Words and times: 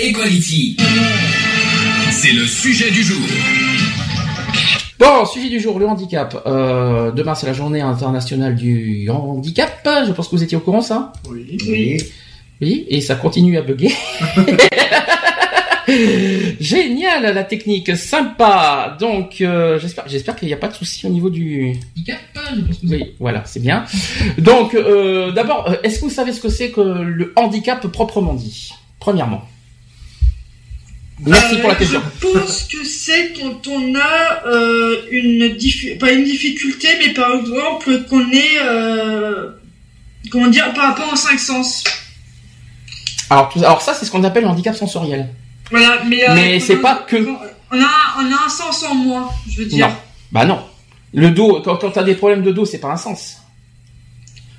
Equality. 0.00 0.76
C'est 2.10 2.32
le 2.32 2.46
sujet 2.46 2.90
du 2.90 3.02
jour. 3.02 3.20
Bon, 4.98 5.24
sujet 5.24 5.48
du 5.48 5.60
jour, 5.60 5.78
le 5.78 5.86
handicap. 5.86 6.42
Euh, 6.46 7.12
demain, 7.12 7.34
c'est 7.36 7.46
la 7.46 7.52
journée 7.52 7.80
internationale 7.80 8.56
du 8.56 9.08
handicap. 9.08 9.70
Je 10.06 10.10
pense 10.12 10.28
que 10.28 10.36
vous 10.36 10.42
étiez 10.42 10.56
au 10.56 10.60
courant, 10.60 10.80
ça 10.80 11.12
Oui. 11.30 11.58
Oui. 11.68 12.02
Oui, 12.60 12.86
et 12.88 13.00
ça 13.00 13.14
continue 13.14 13.56
à 13.56 13.62
bugger. 13.62 13.92
Génial, 16.60 17.34
la 17.34 17.44
technique, 17.44 17.96
sympa. 17.96 18.96
Donc, 18.98 19.40
euh, 19.40 19.78
j'espère, 19.78 20.08
j'espère 20.08 20.34
qu'il 20.34 20.48
n'y 20.48 20.54
a 20.54 20.58
pas 20.58 20.68
de 20.68 20.74
souci 20.74 21.06
au 21.06 21.10
niveau 21.10 21.30
du 21.30 21.72
handicap. 21.96 22.18
Je 22.56 22.60
pense 22.62 22.78
que 22.78 22.86
oui, 22.86 23.12
voilà, 23.20 23.42
c'est 23.44 23.60
bien. 23.60 23.84
Donc, 24.38 24.74
euh, 24.74 25.30
d'abord, 25.32 25.72
est-ce 25.84 26.00
que 26.00 26.04
vous 26.06 26.10
savez 26.10 26.32
ce 26.32 26.40
que 26.40 26.48
c'est 26.48 26.70
que 26.70 26.80
le 26.80 27.32
handicap 27.36 27.86
proprement 27.88 28.34
dit? 28.34 28.70
Premièrement. 28.98 29.42
Merci 31.26 31.56
pour 31.58 31.68
la 31.68 31.74
Euh, 31.74 31.78
question. 31.78 32.02
Je 32.20 32.26
pense 32.28 32.62
que 32.64 32.84
c'est 32.84 33.32
quand 33.32 33.66
on 33.68 33.94
a 33.94 34.46
euh, 34.46 34.96
une 35.10 35.56
pas 35.98 36.12
une 36.12 36.24
difficulté, 36.24 36.88
mais 36.98 37.12
par 37.14 37.34
exemple 37.34 38.04
qu'on 38.08 38.30
est 38.30 38.58
euh, 38.62 39.50
comment 40.30 40.48
dire 40.48 40.72
par 40.74 40.88
rapport 40.90 41.12
aux 41.12 41.16
cinq 41.16 41.38
sens. 41.38 41.82
Alors, 43.30 43.48
tout- 43.48 43.58
alors 43.60 43.80
ça, 43.80 43.94
c'est 43.94 44.04
ce 44.04 44.10
qu'on 44.10 44.22
appelle 44.24 44.42
le 44.44 44.50
handicap 44.50 44.76
sensoriel. 44.76 45.28
Voilà, 45.70 46.02
mais 46.06 46.28
euh, 46.28 46.34
Mais 46.34 46.60
c'est 46.60 46.76
pas 46.76 46.96
que- 47.08 47.16
On 47.72 47.80
a 47.80 47.90
on 48.18 48.32
a 48.32 48.44
un 48.46 48.48
sens 48.48 48.84
en 48.84 48.94
moins, 48.94 49.30
je 49.50 49.58
veux 49.62 49.64
dire. 49.66 49.88
Non. 49.88 49.94
Bah 50.30 50.44
non. 50.44 50.62
Le 51.14 51.30
dos, 51.30 51.62
quand, 51.64 51.76
quand 51.76 51.90
t'as 51.92 52.02
des 52.04 52.14
problèmes 52.16 52.42
de 52.42 52.52
dos, 52.52 52.64
c'est 52.66 52.78
pas 52.78 52.90
un 52.92 52.96
sens. 52.96 53.38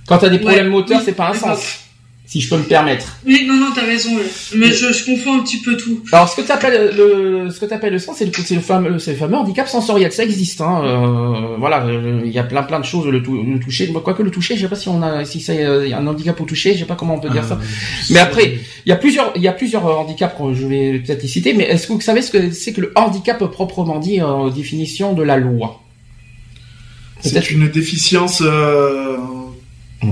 Quand 0.08 0.18
t'as 0.18 0.30
des 0.30 0.40
problèmes 0.40 0.70
moteurs, 0.70 0.98
oui, 1.00 1.04
c'est 1.06 1.14
pas 1.14 1.30
un 1.30 1.34
sens. 1.34 1.85
Si 2.28 2.42
je 2.42 2.50
peux 2.50 2.58
me 2.58 2.64
permettre. 2.64 3.18
Oui, 3.26 3.46
non, 3.48 3.54
non, 3.54 3.68
t'as 3.76 3.86
raison. 3.86 4.10
Mais 4.56 4.72
je, 4.74 4.92
je 4.92 5.06
confonds 5.06 5.36
un 5.40 5.44
petit 5.44 5.62
peu 5.62 5.78
tout. 5.78 6.02
Alors, 6.12 6.28
ce 6.28 6.36
que 6.36 6.42
t'appelles 6.42 6.96
le, 6.98 7.52
ce 7.52 7.60
que 7.60 7.66
t'appelles 7.66 7.94
le 7.94 8.00
sens, 8.00 8.18
c'est 8.18 8.26
le, 8.26 8.32
c'est 8.44 8.56
le 8.56 8.62
fameux, 8.62 8.98
c'est 8.98 9.12
le 9.12 9.18
fameux 9.18 9.36
handicap 9.36 9.68
sensoriel. 9.68 10.12
Ça 10.12 10.24
existe, 10.24 10.60
hein. 10.60 10.82
euh, 10.84 11.56
voilà, 11.60 11.86
euh, 11.86 12.22
il 12.26 12.32
y 12.32 12.40
a 12.40 12.44
plein, 12.44 12.64
plein 12.64 12.80
de 12.80 12.86
choses. 12.86 13.06
Le, 13.06 13.22
tou- 13.22 13.44
le 13.44 13.60
toucher, 13.60 13.94
quoique 13.94 14.24
le 14.24 14.32
toucher, 14.32 14.56
je 14.56 14.62
sais 14.62 14.68
pas 14.68 14.76
si 14.76 14.90
on 14.90 15.04
a, 15.04 15.24
si 15.24 15.40
c'est 15.40 15.64
euh, 15.64 15.96
un 15.96 16.08
handicap 16.08 16.42
au 16.42 16.46
toucher, 16.46 16.74
je 16.74 16.80
sais 16.80 16.86
pas 16.86 16.96
comment 16.96 17.14
on 17.16 17.20
peut 17.20 17.30
dire 17.30 17.46
ça. 17.46 17.60
Mais 18.10 18.20
après, 18.20 18.58
il 18.86 18.90
y 18.90 18.92
a 18.92 18.96
plusieurs, 18.96 19.32
il 19.36 19.44
y 19.44 19.48
a 19.48 19.54
plusieurs 19.54 19.86
handicaps 19.86 20.36
que 20.36 20.54
je 20.56 20.66
vais 20.66 21.00
peut-être 21.06 21.22
les 21.22 21.28
citer. 21.30 21.54
Mais 21.54 21.66
est-ce 21.66 21.86
que 21.86 21.94
vous 21.94 22.02
savez 22.02 22.24
ce 22.24 22.32
que 22.32 22.50
c'est 22.52 22.74
que 22.74 22.82
le 22.82 22.92
handicap 22.96 23.44
proprement 23.52 24.00
dit 24.00 24.20
en 24.24 24.50
définition 24.50 25.14
de 25.14 25.22
la 25.22 25.38
loi? 25.38 25.80
C'est 27.22 27.52
une 27.52 27.70
déficience 27.70 28.42
euh, 28.46 29.18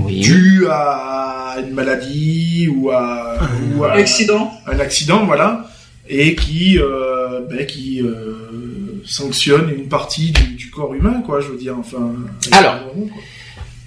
Oui. 0.04 0.20
due 0.20 0.66
à 0.70 1.56
une 1.60 1.74
maladie 1.74 2.68
ou 2.74 2.90
à, 2.90 3.38
ou 3.76 3.84
à 3.84 3.92
Accident. 3.92 4.50
un 4.66 4.78
accident, 4.80 5.24
voilà, 5.26 5.66
et 6.08 6.34
qui, 6.34 6.78
euh, 6.78 7.40
ben, 7.48 7.64
qui 7.66 8.02
euh, 8.02 9.02
sanctionne 9.04 9.70
une 9.76 9.88
partie 9.88 10.32
du, 10.32 10.54
du 10.54 10.70
corps 10.70 10.94
humain, 10.94 11.22
quoi, 11.24 11.40
je 11.40 11.48
veux 11.48 11.58
dire, 11.58 11.76
enfin. 11.78 12.12
Alors, 12.50 12.80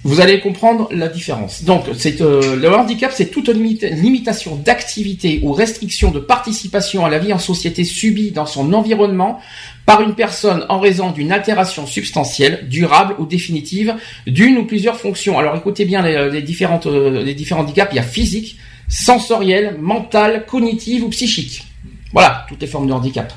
Vous 0.04 0.20
allez 0.20 0.38
comprendre 0.40 0.88
la 0.92 1.08
différence. 1.08 1.64
Donc, 1.64 1.84
euh, 1.88 2.56
le 2.56 2.72
handicap, 2.72 3.12
c'est 3.12 3.26
toute 3.26 3.48
limita- 3.48 3.90
limitation 3.90 4.54
d'activité 4.54 5.40
ou 5.42 5.52
restriction 5.52 6.12
de 6.12 6.20
participation 6.20 7.04
à 7.04 7.10
la 7.10 7.18
vie 7.18 7.32
en 7.32 7.38
société 7.38 7.82
subie 7.84 8.30
dans 8.30 8.46
son 8.46 8.72
environnement 8.72 9.40
par 9.86 10.00
une 10.02 10.14
personne 10.14 10.64
en 10.68 10.78
raison 10.78 11.10
d'une 11.10 11.32
altération 11.32 11.86
substantielle, 11.86 12.68
durable 12.68 13.16
ou 13.18 13.26
définitive 13.26 13.96
d'une 14.26 14.58
ou 14.58 14.66
plusieurs 14.66 14.96
fonctions. 14.96 15.36
Alors, 15.36 15.56
écoutez 15.56 15.84
bien 15.84 16.00
les, 16.02 16.14
euh, 16.14 16.30
les 16.30 16.42
différents 16.42 16.80
handicaps. 17.60 17.92
Il 17.92 17.96
y 17.96 17.98
a 17.98 18.02
physique, 18.02 18.56
sensoriel, 18.88 19.76
mental, 19.80 20.46
cognitive 20.46 21.02
ou 21.04 21.08
psychique. 21.08 21.64
Voilà, 22.12 22.46
toutes 22.48 22.60
les 22.62 22.68
formes 22.68 22.86
de 22.86 22.92
handicap. 22.92 23.32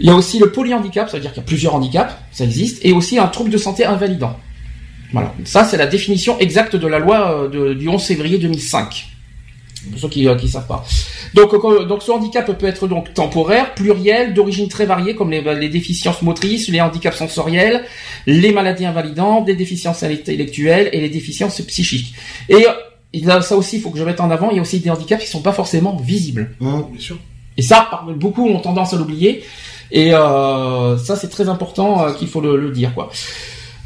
Il 0.00 0.06
y 0.06 0.10
a 0.10 0.14
aussi 0.14 0.38
le 0.40 0.50
polyhandicap, 0.50 1.08
ça 1.08 1.16
veut 1.16 1.22
dire 1.22 1.30
qu'il 1.32 1.42
y 1.42 1.44
a 1.44 1.46
plusieurs 1.46 1.74
handicaps, 1.76 2.12
ça 2.32 2.44
existe, 2.44 2.84
et 2.84 2.92
aussi 2.92 3.18
un 3.18 3.28
trouble 3.28 3.50
de 3.50 3.58
santé 3.58 3.84
invalidant. 3.84 4.36
Voilà, 5.12 5.34
ça 5.44 5.64
c'est 5.64 5.76
la 5.76 5.86
définition 5.86 6.38
exacte 6.38 6.76
de 6.76 6.86
la 6.86 6.98
loi 6.98 7.32
euh, 7.44 7.48
de- 7.48 7.74
du 7.74 7.88
11 7.88 8.02
février 8.04 8.38
2005. 8.38 9.06
Pour 9.90 9.98
ceux 9.98 10.08
qui 10.10 10.26
ne 10.26 10.36
savent 10.46 10.66
pas. 10.66 10.84
Donc, 11.32 11.54
euh, 11.54 11.84
donc 11.86 12.02
ce 12.02 12.10
handicap 12.10 12.52
peut 12.58 12.66
être 12.66 12.86
donc 12.86 13.14
temporaire, 13.14 13.72
pluriel, 13.74 14.34
d'origine 14.34 14.68
très 14.68 14.84
variée, 14.84 15.14
comme 15.14 15.30
les, 15.30 15.40
les 15.54 15.70
déficiences 15.70 16.20
motrices, 16.20 16.68
les 16.68 16.82
handicaps 16.82 17.16
sensoriels, 17.16 17.82
les 18.26 18.52
maladies 18.52 18.84
invalidantes, 18.84 19.48
les 19.48 19.54
déficiences 19.54 20.02
intellectuelles 20.02 20.90
et 20.92 21.00
les 21.00 21.08
déficiences 21.08 21.62
psychiques. 21.62 22.14
Et 22.50 22.66
euh, 23.26 23.40
ça 23.40 23.56
aussi, 23.56 23.76
il 23.76 23.82
faut 23.82 23.88
que 23.88 23.98
je 23.98 24.04
mette 24.04 24.20
en 24.20 24.30
avant, 24.30 24.50
il 24.50 24.56
y 24.56 24.58
a 24.58 24.62
aussi 24.62 24.80
des 24.80 24.90
handicaps 24.90 25.24
qui 25.24 25.30
sont 25.30 25.40
pas 25.40 25.52
forcément 25.54 25.96
visibles. 25.96 26.54
Bien 26.60 26.84
sûr. 26.98 27.16
Et 27.56 27.62
ça, 27.62 28.02
beaucoup 28.16 28.46
ont 28.48 28.60
tendance 28.60 28.92
à 28.92 28.98
l'oublier. 28.98 29.42
Et 29.90 30.12
euh, 30.12 30.98
ça, 30.98 31.16
c'est 31.16 31.28
très 31.28 31.48
important 31.48 32.04
euh, 32.04 32.12
qu'il 32.12 32.28
faut 32.28 32.42
le, 32.42 32.56
le 32.60 32.70
dire, 32.70 32.92
quoi. 32.92 33.10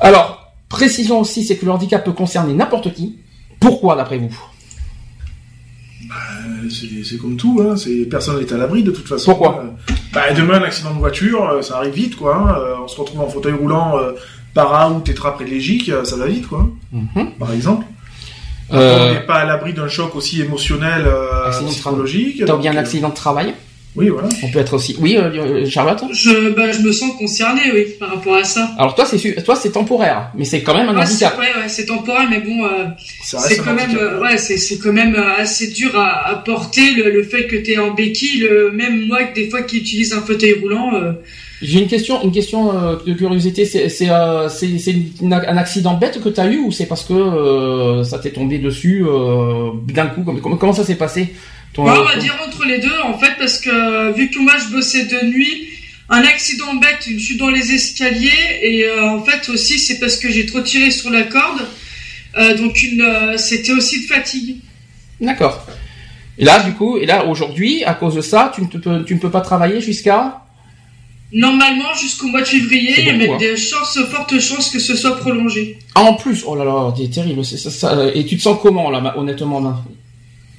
Alors, 0.01 0.44
précision 0.75 1.21
aussi, 1.21 1.45
c'est 1.45 1.57
que 1.57 1.65
le 1.65 1.71
handicap 1.73 2.05
peut 2.05 2.13
concerner 2.13 2.53
n'importe 2.53 2.93
qui. 2.93 3.17
Pourquoi, 3.61 3.95
d'après 3.97 4.19
vous? 4.19 4.37
Euh, 6.05 6.69
c'est 7.07 7.17
comme 7.19 7.37
tout, 7.37 7.63
hein. 7.65 7.77
c'est 7.77 8.05
personne 8.11 8.39
n'est 8.39 8.53
à 8.53 8.57
l'abri 8.57 8.83
de 8.83 8.91
toute 8.91 9.09
façon. 9.09 9.31
Pourquoi? 9.33 9.63
Euh, 9.65 9.93
bah, 10.13 10.33
Demain, 10.37 10.61
un 10.61 10.65
accident 10.65 10.93
de 10.95 10.99
voiture, 10.99 11.49
euh, 11.49 11.63
ça 11.63 11.77
arrive 11.79 11.95
vite, 11.95 12.17
quoi. 12.17 12.37
hein. 12.37 12.55
Euh, 12.59 12.75
on 12.85 12.89
se 12.89 13.01
retrouve 13.01 13.21
en 13.21 13.29
fauteuil 13.29 13.55
roulant 13.55 13.97
euh, 13.99 14.13
para 14.53 14.91
ou 14.91 15.01
tétraplégique, 15.01 15.91
ça 16.05 16.17
va 16.17 16.27
vite, 16.27 16.47
quoi. 16.49 16.69
Par 17.39 17.53
exemple. 17.53 17.87
Euh, 18.73 19.09
On 19.11 19.15
n'est 19.15 19.27
pas 19.27 19.37
à 19.37 19.45
l'abri 19.45 19.73
d'un 19.75 19.89
choc 19.89 20.15
aussi 20.17 20.41
émotionnel, 20.41 21.05
euh, 21.07 21.51
psychologique. 21.69 22.43
T'as 22.47 22.57
bien 22.57 22.73
un 22.73 22.77
accident 22.79 23.11
de 23.11 23.15
travail 23.15 23.55
Oui, 23.97 24.09
voilà. 24.09 24.29
On 24.43 24.51
peut 24.51 24.59
être 24.59 24.75
aussi. 24.75 24.97
Oui, 25.01 25.17
euh, 25.17 25.31
euh, 25.35 25.67
Charlotte? 25.67 26.03
Je, 26.13 26.51
bah, 26.51 26.73
je 26.73 26.81
me 26.81 26.91
sens 26.91 27.13
concerné, 27.17 27.61
oui, 27.73 27.87
par 28.01 28.11
rapport 28.11 28.35
à 28.35 28.43
ça. 28.43 28.71
Alors 28.77 28.95
toi, 28.97 29.05
c'est 29.07 29.19
su- 29.19 29.37
toi, 29.45 29.55
c'est 29.55 29.71
temporaire, 29.71 30.33
mais 30.37 30.45
c'est 30.45 30.63
quand 30.63 30.75
même 30.75 30.89
un 30.89 30.97
Ouais, 30.97 31.03
handicap. 31.03 31.39
ouais, 31.39 31.45
ouais, 31.63 31.69
c'est 31.69 31.87
temporaire, 31.87 32.27
mais 32.29 32.41
bon, 32.41 32.65
euh, 32.65 32.87
c'est 33.23 33.59
quand 33.59 33.75
même, 33.75 33.97
euh, 33.97 34.21
ouais, 34.21 34.37
c'est 34.37 34.57
c'est 34.57 34.79
quand 34.79 34.93
même 34.93 35.15
assez 35.15 35.69
dur 35.69 35.97
à, 35.97 36.29
à 36.29 36.35
porter 36.35 36.91
le, 36.97 37.11
le 37.11 37.23
fait 37.23 37.47
que 37.47 37.55
t'es 37.57 37.79
en 37.79 37.93
béquille. 37.95 38.39
Le, 38.41 38.73
même 38.73 39.07
moi, 39.07 39.23
que 39.25 39.35
des 39.37 39.49
fois, 39.49 39.63
qui 39.63 39.79
utilise 39.79 40.13
un 40.13 40.21
fauteuil 40.23 40.55
roulant. 40.61 40.95
euh, 40.95 41.13
J'ai 41.63 41.79
une 41.81 41.87
question, 41.89 42.21
une 42.25 42.33
question 42.33 42.77
euh, 42.77 42.97
de 43.07 43.13
curiosité. 43.15 43.65
C'est 43.65 44.11
euh, 44.11 44.49
un 45.23 45.57
accident 45.57 45.95
bête 45.95 46.21
que 46.21 46.29
t'as 46.31 46.49
eu 46.51 46.59
ou 46.59 46.73
c'est 46.73 46.87
parce 46.87 47.05
que 47.05 47.13
euh, 47.15 48.03
ça 48.03 48.19
t'est 48.19 48.31
tombé 48.33 48.59
dessus 48.59 49.05
euh, 49.07 49.71
d'un 49.87 50.07
coup 50.07 50.23
comme- 50.25 50.59
comment 50.59 50.73
ça 50.73 50.85
s'est 50.85 50.97
passé? 50.97 51.33
Ton- 51.75 51.83
on 51.83 52.05
va 52.05 52.17
dire 52.17 52.37
entre 52.47 52.65
les 52.65 52.79
deux, 52.79 52.99
en 53.05 53.19
fait, 53.19 53.33
parce 53.39 53.59
que 53.59 54.13
vu 54.17 54.31
que 54.31 54.39
moi 54.39 54.55
je 54.63 54.73
bossais 54.75 55.05
de 55.05 55.27
nuit, 55.27 55.69
un 56.09 56.23
accident 56.23 56.75
bête, 56.75 57.07
une 57.07 57.19
chute 57.19 57.39
dans 57.39 57.51
les 57.51 57.73
escaliers, 57.73 58.31
et 58.63 58.85
euh, 58.85 59.11
en 59.11 59.23
fait 59.25 59.49
aussi 59.51 59.79
c'est 59.79 59.99
parce 59.99 60.17
que 60.17 60.31
j'ai 60.31 60.47
trop 60.47 60.61
tiré 60.61 60.91
sur 60.91 61.11
la 61.11 61.25
corde, 61.25 61.63
Euh, 62.37 62.57
donc 62.57 62.83
une, 62.83 63.01
euh, 63.01 63.37
c'était 63.37 63.71
aussi 63.71 64.01
de 64.03 64.07
fatigue. 64.13 64.57
D'accord. 65.21 65.65
Et 66.37 66.45
là, 66.45 66.59
du 66.67 66.73
coup, 66.73 66.99
et 66.99 67.07
là 67.07 67.25
aujourd'hui, 67.27 67.85
à 67.85 67.95
cause 67.95 68.17
de 68.17 68.21
ça, 68.23 68.51
tu 68.53 68.61
ne, 68.63 68.67
te 68.67 68.77
peux, 68.77 69.05
tu 69.05 69.15
ne 69.15 69.21
peux 69.21 69.31
pas 69.31 69.41
travailler 69.41 69.81
jusqu'à? 69.81 70.41
Normalement 71.33 71.95
jusqu'au 71.95 72.27
mois 72.27 72.41
de 72.43 72.47
février, 72.47 72.95
il 72.99 73.05
y 73.07 73.11
a 73.11 73.35
hein. 73.35 73.37
des 73.39 73.57
chances, 73.57 73.99
fortes 74.11 74.39
chances 74.41 74.69
que 74.71 74.81
ce 74.81 74.97
soit 74.97 75.17
prolongé. 75.17 75.79
Ah, 75.95 76.03
en 76.03 76.15
plus, 76.15 76.43
oh 76.45 76.57
là 76.57 76.65
là, 76.65 76.93
c'est 76.97 77.09
terrible. 77.11 77.45
ça, 77.45 77.71
ça- 77.71 78.11
et 78.13 78.25
tu 78.27 78.37
te 78.37 78.43
sens 78.43 78.59
comment 78.61 78.91
là, 78.91 79.15
honnêtement 79.17 79.61
là? 79.61 79.77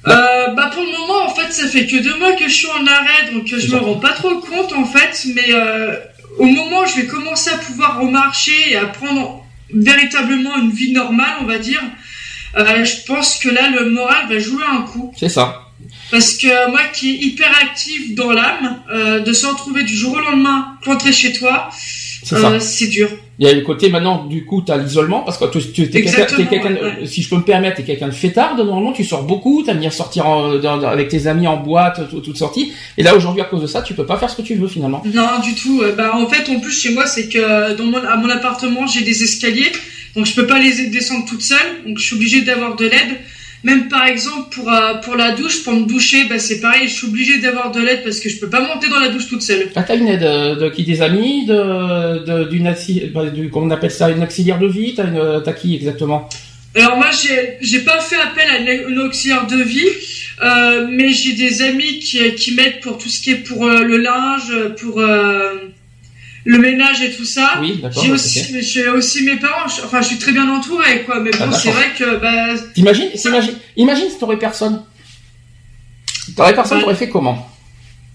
Euh, 0.08 0.50
bah 0.54 0.70
pour 0.72 0.84
le 0.84 0.92
moment 0.92 1.26
en 1.26 1.34
fait 1.34 1.52
ça 1.52 1.66
fait 1.66 1.84
que 1.84 1.96
deux 1.96 2.16
mois 2.16 2.34
que 2.34 2.46
je 2.46 2.54
suis 2.54 2.68
en 2.68 2.86
arrêt 2.86 3.32
donc 3.32 3.52
euh, 3.52 3.58
je 3.58 3.74
me 3.74 3.76
rends 3.76 3.98
pas 3.98 4.12
trop 4.12 4.38
compte 4.38 4.72
en 4.72 4.84
fait 4.84 5.26
mais 5.34 5.52
euh, 5.52 5.96
au 6.38 6.44
moment 6.44 6.82
où 6.82 6.86
je 6.86 7.00
vais 7.00 7.06
commencer 7.06 7.50
à 7.50 7.58
pouvoir 7.58 7.98
remarcher 7.98 8.70
et 8.70 8.76
à 8.76 8.86
prendre 8.86 9.44
véritablement 9.74 10.56
une 10.58 10.70
vie 10.70 10.92
normale 10.92 11.38
on 11.40 11.44
va 11.44 11.58
dire 11.58 11.82
euh, 12.56 12.84
je 12.84 13.04
pense 13.04 13.38
que 13.38 13.48
là 13.48 13.68
le 13.68 13.90
moral 13.90 14.28
va 14.28 14.38
jouer 14.38 14.62
un 14.70 14.82
coup. 14.82 15.12
C'est 15.18 15.28
ça. 15.28 15.62
parce 16.12 16.34
que 16.34 16.70
moi 16.70 16.84
qui 16.92 17.10
est 17.10 17.18
hyper 17.26 17.50
actif 17.60 18.14
dans 18.14 18.30
l'âme 18.30 18.82
de 19.26 19.32
se 19.32 19.44
retrouver 19.44 19.82
du 19.82 19.94
jour 19.96 20.14
au 20.14 20.20
lendemain 20.20 20.76
cloîtré 20.82 21.12
chez 21.12 21.32
toi 21.32 21.68
c'est 22.22 22.86
dur 22.86 23.10
Il 23.38 23.46
y 23.46 23.50
a 23.50 23.52
le 23.52 23.60
côté 23.60 23.90
maintenant, 23.90 24.24
du 24.24 24.46
coup, 24.46 24.62
tu 24.64 24.72
as 24.72 24.78
l'isolement, 24.78 25.20
parce 25.20 25.36
que 25.36 25.44
tu, 25.46 25.58
es 25.58 25.88
quelqu'un, 26.00 26.74
ouais, 27.00 27.06
si 27.06 27.20
je 27.20 27.28
peux 27.28 27.36
me 27.36 27.42
permettre, 27.42 27.76
tu 27.76 27.82
es 27.82 27.84
quelqu'un 27.84 28.08
de 28.08 28.12
fêtard, 28.14 28.56
normalement 28.56 28.92
tu 28.92 29.04
sors 29.04 29.24
beaucoup, 29.24 29.62
tu 29.62 29.70
aimes 29.70 29.78
bien 29.80 29.90
sortir 29.90 30.26
en- 30.26 30.56
dans- 30.56 30.82
avec 30.84 31.08
tes 31.08 31.26
amis 31.26 31.46
en 31.46 31.58
boîte, 31.58 32.08
tout- 32.08 32.20
toutes 32.20 32.38
sorties, 32.38 32.72
et 32.96 33.02
là 33.02 33.14
aujourd'hui 33.14 33.42
à 33.42 33.44
cause 33.44 33.60
de 33.60 33.66
ça, 33.66 33.82
tu 33.82 33.92
peux 33.92 34.06
pas 34.06 34.16
faire 34.16 34.30
ce 34.30 34.36
que 34.36 34.42
tu 34.42 34.54
veux 34.54 34.68
finalement. 34.68 35.02
Non, 35.12 35.40
du 35.44 35.54
tout. 35.54 35.82
Euh, 35.82 35.94
Bah, 35.94 36.12
en 36.14 36.26
fait, 36.28 36.50
en 36.50 36.60
plus, 36.60 36.72
chez 36.72 36.92
moi, 36.94 37.06
c'est 37.06 37.28
que 37.28 37.74
dans 37.76 37.84
mon, 37.84 37.98
à 37.98 38.16
mon 38.16 38.28
appartement, 38.30 38.86
j'ai 38.86 39.02
des 39.02 39.22
escaliers, 39.22 39.70
donc 40.14 40.24
je 40.26 40.34
peux 40.34 40.46
pas 40.46 40.58
les 40.58 40.86
descendre 40.88 41.26
toute 41.26 41.42
seule, 41.42 41.58
donc 41.86 41.98
je 41.98 42.04
suis 42.04 42.14
obligée 42.16 42.40
d'avoir 42.42 42.74
de 42.76 42.84
l'aide. 42.86 43.18
Même 43.64 43.88
par 43.88 44.06
exemple 44.06 44.54
pour 44.54 44.72
euh, 44.72 44.94
pour 45.02 45.16
la 45.16 45.32
douche, 45.32 45.64
pour 45.64 45.72
me 45.72 45.86
doucher, 45.86 46.24
bah 46.28 46.38
c'est 46.38 46.60
pareil, 46.60 46.88
je 46.88 46.94
suis 46.94 47.06
obligée 47.06 47.38
d'avoir 47.38 47.72
de 47.72 47.80
l'aide 47.80 48.02
parce 48.04 48.20
que 48.20 48.28
je 48.28 48.38
peux 48.38 48.50
pas 48.50 48.60
monter 48.60 48.88
dans 48.88 49.00
la 49.00 49.08
douche 49.08 49.28
toute 49.28 49.42
seule. 49.42 49.70
Ah, 49.74 49.82
t'as 49.82 49.96
une 49.96 50.08
aide 50.08 50.22
euh, 50.22 50.54
de, 50.54 50.68
qui 50.68 50.84
des 50.84 51.02
amis, 51.02 51.46
de, 51.46 52.44
d'une 52.48 52.72
bah, 53.12 53.26
du, 53.30 53.50
comment 53.50 53.66
on 53.66 53.70
appelle 53.70 53.90
ça, 53.90 54.10
une 54.10 54.22
auxiliaire 54.22 54.58
de 54.58 54.66
vie, 54.68 54.94
t'as 54.94 55.04
une, 55.04 55.42
t'as 55.44 55.52
qui 55.52 55.74
exactement? 55.74 56.28
Alors 56.74 56.96
moi, 56.98 57.10
j'ai 57.10 57.56
j'ai 57.62 57.80
pas 57.80 58.00
fait 58.00 58.16
appel 58.16 58.44
à 58.50 58.58
une, 58.58 58.90
une 58.92 58.98
auxiliaire 58.98 59.46
de 59.46 59.56
vie, 59.56 59.88
euh, 60.42 60.86
mais 60.90 61.10
j'ai 61.10 61.32
des 61.32 61.62
amis 61.62 61.98
qui 62.00 62.34
qui 62.34 62.54
m'aident 62.54 62.80
pour 62.82 62.98
tout 62.98 63.08
ce 63.08 63.20
qui 63.22 63.30
est 63.30 63.36
pour 63.36 63.66
euh, 63.66 63.82
le 63.82 63.96
linge, 63.96 64.52
pour 64.78 65.00
euh, 65.00 65.54
le 66.48 66.58
ménage 66.58 67.02
et 67.02 67.12
tout 67.14 67.24
ça. 67.24 67.58
Oui, 67.60 67.80
d'accord. 67.82 68.02
J'ai 68.02 68.08
ok. 68.10 68.14
aussi, 68.14 68.62
j'ai 68.62 68.88
aussi 68.88 69.24
mes 69.24 69.36
parents. 69.36 69.68
je- 69.68 69.82
Enfin, 69.84 70.00
je 70.00 70.06
suis 70.06 70.18
très 70.18 70.32
bien 70.32 70.48
entourée, 70.48 71.02
quoi. 71.02 71.20
Mais 71.20 71.30
Ah, 71.40 71.46
bon, 71.46 71.52
c'est 71.56 71.70
vrai 71.72 71.90
que 71.98 72.16
bah, 72.20 72.54
T'imagines, 72.74 73.10
t'imagines, 73.14 73.56
imagine 73.76 74.08
si 74.08 74.18
t'aurais 74.18 74.38
personne. 74.38 74.82
T'aurais 76.36 76.54
personne, 76.54 76.78
Ouais. 76.78 76.84
t'aurais 76.84 76.94
fait 76.96 77.08
comment? 77.08 77.48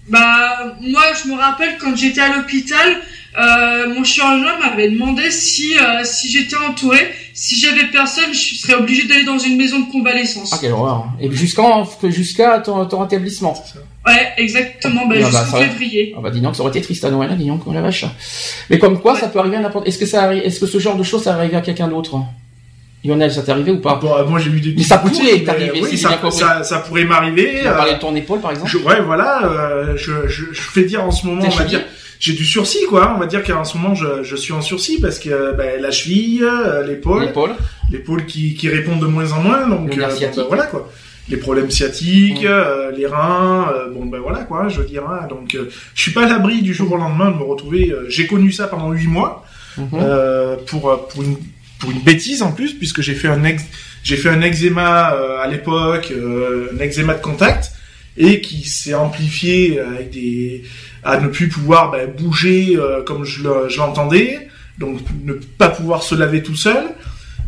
Bah, 0.08 0.76
moi, 0.80 1.02
je 1.22 1.28
me 1.30 1.34
rappelle 1.36 1.76
quand 1.78 1.94
j'étais 1.96 2.20
à 2.20 2.36
l'hôpital, 2.36 3.00
euh, 3.38 3.94
mon 3.94 4.02
chirurgien 4.04 4.58
m'avait 4.58 4.90
demandé 4.90 5.30
si, 5.30 5.76
euh, 5.78 6.02
si 6.04 6.30
j'étais 6.30 6.56
entourée, 6.56 7.14
si 7.34 7.58
j'avais 7.60 7.86
personne, 7.86 8.32
je 8.34 8.56
serais 8.56 8.74
obligée 8.74 9.04
d'aller 9.06 9.24
dans 9.24 9.38
une 9.38 9.56
maison 9.56 9.80
de 9.80 9.90
convalescence. 9.90 10.50
Ah, 10.52 10.58
quelle 10.60 10.72
horreur. 10.72 11.06
Et 11.20 11.30
jusqu'en, 11.32 11.88
jusqu'à 12.10 12.58
ton, 12.60 12.84
ton 12.86 13.00
rétablissement. 13.00 13.54
Ouais, 14.06 14.32
exactement, 14.36 15.06
bah, 15.06 15.14
Ah, 15.18 15.20
bah, 15.22 15.30
jusqu'en 15.30 15.58
va. 15.58 15.64
février. 15.64 16.14
Ah 16.16 16.20
bah 16.20 16.30
dis 16.30 16.40
donc, 16.40 16.56
ça 16.56 16.62
aurait 16.62 16.70
été 16.70 16.80
triste 16.80 17.04
à 17.04 17.10
Noël, 17.10 17.30
hein, 17.32 17.36
dis 17.38 17.46
donc, 17.46 17.62
oh 17.66 17.72
la 17.72 17.82
vache. 17.82 18.04
Mais 18.68 18.78
comme 18.78 19.00
quoi, 19.00 19.16
ça 19.16 19.28
peut 19.28 19.38
arriver 19.38 19.56
à 19.56 19.60
n'importe. 19.60 19.86
Est-ce 19.86 19.98
que 19.98 20.06
ça 20.06 20.24
arrive, 20.24 20.42
est-ce 20.44 20.58
que 20.58 20.66
ce 20.66 20.78
genre 20.78 20.96
de 20.96 21.02
choses, 21.04 21.22
ça 21.22 21.34
arrive 21.34 21.54
à 21.54 21.60
quelqu'un 21.60 21.88
d'autre? 21.88 22.16
Lionel, 23.04 23.32
ça 23.32 23.42
t'est 23.42 23.50
arrivé 23.52 23.72
ou 23.72 23.80
pas? 23.80 23.96
Bon, 23.96 24.14
euh, 24.16 24.24
moi 24.24 24.38
j'ai 24.38 24.50
vu 24.50 24.60
des 24.60 24.74
Mais 24.76 24.82
ça 24.84 25.02
mais 25.04 25.40
t'arriver, 25.42 25.82
oui, 25.82 25.98
ça, 25.98 26.78
pourrait 26.86 27.04
m'arriver. 27.04 27.58
Tu 27.60 27.66
as 27.66 27.72
euh, 27.72 27.76
parlé 27.76 27.94
de 27.94 27.98
ton 27.98 28.14
épaule, 28.14 28.40
par 28.40 28.52
exemple? 28.52 28.68
je, 28.70 28.78
ouais, 28.78 29.00
voilà, 29.00 29.44
euh, 29.44 29.96
je, 29.96 30.28
je, 30.28 30.44
je 30.52 30.60
fais 30.60 30.84
dire 30.84 31.04
en 31.04 31.10
ce 31.10 31.26
moment, 31.26 31.42
on 31.44 31.48
va 31.56 31.64
dire, 31.64 31.82
j'ai 32.20 32.32
du 32.34 32.44
sursis, 32.44 32.84
quoi. 32.88 33.12
On 33.16 33.18
va 33.18 33.26
dire 33.26 33.42
qu'en 33.42 33.64
ce 33.64 33.76
moment, 33.76 33.96
je, 33.96 34.22
je 34.22 34.36
suis 34.36 34.52
en 34.52 34.60
sursis 34.60 35.00
parce 35.00 35.18
que 35.18 35.52
ben, 35.56 35.80
la 35.82 35.90
cheville, 35.90 36.44
euh, 36.44 36.86
l'épaule, 36.86 37.22
L'épaule. 37.24 37.54
l'épaule 37.90 38.24
qui, 38.26 38.54
qui 38.54 38.68
répond 38.68 38.94
de 38.96 39.06
moins 39.06 39.32
en 39.32 39.40
moins, 39.42 39.66
donc 39.68 39.98
euh, 39.98 40.06
ben, 40.08 40.44
voilà 40.46 40.66
quoi. 40.66 40.88
Les 41.32 41.38
problèmes 41.38 41.70
sciatiques, 41.70 42.44
euh, 42.44 42.90
les 42.92 43.06
reins, 43.06 43.68
euh, 43.74 43.88
bon 43.90 44.04
ben 44.06 44.20
voilà 44.20 44.40
quoi, 44.44 44.68
je 44.68 44.80
veux 44.80 44.86
dire. 44.86 45.04
hein, 45.08 45.26
donc 45.28 45.54
euh, 45.54 45.70
je 45.94 46.02
suis 46.02 46.10
pas 46.12 46.24
à 46.24 46.28
l'abri 46.28 46.62
du 46.62 46.74
jour 46.74 46.92
au 46.92 46.96
lendemain 46.98 47.30
de 47.30 47.36
me 47.38 47.42
retrouver. 47.42 47.92
j'ai 48.08 48.26
connu 48.26 48.52
ça 48.52 48.66
pendant 48.68 48.92
huit 48.92 49.08
mois 49.08 49.44
Mhm. 49.78 49.88
pour 50.66 50.82
pour 51.08 51.22
une 51.22 51.36
pour 51.78 51.90
une 51.90 52.00
bêtise 52.00 52.42
en 52.42 52.52
plus 52.52 52.74
puisque 52.74 53.00
j'ai 53.00 53.14
fait 53.14 53.28
un 53.28 53.42
ex 53.42 53.64
j'ai 54.04 54.16
fait 54.18 54.28
un 54.28 54.42
eczéma 54.42 55.14
euh, 55.14 55.40
à 55.42 55.46
l'époque, 55.48 56.08
euh, 56.12 56.68
un 56.74 56.78
eczéma 56.78 57.14
de 57.14 57.22
contact 57.22 57.72
et 58.18 58.42
qui 58.42 58.68
s'est 58.68 58.92
amplifié 58.92 59.80
avec 59.80 60.10
des 60.10 60.64
à 61.02 61.18
ne 61.18 61.28
plus 61.28 61.48
pouvoir 61.48 61.90
ben, 61.90 62.06
bouger 62.10 62.76
euh, 62.76 63.02
comme 63.02 63.24
je 63.24 63.42
l'entendais, 63.78 64.48
donc 64.78 64.98
ne 65.24 65.32
pas 65.32 65.70
pouvoir 65.70 66.02
se 66.02 66.14
laver 66.14 66.42
tout 66.42 66.54
seul, 66.56 66.84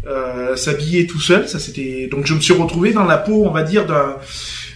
euh, 0.06 0.56
s'habiller 0.56 1.06
tout 1.06 1.21
seul, 1.21 1.49
ça 1.49 1.59
c'était 1.59 2.09
donc 2.11 2.27
je 2.27 2.35
me 2.35 2.41
suis 2.41 2.55
retrouvé 2.55 2.93
dans 2.93 3.05
la 3.05 3.19
peau, 3.19 3.45
on 3.47 3.51
va 3.51 3.62
dire 3.62 3.87
d'un 3.87 4.17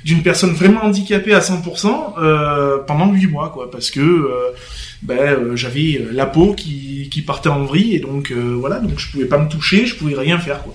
d'une 0.05 0.23
personne 0.23 0.53
vraiment 0.53 0.85
handicapée 0.85 1.35
à 1.35 1.41
100% 1.41 2.15
euh, 2.19 2.79
pendant 2.79 3.13
huit 3.13 3.27
mois 3.27 3.51
quoi 3.51 3.71
parce 3.71 3.91
que 3.91 4.01
euh, 4.01 4.53
ben 5.03 5.19
euh, 5.19 5.57
j'avais 5.57 6.07
la 6.13 6.27
peau 6.27 6.55
qui, 6.55 7.09
qui 7.11 7.23
partait 7.23 7.49
en 7.49 7.65
vrille 7.65 7.97
et 7.97 8.01
donc 8.01 8.33
voilà 8.33 8.79
donc 8.79 8.99
je 8.99 9.11
pouvais 9.11 9.27
pas 9.27 9.39
me 9.39 9.49
toucher 9.49 9.87
je 9.87 9.97
pouvais 9.97 10.15
rien 10.15 10.39
faire 10.39 10.63
quoi 10.63 10.75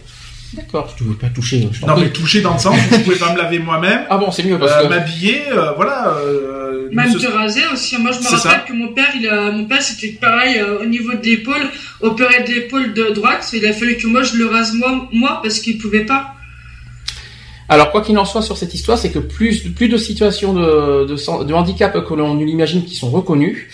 D'accord, 0.53 0.93
tu 0.95 1.03
veux 1.03 1.15
pas 1.15 1.29
toucher. 1.29 1.67
Je 1.71 1.81
t'en 1.81 1.87
non 1.87 1.97
mais 1.97 2.09
toucher 2.09 2.41
dans 2.41 2.53
le 2.53 2.59
sens 2.59 2.75
où 2.75 2.93
je 2.95 2.99
pouvais 2.99 3.15
pas 3.17 3.33
me 3.33 3.37
laver 3.37 3.59
moi-même 3.59 4.01
Ah 4.09 4.17
bon, 4.17 4.31
c'est 4.31 4.43
mieux 4.43 4.59
parce 4.59 4.71
euh, 4.73 4.83
que. 4.83 4.89
m'habiller 4.89 5.41
euh, 5.51 5.71
voilà 5.75 6.15
euh, 6.17 6.89
Même 6.91 7.13
te 7.15 7.25
raser 7.25 7.63
aussi. 7.71 7.97
Moi, 7.97 8.11
je 8.11 8.19
me 8.19 8.23
rappelle 8.23 8.39
ça. 8.39 8.59
que 8.59 8.73
mon 8.73 8.89
père, 8.89 9.09
il 9.15 9.27
a, 9.27 9.51
mon 9.51 9.65
père, 9.65 9.81
c'était 9.81 10.13
pareil 10.13 10.59
euh, 10.59 10.81
au 10.81 10.85
niveau 10.85 11.13
de 11.13 11.23
l'épaule, 11.23 11.69
opéré 12.01 12.43
de 12.43 12.53
l'épaule 12.53 12.93
de 12.93 13.13
droite. 13.13 13.49
Il 13.53 13.65
a 13.65 13.73
fallu 13.73 13.97
que 13.97 14.05
moi, 14.07 14.21
je 14.23 14.37
le 14.37 14.45
rase 14.45 14.73
moi, 14.73 15.07
moi 15.11 15.39
parce 15.41 15.59
qu'il 15.59 15.77
pouvait 15.77 16.05
pas. 16.05 16.35
Alors 17.69 17.91
quoi 17.91 18.01
qu'il 18.01 18.17
en 18.17 18.25
soit 18.25 18.41
sur 18.41 18.57
cette 18.57 18.73
histoire, 18.73 18.97
c'est 18.97 19.09
que 19.09 19.19
plus 19.19 19.59
plus 19.73 19.87
de 19.87 19.97
situations 19.97 20.53
de, 20.53 21.05
de, 21.05 21.53
handicap 21.53 21.93
que 22.05 22.13
l'on 22.13 22.35
l'imagine 22.35 22.83
qui 22.83 22.95
sont 22.95 23.09
reconnues. 23.09 23.69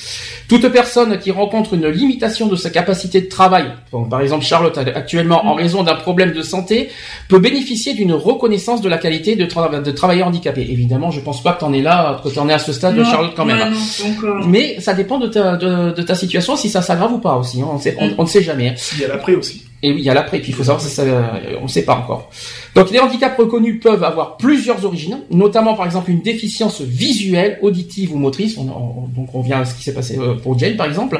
Toute 0.47 0.67
personne 0.69 1.17
qui 1.19 1.31
rencontre 1.31 1.73
une 1.75 1.87
limitation 1.87 2.47
de 2.47 2.55
sa 2.55 2.69
capacité 2.71 3.21
de 3.21 3.27
travail, 3.27 3.65
bon, 3.91 4.05
par 4.05 4.21
exemple 4.21 4.43
Charlotte 4.45 4.77
actuellement 4.77 5.45
en 5.45 5.53
raison 5.53 5.83
d'un 5.83 5.95
problème 5.95 6.31
de 6.33 6.41
santé, 6.41 6.89
peut 7.27 7.39
bénéficier 7.39 7.93
d'une 7.93 8.13
reconnaissance 8.13 8.81
de 8.81 8.89
la 8.89 8.97
qualité 8.97 9.35
de, 9.35 9.45
tra- 9.45 9.81
de 9.81 9.91
travailleur 9.91 10.27
handicapé. 10.27 10.61
Évidemment, 10.61 11.11
je 11.11 11.19
pense 11.19 11.43
pas 11.43 11.53
que 11.53 11.59
t'en 11.59 11.73
es 11.73 11.81
là, 11.81 12.19
que 12.23 12.29
t'en 12.29 12.47
es 12.49 12.53
à 12.53 12.59
ce 12.59 12.73
stade, 12.73 12.95
Non, 12.95 13.05
Charlotte 13.05 13.33
quand 13.35 13.45
même. 13.45 13.57
ouais, 13.57 13.69
non, 13.69 13.77
pas 13.77 14.27
encore. 14.27 14.47
Mais 14.47 14.79
ça 14.79 14.93
dépend 14.93 15.19
de 15.19 15.27
ta, 15.27 15.55
de, 15.55 15.91
de 15.91 16.01
ta 16.01 16.15
situation, 16.15 16.55
si 16.55 16.69
ça 16.69 16.81
s'aggrave 16.81 17.13
ou 17.13 17.19
pas 17.19 17.35
aussi. 17.37 17.61
hein. 17.61 17.67
On, 17.71 17.77
sait, 17.79 17.95
on, 17.99 18.09
on 18.17 18.23
ne 18.23 18.27
sait 18.27 18.41
jamais. 18.43 18.75
il 18.95 19.01
y 19.01 19.05
a 19.05 19.07
l'après 19.09 19.35
aussi 19.35 19.63
Et 19.83 19.91
oui, 19.91 19.97
il 19.99 20.05
y 20.05 20.09
a 20.09 20.13
l'après, 20.15 20.39
puis 20.39 20.49
il 20.51 20.55
faut 20.55 20.63
savoir 20.63 20.81
si 20.81 20.89
ça, 20.89 21.03
euh, 21.03 21.21
on 21.59 21.63
ne 21.63 21.67
sait 21.67 21.83
pas 21.83 21.95
encore. 21.95 22.29
Donc 22.75 22.91
les 22.91 22.99
handicaps 22.99 23.37
reconnus 23.37 23.79
peuvent 23.81 24.03
avoir 24.03 24.37
plusieurs 24.37 24.83
origines, 24.85 25.19
notamment 25.31 25.73
par 25.75 25.85
exemple 25.85 26.11
une 26.11 26.21
déficience 26.21 26.81
visuelle, 26.81 27.57
auditive 27.61 28.13
ou 28.13 28.17
motrice. 28.17 28.57
On, 28.57 28.67
on- 28.69 29.07
donc 29.15 29.33
on 29.33 29.41
vient 29.41 29.61
à 29.61 29.65
ce 29.65 29.73
qui 29.75 29.83
s'est 29.83 29.93
passé 29.93 30.17
euh, 30.19 30.35
pour 30.35 30.57
Jane 30.57 30.75
par 30.77 30.85
exemple. 30.87 31.19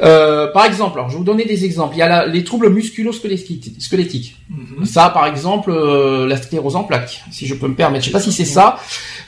Euh, 0.00 0.46
par 0.52 0.64
exemple, 0.64 0.98
alors 0.98 1.08
je 1.08 1.14
vais 1.14 1.18
vous 1.18 1.24
donner 1.24 1.44
des 1.44 1.64
exemples. 1.64 1.96
Il 1.96 1.98
y 1.98 2.02
a 2.02 2.08
la- 2.08 2.26
les 2.26 2.44
troubles 2.44 2.70
musculo-squelettiques. 2.70 3.72
squelettiques. 3.80 4.36
Mhm. 4.50 4.84
Ça, 4.84 5.10
par 5.10 5.26
exemple, 5.26 5.70
euh, 5.70 6.26
la 6.26 6.36
sclérose 6.40 6.76
en 6.76 6.84
plaques, 6.84 7.22
si 7.32 7.46
je 7.46 7.54
peux 7.54 7.66
me 7.68 7.74
permettre. 7.74 8.04
Je 8.04 8.10
sais 8.10 8.12
pas 8.12 8.20
si 8.20 8.30
c'est 8.32 8.44
ça, 8.44 8.78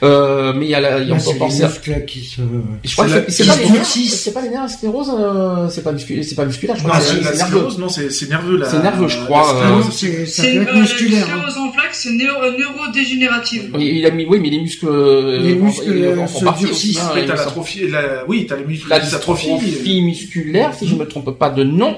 euh, 0.03 0.53
mais 0.55 0.65
il 0.67 0.69
y 0.71 0.75
a, 0.75 0.79
la, 0.79 0.99
il 0.99 1.09
y 1.09 1.11
a 1.11 1.15
on 1.15 1.17
peut 1.17 1.37
penser 1.37 1.63
à- 1.63 1.69
qui 2.01 2.21
se... 2.23 2.41
je 2.83 2.93
crois 2.93 3.07
C'est 3.09 3.25
que 3.25 3.31
c'est- 3.31 3.45
pas, 3.45 3.55
les 3.57 3.69
nerfs, 3.69 3.85
sclérose. 3.85 4.09
c'est 4.13 4.33
pas 4.33 4.41
les 4.41 4.49
nerfs, 4.49 4.61
la 4.61 4.67
sclérose, 4.69 5.11
euh, 5.19 5.69
c'est 5.69 5.83
pas 5.83 5.91
musculaire, 5.91 6.23
c'est 6.27 6.35
pas 6.35 6.45
musculaire, 6.45 6.75
je 6.77 6.83
crois 6.83 6.93
non 6.95 6.99
que 6.99 7.05
c'est 7.05 7.15
c'est 7.17 7.23
la 7.23 7.31
nerveux. 7.35 7.45
sclérose 7.57 7.77
non 7.79 7.89
c'est 7.89 8.09
c'est 8.09 8.29
nerveux 8.29 8.57
là 8.57 8.67
C'est 8.69 8.81
nerveux, 8.81 9.07
je 9.09 9.17
crois, 9.25 9.55
euh, 9.55 9.81
c'est, 9.91 10.73
musculaire. 10.73 11.27
Hein. 11.45 11.49
sclérose 11.49 11.57
en 11.57 11.71
plaques, 11.71 11.93
c'est 11.93 12.11
neuro, 12.11 12.41
neurodégénérative. 12.57 13.71
Oui, 13.73 13.91
il 13.97 14.05
a 14.05 14.11
mis, 14.11 14.25
oui, 14.25 14.39
mais 14.39 14.49
les 14.49 14.59
muscles, 14.61 14.87
euh, 14.87 15.39
Les 15.41 15.55
muscles, 15.55 15.91
euh, 15.91 16.17
en 16.19 16.27
se 16.27 16.43
partie 16.45 16.65
durcissent. 16.65 16.99
hein, 16.99 17.11
t'as 17.27 17.35
l'atrophie 17.35 17.87
la 17.87 18.25
oui 18.27 18.45
t'as 18.47 18.55
les 18.57 18.65
muscles 18.65 18.89
la 18.89 18.99
dystrophie 18.99 20.01
musculaire, 20.01 20.73
si 20.73 20.87
je 20.87 20.95
me 20.95 21.05
trompe 21.05 21.37
pas 21.37 21.49
de 21.49 21.63
nom. 21.63 21.95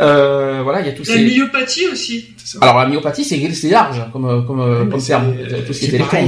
Euh, 0.00 0.60
voilà, 0.64 0.80
il 0.80 0.86
y 0.86 0.88
a 0.88 0.92
tous 0.92 1.06
La 1.08 1.14
ces. 1.14 1.22
myopathie 1.24 1.86
aussi. 1.86 2.30
Alors 2.60 2.78
la 2.78 2.86
myopathie, 2.88 3.24
c'est 3.24 3.52
c'est 3.52 3.70
large 3.70 4.00
hein, 4.00 4.08
comme 4.12 4.24
euh, 4.26 4.42
comme 4.42 4.60
euh, 4.60 4.84
comme 4.86 4.98
c'est- 5.00 5.08
terme, 5.08 5.34
tout 5.66 5.72
ce 5.72 5.78
qui 5.78 5.84
est 5.84 5.88
c'est 5.88 5.92
téléphone. 5.92 6.08
pareil. 6.10 6.26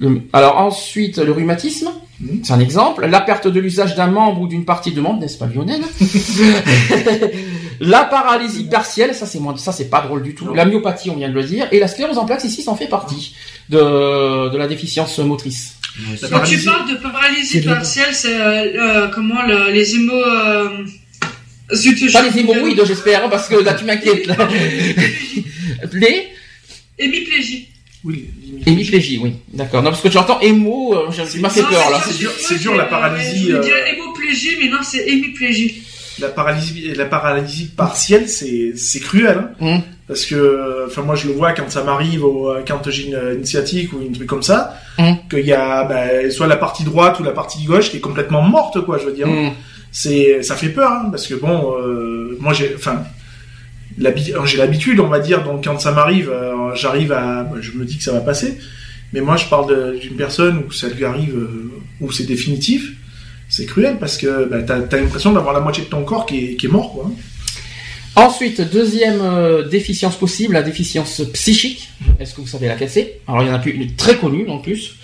mais- 0.00 0.08
le- 0.08 0.20
alors 0.32 0.58
ensuite, 0.58 1.18
le 1.18 1.32
rhumatisme, 1.32 1.88
Mhm. 2.20 2.40
c'est 2.44 2.52
un 2.52 2.60
exemple. 2.60 3.04
La 3.06 3.20
perte 3.20 3.48
de 3.48 3.58
l'usage 3.58 3.96
d'un 3.96 4.06
membre 4.06 4.42
ou 4.42 4.46
d'une 4.48 4.64
partie 4.64 4.92
de 4.92 5.00
membre, 5.00 5.20
n'est-ce 5.20 5.38
pas 5.38 5.46
Lionel? 5.46 5.80
La 7.80 8.04
paralysie 8.04 8.64
partielle, 8.64 9.14
ça 9.14 9.26
c'est 9.26 9.38
moins, 9.38 9.56
ça 9.56 9.72
c'est 9.72 9.88
pas 9.90 10.00
drôle 10.00 10.22
du 10.22 10.34
tout. 10.34 10.52
La 10.54 10.64
myopathie, 10.64 11.10
on 11.10 11.16
vient 11.16 11.28
de 11.28 11.34
le 11.34 11.44
dire, 11.44 11.68
et 11.72 11.78
la 11.78 11.88
sclérose 11.88 12.18
en 12.18 12.26
plaques 12.26 12.44
ici, 12.44 12.62
ça 12.62 12.70
en 12.70 12.76
fait 12.76 12.88
partie 12.88 13.34
de 13.68 14.48
de 14.50 14.56
la 14.58 14.66
déficience 14.66 15.18
motrice. 15.18 15.74
Quand 16.30 16.42
tu 16.44 16.58
parles 16.58 16.88
de 16.90 16.96
paralysie 16.96 17.60
partielle, 17.62 18.14
c'est 18.14 18.34
euh, 18.40 18.66
euh, 18.76 19.08
comment 19.08 19.42
le- 19.42 19.72
les 19.72 19.94
hémo. 19.96 20.12
Euh... 20.14 20.68
zut, 21.74 22.12
Pas 22.12 22.22
les 22.22 22.38
hémorroïdes, 22.38 22.82
j'espère, 22.86 23.24
hein, 23.24 23.28
parce 23.28 23.48
que 23.48 23.56
là 23.56 23.74
tu 23.74 23.84
m'inquiètes. 23.84 24.26
là. 24.26 24.36
les 25.92 26.28
Hémiplégie. 26.98 27.68
oui 28.04 28.30
hémiplégie, 28.66 29.18
oui, 29.22 29.34
d'accord. 29.52 29.82
Non, 29.82 29.90
parce 29.90 30.02
que 30.02 30.10
j'entends 30.10 30.40
hémo, 30.40 30.94
euh, 30.94 31.10
j'ai 31.10 31.24
C'est- 31.24 31.38
m'a 31.38 31.48
fait 31.50 31.62
Non, 31.62 31.68
peur 31.68 31.90
là. 31.90 32.02
c'est 32.06 32.18
dur- 32.18 32.32
c'est 32.38 32.58
dur, 32.58 32.74
la 32.74 32.84
paralysie, 32.84 33.46
Je 33.46 33.52
euh, 33.52 33.58
veux 33.58 33.64
dire 33.64 33.76
hémoplégie, 33.92 34.56
mais 34.60 34.68
non, 34.68 34.78
c'est 34.82 35.06
hémiplégie. 35.08 35.82
La 36.20 36.28
paralysie 36.28 36.92
la 36.94 37.04
paralysie 37.06 37.66
partielle 37.66 38.28
c'est 38.28 38.72
c'est 38.76 39.00
cruel 39.00 39.38
hein. 39.38 39.50
Mhm. 39.60 39.82
parce 40.06 40.24
que 40.26 40.84
enfin 40.86 41.02
moi 41.02 41.14
je 41.14 41.28
le 41.28 41.34
vois 41.34 41.52
quand 41.52 41.70
ça 41.70 41.82
m'arrive 41.84 42.24
au- 42.24 42.54
quand 42.66 42.88
j'ai 42.90 43.06
une, 43.08 43.20
une 43.38 43.44
sciatique 43.44 43.92
ou 43.92 44.00
une 44.02 44.12
truc 44.12 44.26
comme 44.28 44.42
ça 44.42 44.74
Mhm. 44.98 45.16
qu'il 45.30 45.46
y 45.46 45.52
a 45.52 45.84
ben, 45.84 46.30
soit 46.30 46.46
la 46.48 46.56
partie 46.56 46.84
droite 46.84 47.20
ou 47.20 47.24
la 47.24 47.30
partie 47.32 47.64
gauche 47.64 47.90
qui 47.90 47.98
est 47.98 48.00
complètement 48.00 48.42
morte 48.42 48.80
quoi 48.84 48.98
je 48.98 49.04
veux 49.06 49.12
dire 49.12 49.28
Hmm. 49.28 49.50
c'est 49.92 50.42
ça 50.42 50.54
fait 50.56 50.68
peur 50.70 50.90
hein, 50.92 51.08
parce 51.10 51.26
que 51.26 51.34
bon 51.34 51.74
euh, 51.80 52.36
moi 52.40 52.52
j'ai 52.52 52.72
enfin 52.76 53.02
l'habi- 53.98 54.32
j'ai 54.44 54.58
l'habitude 54.58 55.00
on 55.00 55.08
va 55.08 55.18
dire 55.20 55.42
donc 55.44 55.64
quand 55.64 55.78
ça 55.80 55.92
m'arrive 55.92 56.30
euh, 56.30 56.74
j'arrive 56.74 57.12
à 57.12 57.44
ben, 57.44 57.60
je 57.60 57.72
me 57.72 57.84
dis 57.84 57.96
que 57.98 58.02
ça 58.04 58.12
va 58.12 58.20
passer 58.20 58.58
mais 59.12 59.20
moi 59.20 59.36
je 59.36 59.46
parle 59.46 59.98
d'une 59.98 60.16
personne 60.16 60.64
où 60.66 60.72
ça 60.72 60.88
lui 60.88 61.04
arrive 61.04 61.34
euh, 61.36 61.70
où 62.00 62.12
c'est 62.12 62.24
définitif 62.26 62.92
c'est 63.48 63.66
cruel 63.66 63.96
parce 63.98 64.16
que 64.16 64.46
ben, 64.48 64.64
t'as 64.64 64.76
as, 64.96 65.00
l'impression 65.00 65.32
d'avoir 65.32 65.54
la 65.54 65.60
moitié 65.60 65.84
de 65.84 65.88
ton 65.88 66.04
corps 66.04 66.26
qui 66.26 66.38
est, 66.52 66.54
qui 66.56 66.66
est 66.66 66.70
mort 66.70 66.92
quoi 66.92 67.10
Ensuite, 68.16 68.60
deuxième 68.72 69.20
euh, 69.22 69.68
déficience 69.68 70.16
possible, 70.16 70.54
la 70.54 70.62
déficience 70.62 71.20
psychique. 71.34 71.88
Est-ce 72.18 72.34
que 72.34 72.40
vous 72.40 72.48
savez 72.48 72.66
laquelle 72.66 72.90
c'est? 72.90 73.20
Alors, 73.28 73.42
il 73.42 73.48
y 73.48 73.50
en 73.50 73.54
a 73.54 73.60
plus 73.60 73.70
une 73.72 73.94
très 73.94 74.16
connue 74.16 74.48
en 74.48 74.58
plus. 74.58 74.96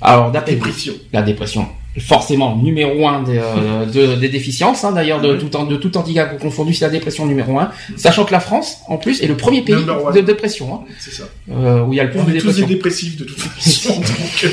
Alors, 0.00 0.30
vous, 0.32 0.40
Dépression. 0.46 0.94
la 1.12 1.20
dépression, 1.22 1.68
forcément 1.98 2.56
numéro 2.56 3.06
un 3.08 3.22
des, 3.24 3.38
euh, 3.42 3.84
de- 4.14 4.14
des 4.18 4.28
déficiences. 4.30 4.84
hein, 4.84 4.92
D'ailleurs, 4.92 5.20
de, 5.20 5.36
tout, 5.36 5.48
de 5.66 5.76
tout 5.76 5.96
handicap 5.98 6.38
confondu, 6.38 6.72
c'est 6.72 6.86
la 6.86 6.90
dépression 6.90 7.26
numéro 7.26 7.58
un. 7.58 7.70
Sachant 7.96 8.24
que 8.24 8.32
la 8.32 8.40
France, 8.40 8.78
en 8.88 8.96
plus, 8.96 9.20
est 9.22 9.26
le 9.26 9.36
premier 9.36 9.60
pays 9.62 9.74
de 9.74 10.20
dépression, 10.22 10.74
hein, 10.74 10.80
C'est 10.98 11.12
ça. 11.12 11.24
euh, 11.50 11.82
où 11.82 11.92
il 11.92 11.96
y 11.96 12.00
a 12.00 12.04
le 12.04 12.10
plus 12.10 12.20
On 12.20 12.24
de 12.24 12.34
est 12.34 12.38
tous 12.38 12.52
des 12.56 12.64
dépression. 12.64 12.66
dépressifs 12.68 13.16
de 13.18 13.24
toute 13.24 13.38
façon. 13.38 13.94
donc, 14.00 14.46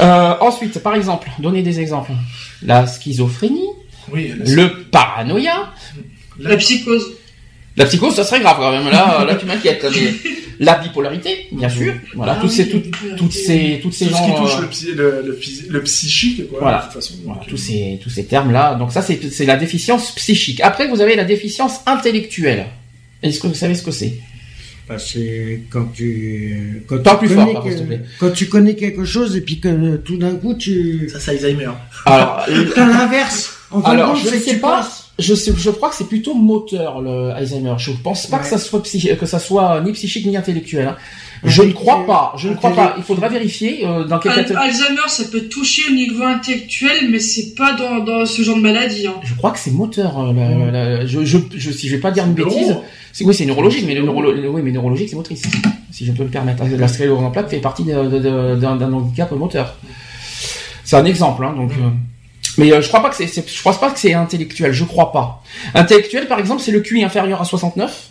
euh, 0.00 0.04
Euh, 0.04 0.34
ensuite, 0.40 0.78
par 0.80 0.94
exemple, 0.94 1.28
donnez 1.38 1.62
des 1.62 1.80
exemples. 1.80 2.12
La 2.62 2.86
schizophrénie, 2.86 3.68
oui, 4.12 4.32
le 4.46 4.84
paranoïa, 4.90 5.72
La 6.38 6.56
psychose. 6.56 7.12
La 7.76 7.86
psychose, 7.86 8.14
ça 8.16 8.24
serait 8.24 8.40
grave 8.40 8.56
quand 8.58 8.72
même. 8.72 8.88
Là, 8.90 9.24
là 9.24 9.34
tu 9.36 9.46
m'inquiètes. 9.46 9.84
Mais 9.94 10.12
la 10.58 10.78
bipolarité, 10.78 11.46
bien 11.52 11.68
sûr. 11.68 11.94
Voilà, 12.14 12.34
Ah 12.36 12.40
toutes 12.40 12.50
ces, 12.50 12.64
oui, 12.64 12.90
toutes, 13.16 13.32
ces, 13.32 13.78
toutes 13.80 13.92
ces 13.94 14.06
tout 14.06 14.14
ce 14.16 14.22
qui 14.26 14.34
touche 14.34 14.56
euh, 14.56 14.60
le, 14.62 14.66
psy- 14.68 14.92
le, 14.94 15.24
le, 15.70 15.82
psychique, 15.82 16.48
quoi, 16.50 16.58
Voilà. 16.62 16.78
de 16.78 16.82
toute 16.84 16.92
façon. 16.94 17.14
voilà, 17.24 17.40
donc, 17.40 17.48
tous 17.48 17.56
ces, 17.56 18.00
tous 18.02 18.10
ces 18.10 18.24
termes-là. 18.24 18.74
Donc 18.74 18.90
ça, 18.92 19.02
c'est, 19.02 19.44
la 19.46 19.56
déficience 19.56 20.10
psychique. 20.16 20.60
Après, 20.60 20.88
vous 20.88 21.00
avez 21.00 21.14
la 21.14 21.24
déficience 21.24 21.80
intellectuelle. 21.86 22.66
Est-ce 23.22 23.38
que 23.40 23.46
vous 23.46 23.54
savez 23.54 23.74
ce 23.74 23.82
que 23.82 23.90
c'est? 23.92 24.14
C'est 24.98 25.62
quand 25.70 25.86
tu 25.94 26.82
quand 26.86 27.02
Parle 27.02 27.18
tu 27.20 27.26
plus 27.26 27.34
connais 27.36 27.44
fort, 27.52 27.52
par 27.54 27.62
que- 27.62 27.68
contre, 27.68 27.78
s'il 27.78 27.86
te 27.86 27.94
plaît. 27.94 28.04
quand 28.18 28.30
tu 28.32 28.48
connais 28.48 28.74
quelque 28.76 29.04
chose 29.04 29.36
et 29.36 29.40
puis 29.40 29.60
que 29.60 29.68
euh, 29.68 29.96
tout 29.98 30.16
d'un 30.16 30.34
coup 30.36 30.54
tu 30.54 31.08
Ça, 31.08 31.20
c'est 31.20 31.30
Alzheimer. 31.32 31.70
Alors, 32.06 32.44
euh, 32.48 32.64
t'as 32.74 32.86
l'inverse. 32.86 33.56
En 33.70 33.80
fin 33.82 33.90
de 33.90 33.94
alors 34.00 34.12
compte, 34.14 34.22
je 34.24 34.28
c'est 34.28 34.34
ne 34.34 34.40
que 34.40 34.44
sais 34.46 34.54
tu 34.54 34.58
pas. 34.60 34.78
passes. 34.80 34.99
Je, 35.20 35.34
sais, 35.34 35.52
je 35.56 35.70
crois 35.70 35.90
que 35.90 35.94
c'est 35.96 36.08
plutôt 36.08 36.34
moteur 36.34 37.00
le 37.00 37.30
Alzheimer. 37.30 37.74
Je 37.78 37.92
pense 37.92 38.26
pas 38.26 38.38
que 38.38 38.46
ça 38.46 38.58
soit 38.58 38.82
que 38.82 39.26
ça 39.26 39.38
soit 39.38 39.80
ni 39.82 39.92
psychique 39.92 40.26
ni 40.26 40.36
intellectuel. 40.36 40.88
hein. 40.88 40.96
Je 41.44 41.62
ne 41.62 41.72
crois 41.72 42.04
pas. 42.06 42.34
Je 42.36 42.48
ne 42.50 42.54
crois 42.54 42.70
pas. 42.72 42.94
Il 42.98 43.02
faudra 43.02 43.28
vérifier 43.28 43.86
euh, 43.86 44.04
dans 44.04 44.18
quel 44.18 44.32
Al-. 44.32 44.56
Alzheimer, 44.56 45.08
ça 45.08 45.24
peut 45.32 45.42
toucher 45.42 45.82
au 45.90 45.94
niveau 45.94 46.24
intellectuel, 46.24 47.08
mais 47.10 47.18
c'est 47.18 47.54
pas 47.54 47.72
dans, 47.74 48.00
dans 48.04 48.26
ce 48.26 48.42
genre 48.42 48.56
de 48.56 48.60
maladie. 48.62 49.06
Hein. 49.06 49.14
Je 49.22 49.34
crois 49.34 49.50
que 49.52 49.58
c'est 49.58 49.70
moteur. 49.70 50.18
euh, 50.20 50.32
la- 50.34 50.50
la- 50.50 50.70
la- 50.98 51.06
je, 51.06 51.24
je, 51.24 51.38
je, 51.56 51.70
si 51.70 51.88
je 51.88 51.94
vais 51.94 52.00
pas 52.00 52.10
dire 52.10 52.26
une 52.26 52.34
bêtise, 52.34 52.76
c'est 53.12 53.24
oui, 53.24 53.34
c'est 53.34 53.46
neurologique, 53.46 53.84
mais 53.86 53.94
le 53.94 54.02
neurolo, 54.02 54.32
oui, 54.52 54.60
mais 54.62 54.70
neurologique, 54.72 55.08
c'est 55.08 55.16
motrice, 55.16 55.42
si 55.90 56.04
je 56.04 56.12
peux 56.12 56.24
me 56.24 56.28
permettre. 56.28 56.62
La 56.78 56.88
sclérose 56.88 57.24
en 57.24 57.30
plaques 57.30 57.48
fait 57.48 57.58
partie 57.58 57.84
d'un 57.84 58.92
handicap 58.92 59.30
moteur. 59.32 59.76
C'est 60.84 60.96
un 60.96 61.04
exemple, 61.04 61.44
hein, 61.44 61.54
donc. 61.56 61.70
euh, 61.72 61.88
mais 62.58 62.72
euh, 62.72 62.80
je 62.82 62.88
crois 62.88 63.00
pas 63.02 63.10
que 63.10 63.16
c'est, 63.16 63.26
je 63.48 63.62
pense 63.62 63.78
pas 63.78 63.90
que 63.90 63.98
c'est 63.98 64.14
intellectuel. 64.14 64.72
Je 64.72 64.84
crois 64.84 65.12
pas. 65.12 65.42
Intellectuel, 65.74 66.26
par 66.28 66.38
exemple, 66.38 66.62
c'est 66.62 66.72
le 66.72 66.80
QI 66.80 67.04
inférieur 67.04 67.40
à 67.40 67.44
69, 67.44 68.08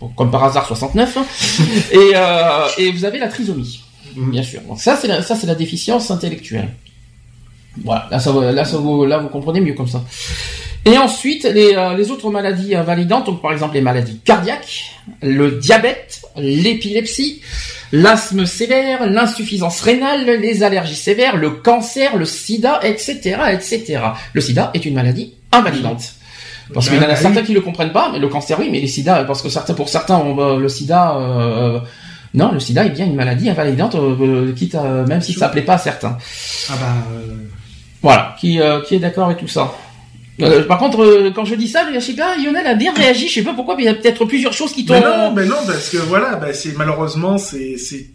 bon, 0.00 0.08
comme 0.16 0.30
par 0.30 0.44
hasard 0.44 0.66
69, 0.66 1.16
hein, 1.16 1.24
et 1.92 1.96
euh, 2.14 2.66
et 2.78 2.92
vous 2.92 3.04
avez 3.04 3.18
la 3.18 3.28
trisomie, 3.28 3.82
bien 4.16 4.42
sûr. 4.42 4.60
Donc 4.62 4.80
ça, 4.80 4.96
c'est 4.96 5.08
la, 5.08 5.22
ça, 5.22 5.34
c'est 5.36 5.46
la 5.46 5.54
déficience 5.54 6.10
intellectuelle. 6.10 6.68
Voilà, 7.84 8.08
là, 8.10 8.18
ça, 8.18 8.32
va- 8.32 8.52
là, 8.52 8.64
ça 8.64 8.78
vous, 8.78 9.04
là, 9.06 9.18
vous 9.18 9.28
comprenez 9.28 9.60
mieux 9.60 9.74
comme 9.74 9.86
ça. 9.88 10.02
Et 10.84 10.96
ensuite, 10.98 11.44
les, 11.44 11.74
euh, 11.76 11.94
les 11.96 12.10
autres 12.10 12.30
maladies 12.30 12.74
invalidantes, 12.74 13.26
donc 13.26 13.42
par 13.42 13.52
exemple 13.52 13.74
les 13.74 13.80
maladies 13.82 14.18
cardiaques, 14.24 14.92
le 15.22 15.52
diabète, 15.52 16.19
l'épilepsie, 16.36 17.42
l'asthme 17.92 18.46
sévère, 18.46 19.08
l'insuffisance 19.08 19.80
rénale, 19.80 20.26
les 20.40 20.62
allergies 20.62 20.96
sévères, 20.96 21.36
le 21.36 21.50
cancer, 21.50 22.16
le 22.16 22.24
sida, 22.24 22.80
etc., 22.82 23.38
etc. 23.52 24.00
Le 24.32 24.40
sida 24.40 24.70
est 24.74 24.84
une 24.84 24.94
maladie 24.94 25.34
invalidante. 25.52 26.14
Parce 26.72 26.88
qu'il 26.88 27.02
y 27.02 27.04
en 27.04 27.08
a 27.08 27.16
certains 27.16 27.42
qui 27.42 27.52
le 27.52 27.60
comprennent 27.60 27.92
pas, 27.92 28.10
mais 28.12 28.20
le 28.20 28.28
cancer 28.28 28.58
oui, 28.60 28.68
mais 28.70 28.80
les 28.80 28.86
sida, 28.86 29.24
parce 29.24 29.42
que 29.42 29.48
certains, 29.48 29.74
pour 29.74 29.88
certains, 29.88 30.18
on, 30.18 30.56
le 30.56 30.68
sida, 30.68 31.16
euh, 31.16 31.80
non, 32.32 32.52
le 32.52 32.60
sida 32.60 32.84
est 32.84 32.90
bien 32.90 33.06
une 33.06 33.16
maladie 33.16 33.50
invalidante, 33.50 33.96
euh, 33.96 34.16
euh, 34.20 34.52
quitte 34.52 34.76
à, 34.76 35.04
même 35.06 35.20
si 35.20 35.32
ça 35.32 35.48
plaît 35.48 35.62
pas 35.62 35.74
à 35.74 35.78
certains. 35.78 36.16
Ah 36.70 36.74
bah 36.80 36.86
euh, 37.12 37.34
Voilà, 38.02 38.36
qui, 38.38 38.60
qui 38.86 38.94
est 38.94 39.00
d'accord 39.00 39.26
avec 39.26 39.38
tout 39.38 39.48
ça. 39.48 39.72
Euh, 40.42 40.64
par 40.64 40.78
contre, 40.78 41.04
euh, 41.04 41.30
quand 41.34 41.44
je 41.44 41.54
dis 41.54 41.68
ça, 41.68 41.86
je 41.92 42.00
sais 42.00 42.14
pas, 42.14 42.36
Lionel 42.36 42.66
a 42.66 42.74
bien 42.74 42.92
réagi, 42.94 43.28
je 43.28 43.34
sais 43.34 43.42
pas 43.42 43.54
pourquoi, 43.54 43.76
mais 43.76 43.82
il 43.82 43.86
y 43.86 43.88
a 43.88 43.94
peut-être 43.94 44.24
plusieurs 44.24 44.52
choses 44.52 44.72
qui 44.72 44.84
t'ont... 44.84 44.94
Mais 44.94 45.00
non, 45.00 45.32
mais 45.34 45.46
non, 45.46 45.56
parce 45.66 45.88
que 45.88 45.98
voilà, 45.98 46.36
bah, 46.36 46.52
c'est 46.52 46.76
malheureusement, 46.76 47.38
c'est, 47.38 47.76
c'est, 47.76 48.06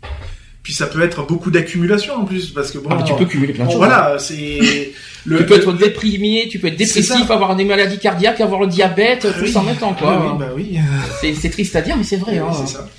puis 0.63 0.73
ça 0.73 0.87
peut 0.87 1.03
être 1.03 1.25
beaucoup 1.27 1.51
d'accumulation 1.51 2.15
en 2.15 2.25
plus, 2.25 2.49
parce 2.49 2.71
que 2.71 2.79
bon. 2.79 2.89
Ah, 2.91 2.95
mais 2.97 3.03
tu 3.03 3.13
peux 3.13 3.25
cumuler 3.25 3.53
plein 3.53 3.65
de 3.65 3.67
bon, 3.67 3.73
choses. 3.73 3.85
voilà, 3.85 4.15
c'est 4.17 4.91
le. 5.25 5.37
Tu 5.37 5.45
peux 5.45 5.55
être 5.55 5.73
déprimé, 5.73 6.47
tu 6.49 6.57
peux 6.57 6.67
être 6.67 6.75
dépressif, 6.75 7.29
avoir 7.29 7.55
des 7.55 7.65
maladies 7.65 7.99
cardiaques, 7.99 8.41
avoir 8.41 8.61
le 8.61 8.67
diabète, 8.67 9.21
tout 9.21 9.43
Oui. 9.43 9.51
ça 9.51 9.59
en 9.59 9.63
même 9.63 9.75
temps, 9.75 9.93
quoi. 9.93 10.19
Ah 10.19 10.25
oui, 10.25 10.39
bah 10.39 10.49
oui. 10.55 10.79
C'est 11.21 11.35
c'est 11.35 11.49
triste 11.51 11.75
à 11.75 11.81
dire, 11.81 11.95
mais 11.95 12.03
c'est 12.03 12.17
vrai. 12.17 12.33
Oui, 12.33 12.39
hein. 12.39 12.51
c'est 12.65 12.73
ça. 12.73 12.89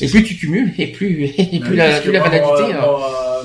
Et 0.00 0.08
plus 0.08 0.24
tu 0.24 0.34
cumules, 0.34 0.74
et 0.78 0.88
plus, 0.88 1.24
et 1.38 1.60
Bah 1.60 1.66
plus 1.66 1.76
la, 1.76 2.00
plus 2.00 2.10
la 2.12 2.18
moi, 2.18 2.28
maladité... 2.28 2.74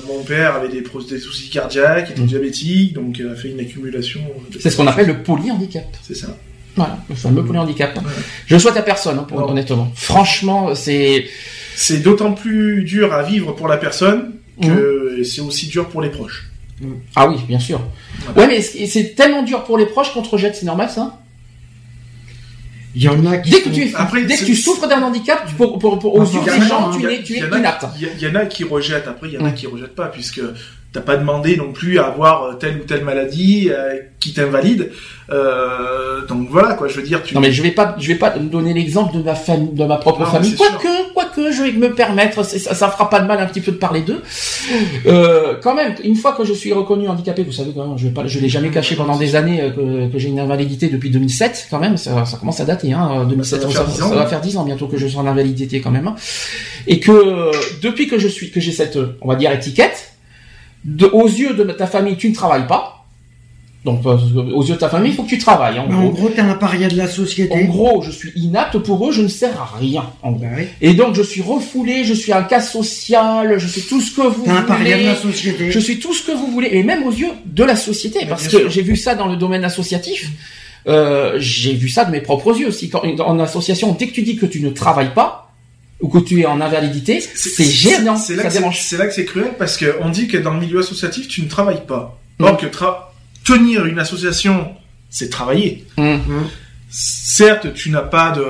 mon 0.08 0.22
père 0.24 0.56
avait 0.56 0.68
des, 0.68 0.82
soucis 1.18 1.50
cardiaques, 1.50 2.06
il 2.08 2.12
était 2.12 2.22
Mm. 2.22 2.26
diabétique, 2.26 2.92
donc 2.94 3.20
euh, 3.20 3.32
a 3.32 3.36
fait 3.36 3.50
une 3.50 3.60
accumulation. 3.60 4.20
de- 4.50 4.58
C'est 4.58 4.70
ce 4.70 4.76
qu'on 4.76 4.86
appelle 4.86 5.06
le 5.06 5.22
polyhandicap. 5.22 5.84
C'est 6.02 6.14
ça. 6.16 6.28
Voilà, 6.76 6.98
le 7.08 7.14
fameux 7.14 7.44
polyhandicap. 7.44 7.96
Ouais. 7.96 8.02
Je 8.46 8.54
le 8.54 8.60
souhaite 8.60 8.76
à 8.76 8.82
personne, 8.82 9.18
hein, 9.18 9.24
pour, 9.28 9.40
Non. 9.40 9.50
honnêtement. 9.50 9.90
Franchement, 9.94 10.74
c'est... 10.74 11.26
C'est 11.76 11.98
d'autant 11.98 12.32
plus 12.32 12.82
dur 12.84 13.12
à 13.14 13.22
vivre 13.22 13.52
pour 13.52 13.68
la 13.68 13.76
personne 13.76 14.32
que 14.60 15.22
c'est 15.24 15.40
aussi 15.40 15.66
dur 15.68 15.88
pour 15.88 16.02
les 16.02 16.08
proches. 16.10 16.50
Ah 17.14 17.28
oui, 17.28 17.36
bien 17.46 17.60
sûr. 17.60 17.80
Ouais, 18.36 18.46
mais 18.48 18.60
c'est 18.62 18.86
c'est 18.86 19.14
tellement 19.14 19.42
dur 19.44 19.62
pour 19.64 19.78
les 19.78 19.86
proches 19.86 20.12
qu'on 20.12 20.22
te 20.22 20.28
rejette, 20.28 20.56
c'est 20.56 20.66
normal 20.66 20.90
ça? 20.90 21.20
Il 22.98 23.04
y 23.04 23.08
en 23.08 23.24
a 23.26 23.36
qui 23.38 23.50
Dès 23.50 23.58
que 23.62 23.68
sont- 23.68 23.74
tu, 23.74 23.94
Après, 23.94 24.24
dès 24.24 24.36
que 24.36 24.44
tu 24.44 24.56
souffres 24.56 24.88
d'un 24.88 25.00
handicap, 25.02 25.46
tu- 25.48 25.54
pour, 25.54 25.78
pour, 25.78 25.98
pour- 26.00 26.16
aux 26.16 26.22
Ah, 26.22 26.24
yeux 26.24 26.40
il 26.44 26.56
y 26.56 26.60
des 26.60 26.66
gens, 26.66 26.90
tu 26.90 27.06
es, 27.12 27.22
tu 27.22 27.32
il 27.34 27.38
y 27.38 27.42
es 27.42 27.48
en 27.48 27.52
a- 27.52 27.58
inapte. 27.60 27.84
Il 28.00 28.20
y, 28.20 28.26
en 28.28 28.34
a 28.34 28.44
qui 28.46 28.64
rejettent, 28.64 29.06
après 29.06 29.28
il 29.28 29.34
y 29.34 29.38
en 29.38 29.44
a 29.44 29.52
qui 29.52 29.68
rejettent 29.68 29.94
pas, 29.94 30.06
puisque 30.08 30.40
t'as 30.92 31.00
pas 31.02 31.16
demandé 31.16 31.56
non 31.56 31.72
plus 31.72 31.98
à 31.98 32.06
avoir 32.06 32.44
euh, 32.44 32.52
telle 32.54 32.76
ou 32.78 32.84
telle 32.84 33.04
maladie 33.04 33.68
euh, 33.70 33.98
qui 34.20 34.32
t'invalide. 34.32 34.90
Euh, 35.30 36.24
donc 36.26 36.48
voilà 36.50 36.74
quoi, 36.74 36.88
je 36.88 36.94
veux 36.96 37.02
dire, 37.02 37.22
tu... 37.22 37.34
Non 37.34 37.40
mais 37.42 37.52
je 37.52 37.62
vais 37.62 37.70
pas, 37.72 37.94
je 37.98 38.08
vais 38.08 38.14
pas 38.14 38.30
donner 38.30 38.72
l'exemple 38.72 39.14
de 39.16 39.22
ma 39.22 39.34
famille, 39.34 39.68
de 39.74 39.84
ma 39.84 39.96
propre 39.98 40.20
Non, 40.20 40.26
famille. 40.26 40.54
Quoique, 40.54 41.12
quoique, 41.12 41.52
je 41.52 41.62
vais 41.64 41.72
me 41.72 41.92
permettre, 41.94 42.42
ça, 42.42 42.74
ça 42.74 42.88
fera 42.88 43.10
pas 43.10 43.20
de 43.20 43.26
mal 43.26 43.38
un 43.38 43.44
petit 43.46 43.60
peu 43.60 43.70
de 43.72 43.76
parler 43.76 44.00
d'eux. 44.00 44.22
Euh, 45.06 45.54
quand 45.62 45.74
même, 45.74 45.94
une 46.04 46.16
fois 46.16 46.32
que 46.32 46.44
je 46.44 46.52
suis 46.54 46.72
reconnu 46.72 47.06
handicapé, 47.08 47.42
vous 47.42 47.52
savez 47.52 47.72
quand 47.74 47.86
même, 47.86 47.98
je 47.98 48.04
vais 48.06 48.12
pas, 48.14 48.26
je 48.26 48.38
l'ai 48.38 48.48
jamais 48.48 48.70
caché 48.70 48.96
pendant 48.96 49.16
des 49.18 49.36
années 49.36 49.60
euh, 49.60 49.70
que, 49.70 50.12
que 50.12 50.18
j'ai 50.18 50.28
une 50.28 50.40
invalidité 50.40 50.88
depuis 50.88 51.10
2007 51.10 51.66
quand 51.70 51.78
même. 51.78 51.96
Ça, 51.98 52.24
ça 52.24 52.38
commence 52.38 52.60
à 52.60 52.64
dater, 52.64 52.92
hein. 52.94 53.26
2007, 53.28 53.60
Bah, 53.62 53.68
ça 53.68 53.68
va 53.68 53.74
ça, 53.74 53.84
faire 53.84 53.92
10 53.94 53.98
ça 53.98 54.06
ans, 54.06 54.14
va 54.14 54.26
faire 54.26 54.40
10 54.40 54.56
ans 54.56 54.64
bientôt 54.64 54.86
que 54.88 54.96
je 54.96 55.06
suis 55.06 55.18
en 55.18 55.26
invalidité 55.26 55.80
quand 55.80 55.90
même. 55.90 56.08
hein. 56.08 56.14
Et 56.86 57.00
que 57.00 57.50
depuis 57.82 58.08
que 58.08 58.18
je 58.18 58.28
suis, 58.28 58.50
que 58.50 58.60
j'ai 58.60 58.72
cette, 58.72 58.98
on 59.20 59.28
va 59.28 59.34
dire 59.36 59.52
étiquette, 59.52 60.07
de, 60.84 61.06
aux 61.06 61.26
yeux 61.28 61.54
de 61.54 61.64
ta 61.64 61.86
famille, 61.86 62.16
tu 62.16 62.28
ne 62.30 62.34
travailles 62.34 62.66
pas. 62.66 62.94
Donc, 63.84 64.04
aux 64.04 64.64
yeux 64.64 64.74
de 64.74 64.78
ta 64.78 64.88
famille, 64.88 65.12
il 65.12 65.14
faut 65.14 65.22
que 65.22 65.28
tu 65.28 65.38
travailles. 65.38 65.78
En 65.78 65.86
Bah, 65.86 65.94
en 65.96 66.00
gros. 66.06 66.10
gros, 66.10 66.28
t'es 66.30 66.40
un 66.40 66.54
paria 66.54 66.88
de 66.88 66.96
la 66.96 67.04
En 67.04 67.08
société. 67.08 67.64
gros, 67.64 68.02
je 68.02 68.10
suis 68.10 68.32
inapte 68.34 68.76
pour 68.78 69.08
eux, 69.08 69.12
je 69.12 69.22
ne 69.22 69.28
sers 69.28 69.60
à 69.62 69.70
rien. 69.78 70.04
En 70.22 70.32
gros. 70.32 70.40
Bah 70.42 70.48
oui. 70.58 70.64
Et 70.80 70.94
donc, 70.94 71.14
je 71.14 71.22
suis 71.22 71.40
refoulé, 71.42 72.04
je 72.04 72.12
suis 72.12 72.32
un 72.32 72.42
cas 72.42 72.60
social, 72.60 73.56
je 73.58 73.66
suis 73.68 73.82
tout 73.82 74.00
ce 74.00 74.14
que 74.14 74.22
vous 74.26 74.42
T'es 74.44 74.50
un 74.50 74.62
paria 74.62 74.96
de 74.96 75.00
voulez. 75.02 75.04
la 75.06 75.14
société. 75.16 75.70
Je 75.70 75.78
suis 75.78 76.00
tout 76.00 76.12
ce 76.12 76.22
que 76.24 76.32
vous 76.32 76.48
voulez, 76.48 76.68
et 76.72 76.82
même 76.82 77.04
aux 77.04 77.12
yeux 77.12 77.30
de 77.46 77.64
la 77.64 77.76
société, 77.76 78.18
Mais 78.22 78.26
parce 78.26 78.48
que 78.48 78.68
j'ai 78.68 78.82
vu 78.82 78.96
ça 78.96 79.14
dans 79.14 79.28
le 79.28 79.36
domaine 79.36 79.64
associatif. 79.64 80.28
Euh, 80.88 81.36
j'ai 81.38 81.74
vu 81.74 81.88
ça 81.88 82.04
de 82.04 82.10
mes 82.10 82.20
propres 82.20 82.58
yeux 82.58 82.68
aussi. 82.68 82.88
Quand, 82.90 83.02
en 83.20 83.38
association, 83.38 83.94
dès 83.98 84.08
que 84.08 84.12
tu 84.12 84.22
dis 84.22 84.36
que 84.36 84.46
tu 84.46 84.60
ne 84.60 84.70
travailles 84.70 85.14
pas 85.14 85.47
ou 86.00 86.08
que 86.08 86.18
tu 86.18 86.40
es 86.40 86.46
en 86.46 86.60
invalidité, 86.60 87.20
c'est 87.20 87.64
gênant, 87.64 88.16
C'est 88.16 88.36
là, 88.36 88.44
que 88.44 88.50
c'est- 88.50 88.96
là 88.96 89.06
que 89.08 89.20
cruel 89.24 89.52
parce 89.58 89.76
que 89.76 89.96
on 90.00 90.10
dit 90.10 90.28
que 90.28 90.36
dans 90.36 90.54
le 90.54 90.60
milieu 90.60 90.78
associatif, 90.80 91.26
tu 91.28 91.42
ne 91.42 91.48
travailles 91.48 91.84
pas. 91.86 92.18
Mm. 92.38 92.44
Or 92.44 92.56
que 92.56 92.66
tra- 92.66 92.98
tenir 93.44 93.84
une 93.86 93.98
association, 93.98 94.74
c'est 95.10 95.28
travailler. 95.30 95.84
Hum. 95.96 96.20
Certes, 96.90 97.74
tu 97.74 97.90
n'as 97.90 98.02
pas 98.02 98.30
de, 98.30 98.42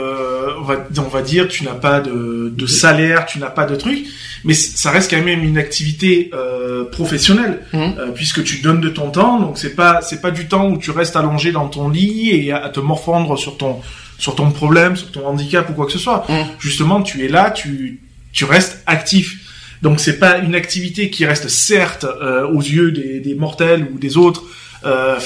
on 0.58 0.62
va, 0.62 0.76
on 0.98 1.02
va 1.02 1.22
dire, 1.22 1.48
tu 1.48 1.64
n'as 1.64 1.74
pas 1.74 2.00
de, 2.00 2.52
de 2.54 2.66
salaire, 2.66 3.26
tu 3.26 3.38
n'as 3.38 3.50
pas 3.50 3.66
de 3.66 3.76
truc, 3.76 4.06
mais 4.44 4.54
ça 4.54 4.90
reste 4.90 5.10
quand 5.10 5.22
même 5.22 5.42
une 5.44 5.58
activité 5.58 6.30
euh, 6.34 6.84
professionnelle 6.84 7.60
Mhm. 7.72 7.94
euh, 7.98 8.06
puisque 8.14 8.42
tu 8.44 8.58
donnes 8.58 8.80
de 8.80 8.88
ton 8.88 9.10
temps. 9.10 9.40
Donc 9.40 9.58
c'est 9.58 9.74
pas, 9.74 10.00
c'est 10.02 10.20
pas 10.20 10.30
du 10.30 10.46
temps 10.48 10.68
où 10.70 10.78
tu 10.78 10.90
restes 10.90 11.16
allongé 11.16 11.52
dans 11.52 11.68
ton 11.68 11.88
lit 11.88 12.30
et 12.30 12.52
à, 12.52 12.64
à 12.64 12.68
te 12.68 12.80
morfondre 12.80 13.38
sur 13.38 13.56
ton, 13.56 13.80
sur 14.18 14.34
ton 14.34 14.50
problème, 14.50 14.96
sur 14.96 15.10
ton 15.12 15.26
handicap 15.26 15.68
ou 15.70 15.72
quoi 15.74 15.86
que 15.86 15.92
ce 15.92 15.98
soit. 15.98 16.24
Mhm. 16.28 16.46
Justement, 16.58 17.02
tu 17.02 17.24
es 17.24 17.28
là, 17.28 17.50
tu, 17.50 18.00
tu 18.32 18.44
restes 18.44 18.82
actif. 18.86 19.38
Donc 19.82 20.00
c'est 20.00 20.18
pas 20.18 20.38
une 20.38 20.54
activité 20.56 21.08
qui 21.10 21.24
reste 21.24 21.48
certes 21.48 22.04
euh, 22.04 22.46
aux 22.48 22.60
yeux 22.60 22.90
des, 22.90 23.20
des 23.20 23.34
mortels 23.36 23.86
ou 23.94 23.98
des 23.98 24.16
autres 24.16 24.42
euh, 24.84 25.16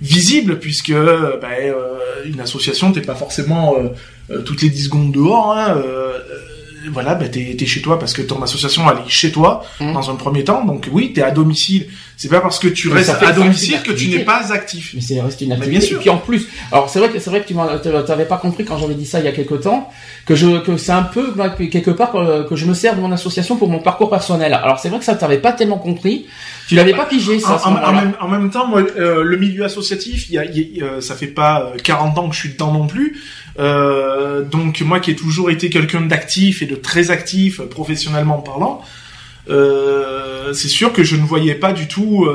visible 0.00 0.58
puisque 0.58 0.92
ben, 0.92 1.52
euh, 1.60 2.24
une 2.24 2.40
association 2.40 2.92
t'es 2.92 3.00
pas 3.00 3.14
forcément 3.14 3.76
euh, 3.76 3.88
euh, 4.30 4.42
toutes 4.42 4.62
les 4.62 4.70
10 4.70 4.84
secondes 4.84 5.12
dehors 5.12 5.56
hein, 5.56 5.80
voilà, 6.92 7.14
bah, 7.14 7.28
t'es 7.28 7.56
es 7.58 7.66
chez 7.66 7.80
toi 7.82 7.98
parce 7.98 8.12
que 8.12 8.22
ton 8.22 8.42
association 8.42 8.82
elle 8.90 8.98
est 9.06 9.10
chez 9.10 9.30
toi 9.32 9.64
Mhm. 9.80 9.92
dans 9.94 10.10
un 10.10 10.14
premier 10.16 10.44
temps. 10.44 10.64
Donc 10.64 10.88
oui, 10.92 11.12
t'es 11.12 11.22
à 11.22 11.30
domicile. 11.30 11.86
C'est 12.16 12.28
pas 12.28 12.40
parce 12.40 12.58
que 12.60 12.68
tu 12.68 12.88
Mais 12.88 12.94
restes 13.00 13.16
à 13.22 13.32
domicile 13.32 13.82
que 13.82 13.90
tu 13.92 14.08
n'es 14.08 14.20
pas 14.20 14.52
actif. 14.52 14.92
Mais 14.94 15.00
c'est 15.00 15.20
reste 15.20 15.40
une 15.40 15.48
Mais 15.48 15.54
activité. 15.56 15.78
bien 15.78 15.88
sûr. 15.88 15.98
Et 15.98 16.00
puis 16.00 16.10
en 16.10 16.18
plus, 16.18 16.46
alors 16.70 16.88
c'est 16.88 17.00
vrai 17.00 17.08
que 17.10 17.18
c'est 17.18 17.30
vrai 17.30 17.42
que 17.42 17.48
tu 17.48 17.54
t'avais 18.06 18.24
pas 18.24 18.36
compris 18.38 18.64
quand 18.64 18.78
j'avais 18.78 18.94
dit 18.94 19.04
ça 19.06 19.18
il 19.18 19.24
y 19.24 19.28
a 19.28 19.32
quelque 19.32 19.54
temps 19.54 19.90
que 20.26 20.34
je 20.36 20.60
que 20.60 20.76
c'est 20.76 20.92
un 20.92 21.02
peu 21.02 21.32
bah, 21.36 21.48
que 21.50 21.64
quelque 21.64 21.90
part 21.90 22.14
euh, 22.16 22.44
que 22.44 22.54
je 22.56 22.66
me 22.66 22.74
sers 22.74 22.94
de 22.94 23.00
mon 23.00 23.10
association 23.12 23.56
pour 23.56 23.68
mon 23.68 23.80
parcours 23.80 24.10
personnel. 24.10 24.52
Alors 24.54 24.78
c'est 24.78 24.88
vrai 24.88 24.98
que 25.00 25.04
ça 25.04 25.14
t'avais 25.16 25.38
pas 25.38 25.52
tellement 25.52 25.78
compris. 25.78 26.26
Tu 26.68 26.76
l'avais 26.76 26.94
pas 26.94 27.04
pigé 27.04 27.40
ça. 27.40 27.60
En, 27.66 27.92
même, 27.92 28.14
en 28.20 28.28
même 28.28 28.50
temps, 28.50 28.66
moi, 28.66 28.80
euh, 28.96 29.22
le 29.22 29.36
milieu 29.36 29.64
associatif, 29.64 30.30
y 30.30 30.38
a, 30.38 30.46
y 30.46 30.80
a- 30.80 30.84
euh, 30.84 31.00
ça 31.02 31.14
fait 31.14 31.26
pas 31.26 31.72
euh, 31.74 31.76
40 31.82 32.16
ans 32.18 32.28
que 32.30 32.34
je 32.34 32.40
suis 32.40 32.48
dedans 32.50 32.72
non 32.72 32.86
plus. 32.86 33.20
Euh, 33.58 34.42
donc 34.42 34.80
moi 34.80 35.00
qui 35.00 35.12
ai 35.12 35.16
toujours 35.16 35.50
été 35.50 35.70
quelqu'un 35.70 36.00
d'actif 36.00 36.62
et 36.62 36.66
de 36.66 36.74
très 36.74 37.10
actif 37.10 37.60
euh, 37.60 37.66
professionnellement 37.66 38.38
parlant, 38.38 38.82
euh, 39.48 40.52
c'est 40.52 40.68
sûr 40.68 40.92
que 40.92 41.04
je 41.04 41.16
ne 41.16 41.22
voyais 41.22 41.54
pas 41.54 41.72
du 41.72 41.86
tout, 41.86 42.26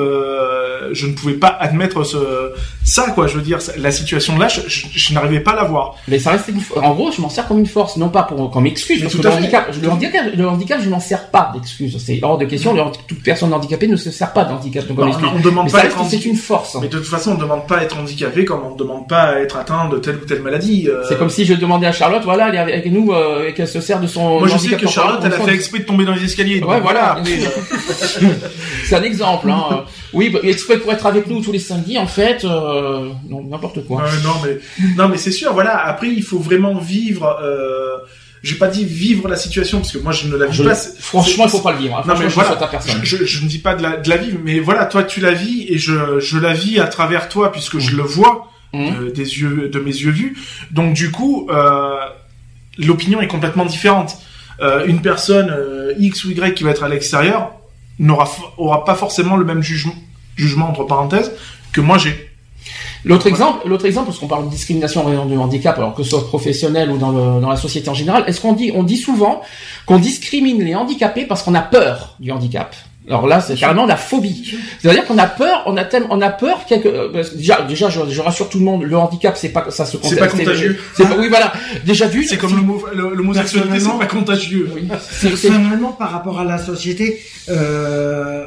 euh, 0.82 0.90
je 0.94 1.08
ne 1.08 1.14
pouvais 1.14 1.34
pas 1.34 1.48
admettre 1.60 2.04
ce, 2.04 2.18
ça 2.84 3.12
quoi. 3.12 3.28
Je 3.28 3.36
veux 3.36 3.42
dire, 3.42 3.60
la 3.78 3.92
situation 3.92 4.38
là, 4.38 4.48
je, 4.48 4.62
je- 4.68 4.88
je 4.94 5.14
n'arrivais 5.14 5.40
pas 5.40 5.52
à 5.52 5.56
la 5.58 5.64
voir. 5.64 5.96
Mais 6.08 6.20
ça 6.20 6.32
reste 6.32 6.48
une... 6.50 6.60
en 6.82 6.94
gros, 6.94 7.12
je 7.12 7.22
m'en 7.22 7.30
sers 7.30 7.48
comme 7.48 7.60
une 7.60 7.66
force, 7.66 7.98
non 7.98 8.10
pas 8.10 8.24
pour 8.24 8.50
comme 8.52 8.66
excuse, 8.68 9.02
parce 9.02 9.14
tout 9.14 9.20
que 9.22 9.28
le 9.28 9.34
handicap, 9.34 9.70
le 9.82 9.90
handicap, 9.90 10.26
le 10.36 10.48
handicap, 10.48 10.80
je 10.84 10.90
m'en 10.90 11.00
sers 11.00 11.28
pas 11.30 11.52
d'excuse. 11.54 11.98
C'est 12.06 12.20
hors 12.22 12.38
de 12.38 12.46
question. 12.46 12.74
Le 12.74 12.82
toute 13.08 13.24
personne 13.24 13.54
handicapée 13.54 13.88
ne 13.88 13.96
se 13.96 14.12
sert 14.12 14.34
pas 14.34 14.46
de 14.46 14.54
handicap 14.54 14.86
comme 14.88 14.98
Non, 14.98 15.08
excuse. 15.08 15.28
on 15.36 15.40
demande 15.40 15.66
Mais 15.66 15.72
pas 15.72 15.86
être 15.86 15.98
c'est 16.10 16.26
une 16.26 16.36
force. 16.36 16.76
Mais 16.82 16.88
de 16.88 16.98
toute 16.98 17.08
façon, 17.08 17.32
on 17.32 17.36
ne 17.36 17.40
demande 17.42 17.68
pas 17.68 17.78
à 17.78 17.84
être 17.84 17.98
handicapé 17.98 18.46
comme 18.46 18.62
on 18.66 18.74
ne 18.74 18.78
demande 18.78 19.08
pas 19.08 19.22
à 19.22 19.40
être 19.40 19.58
atteint 19.58 19.90
de 19.90 19.98
telle 19.98 20.16
ou 20.18 20.26
telle 20.26 20.42
maladie. 20.42 20.88
euh. 20.90 21.04
C'est 21.08 21.18
comme 21.18 21.30
si 21.30 21.46
je 21.46 21.54
demandais 21.54 21.88
à 21.88 21.92
Charlotte, 21.92 22.24
voilà, 22.24 22.50
elle 22.50 22.56
est 22.56 22.58
avec 22.60 22.92
nous 22.92 23.12
euh, 23.12 23.48
et 23.48 23.54
qu'elle 23.54 23.68
se 23.68 23.82
sert 23.82 24.00
de 24.00 24.08
son 24.08 24.40
Moi, 24.40 24.48
je 24.48 24.58
sais 24.58 24.76
que 24.76 24.88
Charlotte, 24.88 25.22
elle 25.24 25.34
a 25.34 25.40
fait 25.40 25.54
exprès 25.54 25.80
de 25.80 25.84
tomber 25.86 26.06
dans 26.06 26.14
les 26.14 26.24
escaliers. 26.24 26.64
Ouais, 26.64 26.80
voilà. 26.80 27.18
C'est 28.86 28.96
un 28.96 29.04
exemple. 29.04 29.50
Hein. 29.50 29.84
Oui, 30.12 30.36
pour 30.78 30.92
être 30.92 31.06
avec 31.06 31.28
nous 31.28 31.42
tous 31.42 31.52
les 31.52 31.60
samedis, 31.60 31.98
en 31.98 32.08
fait, 32.08 32.46
euh, 32.46 33.10
non, 33.30 33.44
n'importe 33.44 33.86
quoi. 33.86 34.04
Non, 34.24 34.34
mais 34.44 34.60
non, 34.98 35.08
mais 35.10 35.18
c'est 35.18 35.32
sûr. 35.32 35.54
Voilà. 35.54 35.78
Après, 35.86 36.08
il 36.10 36.24
faut 36.24 36.40
vraiment 36.40 36.78
vivre. 36.78 37.38
Euh... 37.42 37.98
J'ai 38.42 38.56
pas 38.56 38.70
dit 38.70 38.86
vivre 38.86 39.28
la 39.28 39.36
situation 39.36 39.80
parce 39.80 39.92
que 39.92 39.98
moi, 39.98 40.14
je 40.14 40.28
ne 40.28 40.38
la 40.38 40.46
vis 40.46 40.56
Je- 40.56 40.64
pas. 40.64 40.74
c'est- 40.74 40.98
franchement, 41.02 41.44
il 41.44 41.50
faut 41.50 41.60
pas 41.60 41.74
le 41.74 41.80
vivre. 41.80 41.98
Hein. 41.98 42.04
Non, 42.08 42.14
mais 42.18 42.30
je 42.30 42.36
voilà. 42.36 42.58
Je, 43.04 43.18
je, 43.18 43.26
je 43.26 43.44
ne 43.44 43.50
dis 43.50 43.58
pas 43.58 43.76
de 43.76 43.84
la, 43.84 43.98
de 43.98 44.10
la 44.10 44.16
vivre, 44.16 44.38
mais 44.42 44.60
voilà, 44.60 44.86
toi, 44.86 45.04
tu 45.04 45.20
la 45.20 45.34
vis 45.34 45.66
et 45.68 45.78
je, 45.78 46.20
je 46.22 46.38
la 46.38 46.54
vis 46.54 46.80
à 46.80 46.88
travers 46.88 47.28
toi 47.28 47.52
puisque 47.52 47.80
je 47.80 47.98
le 47.98 48.04
vois 48.04 48.48
Mhm. 48.72 48.96
euh, 49.08 49.12
des 49.12 49.40
yeux, 49.40 49.68
de 49.68 49.80
mes 49.80 49.92
yeux 49.92 50.12
vus. 50.12 50.38
Donc, 50.72 50.94
du 50.94 51.12
coup, 51.12 51.50
euh, 51.52 51.96
l'opinion 52.78 53.20
est 53.20 53.28
complètement 53.28 53.66
différente. 53.66 54.16
Euh, 54.62 54.86
une 54.86 55.02
personne 55.02 55.50
euh, 55.50 55.94
X 56.00 56.24
ou 56.24 56.32
Y 56.32 56.54
qui 56.56 56.64
va 56.64 56.70
être 56.72 56.84
à 56.84 56.88
l'extérieur 56.90 57.52
n'aura 57.98 58.30
aura 58.58 58.86
pas 58.86 58.96
forcément 58.96 59.36
le 59.38 59.44
même 59.44 59.64
jugement, 59.64 59.96
jugement 60.40 60.70
entre 60.70 60.84
parenthèses 60.86 61.32
que 61.74 61.82
moi 61.82 61.98
j'ai. 61.98 62.28
L'autre 63.06 63.28
exemple, 63.28 63.66
l'autre 63.68 63.86
exemple, 63.86 64.08
parce 64.08 64.20
qu'on 64.20 64.28
parle 64.28 64.46
de 64.46 64.50
discrimination 64.52 65.02
en 65.06 65.10
raison 65.10 65.26
du 65.26 65.38
handicap, 65.38 65.78
alors 65.78 65.94
que 65.96 66.04
ce 66.04 66.10
soit 66.10 66.28
professionnel 66.28 66.92
ou 66.92 66.98
dans, 66.98 67.12
le, 67.12 67.40
dans 67.42 67.50
la 67.50 67.56
société 67.56 67.88
en 67.90 67.94
général, 67.94 68.26
est-ce 68.28 68.42
qu'on 68.42 68.52
dit, 68.54 68.72
on 68.76 68.84
dit 68.84 68.98
souvent 68.98 69.42
qu'on 69.86 70.00
discrimine 70.00 70.62
les 70.64 70.76
handicapés 70.76 71.26
parce 71.26 71.42
qu'on 71.44 71.56
a 71.56 71.62
peur 71.62 72.16
du 72.20 72.32
handicap? 72.32 72.76
Alors 73.08 73.26
là, 73.26 73.40
c'est 73.42 73.56
carrément 73.56 73.86
la 73.88 73.96
phobie. 73.96 74.54
C'est-à-dire 74.80 75.06
qu'on 75.06 75.18
a 75.18 75.26
peur, 75.26 75.64
on 75.66 75.78
a 75.78 75.86
tellement, 75.86 76.10
on 76.12 76.22
a 76.22 76.30
peur 76.30 76.66
quelque, 76.68 76.90
euh, 76.90 77.24
déjà, 77.36 77.62
déjà, 77.64 77.90
je, 77.90 78.02
je 78.10 78.22
rassure 78.22 78.50
tout 78.50 78.60
le 78.60 78.66
monde, 78.66 78.84
le 78.84 78.98
handicap, 78.98 79.36
c'est 79.38 79.50
pas, 79.50 79.72
ça 79.72 79.86
se 79.86 79.98
C'est 80.04 80.18
pas 80.18 80.28
contagieux. 80.28 80.78
C'est 80.96 81.08
pas- 81.08 81.16
oui, 81.18 81.28
voilà. 81.30 81.52
Déjà 81.86 82.06
vu. 82.06 82.26
C'est 82.26 82.38
comme 82.38 82.52
l'homo- 82.56 82.84
le- 82.94 83.16
l'homosexualité, 83.16 83.80
c'est 83.80 83.98
pas 83.98 84.06
contagieux. 84.06 84.70
Oui, 84.76 84.88
Personnellement, 85.22 85.94
par 85.94 86.12
rapport 86.12 86.40
à 86.40 86.44
la 86.44 86.60
société, 86.60 87.20
euh, 87.50 88.46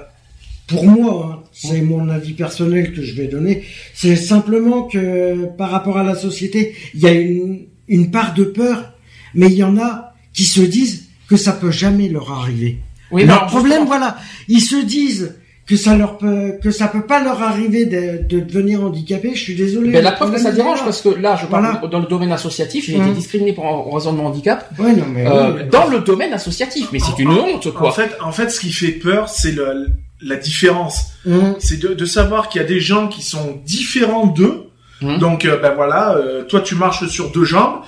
pour 0.69 0.85
moi, 0.85 1.31
hein, 1.33 1.42
c'est 1.53 1.81
mon 1.83 2.09
avis 2.09 2.33
personnel 2.33 2.93
que 2.93 3.03
je 3.03 3.15
vais 3.15 3.27
donner, 3.29 3.63
c'est 3.95 4.17
simplement 4.17 4.85
que 4.85 5.47
par 5.59 5.71
rapport 5.71 5.99
à 5.99 6.03
la 6.05 6.15
société, 6.15 6.75
il 6.95 7.01
y 7.01 7.07
a 7.07 7.13
une, 7.13 7.67
une 7.89 8.11
part 8.11 8.35
de 8.35 8.45
peur, 8.45 8.93
mais 9.35 9.47
il 9.47 9.55
y 9.55 9.65
en 9.65 9.77
a 9.79 10.15
qui 10.33 10.45
se 10.45 10.61
disent 10.63 11.09
que 11.29 11.37
ça 11.37 11.53
peut 11.53 11.71
jamais 11.71 12.09
leur 12.09 12.33
arriver. 12.33 12.79
oui, 13.11 13.25
leur 13.25 13.47
problème, 13.47 13.71
justement, 13.83 13.87
voilà, 13.87 14.17
ils 14.49 14.61
se 14.61 14.77
disent 14.85 15.37
que 15.65 15.77
ça 15.77 15.97
leur 15.97 16.19
peut, 16.19 16.55
que 16.61 16.71
ça 16.73 16.89
peut 16.89 17.07
pas 17.07 17.23
leur 17.23 17.41
arriver 17.41 17.87
de, 17.87 18.21
de 18.27 18.41
devenir 18.41 18.83
handicapé. 18.85 19.31
Je 19.35 19.39
suis 19.41 19.55
désolé. 19.55 19.91
Mais 19.91 20.03
la 20.03 20.11
Le 20.11 20.17
preuve 20.17 20.33
que 20.33 20.41
ça 20.41 20.51
dérange 20.51 20.79
là. 20.81 20.85
parce 20.87 21.01
que 21.01 21.09
là, 21.11 21.39
je 21.41 21.47
parle 21.47 21.65
Voilà. 21.71 21.87
dans 21.87 22.01
le 22.01 22.07
domaine 22.07 22.33
associatif, 22.33 22.87
j'ai 22.87 22.97
Hum. 22.97 23.05
été 23.07 23.15
discriminé 23.15 23.53
pour 23.53 23.65
en 23.67 23.87
en 23.87 23.91
raison 23.91 24.13
de 24.13 24.17
mon 24.19 24.27
handicap 24.27 24.69
Ouais, 24.79 24.93
non, 24.95 25.05
mais 25.15 25.25
euh, 25.25 25.51
oui, 25.53 25.55
mais- 25.59 25.65
dans 25.71 25.87
le 25.87 26.01
domaine 26.01 26.33
associatif. 26.33 26.89
Mais 26.93 26.99
c'est 26.99 27.17
une 27.23 27.29
honte, 27.31 27.69
En 27.69 27.71
quoi. 27.71 27.93
fait, 27.93 28.11
en 28.23 28.33
fait, 28.33 28.51
ce 28.51 28.59
qui 28.59 28.73
fait 28.73 28.91
peur, 28.91 29.29
c'est 29.29 29.53
le, 29.53 29.87
la 30.23 30.37
différence. 30.37 31.13
Hum. 31.27 31.57
C'est 31.59 31.79
de, 31.79 31.95
de 31.95 32.05
savoir 32.05 32.49
qu'il 32.49 32.61
y 32.61 32.65
a 32.65 32.67
des 32.69 32.81
gens 32.81 33.09
qui 33.09 33.23
sont 33.23 33.61
différents 33.65 34.27
d'eux. 34.27 34.65
Mhm. 35.01 35.19
Donc, 35.19 35.45
euh, 35.45 35.57
ben 35.57 35.75
voilà, 35.75 36.15
euh, 36.17 36.45
toi 36.45 36.61
tu 36.61 36.75
marches 36.77 37.07
sur 37.09 37.31
deux 37.33 37.45
jambes, 37.45 37.81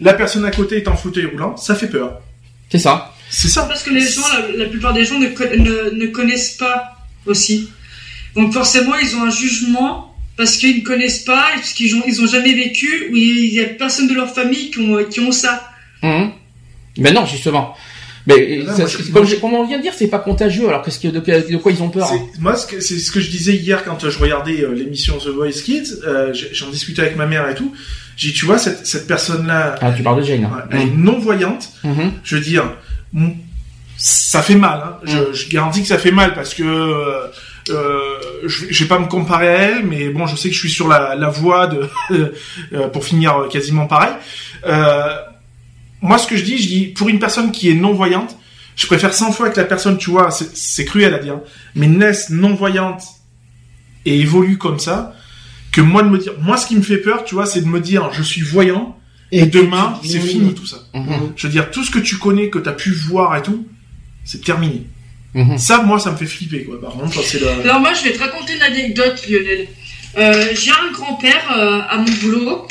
la 0.00 0.14
personne 0.14 0.44
à 0.46 0.50
côté 0.50 0.78
est 0.78 0.88
en 0.88 0.96
fauteuil 0.96 1.26
roulant, 1.26 1.56
ça 1.56 1.74
fait 1.74 1.88
peur. 1.88 2.20
C'est 2.70 2.78
ça. 2.78 3.12
C'est 3.28 3.48
ça. 3.48 3.64
Parce 3.64 3.82
que 3.82 3.90
les 3.90 4.00
gens, 4.00 4.22
la, 4.32 4.64
la 4.64 4.70
plupart 4.70 4.94
des 4.94 5.04
gens 5.04 5.18
ne, 5.18 5.28
co- 5.28 5.44
ne, 5.44 5.90
ne 5.90 6.06
connaissent 6.06 6.52
pas 6.56 6.96
aussi. 7.26 7.68
Donc 8.34 8.52
forcément, 8.54 8.94
ils 8.96 9.14
ont 9.16 9.24
un 9.24 9.30
jugement 9.30 10.14
parce 10.38 10.56
qu'ils 10.56 10.78
ne 10.78 10.82
connaissent 10.82 11.24
pas, 11.24 11.44
parce 11.54 11.72
qu'ils 11.74 11.94
ont, 11.94 12.02
ils 12.06 12.22
ont 12.22 12.26
jamais 12.26 12.54
vécu, 12.54 13.08
ou 13.12 13.16
il 13.16 13.52
y 13.52 13.60
a 13.60 13.66
personne 13.66 14.08
de 14.08 14.14
leur 14.14 14.32
famille 14.34 14.70
qui 14.70 14.78
ont, 14.80 15.04
qui 15.04 15.20
ont 15.20 15.32
ça. 15.32 15.68
Mhm. 16.02 16.30
Mais 16.98 17.12
non, 17.12 17.26
justement. 17.26 17.74
Mais 18.26 18.64
ça- 18.66 18.76
moi, 18.78 18.86
je- 18.86 19.10
comme, 19.12 19.26
je- 19.26 19.36
comme 19.36 19.54
on 19.54 19.66
vient 19.66 19.78
de 19.78 19.82
dire, 19.82 19.92
c'est 19.96 20.06
pas 20.06 20.18
contagieux. 20.20 20.68
Alors 20.68 20.82
qu'est-ce 20.82 21.00
que 21.00 21.08
de, 21.08 21.18
de 21.20 21.56
quoi 21.56 21.72
ils 21.72 21.82
ont 21.82 21.88
peur 21.90 22.10
hein 22.12 22.20
Moi, 22.38 22.54
c'est 22.56 22.80
ce 22.80 23.10
que 23.10 23.20
je 23.20 23.28
disais 23.30 23.54
hier 23.54 23.84
quand 23.84 24.04
euh, 24.04 24.10
je 24.10 24.18
regardais 24.18 24.62
euh, 24.62 24.72
l'émission 24.72 25.16
The 25.18 25.28
Voice 25.28 25.62
Kids. 25.64 26.00
euh, 26.06 26.32
J'en 26.52 26.70
discutais 26.70 27.02
avec 27.02 27.16
ma 27.16 27.26
mère 27.26 27.48
et 27.48 27.54
tout. 27.54 27.72
J'ai 28.16 28.28
dit, 28.28 28.34
tu 28.34 28.44
vois, 28.46 28.58
cette, 28.58 28.86
cette 28.86 29.06
personne-là, 29.06 29.74
Ah, 29.80 29.90
tu 29.92 30.02
parles 30.02 30.18
de 30.20 30.22
Jane. 30.26 30.44
hein. 30.44 30.64
elle 30.70 30.80
est 30.82 30.86
non 30.86 31.18
voyante. 31.18 31.70
Mhm. 31.82 32.12
Je 32.22 32.36
veux 32.36 32.42
dire, 32.42 32.64
mm, 33.12 33.30
ça 33.96 34.42
fait 34.42 34.54
mal. 34.54 34.82
Hein. 34.84 34.96
Je, 35.04 35.32
je 35.32 35.48
garantis 35.48 35.82
que 35.82 35.88
ça 35.88 35.98
fait 35.98 36.10
mal 36.12 36.34
parce 36.34 36.54
que 36.54 36.62
euh, 36.62 37.26
euh, 37.70 37.98
je, 38.46 38.66
je 38.70 38.84
vais 38.84 38.88
pas 38.88 38.98
me 38.98 39.06
comparer 39.06 39.48
à 39.48 39.58
elle, 39.62 39.84
mais 39.86 40.10
bon, 40.10 40.26
je 40.26 40.36
sais 40.36 40.48
que 40.48 40.54
je 40.54 40.60
suis 40.60 40.70
sur 40.70 40.88
la, 40.88 41.14
la 41.16 41.28
voie 41.28 41.66
de 41.68 41.88
euh, 42.72 42.88
pour 42.88 43.04
finir 43.04 43.46
quasiment 43.50 43.86
pareil. 43.86 44.12
Euh, 44.66 45.14
moi, 46.02 46.18
ce 46.18 46.26
que 46.26 46.36
je 46.36 46.42
dis, 46.44 46.58
je 46.58 46.68
dis 46.68 46.84
pour 46.86 47.08
une 47.08 47.18
personne 47.18 47.50
qui 47.52 47.70
est 47.70 47.74
non 47.74 47.92
voyante, 47.94 48.36
je 48.76 48.86
préfère 48.86 49.14
100 49.14 49.32
fois 49.32 49.50
que 49.50 49.58
la 49.60 49.66
personne, 49.66 49.96
tu 49.98 50.10
vois, 50.10 50.30
c'est- 50.30 50.84
cruel 50.84 51.14
à 51.14 51.18
dire, 51.18 51.38
mais 51.74 51.86
naisse 51.86 52.30
non 52.30 52.54
voyante 52.54 53.02
et 54.04 54.18
évolue 54.20 54.58
comme 54.58 54.78
ça, 54.78 55.14
que 55.70 55.80
moi 55.80 56.02
de 56.02 56.08
me 56.08 56.18
dire, 56.18 56.32
moi, 56.40 56.56
ce 56.56 56.66
qui 56.66 56.76
me 56.76 56.82
fait 56.82 56.98
peur, 56.98 57.24
tu 57.24 57.34
vois, 57.34 57.46
c'est 57.46 57.60
de 57.62 57.66
me 57.68 57.80
dire, 57.80 58.10
je 58.12 58.22
suis 58.22 58.40
voyant 58.42 58.98
et 59.30 59.46
demain, 59.46 59.98
c'est 60.04 60.20
fini 60.20 60.54
tout 60.54 60.66
ça. 60.66 60.78
Mhm. 60.94 61.32
Je 61.36 61.46
veux 61.46 61.52
dire, 61.52 61.70
tout 61.70 61.84
ce 61.84 61.90
que 61.90 61.98
tu 61.98 62.16
connais, 62.18 62.50
que 62.50 62.58
tu 62.58 62.68
as 62.68 62.72
pu 62.72 62.90
voir 62.90 63.36
et 63.36 63.42
tout, 63.42 63.66
c'est 64.24 64.42
terminé. 64.44 64.82
Mhm. 65.34 65.56
Ça, 65.56 65.82
moi, 65.82 65.98
ça 65.98 66.10
me 66.10 66.16
fait 66.16 66.26
flipper, 66.26 66.64
quoi. 66.64 66.78
Par 66.80 66.90
contre, 66.92 67.22
c'est 67.22 67.40
le... 67.40 67.48
Alors 67.62 67.80
moi, 67.80 67.94
je 67.94 68.04
vais 68.04 68.12
te 68.12 68.18
raconter 68.18 68.54
une 68.56 68.62
anecdote, 68.62 69.22
Lionel. 69.28 69.66
Euh, 70.18 70.48
J'ai 70.54 70.70
un 70.72 70.92
grand-père 70.92 71.42
euh, 71.56 71.80
à 71.88 71.96
mon 71.96 72.12
boulot. 72.20 72.68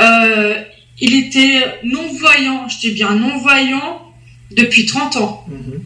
Euh, 0.00 0.62
il 1.00 1.14
était 1.14 1.62
non-voyant, 1.82 2.68
je 2.68 2.78
dis 2.78 2.90
bien 2.92 3.14
non-voyant, 3.14 4.14
depuis 4.50 4.86
30 4.86 5.16
ans. 5.16 5.46
Mhm. 5.48 5.82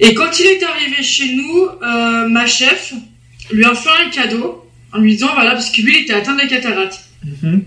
Et 0.00 0.14
quand 0.14 0.38
il 0.38 0.46
est 0.46 0.62
arrivé 0.62 1.02
chez 1.02 1.34
nous, 1.34 1.68
euh, 1.82 2.28
ma 2.28 2.46
chef 2.46 2.94
lui 3.50 3.64
a 3.64 3.74
fait 3.74 3.90
un 4.06 4.10
cadeau 4.10 4.64
en 4.92 4.98
lui 4.98 5.12
disant, 5.12 5.30
voilà, 5.34 5.52
parce 5.52 5.70
que 5.70 5.82
lui, 5.82 5.98
il 5.98 6.02
était 6.02 6.14
atteint 6.14 6.34
de 6.34 6.48
cataracte. 6.48 7.00
Mhm. 7.24 7.64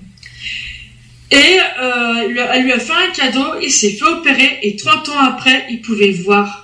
Et 1.32 1.58
euh, 1.82 2.48
elle 2.54 2.64
lui 2.64 2.72
a 2.72 2.80
fait 2.80 2.94
un 2.94 3.12
cadeau, 3.12 3.60
il 3.62 3.72
s'est 3.72 3.92
fait 3.92 4.06
opérer 4.06 4.60
et 4.62 4.76
30 4.76 5.10
ans 5.10 5.20
après, 5.20 5.66
il 5.70 5.82
pouvait 5.82 6.12
voir. 6.12 6.63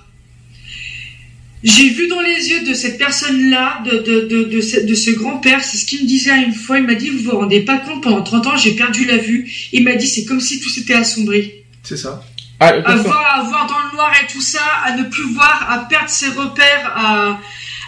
J'ai 1.63 1.89
vu 1.89 2.07
dans 2.07 2.21
les 2.21 2.49
yeux 2.49 2.61
de 2.63 2.73
cette 2.73 2.97
personne-là, 2.97 3.83
de, 3.85 3.97
de, 3.97 4.21
de, 4.27 4.43
de 4.45 4.61
ce, 4.61 4.79
de 4.79 4.95
ce 4.95 5.11
grand-père, 5.11 5.61
c'est 5.63 5.77
ce 5.77 5.85
qu'il 5.85 6.01
me 6.03 6.07
disait 6.07 6.31
une 6.43 6.53
fois, 6.53 6.79
il 6.79 6.85
m'a 6.85 6.93
dit, 6.95 7.09
vous 7.09 7.23
vous 7.31 7.37
rendez 7.37 7.59
pas 7.61 7.77
compte, 7.77 8.01
pendant 8.01 8.23
30 8.23 8.47
ans, 8.47 8.57
j'ai 8.57 8.71
perdu 8.75 9.03
la 9.05 9.17
vue. 9.17 9.51
Il 9.73 9.83
m'a 9.83 9.95
dit, 9.95 10.07
c'est 10.07 10.23
comme 10.25 10.39
si 10.39 10.61
tout 10.61 10.69
s'était 10.69 10.93
assombri. 10.93 11.51
C'est 11.83 11.97
ça. 11.97 12.23
Ah, 12.61 12.67
À 12.85 12.95
voir, 12.95 13.25
à 13.39 13.43
voir 13.43 13.67
dans 13.67 13.79
le 13.89 13.95
noir 13.95 14.11
et 14.23 14.31
tout 14.31 14.41
ça, 14.41 14.61
à 14.85 14.95
ne 14.95 15.03
plus 15.03 15.23
voir, 15.33 15.67
à 15.69 15.79
perdre 15.79 16.09
ses 16.09 16.27
repères, 16.29 16.93
à, 16.95 17.39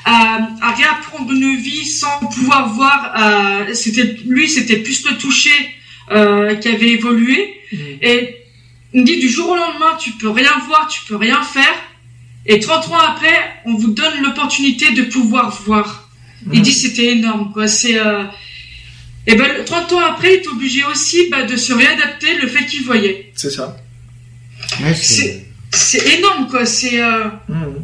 à, 0.05 0.49
à 0.62 0.71
réapprendre 0.73 1.31
une 1.31 1.55
vie 1.55 1.86
sans 1.86 2.19
pouvoir 2.34 2.73
voir. 2.73 3.12
à- 3.13 3.73
c'était 3.73 4.17
lui, 4.25 4.49
c'était 4.49 4.77
plus 4.77 5.05
le 5.10 5.17
toucher 5.17 5.49
euh, 6.12 6.55
qui 6.55 6.67
avait 6.67 6.89
évolué. 6.89 7.53
Et 8.01 8.36
il 8.93 9.01
me 9.01 9.05
dit 9.05 9.19
du 9.19 9.29
jour 9.29 9.49
au 9.49 9.55
lendemain, 9.55 9.95
tu 9.99 10.12
peux 10.12 10.29
rien 10.29 10.51
voir, 10.67 10.88
tu 10.89 11.01
peux 11.07 11.15
rien 11.15 11.41
faire. 11.41 11.73
Et 12.45 12.60
30 12.60 12.88
ans 12.89 12.97
après, 12.97 13.34
on 13.65 13.75
vous 13.75 13.91
donne 13.91 14.21
l'opportunité 14.23 14.91
de 14.93 15.04
pouvoir 15.04 15.51
voir. 15.63 16.10
Il 16.51 16.62
dit 16.63 16.73
c'était 16.73 17.12
énorme, 17.12 17.51
quoi. 17.54 17.67
C'est 17.67 17.99
euh... 17.99 18.23
et 19.27 19.36
ben 19.36 19.63
30 19.65 19.93
ans 19.93 19.99
après, 19.99 20.36
il 20.36 20.41
est 20.41 20.47
obligé 20.47 20.84
aussi 20.86 21.30
bah, 21.30 21.43
de 21.43 21.56
se 21.56 21.71
réadapter 21.73 22.36
le 22.41 22.47
fait 22.47 22.65
qu'il 22.65 22.84
voyait. 22.84 23.32
C'est 23.36 23.51
ça. 23.51 23.77
Ouais, 24.82 24.93
C'est 25.71 26.17
énorme, 26.17 26.47
quoi. 26.49 26.65
C'est. 26.65 27.01
euh, 27.01 27.25
Mhm. 27.47 27.84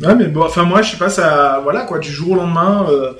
Ouais, 0.00 0.14
mais 0.14 0.26
bon, 0.28 0.44
enfin 0.44 0.64
moi, 0.64 0.80
je 0.82 0.92
sais 0.92 0.96
pas, 0.96 1.10
ça, 1.10 1.60
voilà 1.62 1.82
quoi, 1.82 1.98
du 1.98 2.10
jour 2.10 2.30
au 2.30 2.34
lendemain, 2.36 2.86
euh, 2.90 3.12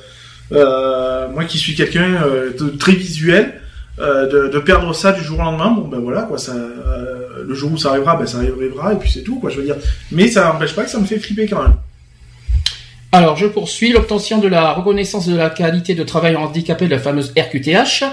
euh, 0.52 1.28
moi 1.28 1.44
qui 1.44 1.58
suis 1.58 1.74
quelqu'un 1.74 2.22
euh, 2.22 2.52
de 2.58 2.70
très 2.70 2.92
visuel, 2.92 3.59
euh, 4.00 4.48
de, 4.50 4.58
perdre 4.60 4.94
ça 4.94 5.12
du 5.12 5.22
jour 5.22 5.38
au 5.38 5.42
lendemain, 5.42 5.70
bon 5.70 5.86
ben 5.86 5.98
voilà 5.98 6.22
quoi, 6.22 6.38
euh, 6.48 7.44
le 7.46 7.54
jour 7.54 7.72
où 7.72 7.76
ça 7.76 7.90
arrivera, 7.90 8.16
ben 8.16 8.26
ça 8.26 8.38
arrivera 8.38 8.94
et 8.94 8.96
puis 8.96 9.10
c'est 9.10 9.22
tout 9.22 9.38
quoi, 9.38 9.50
je 9.50 9.58
veux 9.58 9.64
dire. 9.64 9.76
Mais 10.10 10.28
ça 10.28 10.44
n'empêche 10.44 10.74
pas 10.74 10.84
que 10.84 10.90
ça 10.90 10.98
me 10.98 11.04
fait 11.04 11.18
flipper 11.18 11.46
quand 11.46 11.62
même. 11.62 11.74
Alors, 13.12 13.36
je 13.36 13.46
poursuis. 13.46 13.90
L'obtention 13.90 14.38
de 14.38 14.46
la 14.46 14.72
reconnaissance 14.72 15.26
de 15.26 15.34
la 15.34 15.50
qualité 15.50 15.94
de 15.94 16.04
travail 16.04 16.36
handicapé, 16.36 16.86
la 16.86 17.00
fameuse 17.00 17.32
RQTH, 17.36 18.04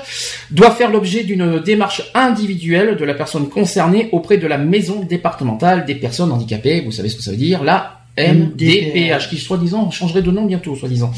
doit 0.49 0.71
faire 0.71 0.89
l'objet 0.89 1.23
d'une 1.23 1.59
démarche 1.59 2.09
individuelle 2.15 2.97
de 2.97 3.05
la 3.05 3.13
personne 3.13 3.47
concernée 3.47 4.09
auprès 4.11 4.37
de 4.37 4.47
la 4.47 4.57
maison 4.57 5.01
départementale 5.01 5.85
des 5.85 5.93
personnes 5.93 6.31
handicapées. 6.31 6.81
Vous 6.81 6.91
savez 6.91 7.09
ce 7.09 7.15
que 7.15 7.21
ça 7.21 7.29
veut 7.29 7.37
dire 7.37 7.63
La 7.63 7.96
MDPH, 8.17 9.29
qui 9.29 9.37
soi-disant 9.37 9.89
changerait 9.91 10.21
de 10.21 10.31
nom 10.31 10.45
bientôt, 10.45 10.75
soi-disant. 10.75 11.11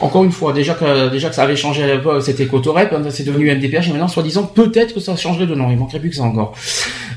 Encore 0.00 0.24
une 0.24 0.32
fois, 0.32 0.52
déjà 0.52 0.74
que 0.74 1.08
déjà 1.10 1.28
que 1.28 1.34
ça 1.34 1.44
avait 1.44 1.54
changé 1.56 1.84
à 1.84 1.86
l'époque, 1.86 2.22
c'était 2.22 2.46
Cotorep, 2.46 2.92
hein, 2.92 3.02
c'est 3.10 3.24
devenu 3.24 3.50
MDPH, 3.54 3.88
et 3.88 3.90
maintenant, 3.92 4.08
soi-disant, 4.08 4.44
peut-être 4.44 4.94
que 4.94 5.00
ça 5.00 5.14
changerait 5.16 5.46
de 5.46 5.54
nom. 5.54 5.70
Il 5.70 5.76
manquerait 5.76 6.00
plus 6.00 6.10
que 6.10 6.16
ça 6.16 6.24
encore. 6.24 6.54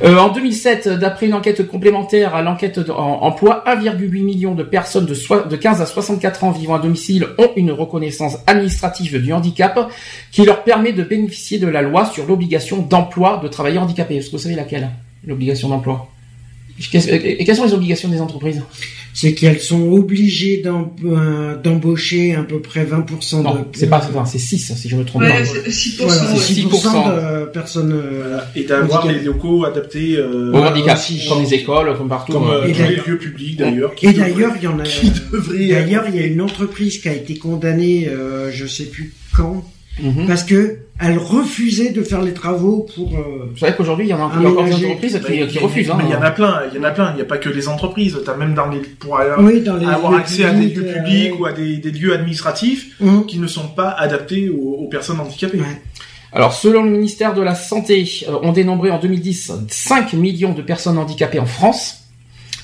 Euh, 0.04 0.18
en 0.18 0.30
2007, 0.30 0.88
d'après 0.90 1.26
une 1.26 1.34
enquête 1.34 1.66
complémentaire 1.68 2.36
à 2.36 2.42
l'enquête 2.44 2.80
emploi, 2.90 3.64
1,8 3.66 4.24
million 4.24 4.54
de 4.54 4.62
personnes 4.64 5.06
de, 5.06 5.14
soi- 5.16 5.44
de 5.50 5.56
15 5.56 5.82
à 5.82 5.86
64 5.86 6.44
ans 6.44 6.52
vivant 6.52 6.76
à 6.76 6.80
domicile 6.80 7.26
ont 7.40 7.50
une 7.56 7.72
reconnaissance 7.72 8.38
administrative 8.46 9.22
du 9.22 9.34
handicap 9.34 9.90
qui 10.32 10.44
leur 10.46 10.64
permet 10.64 10.92
de 10.94 11.02
bénéficier 11.04 11.58
de 11.58 11.68
la 11.68 11.82
loi 11.82 12.06
sur 12.06 12.26
l'obligation 12.28 12.78
d'emploi 12.84 13.40
de 13.42 13.48
travailleurs 13.48 13.84
handicapés. 13.84 14.18
Est-ce 14.18 14.28
que 14.28 14.34
vous 14.34 14.44
savez 14.44 14.56
laquelle? 14.56 14.90
L'obligation 15.26 15.70
d'emploi? 15.70 16.08
Et 17.08 17.44
quelles 17.46 17.56
sont 17.56 17.64
les 17.66 17.74
obligations 17.74 18.10
des 18.10 18.20
entreprises? 18.20 18.62
C'est 19.18 19.34
qu'elles 19.34 19.62
sont 19.62 19.90
obligées 19.94 20.62
euh, 20.66 21.56
d'embaucher 21.58 22.36
à 22.36 22.44
peu 22.44 22.60
près 22.60 22.84
20% 22.84 23.38
de... 23.40 23.44
Non, 23.44 23.66
c'est 23.74 23.90
pas 23.90 24.02
ça, 24.02 24.10
c'est 24.26 24.38
6 24.38 24.74
si 24.76 24.90
je 24.90 24.96
me 24.98 25.06
trompe 25.06 25.22
Ouais, 25.22 25.30
pas. 25.40 25.46
c'est 25.46 25.70
6%. 25.70 26.04
Voilà, 26.06 26.22
ouais. 26.34 26.38
c'est 26.38 26.54
6% 26.54 26.68
6% 26.68 27.42
de 27.42 27.46
personnes... 27.46 27.94
euh, 27.94 28.40
Et 28.58 28.64
d'avoir 28.66 29.08
les 29.08 29.20
locaux 29.22 29.64
adaptés, 29.66 30.18
euh, 30.18 30.52
Au 30.52 30.58
handicap, 30.58 30.98
aussi. 30.98 31.26
comme 31.30 31.42
les 31.42 31.54
écoles, 31.54 31.96
comme 31.98 32.10
partout. 32.10 32.34
comme 32.34 32.50
euh, 32.50 32.66
Et 32.66 32.68
les 32.68 32.74
d'ailleurs- 32.74 33.08
lieux 33.08 33.18
publics 33.18 33.58
d'ailleurs. 33.58 33.96
qui 33.96 34.08
Et 34.08 34.14
d'ailleurs, 34.14 34.52
il 34.58 34.64
y 34.64 34.68
en 34.68 34.80
a... 34.80 34.84
D'ailleurs, 34.84 36.04
il 36.10 36.16
y 36.16 36.20
a 36.24 36.26
une 36.26 36.42
entreprise 36.42 37.00
qui 37.00 37.08
a 37.08 37.14
été 37.14 37.38
condamnée, 37.38 38.10
euh, 38.10 38.52
je 38.52 38.66
sais 38.68 38.86
plus 38.86 39.14
quand, 39.34 39.66
mhm. 40.02 40.28
parce 40.28 40.44
que 40.44 40.80
elle 40.98 41.18
refusait 41.18 41.90
de 41.90 42.04
faire 42.04 42.22
les 42.22 42.34
travaux 42.34 42.88
pour. 42.96 43.14
euh, 43.14 43.50
Vous 43.52 43.58
savez 43.58 43.74
qu'aujourd'hui, 43.76 44.06
il 44.06 44.10
y 44.10 44.14
en 44.14 44.28
a, 44.28 44.32
il 44.38 44.44
y 44.44 44.46
a 44.46 44.50
encore 44.50 44.64
des 44.64 44.74
entreprises 44.74 45.22
qui, 45.50 45.60
refusent. 45.60 45.90
Hein. 45.90 45.96
Mais 45.98 46.06
il 46.06 46.12
y 46.12 46.16
en 46.16 46.22
a 46.22 46.32
plein, 46.32 46.62
il 46.72 46.78
y 46.78 46.80
en 46.80 46.84
a 46.84 46.92
plein. 46.92 47.12
Il 47.12 47.16
n'y 47.18 47.22
a 47.22 47.26
pas 47.26 47.38
que 47.38 47.50
les 47.50 47.68
entreprises. 47.68 48.18
T'as 48.26 48.38
même 48.38 48.54
dans 48.54 48.70
les 48.70 48.80
pour 48.80 49.18
aller 49.18 49.32
oui, 49.38 49.62
dans 49.62 49.76
les 49.76 49.86
avoir 49.86 50.14
accès 50.14 50.46
à 50.46 50.52
des 50.54 50.68
publics, 50.70 50.78
lieux 50.78 50.90
euh, 50.90 51.04
publics 51.04 51.40
ou 51.40 51.46
à 51.46 51.52
des, 51.52 51.78
des 51.78 51.92
lieux 51.92 52.14
administratifs 52.14 52.96
hum, 53.02 53.26
qui 53.26 53.40
ne 53.40 53.48
sont 53.48 53.68
pas 53.68 53.90
adaptés 53.90 54.50
aux, 54.50 54.78
aux 54.84 54.88
personnes 54.88 55.20
handicapées. 55.20 55.60
Ouais. 55.60 55.82
Alors, 56.32 56.54
selon 56.54 56.84
le 56.84 56.90
ministère 56.92 57.34
de 57.34 57.42
la 57.42 57.56
Santé, 57.56 58.06
euh, 58.28 58.38
on 58.44 58.52
dénombrait 58.52 58.92
en 58.92 59.00
2010 59.00 59.52
5 59.70 60.14
millions 60.14 60.54
de 60.54 60.62
personnes 60.62 60.98
handicapées 60.98 61.40
en 61.40 61.46
France, 61.46 62.04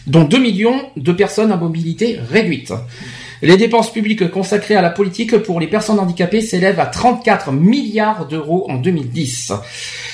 dont 0.08 0.24
2 0.24 0.38
millions 0.40 0.82
de 0.98 1.12
personnes 1.12 1.52
à 1.52 1.58
mobilité 1.58 2.20
réduite. 2.30 2.74
Les 3.44 3.58
dépenses 3.58 3.92
publiques 3.92 4.30
consacrées 4.30 4.76
à 4.76 4.84
la 4.84 4.92
politique 4.92 5.36
pour 5.38 5.60
les 5.60 5.66
personnes 5.66 6.00
handicapées 6.00 6.42
s'élèvent 6.42 6.80
à 6.80 6.86
34 6.86 7.52
milliards 7.52 8.28
d'euros 8.28 8.68
en 8.70 8.76
2010. 8.76 9.54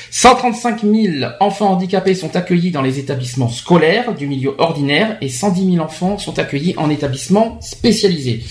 135 0.10 0.84
000 0.84 1.26
enfants 1.42 1.72
handicapés 1.72 2.16
sont 2.16 2.38
accueillis 2.38 2.72
dans 2.72 2.82
les 2.82 3.00
établissements 3.00 3.50
scolaires 3.50 4.16
du 4.16 4.28
milieu 4.28 4.56
ordinaire 4.58 5.18
et 5.20 5.28
110 5.28 5.74
000 5.74 5.84
enfants 5.84 6.18
sont 6.18 6.40
accueillis 6.40 6.74
en 6.78 6.90
établissements 6.90 7.60
spécialisés. 7.60 8.44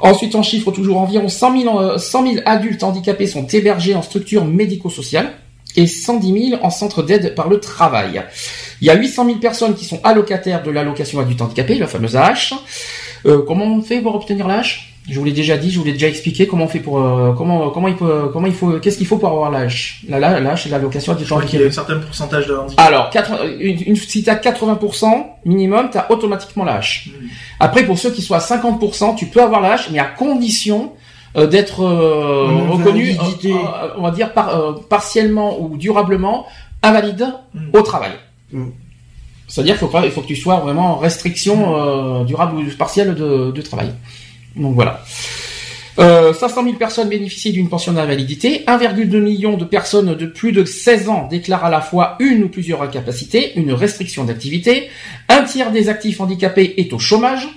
Ensuite, 0.00 0.34
en 0.34 0.42
chiffre 0.42 0.70
toujours 0.70 0.98
environ 0.98 1.28
100 1.28 1.62
000, 1.62 1.80
euh, 1.80 1.98
100 1.98 2.32
000 2.32 2.36
adultes 2.44 2.82
handicapés 2.82 3.26
sont 3.26 3.46
hébergés 3.46 3.94
en 3.94 4.02
structures 4.02 4.44
médico-sociales 4.44 5.32
et 5.76 5.86
110 5.86 6.50
000 6.50 6.62
en 6.62 6.70
centre 6.70 7.02
d'aide 7.02 7.34
par 7.34 7.48
le 7.48 7.58
travail. 7.58 8.22
Il 8.82 8.86
y 8.86 8.90
a 8.90 8.94
800 8.94 9.24
000 9.24 9.38
personnes 9.38 9.74
qui 9.74 9.86
sont 9.86 10.00
allocataires 10.04 10.62
de 10.62 10.70
l'allocation 10.70 11.20
adulte 11.20 11.40
handicapé, 11.40 11.76
la 11.76 11.86
fameuse 11.86 12.16
AH. 12.16 12.54
Euh, 13.26 13.42
comment 13.46 13.64
on 13.66 13.80
fait 13.82 14.00
pour 14.00 14.14
obtenir 14.14 14.46
l'AH 14.46 14.80
Je 15.08 15.18
vous 15.18 15.24
l'ai 15.24 15.32
déjà 15.32 15.56
dit, 15.56 15.70
je 15.70 15.78
vous 15.78 15.84
l'ai 15.84 15.92
déjà 15.92 16.08
expliqué 16.08 16.46
comment 16.46 16.64
on 16.64 16.68
fait 16.68 16.80
pour 16.80 16.98
euh, 16.98 17.32
comment 17.36 17.70
comment 17.70 17.88
il 17.88 17.96
peut 17.96 18.28
comment 18.32 18.46
il 18.46 18.52
faut 18.54 18.78
qu'est-ce 18.80 18.98
qu'il 18.98 19.06
faut 19.06 19.16
pour 19.18 19.28
avoir 19.30 19.50
l'AH 19.50 20.00
La 20.08 20.18
la 20.18 20.40
l'AH 20.40 20.56
c'est 20.56 20.68
l'allocation 20.70 21.14
qu'il 21.14 21.60
y 21.60 21.62
a 21.62 21.66
un 21.66 21.70
certain 21.70 21.98
pourcentage 21.98 22.46
de 22.46 22.54
handicap. 22.54 22.86
Alors, 22.86 23.10
80 23.10 23.38
une, 23.60 23.82
une, 23.86 23.96
si 23.96 24.22
t'as 24.22 24.34
80% 24.36 25.24
minimum, 25.46 25.88
t'as 25.90 26.06
automatiquement 26.10 26.64
la 26.64 26.76
hache. 26.76 27.08
Mm. 27.08 27.26
Après, 27.60 27.84
pour 27.84 27.98
ceux 27.98 28.10
qui 28.10 28.22
sont 28.22 28.34
à 28.34 28.38
50%, 28.40 29.14
tu 29.16 29.26
peux 29.26 29.42
avoir 29.42 29.60
la 29.60 29.72
hache, 29.74 29.88
mais 29.90 29.98
à 29.98 30.04
condition 30.06 30.92
euh, 31.36 31.46
d'être 31.46 31.82
euh, 31.82 32.46
reconnu, 32.70 33.10
euh, 33.10 33.48
euh, 33.48 33.88
on 33.98 34.02
va 34.02 34.10
dire 34.10 34.32
par, 34.32 34.48
euh, 34.50 34.72
partiellement 34.88 35.60
ou 35.60 35.76
durablement 35.76 36.46
invalide 36.82 37.26
Mm. 37.54 37.70
au 37.72 37.82
travail. 37.82 38.12
Mm. 39.54 39.56
C'est-à-dire 39.56 39.74
qu'il 39.74 39.80
faut, 39.80 39.92
pas- 39.92 40.04
il 40.04 40.10
faut 40.10 40.20
que 40.22 40.26
tu 40.26 40.36
sois 40.36 40.56
vraiment 40.56 40.94
en 40.94 40.96
restriction 40.96 41.76
euh, 42.20 42.24
durable 42.24 42.56
ou 42.56 42.64
partielle 42.76 43.14
de, 43.14 43.50
de 43.52 43.62
travail. 43.62 43.90
Donc 44.56 44.74
voilà. 44.74 45.02
Euh, 46.00 46.34
500 46.34 46.64
000 46.64 46.74
personnes 46.76 47.08
bénéficient 47.08 47.52
d'une 47.52 47.68
pension 47.68 47.92
d'invalidité. 47.92 48.64
1,2 48.66 49.20
million 49.20 49.56
de 49.56 49.64
personnes 49.64 50.14
de 50.16 50.26
plus 50.26 50.50
de 50.50 50.64
16 50.64 51.08
ans 51.08 51.28
déclarent 51.30 51.64
à 51.64 51.70
la 51.70 51.80
fois 51.80 52.16
une 52.18 52.42
ou 52.42 52.48
plusieurs 52.48 52.82
incapacités, 52.82 53.52
une 53.56 53.72
restriction 53.72 54.24
d'activité. 54.24 54.88
Un 55.28 55.44
tiers 55.44 55.70
des 55.70 55.88
actifs 55.88 56.20
handicapés 56.20 56.74
est 56.78 56.92
au 56.92 56.98
chômage. 56.98 57.48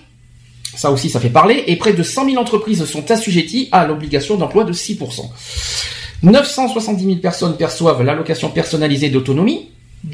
Ça 0.76 0.92
aussi, 0.92 1.10
ça 1.10 1.20
fait 1.20 1.30
parler. 1.32 1.64
Et 1.66 1.78
près 1.78 1.94
de 1.94 2.04
100 2.04 2.26
000 2.30 2.38
entreprises 2.38 2.86
sont 2.86 3.10
assujetties 3.10 3.70
à 3.72 3.88
l'obligation 3.88 4.36
d'emploi 4.38 4.64
de 4.66 4.74
6%. 4.74 5.22
970 6.22 7.04
000 7.04 7.16
personnes 7.18 7.58
perçoivent 7.58 8.04
l'allocation 8.04 8.50
personnalisée 8.50 9.10
d'autonomie. 9.10 9.70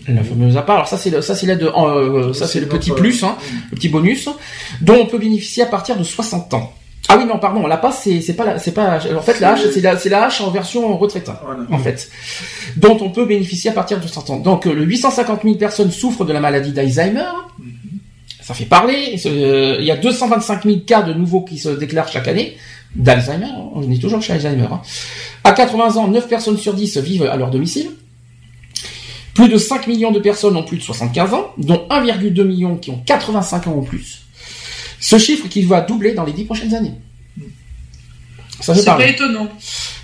La 0.08 0.24
fameuse 0.24 0.58
APA. 0.58 0.74
Alors 0.74 0.88
ça, 0.88 0.98
c'est 0.98 1.10
le, 1.10 1.22
ça, 1.22 1.36
c'est 1.36 1.46
l'aide, 1.46 1.64
euh, 1.64 2.34
ça, 2.34 2.48
c'est 2.48 2.60
le 2.60 2.68
petit 2.68 2.92
plus, 2.92 3.24
hein, 3.24 3.36
le 3.72 3.76
petit 3.76 3.90
bonus, 3.90 4.28
dont 4.82 4.96
on 5.02 5.06
peut 5.06 5.18
bénéficier 5.20 5.64
à 5.64 5.68
partir 5.68 5.98
de 5.98 6.04
60 6.04 6.54
ans. 6.54 6.74
Ah 7.10 7.18
oui, 7.18 7.26
non, 7.26 7.38
pardon, 7.38 7.68
la 7.68 7.78
passe, 7.78 8.02
c'est, 8.04 8.22
c'est 8.22 8.34
pas 8.34 8.58
c'est 8.60 8.72
pas, 8.74 8.98
en 9.16 9.22
fait, 9.22 9.40
la 9.40 9.52
hache, 9.54 9.60
c'est 9.74 9.82
la, 9.82 9.98
c'est 9.98 10.10
la 10.10 10.26
hache 10.26 10.42
en 10.42 10.50
version 10.52 10.98
retraite, 10.98 11.30
hein, 11.30 11.38
Voilà. 11.46 11.64
en 11.70 11.78
fait, 11.78 12.10
dont 12.78 12.98
on 13.02 13.10
peut 13.10 13.26
bénéficier 13.26 13.70
à 13.70 13.74
partir 13.74 14.00
de 14.00 14.08
100 14.08 14.30
ans. 14.30 14.38
Donc, 14.40 14.66
euh, 14.66 14.74
le 14.74 14.84
850 14.84 15.42
000 15.44 15.56
personnes 15.56 15.92
souffrent 15.92 16.26
de 16.26 16.34
la 16.34 16.40
maladie 16.40 16.72
d'Alzheimer. 16.72 17.26
Ça 18.42 18.54
fait 18.54 18.66
parler. 18.66 19.16
Euh, 19.26 19.78
Il 19.80 19.86
y 19.86 19.92
a 19.92 19.96
225 19.98 20.64
000 20.64 20.78
cas 20.88 21.02
de 21.02 21.14
nouveaux 21.14 21.42
qui 21.42 21.58
se 21.58 21.70
déclarent 21.70 22.10
chaque 22.10 22.28
année 22.28 22.58
d'Alzheimer. 22.96 23.48
On 23.76 23.90
est 23.92 24.02
toujours 24.02 24.22
chez 24.22 24.34
Alzheimer. 24.34 24.68
hein. 24.72 24.82
À 25.44 25.52
80 25.52 25.98
ans, 25.98 26.08
9 26.08 26.28
personnes 26.28 26.58
sur 26.58 26.74
10 26.74 26.98
vivent 26.98 27.24
à 27.24 27.36
leur 27.38 27.52
domicile. 27.52 27.90
Plus 29.36 29.50
de 29.50 29.58
5 29.58 29.88
millions 29.88 30.12
de 30.12 30.20
personnes 30.20 30.56
ont 30.56 30.64
plus 30.64 30.78
de 30.78 30.84
75 30.84 31.34
ans, 31.34 31.52
dont 31.58 31.86
1,2 31.90 32.44
million 32.44 32.76
qui 32.78 32.92
ont 32.92 33.02
85 33.06 33.68
ans 33.68 33.74
ou 33.76 33.82
plus. 33.82 34.22
Ce 35.00 35.18
chiffre 35.18 35.48
qui 35.48 35.64
va 35.64 35.82
doubler 35.82 36.14
dans 36.14 36.24
les 36.24 36.34
10 36.34 36.46
prochaines 36.46 36.74
années. 36.76 36.94
Ça 38.62 38.74
fait 38.74 38.80
C'est 38.82 38.86
pas 38.86 39.06
étonnant. 39.08 39.50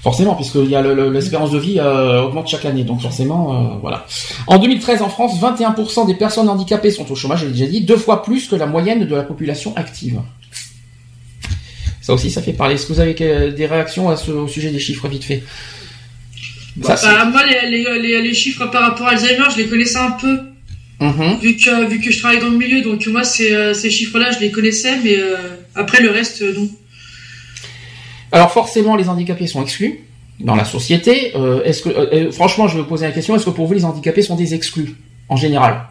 Forcément, 0.02 0.36
puisque 0.36 0.56
le- 0.56 0.94
le- 0.96 1.12
l'espérance 1.12 1.52
de 1.52 1.60
vie 1.60 1.78
euh, 1.80 2.22
augmente 2.24 2.48
chaque 2.48 2.65
année, 2.65 2.84
donc 2.84 3.02
forcément, 3.02 3.54
euh, 3.76 3.78
voilà. 3.82 4.06
En 4.48 4.58
2013, 4.58 5.02
en 5.02 5.10
France, 5.10 5.39
21% 5.39 6.06
des 6.08 6.15
personnes 6.15 6.50
handicapées 6.50 6.92
sont 6.92 7.10
au 7.12 7.15
chômage, 7.15 7.42
je 7.42 7.46
l'ai 7.46 7.52
déjà 7.52 7.68
dit, 7.68 7.82
deux 7.82 7.98
fois 7.98 8.24
plus 8.24 8.48
que 8.48 8.56
la 8.56 8.65
moyenne 8.65 9.06
de 9.06 9.15
la 9.15 9.24
population 9.24 9.74
active. 9.78 10.20
Ça 12.02 12.13
aussi, 12.13 12.32
ça 12.32 12.42
fait 12.42 12.54
parler. 12.54 12.76
Est-ce 12.76 12.88
que 12.88 12.94
vous 12.94 13.00
avez 13.00 13.13
que- 13.13 13.50
des 13.52 13.65
réactions 13.68 14.10
à 14.10 14.18
ce, 14.18 14.32
au 14.32 14.48
sujet 14.48 14.72
des 14.72 14.80
chiffres 14.80 15.08
vite 15.08 15.24
fait? 15.24 15.44
Bah, 16.75 16.95
Bah, 17.01 17.25
moi, 17.25 17.41
les, 17.45 17.69
les, 17.69 17.99
les, 17.99 18.21
les 18.21 18.34
chiffres 18.34 18.65
par 18.67 18.82
rapport 18.84 19.08
à 19.08 19.12
Alzheimer, 19.12 19.45
je 19.51 19.58
les 19.58 19.67
connaissais 19.67 19.97
un 19.97 20.12
peu, 20.12 20.39
Mhm. 21.01 21.39
vu 21.41 21.55
que, 21.55 21.88
vu 21.89 21.99
que 22.01 22.12
je 22.12 22.19
travaille 22.19 22.39
dans 22.39 22.49
le 22.49 22.58
milieu. 22.58 22.82
Donc, 22.82 23.05
moi, 23.08 23.23
ces, 23.23 23.53
euh, 23.53 23.73
ces 23.73 23.89
chiffres-là, 23.89 24.32
je 24.32 24.39
les 24.39 24.51
connaissais, 24.51 24.97
mais 25.03 25.17
euh, 25.17 25.36
après, 25.75 26.01
le 26.01 26.10
reste, 26.12 26.41
euh, 26.41 26.53
non. 26.58 26.69
Alors 28.32 28.51
forcément, 28.51 28.95
les 28.95 29.10
handicapés 29.10 29.47
sont 29.47 29.63
exclus 29.63 30.01
dans 30.39 30.55
la 30.55 30.65
société. 30.65 31.32
Euh, 31.36 31.63
est-ce 31.63 31.82
que, 31.84 31.89
euh, 31.89 32.32
franchement, 32.32 32.67
je 32.67 32.75
vais 32.75 32.82
vous 32.82 32.88
poser 32.88 33.05
la 33.05 33.12
question 33.12 33.36
est-ce 33.36 33.45
que 33.45 33.49
pour 33.49 33.65
vous, 33.67 33.73
les 33.73 33.86
handicapés 33.86 34.21
sont 34.21 34.36
des 34.36 34.53
exclus 34.53 34.95
en 35.29 35.36
général? 35.36 35.82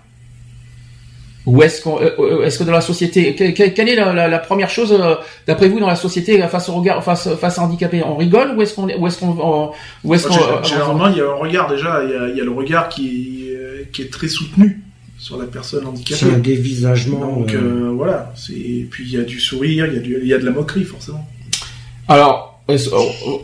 Ou 1.51 1.63
est-ce 1.63 1.81
qu'on, 1.83 1.99
euh, 2.01 2.11
euh, 2.19 2.45
est-ce 2.45 2.59
que 2.59 2.65
dans 2.65 2.73
la 2.73 2.81
société, 2.83 3.35
que- 3.35 3.51
que- 3.53 3.69
quelle 3.71 3.89
est 3.89 3.97
la, 3.97 4.13
la- 4.13 4.29
la 4.29 4.39
première 4.39 4.69
chose 4.71 4.93
euh, 4.93 5.15
d'après 5.47 5.69
vous 5.69 5.81
dans 5.81 5.87
la 5.87 5.97
société 5.97 6.39
face 6.49 6.69
au 6.69 6.75
regard, 6.75 7.03
face 7.03 7.29
face 7.37 7.59
à 7.59 7.63
handicapés 7.63 8.03
On 8.05 8.17
rigole 8.17 8.49
ou 8.57 8.63
est-ce 8.63 8.75
qu'on, 8.75 8.87
ou 8.89 9.07
est-ce 9.07 9.19
qu'on, 9.19 9.73
ou 10.05 10.15
est-ce 10.15 10.27
qu'on 10.29 10.35
Gé- 10.35 10.69
Généralement, 10.69 11.09
il 11.09 11.17
y 11.17 11.21
a 11.21 11.25
un 11.25 11.35
regard 11.35 11.69
déjà, 11.71 12.03
il 12.05 12.11
y 12.11 12.15
a, 12.15 12.29
il 12.29 12.37
y 12.37 12.41
a 12.41 12.45
le 12.45 12.51
regard 12.53 12.89
qui, 12.89 13.49
euh, 13.51 13.83
qui 13.93 14.03
est 14.03 14.11
très 14.13 14.29
soutenu 14.29 14.81
sur 15.19 15.37
la 15.39 15.47
personne 15.47 15.87
handicapée. 15.87 16.21
C'est 16.21 16.35
un 16.35 16.39
dévisagement. 16.39 17.19
Donc 17.39 17.53
euh, 17.55 17.59
euh, 17.87 17.91
voilà, 17.97 18.33
c'est 18.37 18.53
et 18.53 18.87
puis 18.91 19.05
il 19.09 19.15
y 19.15 19.21
a 19.21 19.25
du 19.25 19.41
sourire, 19.41 19.87
il 19.87 19.95
y 19.95 19.97
a 19.97 20.01
du, 20.01 20.19
il 20.23 20.29
y 20.29 20.35
a 20.35 20.39
de 20.39 20.45
la 20.45 20.53
moquerie 20.53 20.85
forcément. 20.85 21.27
Alors, 22.09 22.61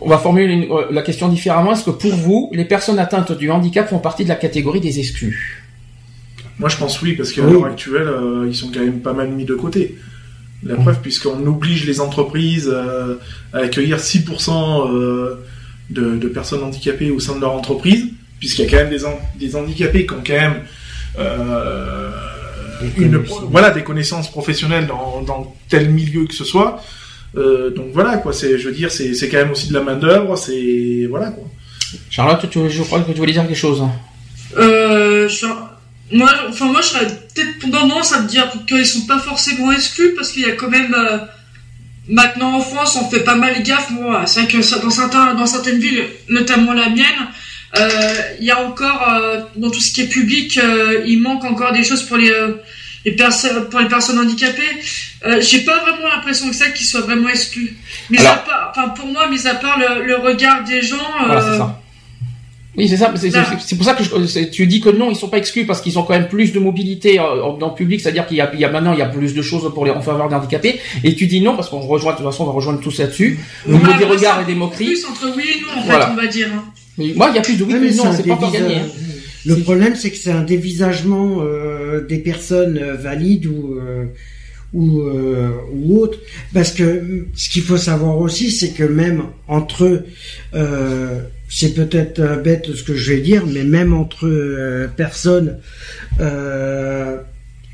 on 0.02 0.08
va 0.08 0.18
formuler 0.18 0.52
une- 0.52 0.68
la 0.90 1.02
question 1.02 1.28
différemment. 1.28 1.72
Est-ce 1.72 1.84
que 1.84 1.90
pour 1.90 2.12
vous, 2.14 2.50
les 2.52 2.64
personnes 2.66 2.98
atteintes 2.98 3.32
du 3.32 3.50
handicap 3.50 3.88
font 3.88 3.98
partie 3.98 4.24
de 4.24 4.28
la 4.28 4.34
catégorie 4.36 4.80
des 4.80 4.98
exclus? 4.98 5.63
Moi, 6.58 6.68
je 6.68 6.76
pense 6.76 7.00
oui, 7.02 7.14
parce 7.14 7.32
qu'à 7.32 7.42
Oui. 7.42 7.52
l'heure 7.52 7.66
actuelle, 7.66 8.06
euh, 8.08 8.46
ils 8.48 8.54
sont 8.54 8.70
quand 8.72 8.80
même 8.80 9.00
pas 9.00 9.12
mal 9.12 9.28
mis 9.28 9.44
de 9.44 9.54
côté. 9.54 9.96
La 10.62 10.76
preuve, 10.76 11.00
puisqu'on 11.00 11.44
oblige 11.46 11.84
les 11.86 12.00
entreprises 12.00 12.70
euh, 12.72 13.16
à 13.52 13.58
accueillir 13.58 13.98
6% 13.98 14.88
euh, 14.90 15.34
de, 15.90 16.16
de 16.16 16.28
personnes 16.28 16.62
handicapées 16.62 17.10
au 17.10 17.20
sein 17.20 17.34
de 17.36 17.40
leur 17.40 17.52
entreprise, 17.52 18.06
puisqu'il 18.38 18.64
y 18.64 18.68
a 18.68 18.70
quand 18.70 18.76
même 18.78 18.90
des, 18.90 19.04
han- 19.04 19.18
des 19.38 19.56
handicapés 19.56 20.06
qui 20.06 20.14
ont 20.14 20.22
quand 20.26 20.32
même 20.32 20.62
euh, 21.18 22.10
Des 22.80 23.02
une, 23.04 23.12
connaissances. 23.12 23.42
voilà, 23.50 23.70
des 23.70 23.82
connaissances 23.82 24.30
professionnelles 24.30 24.86
dans, 24.86 25.22
dans 25.22 25.54
tel 25.68 25.90
milieu 25.90 26.24
que 26.26 26.34
ce 26.34 26.44
soit. 26.44 26.80
Euh, 27.36 27.70
donc 27.70 27.86
voilà, 27.92 28.16
quoi. 28.18 28.32
C'est, 28.32 28.58
je 28.58 28.68
veux 28.68 28.74
dire, 28.74 28.90
c'est, 28.90 29.12
c'est 29.14 29.28
quand 29.28 29.38
même 29.38 29.50
aussi 29.50 29.68
de 29.68 29.74
la 29.74 29.82
main 29.82 29.96
d'œuvre. 29.96 30.36
C'est 30.36 31.06
voilà, 31.10 31.30
quoi. 31.30 31.44
Charlotte, 32.10 32.48
tu, 32.48 32.58
je 32.70 32.82
crois 32.82 33.00
que 33.00 33.12
tu 33.12 33.18
voulais 33.18 33.32
dire 33.32 33.46
quelque 33.46 33.56
chose. 33.56 33.82
Euh, 34.56 35.28
je 35.28 35.46
moi, 36.12 36.30
enfin 36.48 36.66
moi, 36.66 36.80
je 36.80 36.88
serais 36.88 37.06
peut-être 37.06 37.70
tendance 37.70 38.12
à 38.12 38.20
me 38.20 38.28
dire 38.28 38.50
qu'ils 38.66 38.86
sont 38.86 39.06
pas 39.06 39.18
forcément 39.18 39.72
exclus 39.72 40.14
parce 40.14 40.30
qu'il 40.32 40.42
y 40.42 40.50
a 40.50 40.52
quand 40.52 40.68
même 40.68 40.94
euh, 40.94 41.18
maintenant 42.08 42.54
en 42.54 42.60
France, 42.60 42.96
on 43.00 43.08
fait 43.08 43.24
pas 43.24 43.34
mal 43.34 43.62
gaffe. 43.62 43.90
Moi, 43.90 44.26
c'est 44.26 44.42
vrai 44.42 44.48
que 44.48 44.82
dans 44.82 44.90
certains, 44.90 45.34
dans 45.34 45.46
certaines 45.46 45.78
villes, 45.78 46.04
notamment 46.28 46.72
la 46.72 46.90
mienne, 46.90 47.28
euh, 47.78 48.14
il 48.38 48.46
y 48.46 48.50
a 48.50 48.60
encore 48.60 49.08
euh, 49.08 49.40
dans 49.56 49.70
tout 49.70 49.80
ce 49.80 49.92
qui 49.92 50.02
est 50.02 50.08
public, 50.08 50.60
il 51.06 51.20
manque 51.20 51.44
encore 51.44 51.72
des 51.72 51.84
choses 51.84 52.02
pour 52.02 52.18
les 52.18 52.32
les 53.06 53.12
personnes 53.12 53.68
pour 53.68 53.80
les 53.80 53.88
personnes 53.88 54.18
handicapées. 54.18 54.80
J'ai 55.40 55.60
pas 55.60 55.78
vraiment 55.80 56.08
l'impression 56.14 56.48
que 56.48 56.54
ça 56.54 56.68
qu'ils 56.68 56.86
soient 56.86 57.00
vraiment 57.00 57.28
exclus. 57.28 57.76
Part, 58.14 58.72
enfin 58.76 58.90
pour 58.90 59.06
moi, 59.06 59.26
mis 59.28 59.46
à 59.46 59.54
part 59.54 59.78
le, 59.78 60.04
le 60.04 60.16
regard 60.16 60.64
des 60.64 60.82
gens. 60.82 61.10
Voilà. 61.26 61.80
Oui, 62.76 62.88
c'est 62.88 62.96
ça. 62.96 63.12
C'est 63.16 63.76
pour 63.76 63.84
ça 63.84 63.94
que 63.94 64.02
je- 64.02 64.26
c'est- 64.26 64.50
tu 64.50 64.66
dis 64.66 64.80
que 64.80 64.88
non, 64.90 65.10
ils 65.10 65.16
sont 65.16 65.28
pas 65.28 65.38
exclus 65.38 65.64
parce 65.64 65.80
qu'ils 65.80 65.96
ont 65.98 66.02
quand 66.02 66.14
même 66.14 66.26
plus 66.28 66.52
de 66.52 66.58
mobilité 66.58 67.20
euh, 67.20 67.56
dans 67.60 67.68
le 67.68 67.74
public, 67.74 68.00
c'est-à-dire 68.00 68.26
qu'il 68.26 68.36
y 68.36 68.40
a, 68.40 68.50
il 68.52 68.58
y 68.58 68.64
a 68.64 68.70
maintenant 68.70 68.92
il 68.92 68.98
y 68.98 69.02
a 69.02 69.06
plus 69.08 69.32
de 69.34 69.42
choses 69.42 69.70
pour 69.72 69.84
les 69.84 69.92
en 69.92 70.00
faveur 70.02 70.28
des 70.28 70.34
handicapés. 70.34 70.80
Et 71.04 71.14
tu 71.14 71.26
dis 71.28 71.40
non 71.40 71.54
parce 71.54 71.68
qu'on 71.68 71.80
rejoint 71.80 72.12
de 72.12 72.16
toute 72.18 72.26
façon 72.26 72.42
on 72.42 72.46
va 72.46 72.52
rejoindre 72.52 72.80
tous 72.80 72.98
là-dessus. 72.98 73.38
Niveau 73.68 73.86
Ouais, 73.86 73.96
des 73.98 74.04
regards 74.04 74.40
et 74.42 74.44
des 74.44 74.54
moqueries. 74.56 74.86
Plus 74.86 75.04
entre 75.04 75.32
oui 75.36 75.44
et 75.56 75.60
non, 75.60 75.80
en 75.82 75.84
Voilà. 75.86 76.06
fait, 76.06 76.12
on 76.12 76.16
va 76.16 76.26
dire. 76.26 76.48
hein. 76.54 76.64
Mais 76.98 77.12
moi, 77.14 77.28
il 77.30 77.36
y 77.36 77.38
a 77.38 77.42
plus 77.42 77.56
de 77.56 77.64
oui 77.64 77.72
Ouais, 77.74 77.78
que 77.80 77.84
mais 77.84 77.90
de 77.92 77.96
non, 77.96 78.12
c'est 78.16 78.22
pas 78.26 78.34
encore 78.34 78.50
gagné. 78.52 78.76
hein. 78.76 78.86
Le 79.46 79.56
problème, 79.58 79.94
c'est 79.94 80.10
que 80.10 80.16
c'est 80.16 80.30
un 80.32 80.42
dévisagement 80.42 81.42
euh, 81.42 82.04
des 82.06 82.18
personnes 82.18 82.78
euh, 82.82 82.94
valides 82.94 83.46
ou 83.46 83.74
euh, 83.78 84.06
ou, 84.72 85.02
euh, 85.02 85.50
ou 85.72 85.98
autres. 86.00 86.18
Parce 86.52 86.72
que 86.72 86.82
euh, 86.82 87.28
ce 87.36 87.48
qu'il 87.50 87.62
faut 87.62 87.76
savoir 87.76 88.18
aussi, 88.18 88.50
c'est 88.50 88.70
que 88.70 88.82
même 88.84 89.24
entre 89.46 89.84
eux, 89.84 90.06
euh, 90.54 91.20
c'est 91.56 91.72
peut-être 91.72 92.18
euh, 92.18 92.36
bête 92.36 92.74
ce 92.74 92.82
que 92.82 92.96
je 92.96 93.12
vais 93.12 93.20
dire, 93.20 93.44
mais 93.46 93.62
même 93.62 93.94
entre 93.94 94.26
euh, 94.26 94.88
personnes 94.88 95.58
euh, 96.18 97.18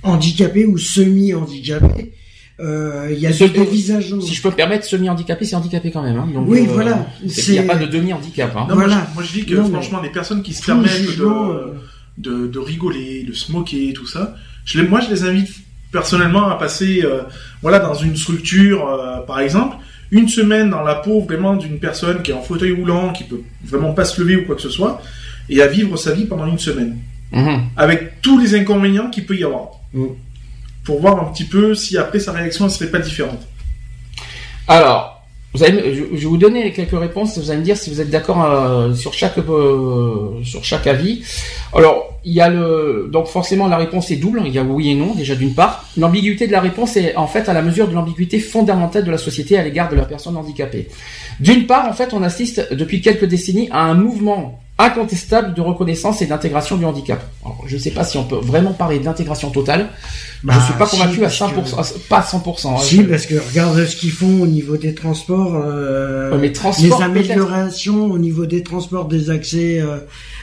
handicapées 0.03 0.67
ou 0.67 0.77
semi-handicapées, 0.77 2.13
euh, 2.61 3.09
il 3.11 3.19
y 3.19 3.27
a 3.27 3.33
Ce 3.33 3.45
des 3.45 3.61
dévisagements. 3.61 4.21
Si 4.21 4.35
je 4.35 4.43
peux 4.43 4.51
me 4.51 4.55
permettre, 4.55 4.85
semi-handicapé, 4.85 5.47
c'est 5.47 5.57
handicapé 5.57 5.91
quand 5.91 6.03
même. 6.03 6.19
Hein. 6.19 6.29
Donc, 6.35 6.47
Oui, 6.47 6.67
euh, 6.69 6.73
voilà. 6.75 7.07
Il 7.23 7.53
n'y 7.53 7.59
a 7.59 7.63
pas 7.63 7.77
de 7.77 7.87
demi-handicap. 7.87 8.55
Hein. 8.55 8.67
Voilà. 8.71 8.97
moi, 8.97 9.05
je, 9.09 9.15
moi, 9.15 9.23
je 9.25 9.33
dis 9.33 9.47
que 9.47 9.55
Non, 9.55 9.71
franchement, 9.71 10.03
les 10.03 10.11
personnes 10.11 10.43
qui 10.43 10.53
se 10.53 10.63
permettent 10.67 10.93
jugement, 10.93 11.55
de, 12.19 12.31
de, 12.31 12.47
de 12.49 12.59
rigoler, 12.59 13.23
de 13.23 13.33
se 13.33 13.51
moquer, 13.51 13.95
tout 13.95 14.07
ça, 14.07 14.35
je 14.67 14.79
les, 14.79 14.87
moi, 14.87 15.01
je 15.01 15.09
les 15.09 15.25
invite 15.25 15.49
personnellement 15.91 16.51
à 16.51 16.57
passer, 16.57 17.01
euh, 17.03 17.23
voilà, 17.63 17.79
dans 17.79 17.95
une 17.95 18.15
structure, 18.15 18.87
euh, 18.87 19.21
par 19.21 19.41
exemple, 19.41 19.77
une 20.11 20.29
semaine 20.29 20.71
dans 20.71 20.83
la 20.83 20.97
peau 20.97 21.21
vraiment 21.21 21.55
d'une 21.57 21.79
personne 21.79 22.23
qui 22.23 22.31
est 22.31 22.35
en 22.35 22.43
fauteuil 22.43 22.73
roulant, 22.73 23.13
qui 23.13 23.25
peut 23.25 23.43
vraiment 23.65 23.93
pas 23.93 24.05
se 24.05 24.21
lever 24.21 24.37
ou 24.37 24.45
quoi 24.47 24.57
que 24.57 24.63
ce 24.63 24.71
soit, 24.71 25.01
et 25.49 25.63
à 25.63 25.67
vivre 25.67 25.97
sa 25.97 26.13
vie 26.13 26.25
pendant 26.25 26.47
une 26.47 26.59
semaine, 26.59 26.99
Mhm. 27.33 27.63
avec 27.77 28.21
tous 28.23 28.39
les 28.41 28.55
inconvénients 28.55 29.09
qu'il 29.11 29.25
peut 29.27 29.37
y 29.37 29.45
avoir, 29.45 29.69
Mm. 29.93 30.05
pour 30.85 31.01
voir 31.01 31.21
un 31.21 31.33
petit 31.33 31.45
peu 31.45 31.75
si 31.75 31.97
après 31.99 32.19
sa 32.21 32.33
réaction 32.33 32.65
elle 32.65 32.71
serait 32.71 32.91
pas 32.91 32.99
différente. 32.99 33.47
Alors, 34.69 35.20
vous 35.53 35.65
allez, 35.65 35.95
je, 35.95 36.05
vais 36.05 36.27
vous 36.27 36.37
donner 36.37 36.73
quelques 36.73 36.99
réponses. 36.99 37.37
Vous 37.39 37.51
allez 37.51 37.59
me 37.59 37.65
dire 37.65 37.77
si 37.77 37.91
vous 37.91 38.01
êtes 38.01 38.11
d'accord 38.11 38.45
euh, 38.45 38.95
sur 38.95 39.13
chaque 39.13 39.37
euh, 39.39 40.43
sur 40.45 40.63
chaque 40.65 40.87
avis. 40.87 41.23
Alors, 41.75 42.19
il 42.25 42.33
y 42.33 42.41
a 42.41 42.49
le 42.49 43.09
donc 43.11 43.27
forcément 43.27 43.67
la 43.67 43.77
réponse 43.77 44.13
est 44.13 44.17
double. 44.17 44.43
Il 44.47 44.53
y 44.53 44.59
a 44.59 44.63
oui 44.63 44.91
et 44.91 44.95
non 44.95 45.15
déjà 45.15 45.35
d'une 45.35 45.55
part. 45.55 45.85
L'ambiguïté 45.97 46.47
de 46.47 46.53
la 46.53 46.61
réponse 46.61 46.97
est 46.97 47.17
en 47.17 47.27
fait 47.27 47.49
à 47.49 47.53
la 47.53 47.63
mesure 47.63 47.89
de 47.89 47.95
l'ambiguïté 47.95 48.39
fondamentale 48.39 49.05
de 49.05 49.11
la 49.11 49.19
société 49.19 49.59
à 49.59 49.65
l'égard 49.65 49.89
de 49.89 49.97
la 49.97 50.05
personne 50.05 50.37
handicapée. 50.37 50.89
D'une 51.41 51.67
part, 51.67 51.89
en 51.89 51.95
fait, 51.95 52.13
on 52.13 52.23
assiste 52.23 52.73
depuis 52.73 53.01
quelques 53.01 53.25
décennies 53.25 53.69
à 53.73 53.83
un 53.83 53.95
mouvement 53.95 54.61
incontestable 54.81 55.55
de 55.55 55.61
reconnaissance 55.61 56.23
et 56.23 56.27
d'intégration 56.27 56.77
du 56.77 56.85
handicap. 56.85 57.23
Alors, 57.45 57.63
je 57.67 57.77
ne 57.77 57.81
sais 57.81 57.91
pas 57.91 58.05
si 58.05 58.17
on 58.19 58.25
peut 58.25 58.37
vraiment 58.43 58.73
parler 58.73 58.99
d'intégration 58.99 59.51
totale. 59.51 59.89
Bah, 60.43 60.55
je 60.59 60.65
suis 60.65 60.73
pas 60.75 60.87
si, 60.87 60.97
convaincu 60.99 61.19
à 61.21 61.23
parce 61.25 61.39
que- 61.39 61.45
100%, 61.45 61.79
à- 61.79 61.85
pas 62.09 62.19
à 62.19 62.23
100%. 62.23 62.75
hein. 62.77 62.79
Si, 62.81 63.03
parce 63.03 63.27
que 63.27 63.35
regarde 63.51 63.85
ce 63.85 63.95
qu'ils 63.97 64.11
font 64.11 64.41
au 64.43 64.47
niveau 64.47 64.77
des 64.79 64.95
transports. 64.95 65.55
euh, 65.55 66.37
les 66.41 66.93
améliorations 67.03 68.07
au 68.07 68.19
niveau 68.19 68.47
des 68.47 68.63
transports, 68.63 69.07
des 69.07 69.31
accès 69.31 69.81
euh, 69.81 69.99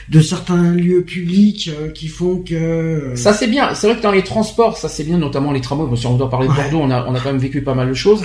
de 0.08 0.20
certains 0.20 0.72
lieux 0.72 1.02
publics 1.02 1.70
euh, 1.80 1.90
qui 1.90 2.08
font 2.08 2.36
que. 2.46 2.54
euh, 2.54 3.16
Ça 3.16 3.32
c'est 3.32 3.48
bien. 3.48 3.74
C'est 3.74 3.88
vrai 3.88 3.96
que 3.96 4.02
dans 4.02 4.12
les 4.12 4.22
transports, 4.24 4.76
ça 4.78 4.88
c'est 4.88 5.04
bien, 5.04 5.18
notamment 5.18 5.50
les 5.52 5.60
tramways. 5.60 5.96
Si 5.96 6.06
on 6.06 6.14
doit 6.14 6.30
parler 6.30 6.46
de 6.46 6.52
Ouais. 6.52 6.62
Bordeaux, 6.70 6.80
on 6.82 6.90
a, 6.90 7.04
on 7.08 7.14
a 7.14 7.18
quand 7.20 7.30
même 7.32 7.38
vécu 7.38 7.62
pas 7.62 7.74
mal 7.74 7.88
de 7.88 7.94
choses. 7.94 8.22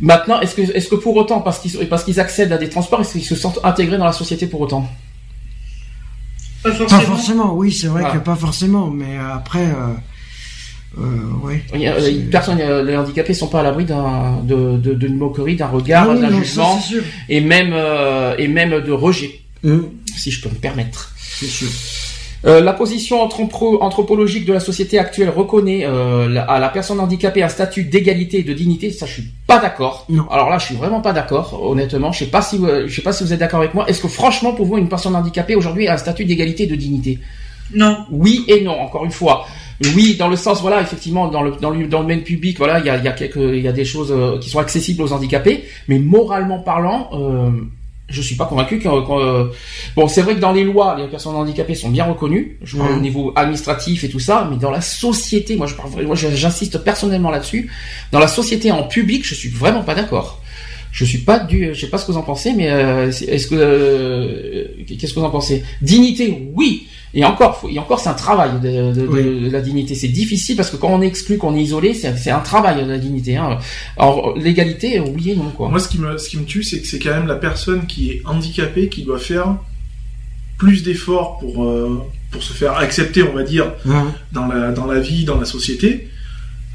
Maintenant, 0.00 0.40
est-ce 0.40 0.54
que, 0.54 0.62
est-ce 0.62 0.88
que 0.88 0.94
pour 0.94 1.14
autant, 1.16 1.40
parce 1.40 1.58
qu'ils, 1.58 1.88
parce 1.88 2.04
qu'ils 2.04 2.20
accèdent 2.20 2.52
à 2.52 2.58
des 2.58 2.68
transports, 2.70 3.00
est-ce 3.02 3.12
qu'ils 3.12 3.24
se 3.24 3.34
sentent 3.34 3.58
intégrés 3.64 3.98
dans 3.98 4.06
la 4.06 4.12
société 4.12 4.46
pour 4.46 4.60
autant? 4.62 4.88
Pas 6.62 6.70
Pas 6.72 7.00
forcément. 7.00 7.54
oui, 7.54 7.72
c'est 7.72 7.86
vrai 7.86 8.02
Voilà. 8.02 8.18
que 8.18 8.24
pas 8.24 8.36
forcément, 8.36 8.90
mais 8.90 9.16
après, 9.16 9.64
euh, 9.66 9.94
euh, 10.98 11.02
ouais. 11.42 11.62
Il 11.74 11.80
y 11.80 11.86
a- 11.86 12.00
C'est- 12.00 12.30
Personne, 12.30 12.58
euh, 12.60 12.82
les 12.82 12.96
handicapés 12.96 13.32
sont 13.34 13.46
pas 13.48 13.60
à 13.60 13.62
l'abri 13.62 13.84
d'un, 13.84 14.40
de, 14.42 14.76
de- 14.76 14.94
d'une 14.94 15.16
moquerie, 15.16 15.56
d'un 15.56 15.68
regard, 15.68 16.06
Ah 16.10 16.12
oui, 16.14 16.20
d'un 16.20 16.30
non, 16.30 16.42
jugement, 16.42 16.82
et 17.28 17.40
même, 17.40 17.70
euh, 17.72 18.34
et 18.38 18.48
même 18.48 18.80
de 18.80 18.92
rejet, 18.92 19.40
Hum, 19.64 19.88
si 20.16 20.30
je 20.30 20.42
peux 20.42 20.48
me 20.50 20.54
permettre. 20.60 21.14
c'est 21.18 21.46
sûr. 21.46 21.68
Euh, 22.46 22.60
la 22.62 22.72
position 22.72 23.22
anthropo- 23.26 23.78
anthropologique 23.82 24.46
de 24.46 24.54
la 24.54 24.60
société 24.60 24.98
actuelle 24.98 25.28
reconnaît 25.28 25.84
euh, 25.84 26.26
la- 26.26 26.44
à 26.44 26.58
la 26.58 26.70
personne 26.70 26.98
handicapée 26.98 27.42
un 27.42 27.50
statut 27.50 27.84
d'égalité 27.84 28.38
et 28.40 28.42
de 28.42 28.54
dignité. 28.54 28.90
Ça, 28.90 29.04
je 29.04 29.12
suis 29.12 29.24
pas 29.46 29.58
d'accord. 29.58 30.06
Non. 30.08 30.26
Alors 30.30 30.48
là, 30.48 30.56
je 30.58 30.64
suis 30.66 30.74
vraiment 30.74 31.02
pas 31.02 31.12
d'accord. 31.12 31.60
Honnêtement, 31.62 32.12
je 32.12 32.20
sais 32.20 32.30
pas 32.30 32.40
si 32.40 32.56
vous, 32.56 32.66
je 32.86 32.94
sais 32.94 33.02
pas 33.02 33.12
si 33.12 33.24
vous 33.24 33.32
êtes 33.34 33.40
d'accord 33.40 33.60
avec 33.60 33.74
moi. 33.74 33.86
Est-ce 33.88 34.00
que 34.00 34.08
franchement, 34.08 34.52
pour 34.54 34.64
vous, 34.64 34.78
une 34.78 34.88
personne 34.88 35.14
handicapée 35.16 35.54
aujourd'hui 35.54 35.86
a 35.86 35.94
un 35.94 35.98
statut 35.98 36.24
d'égalité 36.24 36.62
et 36.62 36.66
de 36.66 36.76
dignité? 36.76 37.18
Non. 37.74 37.98
Oui 38.10 38.44
et 38.48 38.62
non. 38.62 38.80
Encore 38.80 39.04
une 39.04 39.10
fois. 39.12 39.44
Oui, 39.94 40.16
dans 40.18 40.28
le 40.28 40.36
sens, 40.36 40.60
voilà, 40.62 40.80
effectivement, 40.82 41.28
dans 41.28 41.42
le 41.42 41.52
dans 41.52 41.70
le, 41.70 41.86
dans 41.86 42.00
le 42.00 42.04
domaine 42.06 42.22
public, 42.22 42.56
voilà, 42.58 42.80
il 42.80 42.86
y 42.86 42.90
a, 42.90 42.96
il 42.98 43.04
y 43.04 43.08
a 43.08 43.12
quelques, 43.12 43.36
il 43.36 43.60
y 43.60 43.68
a 43.68 43.72
des 43.72 43.84
choses 43.86 44.12
euh, 44.12 44.38
qui 44.38 44.50
sont 44.50 44.58
accessibles 44.58 45.02
aux 45.02 45.12
handicapés, 45.12 45.64
mais 45.88 45.98
moralement 45.98 46.58
parlant, 46.58 47.08
euh, 47.14 47.50
je 48.10 48.20
suis 48.20 48.34
pas 48.34 48.44
convaincu 48.44 48.78
que, 48.78 48.88
euh, 48.88 49.44
bon, 49.96 50.08
c'est 50.08 50.22
vrai 50.22 50.34
que 50.34 50.40
dans 50.40 50.52
les 50.52 50.64
lois, 50.64 50.96
les 50.98 51.06
personnes 51.06 51.36
handicapées 51.36 51.74
sont 51.74 51.88
bien 51.88 52.04
reconnues, 52.04 52.58
je 52.62 52.76
parle 52.76 52.92
au 52.92 53.00
niveau 53.00 53.32
administratif 53.36 54.04
et 54.04 54.08
tout 54.08 54.18
ça, 54.18 54.46
mais 54.50 54.56
dans 54.56 54.70
la 54.70 54.80
société, 54.80 55.56
moi, 55.56 55.66
je 55.66 55.74
parle, 55.74 55.90
moi, 56.04 56.16
j'insiste 56.16 56.78
personnellement 56.78 57.30
là-dessus, 57.30 57.70
dans 58.12 58.18
la 58.18 58.28
société 58.28 58.72
en 58.72 58.82
public, 58.82 59.24
je 59.24 59.34
suis 59.34 59.48
vraiment 59.48 59.82
pas 59.82 59.94
d'accord. 59.94 60.39
Je 60.92 61.04
suis 61.04 61.18
pas 61.18 61.38
du, 61.38 61.72
je 61.72 61.80
sais 61.80 61.86
pas 61.86 61.98
ce 61.98 62.06
que 62.06 62.12
vous 62.12 62.18
en 62.18 62.22
pensez, 62.22 62.52
mais 62.52 62.68
euh, 62.70 63.08
est-ce 63.10 63.46
que, 63.46 63.54
euh, 63.54 64.64
qu'est-ce 64.98 65.14
que 65.14 65.20
vous 65.20 65.26
en 65.26 65.30
pensez? 65.30 65.62
Dignité, 65.82 66.50
oui. 66.54 66.86
Et 67.14 67.24
encore, 67.24 67.56
faut- 67.58 67.68
et 67.68 67.78
encore, 67.78 67.98
c'est 68.00 68.08
un 68.08 68.14
travail 68.14 68.50
de, 68.62 68.92
de- 68.92 69.00
de- 69.02 69.06
Oui. 69.08 69.40
de 69.46 69.50
la 69.50 69.60
dignité. 69.60 69.94
C'est 69.96 70.08
difficile 70.08 70.56
parce 70.56 70.70
que 70.70 70.76
quand 70.76 70.88
on 70.90 71.02
est 71.02 71.06
exclu, 71.06 71.38
qu'on 71.38 71.56
est 71.56 71.62
isolé, 71.62 71.92
c'est 71.94 72.30
un 72.30 72.38
travail 72.40 72.84
de 72.84 72.88
la 72.88 72.98
dignité. 72.98 73.36
Hein. 73.36 73.58
Alors 73.96 74.36
l'égalité, 74.36 75.00
oui 75.00 75.30
et 75.30 75.36
non 75.36 75.50
quoi. 75.56 75.68
Moi, 75.68 75.78
ce 75.80 75.88
qui 75.88 75.98
me, 75.98 76.18
ce 76.18 76.28
qui 76.28 76.36
me 76.38 76.44
tue, 76.44 76.62
c'est 76.62 76.80
que 76.80 76.86
c'est 76.86 76.98
quand 77.00 77.10
même 77.10 77.26
la 77.26 77.34
personne 77.36 77.86
qui 77.86 78.10
est 78.10 78.22
handicapée 78.24 78.88
qui 78.88 79.02
doit 79.02 79.18
faire 79.18 79.56
plus 80.58 80.82
d'efforts 80.82 81.38
pour, 81.38 81.64
euh, 81.64 82.00
pour 82.30 82.42
se 82.42 82.52
faire 82.52 82.76
accepter, 82.76 83.22
on 83.22 83.32
va 83.32 83.42
dire, 83.42 83.72
Hein. 83.88 84.12
dans 84.32 84.46
la, 84.46 84.70
dans 84.72 84.86
la 84.86 85.00
vie, 85.00 85.24
dans 85.24 85.38
la 85.38 85.46
société, 85.46 86.08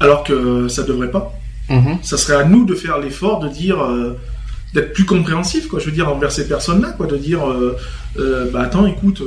alors 0.00 0.24
que 0.24 0.68
ça 0.68 0.82
devrait 0.82 1.10
pas. 1.10 1.32
Mhm. 1.68 1.98
Ça 2.02 2.16
serait 2.16 2.36
à 2.36 2.44
nous 2.44 2.64
de 2.64 2.74
faire 2.74 2.98
l'effort 2.98 3.40
de 3.40 3.48
dire, 3.48 3.82
euh, 3.82 4.16
d'être 4.74 4.92
plus 4.92 5.04
compréhensif, 5.04 5.68
quoi. 5.68 5.78
Je 5.80 5.86
veux 5.86 5.92
dire, 5.92 6.08
envers 6.08 6.30
ces 6.32 6.46
personnes-là, 6.46 6.90
quoi. 6.92 7.06
De 7.06 7.16
dire, 7.16 7.48
euh, 7.48 7.76
euh, 8.18 8.50
bah 8.52 8.62
attends, 8.62 8.86
écoute, 8.86 9.22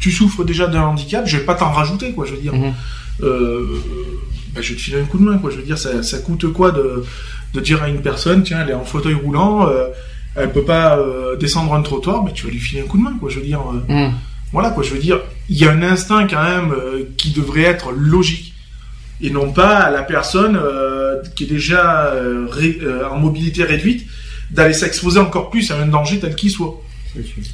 tu 0.00 0.10
souffres 0.10 0.44
déjà 0.44 0.66
d'un 0.66 0.82
handicap, 0.82 1.26
je 1.26 1.36
vais 1.38 1.44
pas 1.44 1.54
t'en 1.54 1.70
rajouter, 1.70 2.12
quoi. 2.12 2.26
Je 2.26 2.32
veux 2.34 2.40
dire, 2.40 2.54
Mhm. 2.54 2.72
bah, 3.20 4.60
je 4.60 4.68
vais 4.70 4.74
te 4.76 4.80
filer 4.80 5.00
un 5.00 5.04
coup 5.04 5.18
de 5.18 5.24
main, 5.24 5.38
quoi. 5.38 5.50
Je 5.50 5.56
veux 5.56 5.62
dire, 5.62 5.78
ça, 5.78 6.02
ça 6.02 6.18
coûte 6.18 6.52
quoi 6.52 6.70
de, 6.72 7.04
de 7.54 7.60
dire 7.60 7.82
à 7.82 7.88
une 7.88 8.00
personne, 8.02 8.42
tiens, 8.42 8.60
elle 8.62 8.70
est 8.70 8.74
en 8.74 8.84
fauteuil 8.84 9.14
roulant, 9.14 9.68
elle 10.36 10.52
peut 10.52 10.64
pas 10.64 10.98
descendre 11.40 11.74
un 11.74 11.82
trottoir, 11.82 12.24
mais 12.24 12.32
tu 12.32 12.46
vas 12.46 12.52
lui 12.52 12.58
filer 12.58 12.82
un 12.82 12.86
coup 12.86 12.98
de 12.98 13.02
main, 13.02 13.14
quoi. 13.18 13.30
Je 13.30 13.38
veux 13.38 13.46
dire, 13.46 13.60
Mhm. 13.88 14.12
voilà, 14.52 14.70
quoi. 14.70 14.82
Je 14.82 14.90
veux 14.90 14.98
dire, 15.00 15.20
il 15.48 15.56
y 15.56 15.64
a 15.66 15.70
un 15.72 15.82
instinct 15.82 16.26
quand 16.26 16.42
même 16.42 16.74
qui 17.16 17.30
devrait 17.30 17.62
être 17.62 17.92
logique 17.92 18.51
et 19.22 19.30
non 19.30 19.52
pas 19.52 19.76
à 19.78 19.90
la 19.90 20.02
personne 20.02 20.56
euh, 20.62 21.22
qui 21.36 21.44
est 21.44 21.46
déjà 21.46 22.06
euh, 22.06 22.46
ré- 22.50 22.78
euh, 22.82 23.08
en 23.08 23.18
mobilité 23.18 23.62
réduite 23.64 24.06
d'aller 24.50 24.74
s'exposer 24.74 25.20
encore 25.20 25.48
plus 25.50 25.70
à 25.70 25.78
un 25.78 25.86
danger 25.86 26.18
tel 26.18 26.34
qu'il 26.34 26.50
soit. 26.50 26.80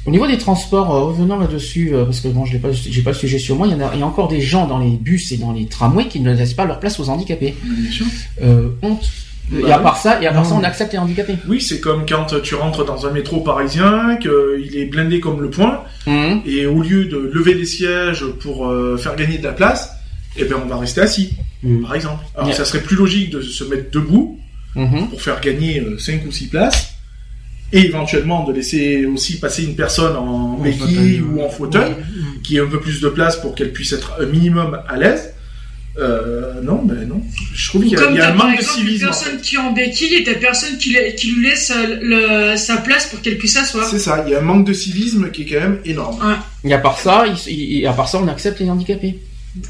Au 0.05 0.11
niveau 0.11 0.25
des 0.25 0.37
transports, 0.37 0.87
revenons 0.87 1.37
là-dessus, 1.37 1.91
parce 2.05 2.21
que 2.21 2.29
bon, 2.29 2.45
je 2.45 2.53
n'ai 2.53 2.59
pas, 2.59 2.69
j'ai 2.71 3.01
pas 3.01 3.09
le 3.11 3.15
sujet 3.15 3.39
sur 3.39 3.55
moi. 3.57 3.67
Il 3.67 3.73
y 3.73 3.75
en 3.75 3.81
a, 3.85 3.91
il 3.93 3.99
y 3.99 4.03
a 4.03 4.05
encore 4.05 4.29
des 4.29 4.39
gens 4.41 4.65
dans 4.67 4.79
les 4.79 4.91
bus 4.91 5.33
et 5.33 5.37
dans 5.37 5.51
les 5.51 5.65
tramways 5.67 6.05
qui 6.07 6.21
ne 6.21 6.33
laissent 6.33 6.53
pas 6.53 6.63
leur 6.65 6.79
place 6.79 6.97
aux 6.99 7.09
handicapés. 7.09 7.55
Bien 7.63 7.91
sûr. 7.91 8.05
Honte. 8.81 9.03
Et 9.57 9.63
Bah 9.63 9.75
à 9.75 9.79
part 9.79 9.97
ça, 9.97 10.21
et 10.21 10.27
à 10.27 10.31
part 10.31 10.43
Non. 10.43 10.49
ça, 10.49 10.55
on 10.55 10.63
accepte 10.63 10.93
les 10.93 10.99
handicapés. 10.99 11.35
Oui, 11.47 11.59
c'est 11.59 11.79
comme 11.81 12.05
quand 12.07 12.39
tu 12.41 12.55
rentres 12.55 12.85
dans 12.85 13.05
un 13.07 13.11
métro 13.11 13.41
parisien, 13.41 14.15
qu'il 14.17 14.77
est 14.77 14.85
blindé 14.85 15.19
comme 15.19 15.41
le 15.41 15.49
poing, 15.49 15.83
Mhm. 16.07 16.41
et 16.45 16.65
au 16.67 16.81
lieu 16.81 17.05
de 17.05 17.17
lever 17.33 17.53
les 17.55 17.65
sièges 17.65 18.23
pour 18.39 18.71
faire 18.97 19.15
gagner 19.15 19.39
de 19.39 19.43
la 19.43 19.53
place, 19.53 19.91
eh 20.37 20.45
ben 20.45 20.55
on 20.63 20.67
va 20.67 20.77
rester 20.77 21.01
assis, 21.01 21.33
Mm. 21.63 21.81
par 21.81 21.95
exemple. 21.95 22.23
Alors 22.35 22.47
Yeah. 22.47 22.57
ça 22.57 22.65
serait 22.65 22.81
plus 22.83 22.95
logique 22.95 23.29
de 23.31 23.41
se 23.41 23.63
mettre 23.65 23.91
debout 23.91 24.39
Mhm. 24.75 25.09
pour 25.09 25.21
faire 25.21 25.41
gagner 25.41 25.83
5 25.97 26.25
ou 26.27 26.31
6 26.31 26.47
places, 26.47 26.93
et 27.73 27.81
éventuellement 27.85 28.43
de 28.45 28.53
laisser 28.53 29.05
aussi 29.05 29.39
passer 29.39 29.63
une 29.63 29.75
personne 29.75 30.15
en 30.15 30.53
En 30.55 30.57
béquille 30.59 30.79
fauteuil, 30.79 31.21
ou 31.21 31.41
en 31.41 31.49
fauteuil, 31.49 31.89
Ouais. 31.91 31.95
qui 32.43 32.57
ait 32.57 32.61
un 32.61 32.67
peu 32.67 32.79
plus 32.79 33.01
de 33.01 33.09
place 33.09 33.35
pour 33.37 33.55
qu'elle 33.55 33.71
puisse 33.73 33.91
être 33.93 34.13
un 34.21 34.25
minimum 34.25 34.79
à 34.87 34.95
l'aise. 34.97 35.33
Euh, 35.97 36.61
non, 36.61 36.81
ben 36.85 37.05
non. 37.07 37.21
Je 37.53 37.69
trouve 37.69 37.81
qu'il 37.83 37.91
y 37.91 37.95
a, 37.97 37.99
Comme 37.99 38.15
y 38.15 38.19
a 38.21 38.29
un 38.29 38.33
manque 38.33 38.55
de 38.57 38.61
une 38.61 38.67
civisme. 38.67 39.05
en 39.05 39.07
personne 39.09 39.41
qui 39.41 39.55
est 39.55 39.57
en 39.57 39.73
béquille 39.73 40.13
et 40.15 40.23
t'as 40.23 40.35
personne 40.35 40.77
qui, 40.77 40.91
lui 40.91 41.43
laisse 41.43 41.71
euh, 41.75 41.97
le- 42.53 42.57
sa 42.57 42.77
place 42.77 43.07
pour 43.07 43.21
qu'elle 43.21 43.37
puisse 43.37 43.53
s'asseoir. 43.53 43.85
C'est 43.89 43.99
ça, 43.99 44.23
il 44.25 44.31
y 44.31 44.35
a 44.35 44.39
un 44.39 44.43
manque 44.43 44.65
de 44.65 44.71
civisme 44.73 45.29
qui 45.31 45.41
est 45.41 45.45
quand 45.45 45.59
même 45.59 45.79
énorme. 45.83 46.37
Et 46.63 46.73
à 46.73 46.77
part 46.77 46.99
ça, 46.99 47.25
il- 47.27 47.51
il- 47.53 47.81
et 47.83 47.87
à 47.87 47.91
part 47.93 48.07
ça, 48.07 48.19
on 48.19 48.27
accepte 48.29 48.59
les 48.61 48.69
handicapés. 48.69 49.19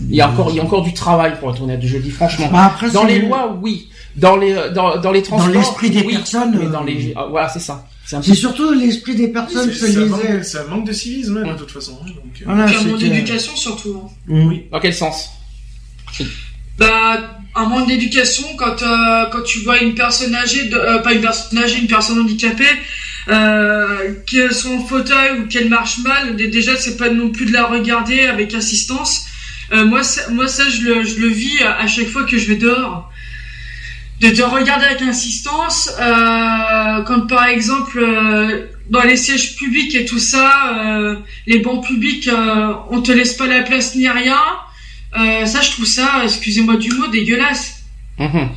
Il 0.09 0.15
y 0.15 0.21
a 0.21 0.29
encore, 0.29 0.49
il 0.51 0.57
y 0.57 0.59
a 0.59 0.63
encore 0.63 0.83
du 0.83 0.93
travail 0.93 1.39
pour 1.39 1.51
être 1.51 1.61
honnête. 1.61 1.79
Je 1.83 1.95
le 1.97 2.03
dis 2.03 2.11
franchement. 2.11 2.49
Bah, 2.51 2.65
après, 2.65 2.89
Dans 2.91 3.05
les 3.05 3.19
lois, 3.19 3.57
oui. 3.61 3.89
Dans 4.15 4.35
les, 4.35 4.53
dans, 4.75 4.97
dans 4.97 5.11
les 5.11 5.21
transports, 5.21 5.49
l'esprit 5.53 5.89
des 5.89 6.01
oui. 6.01 6.15
personnes, 6.15 6.55
Mais 6.59 6.65
euh, 6.65 6.69
dans 6.69 6.83
les, 6.83 7.13
ah, 7.15 7.27
voilà, 7.29 7.47
c'est 7.47 7.59
ça. 7.59 7.85
C'est 8.05 8.17
peu- 8.25 8.33
surtout 8.33 8.73
l'esprit 8.73 9.15
des 9.15 9.27
personnes, 9.29 9.69
un, 9.69 9.71
disait. 9.71 10.05
manque- 10.05 10.43
c'est 10.43 10.57
un 10.59 10.65
manque 10.65 10.85
de 10.87 10.91
civisme, 10.91 11.43
hein, 11.45 11.53
de 11.53 11.57
toute 11.57 11.71
façon. 11.71 11.97
hein, 12.01 12.07
donc, 12.07 12.17
euh, 12.41 12.45
Voilà, 12.45 12.63
un 12.63 12.83
manque 12.83 12.97
que- 12.97 13.03
d'éducation 13.05 13.55
surtout. 13.55 14.01
hein. 14.03 14.09
Mm. 14.27 14.53
Dans 14.71 14.79
quel 14.79 14.93
sens? 14.93 15.29
Bah, 16.77 17.39
un 17.55 17.65
manque 17.67 17.87
d'éducation 17.87 18.47
quand 18.57 18.81
euh, 18.81 19.25
quand 19.31 19.43
tu 19.43 19.59
vois 19.59 19.79
une 19.79 19.95
personne 19.95 20.33
âgée, 20.33 20.65
de, 20.69 20.75
euh, 20.75 20.99
pas 20.99 21.13
une 21.13 21.21
personne 21.21 21.57
âgée, 21.59 21.79
une 21.79 21.87
personne 21.87 22.19
handicapée, 22.19 22.63
euh, 23.27 24.13
qu'elle 24.25 24.53
soit 24.53 24.71
en 24.75 24.79
fauteuil 24.85 25.39
ou 25.41 25.47
qu'elle 25.47 25.69
marche 25.69 25.99
mal, 25.99 26.35
dé- 26.35 26.47
déjà 26.47 26.75
c'est 26.77 26.97
pas 26.97 27.09
non 27.09 27.29
plus 27.31 27.45
de 27.45 27.53
la 27.53 27.65
regarder 27.65 28.21
avec 28.21 28.53
assistance. 28.53 29.25
Euh, 29.71 29.85
moi, 29.85 30.03
ça, 30.03 30.29
moi 30.29 30.47
ça 30.47 30.67
je 30.69 30.81
le, 30.81 31.03
je 31.03 31.19
le 31.19 31.27
vis 31.27 31.61
à, 31.63 31.77
à 31.79 31.87
chaque 31.87 32.07
fois 32.07 32.23
que 32.23 32.37
je 32.37 32.47
vais 32.47 32.55
dehors. 32.55 33.11
De 34.19 34.29
te 34.29 34.41
regarder 34.41 34.85
avec 34.85 35.01
insistance, 35.01 35.89
euh, 35.99 37.01
quand 37.03 37.27
par 37.27 37.45
exemple 37.45 37.99
euh, 37.99 38.65
dans 38.89 39.03
les 39.03 39.15
sièges 39.15 39.55
publics 39.55 39.95
et 39.95 40.03
tout 40.05 40.19
ça, 40.19 40.73
euh, 40.75 41.15
les 41.47 41.59
bancs 41.59 41.85
publics, 41.85 42.27
euh, 42.27 42.73
on 42.89 43.01
te 43.01 43.11
laisse 43.13 43.33
pas 43.33 43.47
la 43.47 43.61
place 43.61 43.95
ni 43.95 44.09
rien. 44.09 44.41
Euh, 45.17 45.45
ça, 45.45 45.61
je 45.61 45.71
trouve 45.71 45.85
ça, 45.85 46.21
excusez-moi 46.23 46.75
du 46.75 46.91
mot, 46.91 47.07
dégueulasse. 47.07 47.83
Mhm. 48.17 48.49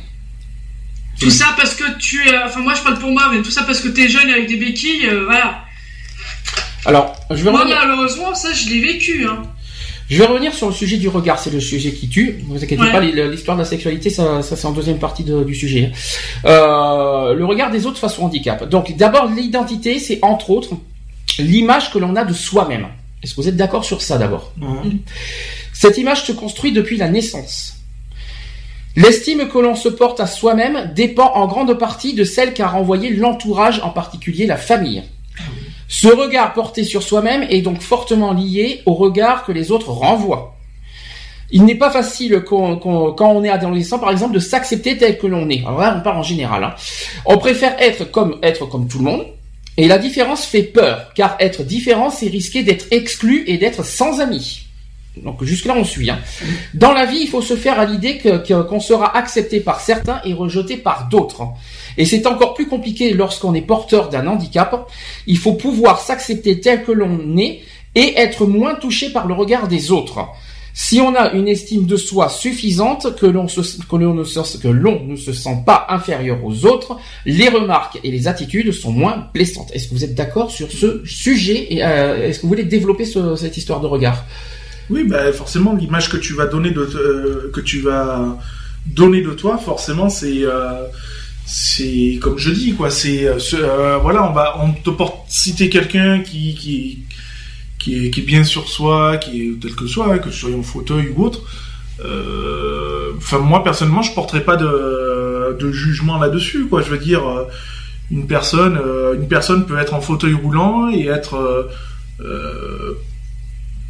Tout 1.21 1.29
ça 1.29 1.53
parce 1.55 1.75
que 1.75 1.97
tu 1.97 2.27
es, 2.27 2.37
enfin 2.43 2.59
moi 2.59 2.73
je 2.73 2.81
parle 2.81 2.99
pour 2.99 3.11
moi, 3.11 3.29
mais 3.31 3.41
tout 3.41 3.51
ça 3.51 3.63
parce 3.63 3.79
que 3.79 3.87
t'es 3.87 4.09
jeune 4.09 4.29
avec 4.29 4.47
des 4.47 4.57
béquilles, 4.57 5.07
euh, 5.07 5.23
voilà. 5.25 5.63
Alors, 6.85 7.15
je 7.29 7.41
vais 7.41 7.51
Moi 7.51 7.61
revenir. 7.61 7.77
malheureusement, 7.79 8.35
ça 8.35 8.51
je 8.51 8.67
l'ai 8.67 8.81
vécu. 8.81 9.25
Hein. 9.25 9.43
Je 10.09 10.17
vais 10.19 10.25
revenir 10.25 10.53
sur 10.53 10.67
le 10.67 10.73
sujet 10.73 10.97
du 10.97 11.07
regard, 11.07 11.39
c'est 11.39 11.49
le 11.49 11.59
sujet 11.59 11.91
qui 11.91 12.07
tue. 12.09 12.39
Ne 12.47 12.53
vous 12.53 12.63
inquiétez 12.63 12.81
Ouais. 12.81 12.91
pas, 12.91 12.99
l'histoire 12.99 13.57
de 13.57 13.61
la 13.63 13.67
sexualité, 13.67 14.09
ça, 14.09 14.41
ça 14.41 14.55
c'est 14.55 14.67
en 14.67 14.71
deuxième 14.71 14.99
partie 14.99 15.23
de- 15.23 15.43
du 15.43 15.55
sujet. 15.55 15.91
Euh, 16.45 17.33
le 17.33 17.45
regard 17.45 17.71
des 17.71 17.85
autres 17.85 17.97
face 17.99 18.19
au 18.19 18.23
handicap. 18.23 18.67
Donc 18.69 18.95
d'abord, 18.97 19.27
l'identité, 19.27 19.99
c'est 19.99 20.19
entre 20.21 20.49
autres 20.51 20.71
l'image 21.39 21.91
que 21.91 21.97
l'on 21.99 22.15
a 22.15 22.25
de 22.25 22.33
soi-même. 22.33 22.87
Est-ce 23.23 23.33
que 23.33 23.41
vous 23.41 23.47
êtes 23.47 23.55
d'accord 23.55 23.85
sur 23.85 24.01
ça 24.01 24.17
d'abord? 24.17 24.51
Ouais. 24.61 24.91
Cette 25.71 25.97
image 25.97 26.23
se 26.25 26.31
construit 26.33 26.71
depuis 26.73 26.97
la 26.97 27.07
naissance. 27.09 27.75
L'estime 28.95 29.47
que 29.47 29.57
l'on 29.57 29.75
se 29.75 29.89
porte 29.89 30.19
à 30.19 30.27
soi-même 30.27 30.91
dépend 30.93 31.31
en 31.33 31.47
grande 31.47 31.73
partie 31.79 32.13
de 32.13 32.23
celle 32.23 32.53
qu'a 32.53 32.67
renvoyé 32.67 33.09
l'entourage, 33.09 33.79
en 33.83 33.89
particulier 33.89 34.45
la 34.45 34.57
famille. 34.57 35.01
Ce 35.95 36.07
regard 36.07 36.53
porté 36.53 36.83
sur 36.83 37.03
soi-même 37.03 37.43
est 37.51 37.61
donc 37.61 37.79
fortement 37.79 38.33
lié 38.33 38.81
au 38.87 38.95
regard 38.95 39.45
que 39.45 39.51
les 39.51 39.71
autres 39.71 39.91
renvoient. 39.91 40.55
Il 41.51 41.65
n'est 41.65 41.75
pas 41.75 41.91
facile 41.91 42.43
quand 42.43 42.81
on 43.21 43.43
est 43.43 43.49
adolescent, 43.49 43.99
par 43.99 44.09
exemple, 44.09 44.33
de 44.33 44.39
s'accepter 44.39 44.97
tel 44.97 45.19
que 45.19 45.27
l'on 45.27 45.47
est. 45.51 45.59
Alors 45.59 45.79
là, 45.79 45.95
on 45.95 46.01
parle 46.01 46.17
en 46.17 46.23
général. 46.23 46.63
hein. 46.63 46.73
On 47.27 47.37
préfère 47.37 47.79
être 47.79 48.05
comme 48.09 48.39
être 48.41 48.65
comme 48.65 48.87
tout 48.87 48.97
le 48.97 49.03
monde, 49.03 49.27
et 49.77 49.87
la 49.87 49.99
différence 49.99 50.45
fait 50.45 50.63
peur, 50.63 51.13
car 51.13 51.35
être 51.39 51.61
différent, 51.61 52.09
c'est 52.09 52.27
risquer 52.27 52.63
d'être 52.63 52.87
exclu 52.89 53.43
et 53.45 53.59
d'être 53.59 53.85
sans 53.85 54.19
amis. 54.19 54.62
Donc 55.17 55.43
jusque-là, 55.43 55.75
on 55.77 55.83
suit. 55.83 56.09
hein. 56.09 56.19
Dans 56.73 56.91
la 56.91 57.05
vie, 57.05 57.19
il 57.21 57.27
faut 57.27 57.41
se 57.41 57.55
faire 57.55 57.79
à 57.79 57.85
l'idée 57.85 58.17
que- 58.17 58.37
que- 58.45 58.63
qu'on 58.63 58.79
sera 58.79 59.15
accepté 59.15 59.59
par 59.59 59.79
certains 59.79 60.19
et 60.25 60.33
rejeté 60.33 60.75
par 60.77 61.07
d'autres. 61.09 61.43
Et 61.97 62.05
c'est 62.05 62.25
encore 62.25 62.55
plus 62.55 62.67
compliqué 62.67 63.13
lorsqu'on 63.13 63.53
est 63.53 63.61
porteur 63.61 64.09
d'un 64.09 64.25
handicap. 64.25 64.89
Il 65.27 65.37
faut 65.37 65.53
pouvoir 65.53 65.99
s'accepter 65.99 66.59
tel 66.59 66.83
que 66.83 66.91
l'on 66.91 67.37
est 67.37 67.59
et 67.95 68.17
être 68.17 68.47
moins 68.47 68.73
touché 68.73 69.11
par 69.11 69.27
le 69.27 69.35
regard 69.35 69.67
des 69.67 69.91
autres. 69.91 70.19
Si 70.75 70.99
on 70.99 71.13
a 71.13 71.33
une 71.33 71.47
estime 71.47 71.85
de 71.85 71.95
soi 71.95 72.29
suffisante, 72.29 73.15
que 73.15 73.27
l'on 73.27 73.43
ne 73.43 75.11
ne 75.11 75.15
se 75.15 75.31
sent 75.33 75.57
pas 75.67 75.85
inférieur 75.89 76.43
aux 76.43 76.65
autres, 76.65 76.97
les 77.27 77.49
remarques 77.49 77.99
et 78.03 78.09
les 78.09 78.27
attitudes 78.27 78.71
sont 78.71 78.91
moins 78.91 79.27
blessantes. 79.35 79.69
Est-ce 79.73 79.87
que 79.89 79.93
vous 79.93 80.03
êtes 80.03 80.15
d'accord 80.15 80.49
sur 80.49 80.71
ce 80.71 81.03
sujet 81.05 81.67
et 81.71 81.83
euh, 81.85 82.27
est-ce 82.27 82.37
que 82.39 82.41
vous 82.43 82.47
voulez 82.49 82.63
développer 82.63 83.05
ce- 83.05 83.35
cette 83.35 83.55
histoire 83.57 83.81
de 83.81 83.85
regard? 83.85 84.25
Oui, 84.89 85.03
bah, 85.05 85.31
forcément, 85.31 85.73
l'image 85.73 86.09
que 86.09 86.17
tu 86.17 86.33
vas 86.33 86.45
donner 86.45 86.71
de, 86.71 86.81
euh, 86.81 87.51
que 87.53 87.61
tu 87.61 87.81
vas 87.81 88.37
donner 88.85 89.21
de 89.21 89.31
toi, 89.31 89.57
forcément, 89.57 90.09
c'est, 90.09 90.43
euh, 90.43 90.83
c'est 91.45 92.19
comme 92.21 92.37
je 92.37 92.51
dis, 92.51 92.73
quoi. 92.73 92.89
C'est, 92.89 93.27
euh, 93.27 93.97
voilà, 94.01 94.29
on 94.29 94.33
va, 94.33 94.57
on 94.61 94.73
te 94.73 94.89
porte, 94.89 95.25
si 95.29 95.55
quelqu'un 95.55 96.19
qui, 96.19 96.55
qui, 96.55 96.99
qui 97.79 98.07
est, 98.07 98.25
bien 98.25 98.43
sur 98.43 98.67
soi, 98.67 99.17
qui 99.17 99.41
est 99.41 99.59
tel 99.61 99.75
que 99.75 99.87
soit, 99.87 100.13
hein, 100.13 100.17
que 100.17 100.31
ce 100.31 100.39
soit 100.41 100.55
en 100.55 100.63
fauteuil 100.63 101.13
ou 101.15 101.23
autre. 101.23 101.41
Enfin, 103.17 103.39
moi 103.39 103.63
personnellement, 103.63 104.01
je 104.01 104.13
porterai 104.13 104.43
pas 104.43 104.57
de, 104.57 105.55
de 105.57 105.71
jugement 105.71 106.19
là-dessus, 106.19 106.65
quoi. 106.65 106.81
Je 106.81 106.89
veux 106.89 106.97
dire, 106.97 107.21
une 108.11 108.27
personne, 108.27 108.79
une 109.15 109.27
personne 109.27 109.65
peut 109.65 109.77
être 109.77 109.93
en 109.93 110.01
fauteuil 110.01 110.33
roulant 110.33 110.89
et 110.91 111.07
être 111.07 111.69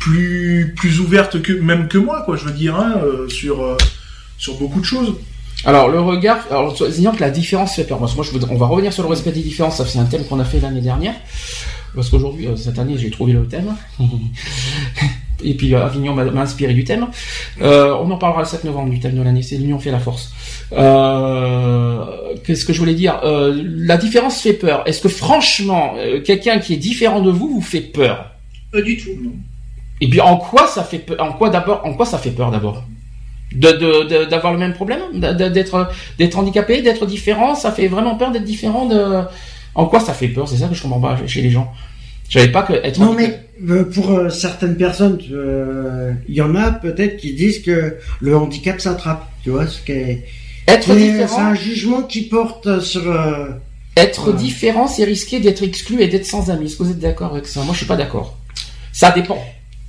plus 0.04 0.74
plus 0.76 1.00
ouverte 1.00 1.42
que 1.42 1.54
même 1.54 1.88
que 1.88 1.98
moi 1.98 2.24
quoi 2.26 2.36
je 2.36 2.44
veux 2.46 2.52
dire 2.52 2.76
hein, 2.76 2.96
euh, 3.04 3.30
sur 3.30 3.64
euh, 3.64 3.78
sur 4.38 4.58
beaucoup 4.58 4.82
de 4.82 4.86
choses 4.86 5.16
Alors 5.64 5.88
le 5.88 6.02
regard, 6.02 6.40
alors 6.52 6.74
disons 6.74 7.14
que 7.14 7.22
la 7.22 7.30
différence 7.30 7.76
fait 7.76 7.86
peur. 7.86 8.00
Parce 8.00 8.12
que 8.12 8.18
moi, 8.18 8.26
je 8.26 8.32
voudrais, 8.32 8.52
on 8.54 8.58
va 8.58 8.66
revenir 8.66 8.92
sur 8.92 9.04
le 9.04 9.10
respect 9.10 9.32
des 9.32 9.42
différences. 9.42 9.78
Ça 9.78 9.86
c'est 9.86 10.00
un 10.00 10.06
thème 10.06 10.26
qu'on 10.26 10.40
a 10.40 10.46
fait 10.46 10.60
l'année 10.60 10.82
dernière. 10.82 11.16
Parce 11.96 12.10
qu'aujourd'hui, 12.10 12.48
euh, 12.48 12.56
cette 12.58 12.78
année, 12.80 12.98
j'ai 12.98 13.10
trouvé 13.10 13.34
le 13.34 13.48
thème. 13.48 13.76
Et 15.44 15.56
puis 15.56 15.74
euh, 15.74 15.86
Avignon 15.86 16.14
m'a 16.14 16.42
inspiré 16.42 16.74
du 16.74 16.84
thème. 16.84 17.08
Euh, 17.62 17.96
on 18.02 18.10
en 18.12 18.18
parlera 18.18 18.42
le 18.42 18.48
7 18.48 18.64
novembre 18.64 18.90
du 18.90 19.00
thème 19.00 19.16
de 19.16 19.22
l'année. 19.22 19.44
C'est 19.44 19.58
l'union 19.58 19.80
fait 19.80 19.92
la 19.92 20.00
force. 20.00 20.34
Euh, 20.74 22.04
Qu'est-ce 22.46 22.66
que 22.66 22.74
je 22.74 22.80
voulais 22.80 22.96
dire? 22.96 23.20
Euh, 23.24 23.64
La 23.78 23.98
différence 23.98 24.42
fait 24.42 24.54
peur. 24.54 24.84
Est-ce 24.86 25.02
que 25.02 25.10
franchement, 25.10 25.94
euh, 25.98 26.22
quelqu'un 26.22 26.60
qui 26.60 26.74
est 26.74 26.78
différent 26.78 27.22
de 27.22 27.32
vous 27.32 27.50
vous 27.50 27.62
fait 27.62 27.82
peur? 27.82 28.32
Pas 28.72 28.82
du 28.82 28.98
tout. 28.98 29.12
Et 30.04 30.08
puis 30.10 30.20
en 30.22 30.36
quoi 30.38 30.68
ça 30.68 30.84
fait 30.84 31.00
peur 31.00 31.18
En 31.20 31.32
quoi 31.34 31.50
d'abord 31.50 31.80
En 31.86 31.94
quoi 31.94 32.06
ça 32.06 32.18
fait 32.18 32.32
peur 32.40 32.52
d'abord? 32.52 32.84
De, 33.64 33.72
de, 33.72 33.92
de- 34.12 34.26
d'avoir 34.26 34.52
le 34.54 34.60
même 34.60 34.74
problème? 34.74 35.02
D'être 35.14 35.82
d'être 36.20 36.38
handicapé 36.40 36.82
d'être 36.82 37.06
différent? 37.06 37.56
Ça 37.56 37.72
fait 37.72 37.88
vraiment 37.88 38.16
peur 38.16 38.32
d'être 38.32 38.44
différent 38.56 38.86
de 38.94 39.02
en 39.76 39.86
quoi 39.86 40.00
ça 40.00 40.14
fait 40.14 40.28
peur? 40.28 40.48
C'est 40.48 40.58
ça 40.58 40.68
que 40.68 40.76
je 40.76 40.82
comprends 40.84 41.00
pas 41.08 41.16
chez 41.34 41.42
les 41.42 41.52
gens. 41.58 41.72
Je 42.30 42.40
savais 42.40 42.52
pas 42.52 42.64
que 42.64 42.74
être 42.74 43.00
Non 43.00 43.14
handicapé- 43.14 43.40
mais 43.62 43.72
euh, 43.74 43.84
pour 43.96 44.08
euh, 44.12 44.30
certaines 44.30 44.76
personnes, 44.78 45.20
euh, 45.32 46.14
il 46.28 46.36
y 46.36 46.42
en 46.42 46.56
a 46.56 46.72
peut-être 46.72 47.18
qui 47.18 47.34
disent 47.34 47.62
que 47.62 47.98
le 48.20 48.36
handicap 48.36 48.82
s'attrape. 48.82 49.24
Tu 49.44 49.52
vois, 49.52 49.68
ce 49.68 49.80
qui 49.82 49.92
est... 49.92 50.26
être 50.68 50.88
Mais 50.90 50.96
C'est 50.96 51.12
différent 51.12 51.46
un 51.46 51.56
jugement 51.56 52.02
qui 52.04 52.22
porte 52.24 52.80
sur. 52.82 53.06
euh, 53.10 53.50
être 53.96 54.30
Ouais. 54.32 54.34
différent 54.48 54.88
c'est 54.88 55.04
risquer 55.04 55.40
d'être 55.40 55.62
exclu 55.64 56.02
et 56.02 56.08
d'être 56.08 56.26
sans 56.26 56.50
amis. 56.50 56.66
Est-ce 56.66 56.78
que 56.78 56.84
vous 56.84 56.92
êtes 56.92 57.00
d'accord 57.10 57.32
avec 57.34 57.46
ça? 57.46 57.62
Moi 57.62 57.74
je 57.74 57.78
suis 57.84 57.88
pas 57.94 57.96
d'accord. 58.04 58.30
Ça 58.92 59.12
dépend 59.12 59.40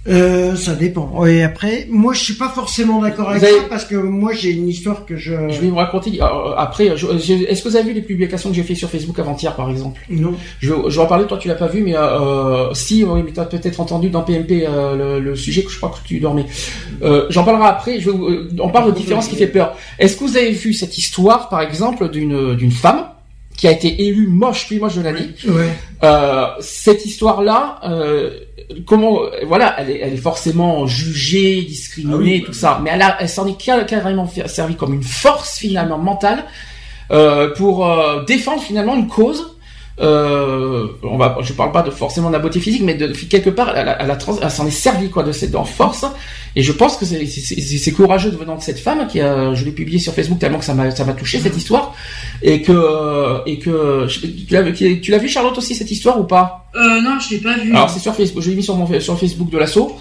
Euh, 0.06 0.54
ça 0.54 0.74
dépend. 0.74 1.24
Et 1.24 1.42
après, 1.42 1.86
moi, 1.90 2.12
je 2.12 2.20
suis 2.20 2.34
pas 2.34 2.50
forcément 2.50 3.00
d'accord 3.00 3.30
avec 3.30 3.42
avez- 3.42 3.52
ça 3.52 3.64
parce 3.70 3.86
que 3.86 3.94
moi, 3.96 4.32
j'ai 4.34 4.50
une 4.50 4.68
histoire 4.68 5.06
que 5.06 5.16
je. 5.16 5.32
je 5.48 5.60
vais 5.60 5.68
vous 5.68 5.76
raconter 5.76 6.20
euh, 6.20 6.54
après 6.58 6.94
je- 6.94 7.06
est-ce 7.46 7.62
que 7.62 7.68
vous 7.70 7.76
avez 7.76 7.88
vu 7.88 7.94
les 7.94 8.02
publications 8.02 8.50
que 8.50 8.56
j'ai 8.56 8.64
fait 8.64 8.74
sur 8.74 8.90
Facebook 8.90 9.18
avant-hier 9.18 9.56
par 9.56 9.70
exemple? 9.70 10.02
Non. 10.10 10.34
Je, 10.60 10.74
je 10.88 10.96
vais 10.96 11.02
en 11.02 11.06
parler, 11.06 11.26
toi 11.26 11.38
tu 11.38 11.48
l'as 11.48 11.54
pas 11.54 11.68
vu, 11.68 11.80
mais 11.82 11.96
euh, 11.96 12.74
si, 12.74 13.02
oui, 13.02 13.22
mais 13.24 13.32
tu 13.32 13.40
as 13.40 13.46
peut-être 13.46 13.80
entendu 13.80 14.10
dans 14.10 14.20
PMP 14.22 14.66
euh, 14.68 15.18
le, 15.20 15.20
le 15.24 15.36
sujet 15.36 15.62
que 15.62 15.70
je 15.70 15.78
crois 15.78 15.88
que 15.90 16.06
tu 16.06 16.20
dormais. 16.20 16.44
Euh, 17.02 17.24
J'en 17.30 17.44
parlerai 17.44 17.66
après, 17.68 17.98
je 17.98 18.10
vais 18.10 18.16
vous- 18.16 18.26
euh, 18.28 18.50
on 18.60 18.68
parle 18.68 18.92
de 18.92 18.96
différence 18.98 19.26
qui 19.28 19.36
fait 19.36 19.46
peur. 19.46 19.74
Est-ce 19.98 20.18
que 20.18 20.24
vous 20.24 20.36
avez 20.36 20.50
vu 20.52 20.74
cette 20.74 20.98
histoire, 20.98 21.48
par 21.48 21.62
exemple, 21.62 22.10
d'une 22.10 22.54
d'une 22.56 22.72
femme? 22.72 23.04
Qui 23.56 23.68
a 23.68 23.70
été 23.70 24.06
élu 24.06 24.26
moche 24.26 24.66
puis 24.66 24.78
moche 24.78 24.96
de 24.96 25.02
l'année. 25.02 25.28
Ouais. 25.46 25.70
Euh, 26.02 26.46
cette 26.60 27.06
histoire-là, 27.06 27.78
euh, 27.84 28.30
comment, 28.86 29.20
voilà, 29.46 29.76
elle 29.78 29.90
est, 29.90 29.98
elle 30.00 30.14
est 30.14 30.16
forcément 30.18 30.86
jugée, 30.86 31.62
discriminée, 31.62 32.14
Ah 32.16 32.18
oui, 32.18 32.40
tout 32.42 32.52
bah, 32.52 32.58
ça, 32.58 32.80
mais 32.82 32.90
elle, 32.92 33.02
a- 33.02 33.16
elle 33.20 33.28
s'en 33.28 33.46
est 33.46 33.56
car- 33.56 33.86
carrément 33.86 34.28
servi 34.46 34.74
comme 34.74 34.92
une 34.94 35.02
force 35.04 35.58
finalement 35.58 35.98
mentale 35.98 36.44
euh, 37.10 37.54
pour 37.54 37.86
euh, 37.86 38.24
défendre 38.24 38.62
finalement 38.62 38.96
une 38.96 39.06
cause. 39.08 39.53
Euh, 40.00 40.88
on 41.04 41.16
va, 41.16 41.38
je 41.42 41.52
parle 41.52 41.70
pas 41.70 41.82
de 41.82 41.90
forcément 41.90 42.28
de 42.28 42.32
la 42.32 42.40
beauté 42.40 42.58
physique, 42.58 42.82
mais 42.82 42.94
de 42.94 43.12
quelque 43.12 43.50
part, 43.50 43.76
elle, 43.76 43.96
elle, 44.00 44.18
trans- 44.18 44.38
elle 44.42 44.50
s'en 44.50 44.66
est 44.66 44.70
servi 44.72 45.08
quoi 45.08 45.22
de 45.22 45.30
cette 45.30 45.54
en 45.54 45.64
force. 45.64 46.04
Et 46.56 46.62
je 46.62 46.72
pense 46.72 46.96
que 46.96 47.04
c'est- 47.04 47.92
courageux 47.92 48.30
de 48.30 48.36
venant 48.36 48.56
de 48.56 48.62
cette 48.62 48.78
femme 48.80 49.06
qui 49.06 49.20
a, 49.20 49.54
je 49.54 49.64
l'ai 49.64 49.70
publié 49.70 49.98
sur 50.00 50.12
Facebook 50.12 50.38
tellement 50.40 50.58
que 50.58 50.64
ça 50.64 50.74
m'a 50.74 50.90
ça 50.90 51.04
m'a 51.04 51.12
touché 51.12 51.38
cette 51.38 51.56
histoire 51.56 51.94
et 52.42 52.62
que 52.62 53.40
et 53.46 53.58
que 53.58 54.06
tu 55.00 55.10
l'as 55.12 55.18
vu 55.18 55.28
Charlotte 55.28 55.56
aussi 55.58 55.74
cette 55.76 55.90
histoire 55.90 56.18
ou 56.18 56.24
pas? 56.24 56.66
Euh, 56.74 57.00
non, 57.00 57.18
je 57.20 57.34
l'ai 57.34 57.40
pas 57.40 57.56
vu. 57.58 57.70
Alors 57.72 57.88
c'est 57.90 58.00
sur 58.00 58.14
Facebook, 58.14 58.42
je 58.42 58.50
l'ai 58.50 58.56
mis 58.56 58.62
sur 58.64 58.74
mon 58.76 59.00
sur 59.00 59.18
Facebook 59.18 59.50
de 59.50 59.58
l'assaut. 59.58 59.96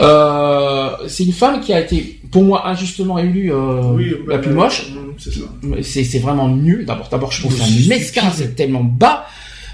Euh, 0.00 0.90
c'est 1.08 1.24
une 1.24 1.32
femme 1.32 1.60
qui 1.60 1.72
a 1.72 1.80
été 1.80 2.18
pour 2.30 2.42
moi 2.44 2.66
injustement 2.68 3.18
élue 3.18 3.52
euh, 3.52 3.82
Oui, 3.92 4.14
la 4.26 4.36
bah, 4.36 4.42
plus 4.42 4.52
moche. 4.52 4.86
mm, 5.62 5.82
C'est 5.82 6.18
vraiment 6.18 6.48
nul. 6.48 6.84
D'abord 6.86 7.08
d'abord 7.10 7.32
je 7.32 7.40
trouve 7.40 7.56
ça 7.56 7.64
mesquin, 7.88 8.30
c'est 8.34 8.54
tellement 8.54 8.84
bas 8.84 9.26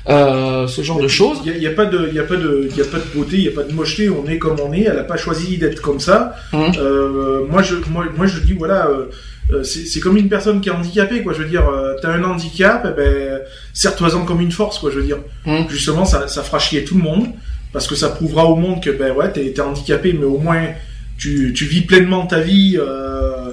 euh, 0.08 0.66
ce 0.66 0.82
genre 0.82 1.00
de 1.00 1.08
choses. 1.08 1.38
Il 1.44 1.58
y 1.62 1.66
a, 1.66 1.70
pas 1.72 1.84
de, 1.84 2.08
il 2.10 2.18
a 2.18 2.22
pas 2.24 2.36
de, 2.36 2.68
il 2.74 2.80
a 2.80 2.84
pas 2.86 2.98
de 2.98 3.04
beauté, 3.14 3.36
il 3.36 3.42
y 3.44 3.48
a 3.48 3.52
pas 3.52 3.62
de 3.62 3.72
mocheté. 3.72 4.08
On 4.08 4.26
est 4.26 4.38
comme 4.38 4.56
on 4.60 4.72
est. 4.72 4.82
Elle 4.82 4.98
a 4.98 5.04
pas 5.04 5.16
choisi 5.18 5.58
d'être 5.58 5.82
comme 5.82 6.00
ça. 6.00 6.34
Hum. 6.52 6.72
Euh, 6.78 7.44
moi, 7.50 7.62
je, 7.62 7.74
moi, 7.90 8.06
moi, 8.16 8.26
je 8.26 8.40
dis 8.40 8.54
voilà, 8.54 8.86
euh, 8.86 9.06
euh, 9.52 9.62
c'est 9.62 10.00
comme 10.00 10.16
une 10.16 10.28
personne 10.30 10.60
qui 10.62 10.70
est 10.70 10.72
handicapée, 10.72 11.22
quoi. 11.22 11.32
Je 11.34 11.42
veux 11.42 11.48
dire, 11.48 11.68
euh, 11.68 11.94
t'as 12.00 12.10
un 12.10 12.24
handicap, 12.24 12.86
eh 12.90 12.96
ben, 12.96 13.40
serre-toi-en 13.74 14.24
comme 14.24 14.40
une 14.40 14.50
force, 14.52 14.78
quoi. 14.78 14.90
Je 14.90 14.98
veux 14.98 15.04
dire, 15.04 15.18
Hum. 15.46 15.66
justement, 15.68 16.04
ça, 16.06 16.26
ça 16.26 16.42
fera 16.42 16.58
chier 16.58 16.84
tout 16.84 16.96
le 16.96 17.02
monde 17.02 17.26
parce 17.72 17.86
que 17.86 17.94
ça 17.94 18.08
prouvera 18.08 18.46
au 18.46 18.56
monde 18.56 18.82
que 18.82 18.90
ben 18.90 19.12
ouais, 19.12 19.30
t'es 19.32 19.58
handicapé, 19.60 20.12
mais 20.18 20.24
au 20.24 20.38
moins 20.38 20.62
tu, 21.18 21.52
tu 21.54 21.64
vis 21.64 21.82
pleinement 21.82 22.26
ta 22.26 22.40
vie 22.40 22.76
euh, 22.78 23.50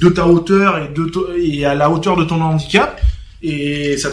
de 0.00 0.08
ta 0.08 0.26
hauteur 0.26 0.78
et 0.78 0.88
de 0.94 1.04
to- 1.06 1.28
et 1.36 1.64
à 1.64 1.74
la 1.74 1.90
hauteur 1.90 2.16
de 2.16 2.24
ton 2.24 2.40
handicap. 2.40 3.00
Et 3.42 3.96
ça 3.98 4.10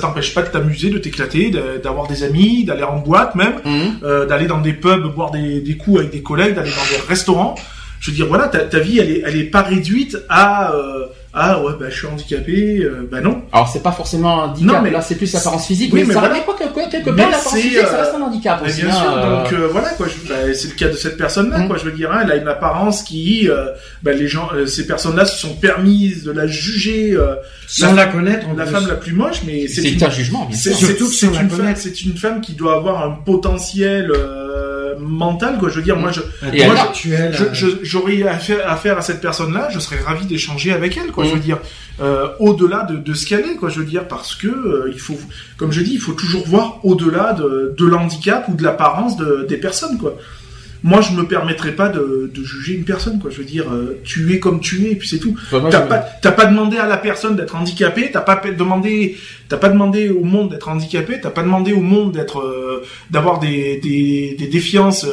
t'empêche 0.00 0.34
pas 0.34 0.42
de 0.42 0.48
t'amuser, 0.48 0.90
de 0.90 0.98
t'éclater, 0.98 1.50
d'avoir 1.82 2.08
des 2.08 2.24
amis, 2.24 2.64
d'aller 2.64 2.82
en 2.84 2.98
boîte 2.98 3.34
même 3.34 3.56
Hum. 3.64 3.98
euh, 4.02 4.26
d'aller 4.26 4.46
dans 4.46 4.60
des 4.60 4.72
pubs, 4.72 5.14
boire 5.14 5.30
des, 5.30 5.60
des 5.60 5.76
coups 5.76 6.00
avec 6.00 6.10
des 6.10 6.22
collègues, 6.22 6.54
d'aller 6.54 6.70
dans 6.70 6.96
des 6.96 7.06
restaurants. 7.06 7.54
Je 8.00 8.10
veux 8.10 8.16
dire, 8.16 8.26
voilà, 8.26 8.48
ta, 8.48 8.60
ta 8.60 8.78
vie, 8.80 8.98
elle 8.98 9.10
est, 9.10 9.22
elle 9.24 9.36
est 9.36 9.44
pas 9.44 9.62
réduite 9.62 10.16
à, 10.28 10.72
euh, 10.74 11.06
ah 11.34 11.62
ouais, 11.62 11.72
bah, 11.80 11.86
je 11.88 11.96
suis 11.96 12.06
handicapé, 12.06 12.80
euh, 12.82 13.08
bah 13.10 13.20
non. 13.20 13.42
Alors 13.52 13.68
c'est 13.68 13.82
pas 13.82 13.92
forcément 13.92 14.42
un 14.42 14.48
handicap, 14.48 14.74
Non, 14.74 14.82
mais- 14.82 14.90
là 14.90 15.00
c'est 15.00 15.14
plus 15.14 15.32
l'apparence 15.32 15.66
physique, 15.66 15.92
Oui, 15.94 16.00
mais, 16.00 16.06
mais 16.08 16.14
ça 16.14 16.20
voilà. 16.20 16.38
quoi 16.40 16.54
que 16.54 16.64
quoi, 16.72 16.84
quelque 16.88 17.10
Mais 17.10 17.22
part 17.22 17.30
l'apparence 17.30 17.54
physique 17.58 17.78
ça 17.78 17.94
euh, 17.94 18.02
reste 18.02 18.14
un 18.14 18.20
handicap 18.22 18.60
Mais 18.62 18.70
aussi. 18.70 18.82
bien 18.82 18.90
hein, 18.90 19.00
sûr, 19.00 19.12
euh, 19.16 19.42
donc 19.42 19.52
euh, 19.54 19.68
voilà, 19.72 19.88
quoi, 19.90 20.06
je- 20.08 20.28
bah, 20.28 20.34
c'est 20.54 20.68
le 20.68 20.74
cas 20.74 20.88
de 20.88 20.96
cette 20.96 21.16
personne-là, 21.16 21.58
Mm. 21.60 21.68
quoi, 21.68 21.76
je 21.78 21.84
veux 21.84 21.92
dire, 21.92 22.12
hein, 22.12 22.20
elle 22.24 22.32
a 22.32 22.36
une 22.36 22.48
apparence 22.48 23.02
qui, 23.02 23.48
euh, 23.48 23.66
bah, 24.02 24.12
les 24.12 24.28
gens, 24.28 24.48
euh, 24.54 24.66
ces 24.66 24.86
personnes-là 24.86 25.24
se 25.24 25.38
sont 25.38 25.54
permises 25.54 26.22
de 26.24 26.32
la 26.32 26.46
juger, 26.46 27.12
euh, 27.12 27.34
Sans 27.66 27.94
la 27.94 28.04
connaître, 28.06 28.46
en 28.48 28.54
la 28.54 28.66
femme 28.66 28.86
la 28.86 28.96
plus 28.96 29.12
moche, 29.14 29.42
mais 29.46 29.66
c'est 29.68 29.80
c'est 29.80 29.90
une, 29.92 30.04
un 30.04 30.10
jugement 30.10 30.44
bien 30.44 30.56
sûr. 30.58 30.72
c'est- 30.74 30.84
Surtout 30.86 31.08
que 31.08 31.14
c'est 31.14 31.26
la 31.32 31.40
une 31.42 31.48
femme, 31.48 31.58
connaître. 31.60 31.80
c'est 31.80 32.02
une 32.02 32.16
femme 32.18 32.40
qui 32.42 32.52
doit 32.52 32.74
avoir 32.76 33.04
un 33.06 33.10
potentiel 33.12 34.10
euh, 34.14 34.94
mental, 34.98 35.56
quoi. 35.58 35.70
Je 35.70 35.76
veux 35.76 35.82
dire, 35.82 35.96
moi, 35.96 36.10
je, 36.12 36.20
j'aurais 37.82 38.22
affaire, 38.24 38.70
affaire 38.70 38.98
à 38.98 39.02
cette 39.02 39.20
personne-là, 39.20 39.68
je 39.70 39.78
serais 39.78 39.98
ravi 40.04 40.26
d'échanger 40.26 40.72
avec 40.72 40.96
elle, 40.96 41.10
quoi. 41.10 41.21
Mm. 41.22 41.26
Je 41.28 41.34
veux 41.34 41.40
dire, 41.40 41.58
euh, 42.00 42.28
au-delà 42.40 42.84
de, 42.84 42.96
de 42.96 43.14
ce 43.14 43.26
qu'elle 43.26 43.44
est, 43.46 43.56
quoi. 43.56 43.68
Je 43.68 43.78
veux 43.80 43.84
dire, 43.86 44.08
parce 44.08 44.34
que 44.34 44.48
euh, 44.48 44.90
il 44.92 44.98
faut, 45.00 45.18
comme 45.56 45.72
je 45.72 45.80
dis, 45.82 45.94
il 45.94 46.00
faut 46.00 46.12
toujours 46.12 46.46
voir 46.46 46.80
au-delà 46.84 47.32
de, 47.34 47.74
de 47.76 47.86
l'handicap 47.86 48.46
ou 48.48 48.54
de 48.54 48.62
l'apparence 48.62 49.16
de, 49.16 49.46
des 49.48 49.56
personnes, 49.56 49.98
quoi. 49.98 50.16
Moi, 50.84 51.00
je 51.00 51.12
me 51.12 51.22
permettrais 51.28 51.70
pas 51.76 51.88
de, 51.88 52.28
de 52.34 52.42
juger 52.42 52.74
une 52.74 52.82
personne, 52.84 53.20
quoi. 53.20 53.30
Je 53.30 53.36
veux 53.38 53.44
dire, 53.44 53.66
euh, 53.72 54.00
tu 54.02 54.34
es 54.34 54.40
comme 54.40 54.58
tu 54.58 54.84
es, 54.86 54.90
et 54.92 54.96
puis 54.96 55.06
c'est 55.06 55.18
tout. 55.20 55.36
T'as 55.70 55.82
pas, 55.82 55.98
t'as 56.20 56.32
pas 56.32 56.46
demandé 56.46 56.76
à 56.76 56.88
la 56.88 56.96
personne 56.96 57.36
d'être 57.36 57.54
handicapée, 57.54 58.10
t'as 58.12 58.20
pas 58.20 58.34
demandé, 58.50 59.16
t'as 59.48 59.58
pas 59.58 59.68
demandé 59.68 60.08
au 60.08 60.24
monde 60.24 60.50
d'être 60.50 60.68
handicapé, 60.68 61.20
t'as 61.20 61.30
pas 61.30 61.44
demandé 61.44 61.72
au 61.72 61.80
monde 61.82 62.10
d'être, 62.10 62.82
d'avoir 63.10 63.38
des, 63.38 63.76
des, 63.76 64.34
des 64.36 64.46
défiances 64.48 65.06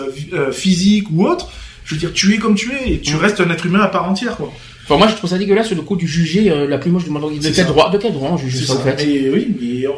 physiques 0.52 1.08
ou 1.12 1.28
autres. 1.28 1.50
Je 1.86 1.94
veux 1.96 2.00
dire, 2.00 2.14
tu 2.14 2.34
es 2.34 2.38
comme 2.38 2.56
tu 2.56 2.72
es 2.74 2.94
et 2.94 3.00
tu 3.00 3.16
Mm. 3.16 3.20
restes 3.20 3.40
un 3.42 3.50
être 3.52 3.66
humain 3.66 3.82
à 3.82 3.88
part 3.90 4.10
entière, 4.10 4.38
quoi. 4.38 4.52
Enfin, 4.90 4.98
moi 4.98 5.08
je 5.08 5.16
trouve 5.16 5.30
ça 5.30 5.38
dégueulasse 5.38 5.70
le 5.72 5.82
coup 5.84 5.96
du 5.96 6.08
juger 6.08 6.50
euh, 6.50 6.68
la 6.68 6.80
plus 6.80 6.90
moche 6.90 7.04
du 7.04 7.12
monde. 7.12 7.32
De 7.40 7.50
quel 7.50 7.66
droit, 7.68 7.92
de 7.92 7.98
quel 8.00 8.12
droit 8.14 8.30
on 8.34 8.38
juge 8.38 8.56
C'est 8.58 8.66
ça, 8.66 8.74
ça. 8.74 8.80
au 8.80 8.82
fait 8.84 8.96
Mais 9.06 9.30
oui, 9.30 9.48
mais 9.62 9.88
on, 9.88 9.94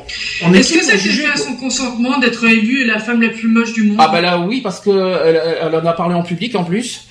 on 0.49 0.53
est 0.53 0.59
Est-ce 0.59 0.73
que 0.73 0.79
pour 0.79 0.87
ça 0.89 0.97
juger, 0.97 1.25
à 1.33 1.37
son 1.37 1.53
consentement 1.55 2.19
d'être 2.19 2.43
élue 2.43 2.85
la 2.85 2.99
femme 2.99 3.21
la 3.21 3.29
plus 3.29 3.47
moche 3.47 3.71
du 3.73 3.83
monde 3.83 3.97
Ah 3.99 4.09
bah 4.11 4.19
là 4.19 4.39
oui 4.39 4.59
parce 4.61 4.79
que 4.81 4.89
elle, 4.89 5.41
elle 5.61 5.75
en 5.75 5.85
a 5.85 5.93
parlé 5.93 6.13
en 6.15 6.23
public 6.23 6.55
en 6.55 6.63
plus. 6.65 7.05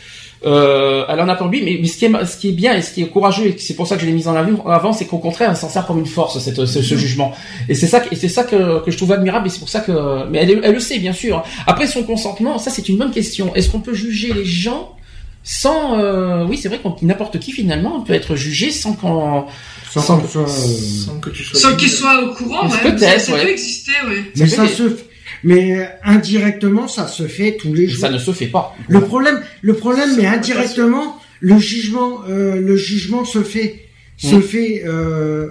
Euh, 0.46 1.04
elle 1.10 1.20
en 1.20 1.28
a 1.28 1.34
parlé, 1.34 1.60
mais, 1.62 1.78
mais 1.82 1.86
ce 1.86 1.98
qui 1.98 2.06
est 2.06 2.24
ce 2.24 2.38
qui 2.38 2.48
est 2.48 2.52
bien 2.52 2.74
et 2.74 2.80
ce 2.80 2.94
qui 2.94 3.02
est 3.02 3.08
courageux 3.08 3.44
et 3.48 3.56
c'est 3.58 3.74
pour 3.74 3.86
ça 3.86 3.96
que 3.96 4.00
je 4.00 4.06
l'ai 4.06 4.12
mise 4.12 4.26
en 4.26 4.34
avant, 4.34 4.64
avant 4.66 4.92
c'est 4.94 5.04
qu'au 5.04 5.18
contraire 5.18 5.50
elle 5.50 5.56
s'en 5.56 5.68
sert 5.68 5.86
comme 5.86 5.98
une 5.98 6.06
force 6.06 6.38
cette, 6.38 6.64
ce, 6.64 6.80
ce 6.80 6.94
jugement 6.96 7.34
et 7.68 7.74
c'est 7.74 7.86
ça 7.86 8.00
que- 8.00 8.14
et 8.14 8.16
c'est 8.16 8.30
ça 8.30 8.44
que, 8.44 8.82
que 8.82 8.90
je 8.90 8.96
trouve 8.96 9.12
admirable 9.12 9.48
et 9.48 9.50
c'est 9.50 9.58
pour 9.58 9.68
ça 9.68 9.80
que 9.80 9.92
mais 10.30 10.38
elle, 10.38 10.60
elle 10.64 10.72
le 10.72 10.80
sait 10.80 10.98
bien 10.98 11.12
sûr. 11.12 11.44
Après 11.66 11.86
son 11.86 12.04
consentement, 12.04 12.56
ça 12.56 12.70
c'est 12.70 12.88
une 12.88 12.96
bonne 12.96 13.10
question. 13.10 13.54
Est-ce 13.54 13.68
qu'on 13.68 13.80
peut 13.80 13.92
juger 13.92 14.32
les 14.32 14.46
gens 14.46 14.94
sans 15.52 15.98
euh, 15.98 16.44
oui 16.44 16.56
c'est 16.56 16.68
vrai 16.68 16.78
qu'on 16.78 16.94
n'importe 17.02 17.40
qui 17.40 17.50
finalement 17.50 18.02
peut 18.02 18.12
être 18.12 18.36
jugé 18.36 18.70
sans 18.70 18.92
qu'on 18.92 19.46
sans 19.90 20.00
soit, 20.02 20.42
euh, 20.42 20.46
Sans 20.46 21.18
que 21.18 21.30
tu 21.30 21.42
sois. 21.42 21.58
Sans 21.58 21.74
qu'il 21.76 21.88
soit 21.90 22.22
au 22.22 22.32
courant, 22.32 22.68
ouais. 22.68 22.70
Ça, 22.70 22.78
peut-être, 22.78 23.20
ça 23.20 23.32
ouais. 23.32 23.42
peut 23.42 23.50
exister, 23.50 23.90
ouais. 24.06 24.22
Mais 24.36 24.46
Ça 24.46 24.68
se, 24.68 24.84
f- 24.84 24.98
mais 25.42 25.88
indirectement, 26.04 26.86
ça 26.86 27.08
se 27.08 27.26
fait 27.26 27.56
tous 27.60 27.74
les 27.74 27.88
jours. 27.88 28.00
ça 28.02 28.10
ne 28.10 28.18
se 28.18 28.30
fait 28.30 28.46
pas. 28.46 28.76
Le 28.86 29.00
problème, 29.00 29.42
le 29.62 29.74
problème, 29.74 30.10
mais 30.16 30.26
indirectement, 30.26 31.18
le 31.40 31.58
jugement, 31.58 32.20
euh, 32.28 32.60
le 32.60 32.76
jugement 32.76 33.24
se 33.24 33.42
fait, 33.42 33.86
se 34.16 34.36
Mm. 34.36 34.42
fait, 34.42 34.82
euh, 34.86 35.48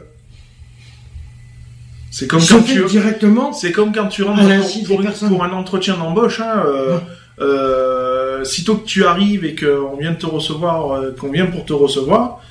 C'est 2.11 2.27
comme 2.27 2.39
se 2.39 2.53
quand 2.53 2.61
fait 2.63 2.75
tu, 2.75 2.85
directement. 2.85 3.51
C'est 3.51 3.73
comme 3.73 3.91
quand 3.91 4.07
tu 4.07 4.23
rentres 4.23 4.39
À 4.41 4.57
pour, 4.87 5.01
pour, 5.27 5.43
un 5.43 5.51
entretien 5.51 5.97
d'embauche. 5.97 6.39
Hein, 6.39 6.63
euh, 6.65 6.97
euh, 7.41 8.43
sitôt 8.43 8.75
que 8.75 8.85
tu 8.85 9.05
arrives 9.05 9.45
et 9.45 9.55
qu'on 9.55 9.95
vient 9.97 10.11
de 10.11 10.17
te 10.17 10.25
recevoir, 10.25 10.91
euh, 10.91 11.15
qu'on 11.19 11.31
vient 11.31 11.45
pour 11.47 11.65
te 11.65 11.73
recevoir, 11.73 12.41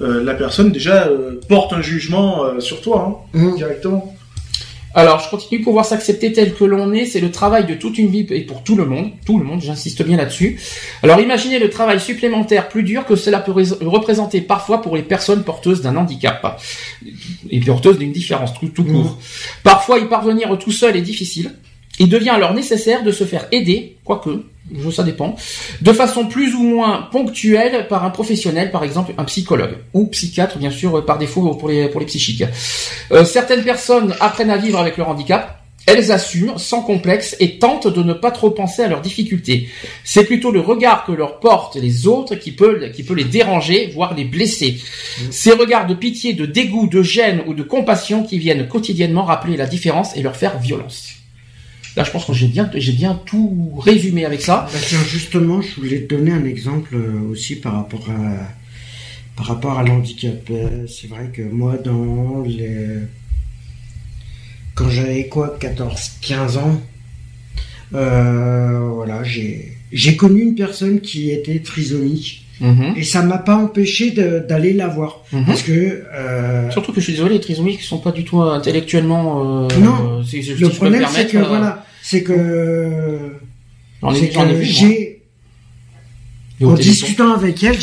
euh, 0.00 0.22
la 0.24 0.34
personne 0.34 0.72
déjà 0.72 1.06
euh, 1.06 1.40
porte 1.48 1.72
un 1.72 1.82
jugement 1.82 2.44
euh, 2.44 2.60
sur 2.60 2.80
toi 2.80 3.26
hein, 3.34 3.38
Mm. 3.38 3.56
directement. 3.56 4.14
Alors, 4.94 5.20
je 5.20 5.30
continue 5.30 5.62
pouvoir 5.62 5.86
s'accepter 5.86 6.32
tel 6.32 6.52
que 6.52 6.64
l'on 6.64 6.92
est, 6.92 7.06
c'est 7.06 7.20
le 7.20 7.30
travail 7.30 7.64
de 7.66 7.72
toute 7.72 7.96
une 7.96 8.08
vie 8.08 8.26
et 8.28 8.42
pour 8.42 8.62
tout 8.62 8.76
le 8.76 8.84
monde, 8.84 9.10
tout 9.24 9.38
le 9.38 9.44
monde, 9.44 9.62
j'insiste 9.62 10.02
bien 10.02 10.18
là-dessus. 10.18 10.60
Alors, 11.02 11.18
imaginez 11.18 11.58
le 11.58 11.70
travail 11.70 11.98
supplémentaire 11.98 12.68
plus 12.68 12.82
dur 12.82 13.06
que 13.06 13.16
cela 13.16 13.38
peut 13.40 13.52
rés- 13.52 13.72
représenter 13.80 14.42
parfois 14.42 14.82
pour 14.82 14.94
les 14.94 15.02
personnes 15.02 15.44
porteuses 15.44 15.80
d'un 15.80 15.96
handicap 15.96 16.60
et 17.48 17.60
porteuses 17.60 17.96
d'une 17.96 18.12
différence 18.12 18.52
tout, 18.52 18.68
tout 18.68 18.84
court. 18.84 19.18
Parfois, 19.62 19.98
y 19.98 20.04
parvenir 20.04 20.58
tout 20.58 20.72
seul 20.72 20.94
est 20.94 21.00
difficile. 21.00 21.52
Il 22.02 22.08
devient 22.08 22.30
alors 22.30 22.52
nécessaire 22.52 23.04
de 23.04 23.12
se 23.12 23.22
faire 23.22 23.46
aider, 23.52 23.96
quoique, 24.04 24.42
ça 24.90 25.04
dépend, 25.04 25.36
de 25.82 25.92
façon 25.92 26.26
plus 26.26 26.52
ou 26.52 26.62
moins 26.64 27.02
ponctuelle 27.12 27.86
par 27.86 28.04
un 28.04 28.10
professionnel, 28.10 28.72
par 28.72 28.82
exemple 28.82 29.14
un 29.18 29.24
psychologue 29.24 29.76
ou 29.94 30.08
psychiatre, 30.08 30.58
bien 30.58 30.72
sûr, 30.72 31.06
par 31.06 31.18
défaut 31.18 31.54
pour 31.54 31.68
les 31.68 31.86
pour 31.86 32.00
les 32.00 32.06
psychiques. 32.06 32.42
Euh, 33.12 33.24
certaines 33.24 33.62
personnes 33.62 34.16
apprennent 34.18 34.50
à 34.50 34.56
vivre 34.56 34.80
avec 34.80 34.96
leur 34.96 35.10
handicap. 35.10 35.60
Elles 35.86 36.10
assument 36.10 36.58
sans 36.58 36.82
complexe 36.82 37.36
et 37.38 37.60
tentent 37.60 37.86
de 37.86 38.02
ne 38.02 38.14
pas 38.14 38.32
trop 38.32 38.50
penser 38.50 38.82
à 38.82 38.88
leurs 38.88 39.00
difficultés. 39.00 39.68
C'est 40.02 40.24
plutôt 40.24 40.50
le 40.50 40.58
regard 40.60 41.04
que 41.04 41.12
leur 41.12 41.38
portent 41.38 41.76
les 41.76 42.08
autres 42.08 42.34
qui 42.34 42.50
peut, 42.50 42.88
qui 42.92 43.04
peut 43.04 43.14
les 43.14 43.24
déranger, 43.24 43.92
voire 43.94 44.14
les 44.14 44.24
blesser. 44.24 44.80
Ces 45.30 45.52
regards 45.52 45.86
de 45.86 45.94
pitié, 45.94 46.32
de 46.32 46.46
dégoût, 46.46 46.88
de 46.88 47.02
gêne 47.02 47.42
ou 47.46 47.54
de 47.54 47.62
compassion 47.62 48.24
qui 48.24 48.38
viennent 48.38 48.66
quotidiennement 48.66 49.24
rappeler 49.24 49.56
la 49.56 49.66
différence 49.66 50.16
et 50.16 50.22
leur 50.22 50.34
faire 50.34 50.58
violence. 50.58 51.21
Là, 51.96 52.04
je 52.04 52.10
pense 52.10 52.24
que 52.24 52.32
j'ai 52.32 52.46
bien, 52.48 53.20
tout 53.26 53.74
résumé 53.78 54.24
avec 54.24 54.40
ça. 54.40 54.66
Bah, 54.72 54.78
justement, 55.06 55.60
je 55.60 55.74
voulais 55.76 56.00
te 56.02 56.14
donner 56.14 56.32
un 56.32 56.44
exemple 56.44 56.94
euh, 56.94 57.30
aussi 57.30 57.56
par 57.56 57.74
rapport 57.74 58.08
à 58.10 58.48
par 59.36 59.46
rapport 59.46 59.78
à 59.78 59.82
l'handicap. 59.82 60.38
Euh, 60.50 60.86
C'est 60.86 61.08
vrai 61.08 61.30
que 61.32 61.42
moi, 61.42 61.76
dans 61.76 62.42
les 62.46 62.98
quand 64.74 64.88
j'avais 64.88 65.28
quoi, 65.28 65.56
14, 65.60 66.12
15 66.22 66.56
ans, 66.56 66.80
euh, 67.94 68.88
voilà, 68.94 69.22
j'ai 69.22 69.76
j'ai 69.92 70.16
connu 70.16 70.40
une 70.42 70.54
personne 70.54 71.00
qui 71.00 71.30
était 71.30 71.60
trisomique 71.60 72.46
Mhm. 72.62 72.94
et 72.96 73.02
ça 73.02 73.22
m'a 73.22 73.38
pas 73.38 73.56
empêché 73.56 74.12
d'aller 74.12 74.72
la 74.72 74.88
voir 74.88 75.20
Mhm. 75.32 75.44
parce 75.46 75.62
que 75.62 76.04
euh, 76.14 76.70
Surtout 76.70 76.92
que 76.92 77.00
je 77.00 77.04
suis 77.04 77.12
désolé, 77.14 77.34
les 77.34 77.40
trisomiques 77.40 77.82
sont 77.82 77.98
pas 77.98 78.12
du 78.12 78.24
tout 78.24 78.40
intellectuellement. 78.40 79.66
Euh, 79.66 79.68
Non. 79.80 80.20
euh, 80.20 80.22
si- 80.24 80.42
si 80.42 80.54
je 80.56 80.64
le 80.64 80.70
problème 80.70 81.04
c'est 81.12 81.26
que 81.28 81.36
euh, 81.38 81.44
voilà, 81.44 81.84
c'est 82.02 82.22
que 82.22 82.32
j'ai 84.62 85.20
en 86.62 86.74
discutant 86.74 87.32
avec 87.34 87.62
elle, 87.64 87.78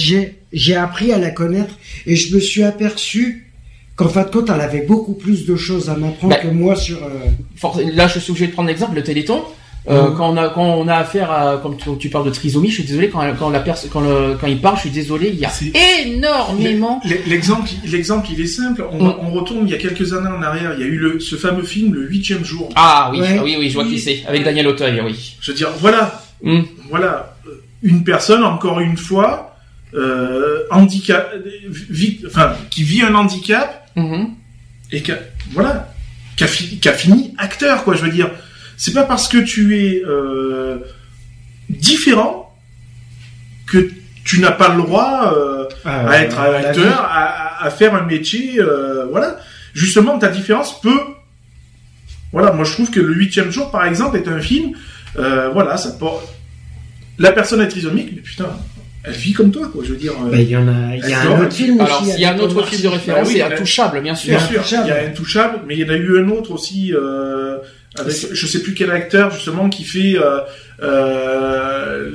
j'ai 0.53 0.75
appris 0.75 1.11
à 1.11 1.17
la 1.17 1.31
connaître 1.31 1.75
et 2.05 2.15
je 2.15 2.33
me 2.35 2.39
suis 2.39 2.63
aperçu 2.63 3.51
qu'en 3.95 4.07
fin 4.07 4.23
de 4.23 4.29
compte, 4.29 4.49
elle 4.53 4.61
avait 4.61 4.81
beaucoup 4.85 5.13
plus 5.13 5.45
de 5.45 5.55
choses 5.57 5.89
à 5.89 5.95
m'apprendre 5.97 6.33
Bah, 6.35 6.39
que 6.41 6.47
moi 6.47 6.75
sur. 6.75 6.99
Là, 7.93 8.07
je 8.07 8.19
suis 8.19 8.31
obligé 8.31 8.47
de 8.47 8.53
prendre 8.53 8.69
l'exemple, 8.69 8.95
le 8.95 9.03
Téléthon. 9.03 9.41
Euh, 9.87 10.09
Mhm. 10.09 10.17
quand 10.17 10.29
on 10.33 10.37
a 10.37 10.49
quand 10.49 10.65
on 10.75 10.87
a 10.89 10.95
affaire 10.95 11.31
à 11.31 11.57
comme 11.57 11.77
tu, 11.77 11.89
tu 11.97 12.09
parles 12.09 12.25
de 12.25 12.31
trisomie, 12.31 12.67
je 12.69 12.75
suis 12.75 12.83
désolé 12.83 13.09
quand 13.09 13.21
quand 13.39 13.49
la 13.49 13.61
personne 13.61 13.89
quand 13.89 14.01
le, 14.01 14.35
quand 14.39 14.47
il 14.47 14.59
parle, 14.59 14.75
je 14.75 14.81
suis 14.81 14.89
désolé, 14.91 15.29
il 15.29 15.39
y 15.39 15.45
a 15.45 15.49
C'est- 15.49 15.71
énormément. 16.05 17.01
L'exemple, 17.27 17.69
l'exemple, 17.85 18.27
il 18.31 18.41
est 18.41 18.45
simple. 18.47 18.85
On, 18.91 19.03
Mm. 19.03 19.13
on 19.21 19.31
retourne 19.31 19.67
il 19.67 19.71
y 19.71 19.73
a 19.73 19.77
quelques 19.77 20.13
années 20.13 20.27
en 20.29 20.41
arrière. 20.41 20.73
Il 20.77 20.81
y 20.81 20.83
a 20.83 20.87
eu 20.87 20.97
le, 20.97 21.19
ce 21.19 21.35
fameux 21.37 21.63
film, 21.63 21.93
le 21.93 22.07
huitième 22.07 22.43
jour. 22.43 22.69
Ah 22.75 23.09
oui, 23.11 23.21
Ouais. 23.21 23.37
ah 23.39 23.43
oui 23.43 23.55
oui, 23.57 23.69
je 23.69 23.75
vois 23.75 23.85
qui 23.85 23.99
c'est 23.99 24.23
avec 24.27 24.43
Daniel 24.43 24.67
Auteuil, 24.67 25.01
oui. 25.03 25.35
Je 25.39 25.51
veux 25.51 25.57
dire, 25.57 25.69
voilà, 25.79 26.21
Mm. 26.43 26.59
voilà, 26.89 27.35
euh, 27.47 27.51
une 27.81 28.03
personne 28.03 28.43
encore 28.43 28.79
une 28.81 28.97
fois, 28.97 29.55
euh, 29.93 30.63
handicap, 30.71 31.33
vit, 31.67 32.19
enfin, 32.27 32.53
qui 32.69 32.83
vit 32.83 33.01
un 33.01 33.15
handicap 33.15 33.89
Mhm. 33.95 34.27
et 34.91 35.01
qui 35.01 35.11
a, 35.11 35.19
voilà, 35.53 35.91
qui 36.37 36.43
a, 36.43 36.47
fi- 36.47 36.77
qui 36.79 36.87
a 36.89 36.93
fini 36.93 37.33
acteur, 37.37 37.83
quoi. 37.83 37.95
Je 37.95 38.03
veux 38.03 38.11
dire, 38.11 38.29
c'est 38.79 38.93
pas 38.93 39.03
parce 39.03 39.27
que 39.27 39.37
tu 39.37 39.77
es 39.77 40.01
euh, 40.05 40.77
différent 41.67 42.57
que 43.67 43.91
tu 44.23 44.39
n'as 44.39 44.53
pas 44.53 44.73
le 44.73 44.81
droit 44.81 45.33
euh, 45.35 45.65
à 45.83 46.23
être 46.23 46.39
acteur, 46.39 47.09
à, 47.11 47.69
faire 47.71 47.93
un 47.93 48.05
métier, 48.05 48.57
euh, 48.57 49.05
voilà. 49.11 49.37
Justement, 49.73 50.17
ta 50.17 50.29
différence 50.29 50.79
peut, 50.81 51.01
voilà. 52.31 52.53
Moi, 52.53 52.63
je 52.63 52.71
trouve 52.71 52.89
que 52.89 53.01
le 53.01 53.13
huitième 53.13 53.51
jour, 53.51 53.69
par 53.69 53.85
exemple, 53.85 54.15
est 54.15 54.29
un 54.29 54.39
film, 54.39 54.71
euh, 55.17 55.49
voilà, 55.49 55.75
ça 55.75 55.91
porte. 55.91 56.33
La 57.17 57.33
personne 57.33 57.59
est 57.59 57.67
trisomique, 57.67 58.11
mais 58.15 58.21
putain, 58.21 58.47
elle 59.03 59.13
vit 59.13 59.33
comme 59.33 59.51
toi, 59.51 59.67
quoi. 59.67 59.83
Je 59.83 59.89
veux 59.91 59.97
dire. 59.97 60.13
Ben, 60.31 60.39
il 60.39 60.49
y 60.49 60.55
en 60.55 60.69
a, 60.69 60.95
il 60.95 61.01
y 61.01 61.13
a 61.13 61.19
D'accord. 61.19 61.35
un 61.35 61.41
autre 61.43 61.53
film 61.53 61.81
Alors 61.81 62.01
aussi. 62.01 62.11
s'il 62.11 62.21
y 62.21 62.25
a 62.25 62.33
un 62.33 62.39
autre 62.39 62.65
film 62.65 62.81
de 62.81 62.87
référence, 62.87 63.23
Bah 63.23 63.27
oui, 63.27 63.33
c'est 63.41 63.49
bah- 63.49 63.55
Intouchable, 63.55 64.01
bien 64.01 64.15
sûr. 64.15 64.29
Bien 64.29 64.39
sûr. 64.39 64.65
sûr, 64.65 64.79
il 64.85 64.87
y 64.87 64.91
a 64.91 65.03
Intouchable, 65.05 65.59
mais 65.67 65.75
il 65.75 65.81
y 65.81 65.83
en 65.85 65.93
a 65.93 65.97
eu 65.97 66.23
un 66.23 66.29
autre 66.29 66.51
aussi, 66.51 66.93
euh, 66.93 67.57
avec 67.99 68.15
je 68.31 68.47
sais 68.47 68.61
plus 68.61 68.73
quel 68.73 68.91
acteur 68.91 69.31
justement 69.31 69.69
qui 69.69 69.83
fait 69.83 70.17
euh, 70.17 70.39
euh, 70.81 72.11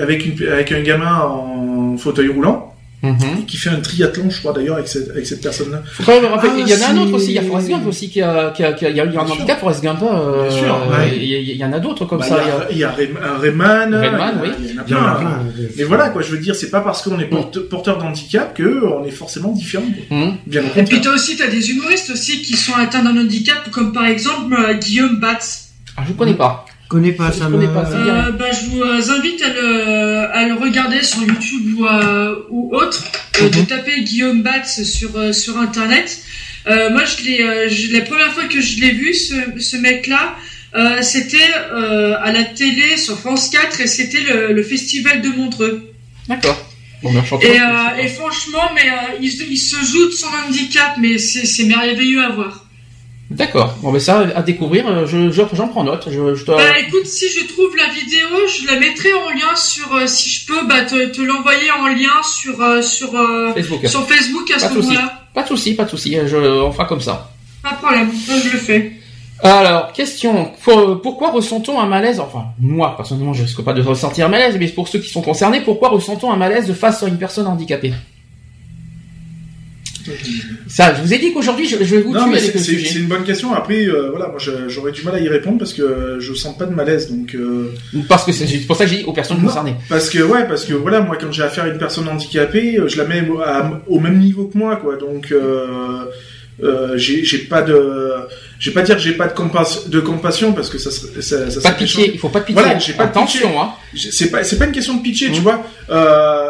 avec 0.00 0.26
une 0.26 0.48
avec 0.48 0.72
un 0.72 0.82
gamin 0.82 1.20
en 1.20 1.96
fauteuil 1.96 2.28
roulant 2.28 2.74
Mhm. 3.00 3.14
et 3.40 3.44
qui 3.46 3.56
fait 3.56 3.70
un 3.70 3.80
triathlon, 3.80 4.28
je 4.28 4.40
crois 4.40 4.52
d'ailleurs 4.52 4.74
avec 4.74 4.88
cette 4.88 5.10
avec 5.10 5.24
cette 5.24 5.40
personne-là. 5.40 5.82
Ah, 6.06 6.12
il 6.58 6.68
y 6.68 6.74
en 6.74 6.82
a 6.82 6.90
un 6.90 6.96
autre 6.98 7.14
aussi, 7.14 7.26
il 7.28 7.32
y 7.34 7.38
a 7.38 7.42
Forrest 7.42 7.68
Gump 7.68 7.86
aussi 7.86 8.10
qui 8.10 8.20
a, 8.20 8.50
qui 8.50 8.64
a, 8.64 8.72
qui 8.72 8.86
a- 8.86 8.90
il 8.90 8.96
y 8.96 9.00
a 9.00 9.04
eu 9.04 9.08
un 9.08 9.10
Bien 9.10 9.20
handicap, 9.34 9.60
Forrest 9.60 9.82
Gump, 9.84 9.98
euh, 10.02 10.48
Bien 10.48 10.58
sûr, 10.58 10.74
ouais. 10.90 11.16
il 11.16 11.24
y, 11.24 11.34
a- 11.36 11.38
il 11.38 11.56
y 11.56 11.64
en 11.64 11.72
a 11.72 11.78
d'autres 11.78 12.06
comme 12.06 12.18
Bah, 12.18 12.26
ça. 12.26 12.40
il 12.42 12.48
y 12.48 12.50
a- 12.50 12.66
il 12.72 12.78
y 12.78 12.84
a 12.84 12.88
un 12.90 13.38
Rayman, 13.38 13.94
Rayman, 13.94 13.94
il 13.94 14.00
y 14.00 14.02
a- 14.02 14.42
oui. 14.42 14.48
il 14.88 14.90
y 14.92 14.94
en 14.96 15.04
a 15.06 15.12
en 15.12 15.20
plein. 15.20 15.38
Mais 15.76 15.84
voilà 15.84 16.08
quoi, 16.08 16.22
je 16.22 16.30
veux 16.32 16.38
dire, 16.38 16.56
c'est 16.56 16.70
pas 16.70 16.80
parce 16.80 17.02
qu'on 17.02 17.20
est 17.20 17.26
porte- 17.26 17.60
porteur 17.68 17.98
d'handicap 17.98 18.54
que 18.54 18.84
on 18.84 19.04
est 19.04 19.10
forcément 19.12 19.52
différent. 19.52 19.84
Mhm. 20.10 20.34
Bien 20.46 20.62
Et 20.76 20.82
puis 20.84 21.00
t'as 21.00 21.14
aussi 21.14 21.36
t'as 21.36 21.46
des 21.46 21.70
humoristes 21.70 22.10
aussi 22.10 22.42
qui 22.42 22.56
sont 22.56 22.74
atteints 22.74 23.04
d'un 23.04 23.16
handicap, 23.16 23.70
comme 23.70 23.92
par 23.92 24.06
exemple 24.06 24.56
euh, 24.58 24.74
Guillaume 24.74 25.20
Batz. 25.20 25.68
Ah, 25.96 26.02
je 26.06 26.12
connais 26.14 26.34
pas. 26.34 26.64
Je 26.88 26.90
connais 26.90 27.12
pas 27.12 27.30
Je 27.30 27.38
ça. 27.40 27.44
connais 27.46 27.66
me- 27.66 27.74
pas, 27.74 27.84
ça. 27.84 27.98
bien. 28.02 28.14
Euh, 28.28 28.32
bah, 28.32 28.46
je 28.50 28.70
vous 28.70 28.80
euh, 28.82 29.10
invite 29.18 29.42
à 29.42 29.48
le, 29.52 30.18
à 30.32 30.48
le 30.48 30.54
regarder 30.54 31.02
sur 31.02 31.22
YouTube 31.22 31.74
ou, 31.78 31.86
euh, 31.86 32.34
ou 32.48 32.74
autre, 32.74 33.04
euh, 33.40 33.44
Mhm. 33.44 33.50
de 33.50 33.60
taper 33.68 34.00
Guillaume 34.04 34.42
Batz 34.42 34.82
sur, 34.84 35.10
sur 35.34 35.58
internet. 35.58 36.18
Euh, 36.66 36.88
moi, 36.90 37.02
je 37.04 37.22
l'ai, 37.24 37.42
euh, 37.42 37.68
je- 37.68 37.92
la 37.92 38.00
première 38.00 38.32
fois 38.32 38.44
que 38.44 38.60
je 38.62 38.80
l'ai 38.80 38.92
vu, 38.92 39.12
ce, 39.12 39.34
ce 39.60 39.76
mec-là, 39.76 40.34
euh, 40.76 41.02
c'était 41.02 41.36
euh, 41.72 42.14
à 42.22 42.32
la 42.32 42.44
télé 42.44 42.96
sur 42.96 43.18
France 43.18 43.50
4 43.50 43.82
et 43.82 43.86
c'était 43.86 44.22
le, 44.22 44.54
le 44.54 44.62
festival 44.62 45.20
de 45.20 45.28
Montreux. 45.28 45.92
D'accord. 46.26 46.58
Bon, 47.02 47.12
Et, 47.42 47.60
euh, 47.60 48.08
franchement, 48.08 48.70
mais 48.74 48.88
euh, 48.90 49.18
il, 49.20 49.30
se- 49.30 49.44
il 49.44 49.58
se 49.58 49.76
joue 49.84 50.06
de 50.06 50.10
son 50.10 50.26
handicap, 50.46 50.94
mais 50.98 51.18
c'est 51.18 51.64
merveilleux 51.64 52.22
à 52.24 52.30
voir. 52.30 52.64
D'accord. 53.30 53.76
Bon, 53.82 53.92
ben 53.92 54.00
ça, 54.00 54.20
à 54.34 54.42
découvrir, 54.42 54.86
euh, 54.88 55.06
je, 55.06 55.30
je- 55.30 55.42
j'en 55.52 55.68
prends 55.68 55.84
note. 55.84 56.08
Je, 56.10 56.34
je 56.34 56.44
te... 56.44 56.50
Bah 56.50 56.78
écoute, 56.78 57.04
si 57.06 57.26
je 57.28 57.46
trouve 57.52 57.76
la 57.76 57.92
vidéo, 57.92 58.26
je 58.48 58.66
la 58.66 58.80
mettrai 58.80 59.12
en 59.12 59.28
lien 59.30 59.54
sur, 59.54 59.94
euh, 59.94 60.06
si 60.06 60.30
je 60.30 60.46
peux, 60.46 60.66
bah 60.66 60.82
te, 60.82 61.06
te 61.10 61.20
l'envoyer 61.20 61.70
en 61.78 61.88
lien 61.88 62.22
sur 62.22 62.60
euh, 62.62 62.80
sur 62.80 63.14
euh, 63.14 63.52
Facebook. 63.52 63.86
sur 63.86 64.08
Facebook 64.08 64.50
à 64.50 64.54
Pas 64.60 64.68
ce 64.70 64.74
moment-là. 64.74 65.12
Pas 65.34 65.42
de 65.42 65.48
souci, 65.48 65.74
pas 65.74 65.84
de 65.84 65.90
souci. 65.90 66.16
Je, 66.26 66.36
on 66.36 66.72
fera 66.72 66.86
comme 66.86 67.02
ça. 67.02 67.30
Pas 67.62 67.72
de 67.72 67.76
problème, 67.76 68.10
je 68.26 68.50
le 68.50 68.58
fais. 68.58 68.92
Alors, 69.42 69.92
question. 69.92 70.50
Pour- 70.64 71.00
pourquoi 71.02 71.30
ressent-on 71.30 71.78
un 71.78 71.86
malaise 71.86 72.18
Enfin, 72.20 72.46
moi, 72.58 72.96
personnellement, 72.96 73.34
je 73.34 73.42
risque 73.42 73.62
pas 73.62 73.72
de 73.74 73.82
ressentir 73.82 74.26
un 74.26 74.30
malaise, 74.30 74.56
mais 74.58 74.66
pour 74.68 74.88
ceux 74.88 74.98
qui 75.00 75.10
sont 75.10 75.22
concernés, 75.22 75.60
pourquoi 75.60 75.90
ressent-on 75.90 76.32
un 76.32 76.36
malaise 76.36 76.72
face 76.72 77.02
à 77.02 77.08
une 77.08 77.18
personne 77.18 77.46
handicapée? 77.46 77.92
Ça, 80.68 80.94
je 80.94 81.02
vous 81.02 81.12
ai 81.14 81.18
dit 81.18 81.32
qu'aujourd'hui, 81.32 81.66
je, 81.66 81.76
je 81.76 81.96
vais 81.96 82.00
vous 82.02 82.12
Non, 82.12 82.22
tuer 82.24 82.30
mais 82.30 82.38
avec 82.38 82.50
c'est 82.52 82.58
le 82.58 82.64
c'est- 82.64 82.72
sujet. 82.72 82.88
c'est 82.92 82.98
une 82.98 83.06
bonne 83.06 83.24
question. 83.24 83.54
Après, 83.54 83.86
euh, 83.86 84.10
voilà, 84.10 84.28
moi 84.28 84.38
je- 84.38 84.68
j'aurais 84.68 84.92
du 84.92 85.02
mal 85.02 85.14
à 85.14 85.20
y 85.20 85.28
répondre 85.28 85.58
parce 85.58 85.72
que 85.72 86.16
je 86.20 86.34
sens 86.34 86.56
pas 86.56 86.66
de 86.66 86.74
malaise, 86.74 87.10
donc. 87.10 87.34
euh, 87.34 87.72
Parce 88.08 88.24
que 88.24 88.32
c'est 88.32 88.46
c'est 88.46 88.58
pour 88.58 88.76
ça 88.76 88.84
que 88.84 88.90
j'ai 88.90 88.98
dit 88.98 89.04
aux 89.04 89.12
personnes 89.12 89.38
Non. 89.40 89.48
concernées. 89.48 89.74
Parce 89.88 90.10
que 90.10 90.18
ouais, 90.20 90.46
parce 90.46 90.64
que 90.64 90.74
voilà, 90.74 91.00
moi 91.00 91.16
quand 91.20 91.32
j'ai 91.32 91.42
affaire 91.42 91.64
à 91.64 91.68
une 91.68 91.78
personne 91.78 92.08
handicapée, 92.08 92.78
euh, 92.78 92.88
je 92.88 92.96
la 92.98 93.04
mets 93.04 93.28
au- 93.28 93.40
à- 93.40 93.80
au 93.86 94.00
même 94.00 94.18
niveau 94.18 94.44
que 94.46 94.56
moi, 94.58 94.76
quoi. 94.76 94.96
Donc 94.96 95.32
euh, 95.32 96.04
euh, 96.62 96.96
j'ai 96.96 97.38
pas 97.38 97.62
de, 97.62 98.12
j'ai 98.58 98.72
pas 98.72 98.82
dire 98.82 98.96
que 98.96 99.02
j'ai 99.02 99.12
pas 99.12 99.28
de, 99.28 99.32
compas- 99.34 99.86
de 99.88 100.00
compassion 100.00 100.52
parce 100.52 100.68
que 100.70 100.78
ça, 100.78 100.90
serait- 100.90 101.22
ça, 101.22 101.50
ça 101.50 101.60
Pas 101.60 101.70
pitié, 101.72 102.10
il 102.12 102.18
faut 102.18 102.28
pas 102.30 102.40
de 102.40 102.44
pitié. 102.46 102.60
Voilà, 102.62 102.78
j'ai 102.78 102.92
pas 102.94 103.04
de 103.04 103.10
Attention, 103.10 103.60
hein. 103.60 103.70
C'est 103.96 104.30
pas, 104.30 104.42
c'est 104.44 104.58
pas 104.58 104.66
une 104.66 104.72
question 104.72 104.94
de 104.96 105.02
pitcher, 105.02 105.26
tu 105.30 105.38
Mhm. 105.38 105.42
vois. 105.44 105.62
Euh, 105.90 106.48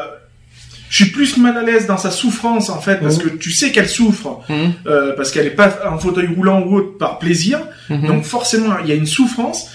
je 0.91 1.05
suis 1.05 1.13
plus 1.13 1.37
mal 1.37 1.57
à 1.57 1.63
l'aise 1.63 1.87
dans 1.87 1.99
sa 1.99 2.11
souffrance 2.11 2.71
en 2.71 2.81
fait, 2.81 2.97
parce 3.01 3.19
Mhm. 3.19 3.23
que 3.25 3.29
tu 3.37 3.53
sais 3.53 3.71
qu'elle 3.73 3.89
souffre, 3.89 4.41
Mhm. 4.49 4.73
euh, 4.87 5.13
parce 5.17 5.31
qu'elle 5.31 5.47
est 5.47 5.51
pas 5.51 5.79
en 5.91 5.99
fauteuil 5.99 6.29
roulant 6.35 6.63
ou 6.63 6.77
autre 6.77 6.97
par 6.99 7.19
plaisir. 7.19 7.61
Mhm. 7.91 8.07
Donc 8.07 8.25
forcément, 8.25 8.75
il 8.83 8.89
y 8.89 8.93
a 8.93 8.95
une 8.95 9.07
souffrance. 9.07 9.67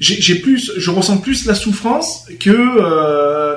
J'ai 0.00 0.34
plus, 0.36 0.72
je 0.76 0.90
ressens 0.90 1.18
plus 1.18 1.46
la 1.46 1.54
souffrance 1.54 2.24
que 2.40 2.50
euh, 2.50 3.56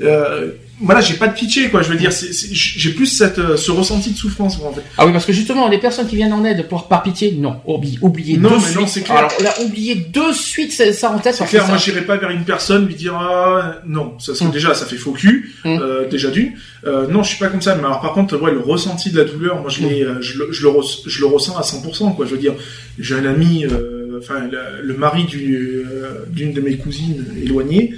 euh, 0.00 0.50
voilà, 0.80 1.00
j'ai 1.00 1.14
pas 1.14 1.28
de 1.28 1.34
pitié 1.34 1.70
quoi. 1.70 1.82
Je 1.82 1.88
veux 1.90 1.96
dire, 1.96 2.10
j'ai 2.10 2.90
plus 2.90 3.06
cette, 3.06 3.38
euh, 3.38 3.56
ce 3.56 3.70
ressenti 3.70 4.10
de 4.10 4.16
souffrance 4.16 4.58
moi, 4.58 4.70
en 4.70 4.72
fait. 4.72 4.82
Ah 4.98 5.06
oui, 5.06 5.12
parce 5.12 5.24
que 5.24 5.32
justement, 5.32 5.68
les 5.68 5.78
personnes 5.78 6.08
qui 6.08 6.16
viennent 6.16 6.32
en 6.32 6.44
aide 6.44 6.66
pour 6.68 6.88
par 6.88 7.04
pitié, 7.04 7.32
non, 7.38 7.60
oubliez, 7.64 7.98
oubliez 8.02 8.36
Non, 8.36 8.50
de 8.50 8.54
mais 8.56 8.60
suite. 8.60 8.76
non, 8.80 8.86
c'est 8.88 9.02
clair. 9.02 9.18
Alors 9.18 9.32
là, 9.40 9.54
oubliez 9.64 9.94
de 9.94 10.32
suite 10.32 10.72
ça 10.72 10.92
ça 10.92 11.10
en 11.12 11.18
tête. 11.20 11.36
C'est 11.36 11.46
clair, 11.46 11.66
moi 11.68 11.76
j'irai 11.76 12.02
pas 12.02 12.16
vers 12.16 12.30
une 12.30 12.44
personne 12.44 12.86
lui 12.86 12.96
dire 12.96 13.14
ah 13.14 13.76
non, 13.86 14.18
ça 14.18 14.34
serait 14.34 14.48
Mm. 14.48 14.52
déjà 14.52 14.74
ça 14.74 14.84
fait 14.86 14.96
faux 14.96 15.12
cul, 15.12 15.54
Mm. 15.64 15.78
euh, 15.80 16.08
déjà 16.08 16.30
d'une. 16.30 16.52
Euh, 16.86 17.06
non, 17.06 17.22
je 17.22 17.28
suis 17.30 17.38
pas 17.38 17.48
comme 17.48 17.62
ça. 17.62 17.76
Mais 17.76 17.84
alors 17.84 18.00
par 18.00 18.12
contre, 18.12 18.36
ouais, 18.40 18.50
le 18.52 18.58
ressenti 18.60 19.10
de 19.10 19.18
la 19.18 19.24
douleur, 19.24 19.60
moi 19.60 19.70
je 19.70 19.80
Mm. 19.80 19.88
l'ai, 19.88 20.02
euh, 20.02 20.20
je, 20.20 20.38
le, 20.38 20.52
je 20.52 20.66
le 20.66 20.72
je 21.06 21.20
le 21.20 21.26
ressens 21.26 21.56
à 21.56 21.62
100%. 21.62 22.14
Quoi, 22.16 22.26
je 22.26 22.32
veux 22.32 22.38
dire, 22.38 22.54
j'ai 22.98 23.14
un 23.14 23.24
ami, 23.26 23.64
euh, 23.64 24.18
enfin 24.20 24.40
le, 24.50 24.82
le 24.82 24.94
mari 24.94 25.24
du- 25.24 25.84
euh, 25.86 26.24
d'une 26.30 26.52
de 26.52 26.60
mes 26.60 26.76
cousines 26.76 27.24
éloignées, 27.40 27.94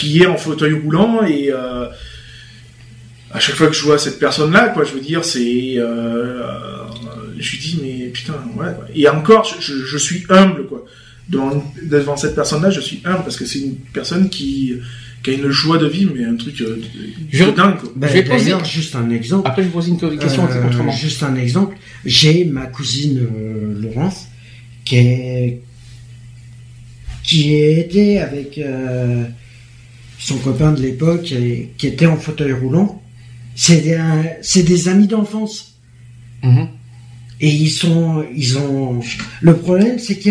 qui 0.00 0.22
est 0.22 0.26
en 0.26 0.36
fauteuil 0.36 0.72
roulant 0.72 1.24
et 1.24 1.50
euh, 1.52 1.86
à 3.32 3.38
chaque 3.38 3.54
fois 3.56 3.68
que 3.68 3.74
je 3.74 3.82
vois 3.82 3.98
cette 3.98 4.18
personne-là, 4.18 4.68
quoi, 4.70 4.84
je 4.84 4.92
veux 4.92 5.00
dire, 5.00 5.24
c'est, 5.24 5.74
euh, 5.76 6.42
je 7.38 7.50
lui 7.52 7.58
dis 7.58 7.78
mais 7.82 8.06
putain, 8.08 8.34
ouais. 8.56 8.72
quoi. 8.74 8.86
Et 8.94 9.08
encore, 9.08 9.44
je, 9.44 9.60
je, 9.60 9.84
je 9.84 9.98
suis 9.98 10.24
humble, 10.28 10.66
quoi 10.66 10.84
devant, 11.28 11.62
devant 11.82 12.16
cette 12.16 12.34
personne-là, 12.34 12.70
je 12.70 12.80
suis 12.80 13.00
humble 13.04 13.22
parce 13.22 13.36
que 13.36 13.44
c'est 13.46 13.60
une 13.60 13.76
personne 13.92 14.28
qui, 14.30 14.74
qui 15.22 15.30
a 15.30 15.34
une 15.34 15.48
joie 15.50 15.78
de 15.78 15.86
vivre, 15.86 16.12
mais 16.16 16.24
un 16.24 16.34
truc 16.34 16.60
euh, 16.60 16.74
de, 16.76 16.82
Je- 17.30 17.44
de 17.44 17.50
dingue. 17.52 17.76
Quoi. 17.78 17.92
Ben, 17.94 18.08
Je 18.08 18.12
vais 18.14 18.24
poser- 18.24 18.54
juste 18.64 18.96
un 18.96 19.08
exemple. 19.10 19.46
Après, 19.48 19.62
je 19.62 19.68
vais 19.68 19.72
poser 19.72 19.90
une 19.92 19.98
question 20.18 20.48
Euh, 20.50 20.66
autrement. 20.66 20.90
Juste 20.90 21.22
un 21.22 21.36
exemple. 21.36 21.76
J'ai 22.04 22.44
ma 22.46 22.66
cousine 22.66 23.18
euh, 23.20 23.80
Laurence 23.80 24.26
qui 24.84 24.96
est 24.96 25.60
qui 27.22 27.54
est 27.54 27.80
aidée 27.82 28.18
avec 28.18 28.58
euh, 28.58 29.24
son 30.22 30.36
copain 30.36 30.72
de 30.72 30.80
l'époque 30.82 31.32
qui 31.78 31.86
était 31.86 32.06
en 32.06 32.16
fauteuil 32.16 32.52
roulant. 32.52 33.00
C'est 33.56 33.80
des, 33.80 33.98
c'est 34.42 34.62
des 34.62 34.88
amis 34.88 35.06
d'enfance 35.08 35.74
Mhm. 36.42 36.68
et 37.40 37.48
ils 37.50 37.68
sont 37.70 38.24
ils 38.34 38.56
ont 38.58 39.00
le 39.42 39.54
problème 39.56 39.98
c'est 39.98 40.18
que 40.18 40.30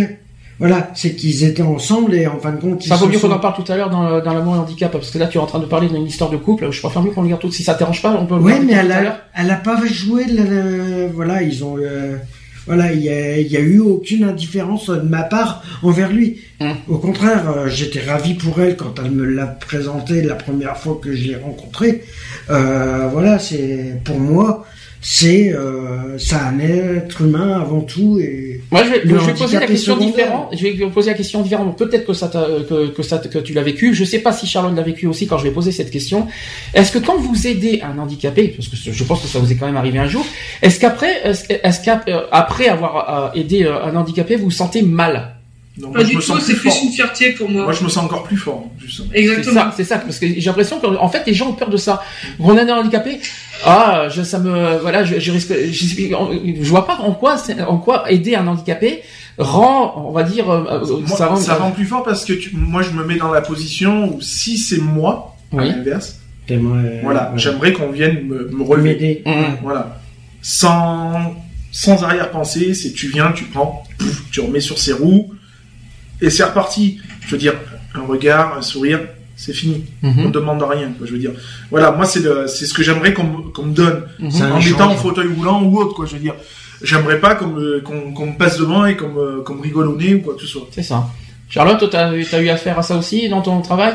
voilà 0.57 0.89
c'est 0.95 1.13
qu'ils 1.15 1.43
étaient 1.43 1.61
ensemble 1.61 2.15
et 2.15 2.25
en 2.27 2.39
fin 2.39 2.51
de 2.51 2.59
compte 2.59 2.83
ils 2.85 2.89
Ça 2.89 2.95
vaut 2.95 3.07
mieux 3.07 3.19
qu'on 3.19 3.31
en 3.31 3.39
parle 3.39 3.55
tout 3.63 3.71
à 3.71 3.77
l'heure 3.77 3.89
dans, 3.91 4.19
dans 4.19 4.33
l'amour 4.33 4.55
et 4.55 4.59
handicap, 4.59 4.91
parce 4.91 5.11
que 5.11 5.17
là, 5.19 5.27
tu 5.27 5.37
es 5.37 5.41
en 5.41 5.45
train 5.45 5.59
de 5.59 5.65
parler 5.65 5.87
d'une 5.87 6.05
histoire 6.05 6.29
de 6.31 6.37
couple. 6.37 6.71
Je 6.71 6.79
préfère 6.81 7.01
mieux 7.03 7.11
qu'on 7.11 7.21
le 7.21 7.27
regarde 7.27 7.41
tout. 7.41 7.51
Si 7.51 7.63
ça 7.63 7.73
te 7.75 7.79
dérange 7.79 8.01
pas, 8.01 8.11
on 8.19 8.25
peut 8.25 8.35
regarder 8.35 8.65
mais 8.65 8.73
tout 8.73 8.79
elle 8.79 8.91
à 8.91 9.01
l'heure. 9.01 9.19
a, 9.35 9.41
elle 9.41 9.51
a 9.51 9.55
pas 9.55 9.79
joué. 9.85 10.25
la- 10.25 10.43
la- 10.43 11.07
voilà, 11.07 11.41
ils 11.43 11.63
ont. 11.63 11.77
euh, 11.77 12.17
voilà, 12.69 12.93
il 12.93 13.01
y 13.01 13.09
a, 13.09 13.39
il 13.39 13.47
y 13.47 13.57
a 13.57 13.61
eu 13.61 13.79
aucune 13.79 14.23
indifférence 14.23 14.91
de 14.91 15.01
ma 15.01 15.23
part 15.23 15.63
envers 15.81 16.11
lui. 16.11 16.39
Hum. 16.59 16.75
Au 16.87 16.99
contraire, 16.99 17.49
euh, 17.49 17.67
j'étais 17.67 17.99
ravi 17.99 18.35
pour 18.35 18.61
elle 18.61 18.77
quand 18.77 18.93
elle 19.03 19.09
me 19.09 19.25
l'a 19.25 19.47
présenté 19.47 20.21
la 20.21 20.35
première 20.35 20.77
fois 20.77 20.99
que 21.01 21.15
je 21.15 21.29
l'ai 21.29 21.35
rencontré. 21.35 22.03
Euh, 22.51 23.07
voilà, 23.11 23.39
c'est 23.39 23.99
pour 24.05 24.19
moi, 24.19 24.67
c'est 25.01 25.53
euh, 25.53 26.17
ça 26.17 26.47
un 26.47 26.59
être 26.59 27.21
humain 27.21 27.61
avant 27.61 27.79
tout 27.81 28.19
et 28.19 28.59
Moi, 28.69 28.83
je 28.83 29.07
je 29.09 29.15
vais 29.15 29.31
poser 29.31 29.31
handicap 29.31 29.51
la 29.61 29.63
est 29.63 29.67
question 29.69 29.95
différente. 29.97 30.49
Je 30.57 30.61
vais 30.63 30.71
vous 30.73 30.89
poser 30.89 31.11
la 31.11 31.15
question 31.17 31.41
différemment. 31.41 31.71
Peut-être 31.71 32.05
que 32.05 32.13
ça, 32.13 32.27
t'a- 32.27 32.47
que, 32.67 32.87
que 32.89 33.01
ça, 33.01 33.17
que 33.19 33.39
tu 33.39 33.53
l'as 33.53 33.61
vécu. 33.63 33.93
Je 33.95 34.03
sais 34.03 34.19
pas 34.19 34.33
si 34.33 34.45
Charlotte 34.45 34.75
l'a 34.75 34.81
vécu 34.83 35.07
aussi 35.07 35.25
quand 35.25 35.37
je 35.37 35.43
vais 35.45 35.51
poser 35.51 35.71
cette 35.71 35.89
question. 35.89 36.27
Est-ce 36.73 36.91
que 36.91 36.99
quand 36.99 37.17
vous 37.17 37.47
aidez 37.47 37.81
un 37.81 37.97
handicapé, 37.97 38.49
parce 38.49 38.67
que 38.67 38.75
je 38.91 39.03
pense 39.05 39.21
que 39.21 39.27
ça 39.27 39.39
vous 39.39 39.49
est 39.51 39.55
quand 39.55 39.67
même 39.67 39.77
arrivé 39.77 39.99
un 39.99 40.07
jour, 40.07 40.25
est-ce 40.61 40.79
qu'après, 40.81 41.21
est-ce, 41.23 41.79
qu'après 41.83 42.67
avoir 42.67 43.33
euh, 43.33 43.39
aidé 43.39 43.63
euh, 43.63 43.81
un 43.83 43.95
handicapé, 43.95 44.35
vous 44.35 44.45
vous 44.45 44.51
sentez 44.51 44.81
mal? 44.81 45.35
Donc, 45.77 45.93
Pas 45.93 45.99
moi, 45.99 46.03
je 46.03 46.09
du 46.09 46.17
me 46.17 46.21
tout, 46.21 46.39
c'est 46.41 46.55
plus 46.55 46.69
fort. 46.71 46.79
une 46.83 46.89
fierté 46.91 47.31
pour 47.31 47.49
moi. 47.49 47.63
Moi, 47.63 47.71
je 47.71 47.83
me 47.85 47.89
sens 47.89 48.03
encore 48.03 48.23
plus 48.23 48.35
fort, 48.35 48.65
justement. 48.77 49.07
C'est 49.13 49.19
Exactement. 49.19 49.53
ça, 49.61 49.73
c'est 49.77 49.83
ça, 49.85 49.97
parce 49.99 50.19
que 50.19 50.27
j'ai 50.27 50.41
l'impression 50.41 50.77
qu'en 50.81 51.07
fait 51.07 51.23
les 51.25 51.33
gens 51.33 51.47
ont 51.51 51.53
peur 51.53 51.69
de 51.69 51.77
ça. 51.77 52.03
On 52.37 52.57
a 52.57 52.63
un 52.63 52.79
handicapé, 52.79 53.19
ah, 53.65 54.07
je, 54.09 54.21
ça 54.23 54.39
me, 54.39 54.77
voilà, 54.79 55.03
je, 55.03 55.19
je 55.19 55.31
risque, 55.31 55.53
je, 55.53 55.85
je 56.61 56.69
vois 56.69 56.85
pas 56.85 56.97
en 56.97 57.11
quoi, 57.13 57.37
c'est- 57.37 57.61
en 57.61 57.77
quoi 57.77 58.09
aider 58.11 58.35
un 58.35 58.47
handicapé 58.47 59.01
rend, 59.37 60.05
on 60.07 60.11
va 60.11 60.23
dire, 60.23 60.49
euh, 60.49 60.65
euh, 60.83 60.99
Moi, 61.07 61.17
ça 61.17 61.27
rend, 61.27 61.35
ça 61.37 61.55
rend 61.55 61.71
plus 61.71 61.85
fort 61.85 62.03
parce 62.03 62.25
que 62.25 62.33
tu- 62.33 62.55
moi, 62.55 62.81
je 62.81 62.91
me 62.91 63.03
mets 63.05 63.17
dans 63.17 63.31
la 63.31 63.41
position 63.41 64.13
où 64.15 64.21
si 64.21 64.57
c'est 64.57 64.79
moi, 64.81 65.35
à 65.51 65.55
Oui. 65.57 65.69
l'inverse, 65.69 66.19
t'aimerais 66.47 66.99
voilà, 67.03 67.31
ouais, 67.31 67.37
j'aimerais 67.39 67.73
qu'on 67.73 67.89
vienne 67.91 68.25
me, 68.27 68.49
me 68.49 68.63
relever. 68.63 69.23
Mhm. 69.25 69.57
Voilà. 69.63 69.99
Sans, 70.41 71.33
sans 71.71 72.03
arrière-pensée, 72.03 72.73
c'est 72.73 72.93
tu 72.93 73.07
viens, 73.09 73.31
tu 73.31 73.43
prends, 73.45 73.83
pouf, 73.97 74.29
tu 74.31 74.39
remets 74.41 74.59
sur 74.61 74.77
ses 74.79 74.93
roues, 74.93 75.33
et 76.21 76.29
c'est 76.29 76.43
reparti. 76.43 76.99
Je 77.21 77.31
veux 77.31 77.37
dire, 77.37 77.53
un 77.95 78.01
regard, 78.05 78.57
un 78.57 78.61
sourire, 78.61 78.99
c'est 79.41 79.53
fini. 79.53 79.85
Mhm. 80.03 80.13
On 80.19 80.23
ne 80.25 80.31
demande 80.31 80.61
rien, 80.63 80.91
quoi, 80.97 81.07
je 81.07 81.13
veux 81.13 81.17
dire. 81.19 81.31
Voilà, 81.71 81.91
moi, 81.91 82.05
c'est 82.05 82.19
ce 82.21 82.73
que 82.73 82.83
j'aimerais 82.83 83.13
qu'on 83.13 83.23
me- 83.23 83.49
qu'on 83.53 83.63
me 83.63 83.73
donne. 83.73 84.03
Mhm. 84.19 84.31
C'est 84.31 84.43
un 84.43 84.51
en 84.51 84.59
étant 84.59 84.91
en 84.91 84.95
fauteuil 84.97 85.27
roulant 85.35 85.63
ou 85.63 85.77
autre, 85.79 85.93
quoi, 85.95 86.05
je 86.05 86.13
veux 86.13 86.19
dire. 86.19 86.35
J'aimerais 86.81 87.19
pas 87.19 87.35
qu'on 87.35 87.47
me, 87.47 87.79
qu'on, 87.81 88.11
qu'on 88.13 88.27
me 88.27 88.37
passe 88.37 88.57
devant 88.57 88.85
et 88.85 88.95
qu'on 88.97 89.09
me, 89.09 89.61
rigole 89.61 89.87
au 89.87 89.95
nez 89.95 90.15
ou 90.15 90.21
quoi 90.21 90.35
que 90.35 90.41
ce 90.41 90.47
soit. 90.47 90.67
C'est 90.71 90.83
ça. 90.83 91.07
Charlotte, 91.49 91.79
toi, 91.79 91.87
t'as 91.91 92.09
as 92.09 92.41
eu 92.41 92.49
affaire 92.49 92.77
à 92.77 92.83
ça 92.83 92.95
aussi 92.97 93.27
dans 93.29 93.41
ton 93.41 93.61
travail? 93.61 93.93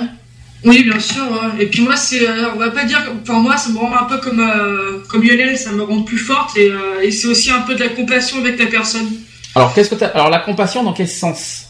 Oui, 0.65 0.83
bien 0.85 0.99
sûr. 0.99 1.23
hein. 1.23 1.53
Et 1.59 1.67
puis 1.67 1.83
moi, 1.83 1.95
c'est, 1.97 2.27
euh, 2.27 2.49
on 2.55 2.59
va 2.59 2.71
pas 2.71 2.85
dire, 2.85 3.05
que- 3.05 3.11
enfin 3.23 3.39
moi, 3.41 3.57
ça 3.59 3.71
me 3.71 3.79
rend 3.79 3.93
un 3.95 4.05
peu 4.05 4.17
comme 4.19 4.41
euh, 4.41 4.99
comme 5.09 5.23
Lionel, 5.23 5.57
ça 5.59 5.73
me 5.73 5.83
rend 5.83 6.03
plus 6.03 6.17
forte 6.19 6.57
et, 6.57 6.71
euh, 6.71 7.03
et 7.03 7.11
c'est 7.11 7.29
aussi 7.29 7.51
un 7.51 7.61
peu 7.61 7.75
de 7.75 7.81
la 7.81 7.91
compassion 7.91 8.39
avec 8.41 8.59
la 8.59 8.67
personne. 8.67 9.07
Alors, 9.55 9.73
qu'est-ce 9.75 9.91
que 9.91 9.95
t'as 9.95 10.07
Alors, 10.09 10.31
la 10.31 10.41
compassion, 10.41 10.83
dans 10.83 10.95
quel 10.95 11.07
sens? 11.09 11.64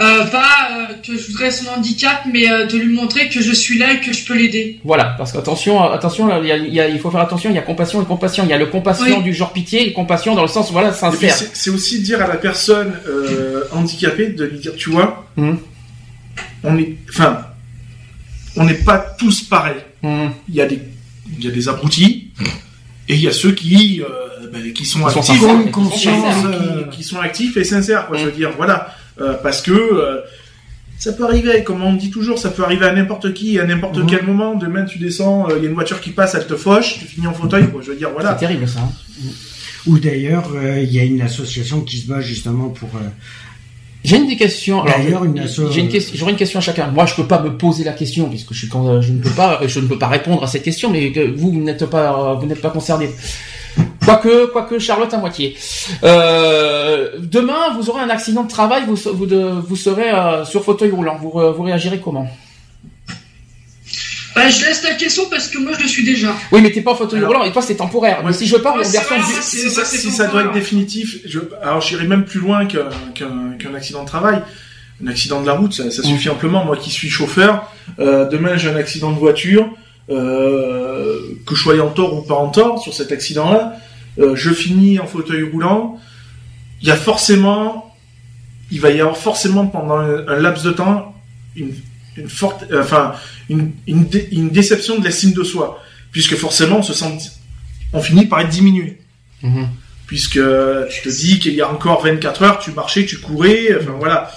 Euh, 0.00 0.24
pas 0.26 0.68
euh, 0.72 0.94
que 1.06 1.16
je 1.18 1.26
voudrais 1.28 1.50
son 1.50 1.68
handicap, 1.68 2.22
mais 2.32 2.50
euh, 2.50 2.66
de 2.66 2.76
lui 2.78 2.94
montrer 2.94 3.28
que 3.28 3.40
je 3.42 3.52
suis 3.52 3.78
là 3.78 3.92
et 3.92 4.00
que 4.00 4.12
je 4.12 4.24
peux 4.24 4.34
l'aider. 4.34 4.80
Voilà, 4.84 5.14
parce 5.18 5.32
qu'attention, 5.32 5.82
euh, 5.84 5.92
attention, 5.94 6.26
là, 6.26 6.38
il, 6.42 6.46
y 6.48 6.52
a- 6.52 6.56
il 6.56 6.72
y 6.74 6.80
a- 6.80 6.88
il 6.88 6.98
faut 6.98 7.10
faire 7.10 7.20
attention. 7.20 7.50
Il 7.50 7.56
y 7.56 7.58
a 7.58 7.62
compassion 7.62 8.02
et 8.02 8.06
compassion. 8.06 8.44
Il 8.44 8.50
y 8.50 8.54
a 8.54 8.58
le 8.58 8.66
compassion 8.66 9.18
Oui. 9.18 9.22
du 9.22 9.34
genre 9.34 9.52
pitié 9.52 9.86
et 9.86 9.92
compassion 9.92 10.34
dans 10.34 10.42
le 10.42 10.48
sens, 10.48 10.72
voilà, 10.72 10.92
sincère. 10.92 11.36
c'est, 11.52 11.70
aussi 11.70 12.00
dire 12.00 12.22
à 12.22 12.26
la 12.26 12.36
personne 12.36 12.94
euh, 13.06 13.64
handicapée 13.72 14.28
de 14.30 14.44
lui 14.44 14.58
dire, 14.58 14.74
tu 14.76 14.90
vois, 14.90 15.26
Mhm. 15.36 15.58
on 16.64 16.78
est, 16.78 16.96
enfin, 17.10 17.46
on 18.56 18.64
n'est 18.64 18.74
pas 18.74 18.98
tous 19.18 19.42
pareils. 19.42 19.82
Mhm. 20.02 20.30
Il 20.48 20.54
y 20.54 20.60
a 20.60 20.66
des, 20.66 20.80
il 21.38 21.44
y 21.44 21.48
a 21.48 21.50
des 21.50 21.68
abrutis 21.68 22.30
et 23.08 23.14
il 23.14 23.20
y 23.20 23.28
a 23.28 23.32
ceux 23.32 23.52
qui, 23.52 24.02
euh, 24.02 24.48
ben, 24.52 24.72
qui 24.72 24.84
sont 24.84 25.00
sont 25.00 25.06
actifs, 25.20 25.40
sont 25.40 25.90
sincères. 25.90 26.46
euh, 26.46 26.84
qui, 26.90 26.98
qui 26.98 27.02
sont 27.04 27.20
actifs 27.20 27.56
et 27.56 27.64
sincères. 27.64 28.06
Quoi. 28.06 28.16
Je 28.18 28.24
veux 28.26 28.32
dire, 28.32 28.50
voilà, 28.56 28.94
Euh, 29.20 29.34
parce 29.42 29.60
que 29.62 29.72
euh, 29.72 30.20
ça 30.98 31.12
peut 31.12 31.24
arriver, 31.24 31.64
comme 31.64 31.82
on 31.82 31.92
dit 31.94 32.10
toujours, 32.10 32.38
ça 32.38 32.48
peut 32.50 32.64
arriver 32.64 32.86
à 32.86 32.92
n'importe 32.94 33.34
qui, 33.34 33.58
à 33.58 33.64
n'importe 33.66 33.98
Mhm. 33.98 34.06
quel 34.06 34.22
moment. 34.24 34.54
Demain, 34.54 34.84
tu 34.84 34.98
descends, 34.98 35.48
euh, 35.50 35.54
il 35.58 35.64
y 35.64 35.66
a 35.66 35.68
une 35.68 35.74
voiture 35.74 36.00
qui 36.00 36.10
passe, 36.10 36.34
elle 36.34 36.46
te 36.46 36.56
fauche, 36.56 36.98
tu 36.98 37.04
finis 37.06 37.26
en 37.26 37.34
fauteuil. 37.34 37.68
Quoi, 37.68 37.82
je 37.82 37.90
veux 37.90 37.96
dire, 37.96 38.08
C'est 38.08 38.14
voilà. 38.22 38.34
terrible, 38.34 38.66
ça. 38.68 38.80
hein. 38.80 38.90
Ou 39.86 39.98
d'ailleurs, 39.98 40.48
euh, 40.54 40.80
il 40.80 40.92
y 40.92 41.00
a 41.00 41.04
une 41.04 41.20
association 41.22 41.80
qui 41.80 41.98
se 41.98 42.06
bat 42.06 42.20
justement 42.20 42.68
pour. 42.68 42.88
euh, 42.94 43.00
J'ai 44.04 44.16
une 44.16 44.28
des 44.28 44.36
questions. 44.36 44.82
D'ailleurs, 44.84 45.24
une. 45.24 45.44
J'aurais 46.14 46.30
une 46.32 46.36
question 46.36 46.58
à 46.58 46.62
chacun. 46.62 46.88
Moi, 46.88 47.04
je 47.06 47.14
peux 47.14 47.26
pas 47.26 47.40
me 47.42 47.56
poser 47.56 47.84
la 47.84 47.92
question 47.92 48.28
puisque 48.28 48.52
je 48.52 48.58
suis 48.60 48.68
quand 48.68 49.00
je 49.00 49.12
ne 49.12 49.20
peux 49.20 49.30
pas, 49.30 49.60
je 49.66 49.80
ne 49.80 49.86
peux 49.86 49.98
pas 49.98 50.08
répondre 50.08 50.42
à 50.42 50.46
cette 50.46 50.62
question, 50.62 50.90
mais 50.90 51.12
vous, 51.36 51.52
vous 51.52 51.60
n'êtes 51.60 51.86
pas, 51.86 52.34
vous 52.34 52.46
n'êtes 52.46 52.60
pas 52.60 52.70
concerné. 52.70 53.10
Quoique, 54.04 54.46
quoique 54.46 54.78
Charlotte 54.78 55.12
à 55.14 55.18
moitié. 55.18 55.56
Euh, 56.02 57.10
demain, 57.18 57.72
vous 57.76 57.88
aurez 57.88 58.02
un 58.02 58.10
accident 58.10 58.42
de 58.44 58.50
travail, 58.50 58.82
vous, 58.86 58.96
vous, 59.14 59.26
de- 59.26 59.60
vous 59.66 59.76
serez 59.76 60.10
euh, 60.10 60.44
sur 60.44 60.64
fauteuil 60.64 60.90
roulant. 60.90 61.16
Vous, 61.22 61.28
re- 61.30 61.52
vous 61.54 61.62
réagirez 61.62 62.00
comment? 62.00 62.28
Bah, 64.34 64.48
je 64.48 64.64
laisse 64.64 64.82
la 64.82 64.94
question 64.94 65.24
parce 65.30 65.48
que 65.48 65.58
moi, 65.58 65.72
je 65.76 65.82
le 65.82 65.88
suis 65.88 66.04
déjà. 66.04 66.34
Oui, 66.52 66.62
mais 66.62 66.70
t'es 66.72 66.80
pas 66.80 66.92
en 66.92 66.94
fauteuil 66.94 67.18
Alors- 67.18 67.32
roulant 67.32 67.44
et 67.44 67.52
toi, 67.52 67.60
c'est 67.62 67.74
temporaire. 67.76 68.24
Ouais. 68.24 68.32
Si 68.32 68.46
je 68.46 68.56
parle 68.56 68.80
Ouais, 68.80 68.84
vrai, 68.86 69.18
du- 69.18 69.24
Si, 69.42 69.70
ça, 69.70 69.84
si 69.84 70.10
ça 70.10 70.26
doit 70.28 70.42
être 70.44 70.52
définitif, 70.52 71.18
je, 71.26 71.38
alors 71.62 71.80
j'irai 71.82 72.06
même 72.06 72.24
plus 72.24 72.40
loin 72.40 72.64
qu'un 72.66 72.88
qu'un 73.14 73.52
qu'un 73.58 73.74
accident 73.74 74.02
de 74.02 74.08
travail. 74.08 74.42
Un 75.04 75.08
accident 75.08 75.40
de 75.42 75.46
la 75.46 75.52
route, 75.54 75.74
ça, 75.74 75.90
ça 75.90 76.02
suffit 76.02 76.28
amplement. 76.30 76.64
Moi 76.64 76.76
qui 76.76 76.90
suis 76.90 77.10
chauffeur, 77.10 77.70
euh, 77.98 78.26
demain 78.28 78.56
j'ai 78.56 78.70
un 78.70 78.76
accident 78.76 79.10
de 79.12 79.18
voiture, 79.18 79.68
euh, 80.12 81.18
que 81.46 81.54
je 81.54 81.62
sois 81.62 81.80
en 81.80 81.88
tort 81.90 82.14
ou 82.16 82.22
pas 82.22 82.34
en 82.34 82.48
tort 82.48 82.82
sur 82.82 82.94
cet 82.94 83.12
accident-là, 83.12 83.76
euh, 84.18 84.34
je 84.36 84.50
finis 84.50 84.98
en 84.98 85.06
fauteuil 85.06 85.42
roulant. 85.42 85.98
Il 86.80 86.88
y 86.88 86.90
a 86.90 86.96
forcément, 86.96 87.94
il 88.70 88.80
va 88.80 88.90
y 88.90 89.00
avoir 89.00 89.16
forcément 89.16 89.66
pendant 89.66 89.96
un, 89.96 90.26
un 90.28 90.36
laps 90.40 90.64
de 90.64 90.70
temps 90.72 91.14
une, 91.56 91.72
une 92.16 92.28
forte, 92.28 92.64
euh, 92.70 92.82
enfin 92.82 93.14
une, 93.48 93.72
une, 93.86 94.04
dé- 94.06 94.28
une 94.32 94.50
déception 94.50 94.98
de 94.98 95.04
l'estime 95.04 95.32
de 95.32 95.44
soi, 95.44 95.80
puisque 96.10 96.36
forcément 96.36 96.78
on 96.78 96.82
se 96.82 96.92
sent, 96.94 97.30
on 97.92 98.00
finit 98.00 98.26
par 98.26 98.40
être 98.40 98.48
diminué 98.50 98.98
Mhm. 99.44 99.66
puisque 100.06 100.38
tu 100.90 101.02
te 101.02 101.08
dis 101.08 101.40
qu'il 101.40 101.54
y 101.54 101.60
a 101.62 101.68
encore 101.68 102.04
24 102.04 102.42
heures, 102.44 102.58
tu 102.60 102.70
marchais, 102.72 103.04
tu 103.06 103.18
courais, 103.18 103.76
enfin 103.80 103.92
voilà. 103.98 104.30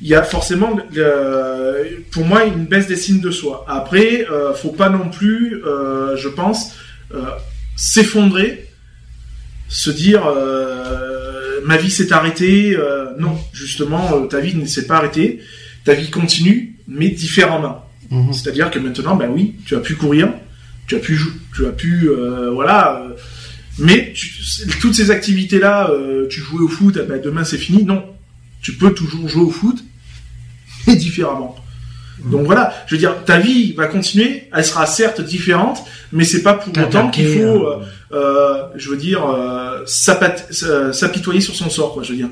Il 0.00 0.08
y 0.08 0.14
a 0.14 0.22
forcément, 0.22 0.78
euh, 0.96 1.84
pour 2.12 2.24
moi, 2.24 2.44
une 2.44 2.66
baisse 2.66 2.86
d'estime 2.86 3.20
de 3.20 3.30
soi. 3.32 3.64
Après, 3.68 4.26
euh, 4.30 4.54
faut 4.54 4.70
pas 4.70 4.88
non 4.90 5.08
plus, 5.10 5.62
euh, 5.64 6.16
je 6.16 6.28
pense, 6.28 6.72
euh, 7.14 7.22
s'effondrer, 7.76 8.66
se 9.68 9.90
dire 9.90 10.22
ma 11.64 11.76
vie 11.76 11.90
s'est 11.90 12.12
arrêtée. 12.12 12.76
non, 13.18 13.36
justement, 13.52 14.22
ta 14.28 14.38
vie 14.40 14.54
ne 14.54 14.66
s'est 14.66 14.86
pas 14.86 14.96
arrêtée. 14.98 15.40
Ta 15.84 15.94
vie 15.94 16.10
continue, 16.10 16.76
mais 16.86 17.08
différemment. 17.10 17.84
Mhm. 18.10 18.32
C'est-à-dire 18.32 18.70
que 18.70 18.78
maintenant, 18.78 19.16
ben 19.16 19.28
oui, 19.30 19.56
tu 19.66 19.74
as 19.76 19.80
pu 19.80 19.94
courir, 19.96 20.32
tu 20.86 20.94
as 20.96 21.00
pu, 21.00 21.14
jou- 21.16 21.32
tu 21.54 21.66
as 21.66 21.72
pu, 21.72 22.08
voilà. 22.54 23.04
mais 23.80 24.12
tu- 24.14 24.30
toutes 24.80 24.94
ces 24.94 25.10
activités-là, 25.10 25.90
tu 26.30 26.40
jouais 26.40 26.62
au 26.62 26.68
foot, 26.68 26.96
ah 27.00 27.04
ben 27.04 27.20
demain 27.20 27.44
c'est 27.44 27.58
fini. 27.58 27.84
Non, 27.84 28.04
tu 28.62 28.72
peux 28.74 28.92
toujours 28.92 29.28
jouer 29.28 29.42
au 29.42 29.50
foot, 29.50 29.84
différemment. 30.96 31.56
Donc 32.24 32.46
voilà, 32.46 32.72
je 32.86 32.94
veux 32.94 32.98
dire, 32.98 33.14
ta 33.24 33.38
vie 33.38 33.72
va 33.72 33.86
continuer, 33.86 34.48
elle 34.52 34.64
sera 34.64 34.86
certes 34.86 35.20
différente, 35.20 35.84
mais 36.12 36.24
c'est 36.24 36.42
pas 36.42 36.54
pour 36.54 36.76
autant 36.76 37.10
qu'il 37.10 37.28
faut, 37.28 37.66
euh, 37.66 37.80
euh, 38.12 38.16
euh, 38.16 38.62
je 38.76 38.90
veux 38.90 38.96
dire, 38.96 39.24
euh, 39.24 39.84
s'apitoyer 39.86 41.40
sur 41.40 41.54
son 41.54 41.70
sort, 41.70 41.94
quoi. 41.94 42.02
Je 42.02 42.10
veux 42.12 42.16
dire. 42.16 42.28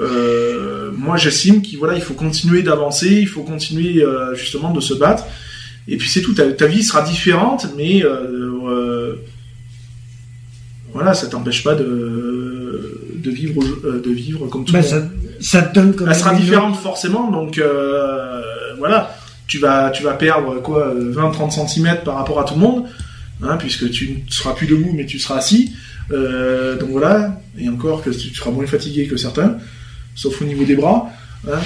Euh, 0.00 0.90
moi, 0.96 1.16
j'estime 1.16 1.62
qu'il 1.62 1.78
voilà, 1.78 1.94
il 1.94 2.02
faut 2.02 2.14
continuer 2.14 2.62
d'avancer, 2.62 3.08
il 3.08 3.28
faut 3.28 3.42
continuer 3.42 4.04
justement 4.34 4.72
de 4.72 4.80
se 4.80 4.94
battre. 4.94 5.24
Et 5.86 5.96
puis 5.96 6.08
c'est 6.08 6.22
tout. 6.22 6.34
Ta, 6.34 6.50
ta 6.52 6.66
vie 6.66 6.82
sera 6.82 7.02
différente, 7.02 7.68
mais 7.76 8.04
voilà, 10.92 11.14
ça 11.14 11.28
t'empêche 11.28 11.64
pas 11.64 11.74
de 11.74 13.00
de 13.14 13.30
vivre 13.30 13.62
de 13.84 14.10
vivre 14.10 14.46
comme 14.48 14.64
tout 14.64 14.72
bah, 14.72 14.80
le 14.80 14.90
monde. 14.90 15.02
ça, 15.02 15.08
ça 15.40 15.62
te 15.62 15.74
donne 15.74 15.94
quand 15.94 16.06
Elle 16.06 16.14
sera 16.14 16.34
différente 16.34 16.76
forcément, 16.76 17.30
donc 17.30 17.58
euh, 17.58 18.42
voilà, 18.78 19.16
tu 19.46 19.58
vas 19.58 19.90
tu 19.90 20.02
vas 20.02 20.14
perdre 20.14 20.60
quoi 20.62 20.92
20-30 20.94 21.68
cm 21.68 21.98
par 22.04 22.16
rapport 22.16 22.40
à 22.40 22.44
tout 22.44 22.54
le 22.54 22.60
monde, 22.60 22.84
hein, 23.42 23.56
puisque 23.58 23.90
tu 23.90 24.22
ne 24.26 24.30
seras 24.32 24.54
plus 24.54 24.66
debout 24.66 24.92
mais 24.94 25.06
tu 25.06 25.18
seras 25.18 25.36
assis. 25.38 25.72
Euh, 26.12 26.76
donc 26.76 26.90
voilà, 26.90 27.40
et 27.58 27.68
encore 27.68 28.02
que 28.02 28.10
tu 28.10 28.34
seras 28.34 28.50
moins 28.50 28.66
fatigué 28.66 29.06
que 29.06 29.16
certains, 29.16 29.56
sauf 30.14 30.40
au 30.42 30.44
niveau 30.44 30.64
des 30.64 30.76
bras. 30.76 31.08
hein. 31.50 31.58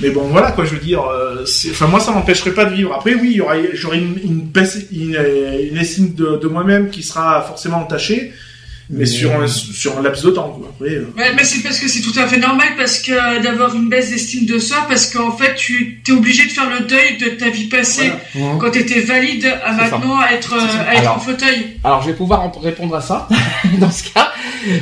Mais 0.00 0.10
bon, 0.10 0.22
voilà 0.28 0.50
quoi, 0.52 0.64
je 0.64 0.70
veux 0.74 0.80
dire. 0.80 1.02
euh, 1.04 1.44
Enfin, 1.70 1.86
moi, 1.86 2.00
ça 2.00 2.10
m'empêcherait 2.12 2.52
pas 2.54 2.64
de 2.64 2.74
vivre. 2.74 2.92
Après, 2.94 3.14
oui, 3.14 3.28
il 3.32 3.36
y 3.36 3.40
aura, 3.40 3.54
j'aurai 3.74 3.98
une, 3.98 4.18
une 4.24 4.40
baisse, 4.40 4.78
une, 4.90 5.16
une 5.70 5.76
estime 5.76 6.14
de, 6.14 6.38
de 6.42 6.48
moi-même 6.48 6.88
qui 6.90 7.02
sera 7.02 7.42
forcément 7.42 7.76
entachée. 7.82 8.32
Mais 8.90 9.06
sur 9.06 9.32
un, 9.40 9.46
sur 9.46 9.98
un 9.98 10.02
laps 10.02 10.22
de 10.24 10.30
temps. 10.30 10.48
Quoi. 10.50 10.68
Après, 10.74 10.94
euh, 10.96 11.12
Ouais, 11.16 11.32
mais 11.36 11.44
c'est 11.44 11.62
parce 11.62 11.78
que 11.78 11.88
c'est 11.88 12.00
tout 12.02 12.18
à 12.18 12.26
fait 12.26 12.38
normal 12.38 12.68
parce 12.76 12.98
que 12.98 13.12
euh, 13.12 13.40
d'avoir 13.42 13.74
une 13.74 13.88
baisse 13.88 14.10
d'estime 14.10 14.46
de 14.46 14.58
soi 14.58 14.78
parce 14.88 15.06
qu'en 15.12 15.32
fait 15.32 15.54
tu 15.54 16.02
es 16.06 16.10
obligé 16.12 16.44
de 16.46 16.50
faire 16.50 16.68
le 16.68 16.86
deuil 16.86 17.16
de 17.18 17.36
ta 17.38 17.48
vie 17.50 17.64
passée 17.68 18.12
Voilà. 18.34 18.56
quand 18.60 18.70
tu 18.70 18.80
étais 18.80 19.00
valide 19.00 19.46
à 19.64 19.76
ça. 19.76 19.82
maintenant 19.98 20.18
à 20.18 20.32
être, 20.32 20.54
euh, 20.54 20.88
à 20.88 20.94
être 20.94 21.00
Alors- 21.00 21.16
en 21.16 21.20
fauteuil. 21.20 21.66
Alors 21.84 22.02
je 22.02 22.08
vais 22.08 22.16
pouvoir 22.16 22.50
répondre 22.62 22.94
à 22.94 23.00
ça 23.00 23.28
dans 23.78 23.90
ce 23.90 24.04
cas, 24.12 24.30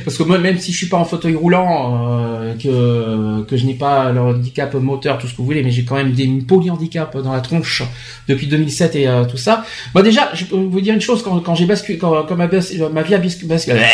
parce 0.04 0.16
que 0.16 0.22
moi 0.24 0.38
même 0.38 0.58
si 0.58 0.72
je 0.72 0.76
suis 0.78 0.86
pas 0.88 0.96
en 0.96 1.04
fauteuil 1.04 1.34
roulant, 1.34 2.18
euh, 2.42 2.54
que 2.54 3.44
que 3.48 3.56
je 3.56 3.64
n'ai 3.66 3.74
pas 3.74 4.10
le 4.12 4.20
handicap 4.20 4.74
moteur, 4.74 5.18
tout 5.18 5.26
ce 5.26 5.32
que 5.32 5.38
vous 5.38 5.44
voulez, 5.44 5.62
mais 5.62 5.70
j'ai 5.70 5.84
quand 5.84 5.96
même 5.96 6.12
des 6.12 6.26
polyhandicaps 6.46 7.16
dans 7.22 7.32
la 7.32 7.40
tronche 7.40 7.82
depuis 8.28 8.46
2007 8.46 8.96
et 8.96 9.08
euh, 9.08 9.24
tout 9.24 9.36
ça. 9.36 9.64
Moi 9.94 10.02
déjà, 10.02 10.30
je 10.34 10.44
peux 10.44 10.56
vous 10.56 10.80
dire 10.80 10.94
une 10.94 11.00
chose 11.00 11.22
quand, 11.22 11.38
quand 11.40 11.54
j'ai 11.54 11.66
basculé, 11.66 11.98
quand, 11.98 12.24
quand 12.26 12.36
ma, 12.36 12.46
ma 12.48 13.02
vie 13.02 13.14
a 13.14 13.18
bascu- 13.18 13.46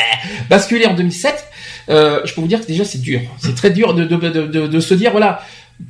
bascu- 0.48 0.48
basculé 0.48 0.86
en 0.86 0.94
2007, 0.94 1.44
euh, 1.88 2.20
je 2.24 2.34
peux 2.34 2.40
vous 2.40 2.46
dire 2.46 2.60
que 2.60 2.66
déjà 2.66 2.84
c'est 2.84 3.00
dur, 3.00 3.20
c'est 3.38 3.54
très 3.54 3.70
dur 3.70 3.94
de 3.94 4.04
de, 4.04 4.66
de, 4.66 4.80
se 4.80 4.94
dire 4.94 5.10
voilà. 5.12 5.40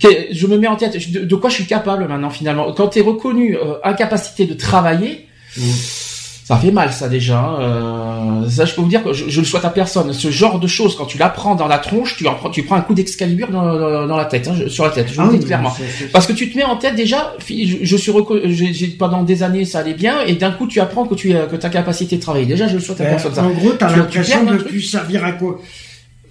je 0.01 0.47
me 0.47 0.59
mets 0.59 0.67
en 0.67 0.77
tête 0.77 0.97
de, 1.13 1.37
quoi 1.37 1.51
je 1.51 1.55
suis 1.57 1.67
capable 1.67 2.07
maintenant 2.09 2.31
finalement. 2.31 2.73
Quand 2.73 2.89
tu 2.89 2.99
es 2.99 3.03
reconnu 3.03 3.57
euh, 3.57 3.75
incapacité 3.85 4.47
de 4.47 4.55
travailler, 4.55 5.29
ça 6.49 6.57
fait 6.57 6.71
mal 6.71 6.93
ça 6.93 7.09
déjà. 7.09 7.57
Euh, 7.61 8.49
ça 8.49 8.65
je 8.65 8.75
peux 8.75 8.81
vous 8.81 8.89
dire 8.89 9.03
que 9.03 9.13
je, 9.13 9.29
je 9.29 9.41
le 9.41 9.47
souhaite 9.47 9.65
à 9.65 9.71
personne. 9.71 10.13
Ce 10.13 10.31
genre 10.31 10.61
de 10.61 10.67
choses 10.69 10.95
quand 10.97 11.07
tu 11.07 11.19
l'apprends 11.19 11.57
dans 11.57 11.67
la 11.67 11.79
tronche, 11.79 12.17
tu 12.17 12.27
en 12.29 12.35
prends, 12.35 12.51
tu 12.51 12.63
prends 12.63 12.77
un 12.77 12.83
coup 12.83 12.95
d'excalibur 12.95 13.49
dans, 13.49 13.65
dans, 13.77 14.07
dans 14.07 14.17
la 14.17 14.25
tête, 14.27 14.47
hein, 14.49 14.55
sur 14.69 14.85
la 14.85 14.91
tête. 14.91 15.09
Je 15.09 15.15
vous 15.21 15.23
Ah 15.29 15.33
le 15.33 15.39
dis 15.39 15.45
clairement. 15.47 15.75
Parce 16.13 16.27
que 16.27 16.33
tu 16.33 16.49
te 16.51 16.57
mets 16.57 16.63
en 16.65 16.77
tête 16.77 16.95
déjà, 16.95 17.35
je, 17.49 17.79
je 17.83 17.97
suis 17.97 18.13
j'ai, 18.73 18.87
pendant 18.89 19.25
des 19.25 19.43
années 19.43 19.65
ça 19.65 19.81
allait 19.81 19.95
bien 19.95 20.21
et 20.27 20.35
d'un 20.35 20.53
coup 20.53 20.69
tu 20.69 20.79
apprends 20.81 21.05
que 21.07 21.15
tu 21.17 21.33
es, 21.33 21.47
que 21.51 21.57
ta 21.57 21.69
capacité 21.69 22.17
de 22.17 22.23
travailler. 22.23 22.47
Déjà 22.47 22.69
je 22.69 22.75
le 22.75 22.81
souhaite 22.81 23.01
à 23.01 23.05
Ben, 23.05 23.11
personne 23.11 23.35
ça. 23.35 23.43
en 23.43 23.51
gros, 23.51 23.71
t'as 23.79 23.93
Tu- 23.93 23.99
l'impression 23.99 24.45
de 24.45 24.57
truc. 24.57 24.69
plus 24.69 24.83
servir 24.83 25.25
à 25.25 25.33
quoi? 25.33 25.61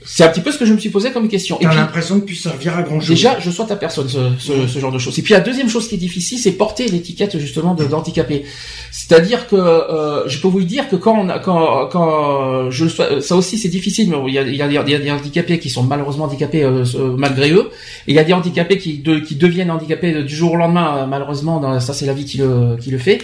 C'est 0.08 0.24
un 0.24 0.28
petit 0.30 0.42
peu 0.42 0.52
ce 0.52 0.58
que 0.60 0.66
je 0.66 0.74
me 0.74 0.78
suis 0.78 0.90
posé 0.90 1.12
comme 1.12 1.28
question. 1.28 1.58
T'as 1.60 1.70
l'impression 1.76 2.16
de 2.18 2.22
plus 2.22 2.36
servir 2.36 2.78
à 2.78 2.84
grand 2.84 3.00
chose. 3.00 3.10
Déjà, 3.10 3.40
je 3.40 3.50
souhaite 3.50 3.72
à 3.72 3.76
personne 3.76 4.08
ce, 4.08 4.20
ce, 4.40 4.68
ce 4.68 4.80
genre 4.80 4.92
de 4.92 5.00
choses. 5.00 5.18
Et 5.18 5.22
puis 5.24 5.34
la 5.34 5.40
deuxième 5.40 5.68
chose 5.70 5.88
qui 5.88 5.96
est 5.96 5.98
difficile, 5.98 6.38
c'est 6.38 6.52
porter 6.52 6.88
l'étiquette 6.88 7.38
justement 7.40 7.74
d'handicapé. 7.74 8.46
C'est-à-dire 8.92 9.48
que 9.48 9.56
euh, 9.56 10.28
je 10.28 10.40
peux 10.40 10.48
vous 10.48 10.64
dire 10.64 10.88
que 10.90 10.96
quand 10.96 11.18
on 11.20 11.28
a, 11.30 11.40
quand 11.40 11.88
quand 11.88 12.70
je 12.72 12.84
le 12.86 12.90
souhaite- 12.90 13.22
ça 13.22 13.36
aussi 13.36 13.58
c'est 13.58 13.68
difficile. 13.70 14.10
Mais 14.10 14.18
il 14.28 14.34
y 14.34 14.38
a, 14.40 14.44
il 14.44 14.56
y 14.56 14.62
a, 14.62 14.68
il 14.68 14.90
y 14.92 14.96
a 14.96 15.00
des 15.00 15.12
handicapés 15.12 15.60
qui 15.60 15.70
sont 15.70 15.84
malheureusement 15.84 16.26
handicapés 16.26 16.64
euh, 16.64 16.84
euh, 16.96 17.16
malgré 17.18 17.52
eux. 17.52 17.70
Et 18.08 18.12
il 18.12 18.16
y 18.16 18.20
a 18.20 18.24
des 18.24 18.34
handicapés 18.34 18.78
qui 18.78 19.00
de, 19.00 19.20
qui 19.20 19.36
deviennent 19.36 19.72
handicapés 19.72 20.24
du 20.24 20.36
jour 20.36 20.54
au 20.54 20.58
lendemain. 20.58 20.98
euh, 21.00 21.06
malheureusement, 21.08 21.60
dans, 21.60 21.80
ça 21.80 21.94
c'est 21.94 22.06
la 22.06 22.14
vie 22.14 22.26
qui 22.26 22.38
le 22.38 22.78
qui 22.82 22.92
le 22.92 22.98
fait. 23.00 23.20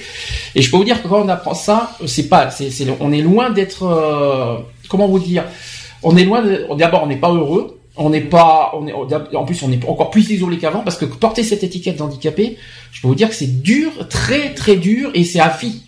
Et 0.55 0.61
je 0.61 0.69
peux 0.71 0.77
vous 0.77 0.84
dire 0.84 1.01
que 1.01 1.07
quand 1.07 1.21
on 1.21 1.29
apprend 1.29 1.53
ça, 1.53 1.95
c'est 2.05 2.27
pas, 2.27 2.49
c'est, 2.49 2.69
c'est, 2.71 2.86
on 2.99 3.11
est 3.11 3.21
loin 3.21 3.49
d'être, 3.51 3.84
euh, 3.84 4.57
comment 4.89 5.07
vous 5.07 5.19
dire, 5.19 5.43
on 6.03 6.15
est 6.17 6.23
loin. 6.23 6.41
De, 6.41 6.67
d'abord, 6.77 7.03
on 7.03 7.07
n'est 7.07 7.17
pas 7.17 7.31
heureux. 7.31 7.77
On 7.97 8.09
n'est 8.09 8.21
pas, 8.21 8.71
on 8.73 8.87
est, 8.87 8.93
en 8.93 9.43
plus, 9.43 9.61
on 9.63 9.71
est 9.71 9.85
encore 9.85 10.11
plus 10.11 10.29
isolé 10.29 10.57
qu'avant 10.57 10.79
parce 10.79 10.95
que 10.95 11.03
porter 11.03 11.43
cette 11.43 11.63
étiquette 11.63 11.97
d'handicapé, 11.97 12.57
je 12.93 13.01
peux 13.01 13.09
vous 13.09 13.15
dire 13.15 13.27
que 13.27 13.35
c'est 13.35 13.61
dur, 13.61 14.07
très 14.07 14.53
très 14.53 14.77
dur, 14.77 15.11
et 15.13 15.25
c'est 15.25 15.41
à 15.41 15.49
vie. 15.49 15.81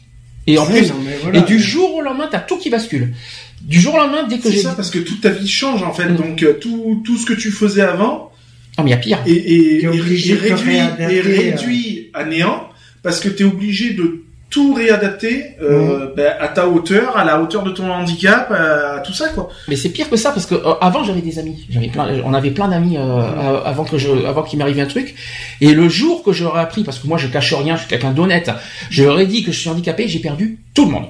Et 0.45 0.57
en 0.57 0.65
plus, 0.65 0.89
non, 0.89 0.95
voilà. 1.21 1.39
et 1.39 1.41
du 1.43 1.57
jour 1.59 1.95
au 1.95 2.01
lendemain, 2.01 2.27
t'as 2.29 2.41
tout 2.41 2.57
qui 2.57 2.69
bascule. 2.69 3.13
Du 3.61 3.79
jour 3.79 3.95
au 3.95 3.97
lendemain, 3.97 4.27
dès 4.27 4.37
que 4.37 4.43
c'est 4.43 4.51
j'ai, 4.51 4.61
ça 4.63 4.73
parce 4.73 4.89
que 4.89 4.99
toute 4.99 5.21
ta 5.21 5.29
vie 5.29 5.47
change 5.47 5.81
en 5.81 5.93
fait. 5.93 6.09
Mm. 6.09 6.15
Donc 6.17 6.43
euh, 6.43 6.59
tout, 6.59 7.01
tout 7.05 7.17
ce 7.17 7.25
que 7.25 7.33
tu 7.33 7.51
faisais 7.51 7.81
avant 7.81 8.33
ah 8.77 8.83
mais 8.83 8.89
il 8.89 8.93
y 8.93 8.95
a 8.95 8.97
pire. 8.97 9.23
T'es 9.23 9.87
obligé 9.87 10.33
est 10.33 10.37
de 10.37 10.47
te 10.47 10.53
réduit, 10.53 11.21
réduit 11.21 12.09
à 12.13 12.25
néant 12.25 12.69
parce 13.03 13.19
que 13.19 13.29
tu 13.29 13.43
es 13.43 13.45
obligé 13.45 13.93
de 13.93 14.22
tout 14.53 14.75
réadapter 14.75 15.55
euh, 15.63 16.13
ben, 16.15 16.31
à 16.39 16.47
ta 16.47 16.67
hauteur, 16.67 17.17
à 17.17 17.25
la 17.25 17.41
hauteur 17.41 17.63
de 17.63 17.71
ton 17.71 17.89
handicap, 17.91 18.51
à, 18.51 18.97
à 18.97 18.99
tout 18.99 19.11
ça 19.11 19.29
quoi. 19.29 19.49
Mais 19.67 19.75
c'est 19.75 19.89
pire 19.89 20.07
que 20.11 20.15
ça 20.15 20.31
parce 20.31 20.45
que 20.45 20.53
euh, 20.53 20.75
avant 20.79 21.03
j'avais 21.03 21.21
des 21.21 21.39
amis, 21.39 21.65
j'avais 21.71 21.87
plein, 21.87 22.21
on 22.23 22.35
avait 22.35 22.51
plein 22.51 22.67
d'amis 22.67 22.95
euh, 22.97 23.01
euh, 23.01 23.63
avant 23.65 23.83
que 23.83 23.97
je, 23.97 24.11
avant 24.27 24.43
qu'il 24.43 24.59
m'arrive 24.59 24.79
un 24.79 24.85
truc. 24.85 25.15
Et 25.59 25.73
le 25.73 25.89
jour 25.89 26.21
que 26.23 26.31
j'aurais 26.31 26.61
appris, 26.61 26.83
parce 26.83 26.99
que 26.99 27.07
moi 27.07 27.17
je 27.17 27.27
cache 27.29 27.51
rien, 27.55 27.75
je 27.75 27.79
suis 27.81 27.89
quelqu'un 27.89 28.11
d'honnête, 28.11 28.51
je 28.91 29.03
leur 29.03 29.19
ai 29.19 29.25
dit 29.25 29.43
que 29.43 29.51
je 29.51 29.59
suis 29.59 29.69
handicapé, 29.69 30.07
j'ai 30.07 30.19
perdu 30.19 30.59
tout 30.75 30.85
le 30.85 30.91
monde. 30.91 31.05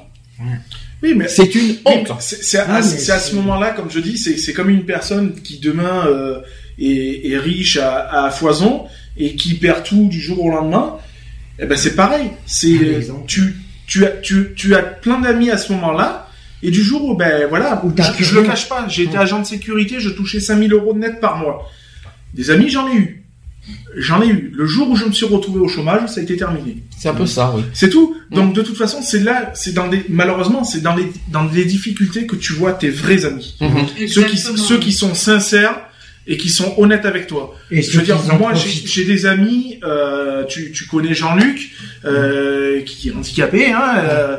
Oui, 1.01 1.13
mais 1.13 1.27
C'est 1.27 1.53
une 1.53 1.75
honte. 1.83 2.13
C'est 2.19 2.59
à, 2.59 2.65
Ah, 2.69 2.77
à 2.77 2.81
ce 2.81 3.35
moment-là, 3.35 3.71
comme 3.71 3.91
je 3.91 3.99
dis, 3.99 4.17
c'est 4.17 4.37
c'est 4.37 4.53
comme 4.53 4.69
une 4.69 4.85
personne 4.85 5.33
qui 5.43 5.59
demain 5.59 6.05
euh, 6.07 6.39
est, 6.79 7.29
est 7.29 7.37
riche 7.37 7.75
à, 7.75 8.25
à 8.25 8.31
foison 8.31 8.85
et 9.17 9.35
qui 9.35 9.55
perd 9.55 9.83
tout 9.83 10.07
du 10.07 10.21
jour 10.21 10.41
au 10.45 10.49
lendemain. 10.49 10.95
Eh 11.59 11.65
ben 11.65 11.77
c'est 11.77 11.95
pareil. 11.95 12.31
C'est 12.45 12.75
exemple. 12.75 13.25
tu 13.27 13.55
tu 13.87 14.05
as 14.05 14.09
tu 14.09 14.53
tu 14.55 14.75
as 14.75 14.81
plein 14.81 15.19
d'amis 15.19 15.49
à 15.49 15.57
ce 15.57 15.71
moment-là 15.73 16.29
et 16.63 16.71
du 16.71 16.81
jour 16.81 17.03
où 17.03 17.15
ben 17.15 17.47
voilà, 17.49 17.81
je, 18.17 18.23
je 18.23 18.35
le 18.35 18.43
cache 18.43 18.69
pas, 18.69 18.87
j'ai 18.87 19.03
été 19.03 19.17
agent 19.17 19.39
de 19.39 19.45
sécurité, 19.45 19.99
je 19.99 20.09
touchais 20.09 20.39
5000 20.39 20.71
euros 20.71 20.93
de 20.93 20.99
net 20.99 21.19
par 21.19 21.37
mois. 21.37 21.69
Des 22.33 22.49
amis, 22.49 22.69
j'en 22.69 22.87
ai 22.87 22.95
eu. 22.95 23.23
J'en 23.97 24.21
ai 24.21 24.27
eu. 24.27 24.51
Le 24.53 24.65
jour 24.65 24.89
où 24.89 24.95
je 24.95 25.05
me 25.05 25.11
suis 25.11 25.25
retrouvé 25.25 25.59
au 25.59 25.67
chômage, 25.67 26.09
ça 26.09 26.19
a 26.19 26.23
été 26.23 26.35
terminé. 26.35 26.83
C'est 26.97 27.09
un 27.09 27.13
peu 27.13 27.25
ça, 27.25 27.53
oui. 27.55 27.63
C'est 27.73 27.89
tout. 27.89 28.15
Mm. 28.31 28.35
Donc 28.35 28.53
de 28.55 28.61
toute 28.61 28.77
façon, 28.77 29.01
c'est 29.01 29.19
là, 29.19 29.51
c'est 29.53 29.73
dans 29.73 29.87
des 29.89 30.05
malheureusement, 30.09 30.63
c'est 30.63 30.81
dans 30.81 30.95
les 30.95 31.11
dans 31.29 31.43
les 31.43 31.65
difficultés 31.65 32.25
que 32.25 32.35
tu 32.35 32.53
vois 32.53 32.73
tes 32.73 32.89
vrais 32.89 33.25
amis. 33.25 33.55
Mhm. 33.61 34.07
Ceux 34.07 34.23
qui 34.23 34.37
ceux 34.37 34.79
qui 34.79 34.93
sont 34.93 35.13
sincères 35.13 35.81
et 36.25 36.37
qui 36.37 36.49
sont 36.49 36.73
honnêtes 36.77 37.05
avec 37.05 37.27
toi. 37.27 37.55
Et 37.69 37.81
Je 37.81 37.99
veux 37.99 38.05
dire, 38.05 38.21
moi 38.39 38.53
j'ai 38.53 39.05
des 39.05 39.25
amis, 39.25 39.79
euh, 39.83 40.43
tu 40.45 40.71
tu 40.71 40.85
connais 40.85 41.13
Jean-Luc 41.13 41.71
euh, 42.05 42.81
qui 42.81 43.09
est 43.09 43.11
handicapé 43.11 43.71
hein, 43.71 43.95
euh, 43.97 44.37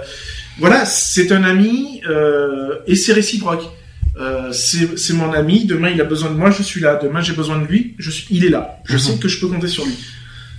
voilà, 0.58 0.84
c'est 0.84 1.32
un 1.32 1.42
ami 1.42 2.00
euh, 2.08 2.76
et 2.86 2.94
c'est 2.94 3.12
réciproque. 3.12 3.64
Euh, 4.16 4.52
c'est 4.52 5.12
mon 5.14 5.32
ami. 5.32 5.64
Demain, 5.64 5.90
il 5.90 6.00
a 6.00 6.04
besoin 6.04 6.30
de 6.30 6.36
moi, 6.36 6.50
je 6.52 6.62
suis 6.62 6.80
là. 6.80 6.98
Demain, 7.02 7.20
j'ai 7.20 7.32
besoin 7.32 7.58
de 7.58 7.66
lui, 7.66 7.94
je 7.98 8.10
suis, 8.10 8.26
il 8.30 8.44
est 8.44 8.50
là. 8.50 8.78
Je 8.84 8.96
sais 8.96 9.16
que 9.18 9.26
je 9.26 9.40
peux 9.40 9.48
compter 9.48 9.66
sur 9.66 9.84
lui. 9.84 9.94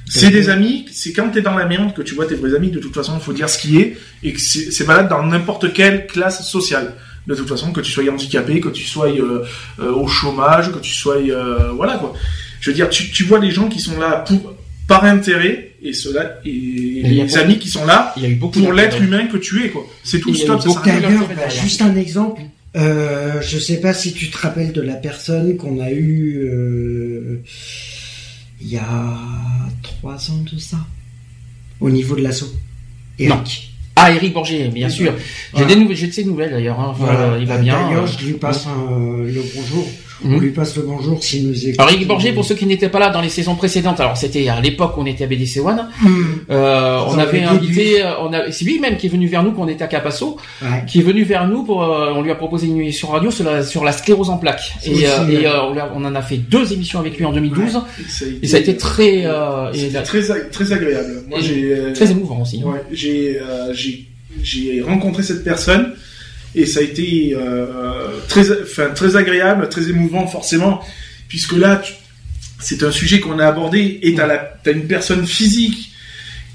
C'est 0.07 0.29
des 0.29 0.49
amis. 0.49 0.85
C'est 0.91 1.13
quand 1.13 1.29
t'es 1.29 1.41
dans 1.41 1.55
la 1.55 1.65
merde 1.65 1.93
que 1.93 2.01
tu 2.01 2.13
vois 2.13 2.25
tes 2.25 2.35
vrais 2.35 2.53
amis. 2.53 2.69
De 2.69 2.79
toute 2.79 2.93
façon, 2.93 3.13
il 3.15 3.23
faut 3.23 3.33
dire 3.33 3.49
ce 3.49 3.57
qui 3.57 3.79
est 3.79 3.97
et 4.21 4.37
c'est 4.37 4.83
valable 4.83 5.09
dans 5.09 5.23
n'importe 5.23 5.71
quelle 5.73 6.05
classe 6.07 6.47
sociale. 6.47 6.93
De 7.27 7.35
toute 7.35 7.49
façon, 7.49 7.71
que 7.71 7.81
tu 7.81 7.91
sois 7.91 8.03
handicapé, 8.11 8.59
que 8.59 8.69
tu 8.69 8.83
sois 8.83 9.07
euh, 9.07 9.43
euh, 9.79 9.91
au 9.91 10.07
chômage, 10.07 10.71
que 10.71 10.79
tu 10.79 10.93
sois 10.93 11.17
euh, 11.17 11.71
voilà 11.75 11.97
quoi. 11.97 12.13
Je 12.59 12.69
veux 12.69 12.75
dire, 12.75 12.89
tu, 12.89 13.09
tu 13.11 13.23
vois 13.23 13.39
les 13.39 13.51
gens 13.51 13.67
qui 13.67 13.79
sont 13.79 13.99
là 13.99 14.23
pour 14.27 14.55
par 14.87 15.03
intérêt 15.03 15.71
et 15.81 15.93
ceux-là 15.93 16.39
et 16.45 17.01
les 17.03 17.37
amis 17.37 17.57
qui 17.57 17.69
sont 17.69 17.85
là 17.85 18.13
Il 18.17 18.23
y 18.23 18.25
a 18.25 18.29
eu 18.29 18.35
beaucoup 18.35 18.59
pour 18.59 18.73
l'être 18.73 19.01
humain 19.01 19.27
que 19.27 19.37
tu 19.37 19.63
es 19.63 19.69
quoi. 19.69 19.85
C'est 20.03 20.19
tout. 20.19 20.33
Stop. 20.33 20.63
D'ailleurs, 20.85 21.27
bah, 21.27 21.49
juste 21.49 21.81
un 21.81 21.95
exemple. 21.95 22.41
Euh, 22.75 23.41
je 23.41 23.57
sais 23.57 23.79
pas 23.79 23.93
si 23.93 24.13
tu 24.13 24.29
te 24.29 24.37
rappelles 24.37 24.73
de 24.73 24.81
la 24.81 24.95
personne 24.95 25.55
qu'on 25.55 25.79
a 25.79 25.91
eue 25.91 26.41
euh, 26.43 27.41
il 28.59 28.67
y 28.67 28.77
a 28.77 29.17
trois 29.81 30.29
ans 30.29 30.43
de 30.51 30.57
ça, 30.57 30.79
au 31.79 31.89
niveau 31.89 32.15
de 32.17 32.21
l'assaut. 32.21 32.51
Non. 33.19 33.41
Ah, 33.95 34.11
Eric 34.11 34.33
Borgé, 34.33 34.67
bien 34.67 34.89
sûr. 34.89 35.13
J'ai 35.17 35.23
Voilà. 35.53 35.67
des 35.67 35.75
nouvelles, 35.77 35.97
j'ai 35.97 36.07
de 36.07 36.11
ses 36.13 36.23
nouvelles 36.25 36.51
d'ailleurs. 36.51 36.79
hein. 36.79 36.87
Enfin, 36.89 37.05
Voilà. 37.05 37.37
il 37.39 37.45
va 37.47 37.55
Euh, 37.55 37.57
bien. 37.59 37.87
D'ailleurs, 37.87 38.03
euh. 38.03 38.07
je 38.19 38.25
lui 38.25 38.33
passe 38.33 38.67
un- 38.67 39.23
le 39.23 39.41
bonjour. 39.55 39.87
Mhm. 40.23 40.35
On 40.35 40.39
lui 40.39 40.51
passe 40.51 40.75
le 40.77 40.83
bonjour 40.83 41.21
s'il 41.23 41.47
nous 41.49 41.65
écoute. 41.67 41.79
Alors 41.79 41.91
Eric 41.91 42.07
Borgé, 42.07 42.31
pour 42.31 42.45
ceux 42.45 42.55
qui 42.55 42.65
n'étaient 42.65 42.87
pas 42.89 42.99
là 42.99 43.09
dans 43.09 43.21
les 43.21 43.29
saisons 43.29 43.55
précédentes, 43.55 43.99
alors 43.99 44.15
c'était 44.15 44.47
à 44.47 44.61
l'époque 44.61 44.95
où 44.97 45.01
on 45.01 45.05
était 45.05 45.25
à 45.25 45.27
BDC 45.27 45.59
One, 45.59 45.87
Hum, 46.05 46.39
euh, 46.49 46.99
on 47.07 47.17
avait 47.17 47.43
invité, 47.43 48.01
euh, 48.01 48.11
on 48.21 48.31
a, 48.31 48.49
c'est 48.51 48.63
lui-même 48.65 48.95
qui 48.97 49.07
est 49.07 49.09
venu 49.09 49.27
vers 49.27 49.43
nous 49.43 49.51
quand 49.51 49.63
on 49.63 49.67
était 49.67 49.83
à 49.83 49.87
Capasso, 49.87 50.37
ouais. 50.61 50.83
qui 50.87 50.99
est 50.99 51.03
venu 51.03 51.23
vers 51.23 51.47
nous 51.47 51.63
pour, 51.63 51.83
euh, 51.83 52.13
on 52.15 52.21
lui 52.21 52.31
a 52.31 52.35
proposé 52.35 52.67
une 52.67 52.77
émission 52.77 53.09
radio 53.09 53.29
sur 53.29 53.43
la, 53.43 53.61
sur 53.63 53.83
la 53.83 53.91
sclérose 53.91 54.29
en 54.29 54.37
plaques. 54.37 54.71
Et, 54.85 55.05
euh, 55.05 55.09
on, 55.21 55.25
lui 55.73 55.79
a- 55.79 55.91
on 55.93 56.05
en 56.05 56.15
a 56.15 56.21
fait 56.21 56.37
deux 56.37 56.71
émissions 56.71 56.99
avec 56.99 57.17
lui 57.17 57.25
en 57.25 57.33
2012, 57.33 57.73
ça 58.07 58.25
a 58.25 58.27
été, 58.29 58.39
et 58.41 58.47
ça 58.47 58.57
a 58.57 58.59
été 58.61 58.77
très, 58.77 59.15
et 59.19 59.91
très, 60.05 60.31
ag- 60.31 60.49
très 60.49 60.71
agréable. 60.71 61.23
Moi, 61.27 61.39
j'ai, 61.41 61.91
très 61.93 62.11
émouvant 62.11 62.41
aussi. 62.41 62.61
hein. 62.65 62.69
ouais, 62.69 62.81
j'ai, 62.91 63.37
j'ai, 63.73 64.05
j'ai 64.41 64.81
rencontré 64.81 65.23
cette 65.23 65.43
personne 65.43 65.93
et 66.55 66.65
ça 66.65 66.79
a 66.79 66.83
été 66.83 67.35
euh, 67.37 68.19
très, 68.27 68.49
enfin, 68.63 68.89
très 68.95 69.15
agréable, 69.15 69.67
très 69.69 69.89
émouvant 69.89 70.25
forcément, 70.27 70.81
puisque 71.27 71.53
là, 71.53 71.81
c'est 72.59 72.81
un 72.83 72.91
sujet 72.91 73.19
qu'on 73.19 73.37
a 73.39 73.45
abordé 73.47 73.99
et 74.01 74.15
t'as 74.15 74.25
la, 74.27 74.37
t'as 74.37 74.71
une 74.71 74.87
personne 74.87 75.25
physique 75.27 75.91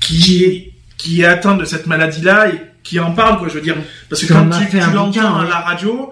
qui 0.01 0.45
est, 0.45 0.73
qui 0.97 1.21
est 1.21 1.27
atteinte 1.27 1.61
de 1.61 1.65
cette 1.65 1.87
maladie-là 1.87 2.49
et 2.49 2.61
qui 2.83 2.99
en 2.99 3.13
parle, 3.13 3.39
quoi. 3.39 3.49
Je 3.49 3.55
veux 3.55 3.61
dire, 3.61 3.77
parce 4.09 4.25
que 4.25 4.33
quand 4.33 4.49
tu, 4.49 4.69
tu 4.71 4.77
l'entends 4.79 5.07
bouquin, 5.09 5.35
à 5.35 5.45
la 5.45 5.61
radio, 5.61 6.11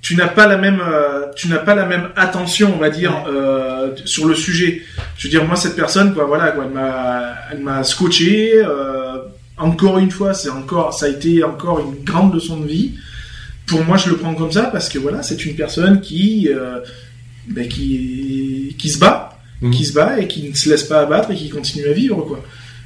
tu 0.00 0.16
n'as 0.16 0.28
pas 0.28 0.46
la 0.46 0.56
même, 0.56 0.80
euh, 0.80 1.26
tu 1.36 1.48
n'as 1.48 1.58
pas 1.58 1.74
la 1.74 1.84
même 1.86 2.08
attention, 2.16 2.72
on 2.74 2.78
va 2.78 2.90
dire, 2.90 3.12
Ouais. 3.26 3.30
euh, 3.32 3.94
sur 4.06 4.26
le 4.26 4.34
sujet. 4.34 4.82
Je 5.18 5.28
veux 5.28 5.30
dire, 5.30 5.44
moi, 5.44 5.54
cette 5.56 5.76
personne, 5.76 6.14
quoi, 6.14 6.24
voilà, 6.24 6.50
quoi, 6.52 6.64
elle 6.64 6.72
m'a, 6.72 7.34
elle 7.52 7.58
m'a 7.60 7.84
scotché. 7.84 8.52
Euh, 8.56 9.18
encore 9.62 9.98
une 9.98 10.10
fois, 10.10 10.34
c'est 10.34 10.50
encore, 10.50 10.92
ça 10.94 11.06
a 11.06 11.08
été 11.08 11.42
encore 11.44 11.80
une 11.80 12.04
grande 12.04 12.34
leçon 12.34 12.58
de 12.60 12.66
vie. 12.66 12.92
Pour 13.66 13.84
moi, 13.84 13.96
je 13.96 14.10
le 14.10 14.16
prends 14.16 14.34
comme 14.34 14.52
ça 14.52 14.64
parce 14.64 14.88
que 14.88 14.98
voilà, 14.98 15.22
c'est 15.22 15.44
une 15.46 15.54
personne 15.56 16.00
qui, 16.00 16.48
euh, 16.50 16.80
ben, 17.48 17.68
qui, 17.68 18.74
qui 18.78 18.88
se 18.90 18.98
bat, 18.98 19.38
Mhm. 19.60 19.70
qui 19.70 19.84
se 19.84 19.92
bat 19.92 20.18
et 20.20 20.26
qui 20.28 20.48
ne 20.48 20.54
se 20.54 20.68
laisse 20.68 20.82
pas 20.84 21.00
abattre 21.00 21.30
et 21.30 21.36
qui 21.36 21.48
continue 21.48 21.86
à 21.86 21.92
vivre, 21.92 22.22
quoi. 22.26 22.42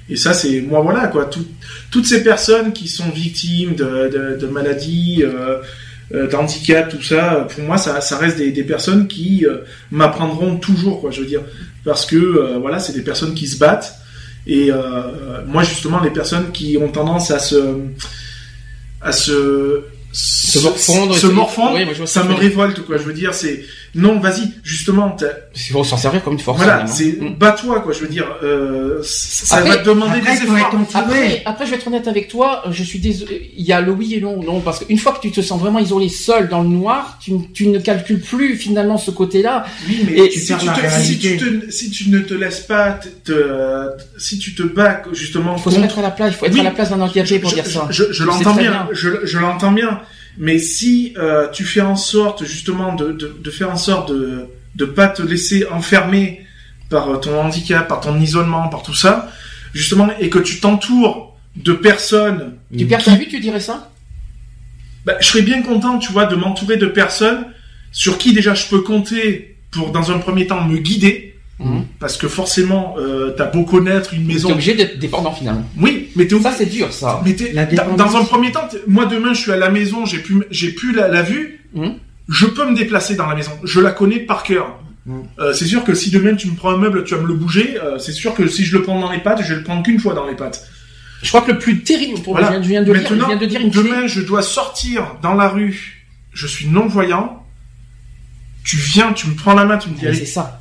Et 0.08 0.14
ça, 0.16 0.32
c'est 0.34 0.60
moi, 0.60 0.82
voilà, 0.82 1.08
quoi. 1.08 1.24
Tout- 1.24 1.46
toutes 1.90 2.06
ces 2.06 2.22
personnes 2.22 2.72
qui 2.72 2.86
sont 2.88 3.08
victimes 3.10 3.74
de, 3.74 4.08
de, 4.08 4.36
de 4.40 4.46
maladies, 4.46 5.22
euh, 5.24 5.58
euh, 6.14 6.28
d'handicap, 6.28 6.88
tout 6.88 7.02
ça, 7.02 7.48
pour 7.52 7.64
moi, 7.64 7.78
ça, 7.78 8.00
ça 8.00 8.16
reste 8.18 8.36
des, 8.38 8.52
des 8.52 8.62
personnes 8.62 9.08
qui 9.08 9.44
euh, 9.46 9.58
m'apprendront 9.90 10.56
toujours, 10.56 11.00
quoi, 11.00 11.10
je 11.10 11.20
veux 11.22 11.26
dire, 11.26 11.42
parce 11.84 12.06
que 12.06 12.16
euh, 12.16 12.58
voilà, 12.60 12.78
c'est 12.78 12.92
des 12.92 13.02
personnes 13.02 13.34
qui 13.34 13.48
se 13.48 13.58
battent. 13.58 13.94
Et 14.46 14.70
euh, 14.70 15.44
moi, 15.46 15.62
justement, 15.62 16.00
les 16.00 16.10
personnes 16.10 16.52
qui 16.52 16.78
ont 16.80 16.88
tendance 16.88 17.30
à 17.30 17.38
se 17.38 17.78
à 19.00 19.12
se 19.12 19.82
Se 20.12 20.58
morfondre 20.60 21.14
se 21.14 21.26
morfondre, 21.26 21.74
Oui, 21.74 22.06
ça 22.06 22.24
me 22.24 22.34
révolte, 22.34 22.80
quoi. 22.82 22.96
Je 22.96 23.02
veux 23.02 23.12
dire, 23.12 23.34
c'est 23.34 23.64
non, 23.96 24.20
vas-y, 24.20 24.52
justement, 24.62 25.16
Il 25.54 25.72
faut 25.72 25.82
s'en 25.82 25.96
servir 25.96 26.22
comme 26.22 26.34
une 26.34 26.38
force. 26.38 26.58
voilà, 26.58 26.86
c'est 26.86 27.18
Mm. 27.20 27.34
bats-toi, 27.38 27.80
quoi. 27.80 27.92
Je 27.92 28.00
veux 28.00 28.08
dire, 28.08 28.26
euh, 28.42 29.00
ça 29.02 29.46
ça 29.46 29.56
Après- 29.56 29.70
va 29.70 29.76
te 29.78 29.84
demander 29.88 30.18
Après, 30.18 30.36
des 30.36 30.42
efforts. 30.44 30.76
Après, 30.94 31.42
après, 31.44 31.64
je 31.66 31.70
vais 31.70 31.76
être 31.76 31.86
honnête 31.88 32.06
avec 32.06 32.28
toi, 32.28 32.62
je 32.70 32.82
suis 32.84 32.98
désolé, 33.00 33.50
il 33.56 33.64
y 33.64 33.72
a 33.72 33.80
le 33.80 33.90
oui 33.92 34.14
et 34.14 34.20
le 34.20 34.26
non, 34.26 34.60
parce 34.60 34.84
qu'une 34.84 34.98
fois 34.98 35.12
que 35.12 35.20
tu 35.20 35.30
te 35.32 35.40
sens 35.40 35.58
vraiment 35.60 35.78
isolé, 35.78 36.08
seul 36.08 36.48
dans 36.48 36.62
le 36.62 36.68
noir, 36.68 37.18
tu, 37.22 37.32
tu 37.54 37.68
ne 37.68 37.78
calcules 37.78 38.20
plus 38.20 38.56
finalement 38.56 38.98
ce 38.98 39.10
côté-là. 39.10 39.64
Oui, 39.88 40.04
mais 40.06 40.12
Et 40.26 40.30
si, 40.30 40.46
tu 40.56 40.66
te, 40.66 41.00
si, 41.00 41.18
tu 41.18 41.36
te- 41.38 41.70
si 41.70 41.90
tu 41.90 42.10
ne 42.10 42.18
te 42.20 42.34
laisses 42.34 42.60
pas, 42.60 42.92
te, 42.92 43.08
te- 43.32 43.90
si 44.18 44.38
tu 44.38 44.54
te 44.54 44.62
bats 44.62 45.02
justement 45.12 45.54
Il 45.56 45.62
faut 45.62 45.70
se 45.70 45.78
mettre 45.80 45.98
à 45.98 46.02
la 46.02 46.10
place, 46.10 46.32
il 46.32 46.36
faut 46.36 46.46
être 46.46 46.52
Oui, 46.54 46.60
à 46.60 46.64
la 46.64 46.70
place 46.70 46.90
d'un 46.90 47.00
handicapé 47.00 47.38
pour 47.38 47.50
je, 47.50 47.54
dire 47.54 47.66
ça. 47.66 47.86
Je, 47.90 48.24
l'entends 48.24 48.54
bien, 48.54 48.88
je, 48.92 49.08
je 49.24 49.38
l'entends 49.38 49.72
bien. 49.72 50.00
Mais 50.38 50.58
si 50.58 51.14
euh, 51.16 51.48
tu 51.48 51.64
fais 51.64 51.80
en 51.80 51.96
sorte 51.96 52.44
justement 52.44 52.94
de, 52.94 53.12
de, 53.12 53.36
de 53.38 53.50
faire 53.50 53.70
en 53.70 53.76
sorte 53.76 54.10
de 54.10 54.48
de 54.76 54.84
pas 54.84 55.08
te 55.08 55.22
laisser 55.22 55.66
enfermer 55.70 56.42
par 56.90 57.08
euh, 57.08 57.16
ton 57.16 57.40
handicap, 57.40 57.88
par 57.88 58.00
ton 58.00 58.20
isolement, 58.20 58.68
par 58.68 58.82
tout 58.82 58.94
ça, 58.94 59.32
justement, 59.72 60.08
et 60.20 60.28
que 60.30 60.38
tu 60.38 60.60
t'entoures 60.60 61.36
de 61.56 61.72
personnes, 61.72 62.56
Tu 62.76 62.86
perds 62.86 63.04
ta 63.04 63.16
vue, 63.16 63.26
tu 63.26 63.40
dirais 63.40 63.60
ça? 63.60 63.90
Bah, 65.04 65.14
je 65.20 65.26
serais 65.26 65.42
bien 65.42 65.62
content, 65.62 65.98
tu 65.98 66.12
vois, 66.12 66.26
de 66.26 66.36
m'entourer 66.36 66.76
de 66.76 66.86
personnes 66.86 67.46
sur 67.92 68.18
qui 68.18 68.34
déjà 68.34 68.54
je 68.54 68.66
peux 68.66 68.80
compter 68.80 69.56
pour 69.70 69.90
dans 69.90 70.10
un 70.10 70.18
premier 70.18 70.46
temps 70.46 70.62
me 70.64 70.78
guider, 70.78 71.35
Mhm. 71.58 71.84
parce 71.98 72.18
que 72.18 72.28
forcément, 72.28 72.96
euh, 72.98 73.30
t'as 73.36 73.46
beau 73.46 73.64
connaître 73.64 74.12
une 74.12 74.26
T'es 74.26 74.34
maison, 74.34 74.52
obligé 74.52 74.74
d'être 74.74 74.98
dépendant 74.98 75.32
finalement. 75.32 75.64
oui, 75.80 76.10
mais 76.14 76.26
t'es 76.26 76.38
Ça 76.38 76.52
c'est 76.52 76.66
dur 76.66 76.92
ça. 76.92 77.22
Mais 77.24 77.32
t'es- 77.34 77.54
dans, 77.96 78.16
un 78.16 78.24
premier 78.24 78.52
temps, 78.52 78.68
t'es- 78.70 78.82
moi 78.86 79.06
demain 79.06 79.32
je 79.32 79.40
suis 79.40 79.52
à 79.52 79.56
la 79.56 79.70
maison, 79.70 80.04
j'ai 80.04 80.18
plus, 80.18 80.42
j'ai 80.50 80.72
plus 80.72 80.92
la, 80.94 81.08
la 81.08 81.22
vue, 81.22 81.60
Mhm. 81.72 81.94
je 82.28 82.44
peux 82.46 82.68
me 82.68 82.76
déplacer 82.76 83.14
dans 83.16 83.26
la 83.26 83.34
maison, 83.34 83.52
je 83.64 83.80
la 83.80 83.90
connais 83.92 84.18
par 84.20 84.42
cœur. 84.42 84.78
Mhm. 85.06 85.22
Euh, 85.38 85.52
c'est 85.54 85.64
sûr 85.64 85.82
que 85.82 85.94
si 85.94 86.10
demain 86.10 86.34
tu 86.34 86.46
me 86.50 86.56
prends 86.56 86.72
un 86.72 86.76
meuble, 86.76 87.04
tu 87.04 87.14
vas 87.14 87.22
me 87.22 87.26
le 87.28 87.34
bouger, 87.34 87.78
euh, 87.82 87.98
c'est 87.98 88.12
sûr 88.12 88.34
que 88.34 88.46
si 88.48 88.64
je 88.64 88.76
le 88.76 88.82
prends 88.82 89.00
dans 89.00 89.10
les 89.10 89.20
pattes, 89.20 89.40
je 89.42 89.48
vais 89.48 89.54
le 89.56 89.62
prendre 89.62 89.82
qu'une 89.82 89.98
fois 89.98 90.12
dans 90.12 90.26
les 90.26 90.34
pattes. 90.36 90.66
Je 91.22 91.28
crois 91.30 91.40
que 91.40 91.52
le 91.52 91.58
plus 91.58 91.80
terrible 91.82 92.20
pour 92.20 92.34
Voilà. 92.34 92.50
moi, 92.50 92.60
je 92.60 92.68
viens 92.68 92.82
de 92.82 92.92
dire, 92.92 92.96
je 92.96 93.00
Maintenant, 93.14 93.28
viens 93.28 93.36
de 93.38 93.46
dire 93.46 93.60
une 93.62 93.70
clé. 93.70 93.82
demain 93.82 94.06
je 94.06 94.20
dois 94.20 94.42
sortir 94.42 95.16
dans 95.22 95.32
la 95.32 95.48
rue, 95.48 96.04
je 96.34 96.46
suis 96.46 96.66
non 96.68 96.86
voyant, 96.86 97.42
tu 98.64 98.76
viens, 98.76 99.12
tu 99.14 99.28
me 99.28 99.34
prends 99.34 99.54
la 99.54 99.64
main, 99.64 99.78
tu 99.78 99.88
me 99.88 99.94
dis 99.94 100.04
C'est 100.18 100.26
ça. 100.26 100.60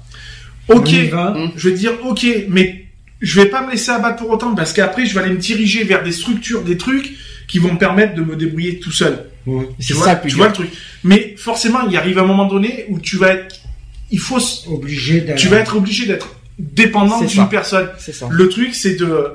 Ok. 0.67 0.91
Mhm. 0.91 1.51
je 1.55 1.69
vais 1.69 1.75
te 1.75 1.79
dire 1.79 1.93
ok, 2.03 2.25
mais 2.49 2.85
je 3.21 3.39
vais 3.39 3.47
pas 3.47 3.65
me 3.65 3.71
laisser 3.71 3.91
abattre 3.91 4.17
pour 4.17 4.29
autant 4.29 4.53
parce 4.55 4.73
qu'après 4.73 5.05
je 5.05 5.13
vais 5.13 5.21
aller 5.21 5.33
me 5.33 5.39
diriger 5.39 5.83
vers 5.83 6.03
des 6.03 6.11
structures, 6.11 6.63
des 6.63 6.77
trucs 6.77 7.13
qui 7.47 7.59
vont 7.59 7.73
me 7.73 7.77
permettre 7.77 8.15
de 8.15 8.21
me 8.21 8.35
débrouiller 8.35 8.79
tout 8.79 8.91
seul. 8.91 9.25
Ouais. 9.45 9.67
Tu 9.79 9.87
C'est 9.87 9.93
vois, 9.93 10.05
ça 10.05 10.13
le 10.15 10.21
plus 10.21 10.29
tu 10.31 10.35
vois 10.37 10.47
le 10.47 10.53
truc. 10.53 10.69
Mais 11.03 11.35
forcément, 11.37 11.87
il 11.87 11.95
arrive 11.95 12.17
un 12.17 12.25
moment 12.25 12.45
donné 12.45 12.85
où 12.89 12.99
tu 12.99 13.17
vas 13.17 13.33
être, 13.33 13.55
il 14.11 14.19
faut, 14.19 14.39
Obligé 14.67 15.25
tu 15.37 15.47
vas 15.47 15.57
être 15.57 15.75
obligé 15.75 16.05
d'être 16.05 16.35
dépendant 16.57 17.21
d'une 17.21 17.49
personne. 17.49 17.89
C'est 17.97 18.13
ça. 18.13 18.27
Le 18.31 18.49
truc, 18.49 18.73
c'est 18.73 18.95
de, 18.95 19.27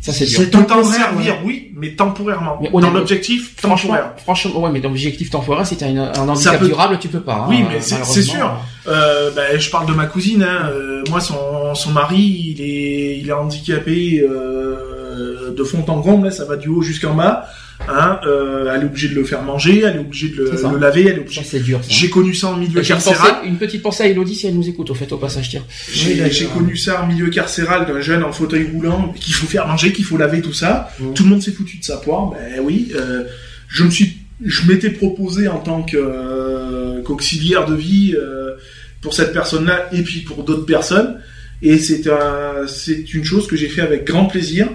Ça 0.00 0.12
c'est 0.12 0.26
dur. 0.26 0.38
C'est 0.38 0.50
temporaire, 0.50 0.84
servir, 0.84 1.34
ouais. 1.34 1.40
oui, 1.44 1.72
mais 1.74 1.90
temporairement. 1.96 2.58
Mais 2.62 2.70
Dans 2.80 2.90
l'objectif 2.92 3.54
Franchement, 3.56 3.94
temporaire. 3.94 4.14
franchement, 4.22 4.60
ouais, 4.60 4.70
mais 4.70 4.80
dans 4.80 4.88
l'objectif 4.90 5.30
temporaire, 5.30 5.66
si 5.66 5.76
t'as 5.76 5.88
une- 5.88 5.98
un 5.98 6.28
handicap 6.28 6.60
peut- 6.60 6.66
durable, 6.66 6.98
tu 7.00 7.08
peux 7.08 7.20
pas. 7.22 7.34
hein, 7.34 7.46
Oui, 7.48 7.64
mais 7.68 7.80
c'est- 7.80 8.22
sûr. 8.22 8.56
Euh, 8.86 9.30
ben, 9.34 9.58
je 9.58 9.68
parle 9.68 9.86
de 9.88 9.92
ma 9.94 10.06
cousine. 10.06 10.44
Hein. 10.44 10.68
Euh, 10.70 11.02
moi, 11.10 11.20
son, 11.20 11.74
son 11.74 11.90
mari, 11.90 12.54
il 12.56 12.60
est, 12.60 13.18
il 13.18 13.28
est 13.28 13.32
handicapé 13.32 14.20
euh, 14.22 15.52
de 15.56 15.64
fond 15.64 15.84
en 15.88 16.00
comble. 16.00 16.26
Là, 16.26 16.30
ça 16.30 16.44
va 16.44 16.56
du 16.56 16.68
haut 16.68 16.82
jusqu'en 16.82 17.14
bas. 17.14 17.46
Hein. 17.88 18.18
Euh, 18.26 18.72
elle 18.74 18.82
est 18.82 18.84
obligée 18.86 19.08
de 19.08 19.14
le 19.14 19.24
faire 19.24 19.42
manger, 19.42 19.82
elle 19.84 19.96
est 19.96 20.00
obligée 20.00 20.28
de 20.30 20.36
le, 20.44 20.50
le 20.72 20.78
laver, 20.78 21.02
elle 21.02 21.06
est 21.08 21.14
Ça 21.14 21.20
obligée. 21.20 21.42
c'est 21.44 21.60
dur. 21.60 21.80
J'ai 21.88 22.10
connu 22.10 22.34
ça 22.34 22.48
en 22.48 22.56
milieu 22.56 22.80
carcéral. 22.80 23.36
une 23.44 23.58
petite 23.58 23.82
pensée 23.82 24.04
à 24.04 24.06
Elodie 24.08 24.34
si 24.34 24.46
elle 24.46 24.54
nous 24.54 24.68
écoute 24.68 24.90
au 24.90 24.94
fait 24.94 25.10
au 25.12 25.18
passage 25.18 25.50
tiens. 25.50 25.64
J'ai 25.92 26.46
connu 26.46 26.76
ça 26.76 27.02
en 27.02 27.06
milieu 27.06 27.28
carcéral 27.28 27.86
d'un 27.86 28.00
jeune 28.00 28.24
en 28.24 28.32
fauteuil 28.32 28.68
roulant 28.72 29.12
qu'il 29.20 29.34
faut 29.34 29.46
faire 29.46 29.66
manger, 29.66 29.92
qu'il 29.92 30.04
faut 30.04 30.16
laver 30.16 30.40
tout 30.40 30.52
ça. 30.54 30.90
Mhm. 30.98 31.14
Tout 31.14 31.24
le 31.24 31.28
monde 31.30 31.42
s'est 31.42 31.52
foutu 31.52 31.76
de 31.78 31.84
sa 31.84 31.98
poire. 31.98 32.30
Ben 32.30 32.60
oui, 32.62 32.92
euh, 32.96 33.24
je 33.68 33.84
me 33.84 33.90
suis, 33.90 34.16
je 34.44 34.66
m'étais 34.70 34.90
proposé 34.90 35.46
en 35.48 35.58
tant 35.58 35.82
que 35.82 35.96
euh, 35.96 37.02
qu'auxiliaire 37.02 37.66
de 37.66 37.74
vie 37.74 38.14
euh, 38.16 38.54
pour 39.02 39.14
cette 39.14 39.32
personne-là 39.32 39.88
et 39.92 40.02
puis 40.02 40.20
pour 40.20 40.42
d'autres 40.44 40.66
personnes. 40.66 41.20
Et 41.62 41.78
c'est 41.78 42.06
un, 42.08 42.66
c'est 42.66 43.14
une 43.14 43.24
chose 43.24 43.46
que 43.46 43.56
j'ai 43.56 43.68
fait 43.68 43.82
avec 43.82 44.04
grand 44.04 44.26
plaisir. 44.26 44.68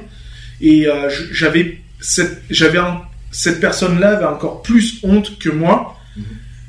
Et 0.61 0.87
euh, 0.87 1.09
j'avais 1.31 1.79
cette, 2.01 2.41
j'avais 2.49 2.79
un- 2.79 3.01
cette 3.31 3.59
personne-là 3.61 4.17
avait 4.17 4.25
encore 4.25 4.61
plus 4.61 4.99
honte 5.03 5.37
que 5.39 5.49
moi. 5.49 5.97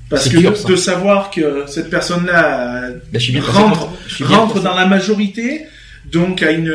Parce 0.09 0.25
C'est 0.25 0.31
que 0.31 0.37
dur, 0.39 0.53
de, 0.67 0.77
savoir 0.77 1.31
que 1.31 1.65
cette 1.67 1.89
personne-là 1.89 2.91
Ben, 3.11 3.19
passé 3.41 3.59
rentre, 3.59 3.89
rentre 4.21 4.61
dans 4.61 4.75
la 4.75 4.85
majorité, 4.87 5.65
donc 6.05 6.43
a 6.43 6.51
une, 6.51 6.75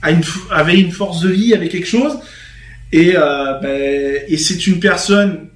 a 0.00 0.10
une, 0.12 0.22
avait 0.50 0.78
une 0.78 0.92
force 0.92 1.20
de 1.22 1.28
vie, 1.30 1.54
avait 1.54 1.68
quelque 1.68 1.88
chose, 1.88 2.18
et, 2.92 3.14
euh, 3.16 3.58
ben, 3.60 4.20
et 4.28 4.36
c'est 4.36 4.66
une 4.68 4.78
personne 4.78 5.48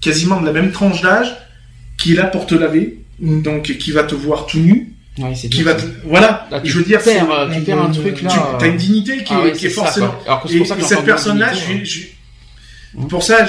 quasiment 0.00 0.40
de 0.40 0.46
la 0.46 0.52
même 0.52 0.72
tranche 0.72 1.00
d'âge 1.00 1.34
qui 1.96 2.12
est 2.12 2.16
là 2.16 2.24
pour 2.24 2.46
te 2.46 2.54
laver, 2.56 2.98
donc 3.20 3.62
qui 3.78 3.92
va 3.92 4.02
te 4.02 4.14
voir 4.16 4.46
tout 4.46 4.58
nu, 4.60 4.92
Ouais, 5.18 5.32
qui 5.34 5.62
va, 5.62 5.76
voilà, 6.04 6.46
Là, 6.50 6.60
tu 6.60 6.70
je 6.70 6.78
veux 6.78 6.84
dire, 6.84 7.02
perds, 7.02 7.30
euh, 7.30 7.48
tu 7.52 7.60
perds 7.62 7.82
un 7.82 7.90
truc 7.90 8.22
là. 8.22 8.30
tu 8.30 8.38
euh, 8.38 8.58
as 8.58 8.66
une 8.68 8.76
dignité 8.76 9.24
qui 9.24 9.32
ah 9.34 9.40
est, 9.40 9.42
ouais, 9.44 9.52
qui 9.52 9.66
est 9.66 9.68
c'est 9.70 9.74
ça, 9.76 9.82
forcément. 9.84 10.14
Alors 10.26 10.42
que 10.42 10.56
pour 10.58 10.66
ça 10.66 10.76
que 10.76 10.80
et 10.80 10.84
cette 10.84 11.04
dignité, 11.04 11.44
j'ai- 11.54 11.84
j'ai- 11.84 12.14
pour 13.08 13.22
ça, 13.22 13.46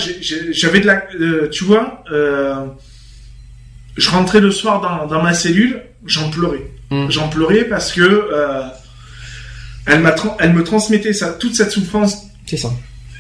j'avais 0.51 0.79
de 0.79 0.87
la, 0.87 1.03
euh, 1.19 1.47
tu 1.49 1.63
vois, 1.63 2.03
euh, 2.11 2.65
je 3.97 4.09
rentrais 4.09 4.39
le 4.39 4.51
soir 4.51 4.81
dans, 4.81 5.05
dans 5.07 5.21
ma 5.21 5.33
cellule, 5.33 5.81
j'en 6.05 6.29
pleurais. 6.29 6.63
Mm. 6.91 7.09
J'en 7.09 7.29
pleurais 7.29 7.65
parce 7.65 7.91
que 7.91 8.01
euh, 8.01 8.61
elle 9.85 9.99
m'a, 10.01 10.15
elle 10.39 10.53
me 10.53 10.63
transmettait 10.63 11.13
ça, 11.13 11.33
toute 11.33 11.55
cette 11.55 11.71
souffrance 11.71 12.23
C'est 12.45 12.57
ça. 12.57 12.71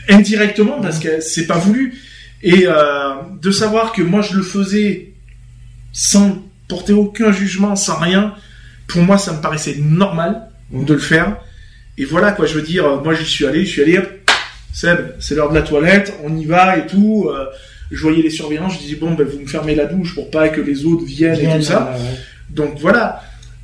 indirectement 0.09 0.81
parce 0.81 0.99
que 0.99 1.21
c'est 1.21 1.45
pas 1.47 1.57
voulu 1.57 1.95
et 2.41 2.65
euh, 2.67 3.13
de 3.41 3.51
savoir 3.51 3.91
que 3.91 4.01
moi 4.01 4.21
je 4.21 4.35
le 4.35 4.43
faisais 4.43 5.13
sans 5.91 6.43
porter 6.69 6.93
aucun 6.93 7.33
jugement, 7.33 7.75
sans 7.75 7.99
rien, 7.99 8.33
pour 8.87 9.01
moi 9.01 9.17
ça 9.17 9.33
me 9.33 9.41
paraissait 9.41 9.75
normal 9.77 10.43
de 10.71 10.93
le 10.93 10.99
faire. 10.99 11.35
Et 11.97 12.05
voilà 12.05 12.31
quoi, 12.31 12.45
je 12.45 12.53
veux 12.53 12.61
dire, 12.61 12.85
euh, 12.85 13.01
moi 13.03 13.13
j'y 13.13 13.25
suis 13.25 13.45
allé, 13.45 13.65
je 13.65 13.71
suis 13.71 13.81
allé, 13.81 13.99
Seb, 14.71 15.15
c'est 15.19 15.35
l'heure 15.35 15.49
de 15.49 15.55
la 15.55 15.63
toilette, 15.63 16.13
on 16.23 16.37
y 16.37 16.45
va 16.45 16.77
et 16.77 16.87
tout. 16.87 17.27
euh, 17.29 17.45
je 17.91 18.01
voyais 18.01 18.21
les 18.21 18.29
surveillants, 18.29 18.69
je 18.69 18.77
disais 18.79 18.95
bon 18.95 19.15
ben 19.15 19.27
vous 19.27 19.39
me 19.39 19.47
fermez 19.47 19.73
la 19.75 19.85
douche 19.85 20.13
pour 20.15 20.29
pas 20.31 20.47
que 20.49 20.61
les 20.61 20.85
autres 20.85 21.03
viennent 21.03 21.39
et 21.39 21.57
tout 21.57 21.63
ça. 21.63 21.73
là, 21.73 21.97
ouais. 21.97 22.19
Donc 22.51 22.77
voilà, 22.79 23.23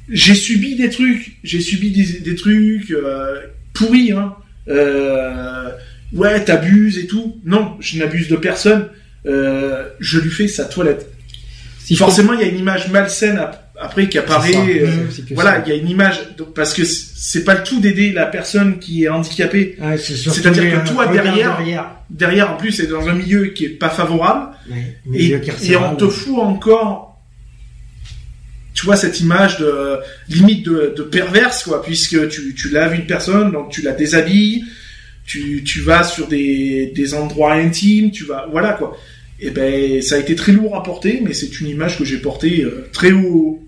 j'ai 0.10 0.34
subi 0.36 0.76
des 0.76 0.90
trucs, 0.90 1.38
j'ai 1.44 1.62
subi 1.62 1.92
des, 1.92 2.20
des 2.22 2.36
trucs 2.36 2.92
euh, 2.92 3.40
pourris. 3.74 4.12
Hein. 4.12 4.34
Euh, 4.68 5.70
ouais, 6.12 6.44
t'abuses 6.44 6.98
et 6.98 7.06
tout. 7.06 7.38
Non, 7.46 7.78
je 7.80 8.00
n'abuse 8.00 8.28
de 8.28 8.36
personne. 8.36 8.90
Je 9.26 10.20
lui 10.20 10.30
fais 10.32 10.48
sa 10.48 10.66
toilette. 10.66 11.15
Si 11.86 11.96
Forcément, 11.96 12.34
il 12.34 12.42
y 12.42 12.44
a 12.44 12.48
une 12.48 12.58
image 12.60 12.90
malsaine 12.90 13.38
ap- 13.38 13.72
après 13.80 14.10
qui 14.10 14.18
apparaît. 14.18 14.52
Euh, 14.82 15.08
voilà, 15.32 15.62
il 15.66 15.70
y 15.70 15.72
a 15.72 15.76
une 15.76 15.88
image 15.90 16.20
donc, 16.38 16.54
parce 16.56 16.74
que 16.74 16.84
c'est 16.84 17.44
pas 17.44 17.54
le 17.56 17.64
tout 17.64 17.80
d'aider 17.80 18.12
la 18.12 18.26
personne 18.26 18.80
qui 18.80 19.04
est 19.04 19.10
handicapée. 19.10 19.76
Ouais, 19.80 19.98
C'est-à-dire 19.98 20.64
que 20.72 20.76
euh, 20.78 20.94
toi, 20.94 21.06
derrière, 21.08 21.58
derrière. 21.58 21.92
Derrière, 22.10 22.52
en 22.52 22.58
plus, 22.58 22.72
c'est 22.72 22.88
dans 22.88 23.08
un 23.08 23.14
milieu 23.14 23.48
qui 23.48 23.66
est 23.66 23.70
pas 23.70 23.90
favorable. 23.90 24.48
Ouais, 24.70 24.98
Et, 25.14 25.76
on 25.76 25.96
te 25.96 26.08
fout 26.08 26.40
encore, 26.40 27.20
tu 28.74 28.86
vois, 28.86 28.96
cette 28.96 29.20
image 29.20 29.60
de 29.60 30.00
limite 30.30 30.66
de, 30.66 30.94
de 30.98 31.04
perverse, 31.04 31.64
quoi, 31.64 31.82
puisque 31.84 32.28
tu, 32.30 32.56
tu 32.56 32.70
laves 32.70 32.96
une 32.96 33.06
personne, 33.06 33.52
donc 33.52 33.70
tu 33.72 33.82
la 33.82 33.92
déshabilles, 33.94 34.64
tu, 35.26 35.64
tu 35.64 35.82
vas 35.82 36.04
sur 36.04 36.28
des, 36.28 36.92
des 36.96 37.14
endroits 37.14 37.54
intimes, 37.54 38.12
tu 38.12 38.26
vas, 38.26 38.48
voilà, 38.52 38.74
quoi. 38.74 38.98
Et 39.40 39.50
ben, 39.50 40.02
ça 40.02 40.16
a 40.16 40.20
été 40.20 40.36
très 40.36 40.52
lourd 40.54 40.76
à 40.76 40.84
porter, 40.84 41.22
mais 41.24 41.34
c'est 41.34 41.60
une 41.60 41.68
image 41.68 41.98
que 41.98 42.06
j'ai 42.06 42.18
portée 42.18 42.62
euh, 42.64 42.90
très 42.94 43.12
haut, 43.12 43.62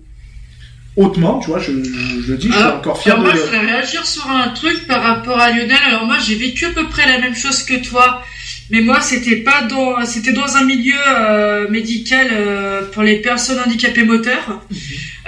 hautement, 0.96 1.38
tu 1.38 1.50
vois, 1.50 1.58
je, 1.60 1.72
je, 1.72 2.22
je 2.26 2.32
le 2.32 2.38
dis, 2.38 2.48
je 2.48 2.54
suis 2.54 2.62
encore 2.64 3.00
fier 3.00 3.14
Alors 3.14 3.24
de. 3.24 3.30
moi, 3.30 3.38
je 3.38 3.42
voudrais 3.44 3.66
réagir 3.66 4.06
sur 4.06 4.28
un 4.30 4.48
truc 4.48 4.86
par 4.86 5.02
rapport 5.02 5.38
à 5.38 5.50
Lionel. 5.50 5.78
Alors 5.86 6.06
moi, 6.06 6.16
j'ai 6.26 6.34
vécu 6.34 6.64
à 6.66 6.70
peu 6.70 6.88
près 6.88 7.06
la 7.06 7.18
même 7.18 7.34
chose 7.36 7.62
que 7.62 7.74
toi, 7.74 8.24
mais 8.70 8.80
moi, 8.80 9.00
c'était 9.00 9.36
pas 9.36 9.62
dans, 9.62 10.04
c'était 10.04 10.32
dans 10.32 10.56
un 10.56 10.64
milieu 10.64 10.96
euh, 11.06 11.68
médical 11.68 12.28
euh, 12.32 12.82
pour 12.90 13.02
les 13.02 13.16
personnes 13.16 13.60
handicapées 13.64 14.04
moteurs. 14.04 14.62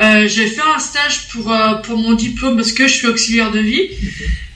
Euh, 0.00 0.26
j'ai 0.26 0.46
fait 0.46 0.62
un 0.74 0.78
stage 0.78 1.28
pour 1.28 1.54
pour 1.84 1.98
mon 1.98 2.14
diplôme 2.14 2.56
parce 2.56 2.72
que 2.72 2.88
je 2.88 2.94
suis 2.94 3.06
auxiliaire 3.06 3.50
de 3.50 3.60
vie. 3.60 3.90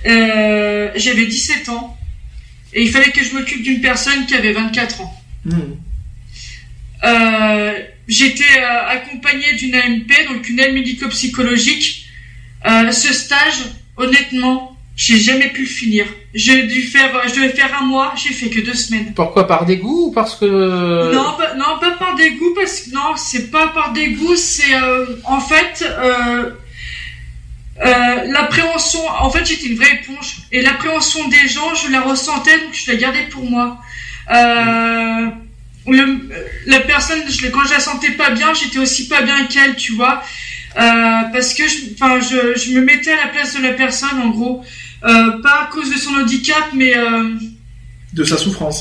Euh, 0.07 0.91
J'avais 0.97 1.26
17 1.26 1.68
ans 1.68 1.97
et 2.72 2.82
il 2.82 2.91
fallait 2.91 3.11
que 3.12 3.22
je 3.22 3.32
m'occupe 3.35 3.62
d'une 3.62 3.80
personne 3.80 4.26
qui 4.26 4.35
avait 4.35 4.53
24 4.53 5.03
ans. 5.03 5.14
Euh, 7.05 7.72
J'étais 8.07 8.45
euh, 8.59 8.86
accompagnée 8.88 9.55
d'une 9.55 9.74
AMP, 9.74 10.12
donc 10.28 10.49
une 10.49 10.61
aide 10.61 10.74
médico-psychologique. 10.74 12.07
Euh, 12.66 12.90
ce 12.90 13.14
stage, 13.14 13.64
honnêtement, 13.97 14.76
j'ai 14.95 15.18
jamais 15.18 15.49
pu 15.49 15.62
le 15.62 15.66
finir. 15.66 16.07
J'ai 16.34 16.64
dû 16.64 16.82
faire, 16.82 17.11
je 17.26 17.34
devais 17.34 17.49
faire 17.49 17.70
un 17.80 17.86
mois, 17.86 18.12
j'ai 18.16 18.34
fait 18.34 18.49
que 18.51 18.61
deux 18.61 18.74
semaines. 18.74 19.12
Pourquoi 19.14 19.47
par 19.47 19.64
dégoût 19.64 20.09
ou 20.09 20.12
parce 20.12 20.36
que 20.36 21.14
Non, 21.14 21.34
pas, 21.38 21.55
non, 21.55 21.78
pas 21.80 21.92
par 21.92 22.14
dégoût, 22.14 22.55
parce 22.55 22.80
que 22.80 22.95
non, 22.95 23.16
c'est 23.16 23.51
pas 23.51 23.68
par 23.68 23.92
dégoût, 23.92 24.36
c'est 24.36 24.74
euh, 24.74 25.07
en 25.24 25.40
fait 25.40 25.82
euh, 25.82 26.51
euh, 27.84 28.24
l'appréhension. 28.26 29.01
En 29.09 29.30
fait, 29.30 29.45
j'étais 29.47 29.66
une 29.66 29.76
vraie 29.76 29.95
éponge 29.95 30.36
et 30.53 30.61
l'appréhension 30.61 31.26
des 31.28 31.49
gens, 31.49 31.74
je 31.74 31.90
la 31.90 32.03
ressentais, 32.03 32.59
donc 32.59 32.72
je 32.72 32.92
la 32.92 32.99
gardais 32.99 33.26
pour 33.30 33.45
moi. 33.45 33.80
Euh, 34.30 35.26
le, 35.86 36.28
la 36.66 36.80
personne, 36.80 37.20
je, 37.28 37.46
quand 37.48 37.64
je 37.66 37.72
la 37.72 37.80
sentais 37.80 38.12
pas 38.12 38.30
bien, 38.30 38.54
j'étais 38.54 38.78
aussi 38.78 39.06
pas 39.08 39.22
bien 39.22 39.44
qu'elle, 39.46 39.76
tu 39.76 39.92
vois. 39.92 40.22
Euh, 40.76 41.22
parce 41.32 41.54
que, 41.54 41.64
je- 41.68 41.90
je, 42.28 42.58
je 42.60 42.70
me 42.72 42.80
mettais 42.84 43.12
à 43.12 43.16
la 43.16 43.26
place 43.28 43.54
de 43.56 43.62
la 43.62 43.72
personne, 43.72 44.18
en 44.20 44.28
gros, 44.30 44.64
Euh, 45.06 45.42
pas 45.42 45.64
à 45.64 45.66
cause 45.70 45.90
de 45.92 45.98
son 45.98 46.14
handicap, 46.14 46.64
mais 46.72 46.94
De 48.14 48.24
sa 48.24 48.38
souffrance. 48.38 48.78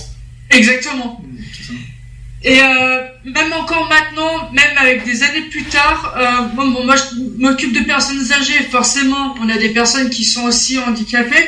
exactement. 0.49 1.21
Ça. 1.67 1.73
Et 2.45 2.59
même 3.25 3.51
encore 3.53 3.89
maintenant, 3.89 4.49
même 4.53 4.77
avec 4.77 5.03
des 5.03 5.21
années 5.23 5.41
plus 5.51 5.63
tard, 5.65 6.15
bon, 6.55 6.67
bon, 6.69 6.85
moi 6.85 6.95
je 6.95 7.19
m'occupe 7.41 7.73
de 7.73 7.81
personnes 7.83 8.25
âgées, 8.31 8.63
forcément, 8.71 9.35
on 9.41 9.49
a 9.49 9.57
des 9.57 9.69
personnes 9.69 10.09
qui 10.09 10.23
sont 10.23 10.43
aussi 10.43 10.77
handicapées, 10.79 11.47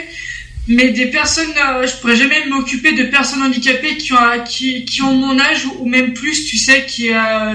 mais 0.68 0.89
des 0.91 1.07
personnes, 1.07 1.53
euh, 1.57 1.86
je 1.88 1.95
pourrais 1.97 2.16
jamais 2.16 2.45
m'occuper 2.47 2.93
de 2.93 3.03
personnes 3.03 3.43
handicapées 3.43 3.97
qui 3.97 4.13
ont, 4.13 4.43
qui, 4.47 4.86
qui 4.86 5.01
ont 5.01 5.13
mon 5.13 5.39
âge 5.39 5.66
ou, 5.66 5.78
ou 5.82 5.86
même 5.88 6.13
plus, 6.13 6.45
tu 6.45 6.57
sais, 6.57 6.86
qui... 6.86 7.13
Euh, 7.13 7.53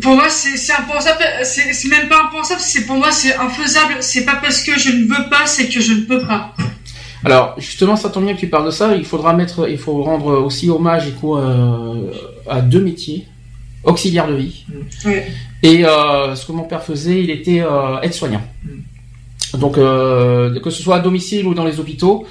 pour 0.00 0.14
moi, 0.14 0.28
c'est 0.30 0.72
impensable, 0.72 1.22
c'est 1.44 1.88
même 1.88 2.08
pas 2.08 2.24
impensable, 2.24 2.60
c'est 2.60 2.86
pour 2.86 2.96
moi, 2.96 3.12
c'est 3.12 3.36
infaisable, 3.36 3.96
c'est 4.00 4.24
pas 4.24 4.36
parce 4.36 4.62
que 4.62 4.78
je 4.78 4.90
ne 4.90 5.02
veux 5.02 5.28
pas, 5.28 5.46
c'est 5.46 5.68
que 5.68 5.80
je 5.80 5.92
ne 5.92 6.00
peux 6.00 6.22
pas. 6.22 6.54
Alors 7.24 7.54
justement, 7.58 7.96
ça 7.96 8.10
tombe 8.10 8.24
bien 8.24 8.34
que 8.34 8.40
tu 8.40 8.48
parles 8.48 8.66
de 8.66 8.70
ça. 8.70 8.96
Il 8.96 9.04
faudra 9.04 9.32
mettre, 9.32 9.68
il 9.68 9.78
faut 9.78 10.02
rendre 10.02 10.42
aussi 10.42 10.68
hommage 10.70 11.08
et 11.08 11.12
quoi, 11.12 11.40
euh, 11.40 12.10
à 12.48 12.60
deux 12.60 12.80
métiers 12.80 13.26
auxiliaires 13.84 14.28
de 14.28 14.34
vie. 14.34 14.64
Ouais. 15.04 15.26
Et 15.62 15.84
euh, 15.84 16.34
ce 16.34 16.46
que 16.46 16.52
mon 16.52 16.64
père 16.64 16.82
faisait, 16.82 17.22
il 17.22 17.30
était 17.30 17.60
euh, 17.60 18.00
aide-soignant. 18.00 18.42
Donc 19.58 19.76
euh, 19.78 20.58
que 20.60 20.70
ce 20.70 20.82
soit 20.82 20.96
à 20.96 21.00
domicile 21.00 21.46
ou 21.46 21.54
dans 21.54 21.64
les 21.64 21.78
hôpitaux. 21.80 22.26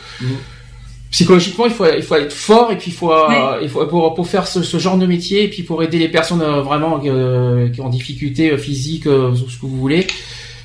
Psychologiquement, 1.11 1.65
il 1.65 1.71
faut, 1.73 1.85
il 1.93 2.03
faut 2.03 2.15
être 2.15 2.31
fort 2.31 2.71
et 2.71 2.77
puis 2.77 2.89
il 2.89 2.93
faut, 2.93 3.11
euh, 3.11 3.59
il 3.61 3.67
faut 3.67 3.85
pour, 3.85 4.13
pour 4.13 4.27
faire 4.27 4.47
ce, 4.47 4.63
ce 4.63 4.77
genre 4.77 4.97
de 4.97 5.05
métier 5.05 5.43
et 5.43 5.49
puis 5.49 5.61
pour 5.61 5.83
aider 5.83 5.99
les 5.99 6.07
personnes 6.07 6.41
euh, 6.41 6.61
vraiment 6.61 7.01
euh, 7.03 7.67
qui 7.67 7.81
ont 7.81 7.89
difficulté 7.89 8.51
euh, 8.51 8.57
physique, 8.57 9.07
euh, 9.07 9.35
ce 9.35 9.57
que 9.57 9.65
vous 9.65 9.75
voulez. 9.77 10.07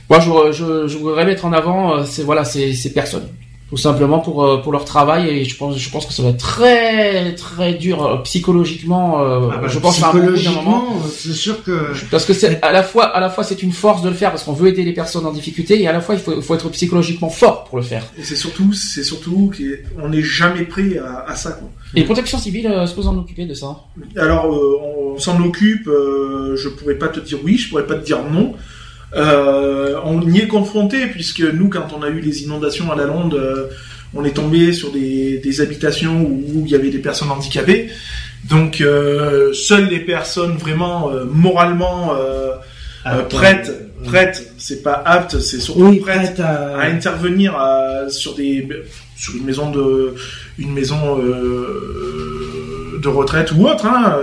Moi, 0.08 0.20
je, 0.20 0.30
je, 0.52 0.86
je 0.86 0.98
voudrais 0.98 1.24
mettre 1.24 1.46
en 1.46 1.52
avant 1.52 1.96
euh, 1.96 2.04
ces 2.04 2.22
voilà 2.22 2.44
ces, 2.44 2.74
ces 2.74 2.92
personnes, 2.92 3.26
tout 3.68 3.76
simplement 3.76 4.20
pour 4.20 4.44
euh, 4.44 4.58
pour 4.62 4.70
leur 4.70 4.84
travail 4.84 5.28
et 5.28 5.44
je 5.44 5.56
pense 5.56 5.76
je 5.76 5.90
pense 5.90 6.06
que 6.06 6.12
ça 6.12 6.22
va 6.22 6.28
être 6.28 6.38
très 6.38 7.34
très 7.34 7.74
dur 7.74 8.04
euh, 8.04 8.16
psychologiquement. 8.22 9.20
euh, 9.22 9.48
Ah 9.52 9.56
bah, 9.58 9.66
je 9.68 9.78
pense 9.80 9.96
psychologiquement, 10.00 10.84
c'est 11.10 11.32
sûr 11.32 11.64
que 11.64 11.92
Parce 12.10 12.24
que 12.24 12.32
c'est 12.32 12.62
à 12.62 12.70
la 12.70 12.82
fois 12.84 13.04
à 13.06 13.18
la 13.18 13.28
fois 13.28 13.42
c'est 13.42 13.62
une 13.64 13.72
force 13.72 14.02
de 14.02 14.08
le 14.08 14.14
faire 14.14 14.30
parce 14.30 14.44
qu'on 14.44 14.52
veut 14.52 14.68
aider 14.68 14.84
les 14.84 14.92
personnes 14.92 15.26
en 15.26 15.32
difficulté 15.32 15.80
et 15.82 15.88
à 15.88 15.92
la 15.92 16.00
fois 16.00 16.14
il 16.14 16.20
faut, 16.20 16.34
il 16.36 16.42
faut 16.42 16.54
être 16.54 16.68
psychologiquement 16.70 17.28
fort 17.28 17.64
pour 17.64 17.78
le 17.78 17.82
faire. 17.84 18.04
Et 18.18 18.22
c'est 18.22 18.36
surtout, 18.36 18.72
c'est 18.72 19.02
surtout 19.02 19.52
qu'on 19.56 20.08
n'est 20.10 20.22
jamais 20.22 20.62
prêt 20.64 20.98
à, 20.98 21.30
à 21.30 21.34
ça. 21.34 21.50
Quoi. 21.52 21.68
Et 21.96 22.04
protection 22.04 22.38
civile, 22.38 22.68
euh, 22.68 22.86
se 22.86 22.94
pose 22.94 23.08
en 23.08 23.16
occuper 23.18 23.46
de 23.46 23.54
ça? 23.54 23.78
Alors, 24.16 24.46
euh, 24.46 25.14
on 25.14 25.18
s'en 25.18 25.40
occupe. 25.42 25.88
euh, 25.88 26.54
je 26.56 26.68
pourrais 26.68 26.94
pas 26.96 27.08
te 27.08 27.18
dire 27.20 27.38
oui, 27.44 27.56
je 27.56 27.68
pourrais 27.68 27.86
pas 27.86 27.94
te 27.96 28.04
dire 28.04 28.18
non. 28.30 28.54
Euh, 29.16 29.98
on 30.04 30.20
y 30.28 30.40
est 30.40 30.46
confronté 30.46 31.06
puisque 31.06 31.40
nous, 31.40 31.68
quand 31.68 31.88
on 31.96 32.02
a 32.02 32.08
eu 32.08 32.20
les 32.20 32.42
inondations 32.42 32.92
à 32.92 32.96
la 32.96 33.04
Londe, 33.04 33.34
euh, 33.34 33.68
on 34.14 34.24
est 34.24 34.32
tombé 34.32 34.72
sur 34.72 34.92
des, 34.92 35.38
des 35.38 35.60
habitations 35.60 36.22
où, 36.22 36.62
il 36.64 36.70
y 36.70 36.74
avait 36.74 36.90
des 36.90 36.98
personnes 36.98 37.30
handicapées. 37.30 37.88
Donc, 38.44 38.80
euh, 38.80 39.52
seules 39.52 39.88
les 39.88 40.00
personnes 40.00 40.56
vraiment 40.56 41.10
moralement 41.30 42.12
prêtes, 43.28 43.72
prêtes, 44.04 44.52
c'est 44.58 44.82
pas 44.82 45.02
apte, 45.04 45.38
c'est 45.40 45.60
surtout 45.60 45.86
oui, 45.86 46.00
prêtes 46.00 46.36
prête 46.36 46.40
à, 46.40 46.78
à 46.78 46.86
intervenir 46.86 47.58
sur 48.08 48.34
des 48.34 48.68
sur 49.16 49.34
une 49.34 49.44
maison 49.44 49.70
de 49.70 50.14
une 50.58 50.72
maison 50.72 51.16
de 51.16 53.08
retraite 53.08 53.52
ou 53.52 53.66
autre. 53.66 53.86
Hein, 53.86 54.16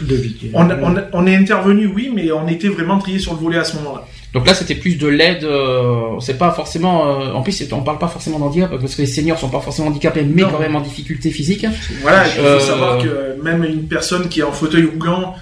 de 0.00 0.14
vie. 0.14 0.50
on, 0.54 0.68
on, 0.70 0.96
on 1.12 1.26
est 1.26 1.36
intervenu, 1.36 1.86
oui, 1.86 2.10
mais 2.14 2.30
on 2.32 2.46
était 2.48 2.68
vraiment 2.68 2.98
trié 2.98 3.18
sur 3.18 3.32
le 3.32 3.38
volet 3.38 3.58
à 3.58 3.64
ce 3.64 3.76
moment-là. 3.76 4.06
Donc 4.32 4.46
là 4.46 4.54
c'était 4.54 4.74
plus 4.76 4.94
de 4.96 5.08
l'aide. 5.08 5.42
Euh, 5.44 6.18
c'est 6.20 6.38
pas 6.38 6.52
forcément. 6.52 7.20
euh, 7.20 7.32
en 7.32 7.42
plus 7.42 7.62
on 7.72 7.82
parle 7.82 7.98
pas 7.98 8.08
forcément 8.08 8.38
d'handicap 8.38 8.70
parce 8.80 8.94
que 8.94 9.02
les 9.02 9.06
seniors 9.08 9.38
sont 9.38 9.48
pas 9.48 9.60
forcément 9.60 9.88
handicapés 9.88 10.22
mais 10.22 10.42
Non. 10.42 10.50
quand 10.50 10.60
même 10.60 10.76
en 10.76 10.80
difficulté 10.80 11.30
physique. 11.30 11.66
Voilà, 12.02 12.26
il 12.28 12.32
faut 12.34 12.40
Euh, 12.46 12.60
savoir 12.60 13.02
que 13.02 13.42
même 13.42 13.64
une 13.64 13.88
personne 13.88 14.28
qui 14.28 14.40
est 14.40 14.44
en 14.44 14.52
fauteuil 14.52 14.84
roulant, 14.84 15.34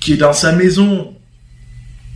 qui 0.00 0.14
est 0.14 0.16
dans 0.16 0.32
sa 0.32 0.52
maison 0.52 1.14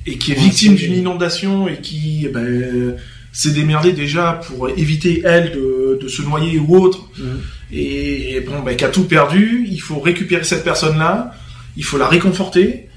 et 0.06 0.18
qui 0.18 0.32
est 0.32 0.36
victime 0.36 0.74
d'une 0.74 0.94
inondation 0.94 1.68
et 1.68 1.76
qui 1.80 2.24
eh 2.26 2.28
ben, 2.28 2.96
s'est 3.32 3.52
démerdée 3.52 3.92
déjà 3.92 4.40
pour 4.46 4.68
éviter 4.70 5.22
elle 5.24 5.52
de, 5.52 5.98
de 6.00 6.08
se 6.08 6.22
noyer 6.22 6.58
ou 6.58 6.76
autre, 6.76 7.08
Mhm. 7.18 7.40
et, 7.72 8.40
bon, 8.46 8.60
ben, 8.64 8.74
qui 8.76 8.84
a 8.84 8.88
tout 8.88 9.04
perdu, 9.04 9.66
il 9.70 9.78
faut 9.80 9.98
récupérer 10.00 10.42
cette 10.44 10.64
personne-là, 10.64 11.32
il 11.76 11.84
faut 11.84 11.98
la 11.98 12.08
réconforter. 12.08 12.88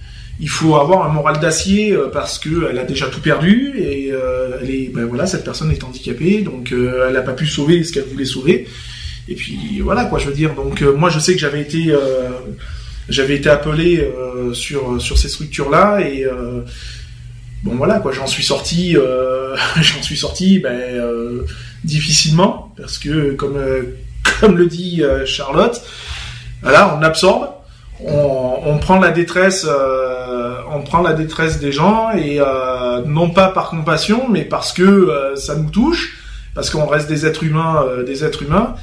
Il 0.42 0.50
faut 0.50 0.78
avoir 0.78 1.06
un 1.06 1.10
moral 1.12 1.40
d'acier 1.40 1.92
euh, 1.92 2.08
parce 2.08 2.40
que 2.40 2.70
elle 2.70 2.80
a 2.80 2.86
déjà 2.86 3.08
tout 3.08 3.20
perdu 3.20 3.74
et 3.78 4.10
euh, 4.12 4.58
elle 4.62 4.72
est, 4.72 4.90
ben 4.94 5.06
voilà, 5.06 5.28
cette 5.28 5.44
personne 5.44 5.70
est 5.70 5.84
handicapée, 5.84 6.42
donc 6.42 6.72
euh, 6.72 7.08
elle 7.08 7.14
n'a 7.14 7.22
pas 7.22 7.34
pu 7.34 7.46
sauver 7.46 7.84
ce 7.84 7.92
qu'elle 7.92 8.06
voulait 8.06 8.24
sauver. 8.26 8.68
Et 9.28 9.36
puis 9.36 9.82
voilà 9.82 10.06
quoi, 10.06 10.18
je 10.18 10.28
veux 10.28 10.34
dire. 10.34 10.56
Donc 10.56 10.82
moi 10.82 11.10
je 11.10 11.20
sais 11.20 11.34
que 11.34 11.40
j'avais 11.40 11.62
été 11.62 11.94
j'avais 13.10 13.36
été 13.36 13.50
appelé 13.50 14.10
sur 14.54 15.00
sur 15.00 15.20
ces 15.20 15.30
structures 15.30 15.70
là 15.70 16.00
et 16.00 16.26
bon 17.64 17.76
voilà 17.76 18.00
quoi, 18.00 18.12
j'en 18.12 18.26
suis 18.26 18.42
sorti 18.42 18.96
j'en 19.76 20.02
suis 20.02 20.18
sorti 20.18 20.58
ben 20.58 21.46
difficilement 21.84 22.74
parce 22.76 22.98
que 22.98 23.34
comme 23.34 23.60
comme 24.40 24.58
le 24.58 24.66
dit 24.66 25.04
Charlotte, 25.28 25.80
voilà, 26.64 26.98
on 26.98 27.04
absorbe, 27.04 27.50
on, 28.06 28.60
on 28.66 28.78
prend 28.78 29.00
la 29.00 29.12
détresse 29.12 29.66
euh, 29.70 30.56
on 30.72 30.82
prend 30.82 31.02
la 31.02 31.14
détresse 31.14 31.60
des 31.60 31.72
gens 31.72 32.12
et 32.12 32.40
euh, 32.40 33.02
non 33.06 33.30
pas 33.30 33.50
par 33.50 33.70
compassion 33.70 34.28
mais 34.30 34.44
parce 34.46 34.72
que 34.74 34.84
euh, 34.84 35.36
ça 35.36 35.56
nous 35.56 35.70
touche 35.70 36.18
parce 36.56 36.70
qu'on 36.70 36.86
reste 36.86 37.08
des 37.10 37.26
êtres 37.26 37.44
humains 37.44 37.84
euh, 37.88 38.04
des 38.04 38.24
êtres 38.24 38.44
humains 38.44 38.76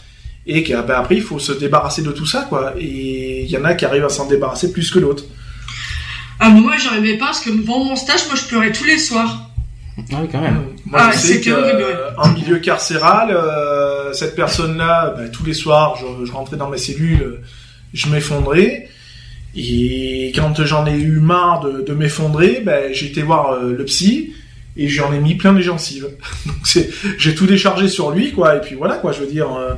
et 0.46 0.62
qu'après 0.62 1.16
il 1.16 1.22
faut 1.22 1.38
se 1.38 1.52
débarrasser 1.52 2.02
de 2.02 2.12
tout 2.12 2.26
ça 2.26 2.46
quoi 2.48 2.74
et 2.78 3.42
il 3.44 3.50
y 3.50 3.56
en 3.56 3.64
a 3.64 3.74
qui 3.74 3.84
arrivent 3.84 4.04
à 4.04 4.08
s'en 4.10 4.26
débarrasser 4.26 4.72
plus 4.72 4.90
que 4.90 4.98
l'autre 4.98 5.24
Ah, 6.38 6.50
mais 6.50 6.60
moi, 6.60 6.74
j'arrivais 6.76 7.16
pas 7.16 7.26
parce 7.26 7.40
que 7.40 7.50
devant 7.50 7.82
mon 7.82 7.96
stage, 7.96 8.26
moi, 8.26 8.36
je 8.36 8.44
pleurais 8.46 8.70
tous 8.70 8.84
les 8.84 8.98
soirs. 8.98 9.48
Ah 10.12 10.18
oui 10.20 10.28
quand 10.30 10.42
même. 10.42 10.58
moi 10.84 11.00
Ah, 11.02 11.10
je 11.12 11.18
sais 11.18 11.26
c'était 11.34 11.50
que 11.50 11.54
horrible, 11.56 11.82
euh, 11.82 12.10
en 12.18 12.28
milieu 12.28 12.58
carcéral 12.58 13.30
euh, 13.30 14.12
cette 14.12 14.34
personne 14.36 14.76
là 14.76 15.14
tous 15.32 15.44
les 15.46 15.54
soirs 15.54 15.96
je, 15.98 16.26
je 16.26 16.32
rentrais 16.32 16.58
dans 16.58 16.68
mes 16.68 16.76
cellules 16.76 17.40
je 17.94 18.08
m'effondrais 18.10 18.90
et 19.56 20.32
quand 20.34 20.64
j'en 20.64 20.86
ai 20.86 20.92
eu 20.92 21.18
marre 21.18 21.60
de, 21.60 21.94
m'effondrer 21.94 22.62
ben, 22.64 22.92
j'ai 22.92 23.06
été 23.06 23.22
voir 23.22 23.52
euh, 23.52 23.72
le 23.72 23.84
psy 23.86 24.34
et 24.76 24.88
j'en 24.88 25.12
ai 25.14 25.18
mis 25.18 25.34
plein 25.34 25.54
les 25.54 25.62
gencives. 25.62 26.08
Donc 26.46 26.56
j'ai 27.18 27.34
tout 27.34 27.46
déchargé 27.46 27.88
sur 27.88 28.10
lui 28.10 28.32
quoi. 28.32 28.56
Et 28.56 28.60
puis 28.60 28.74
voilà 28.74 28.96
quoi. 28.96 29.12
Je 29.12 29.20
veux 29.20 29.26
dire 29.26 29.50
euh, 29.54 29.72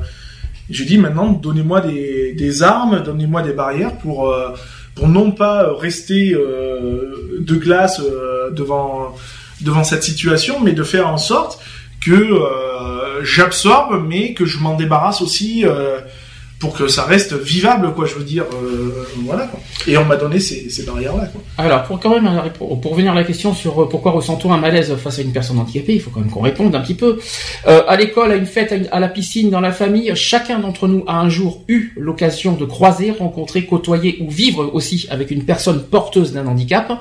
j'ai 0.69 0.83
dit 0.83 0.97
maintenant 0.97 1.31
donnez-moi 1.31 1.79
des, 1.79 2.63
armes 2.63 3.01
donnez-moi 3.03 3.41
des 3.41 3.53
barrières 3.53 3.97
pour 3.97 4.29
euh, 4.29 4.49
pour 4.95 5.07
non 5.07 5.31
pas 5.31 5.73
rester 5.77 6.31
de 6.31 7.55
glace 7.55 8.01
devant 8.51 9.15
devant 9.61 9.85
cette 9.85 10.03
situation 10.03 10.59
mais 10.59 10.73
de 10.73 10.83
faire 10.83 11.07
en 11.07 11.17
sorte 11.17 11.61
que 12.01 12.41
j'absorbe 13.23 14.05
mais 14.05 14.33
que 14.33 14.45
je 14.45 14.59
m'en 14.59 14.75
débarrasse 14.75 15.21
aussi 15.21 15.63
pour 16.59 16.73
que 16.73 16.87
ça 16.87 17.03
reste 17.03 17.33
vivable 17.33 17.93
quoi 17.93 18.05
je 18.05 18.15
veux 18.15 18.23
dire 18.23 18.43
euh, 18.53 19.05
voilà 19.23 19.47
quoi 19.47 19.59
et 19.87 19.97
on 19.97 20.05
m'a 20.05 20.17
donné 20.17 20.39
ces, 20.39 20.69
ces 20.69 20.83
barrières 20.83 21.15
là 21.15 21.25
quoi 21.27 21.41
Alors 21.57 21.83
pour 21.83 21.99
quand 21.99 22.19
même 22.19 22.29
pour, 22.57 22.91
revenir 22.91 23.13
à 23.13 23.15
la 23.15 23.23
question 23.23 23.53
sur 23.53 23.81
euh, 23.81 23.89
pourquoi 23.89 24.11
ressent-on 24.11 24.51
un 24.51 24.57
malaise 24.57 24.93
face 24.95 25.19
à 25.19 25.21
une 25.21 25.31
personne 25.31 25.59
handicapée, 25.59 25.93
il 25.93 26.01
faut 26.01 26.09
quand 26.09 26.19
même 26.19 26.29
qu'on 26.29 26.41
réponde 26.41 26.75
un 26.75 26.81
petit 26.81 26.93
peu. 26.93 27.19
Euh, 27.67 27.83
à 27.87 27.95
l'école, 27.95 28.31
à 28.31 28.35
une 28.35 28.45
fête, 28.45 28.73
à 28.91 28.99
la 28.99 29.07
piscine, 29.07 29.49
dans 29.49 29.61
la 29.61 29.71
famille, 29.71 30.11
chacun 30.15 30.59
d'entre 30.59 30.87
nous 30.87 31.03
a 31.07 31.19
un 31.19 31.29
jour 31.29 31.63
eu 31.67 31.93
l'occasion 31.97 32.53
de 32.53 32.65
croiser, 32.65 33.11
rencontrer, 33.11 33.65
côtoyer 33.65 34.17
ou 34.21 34.29
vivre 34.29 34.69
aussi 34.73 35.07
avec 35.09 35.31
une 35.31 35.45
personne 35.45 35.83
porteuse 35.83 36.33
d'un 36.33 36.47
handicap. 36.47 36.91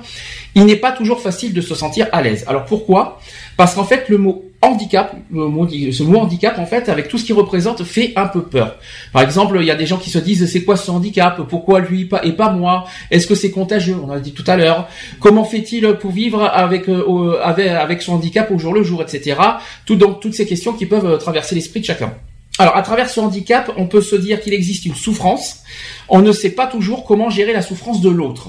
Il 0.55 0.65
n'est 0.65 0.77
pas 0.77 0.93
toujours 0.93 1.21
facile 1.21 1.53
de 1.53 1.61
se 1.61 1.75
sentir 1.75 2.09
à 2.13 2.23
l'aise. 2.23 2.45
Alors 2.47 2.65
pourquoi? 2.65 3.21
Parce 3.57 3.75
qu'en 3.75 3.85
fait 3.85 4.09
le 4.09 4.19
mot 4.19 4.45
handicap, 4.61 5.15
ce 5.31 6.03
mot 6.03 6.19
handicap 6.19 6.59
en 6.59 6.67
fait, 6.67 6.89
avec 6.89 7.09
tout 7.09 7.19
ce 7.19 7.25
qu'il 7.25 7.35
représente, 7.35 7.85
fait 7.85 8.13
un 8.17 8.27
peu 8.27 8.43
peur. 8.43 8.77
Par 9.13 9.23
exemple, 9.23 9.59
il 9.61 9.67
y 9.67 9.71
a 9.71 9.77
des 9.77 9.87
gens 9.87 9.99
qui 9.99 10.11
se 10.11 10.19
disent 10.19 10.51
c'est 10.51 10.65
quoi 10.65 10.77
ce 10.77 10.91
handicap? 10.91 11.41
Pourquoi 11.49 11.81
lui 11.81 12.09
et 12.25 12.33
pas 12.33 12.51
moi? 12.51 12.85
Est-ce 13.11 13.27
que 13.27 13.35
c'est 13.35 13.51
contagieux? 13.51 13.97
On 14.05 14.11
a 14.11 14.21
dit 14.21 14.33
tout 14.33 14.45
à 14.47 14.57
l'heure. 14.57 14.89
Comment 15.21 15.45
fait-il 15.45 15.95
pour 15.95 16.11
vivre 16.11 16.43
avec, 16.43 16.89
euh, 16.89 17.39
avec 17.43 17.69
avec 17.69 18.03
son 18.03 18.15
handicap 18.15 18.51
au 18.51 18.59
jour 18.59 18.75
le 18.75 18.83
jour, 18.83 19.03
etc. 19.03 19.37
Tout 19.87 19.97
donc 19.97 20.21
toutes 20.21 20.35
ces 20.35 20.47
questions 20.47 20.73
qui 20.73 20.87
peuvent 20.87 21.07
euh, 21.07 21.17
traverser 21.17 21.55
l'esprit 21.55 21.81
de 21.81 21.85
chacun. 21.85 22.13
Alors, 22.59 22.77
à 22.77 22.83
travers 22.83 23.09
ce 23.09 23.21
handicap, 23.21 23.73
on 23.77 23.87
peut 23.87 24.01
se 24.01 24.17
dire 24.17 24.41
qu'il 24.41 24.53
existe 24.53 24.85
une 24.85 24.97
souffrance. 24.97 25.61
On 26.09 26.21
ne 26.21 26.33
sait 26.33 26.51
pas 26.51 26.67
toujours 26.67 27.05
comment 27.05 27.31
gérer 27.31 27.53
la 27.53 27.63
souffrance 27.63 28.01
de 28.01 28.11
l'autre. 28.11 28.49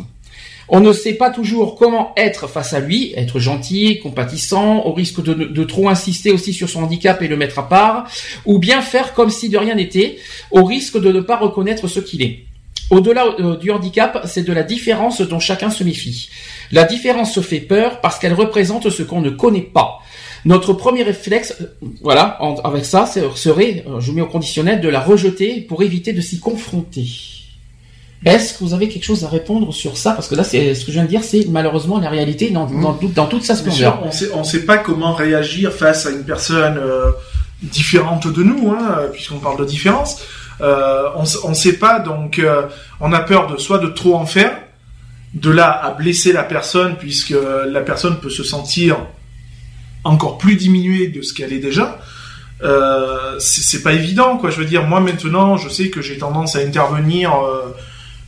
On 0.72 0.82
ne 0.82 0.94
sait 0.94 1.14
pas 1.14 1.32
toujours 1.32 1.76
comment 1.76 2.14
être 2.16 2.48
face 2.48 2.74
à 2.74 2.80
lui, 2.80 3.14
être 3.16 3.40
gentil, 3.40 4.00
compatissant, 4.00 4.86
au 4.86 4.94
risque 4.94 5.24
de, 5.24 5.64
trop 5.64 5.90
insister 5.90 6.32
aussi 6.32 6.54
sur 6.54 6.70
son 6.70 6.84
handicap 6.84 7.22
et 7.22 7.28
le 7.28 7.38
mettre 7.38 7.60
à 7.60 7.68
part, 7.68 8.08
ou 8.46 8.60
bien 8.60 8.82
faire 8.82 9.14
comme 9.14 9.32
si 9.32 9.50
de 9.50 9.58
rien 9.58 9.76
n'était, 9.76 10.18
au 10.52 10.64
risque 10.64 11.00
de 11.00 11.12
ne 11.12 11.22
pas 11.22 11.38
reconnaître 11.38 11.88
ce 11.88 12.00
qu'il 12.00 12.22
est. 12.22 12.46
Au-delà 12.92 13.36
euh, 13.40 13.56
du 13.56 13.72
handicap, 13.72 14.22
c'est 14.26 14.44
de 14.44 14.54
la 14.54 14.64
différence 14.64 15.22
dont 15.22 15.40
chacun 15.40 15.70
se 15.70 15.84
méfie. 15.84 16.30
La 16.72 16.86
différence 16.86 17.34
se 17.34 17.42
fait 17.42 17.60
peur 17.60 18.02
parce 18.02 18.18
qu'elle 18.18 18.34
représente 18.34 18.90
ce 18.90 19.04
qu'on 19.04 19.22
ne 19.22 19.30
connaît 19.30 19.62
pas. 19.62 20.00
Notre 20.46 20.74
premier 20.74 21.04
réflexe, 21.04 21.56
euh, 21.62 21.66
voilà, 22.02 22.40
avec 22.64 22.86
ça, 22.86 23.06
serait, 23.06 23.84
euh, 23.88 24.00
je 24.00 24.12
mets 24.12 24.22
au 24.22 24.28
conditionnel, 24.28 24.82
de 24.82 24.90
la 24.90 25.02
rejeter 25.02 25.62
pour 25.62 25.84
éviter 25.84 26.14
de 26.14 26.22
s'y 26.22 26.40
confronter. 26.40 27.39
Est-ce 28.26 28.54
que 28.54 28.64
vous 28.66 28.74
avez 28.74 28.90
quelque 28.90 29.06
chose 29.06 29.24
à 29.24 29.30
répondre 29.30 29.74
sur 29.74 29.98
ça? 29.98 30.12
Parce 30.12 30.28
que 30.28 30.36
là, 30.36 30.44
c'est 30.44 30.76
ce 30.76 30.82
que 30.86 30.92
je 30.92 30.98
viens 30.98 31.04
de 31.04 31.10
dire, 31.10 31.24
c'est 31.24 31.46
malheureusement 31.50 32.00
la 32.00 32.10
réalité 32.10 32.50
dans, 32.50 32.68
mmh. 32.68 33.14
dans, 33.14 33.28
toute 33.28 33.44
sa 33.44 33.56
splendeur. 33.56 34.02
on 34.04 34.12
sait, 34.12 34.30
sait 34.44 34.66
pas 34.66 34.78
comment 34.78 35.14
réagir 35.14 35.72
face 35.72 36.06
à 36.06 36.10
une 36.12 36.26
personne 36.26 36.78
euh, 36.78 37.12
différente 37.64 38.28
de 38.28 38.44
nous, 38.44 38.72
hein, 38.72 39.04
puisqu'on 39.14 39.40
parle 39.40 39.58
de 39.60 39.66
différence. 39.66 40.22
Euh, 40.62 41.10
on 41.16 41.50
ne 41.50 41.54
sait 41.54 41.78
pas, 41.78 42.00
donc 42.00 42.40
euh, 42.40 42.64
on 43.00 43.14
a 43.14 43.22
peur 43.22 43.48
de 43.48 43.58
soit 43.58 43.80
de 43.80 43.88
trop 43.88 44.16
en 44.16 44.26
faire, 44.26 44.52
de 45.34 45.50
là 45.50 45.72
à 45.72 45.92
blesser 45.92 46.34
la 46.34 46.44
personne, 46.44 46.98
puisque 46.98 47.34
la 47.68 47.82
personne 47.82 48.20
peut 48.20 48.30
se 48.30 48.44
sentir 48.44 48.98
encore 50.04 50.38
plus 50.38 50.56
diminuée 50.56 51.08
de 51.08 51.22
ce 51.22 51.34
qu'elle 51.34 51.54
est 51.54 51.60
déjà. 51.60 52.00
Euh, 52.62 53.40
c'est 53.40 53.82
pas 53.82 53.94
évident, 53.94 54.38
quoi. 54.38 54.50
Je 54.50 54.58
veux 54.58 54.66
dire, 54.66 54.86
moi 54.86 55.00
maintenant, 55.00 55.58
je 55.58 55.70
sais 55.70 55.90
que 55.90 56.02
j'ai 56.02 56.18
tendance 56.18 56.56
à 56.56 56.60
intervenir 56.60 57.34
euh, 57.34 57.76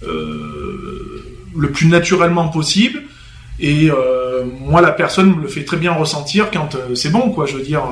le 0.04 1.72
plus 1.72 1.88
naturellement 1.88 2.48
possible. 2.48 3.04
Et 3.60 3.92
euh, 3.92 4.44
moi, 4.60 4.82
la 4.82 4.92
personne 4.92 5.36
me 5.36 5.42
le 5.42 5.48
fait 5.48 5.64
très 5.64 5.78
bien 5.78 5.94
ressentir 5.94 6.50
quand 6.52 6.76
euh, 6.76 6.96
c'est 6.96 7.12
bon, 7.12 7.30
quoi. 7.30 7.46
Je 7.46 7.58
veux 7.58 7.64
dire, 7.64 7.84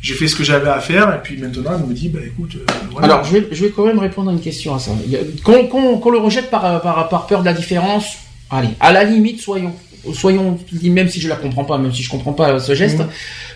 j'ai 0.00 0.14
fait 0.14 0.28
ce 0.28 0.36
que 0.36 0.44
j'avais 0.44 0.68
à 0.68 0.78
faire, 0.78 1.12
et 1.12 1.20
puis 1.22 1.36
maintenant, 1.36 1.72
elle 1.80 1.86
me 1.86 1.92
dit, 1.92 2.08
bah 2.08 2.20
écoute. 2.24 2.56
Voilà. 2.92 3.06
Alors, 3.06 3.24
je 3.24 3.32
vais, 3.32 3.48
je 3.50 3.64
vais 3.64 3.70
quand 3.70 3.84
même 3.84 3.98
répondre 3.98 4.30
à 4.30 4.32
une 4.32 4.40
question 4.40 4.74
à 4.74 4.78
ça. 4.78 4.92
Qu'on 5.44 6.10
le 6.10 6.18
rejette 6.18 6.50
par, 6.50 6.80
par, 6.80 7.08
par 7.08 7.26
peur 7.26 7.40
de 7.40 7.46
la 7.46 7.52
différence, 7.52 8.16
allez, 8.48 8.68
à 8.78 8.92
la 8.92 9.02
limite, 9.02 9.40
soyons, 9.40 9.74
soyons, 10.14 10.56
même 10.84 11.08
si 11.08 11.20
je 11.20 11.28
la 11.28 11.36
comprends 11.36 11.64
pas, 11.64 11.78
même 11.78 11.92
si 11.92 12.04
je 12.04 12.10
comprends 12.10 12.32
pas 12.32 12.60
ce 12.60 12.74
geste, 12.74 13.00
mhm. 13.00 13.08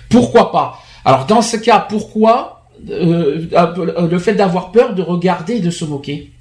pourquoi 0.09 0.51
pas? 0.51 0.83
Alors, 1.05 1.27
dans 1.27 1.43
ce 1.43 1.57
cas, 1.57 1.87
pourquoi 1.89 2.65
le 2.89 4.19
fait 4.19 4.35
d'avoir 4.35 4.73
peur 4.73 4.95
de 4.95 5.03
regarder 5.03 5.55
et 5.55 5.61
de 5.61 5.71
se 5.71 5.85
moquer? 5.85 6.33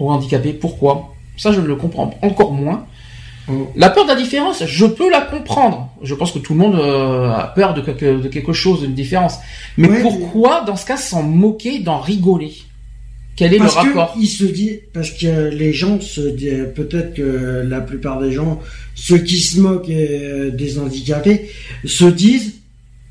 Aux 0.00 0.10
handicapés. 0.10 0.52
Pourquoi? 0.52 1.14
Ça, 1.36 1.52
je 1.52 1.60
ne 1.60 1.66
le 1.66 1.76
comprends 1.76 2.18
encore 2.22 2.52
moins. 2.52 2.86
Mm. 3.48 3.62
La 3.76 3.90
peur 3.90 4.04
de 4.04 4.10
la 4.10 4.16
différence, 4.16 4.64
je 4.64 4.86
peux 4.86 5.10
la 5.10 5.20
comprendre. 5.20 5.90
Je 6.02 6.14
pense 6.14 6.32
que 6.32 6.38
tout 6.38 6.54
le 6.54 6.58
monde 6.58 6.76
euh, 6.76 7.30
a 7.30 7.46
peur 7.54 7.74
de 7.74 7.80
quelque, 7.80 8.20
de 8.20 8.28
quelque 8.28 8.52
chose, 8.52 8.80
d'une 8.80 8.94
différence. 8.94 9.38
Mais 9.76 9.88
pourquoi, 10.00 10.62
dans 10.62 10.76
ce 10.76 10.86
cas, 10.86 10.96
s'en 10.96 11.22
moquer, 11.22 11.78
d'en 11.78 11.98
rigoler? 11.98 12.52
Quel 13.36 13.54
est 13.54 13.58
le 13.58 13.66
rapport? 13.66 14.14
Il 14.20 14.26
se 14.26 14.44
dit 14.44 14.80
parce 14.92 15.10
que 15.10 15.48
les 15.48 15.72
gens 15.72 15.98
se 16.00 16.20
disent 16.20 16.68
peut-être 16.74 17.14
que 17.14 17.64
la 17.66 17.80
plupart 17.80 18.20
des 18.20 18.32
gens, 18.32 18.60
ceux 18.94 19.18
qui 19.18 19.38
se 19.38 19.60
moquent 19.60 19.88
euh, 19.88 20.50
des 20.50 20.78
handicapés, 20.78 21.50
se 21.84 22.04
disent 22.04 22.60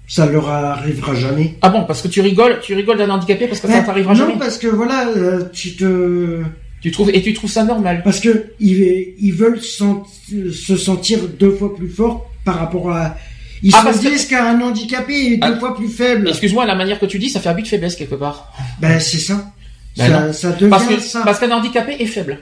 ça 0.07 0.25
leur 0.25 0.49
arrivera 0.49 1.15
jamais. 1.15 1.55
Ah 1.61 1.69
bon, 1.69 1.83
parce 1.83 2.01
que 2.01 2.07
tu 2.07 2.21
rigoles, 2.21 2.59
tu 2.61 2.73
rigoles 2.73 2.97
d'un 2.97 3.09
handicapé 3.09 3.47
parce 3.47 3.59
que 3.59 3.67
ça 3.67 3.81
t'arrivera 3.81 4.13
jamais? 4.15 4.33
Non, 4.33 4.39
parce 4.39 4.57
que 4.57 4.67
voilà, 4.67 5.07
euh, 5.07 5.43
tu 5.53 5.75
te 5.75 6.41
tu 6.81 6.91
trouves 6.91 7.09
et 7.13 7.21
tu 7.21 7.33
trouves 7.33 7.51
ça 7.51 7.63
normal 7.63 8.01
Parce 8.03 8.19
que 8.19 8.53
ils, 8.59 9.13
ils 9.19 9.33
veulent 9.33 9.61
se 9.61 10.77
sentir 10.77 11.19
deux 11.27 11.51
fois 11.51 11.75
plus 11.75 11.89
forts 11.89 12.29
par 12.45 12.59
rapport 12.59 12.91
à. 12.91 13.17
Ils 13.61 13.73
ah, 13.75 13.91
se 13.91 13.99
disent 13.99 14.25
qu'un 14.25 14.59
handicapé 14.61 15.33
est 15.33 15.37
deux 15.37 15.53
ah. 15.55 15.59
fois 15.59 15.75
plus 15.75 15.89
faible. 15.89 16.29
Excuse-moi, 16.29 16.65
la 16.65 16.75
manière 16.75 16.99
que 16.99 17.05
tu 17.05 17.19
dis, 17.19 17.29
ça 17.29 17.41
fait 17.41 17.49
abus 17.49 17.63
de 17.63 17.67
faiblesse 17.67 17.95
quelque 17.95 18.15
part. 18.15 18.53
Ben 18.79 18.99
c'est 18.99 19.17
ça. 19.17 19.51
Ben 19.97 20.31
ça, 20.31 20.51
devient 20.51 20.69
parce 20.69 20.85
que, 20.85 20.99
ça. 20.99 21.21
Parce 21.25 21.39
qu'un 21.39 21.51
handicapé 21.51 21.97
est 21.99 22.05
faible. 22.05 22.39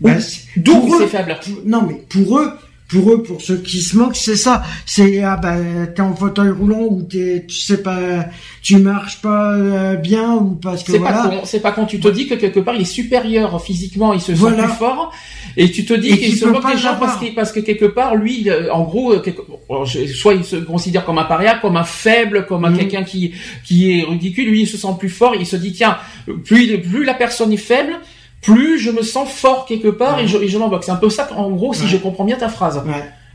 Ben, 0.00 0.20
D'où 0.56 0.96
c'est 0.98 1.08
faible. 1.08 1.36
non 1.66 1.82
mais 1.82 1.94
pour 2.08 2.38
eux, 2.38 2.52
pour 2.88 3.12
eux, 3.12 3.22
pour 3.22 3.42
ceux 3.42 3.58
qui 3.58 3.82
se 3.82 3.96
moquent, 3.96 4.16
c'est 4.16 4.36
ça. 4.36 4.62
C'est 4.86 5.22
ah 5.22 5.36
ben 5.36 5.88
t'es 5.94 6.00
en 6.00 6.14
fauteuil 6.14 6.48
roulant 6.48 6.86
ou 6.90 7.02
t'es, 7.02 7.44
tu 7.46 7.56
sais 7.56 7.82
pas, 7.82 8.24
tu 8.62 8.78
marches 8.78 9.20
pas 9.20 9.52
euh, 9.52 9.94
bien 9.96 10.34
ou 10.34 10.54
parce 10.54 10.82
que 10.82 10.92
c'est 10.92 10.98
voilà. 10.98 11.28
Pas 11.28 11.40
c'est 11.44 11.60
pas 11.60 11.72
quand 11.72 11.84
tu 11.84 12.00
te 12.00 12.08
dis 12.08 12.26
que 12.26 12.34
quelque 12.34 12.60
part 12.60 12.74
il 12.74 12.82
est 12.82 12.86
supérieur 12.86 13.62
physiquement, 13.62 14.14
il 14.14 14.20
se 14.20 14.34
sent 14.34 14.52
plus 14.56 14.68
fort 14.78 15.12
et 15.58 15.70
tu 15.70 15.84
te 15.84 15.92
dis 15.92 16.16
qu'il 16.16 16.34
se 16.34 16.46
moque 16.46 16.66
des 16.66 16.78
gens 16.78 16.96
parce 16.98 17.20
que, 17.20 17.34
parce 17.34 17.52
que 17.52 17.60
quelque 17.60 17.84
part 17.84 18.16
lui, 18.16 18.48
en 18.72 18.84
gros, 18.84 19.12
euh, 19.12 19.86
soit 20.14 20.34
il 20.34 20.44
se 20.44 20.56
considère 20.56 21.04
comme 21.04 21.18
un 21.18 21.24
paria, 21.24 21.56
comme 21.56 21.76
un 21.76 21.84
faible, 21.84 22.46
comme 22.46 22.64
un 22.64 22.70
mhm. 22.70 22.78
quelqu'un 22.78 23.02
qui 23.04 23.34
qui 23.64 23.98
est 23.98 24.04
ridicule. 24.04 24.48
Lui, 24.48 24.62
il 24.62 24.66
se 24.66 24.78
sent 24.78 24.96
plus 24.98 25.10
fort. 25.10 25.34
Il 25.38 25.46
se 25.46 25.56
dit 25.56 25.72
tiens, 25.72 25.98
plus 26.44 26.80
plus 26.80 27.04
la 27.04 27.14
personne 27.14 27.52
est 27.52 27.58
faible 27.58 27.98
plus 28.42 28.78
je 28.78 28.90
me 28.90 29.02
sens 29.02 29.30
fort 29.30 29.66
quelque 29.66 29.88
part 29.88 30.20
et 30.20 30.28
je, 30.28 30.46
je 30.46 30.58
m'en 30.58 30.80
C'est 30.80 30.90
un 30.90 30.96
peu 30.96 31.10
ça, 31.10 31.28
en 31.36 31.50
gros, 31.50 31.74
si 31.74 31.88
je 31.88 31.96
comprends 31.96 32.24
bien 32.24 32.36
ta 32.36 32.48
phrase. 32.48 32.82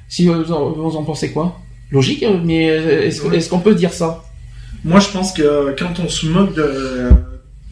Si 0.08 0.28
vous 0.28 0.52
en, 0.52 1.04
pensez 1.04 1.32
quoi? 1.32 1.60
Logique, 1.92 2.26
mais 2.44 2.66
est-ce 2.66 3.50
qu'on 3.50 3.60
peut 3.60 3.76
dire 3.76 3.94
ça? 3.94 4.24
Moi, 4.84 5.00
je 5.00 5.10
pense 5.10 5.32
que 5.34 5.76
quand 5.78 6.00
on 6.04 6.10
se 6.10 6.26
moque 6.26 6.60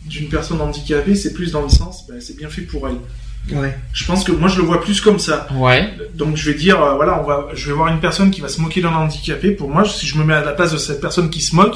d'une 0.06 0.30
personne 0.30 0.62
handicapée, 0.62 1.16
c'est 1.16 1.34
plus 1.34 1.52
dans 1.52 1.62
le 1.62 1.70
sens, 1.70 2.06
ben, 2.08 2.20
c'est 2.20 2.38
bien 2.38 2.50
fait 2.50 2.62
pour 2.62 2.88
elle. 2.88 2.98
Ouais. 3.50 3.76
Je 3.94 4.06
pense 4.06 4.24
que 4.24 4.32
moi 4.32 4.48
je 4.48 4.58
le 4.58 4.64
vois 4.64 4.82
plus 4.82 5.02
comme 5.02 5.20
ça. 5.20 5.48
Ouais. 5.56 5.90
Donc 6.14 6.36
je 6.36 6.52
vais 6.52 6.58
dire 6.58 6.82
euh, 6.82 6.94
voilà, 6.96 7.20
on 7.22 7.26
va 7.26 7.48
je 7.54 7.68
vais 7.68 7.74
voir 7.74 7.88
une 7.88 8.00
personne 8.00 8.30
qui 8.30 8.40
va 8.40 8.48
se 8.48 8.62
moquer 8.62 8.82
d'un 8.82 8.94
handicapé. 8.94 9.52
Pour 9.52 9.70
moi, 9.70 9.84
si 9.84 10.06
je 10.06 10.18
me 10.18 10.24
mets 10.24 10.36
à 10.36 10.44
la 10.44 10.52
place 10.52 10.72
de 10.72 10.78
cette 10.78 11.02
personne 11.02 11.30
qui 11.30 11.42
se 11.42 11.56
moque, 11.56 11.76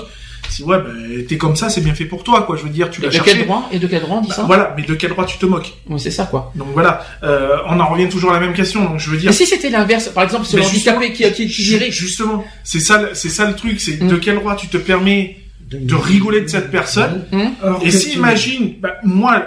si 0.50 0.64
ouais, 0.64 0.78
ben, 0.78 1.26
t'es 1.28 1.38
comme 1.38 1.56
ça, 1.56 1.70
c'est 1.70 1.82
bien 1.82 1.94
fait 1.94 2.06
pour 2.06 2.24
toi, 2.24 2.44
quoi. 2.44 2.56
Je 2.56 2.64
veux 2.64 2.70
dire, 2.70 2.90
tu 2.90 3.02
l'as 3.02 3.12
cherché. 3.12 3.32
De 3.32 3.38
quel 3.38 3.46
droit? 3.46 3.70
Et 3.72 3.80
de 3.80 3.88
quel 3.88 4.02
droit 4.02 4.18
on 4.18 4.22
dit 4.22 4.30
bah, 4.30 4.36
ça? 4.36 4.44
Voilà, 4.44 4.74
mais 4.78 4.84
de 4.84 4.94
quel 4.94 5.10
droit 5.12 5.26
tu 5.26 5.38
te 5.38 5.46
moques? 5.46 5.74
Oui, 5.90 6.00
c'est 6.00 6.12
ça, 6.12 6.26
quoi. 6.26 6.52
Donc 6.56 6.68
voilà, 6.74 7.06
euh, 7.24 7.58
on 7.68 7.80
en 7.80 7.88
revient 7.88 8.10
toujours 8.10 8.32
à 8.32 8.34
la 8.34 8.40
même 8.40 8.54
question. 8.54 8.84
Donc 8.84 9.00
je 9.00 9.10
veux 9.10 9.18
dire. 9.18 9.30
Mais 9.30 9.36
si 9.36 9.46
c'était 9.46 9.70
l'inverse, 9.70 10.10
par 10.10 10.24
exemple, 10.24 10.46
c'est 10.46 10.60
handicapé 10.60 11.14
qui, 11.14 11.24
qui, 11.32 11.48
qui 11.48 11.64
dirait. 11.64 11.92
Justement, 11.92 12.46
c'est 12.64 12.80
ça, 12.80 13.10
c'est 13.14 13.30
ça 13.30 13.48
le 13.48 13.56
truc, 13.56 13.80
c'est 13.80 14.02
mm. 14.02 14.08
de 14.08 14.16
quel 14.18 14.36
droit 14.36 14.56
tu 14.56 14.68
te 14.68 14.78
permets 14.78 15.38
de 15.72 15.96
rigoler 15.96 16.42
de 16.42 16.48
cette 16.48 16.72
personne. 16.72 17.26
Mm. 17.32 17.48
Et 17.84 17.92
si 17.92 18.14
imagine, 18.14 18.76
bah, 18.80 18.96
moi, 19.04 19.46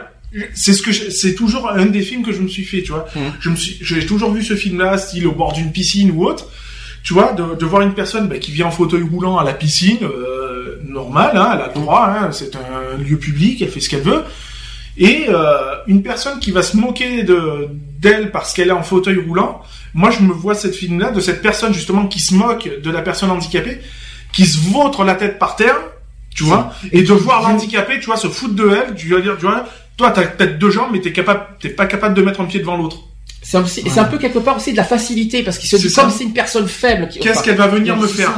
c'est 0.55 0.73
ce 0.73 0.83
que 0.83 0.93
c'est 0.93 1.35
toujours 1.35 1.71
un 1.71 1.87
des 1.87 2.03
films 2.03 2.23
que 2.23 2.33
je 2.33 2.41
me 2.41 2.49
suis 2.49 2.65
fait, 2.65 2.83
tu 2.83 2.93
vois. 2.93 3.07
Mm. 3.15 3.21
Je 3.41 3.51
me 3.51 3.57
suis, 3.57 3.79
j'ai 3.81 4.05
toujours 4.05 4.33
vu 4.33 4.43
ce 4.43 4.55
film-là, 4.55 4.99
style 4.99 5.27
au 5.27 5.33
bord 5.33 5.53
d'une 5.53 5.73
piscine 5.73 6.11
ou 6.11 6.25
autre. 6.25 6.47
Tu 7.05 7.15
vois, 7.15 7.33
de, 7.33 7.55
de 7.55 7.65
voir 7.65 7.83
une 7.83 7.95
personne 7.95 8.29
bah, 8.29 8.39
qui 8.39 8.51
vient 8.51 8.67
en 8.67 8.71
fauteuil 8.71 9.03
roulant 9.03 9.39
à 9.39 9.45
la 9.45 9.55
piscine. 9.55 9.99
Euh, 10.03 10.48
normal, 10.85 11.33
hein, 11.35 11.51
elle 11.55 11.61
a 11.63 11.67
le 11.69 11.75
droit, 11.75 12.07
hein, 12.09 12.33
c'est 12.33 12.57
un 12.57 12.97
lieu 12.99 13.17
public, 13.19 13.63
elle 13.63 13.71
fait 13.71 13.81
ce 13.81 13.89
qu'elle 13.89 14.03
veut. 14.03 14.25
Et 14.97 15.27
euh, 15.29 15.77
une 15.87 16.03
personne 16.03 16.41
qui 16.41 16.51
va 16.51 16.63
se 16.63 16.77
moquer 16.77 17.23
de 17.23 17.69
d'elle 17.99 18.31
parce 18.31 18.53
qu'elle 18.53 18.69
est 18.69 18.73
en 18.73 18.83
fauteuil 18.83 19.19
roulant, 19.19 19.61
moi 19.95 20.11
je 20.11 20.21
me 20.21 20.33
vois 20.33 20.55
cette 20.55 20.75
film-là, 20.75 21.11
de 21.11 21.21
cette 21.21 21.43
personne 21.43 21.75
justement 21.75 22.07
qui 22.07 22.21
se 22.21 22.35
moque 22.35 22.69
de 22.81 22.91
la 22.91 23.03
personne 23.03 23.31
handicapée, 23.31 23.81
qui 24.33 24.47
se 24.47 24.59
vautre 24.71 25.05
la 25.05 25.15
tête 25.15 25.39
par 25.39 25.57
terre, 25.57 25.77
tu 26.35 26.45
vois, 26.45 26.73
et 26.93 27.03
de 27.03 27.13
voir 27.13 27.43
l'handicapé, 27.43 27.99
tu 27.99 28.07
vois, 28.07 28.17
se 28.17 28.29
foutre 28.29 28.55
de 28.55 28.71
elle, 28.71 28.95
tu 28.95 29.09
vas 29.09 29.21
dire, 29.21 29.37
tu 29.37 29.47
vois, 29.47 29.65
toi 29.97 30.11
t'as 30.11 30.27
peut-être 30.27 30.59
deux 30.59 30.71
jambes, 30.71 30.91
mais 30.93 31.01
t'es 31.01 31.13
capable, 31.13 31.41
t'es 31.61 31.71
pas 31.71 31.87
capable 31.87 32.15
de 32.15 32.23
mettre 32.23 32.41
un 32.41 32.45
pied 32.45 32.61
devant 32.61 32.77
l'autre. 32.77 32.99
C'est 33.43 33.57
un, 33.57 34.05
peu 34.05 34.19
quelque 34.19 34.41
part 34.41 34.57
aussi 34.57 34.73
de 34.73 34.77
la 34.77 34.85
facilité 34.85 35.43
parce 35.43 35.59
qu'il 35.59 35.69
se 35.69 35.77
dit 35.77 35.93
comme 35.93 36.11
c'est 36.11 36.25
une 36.25 36.33
personne 36.33 36.69
faible. 36.69 37.09
Qu'est-ce 37.09 37.43
qu'elle 37.43 37.57
va 37.57 37.69
venir 37.69 37.97
me 37.97 38.07
faire? 38.07 38.33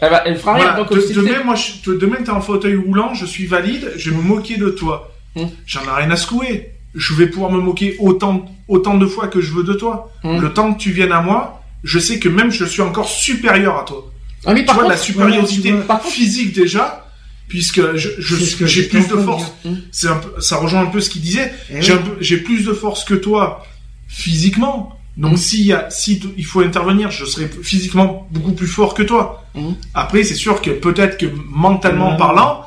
Elle, 0.00 0.36
fera 0.38 0.54
rien. 0.54 0.76
Donc, 0.76 0.92
de, 0.92 1.12
demain, 1.12 1.44
moi, 1.44 1.54
je, 1.54 1.92
demain, 1.92 2.16
t'es 2.24 2.30
en 2.30 2.40
fauteuil 2.40 2.76
roulant, 2.76 3.14
je 3.14 3.26
suis 3.26 3.46
valide, 3.46 3.92
je 3.96 4.10
vais 4.10 4.16
me 4.16 4.22
moquer 4.22 4.56
de 4.56 4.70
toi. 4.70 5.12
Hum. 5.36 5.48
J'en 5.66 5.82
ai 5.82 6.02
rien 6.02 6.10
à 6.10 6.16
secouer. 6.16 6.70
Je 6.94 7.14
vais 7.14 7.28
pouvoir 7.28 7.52
me 7.52 7.60
moquer 7.60 7.96
autant, 8.00 8.46
autant 8.66 8.96
de 8.96 9.06
fois 9.06 9.28
que 9.28 9.40
je 9.40 9.52
veux 9.52 9.62
de 9.62 9.74
toi. 9.74 10.10
Hum. 10.24 10.40
Le 10.40 10.52
temps 10.52 10.72
que 10.74 10.78
tu 10.78 10.90
viennes 10.90 11.12
à 11.12 11.20
moi, 11.20 11.62
je 11.84 11.98
sais 11.98 12.18
que 12.18 12.28
même 12.28 12.50
je 12.50 12.64
suis 12.64 12.82
encore 12.82 13.08
supérieur 13.08 13.78
à 13.78 13.84
toi. 13.84 14.10
Ah, 14.46 14.54
mais 14.54 14.64
par 14.64 14.76
tu 14.76 14.80
vois, 14.80 14.90
la 14.90 14.96
supériorité 14.96 15.74
physique 16.08 16.54
déjà, 16.54 17.06
puisque 17.48 17.96
je, 17.96 18.08
je 18.18 18.66
j'ai 18.66 18.84
plus 18.84 19.06
de 19.06 19.16
force. 19.16 19.52
C'est 19.92 20.08
un 20.08 20.16
peu, 20.16 20.40
ça 20.40 20.56
rejoint 20.56 20.80
un 20.80 20.86
peu 20.86 21.00
ce 21.00 21.10
qu'il 21.10 21.22
disait. 21.22 21.52
Eh 21.70 21.80
j'ai 22.20 22.38
plus 22.38 22.64
de 22.64 22.72
force 22.72 23.04
que 23.04 23.14
toi 23.14 23.62
physiquement, 24.08 24.99
Donc 25.20 25.38
s'il 25.38 25.66
y 25.66 25.72
a, 25.72 25.88
si 25.90 26.18
t- 26.18 26.28
il 26.36 26.44
faut 26.46 26.60
intervenir, 26.60 27.10
je 27.10 27.24
serai 27.26 27.46
physiquement 27.62 28.26
beaucoup 28.30 28.52
plus 28.52 28.66
fort 28.66 28.94
que 28.94 29.02
toi. 29.02 29.44
Mhm. 29.54 29.74
Après, 29.94 30.24
c'est 30.24 30.34
sûr 30.34 30.60
que 30.62 30.70
peut-être 30.70 31.18
que 31.18 31.26
mentalement 31.50 32.10
Ouais. 32.12 32.16
parlant, 32.16 32.64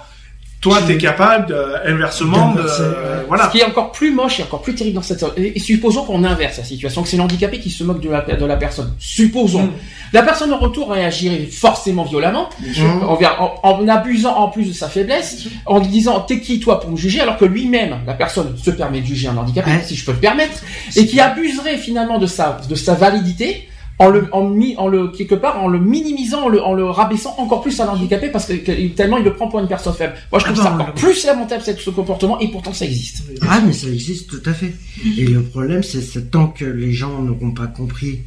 toi, 0.63 0.79
Tu- 0.79 0.87
t'es 0.87 0.97
capable 0.97 1.47
de, 1.47 1.61
inversement 1.85 2.53
de, 2.53 2.61
ouais. 2.61 3.25
voilà. 3.27 3.45
Ce 3.47 3.51
qui 3.51 3.59
est 3.59 3.65
encore 3.65 3.91
plus 3.91 4.11
moche 4.11 4.39
et 4.39 4.43
encore 4.43 4.61
plus 4.61 4.73
terrible 4.73 4.95
dans 4.95 5.01
cette... 5.01 5.23
Et 5.37 5.59
supposons 5.59 6.05
qu'on 6.05 6.23
inverse 6.23 6.57
la 6.57 6.63
situation, 6.63 7.03
que 7.03 7.09
c'est 7.09 7.17
l'handicapé 7.17 7.59
qui 7.59 7.69
se 7.69 7.83
moque 7.83 7.99
de 7.99 8.09
la, 8.09 8.21
de 8.21 8.45
la 8.45 8.55
personne. 8.55 8.93
Supposons. 8.97 9.63
Mm. 9.63 9.71
La 10.13 10.23
personne 10.23 10.53
en 10.53 10.59
retour 10.59 10.91
réagirait 10.91 11.45
forcément 11.51 12.03
violemment, 12.05 12.49
en, 12.97 13.55
en 13.63 13.87
abusant 13.87 14.35
en 14.37 14.47
plus 14.47 14.67
de 14.69 14.73
sa 14.73 14.87
faiblesse, 14.87 15.47
en 15.65 15.79
lui 15.79 15.87
disant 15.87 16.21
t'es 16.21 16.39
qui 16.39 16.59
toi 16.59 16.79
pour 16.79 16.91
me 16.91 16.97
juger, 16.97 17.19
alors 17.19 17.37
que 17.37 17.45
lui-même, 17.45 17.97
la 18.07 18.13
personne 18.13 18.55
se 18.57 18.71
permet 18.71 19.01
de 19.01 19.05
juger 19.05 19.27
un 19.27 19.35
handicapé, 19.37 19.69
Ouais. 19.71 19.81
si 19.85 19.95
je 19.95 20.05
peux 20.05 20.11
le 20.13 20.17
permettre, 20.19 20.61
et 20.95 21.05
qui 21.05 21.19
abuserait 21.19 21.77
finalement 21.77 22.19
de 22.19 22.27
sa, 22.27 22.57
de 22.69 22.75
sa 22.75 22.93
validité. 22.93 23.67
En 24.05 24.09
le, 24.09 24.27
en, 24.31 24.49
mi- 24.49 24.75
en 24.77 24.87
le 24.87 25.07
quelque 25.09 25.35
part, 25.35 25.61
en 25.63 25.67
le 25.67 25.79
minimisant, 25.79 26.43
en 26.45 26.49
le, 26.49 26.61
en 26.61 26.73
le 26.73 26.85
rabaissant 26.85 27.35
encore 27.37 27.61
plus 27.61 27.79
à 27.79 27.85
l'handicapé 27.85 28.29
parce 28.29 28.45
que, 28.45 28.53
que- 28.53 28.87
tellement 28.95 29.17
il 29.17 29.23
le 29.23 29.33
prend 29.33 29.47
pour 29.47 29.59
une 29.59 29.67
personne 29.67 29.93
faible. 29.93 30.13
Moi, 30.31 30.39
je 30.39 30.45
trouve 30.45 30.57
Ah 30.61 30.63
ça 30.63 30.73
encore 30.73 30.93
plus 30.93 31.25
lamentable 31.25 31.63
ce 31.63 31.89
comportement 31.89 32.39
et 32.39 32.47
pourtant 32.49 32.73
ça 32.73 32.85
existe. 32.85 33.23
Ah, 33.41 33.61
mais 33.65 33.73
ça 33.73 33.87
existe 33.87 34.29
tout 34.29 34.41
à 34.49 34.53
fait. 34.53 34.73
Et 35.17 35.25
le 35.25 35.41
problème, 35.43 35.83
c'est 35.83 36.01
c'est 36.01 36.29
tant 36.31 36.47
que 36.47 36.65
les 36.65 36.91
gens 36.91 37.21
n'auront 37.21 37.51
pas 37.51 37.67
compris 37.67 38.19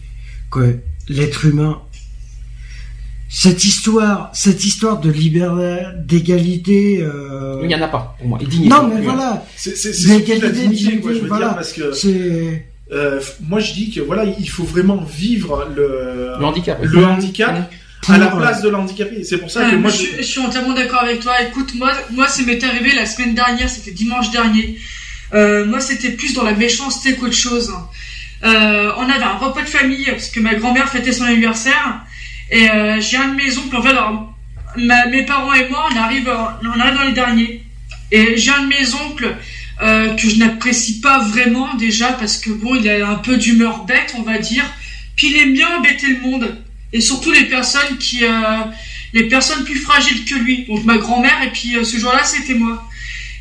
que 0.51 0.79
l'être 1.09 1.45
humain, 1.47 1.81
cette 3.29 3.65
histoire, 3.65 4.31
cette 4.33 4.65
histoire 4.65 5.01
de 5.01 5.11
liberté, 5.11 5.83
d'égalité, 6.07 6.99
euh, 7.03 7.59
Il 7.63 7.69
n'y 7.69 7.75
en 7.75 7.83
a 7.83 7.89
pas 7.89 8.15
pour 8.19 8.29
moi. 8.29 8.39
Dignité. 8.39 8.69
non 8.69 8.89
mais 8.89 9.01
voilà, 9.03 9.45
C'est, 9.57 9.77
c'est, 9.77 9.93
c'est 9.93 10.09
surtout 10.09 10.19
L'égalité, 10.21 10.69
dignité, 10.69 11.01
quoi, 11.01 11.13
je 11.13 11.19
veux 11.19 11.29
voilà. 11.29 11.47
dire, 11.49 11.55
parce 11.57 11.73
que, 11.73 11.93
c'est 11.93 12.67
euh, 12.93 13.21
moi, 13.41 13.61
je 13.61 13.73
dis 13.73 13.91
que 13.93 14.01
voilà, 14.01 14.25
il 14.25 14.49
faut 14.49 14.65
vraiment 14.65 14.97
vivre 14.97 15.69
le, 15.75 16.35
Le 16.39 16.45
handicap. 16.45 16.79
le 16.83 17.05
handicap 17.05 17.71
pour, 18.03 18.15
à 18.15 18.19
la 18.19 18.33
euh, 18.35 18.39
place 18.39 18.63
de 18.63 18.69
l'handicapé. 18.69 19.25
C'est 19.25 19.39
pour 19.39 19.51
ça 19.51 19.63
Ah, 19.67 19.71
que 19.71 19.77
moi, 19.77 19.91
je, 19.91 19.97
je, 19.97 20.03
suis- 20.03 20.17
je 20.19 20.23
suis 20.23 20.41
entièrement 20.41 20.75
d'accord 20.75 21.03
avec 21.03 21.21
toi. 21.21 21.33
Écoute, 21.43 21.75
moi, 21.75 21.93
moi, 22.13 22.29
ça 22.29 22.43
m'est 22.45 22.63
arrivé 22.63 22.93
la 22.95 23.07
semaine 23.07 23.35
dernière, 23.35 23.69
c'était 23.69 23.91
dimanche 23.91 24.31
dernier. 24.31 24.79
Euh, 25.35 25.65
moi, 25.67 25.81
c'était 25.81 26.11
plus 26.11 26.35
dans 26.35 26.45
la 26.45 26.53
méchanceté 26.53 27.15
qu'autre 27.17 27.35
chose. 27.35 27.73
Euh, 28.45 28.93
on 28.99 29.09
avait 29.11 29.25
un 29.25 29.39
repas 29.39 29.63
de 29.63 29.69
famille 29.69 30.05
parce 30.07 30.29
que 30.29 30.39
ma 30.41 30.55
grand-mère 30.55 30.89
fêtait 30.89 31.13
son 31.13 31.25
anniversaire 31.25 32.01
et 32.51 32.71
euh, 32.71 33.01
j'ai 33.01 33.17
un 33.17 33.29
de 33.29 33.35
mes 33.37 33.57
oncles. 33.59 33.77
En 33.77 33.83
fait, 33.83 33.89
alors, 33.91 34.33
ma- 34.77 35.07
mes 35.07 35.25
parents 35.25 35.53
et 35.55 35.69
moi, 35.69 35.89
on 35.93 35.97
arrive, 35.97 36.31
on 36.63 36.79
arrive 36.81 36.95
dans 36.97 37.05
les 37.05 37.13
derniers. 37.13 37.63
Et 38.13 38.37
j'ai 38.37 38.53
un 38.53 38.63
de 38.63 38.69
mes 38.69 38.95
oncles 38.95 39.35
euh, 39.83 40.15
que 40.15 40.29
je 40.29 40.37
n'apprécie 40.37 41.01
pas 41.01 41.19
vraiment 41.19 41.75
déjà 41.75 42.13
parce 42.15 42.39
que 42.39 42.51
bon, 42.51 42.75
il 42.77 42.89
a 42.89 43.09
un 43.09 43.17
peu 43.17 43.37
d'humeur 43.37 43.85
bête, 43.85 44.15
on 44.17 44.23
va 44.23 44.39
dire. 44.39 44.65
Puis 45.17 45.29
il 45.29 45.37
aime 45.37 45.53
bien 45.53 45.69
embêter 45.77 46.07
le 46.09 46.21
monde 46.21 46.63
et 46.93 47.01
surtout 47.01 47.31
les 47.31 47.45
personnes 47.45 47.99
qui 47.99 48.25
euh, 48.25 48.31
les 49.13 49.25
personnes 49.25 49.65
plus 49.65 49.79
fragiles 49.79 50.25
que 50.25 50.35
lui. 50.35 50.65
Donc 50.65 50.85
ma 50.85 50.97
grand-mère 50.97 51.43
et 51.43 51.51
puis 51.51 51.77
euh, 51.77 51.85
ce 51.85 51.99
jour-là 51.99 52.25
c'était 52.25 52.55
moi. 52.55 52.89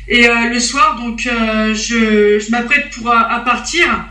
Et 0.08 0.28
le 0.28 0.60
soir 0.60 1.00
donc 1.00 1.22
je, 1.22 2.38
je 2.38 2.50
m'apprête 2.52 2.90
pour 2.90 3.10
à, 3.10 3.32
à 3.34 3.40
partir 3.40 4.06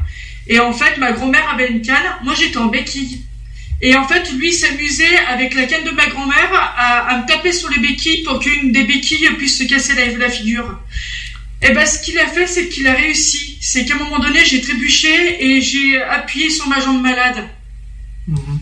et 0.45 0.59
en 0.59 0.73
fait 0.73 0.97
ma 0.97 1.13
grand-mère 1.13 1.49
avait 1.53 1.69
une 1.69 1.81
canne, 1.81 2.03
moi 2.23 2.33
j'étais 2.37 2.57
en 2.57 2.65
béquille. 2.65 3.21
Et 3.81 3.95
en 3.95 4.05
fait 4.05 4.29
lui 4.33 4.51
s'amusait 4.51 5.17
avec 5.29 5.53
la 5.53 5.65
canne 5.65 5.85
de 5.85 5.91
ma 5.91 6.07
grand-mère 6.07 6.51
à, 6.53 7.07
à 7.07 7.21
me 7.21 7.25
taper 7.25 7.53
sur 7.53 7.69
les 7.69 7.79
béquilles 7.79 8.23
pour 8.23 8.39
qu'une 8.39 8.73
des 8.73 8.83
béquilles 8.83 9.29
puisse 9.37 9.57
se 9.57 9.63
casser 9.63 9.93
la, 9.95 10.17
la 10.17 10.29
figure. 10.29 10.79
Et 11.61 11.73
ben 11.73 11.85
ce 11.85 11.99
qu'il 11.99 12.17
a 12.19 12.27
fait 12.27 12.47
c'est 12.47 12.67
qu'il 12.69 12.87
a 12.87 12.93
réussi. 12.93 13.57
C'est 13.61 13.85
qu'à 13.85 13.95
un 13.95 13.99
moment 13.99 14.19
donné 14.19 14.43
j'ai 14.45 14.61
trébuché 14.61 15.43
et 15.45 15.61
j'ai 15.61 16.01
appuyé 16.01 16.49
sur 16.49 16.67
ma 16.67 16.79
jambe 16.79 17.01
malade. 17.01 17.47
Mhm. 18.27 18.59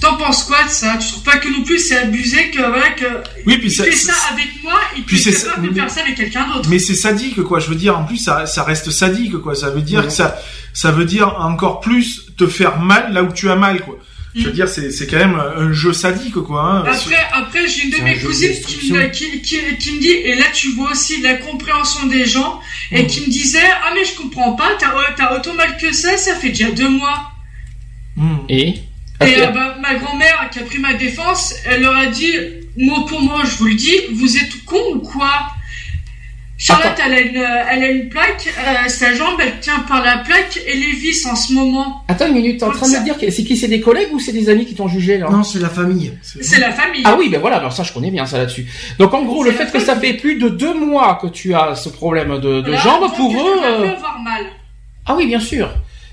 T'en 0.00 0.16
penses 0.16 0.42
quoi 0.44 0.62
de 0.64 0.68
ça? 0.68 0.98
Tu 1.00 1.08
trouves 1.08 1.22
pas 1.22 1.38
que 1.38 1.48
non 1.48 1.62
plus 1.64 1.78
c'est 1.78 1.96
abusé 1.96 2.50
que 2.50 2.58
voilà 2.58 2.90
que 2.90 3.06
oui, 3.46 3.56
puis 3.58 3.68
il 3.68 3.72
ça, 3.72 3.84
fait 3.84 3.92
ça- 3.92 4.12
ça 4.12 4.32
avec 4.34 4.62
moi 4.62 4.78
et 4.98 5.00
puis 5.00 5.16
capable 5.22 5.36
ça- 5.38 5.56
de 5.62 5.72
faire 5.74 5.90
ça 5.90 6.00
avec 6.02 6.14
quelqu'un 6.16 6.46
d'autre 6.52 6.68
mais 6.68 6.78
c'est 6.78 6.94
sadique, 6.94 7.40
quoi. 7.42 7.58
Je 7.60 7.68
veux 7.68 7.74
dire, 7.76 7.96
en 7.98 8.04
plus, 8.04 8.18
ça, 8.18 8.44
ça 8.46 8.64
reste 8.64 8.90
sadique, 8.90 9.38
quoi. 9.38 9.54
Ça 9.54 9.70
veut 9.70 9.80
dire 9.80 10.04
que 10.04 10.12
ça, 10.12 10.36
ça 10.74 10.90
veut 10.90 11.04
dire 11.06 11.36
encore 11.40 11.80
plus 11.80 12.26
te 12.36 12.46
faire 12.46 12.80
mal 12.80 13.12
là 13.14 13.22
où 13.22 13.32
tu 13.32 13.48
as 13.48 13.56
mal, 13.56 13.80
quoi. 13.80 13.98
Je 14.36 14.46
veux 14.46 14.50
dire, 14.52 14.68
c'est, 14.68 14.90
c'est 14.90 15.06
quand 15.06 15.18
même 15.18 15.36
un 15.36 15.72
jeu 15.72 15.92
sadique, 15.92 16.34
quoi. 16.34 16.62
Hein. 16.62 16.84
Après, 16.86 17.16
après 17.32 17.68
j'ai 17.68 17.84
une 17.84 17.90
de 17.90 18.02
mes 18.02 18.18
cousines 18.18 18.52
qui, 18.66 18.92
me- 18.92 19.06
qui, 19.10 19.40
qui, 19.42 19.58
qui 19.78 19.92
me 19.92 20.00
dit, 20.00 20.08
et 20.10 20.34
là 20.34 20.46
tu 20.52 20.72
vois 20.72 20.90
aussi 20.90 21.20
la 21.22 21.34
compréhension 21.34 22.06
des 22.08 22.24
gens, 22.26 22.60
et 22.90 23.02
Mm. 23.02 23.06
qui 23.06 23.20
me 23.20 23.26
disait, 23.26 23.60
ah 23.84 23.92
mais 23.94 24.04
je 24.04 24.14
comprends 24.20 24.54
pas, 24.54 24.70
t'as 24.78 24.92
t'as 25.16 25.36
autant 25.36 25.54
mal 25.54 25.76
que 25.76 25.92
ça, 25.92 26.16
ça 26.16 26.34
fait 26.34 26.48
déjà 26.48 26.70
deux 26.72 26.88
mois. 26.88 27.30
Mm. 28.16 28.36
Et 28.48 28.68
Et 29.24 29.40
euh, 29.40 29.46
bah, 29.52 29.76
ma 29.80 29.94
grand-mère 29.94 30.48
qui 30.52 30.58
a 30.58 30.62
pris 30.62 30.78
ma 30.78 30.94
défense, 30.94 31.54
elle 31.66 31.82
leur 31.82 31.96
a 31.96 32.06
dit, 32.06 32.34
mot 32.76 33.02
pour 33.04 33.20
mot, 33.22 33.38
je 33.44 33.56
vous 33.58 33.66
le 33.66 33.74
dis, 33.74 33.94
vous 34.14 34.36
êtes 34.36 34.64
con 34.64 34.82
ou 34.94 34.98
quoi? 34.98 35.32
Charlotte, 36.66 36.98
elle 37.04 37.12
a, 37.12 37.20
une, 37.20 37.36
elle 37.36 37.82
a 37.82 37.88
une 37.88 38.08
plaque, 38.08 38.48
euh, 38.58 38.88
sa 38.88 39.12
jambe, 39.12 39.38
elle 39.38 39.60
tient 39.60 39.80
par 39.80 40.02
la 40.02 40.16
plaque 40.18 40.58
et 40.66 40.74
les 40.74 40.92
vis 40.92 41.26
en 41.26 41.36
ce 41.36 41.52
moment. 41.52 42.02
Attends 42.08 42.26
une 42.26 42.32
minute, 42.32 42.58
t'es 42.58 42.64
en 42.64 42.70
train 42.70 42.88
de 42.90 42.96
me 42.96 43.04
dire 43.04 43.18
que 43.18 43.30
c'est 43.30 43.44
qui 43.44 43.54
C'est 43.54 43.68
des 43.68 43.82
collègues 43.82 44.08
ou 44.12 44.18
c'est 44.18 44.32
des 44.32 44.48
amis 44.48 44.64
qui 44.64 44.74
t'ont 44.74 44.88
jugé 44.88 45.18
là? 45.18 45.28
Non, 45.28 45.42
c'est 45.42 45.58
la 45.58 45.68
famille. 45.68 46.14
C'est 46.22 46.60
la 46.60 46.72
famille. 46.72 47.02
Ah 47.04 47.16
oui, 47.18 47.28
ben 47.28 47.38
voilà, 47.38 47.56
alors 47.58 47.72
ça 47.74 47.82
je 47.82 47.92
connais 47.92 48.10
bien 48.10 48.24
ça 48.24 48.38
là-dessus. 48.38 48.66
Donc 48.98 49.12
en 49.12 49.22
gros, 49.24 49.44
le 49.44 49.50
fait 49.52 49.70
que 49.70 49.78
ça 49.78 49.94
fait 49.94 50.14
plus 50.14 50.36
de 50.36 50.48
deux 50.48 50.72
mois 50.72 51.18
que 51.20 51.26
tu 51.26 51.54
as 51.54 51.74
ce 51.74 51.90
problème 51.90 52.38
de, 52.38 52.62
de 52.62 52.62
Voilà, 52.62 52.76
jambes, 52.78 53.00
donc 53.02 53.16
pour 53.16 53.32
eux... 53.32 53.60
euh, 53.62 53.92
avoir 53.92 54.18
mal. 54.20 54.44
Ah 55.04 55.14
oui, 55.16 55.26
bien 55.26 55.40
sûr. 55.40 55.68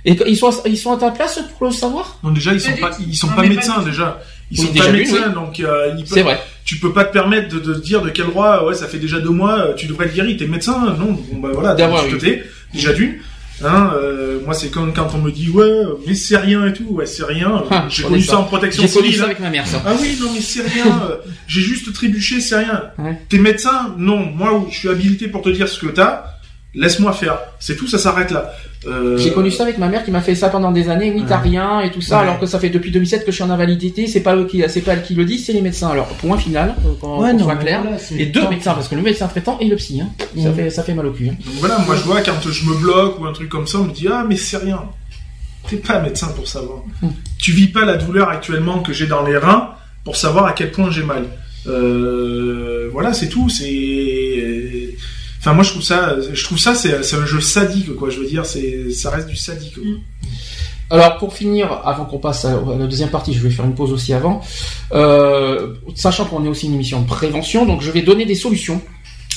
Et 0.06 0.18
ils 0.28 0.36
sont, 0.38 0.52
ils 0.66 0.78
sont 0.78 0.94
à 0.94 0.98
ta 0.98 1.12
place 1.12 1.40
pour 1.58 1.68
le 1.68 1.74
savoir? 1.74 2.18
Non, 2.24 2.32
déjà, 2.32 2.54
ils 2.54 2.62
sont 2.62 2.72
Pas 2.78 2.92
ils 3.00 3.16
sont 3.16 3.28
Non, 3.28 3.34
pas 3.36 3.44
médecins, 3.44 3.82
déjà. 3.84 4.20
Ils 4.50 4.60
Oui, 4.60 4.66
sont 4.68 4.72
déjà 4.74 4.86
pas 4.86 4.92
médecins, 4.92 5.30
donc, 5.30 5.60
euh, 5.60 5.94
ils 5.98 6.04
peuvent- 6.04 6.14
C'est 6.14 6.24
vrai. 6.24 6.40
tu 6.66 6.78
peux 6.78 6.92
pas 6.92 7.06
te 7.06 7.14
permettre 7.14 7.54
de, 7.54 7.60
de 7.60 7.74
dire 7.80 8.02
de 8.02 8.10
quel 8.10 8.26
droit, 8.28 8.66
ouais, 8.66 8.74
ça 8.74 8.88
fait 8.88 8.98
déjà 8.98 9.20
deux 9.20 9.30
mois, 9.30 9.60
euh, 9.60 9.74
tu 9.76 9.86
devrais 9.88 10.08
être 10.08 10.14
guéri, 10.16 10.36
t'es 10.38 10.48
médecin, 10.48 10.96
non, 11.00 11.12
bon, 11.14 11.40
bah 11.40 11.50
voilà, 11.54 11.76
D'avoir 11.76 12.04
tu 12.06 12.16
eu. 12.16 12.18
te 12.18 12.26
tais, 12.26 12.44
déjà 12.74 12.92
d'une. 12.94 13.16
Hein, 13.64 13.92
euh, 13.94 14.40
moi, 14.44 14.56
c'est 14.56 14.70
comme 14.70 14.92
quand 14.92 15.08
on 15.14 15.20
me 15.20 15.32
dit, 15.32 15.50
ouais, 15.52 15.72
mais 16.08 16.16
c'est 16.16 16.36
rien 16.38 16.66
et 16.66 16.74
tout, 16.74 16.86
ouais, 16.90 17.06
c'est 17.06 17.24
rien. 17.24 17.64
Ah, 17.70 17.86
J'ai 17.90 18.02
connu 18.04 18.22
ça 18.24 18.40
en 18.40 18.44
protection 18.46 18.82
J'ai 18.82 18.90
connu 18.90 19.06
civile. 19.10 19.20
ça 19.20 19.24
hein. 19.24 19.28
avec 19.28 19.40
ma 19.40 19.50
mère, 19.52 19.68
ça. 19.68 19.84
Ah 19.86 19.94
oui, 20.02 20.18
non, 20.20 20.30
mais 20.34 20.42
c'est 20.42 20.64
rien, 20.68 20.86
euh, 21.12 21.18
j'ai 21.48 21.62
juste 21.62 21.94
trébuché, 21.94 22.42
c'est 22.42 22.58
rien. 22.58 22.86
Ouais. 22.98 23.20
T'es 23.30 23.38
médecin? 23.38 23.94
Non, 24.00 24.18
moi, 24.26 24.66
je 24.72 24.76
suis 24.80 24.90
habilité 24.90 25.28
pour 25.28 25.44
te 25.44 25.50
dire 25.50 25.70
ce 25.70 25.78
que 25.80 25.86
t'as, 25.92 26.24
laisse-moi 26.74 27.14
faire. 27.14 27.38
C'est 27.60 27.76
tout, 27.76 27.88
ça 27.88 28.00
s'arrête 28.00 28.32
là. 28.32 28.52
Euh, 28.88 29.16
J'ai 29.18 29.32
connu 29.32 29.52
ça 29.52 29.62
avec 29.64 29.78
ma 29.78 29.88
mère 29.90 30.04
qui 30.04 30.10
m'a 30.10 30.22
fait 30.22 30.34
ça 30.34 30.50
pendant 30.50 30.72
des 30.72 30.90
années. 30.90 31.12
Oui, 31.16 31.24
t'as 31.28 31.38
Ouais. 31.38 31.50
rien 31.50 31.82
et 31.82 31.92
tout 31.92 32.02
ça, 32.02 32.18
Ouais. 32.18 32.24
alors 32.24 32.40
que 32.40 32.48
ça 32.48 32.60
fait 32.60 32.70
depuis 32.72 32.90
2007 32.90 33.24
que 33.26 33.32
je 33.32 33.36
suis 33.36 33.44
en 33.44 33.50
invalidité. 33.52 34.08
C'est 34.08 34.22
pas 34.22 34.36
eux 34.36 34.46
qui, 34.48 34.64
c'est 34.70 34.82
pas 34.82 34.94
elle 34.94 35.04
qui 35.04 35.14
le 35.14 35.24
dit, 35.24 35.38
c'est 35.38 35.54
les 35.54 35.62
médecins. 35.62 35.90
Alors 35.90 36.08
point 36.08 36.38
final, 36.38 36.74
euh, 36.86 36.94
quand 37.00 37.20
Ouais, 37.22 37.32
non, 37.34 37.44
soit 37.44 37.56
clair. 37.58 37.82
voilà, 37.84 38.00
c'est 38.00 38.16
et 38.16 38.26
deux 38.26 38.48
médecins 38.50 38.74
parce 38.74 38.88
que 38.88 38.96
le 38.96 39.04
médecin 39.04 39.28
traitant 39.28 39.58
et 39.60 39.68
le 39.68 39.76
psy. 39.76 40.02
Hein. 40.02 40.10
Ça 40.42 40.52
fait, 40.52 40.70
ça 40.72 40.82
fait 40.84 40.94
mal 40.96 41.06
au 41.06 41.12
cul. 41.12 41.30
Hein. 41.30 41.36
Donc 41.46 41.56
voilà, 41.60 41.78
moi 41.86 41.96
je 41.96 42.02
vois 42.02 42.22
quand 42.22 42.34
je 42.42 42.66
me 42.66 42.76
bloque 42.76 43.20
ou 43.20 43.26
un 43.26 43.34
truc 43.34 43.50
comme 43.50 43.68
ça, 43.68 43.78
on 43.80 43.84
me 43.84 43.94
dit 43.94 44.08
ah 44.12 44.26
mais 44.28 44.36
c'est 44.36 44.58
rien. 44.58 44.82
T'es 45.70 45.78
pas 45.78 46.00
médecin 46.02 46.30
pour 46.36 46.48
savoir. 46.48 46.80
Mm. 47.04 47.10
Tu 47.38 47.52
vis 47.52 47.68
pas 47.68 47.86
la 47.86 47.98
douleur 47.98 48.30
actuellement 48.30 48.80
que 48.80 48.94
j'ai 48.94 49.06
dans 49.06 49.24
les 49.24 49.38
reins 49.38 49.70
pour 50.04 50.16
savoir 50.16 50.46
à 50.48 50.54
quel 50.54 50.72
point 50.72 50.90
j'ai 50.90 51.04
mal. 51.04 51.26
Euh, 51.68 52.90
voilà, 52.92 53.14
c'est 53.14 53.30
tout. 53.30 53.48
C'est, 53.48 54.71
enfin 55.42 55.54
moi 55.54 55.64
je 55.64 55.72
trouve 55.72 55.84
ça, 55.84 56.16
je 56.32 56.44
trouve 56.46 56.58
ça 56.58 56.74
c'est 56.76 56.94
un 56.94 57.26
jeu 57.26 57.42
sadique 57.42 57.94
quoi. 57.96 58.10
Je 58.10 58.20
veux 58.20 58.28
dire, 58.28 58.46
ça 58.46 59.10
reste 59.10 59.28
du 59.28 59.36
sadique. 59.36 59.74
quoi. 59.76 59.84
Alors 60.90 61.18
pour 61.18 61.34
finir, 61.34 61.82
avant 61.86 62.06
qu'on 62.06 62.18
passe 62.20 62.46
à 62.46 62.52
la 62.78 62.86
deuxième 62.86 63.10
partie, 63.10 63.34
je 63.34 63.40
vais 63.42 63.50
faire 63.50 63.66
une 63.66 63.76
pause 63.76 63.92
aussi 63.94 64.14
avant, 64.14 64.42
euh, 64.94 65.74
sachant 65.96 66.26
qu'on 66.26 66.44
est 66.46 66.50
aussi 66.50 66.68
une 66.68 66.74
émission 66.76 67.02
de 67.02 67.08
prévention, 67.08 67.66
donc 67.66 67.82
je 67.82 67.92
vais 67.92 68.02
donner 68.02 68.26
des 68.26 68.36
solutions 68.36 68.82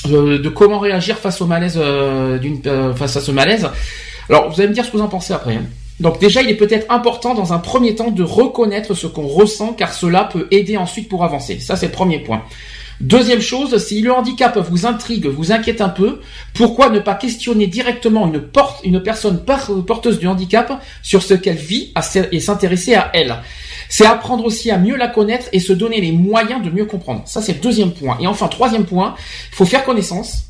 de 0.05 0.49
comment 0.49 0.79
réagir 0.79 1.17
face 1.17 1.41
au 1.41 1.45
malaise, 1.47 1.77
euh, 1.77 2.37
euh, 2.67 2.93
face 2.93 3.15
à 3.17 3.21
ce 3.21 3.31
malaise. 3.31 3.69
Alors 4.29 4.49
vous 4.51 4.59
allez 4.59 4.69
me 4.69 4.73
dire 4.73 4.85
ce 4.85 4.91
que 4.91 4.97
vous 4.97 5.03
en 5.03 5.07
pensez 5.07 5.33
après. 5.33 5.55
hein. 5.55 5.65
Donc 6.01 6.19
déjà, 6.19 6.41
il 6.41 6.49
est 6.49 6.55
peut-être 6.55 6.91
important 6.91 7.33
dans 7.35 7.53
un 7.53 7.59
premier 7.59 7.95
temps 7.95 8.11
de 8.11 8.21
reconnaître 8.21 8.93
ce 8.93 9.07
qu'on 9.07 9.25
ressent, 9.27 9.71
car 9.71 9.93
cela 9.93 10.25
peut 10.25 10.47
aider 10.51 10.75
ensuite 10.75 11.07
pour 11.07 11.23
avancer. 11.23 11.59
Ça 11.59 11.77
c'est 11.77 11.85
le 11.85 11.91
premier 11.93 12.19
point. 12.19 12.43
Deuxième 13.01 13.41
chose, 13.41 13.77
si 13.85 14.01
le 14.01 14.13
handicap 14.13 14.57
vous 14.57 14.85
intrigue, 14.85 15.27
vous 15.27 15.51
inquiète 15.51 15.81
un 15.81 15.89
peu, 15.89 16.21
pourquoi 16.53 16.89
ne 16.89 16.99
pas 16.99 17.15
questionner 17.15 17.67
directement 17.67 18.25
une, 18.27 18.39
porte, 18.39 18.85
une 18.85 19.03
personne 19.03 19.43
porteuse 19.85 20.17
du 20.17 20.27
handicap 20.27 20.81
sur 21.03 21.21
ce 21.21 21.33
qu'elle 21.33 21.57
vit 21.57 21.91
et 22.31 22.39
s'intéresser 22.39 22.95
à 22.95 23.11
elle? 23.13 23.35
C'est 23.89 24.05
apprendre 24.05 24.45
aussi 24.45 24.71
à 24.71 24.77
mieux 24.77 24.95
la 24.95 25.09
connaître 25.09 25.47
et 25.51 25.59
se 25.59 25.73
donner 25.73 25.99
les 25.99 26.13
moyens 26.13 26.63
de 26.63 26.69
mieux 26.69 26.85
comprendre. 26.85 27.23
Ça, 27.25 27.41
c'est 27.41 27.53
le 27.53 27.59
deuxième 27.59 27.91
point. 27.91 28.17
Et 28.21 28.27
enfin, 28.27 28.47
troisième 28.47 28.85
point, 28.85 29.15
il 29.51 29.55
faut 29.55 29.65
faire 29.65 29.83
connaissance. 29.83 30.45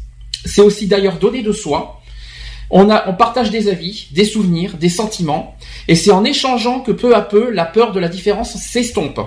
C'est 0.45 0.61
aussi 0.61 0.85
d'ailleurs 0.87 1.17
donner 1.17 1.41
de 1.41 1.51
soi. 1.51 2.01
On, 2.69 2.89
on 2.89 3.13
partage 3.13 3.49
des 3.49 3.69
avis, 3.69 4.07
des 4.11 4.25
souvenirs, 4.25 4.77
des 4.77 4.89
sentiments, 4.89 5.55
et 5.87 5.95
c'est 5.95 6.11
en 6.11 6.23
échangeant 6.23 6.79
que 6.79 6.91
peu 6.91 7.15
à 7.15 7.21
peu 7.21 7.49
la 7.49 7.65
peur 7.65 7.91
de 7.91 7.99
la 7.99 8.07
différence 8.07 8.55
s'estompe. 8.55 9.19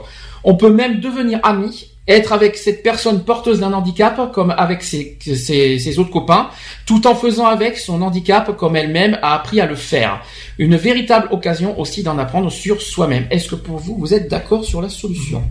On 0.44 0.54
peut 0.54 0.72
même 0.72 1.00
devenir 1.00 1.40
amis 1.42 1.90
être 2.08 2.32
avec 2.32 2.56
cette 2.56 2.82
personne 2.82 3.22
porteuse 3.24 3.60
d'un 3.60 3.72
handicap 3.72 4.32
comme 4.32 4.50
avec 4.50 4.82
ses, 4.82 5.18
ses, 5.20 5.78
ses, 5.78 5.98
autres 5.98 6.10
copains, 6.10 6.48
tout 6.86 7.06
en 7.06 7.14
faisant 7.14 7.46
avec 7.46 7.76
son 7.78 8.00
handicap 8.02 8.56
comme 8.56 8.76
elle-même 8.76 9.18
a 9.22 9.34
appris 9.34 9.60
à 9.60 9.66
le 9.66 9.74
faire. 9.74 10.22
Une 10.58 10.76
véritable 10.76 11.28
occasion 11.30 11.78
aussi 11.78 12.02
d'en 12.02 12.18
apprendre 12.18 12.50
sur 12.50 12.80
soi-même. 12.80 13.26
Est-ce 13.30 13.50
que 13.50 13.54
pour 13.56 13.78
vous, 13.78 13.96
vous 13.98 14.14
êtes 14.14 14.30
d'accord 14.30 14.64
sur 14.64 14.80
la 14.80 14.88
solution? 14.88 15.44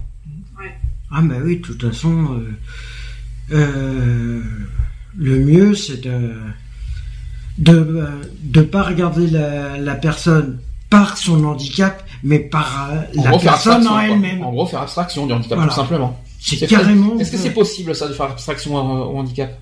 Ah 1.12 1.22
bah 1.22 1.36
oui, 1.44 1.58
de 1.58 1.62
toute 1.62 1.82
façon, 1.88 2.28
euh, 2.34 3.56
euh, 3.56 4.42
le 5.18 5.40
mieux 5.40 5.74
c'est 5.74 6.02
de 6.02 6.34
de 7.60 8.04
de 8.44 8.62
pas 8.62 8.84
regarder 8.84 9.28
la, 9.28 9.78
la 9.78 9.96
personne 9.96 10.60
par 10.90 11.18
son 11.18 11.44
handicap, 11.46 12.04
mais 12.24 12.40
par 12.40 12.90
euh, 12.92 13.02
la 13.24 13.38
personne 13.38 13.88
en 13.88 14.00
elle-même. 14.00 14.44
En 14.44 14.52
gros, 14.52 14.66
faire 14.66 14.82
abstraction 14.82 15.28
du 15.28 15.34
handicap, 15.34 15.58
Voilà. 15.58 15.72
tout 15.72 15.76
simplement. 15.80 16.20
C'est 16.39 16.55
C'est 16.57 16.68
carrément. 16.68 17.19
Est-ce 17.19 17.31
que 17.31 17.38
c'est 17.38 17.51
possible 17.53 17.95
ça 17.95 18.07
de 18.07 18.14
faire 18.14 18.27
abstraction 18.27 18.76
au, 18.76 19.14
au 19.14 19.18
handicap? 19.18 19.57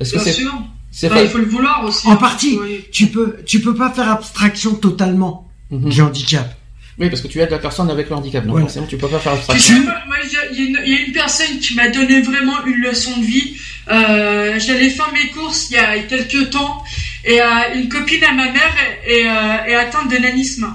Est-ce 0.00 0.12
que 0.14 0.18
c'est 0.20 0.32
sûr. 0.32 0.52
c'est 0.90 1.06
Enfin, 1.06 1.16
fait 1.16 1.24
il 1.24 1.30
faut 1.30 1.38
le 1.38 1.44
vouloir 1.46 1.84
aussi. 1.84 2.06
En 2.08 2.16
partie. 2.16 2.58
Oui. 2.60 2.84
Tu 2.92 3.06
peux, 3.06 3.36
tu 3.46 3.60
peux 3.60 3.74
pas 3.74 3.90
faire 3.90 4.10
abstraction 4.10 4.74
totalement 4.74 5.48
Mhm. 5.70 5.88
du 5.90 6.00
handicap. 6.02 6.54
Oui, 6.98 7.10
parce 7.10 7.20
que 7.20 7.26
tu 7.28 7.40
aides 7.40 7.50
la 7.50 7.58
personne 7.58 7.90
avec 7.90 8.08
le 8.08 8.16
handicap, 8.16 8.42
donc 8.44 8.52
Voilà. 8.52 8.66
forcément 8.66 8.86
tu 8.86 8.96
peux 8.96 9.08
pas 9.08 9.18
faire 9.18 9.32
Tu 9.32 9.38
abstraction. 9.38 9.74
sais, 9.76 9.82
moi, 9.82 9.94
moi, 10.06 10.16
il 10.24 10.32
y, 10.32 10.36
a- 10.36 10.50
il 10.52 10.90
y 10.90 10.94
a 10.94 11.00
une- 11.06 11.12
personne 11.12 11.58
qui 11.60 11.74
m'a 11.74 11.88
donné 11.90 12.20
vraiment 12.22 12.64
une 12.64 12.76
leçon 12.82 13.16
de 13.18 13.24
vie. 13.24 13.56
Euh, 13.90 14.58
J'allais 14.58 14.88
faire 14.90 15.12
mes 15.12 15.28
courses 15.30 15.68
il 15.70 15.74
y 15.74 15.78
a 15.78 15.98
quelques 16.00 16.50
temps 16.50 16.82
et 17.24 17.40
euh, 17.42 17.46
une 17.74 17.88
copine 17.88 18.22
à 18.24 18.32
ma 18.32 18.50
mère 18.50 18.74
est, 19.06 19.12
est, 19.20 19.28
euh, 19.28 19.64
est 19.66 19.74
atteinte 19.74 20.10
de 20.10 20.16
nanisme. 20.16 20.66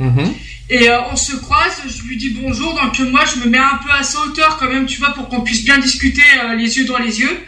Mhm. 0.00 0.32
Et 0.70 0.88
euh, 0.88 0.98
on 1.12 1.16
se 1.16 1.36
croise, 1.36 1.82
je 1.86 2.02
lui 2.04 2.16
dis 2.16 2.30
bonjour, 2.30 2.74
donc 2.74 2.98
euh, 2.98 3.10
moi 3.10 3.24
je 3.26 3.40
me 3.40 3.50
mets 3.50 3.58
un 3.58 3.78
peu 3.84 3.90
à 3.90 4.02
sa 4.02 4.20
hauteur 4.20 4.56
quand 4.56 4.68
même, 4.68 4.86
tu 4.86 4.98
vois, 4.98 5.12
pour 5.12 5.28
qu'on 5.28 5.42
puisse 5.42 5.62
bien 5.62 5.76
discuter 5.76 6.22
euh, 6.42 6.54
les 6.54 6.78
yeux 6.78 6.86
dans 6.86 6.96
les 6.96 7.20
yeux. 7.20 7.44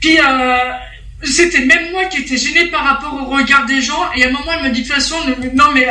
Puis 0.00 0.16
euh, 0.20 0.72
c'était 1.24 1.64
même 1.64 1.90
moi 1.90 2.04
qui 2.04 2.18
étais 2.18 2.36
gênée 2.36 2.66
par 2.66 2.84
rapport 2.84 3.14
au 3.14 3.24
regard 3.24 3.66
des 3.66 3.82
gens, 3.82 4.12
et 4.14 4.24
à 4.24 4.28
un 4.28 4.30
moment 4.30 4.52
elle 4.56 4.68
me 4.68 4.70
dit 4.70 4.82
de 4.82 4.86
toute 4.86 4.94
façon, 4.94 5.16
non 5.54 5.72
mais 5.74 5.88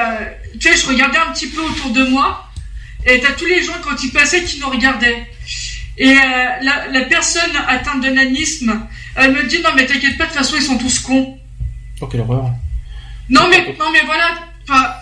tu 0.62 0.70
sais, 0.70 0.78
je 0.78 0.88
regardais 0.88 1.18
un 1.18 1.34
petit 1.34 1.48
peu 1.48 1.60
autour 1.62 1.90
de 1.90 2.06
moi, 2.06 2.50
et 3.06 3.20
t'as 3.20 3.34
tous 3.34 3.46
les 3.46 3.62
gens 3.62 3.76
quand 3.84 4.02
ils 4.02 4.12
passaient 4.12 4.46
qui 4.46 4.62
nous 4.62 4.70
regardaient. 4.70 5.28
Et 5.98 6.14
la, 6.14 6.88
la 6.88 7.02
personne 7.02 7.52
atteinte 7.68 8.02
de 8.02 8.10
nanisme, 8.10 8.88
elle 9.16 9.34
me 9.34 9.44
dit 9.44 9.60
non 9.62 9.72
mais 9.76 9.86
t'inquiète 9.86 10.18
pas, 10.18 10.24
de 10.24 10.30
toute 10.30 10.38
façon 10.38 10.56
ils 10.56 10.64
sont 10.64 10.78
tous 10.78 11.00
cons. 11.00 11.38
Oh, 12.00 12.08
quelle 12.08 12.22
horreur. 12.22 12.52
Non 13.28 13.50
mais 13.50 13.76
non 13.78 13.92
mais 13.92 14.04
voilà, 14.06 14.30
enfin, 14.70 14.94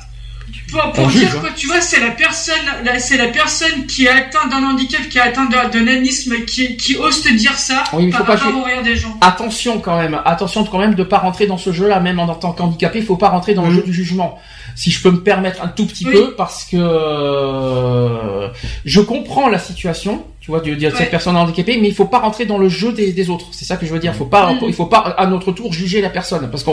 pour, 0.94 1.08
dire 1.08 1.30
juge, 1.30 1.42
que 1.42 1.54
tu 1.56 1.68
vois, 1.68 1.82
c'est 1.82 2.00
la 2.00 2.12
personne, 2.12 2.56
c'est 3.00 3.18
la 3.18 3.28
personne 3.28 3.86
qui 3.88 4.06
est 4.06 4.10
atteinte 4.10 4.50
d'un 4.52 4.64
handicap, 4.64 5.02
qui 5.10 5.18
est 5.18 5.22
atteinte 5.22 5.50
de, 5.52 5.78
de 5.80 5.84
nanisme, 5.86 6.36
qui, 6.46 6.78
qui 6.78 6.98
ose 6.98 7.22
te 7.22 7.30
dire 7.34 7.58
ça 7.58 7.84
Oui, 7.94 8.06
il 8.06 8.12
faut 8.12 8.18
par 8.24 8.28
pas 8.28 8.36
rapport 8.36 8.48
juger. 8.50 8.62
au 8.62 8.64
rire 8.66 8.84
des 8.84 8.96
gens. 8.96 9.18
Attention 9.22 9.80
quand 9.80 9.98
même, 9.98 10.20
attention 10.26 10.64
quand 10.66 10.80
même 10.80 10.96
de 10.96 11.04
pas 11.04 11.18
rentrer 11.20 11.48
dans 11.48 11.58
ce 11.58 11.72
jeu-là, 11.72 12.00
même 12.00 12.20
en 12.20 12.28
tant 12.36 12.52
qu'handicapé, 12.54 13.00
il 13.00 13.06
faut 13.06 13.18
pas 13.18 13.30
rentrer 13.30 13.54
dans 13.54 13.64
le 13.64 13.70
Mhm. 13.70 13.76
jeu 13.78 13.84
du 13.84 13.94
jugement. 13.94 14.40
Si 14.76 14.92
je 14.92 15.02
peux 15.02 15.12
me 15.12 15.22
permettre 15.24 15.64
un 15.64 15.68
tout 15.70 15.86
petit 15.86 16.06
Oui. 16.06 16.14
peu, 16.14 16.36
parce 16.36 16.66
que 16.66 16.76
euh, 16.78 18.48
je 18.84 19.02
comprends 19.02 19.48
la 19.50 19.60
situation, 19.60 20.24
tu 20.46 20.52
vois, 20.52 20.60
de, 20.62 20.76
de 20.76 20.80
cette 20.80 20.94
Ouais. 21.00 21.06
personne 21.10 21.36
handicapée, 21.36 21.80
mais 21.82 21.88
il 21.88 21.96
faut 21.96 22.06
pas 22.06 22.20
rentrer 22.20 22.46
dans 22.46 22.60
le 22.60 22.70
jeu 22.70 22.94
des, 22.94 23.12
des 23.14 23.30
autres. 23.32 23.48
C'est 23.52 23.66
ça 23.66 23.78
que 23.78 23.86
je 23.88 23.92
veux 23.92 23.98
dire. 24.00 24.14
Faut 24.14 24.26
pas, 24.26 24.54
Mhm. 24.54 24.60
il 24.68 24.74
faut 24.74 24.86
pas 24.86 25.00
à 25.00 25.26
notre 25.26 25.52
tour 25.52 25.74
juger 25.74 26.02
la 26.02 26.12
personne, 26.12 26.48
parce 26.52 26.64
que 26.64 26.70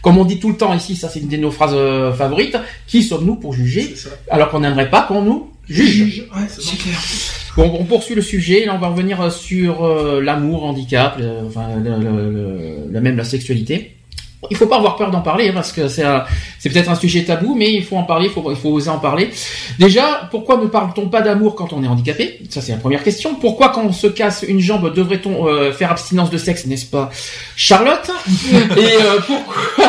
comme 0.00 0.16
on 0.16 0.24
dit 0.24 0.38
tout 0.40 0.48
le 0.48 0.56
temps 0.56 0.72
ici, 0.72 0.96
ça 0.96 1.10
c'est 1.10 1.20
une 1.20 1.28
de 1.28 1.36
nos 1.36 1.50
phrases 1.50 1.74
euh, 1.74 2.12
favorites. 2.14 2.56
Qui 2.86 3.02
sommes-nous 3.02 3.36
pour 3.36 3.52
juger, 3.52 3.94
alors 4.30 4.48
qu'on 4.48 4.60
n'aimerait 4.60 4.88
pas 4.88 5.02
qu'on 5.02 5.20
nous 5.20 5.50
juge 5.68 6.24
Ouais, 6.34 6.46
c'est 6.48 6.78
clair. 6.78 6.98
Bon, 7.56 7.76
on 7.78 7.84
poursuit 7.84 8.14
le 8.14 8.22
sujet. 8.22 8.64
Là, 8.64 8.74
on 8.74 8.78
va 8.78 8.88
revenir 8.88 9.20
euh, 9.20 9.28
sur 9.28 9.84
euh, 9.84 10.20
l'amour, 10.22 10.64
handicap, 10.64 11.18
le- 11.18 11.46
enfin, 11.46 11.66
le- 11.76 11.90
le- 11.98 12.30
le- 12.32 12.76
la 12.90 13.00
même 13.02 13.16
la 13.18 13.24
sexualité. 13.24 13.96
Il 14.48 14.56
faut 14.56 14.66
pas 14.66 14.76
avoir 14.78 14.96
peur 14.96 15.10
d'en 15.10 15.20
parler 15.20 15.48
hein, 15.48 15.52
parce 15.54 15.70
que 15.70 15.86
c'est 15.86 16.02
peut-être 16.64 16.88
un 16.88 16.94
sujet 16.94 17.24
tabou, 17.24 17.54
mais 17.54 17.72
il 17.72 17.84
faut 17.84 17.96
en 17.96 18.04
parler, 18.04 18.26
il 18.26 18.32
faut, 18.32 18.50
il 18.50 18.56
faut 18.56 18.70
oser 18.70 18.88
en 18.88 18.98
parler. 18.98 19.30
Déjà, 19.78 20.28
pourquoi 20.30 20.56
ne 20.56 20.66
parle-t-on 20.66 21.08
pas 21.08 21.20
d'amour 21.20 21.54
quand 21.54 21.74
on 21.74 21.84
est 21.84 21.86
handicapé? 21.86 22.40
Ça, 22.48 22.62
c'est 22.62 22.72
la 22.72 22.78
première 22.78 23.02
question. 23.02 23.34
Pourquoi, 23.34 23.68
quand 23.68 23.84
on 23.84 23.92
se 23.92 24.06
casse 24.06 24.44
une 24.48 24.60
jambe, 24.60 24.94
devrait-on 24.94 25.46
euh, 25.46 25.72
faire 25.72 25.90
abstinence 25.90 26.30
de 26.30 26.38
sexe, 26.38 26.64
n'est-ce 26.64 26.86
pas, 26.86 27.10
Charlotte? 27.54 28.10
Et 28.76 29.02
euh, 29.02 29.20
pourquoi 29.26 29.84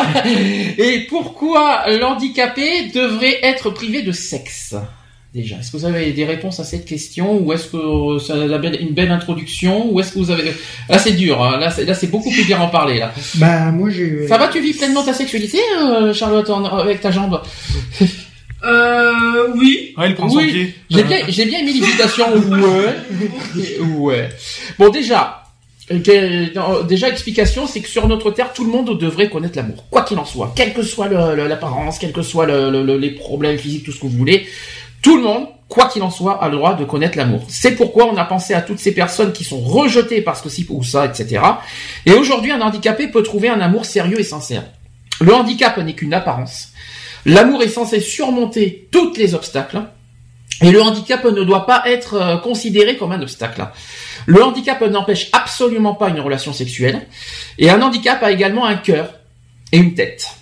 Et 0.78 1.06
pourquoi 1.08 1.84
l'handicapé 1.88 2.90
devrait 2.94 3.38
être 3.42 3.70
privé 3.70 4.02
de 4.02 4.12
sexe? 4.12 4.74
Déjà, 5.34 5.56
est-ce 5.56 5.70
que 5.72 5.78
vous 5.78 5.86
avez 5.86 6.12
des 6.12 6.26
réponses 6.26 6.60
à 6.60 6.64
cette 6.64 6.84
question 6.84 7.38
ou 7.40 7.54
est-ce 7.54 7.68
que 7.68 7.76
euh, 7.78 8.18
ça 8.18 8.34
a 8.34 8.76
une 8.80 8.90
belle 8.92 9.10
introduction 9.10 9.90
ou 9.90 9.98
est-ce 9.98 10.12
que 10.12 10.18
vous 10.18 10.30
avez 10.30 10.52
là 10.90 10.98
c'est 10.98 11.12
dur 11.12 11.42
hein. 11.42 11.56
là 11.58 11.70
c'est 11.70 11.86
là 11.86 11.94
c'est 11.94 12.08
beaucoup 12.10 12.30
plus 12.30 12.44
bien 12.44 12.60
en 12.60 12.68
parler 12.68 12.98
là. 12.98 13.14
Bah 13.36 13.70
moi 13.70 13.88
j'ai. 13.88 14.28
Ça 14.28 14.36
va 14.36 14.48
tu 14.48 14.60
vis 14.60 14.74
pleinement 14.74 15.02
ta 15.02 15.14
sexualité 15.14 15.58
euh, 15.80 16.12
Charlotte 16.12 16.50
en- 16.50 16.62
avec 16.64 17.00
ta 17.00 17.10
jambe? 17.10 17.40
Euh, 18.64 19.48
oui. 19.56 19.94
Ouais, 19.96 20.10
il 20.10 20.14
prend 20.14 20.28
Oui. 20.28 20.32
son 20.32 20.48
pied. 20.52 20.74
J'ai 20.90 21.02
bien 21.04 21.18
j'ai 21.28 21.44
bien 21.46 21.62
l'hésitation 21.64 22.26
ouais 22.34 23.80
ouais. 23.96 24.28
Bon 24.78 24.88
déjà 24.90 25.38
euh, 25.90 26.82
déjà 26.84 27.08
explication 27.08 27.66
c'est 27.66 27.80
que 27.80 27.88
sur 27.88 28.06
notre 28.06 28.30
terre 28.30 28.52
tout 28.52 28.64
le 28.64 28.70
monde 28.70 28.98
devrait 28.98 29.28
connaître 29.28 29.56
l'amour 29.56 29.84
quoi 29.90 30.02
qu'il 30.02 30.16
en 30.18 30.24
soit 30.24 30.52
quelle 30.54 30.72
que 30.74 30.82
soit 30.82 31.08
l'apparence 31.08 31.98
quel 31.98 32.12
que 32.12 32.22
soit 32.22 32.46
le- 32.46 32.70
le- 32.70 32.84
le- 32.84 32.98
les 32.98 33.10
problèmes 33.10 33.58
physiques 33.58 33.84
tout 33.84 33.90
ce 33.92 33.98
que 33.98 34.06
vous 34.06 34.16
voulez 34.16 34.46
tout 35.02 35.16
le 35.16 35.22
monde 35.22 35.48
quoi 35.68 35.88
qu'il 35.88 36.02
en 36.02 36.10
soit 36.10 36.42
a 36.42 36.48
le 36.48 36.56
droit 36.56 36.74
de 36.74 36.84
connaître 36.84 37.18
l'amour 37.18 37.42
c'est 37.48 37.72
pourquoi 37.72 38.06
on 38.06 38.16
a 38.16 38.24
pensé 38.24 38.54
à 38.54 38.62
toutes 38.62 38.78
ces 38.78 38.94
personnes 38.94 39.32
qui 39.32 39.44
sont 39.44 39.60
rejetées 39.60 40.22
parce 40.22 40.40
que 40.40 40.48
ci 40.48 40.66
ou 40.68 40.82
ça 40.82 41.06
etc 41.06 41.42
et 42.06 42.12
aujourd'hui 42.12 42.52
un 42.52 42.60
handicapé 42.60 43.08
peut 43.08 43.22
trouver 43.22 43.48
un 43.48 43.60
amour 43.60 43.84
sérieux 43.84 44.20
et 44.20 44.24
sincère 44.24 44.64
le 45.20 45.34
handicap 45.34 45.76
n'est 45.78 45.94
qu'une 45.94 46.14
apparence 46.14 46.68
l'amour 47.26 47.62
est 47.62 47.68
censé 47.68 48.00
surmonter 48.00 48.88
tous 48.90 49.14
les 49.16 49.34
obstacles 49.34 49.82
et 50.62 50.70
le 50.70 50.80
handicap 50.80 51.24
ne 51.24 51.42
doit 51.42 51.66
pas 51.66 51.82
être 51.86 52.14
euh, 52.14 52.36
considéré 52.36 52.96
comme 52.96 53.12
un 53.12 53.20
obstacle. 53.20 53.66
Le 54.26 54.42
handicap 54.44 54.80
n'empêche 54.82 55.28
absolument 55.32 55.94
pas 55.94 56.08
une 56.08 56.20
relation 56.20 56.52
sexuelle. 56.52 57.06
Et 57.58 57.68
un 57.68 57.82
handicap 57.82 58.22
a 58.22 58.30
également 58.30 58.64
un 58.64 58.76
cœur 58.76 59.14
et 59.72 59.78
une 59.78 59.94
tête. 59.94 60.36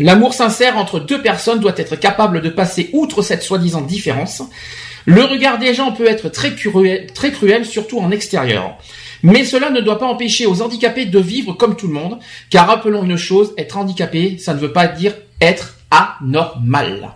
L'amour 0.00 0.32
sincère 0.32 0.78
entre 0.78 0.98
deux 0.98 1.20
personnes 1.20 1.60
doit 1.60 1.74
être 1.76 1.94
capable 1.94 2.40
de 2.40 2.48
passer 2.48 2.88
outre 2.94 3.20
cette 3.20 3.42
soi-disant 3.42 3.82
différence. 3.82 4.42
Le 5.04 5.22
regard 5.24 5.58
des 5.58 5.74
gens 5.74 5.92
peut 5.92 6.06
être 6.06 6.30
très 6.30 6.54
cruel, 6.54 7.66
surtout 7.66 8.00
en 8.00 8.10
extérieur. 8.10 8.78
Mais 9.22 9.44
cela 9.44 9.68
ne 9.68 9.82
doit 9.82 9.98
pas 9.98 10.06
empêcher 10.06 10.46
aux 10.46 10.62
handicapés 10.62 11.04
de 11.04 11.18
vivre 11.18 11.52
comme 11.52 11.76
tout 11.76 11.86
le 11.86 11.92
monde, 11.92 12.18
car 12.48 12.66
rappelons 12.66 13.04
une 13.04 13.18
chose, 13.18 13.52
être 13.58 13.76
handicapé, 13.76 14.38
ça 14.38 14.54
ne 14.54 14.58
veut 14.58 14.72
pas 14.72 14.86
dire 14.86 15.12
être 15.38 15.76
anormal. 15.90 17.10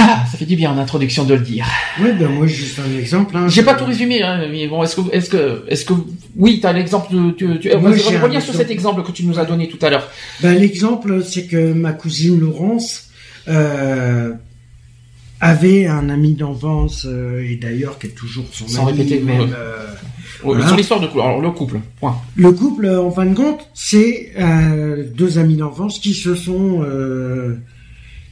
Ah, 0.00 0.24
ça 0.30 0.38
fait 0.38 0.44
du 0.44 0.54
bien 0.54 0.70
en 0.70 0.78
introduction 0.78 1.24
de 1.24 1.34
le 1.34 1.40
dire. 1.40 1.66
Ouais, 2.00 2.12
ben 2.12 2.28
moi 2.28 2.46
juste 2.46 2.78
un 2.78 2.98
exemple. 2.98 3.36
Hein, 3.36 3.48
J'ai 3.48 3.62
Je- 3.62 3.66
pas 3.66 3.74
tout 3.74 3.84
résumé, 3.84 4.22
hein, 4.22 4.46
mais 4.50 4.68
bon, 4.68 4.82
est-ce 4.84 4.94
que, 4.96 5.00
est-ce 5.12 5.28
que, 5.28 5.64
est-ce 5.68 5.84
que, 5.84 5.94
oui, 6.36 6.60
t'as 6.62 6.72
l'exemple 6.72 7.12
de, 7.12 7.30
tu, 7.32 7.58
tu, 7.58 7.76
Moi, 7.76 7.92
j'ai 7.96 8.16
un 8.16 8.20
reviens 8.20 8.40
sur 8.40 8.50
exemple. 8.50 8.56
cet 8.58 8.70
exemple 8.70 9.02
que 9.02 9.10
tu 9.12 9.24
nous 9.24 9.38
as 9.38 9.44
donné 9.44 9.68
tout 9.68 9.78
à 9.84 9.90
l'heure. 9.90 10.08
Ben, 10.40 10.56
l'exemple, 10.56 11.22
c'est 11.24 11.46
que 11.46 11.72
ma 11.72 11.92
cousine 11.92 12.38
Laurence 12.38 13.08
euh, 13.48 14.32
avait 15.40 15.86
un 15.86 16.08
ami 16.10 16.34
d'enfance 16.34 17.06
euh, 17.08 17.42
et 17.48 17.56
d'ailleurs 17.56 17.98
qui 17.98 18.06
est 18.08 18.10
toujours 18.10 18.44
son 18.52 18.68
Sans 18.68 18.88
ami. 18.88 18.98
répéter, 18.98 19.20
même, 19.20 19.52
euh, 19.56 19.86
Voilà. 20.42 20.66
Sur 20.68 20.76
l'histoire 20.76 21.00
de 21.00 21.06
couple, 21.08 21.20
alors 21.22 21.40
le 21.40 21.50
couple, 21.50 21.80
point. 21.98 22.16
Le 22.36 22.52
couple, 22.52 22.88
en 22.88 23.10
fin 23.10 23.26
de 23.26 23.34
compte, 23.34 23.68
c'est 23.74 24.32
deux 25.14 25.38
amis 25.38 25.56
d'enfance 25.56 25.98
qui 25.98 26.14
se 26.14 26.34
sont 26.36 26.84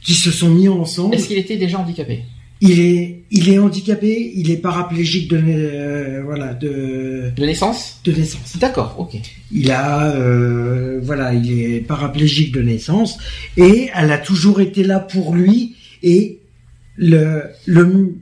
qui 0.03 0.13
se 0.13 0.31
sont 0.31 0.49
mis 0.49 0.67
ensemble. 0.67 1.15
Est-ce 1.15 1.27
qu'il 1.27 1.37
était 1.37 1.57
déjà 1.57 1.79
handicapé? 1.79 2.23
Il 2.59 2.79
est 2.79 3.23
il 3.29 3.49
est 3.49 3.59
handicapé, 3.59 4.31
il 4.35 4.49
est 4.49 4.57
paraplégique 4.57 5.29
de 5.29 5.37
euh, 5.37 6.23
voilà 6.25 6.53
de 6.55 7.31
De 7.35 7.45
naissance? 7.45 7.99
de 8.03 8.11
naissance. 8.13 8.57
D'accord, 8.57 8.95
ok. 8.97 9.19
Il 9.51 9.69
a 9.69 10.11
euh, 10.15 10.99
voilà, 11.03 11.33
il 11.35 11.51
est 11.61 11.79
paraplégique 11.81 12.51
de 12.53 12.61
naissance 12.61 13.17
et 13.57 13.89
elle 13.93 14.11
a 14.11 14.17
toujours 14.17 14.59
été 14.59 14.83
là 14.83 14.99
pour 14.99 15.35
lui 15.35 15.75
et 16.01 16.39
le 16.95 17.43
le 17.65 18.15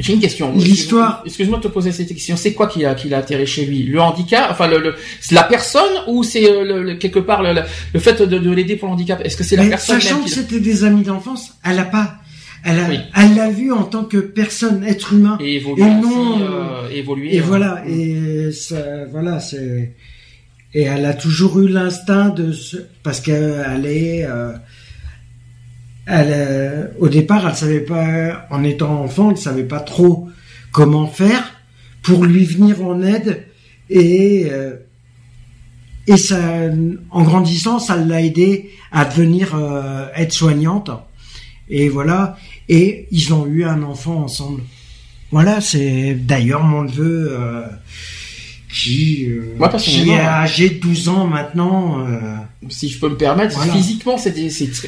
J'ai 0.00 0.14
une 0.14 0.20
question. 0.20 0.52
L'histoire- 0.56 1.22
Excuse-moi 1.26 1.58
de 1.58 1.62
te 1.64 1.68
poser 1.68 1.92
cette 1.92 2.08
question. 2.08 2.36
C'est 2.36 2.54
quoi 2.54 2.66
qui 2.66 2.84
a, 2.84 2.94
qui 2.94 3.08
l'a 3.08 3.18
atterré 3.18 3.46
chez 3.46 3.64
lui? 3.66 3.82
Le 3.84 4.00
handicap? 4.00 4.48
Enfin, 4.50 4.66
le, 4.66 4.94
la 5.30 5.42
personne 5.44 5.92
ou 6.08 6.24
c'est 6.24 6.50
euh, 6.50 6.96
quelque 6.96 7.18
part 7.20 7.42
le, 7.42 8.00
fait 8.00 8.20
de, 8.22 8.38
de 8.38 8.50
l'aider 8.50 8.76
pour 8.76 8.88
le 8.88 8.94
handicap? 8.94 9.20
Est-ce 9.24 9.36
que 9.36 9.44
c'est 9.44 9.56
la 9.56 9.64
mais 9.64 9.68
personne 9.70 10.00
sachant 10.00 10.22
que 10.24 10.30
c'était 10.30 10.60
des 10.60 10.84
amis 10.84 11.02
d'enfance, 11.02 11.52
elle 11.64 11.78
a 11.78 11.84
pas 11.84 12.14
elle 12.64 12.78
a 12.78 12.88
Oui. 12.90 12.98
elle 13.16 13.36
l'a 13.36 13.48
vu 13.50 13.72
en 13.72 13.84
tant 13.84 14.04
que 14.04 14.18
personne 14.18 14.84
être 14.84 15.14
humain 15.14 15.38
et 15.40 15.56
évolué 15.56 15.82
Et 15.82 15.86
non, 15.88 16.40
euh, 16.42 16.88
évolué, 16.92 17.34
Et 17.36 17.40
euh, 17.40 17.44
voilà, 17.46 17.82
et 17.88 18.50
ça, 18.52 18.76
voilà, 19.10 19.40
c'est 19.40 19.94
et 20.72 20.82
elle 20.82 21.04
a 21.06 21.14
toujours 21.14 21.58
eu 21.60 21.68
l'instinct 21.68 22.28
de 22.28 22.52
parce 23.02 23.20
qu'elle 23.20 23.86
est, 23.86 24.24
euh, 24.24 24.52
elle, 26.10 26.32
euh, 26.32 26.86
au 26.98 27.08
départ, 27.08 27.46
elle 27.48 27.54
savait 27.54 27.80
pas, 27.80 28.46
en 28.50 28.64
étant 28.64 29.02
enfant, 29.02 29.30
elle 29.30 29.36
savait 29.36 29.64
pas 29.64 29.80
trop 29.80 30.28
comment 30.72 31.06
faire 31.06 31.54
pour 32.02 32.24
lui 32.24 32.44
venir 32.44 32.82
en 32.84 33.02
aide 33.02 33.46
et 33.88 34.48
euh, 34.50 34.74
et 36.06 36.16
ça, 36.16 36.38
en 37.10 37.22
grandissant, 37.22 37.78
ça 37.78 37.96
l'a 37.96 38.20
aidé 38.20 38.70
à 38.90 39.04
devenir 39.04 39.54
euh, 39.54 40.06
aide-soignante. 40.16 40.90
Et 41.68 41.88
voilà. 41.88 42.36
Et 42.68 43.06
ils 43.12 43.32
ont 43.32 43.46
eu 43.46 43.64
un 43.64 43.82
enfant 43.82 44.24
ensemble. 44.24 44.62
Voilà, 45.30 45.60
c'est 45.60 46.14
d'ailleurs 46.14 46.64
mon 46.64 46.82
neveu 46.82 47.28
euh, 47.30 47.66
qui, 48.72 49.26
euh, 49.26 49.54
Moi, 49.58 49.68
qui 49.68 49.72
personnellement, 49.72 50.14
est 50.14 50.20
âgé 50.20 50.70
de 50.70 50.74
12 50.80 51.08
ans 51.08 51.26
maintenant. 51.26 52.06
euh, 52.06 52.20
si 52.68 52.88
je 52.88 53.00
peux 53.00 53.08
me 53.08 53.16
permettre, 53.16 53.56
Voilà. 53.56 53.72
physiquement, 53.72 54.16
c'est 54.18 54.34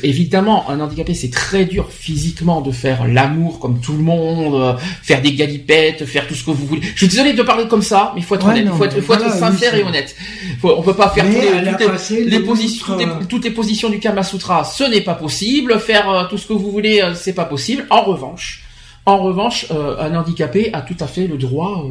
évidemment 0.04 0.68
un 0.70 0.78
handicapé, 0.80 1.14
c'est 1.14 1.30
très 1.30 1.64
dur 1.64 1.88
physiquement 1.90 2.60
de 2.60 2.70
faire 2.70 3.08
l'amour 3.08 3.58
comme 3.58 3.80
tout 3.80 3.92
le 3.94 4.02
monde, 4.02 4.54
euh, 4.54 4.74
faire 5.02 5.22
des 5.22 5.32
galipettes, 5.32 6.04
faire 6.04 6.26
tout 6.28 6.34
ce 6.34 6.44
que 6.44 6.50
vous 6.50 6.66
voulez. 6.66 6.82
Je 6.82 6.98
suis 6.98 7.08
désolé 7.08 7.32
de 7.32 7.42
parler 7.42 7.66
comme 7.68 7.82
ça, 7.82 8.12
mais 8.14 8.20
il 8.20 8.24
faut 8.24 8.34
être 8.34 8.44
Ouais, 8.46 8.52
honnête, 8.52 8.66
non, 8.66 8.76
faut 8.76 8.84
être, 8.84 9.00
faut 9.00 9.14
être 9.14 9.32
sincère 9.32 9.72
oui, 9.74 9.80
et 9.80 9.84
honnête. 9.84 10.14
Faut, 10.60 10.74
on 10.76 10.82
peut 10.82 10.94
pas 10.94 11.08
faire 11.10 11.24
les- 11.24 11.32
toutes 11.40 12.26
les, 12.30 12.40
positions, 12.40 12.84
outre, 12.84 12.96
toutes 12.96 12.98
les- 12.98 13.06
euh, 13.06 13.26
toutes 13.28 13.44
les 13.44 13.50
positions 13.50 13.88
du 13.88 13.98
Kama 13.98 14.22
Sutra, 14.22 14.64
ce 14.64 14.84
n'est 14.84 15.00
pas 15.00 15.14
possible. 15.14 15.80
Faire 15.80 16.08
euh, 16.10 16.24
tout 16.28 16.36
ce 16.38 16.46
que 16.46 16.52
vous 16.52 16.70
voulez, 16.70 17.00
euh, 17.00 17.14
c'est 17.14 17.32
pas 17.32 17.46
possible. 17.46 17.86
En 17.90 18.02
revanche, 18.02 18.62
en 19.06 19.16
revanche, 19.18 19.66
euh, 19.72 19.96
un 19.98 20.14
handicapé 20.14 20.70
a 20.72 20.82
tout 20.82 20.96
à 21.00 21.06
fait 21.06 21.26
le 21.26 21.36
droit. 21.38 21.84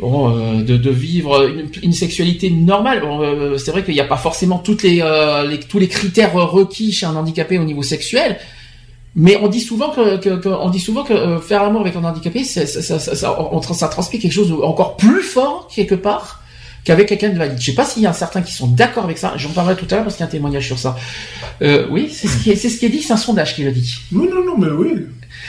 Bon, 0.00 0.36
euh, 0.36 0.62
de, 0.62 0.76
de 0.76 0.90
vivre 0.90 1.46
une, 1.48 1.68
une 1.82 1.92
sexualité 1.92 2.50
normale. 2.50 3.00
Bon, 3.02 3.22
euh, 3.22 3.56
c'est 3.58 3.70
vrai 3.70 3.84
qu'il 3.84 3.94
n'y 3.94 4.00
a 4.00 4.04
pas 4.04 4.16
forcément 4.16 4.58
toutes 4.58 4.82
les, 4.82 5.00
euh, 5.02 5.46
les- 5.46 5.60
tous 5.60 5.78
les 5.78 5.88
critères 5.88 6.32
requis 6.32 6.92
chez 6.92 7.06
un 7.06 7.16
handicapé 7.16 7.58
au 7.58 7.64
niveau 7.64 7.82
sexuel, 7.82 8.38
mais 9.16 9.36
on 9.42 9.48
dit 9.48 9.60
souvent 9.60 9.90
que, 9.90 10.16
que- 10.18 10.36
que- 10.40 10.48
on 10.48 10.70
dit 10.70 10.80
souvent 10.80 11.02
que 11.04 11.12
euh, 11.12 11.38
faire 11.40 11.62
l'amour 11.64 11.80
avec 11.82 11.96
un 11.96 12.04
handicapé, 12.04 12.44
ça, 12.44 12.66
ça, 12.66 12.80
ça, 12.82 12.98
ça, 12.98 13.14
ça 13.74 13.88
transmet 13.88 14.18
quelque 14.18 14.32
chose 14.32 14.52
encore 14.62 14.96
plus 14.96 15.22
fort 15.22 15.68
quelque 15.74 15.94
part 15.96 16.42
qu'avec 16.84 17.08
quelqu'un 17.08 17.28
de 17.30 17.38
valide. 17.38 17.56
Je 17.58 17.64
sais 17.66 17.74
pas 17.74 17.84
s'il 17.84 18.02
y 18.02 18.06
a 18.06 18.12
certains 18.12 18.42
qui 18.42 18.52
sont 18.52 18.66
d'accord 18.68 19.04
avec 19.04 19.18
ça. 19.18 19.34
J'en 19.36 19.50
parlerai 19.50 19.76
tout 19.76 19.86
à 19.90 19.94
l'heure 19.96 20.04
parce 20.04 20.16
qu'il 20.16 20.24
y 20.24 20.26
a 20.26 20.28
un 20.28 20.30
témoignage 20.30 20.66
sur 20.66 20.78
ça. 20.78 20.96
Euh, 21.62 21.86
oui, 21.90 22.10
c'est 22.12 22.26
ce 22.28 22.36
qui 22.42 22.50
est, 22.50 22.56
c'est 22.56 22.68
ce 22.68 22.78
qui 22.78 22.86
est 22.86 22.90
dit. 22.90 23.02
C'est 23.02 23.12
un 23.12 23.16
sondage 23.18 23.54
qui 23.54 23.62
le 23.64 23.72
dit. 23.72 23.94
Non, 24.12 24.24
non, 24.24 24.44
non, 24.44 24.58
mais 24.58 24.70
oui. 24.70 25.06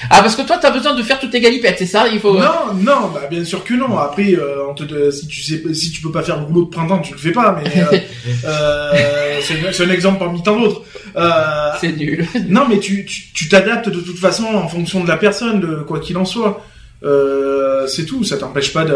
Ah, 0.10 0.22
parce 0.22 0.36
que 0.36 0.42
toi, 0.44 0.58
t'as 0.60 0.72
besoin 0.72 0.96
de 0.96 1.04
faire 1.04 1.20
toutes 1.20 1.32
tes 1.32 1.42
galipettes, 1.42 1.76
c'est 1.80 1.86
ça 1.86 2.06
Il 2.12 2.20
faut. 2.20 2.34
Non, 2.38 2.74
non, 2.76 3.10
bah 3.14 3.22
bien 3.30 3.44
sûr 3.44 3.64
que 3.64 3.74
non. 3.74 3.98
Après, 3.98 4.34
euh, 4.34 4.64
on 4.70 4.74
te, 4.74 4.84
de- 4.84 5.12
si 5.12 5.28
tu 5.28 5.42
sais, 5.42 5.62
si 5.74 5.92
tu 5.92 6.02
peux 6.02 6.12
pas 6.12 6.24
faire 6.24 6.40
le 6.40 6.46
boulot 6.46 6.66
de 6.66 6.70
printemps, 6.70 7.00
tu 7.00 7.14
le 7.14 7.20
fais 7.20 7.32
pas. 7.32 7.60
Mais 7.64 7.82
euh, 7.82 7.98
euh, 8.46 9.40
c'est 9.42 9.84
un 9.84 9.90
exemple 9.90 10.20
parmi 10.20 10.42
tant 10.44 10.60
d'autres. 10.60 10.84
Euh, 11.16 11.72
C'est 11.80 11.92
nul. 11.96 12.26
non, 12.50 12.66
mais 12.70 12.80
tu 12.80 13.06
tu 13.06 13.50
t'adaptes 13.50 13.90
de 13.90 14.00
toute 14.00 14.18
façon 14.18 14.46
en 14.46 14.68
fonction 14.68 15.04
de 15.04 15.08
la 15.08 15.18
personne, 15.18 15.60
de 15.60 15.76
quoi 15.88 16.00
qu'il 16.00 16.18
en 16.18 16.26
soit. 16.26 16.66
Euh, 17.04 17.88
c'est 17.88 18.06
tout. 18.06 18.24
Ça 18.24 18.38
t'empêche 18.38 18.74
pas 18.74 18.86
de 18.86 18.96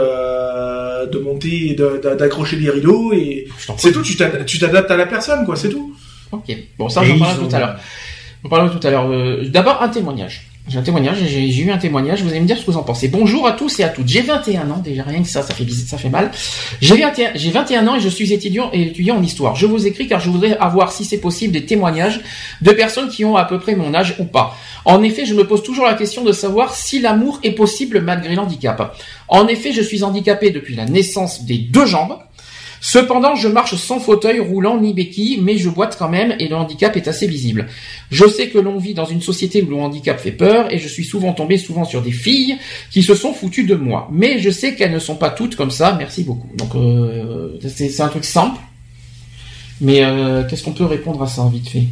de 1.05 1.19
monter, 1.19 1.71
et 1.71 1.75
d'accrocher 1.75 2.57
des 2.57 2.69
rideaux 2.69 3.11
et 3.13 3.47
c'est 3.77 3.91
tout. 3.91 4.01
Tu 4.01 4.15
t'ad- 4.15 4.45
tu 4.45 4.57
t'adaptes 4.59 4.91
à 4.91 4.97
la 4.97 5.05
personne, 5.05 5.45
quoi. 5.45 5.55
C'est 5.55 5.69
tout. 5.69 5.93
Ok. 6.31 6.55
Bon, 6.77 6.89
ça, 6.89 7.03
j'en 7.03 7.17
parlerai 7.19 7.43
ont- 7.43 7.47
tout 7.47 7.55
à 7.55 7.59
l'heure. 7.59 7.75
On 8.43 8.49
parlera 8.49 8.75
tout 8.79 8.87
à 8.87 8.91
l'heure. 8.91 9.09
Euh, 9.11 9.43
D'abord, 9.49 9.81
un 9.81 9.89
témoignage. 9.89 10.47
J'ai 10.67 10.79
un 10.79 10.81
témoignage, 10.81 11.17
j'ai 11.27 11.61
eu 11.61 11.69
un 11.69 11.77
témoignage, 11.77 12.23
vous 12.23 12.29
allez 12.29 12.39
me 12.39 12.47
dire 12.47 12.57
ce 12.57 12.65
que 12.65 12.71
vous 12.71 12.77
en 12.77 12.81
pensez. 12.83 13.07
Bonjour 13.07 13.45
à 13.45 13.51
tous 13.51 13.79
et 13.79 13.83
à 13.83 13.89
toutes. 13.89 14.07
J'ai 14.07 14.21
21 14.21 14.71
ans, 14.71 14.81
déjà 14.83 15.03
rien 15.03 15.21
que 15.21 15.27
ça, 15.27 15.43
ça 15.43 15.53
fait 15.53 15.63
bizarre, 15.63 15.87
ça 15.87 15.97
fait 15.99 16.09
mal. 16.09 16.31
J'ai 16.81 16.97
21, 16.97 17.33
j'ai 17.35 17.51
21 17.51 17.87
ans 17.87 17.95
et 17.97 17.99
je 17.99 18.09
suis 18.09 18.33
étudiant 18.33 18.71
et 18.73 18.81
étudiant 18.81 19.17
en 19.17 19.21
histoire. 19.21 19.55
Je 19.55 19.67
vous 19.67 19.85
écris 19.85 20.07
car 20.07 20.19
je 20.19 20.31
voudrais 20.31 20.57
avoir, 20.57 20.91
si 20.91 21.05
c'est 21.05 21.19
possible, 21.19 21.53
des 21.53 21.67
témoignages 21.67 22.21
de 22.63 22.71
personnes 22.71 23.09
qui 23.09 23.23
ont 23.25 23.35
à 23.35 23.45
peu 23.45 23.59
près 23.59 23.75
mon 23.75 23.93
âge 23.93 24.15
ou 24.17 24.23
pas. 24.23 24.57
En 24.85 25.03
effet, 25.03 25.27
je 25.27 25.35
me 25.35 25.45
pose 25.45 25.61
toujours 25.61 25.85
la 25.85 25.93
question 25.93 26.23
de 26.23 26.31
savoir 26.31 26.73
si 26.73 26.99
l'amour 26.99 27.39
est 27.43 27.51
possible 27.51 28.01
malgré 28.01 28.33
l'handicap. 28.33 28.97
En 29.27 29.47
effet, 29.47 29.71
je 29.71 29.83
suis 29.83 30.03
handicapé 30.03 30.49
depuis 30.49 30.75
la 30.75 30.85
naissance 30.85 31.45
des 31.45 31.59
deux 31.59 31.85
jambes. 31.85 32.17
Cependant, 32.87 33.33
je 33.33 33.47
marche 33.47 33.73
sans 33.77 33.99
fauteuil 33.99 34.39
roulant 34.39 34.79
ni 34.79 34.93
béquille, 34.93 35.39
mais 35.41 35.57
je 35.57 35.69
boite 35.69 35.95
quand 35.97 36.07
même 36.07 36.35
et 36.37 36.47
le 36.47 36.55
handicap 36.55 36.95
est 36.95 37.07
assez 37.07 37.25
visible. 37.25 37.65
Je 38.11 38.27
sais 38.27 38.49
que 38.49 38.59
l'on 38.59 38.77
vit 38.77 38.93
dans 38.93 39.05
une 39.05 39.21
société 39.21 39.63
où 39.63 39.71
le 39.71 39.77
handicap 39.77 40.19
fait 40.19 40.31
peur 40.31 40.71
et 40.71 40.77
je 40.77 40.87
suis 40.87 41.03
souvent 41.03 41.33
tombé 41.33 41.57
souvent 41.57 41.83
sur 41.83 42.03
des 42.03 42.11
filles 42.11 42.59
qui 42.91 43.01
se 43.01 43.15
sont 43.15 43.33
foutues 43.33 43.63
de 43.63 43.73
moi. 43.73 44.07
Mais 44.11 44.37
je 44.37 44.51
sais 44.51 44.75
qu'elles 44.75 44.91
ne 44.91 44.99
sont 44.99 45.15
pas 45.15 45.31
toutes 45.31 45.55
comme 45.55 45.71
ça. 45.71 45.95
Merci 45.97 46.23
beaucoup. 46.23 46.47
Donc 46.57 46.75
euh, 46.75 47.57
c'est 47.67 48.01
un 48.01 48.07
truc 48.07 48.23
simple. 48.23 48.59
Mais 49.81 50.05
euh, 50.05 50.43
qu'est-ce 50.47 50.61
qu'on 50.61 50.73
peut 50.73 50.85
répondre 50.85 51.23
à 51.23 51.27
ça 51.27 51.49
vite 51.51 51.69
fait? 51.69 51.85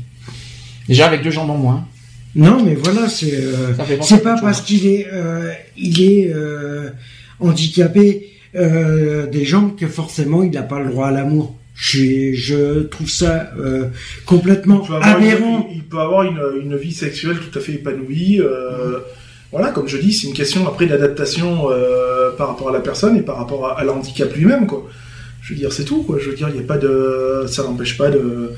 Déjà 0.87 1.07
avec 1.07 1.23
deux 1.23 1.31
jambes 1.31 1.49
en 1.49 1.57
moins. 1.57 1.87
Non, 2.35 2.63
mais 2.63 2.75
voilà, 2.75 3.09
c'est 3.09 3.33
euh, 3.33 3.73
c'est 4.03 4.21
pas 4.21 4.39
parce 4.39 4.61
qu'il 4.61 4.85
est 4.85 5.07
euh, 5.11 5.51
il 5.75 6.03
est 6.03 6.31
euh, 6.31 6.91
handicapé 7.39 8.29
euh, 8.55 9.25
des 9.27 9.45
jambes 9.45 9.75
que 9.75 9.87
forcément 9.87 10.43
il 10.43 10.51
n'a 10.51 10.63
pas 10.63 10.79
le 10.79 10.89
droit 10.89 11.07
à 11.07 11.11
l'amour. 11.11 11.55
Je 11.75 12.83
trouve 12.83 13.09
ça 13.09 13.51
euh, 13.59 13.85
complètement 14.25 14.85
Il 14.87 14.93
aberrant. 14.95 15.67
une, 15.69 15.75
il 15.77 15.83
peut 15.83 15.99
avoir 15.99 16.23
une, 16.23 16.39
une 16.61 16.75
vie 16.77 16.93
sexuelle 16.93 17.37
tout 17.39 17.57
à 17.57 17.61
fait 17.61 17.73
épanouie. 17.73 18.39
euh, 18.41 18.99
Voilà, 19.51 19.69
comme 19.69 19.87
je 19.87 19.97
dis, 19.97 20.13
c'est 20.13 20.27
une 20.27 20.33
question 20.33 20.67
après 20.67 20.85
d'adaptation 20.85 21.69
euh, 21.71 22.31
par 22.37 22.47
rapport 22.49 22.69
à 22.69 22.73
la 22.73 22.79
personne 22.79 23.17
et 23.17 23.21
par 23.21 23.37
rapport 23.37 23.67
à, 23.67 23.79
à 23.79 23.83
l'handicap 23.83 24.33
lui-même, 24.35 24.67
quoi. 24.67 24.87
Je 25.41 25.53
veux 25.53 25.59
dire, 25.59 25.73
c'est 25.73 25.83
tout, 25.83 26.03
quoi. 26.03 26.17
Je 26.19 26.29
veux 26.29 26.35
dire, 26.35 26.47
il 26.49 26.55
y 26.55 26.59
a 26.59 26.63
pas 26.63 26.77
de, 26.77 27.45
ça 27.47 27.63
n'empêche 27.63 27.97
pas 27.97 28.09
de 28.09 28.51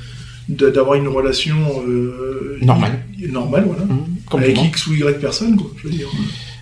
de- 0.48 0.70
d'avoir 0.70 0.96
une 0.96 1.08
relation 1.08 1.56
euh, 1.88 2.58
Normale. 2.62 3.00
normale, 3.30 3.64
voilà, 3.66 3.84
comme 4.30 4.42
avec. 4.44 4.62
X 4.62 4.88
ou 4.88 4.94
Y 4.94 5.20
personnes, 5.20 5.56
quoi. 5.58 5.72
Je 5.78 5.88
veux 5.88 5.94
dire. 5.94 6.08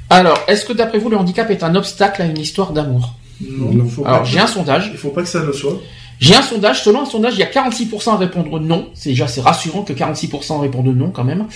Alors, 0.09 0.39
est-ce 0.47 0.65
que 0.65 0.71
d'après 0.73 0.99
vous 0.99 1.09
le 1.09 1.17
handicap 1.17 1.49
est 1.51 1.63
un 1.63 1.75
obstacle 1.75 2.21
à 2.21 2.25
une 2.25 2.37
histoire 2.37 2.71
d'amour? 2.73 3.17
Non, 3.49 3.71
Non. 3.73 3.85
faut 3.87 4.05
Alors 4.05 4.25
j'ai 4.25 4.39
un 4.39 4.47
sondage. 4.47 4.89
il 4.91 4.97
faut 4.97 5.09
pas 5.09 5.21
que 5.23 5.27
ça 5.29 5.43
le 5.43 5.53
soit. 5.53 5.79
J'ai 6.19 6.35
un 6.35 6.41
sondage, 6.41 6.83
selon 6.83 7.01
un 7.01 7.05
sondage, 7.05 7.33
il 7.33 7.39
y 7.39 7.43
a 7.43 7.47
46% 7.51 8.11
à 8.13 8.17
répondre 8.17 8.59
non. 8.59 8.89
C'est 8.93 9.09
déjà 9.09 9.27
c'est 9.27 9.41
rassurant 9.41 9.81
que 9.83 9.93
46% 9.93 10.61
répondent 10.61 10.95
non 10.95 11.09
quand 11.09 11.23
même. 11.23 11.47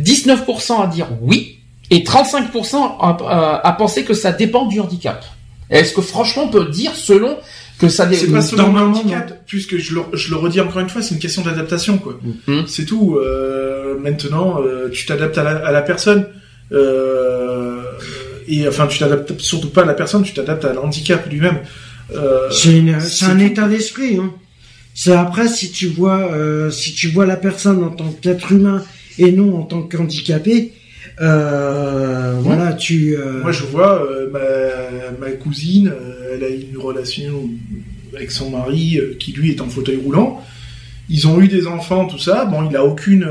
19% 0.00 0.82
à 0.82 0.86
dire 0.86 1.08
oui 1.20 1.58
et 1.90 2.02
35% 2.04 2.76
à, 3.00 3.16
à- 3.28 3.66
à 3.68 3.72
penser 3.72 4.04
que 4.04 4.14
ça 4.14 4.32
dépend 4.32 4.66
du 4.66 4.80
handicap. 4.80 5.24
Est-ce 5.70 5.92
que 5.92 6.00
franchement 6.00 6.44
on 6.44 6.48
peut 6.48 6.66
dire 6.66 6.94
selon 6.94 7.36
que 7.78 7.88
ça 7.88 8.08
C'est 8.10 8.26
dépend 8.26 8.34
pas 8.38 8.42
selon 8.42 8.72
le 8.72 8.80
handicap, 8.82 9.42
puisque 9.46 9.76
je 9.78 9.94
le, 9.96 10.02
je 10.12 10.30
le 10.30 10.36
redis 10.36 10.60
encore 10.60 10.80
une 10.80 10.88
fois, 10.88 11.02
c'est 11.02 11.14
une 11.14 11.20
question 11.20 11.42
d'adaptation, 11.42 11.98
quoi. 11.98 12.16
Mhm. 12.46 12.64
C'est 12.68 12.84
tout. 12.86 13.16
Euh, 13.18 13.98
maintenant, 13.98 14.60
euh, 14.62 14.88
tu 14.90 15.04
t'adaptes 15.06 15.36
à 15.38 15.42
la, 15.42 15.66
à 15.66 15.72
la 15.72 15.82
personne. 15.82 16.26
Euh, 16.72 17.82
et 18.48 18.68
enfin, 18.68 18.86
tu 18.86 18.98
t'adaptes 18.98 19.38
surtout 19.40 19.70
pas 19.70 19.82
à 19.82 19.86
la 19.86 19.94
personne, 19.94 20.22
tu 20.22 20.34
t'adaptes 20.34 20.64
à 20.64 20.72
l'handicap 20.72 21.28
lui-même. 21.30 21.58
Euh, 22.14 22.50
C'est 23.00 23.24
un 23.26 23.38
état 23.38 23.68
d'esprit. 23.68 24.18
Hein. 24.18 24.32
C'est 24.94 25.12
après 25.12 25.48
si 25.48 25.72
tu 25.72 25.88
vois 25.88 26.32
euh, 26.32 26.70
si 26.70 26.92
tu 26.92 27.08
vois 27.08 27.26
la 27.26 27.36
personne 27.36 27.82
en 27.82 27.90
tant 27.90 28.10
qu'être 28.20 28.52
humain 28.52 28.84
et 29.18 29.32
non 29.32 29.58
en 29.58 29.62
tant 29.62 29.82
qu'handicapé. 29.82 30.72
Euh, 31.20 32.34
Voilà, 32.40 32.72
tu. 32.74 33.16
Moi, 33.42 33.52
je 33.52 33.64
vois 33.64 34.06
ma, 34.32 34.40
ma 35.20 35.32
cousine, 35.32 35.92
elle 36.32 36.44
a 36.44 36.48
une 36.48 36.76
relation 36.78 37.48
avec 38.14 38.30
son 38.30 38.50
mari 38.50 39.00
qui 39.18 39.32
lui 39.32 39.50
est 39.50 39.60
en 39.60 39.68
fauteuil 39.68 39.96
roulant. 39.96 40.42
Ils 41.08 41.26
ont 41.28 41.40
eu 41.40 41.48
des 41.48 41.66
enfants, 41.66 42.06
tout 42.06 42.18
ça. 42.18 42.44
Bon, 42.44 42.68
il 42.68 42.76
a 42.76 42.84
aucune 42.84 43.26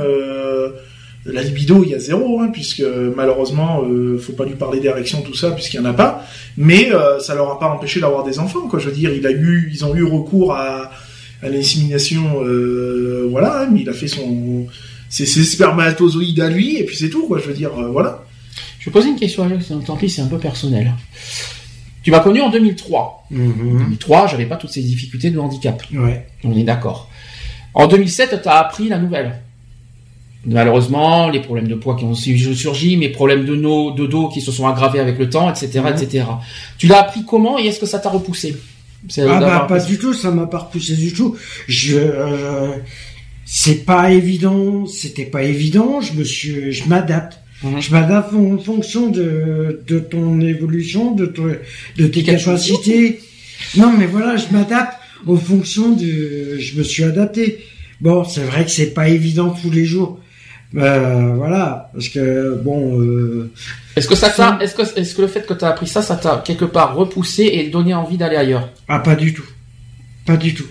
la 1.26 1.42
libido, 1.42 1.84
il 1.84 1.92
y 1.92 1.96
a 1.96 2.00
zéro, 2.00 2.42
hein, 2.42 2.50
puisque 2.52 2.84
malheureusement, 3.16 3.84
euh, 3.84 4.18
faut 4.18 4.34
pas 4.34 4.46
lui 4.46 4.56
parler 4.56 4.80
d'érection, 4.80 5.22
tout 5.22 5.34
ça, 5.34 5.52
puisqu'il 5.52 5.78
y 5.78 5.80
en 5.80 5.86
a 5.86 5.94
pas. 5.94 6.26
Mais 6.58 6.92
euh, 6.92 7.20
ça 7.20 7.34
leur 7.36 7.50
a 7.50 7.60
pas 7.60 7.68
empêché 7.68 8.00
d'avoir 8.02 8.24
des 8.24 8.40
enfants, 8.40 8.68
quoi. 8.68 8.80
Je 8.80 8.90
veux 8.90 8.96
dire, 8.96 9.14
il 9.14 9.26
a 9.26 9.32
eu, 9.32 9.70
ils 9.74 9.86
ont 9.86 9.96
eu 9.96 10.04
recours 10.04 10.54
à, 10.54 10.92
à 11.42 11.50
l'insémination, 11.50 12.44
euh, 12.44 13.28
voilà. 13.32 13.62
hein, 13.62 13.70
mais 13.72 13.82
il 13.82 13.90
a 13.90 13.94
fait 13.94 14.08
son 14.08 14.68
ses, 15.10 15.28
ses 15.28 15.44
spermatozoïdes 15.44 16.40
à 16.40 16.50
lui, 16.50 16.78
et 16.78 16.86
puis 16.86 16.98
c'est 16.98 17.10
tout, 17.10 17.28
quoi. 17.28 17.40
Je 17.40 17.48
veux 17.48 17.54
dire, 17.54 17.72
euh, 17.78 17.90
voilà. 17.90 18.26
Je 18.80 18.86
vais 18.86 18.92
poser 18.92 19.10
une 19.10 19.16
question 19.16 19.44
à 19.44 19.46
Alex, 19.46 19.72
tant 19.86 19.96
pis 19.96 20.10
c'est 20.10 20.22
un 20.22 20.28
peu 20.28 20.40
personnel. 20.40 20.92
Tu 22.02 22.12
m'as 22.12 22.20
connu 22.20 22.42
en 22.42 22.50
2003. 22.50 23.28
En 23.32 23.36
mhm, 23.36 23.78
2003, 23.78 24.28
j'avais 24.28 24.46
pas 24.46 24.58
toutes 24.58 24.72
ces 24.72 24.82
difficultés 24.82 25.30
de 25.30 25.40
handicap. 25.40 25.82
Ouais. 25.94 26.28
On 26.44 26.58
est 26.58 26.64
d'accord. 26.64 27.10
En 27.74 27.88
2007, 27.88 28.42
tu 28.42 28.50
as 28.50 28.58
appris 28.58 28.90
la 28.90 28.98
nouvelle. 28.98 29.40
Malheureusement, 30.46 31.30
les 31.30 31.40
problèmes 31.40 31.68
de 31.70 31.76
poids 31.76 31.96
qui 31.96 32.04
ont 32.04 32.16
su- 32.16 32.38
surgi, 32.56 32.98
mes 32.98 33.10
problèmes 33.10 33.46
de, 33.46 33.56
no- 33.56 33.92
de 33.92 34.06
dos 34.06 34.28
qui 34.28 34.42
se 34.42 34.52
sont 34.52 34.68
aggravés 34.68 35.00
avec 35.00 35.18
le 35.18 35.30
temps, 35.30 35.50
etc., 35.50 35.80
Mhm. 35.80 35.88
etc. 36.04 36.26
Tu 36.78 36.88
l'as 36.88 37.00
appris 37.02 37.24
comment 37.26 37.58
et 37.58 37.68
est-ce 37.68 37.80
que 37.80 37.86
ça 37.86 38.00
t'a 38.00 38.10
repoussé? 38.10 38.56
Ah 39.18 39.40
bah 39.40 39.66
pas 39.68 39.80
du 39.80 39.98
tout, 39.98 40.14
ça 40.14 40.32
m'a 40.32 40.46
pas 40.48 40.60
repoussé 40.60 40.96
du 40.96 41.14
tout. 41.14 41.36
Je 41.68 41.98
euh, 41.98 42.72
c'est 43.46 43.86
pas 43.86 44.12
évident, 44.12 44.86
c'était 44.86 45.26
pas 45.26 45.44
évident, 45.44 46.00
je 46.02 46.14
me 46.14 46.24
suis 46.24 46.72
je 46.72 46.88
m'adapte. 46.88 47.40
Mhm. 47.64 47.82
Je 47.82 47.92
m'adapte 47.92 48.34
en 48.34 48.58
fonction 48.58 49.10
de, 49.10 49.82
de 49.88 50.00
ton 50.00 50.40
évolution, 50.42 51.12
de, 51.12 51.26
ton- 51.26 51.56
de 51.98 52.08
tes 52.08 52.24
capacités. 52.24 53.20
Non 53.78 53.92
mais 53.98 54.06
voilà, 54.08 54.36
je 54.38 54.46
m'adapte 54.52 54.98
en 55.26 55.36
fonction 55.38 55.92
de 55.94 56.58
je 56.60 56.78
me 56.78 56.84
suis 56.84 57.04
adapté. 57.04 57.60
Bon, 58.02 58.26
c'est 58.26 58.44
vrai 58.44 58.66
que 58.66 58.72
c'est 58.72 58.94
pas 58.94 59.08
évident 59.08 59.50
tous 59.62 59.72
les 59.72 59.86
jours. 59.86 60.20
Euh, 60.76 61.34
voilà, 61.36 61.92
parce 61.94 62.10
que 62.10 62.56
bon. 62.64 63.00
Euh, 63.00 63.52
est-ce 63.96 64.08
que 64.08 64.16
ça 64.16 64.30
t'a, 64.30 64.58
est-ce 64.60 64.74
que, 64.74 64.82
est-ce 65.00 65.14
que 65.14 65.22
le 65.22 65.28
fait 65.28 65.46
que 65.46 65.54
tu 65.54 65.64
as 65.64 65.70
appris 65.70 65.88
ça, 65.88 66.02
ça 66.02 66.16
t'a 66.16 66.42
quelque 66.44 66.66
part 66.66 66.96
repoussé 66.96 67.44
et 67.44 67.70
donné 67.70 67.94
envie 67.94 68.18
d'aller 68.18 68.38
ailleurs? 68.38 68.70
Ah, 68.88 69.00
pas 69.00 69.16
du 69.16 69.34
tout, 69.34 69.46
pas 70.26 70.38
du 70.38 70.54
tout. 70.54 70.66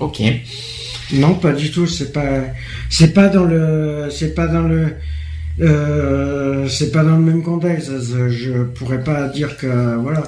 Ok. 0.00 0.20
Non, 1.14 1.34
pas 1.34 1.52
du 1.52 1.70
tout. 1.70 1.86
C'est 1.86 2.12
pas, 2.12 2.42
c'est 2.90 3.14
pas 3.14 3.28
dans 3.28 3.44
le, 3.44 4.08
c'est 4.10 4.34
pas 4.34 4.48
dans 4.48 4.62
le, 4.62 4.96
euh, 5.60 6.68
c'est 6.68 6.90
pas 6.90 7.04
dans 7.04 7.16
le 7.16 7.22
même 7.22 7.42
contexte. 7.42 7.90
Je 8.28 8.64
pourrais 8.64 9.02
pas 9.02 9.28
dire 9.28 9.56
que 9.56 9.96
voilà. 9.96 10.22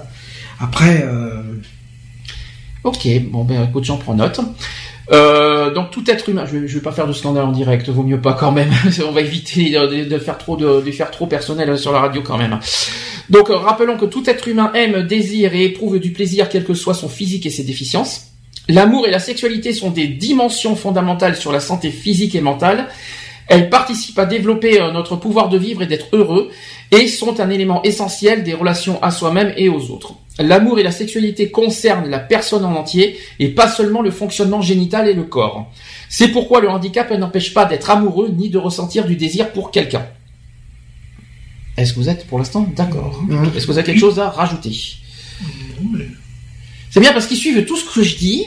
Après. 0.61 1.05
Euh... 1.07 1.43
Ok, 2.85 3.09
bon 3.33 3.45
ben 3.45 3.65
écoute, 3.65 3.83
j'en 3.83 3.97
prends 3.97 4.15
note. 4.15 4.41
Euh, 5.13 5.73
donc 5.73 5.91
tout 5.91 6.09
être 6.11 6.29
humain, 6.29 6.47
je, 6.47 6.67
je 6.67 6.75
vais 6.75 6.83
pas 6.83 6.93
faire 6.93 7.07
de 7.07 7.13
scandale 7.13 7.45
en 7.45 7.53
direct, 7.53 7.89
vaut 7.89 8.03
mieux 8.03 8.21
pas 8.21 8.33
quand 8.33 8.53
même. 8.53 8.71
On 9.09 9.13
va 9.13 9.21
éviter 9.21 9.71
de, 9.71 10.19
faire 10.19 10.39
trop 10.39 10.57
de, 10.57 10.81
de, 10.81 10.91
faire 10.91 11.11
trop 11.11 11.27
personnel 11.27 11.79
sur 11.79 11.93
la 11.93 12.01
radio 12.01 12.23
quand 12.23 12.39
même. 12.39 12.59
Donc 13.31 13.49
rappelons 13.49 13.97
que 13.97 14.05
tout 14.05 14.29
être 14.29 14.49
humain 14.49 14.73
aime, 14.75 15.03
désire 15.03 15.55
et 15.55 15.65
éprouve 15.65 15.99
du 15.99 16.13
plaisir 16.13 16.49
quel 16.49 16.65
que 16.65 16.75
soit 16.75 16.95
son 16.95 17.09
physique 17.09 17.47
et 17.47 17.51
ses 17.51 17.65
déficiences. 17.65 18.33
L'amour 18.69 19.07
et 19.07 19.11
la 19.11 19.21
sexualité 19.21 19.73
sont 19.73 19.91
des 19.91 20.09
dimensions 20.09 20.75
fondamentales 20.75 21.37
sur 21.37 21.53
la 21.53 21.61
santé 21.61 21.91
physique 21.91 22.35
et 22.35 22.41
mentale. 22.41 22.89
Elles 23.49 23.71
participent 23.71 24.19
à 24.19 24.27
développer 24.27 24.81
euh, 24.81 24.91
notre 24.91 25.15
pouvoir 25.15 25.49
de 25.49 25.57
vivre 25.57 25.83
et 25.83 25.87
d'être 25.87 26.09
heureux 26.13 26.51
et 26.91 27.07
sont 27.07 27.39
un 27.39 27.49
élément 27.51 27.83
essentiel 27.85 28.43
des 28.43 28.55
relations 28.55 29.01
à 29.03 29.13
soi-même 29.13 29.53
et 29.57 29.69
aux 29.69 29.91
autres. 29.93 30.15
L'amour 30.39 30.79
et 30.79 30.83
la 30.83 30.91
sexualité 30.91 31.51
concernent 31.51 32.09
la 32.09 32.19
personne 32.19 32.65
en 32.65 32.75
entier 32.75 33.19
et 33.39 33.49
pas 33.49 33.69
seulement 33.69 34.03
le 34.03 34.11
fonctionnement 34.11 34.61
génital 34.61 35.09
et 35.09 35.15
le 35.15 35.23
corps. 35.23 35.71
C'est 36.09 36.29
pourquoi 36.29 36.61
le 36.61 36.69
handicap 36.69 37.11
n'empêche 37.13 37.55
pas 37.55 37.65
d'être 37.65 37.91
amoureux 37.91 38.29
ni 38.37 38.51
de 38.51 38.59
ressentir 38.59 39.07
du 39.07 39.17
désir 39.17 39.51
pour 39.53 39.71
quelqu'un. 39.71 40.07
Est-ce 41.77 41.95
que 41.95 42.01
vous 42.01 42.09
êtes 42.09 42.27
pour 42.27 42.39
l'instant 42.39 42.69
d'accord 42.77 43.23
Est-ce 43.55 43.67
que 43.67 43.73
vous 43.73 43.79
avez 43.79 43.87
quelque 43.87 44.01
chose 44.01 44.19
à 44.19 44.29
rajouter? 44.29 44.73
C'est 46.91 47.01
bien 47.01 47.13
parce 47.13 47.27
qu'ils 47.27 47.37
suivent 47.37 47.65
tout 47.65 47.77
ce 47.77 47.85
que 47.95 48.03
je 48.03 48.17
dis, 48.17 48.47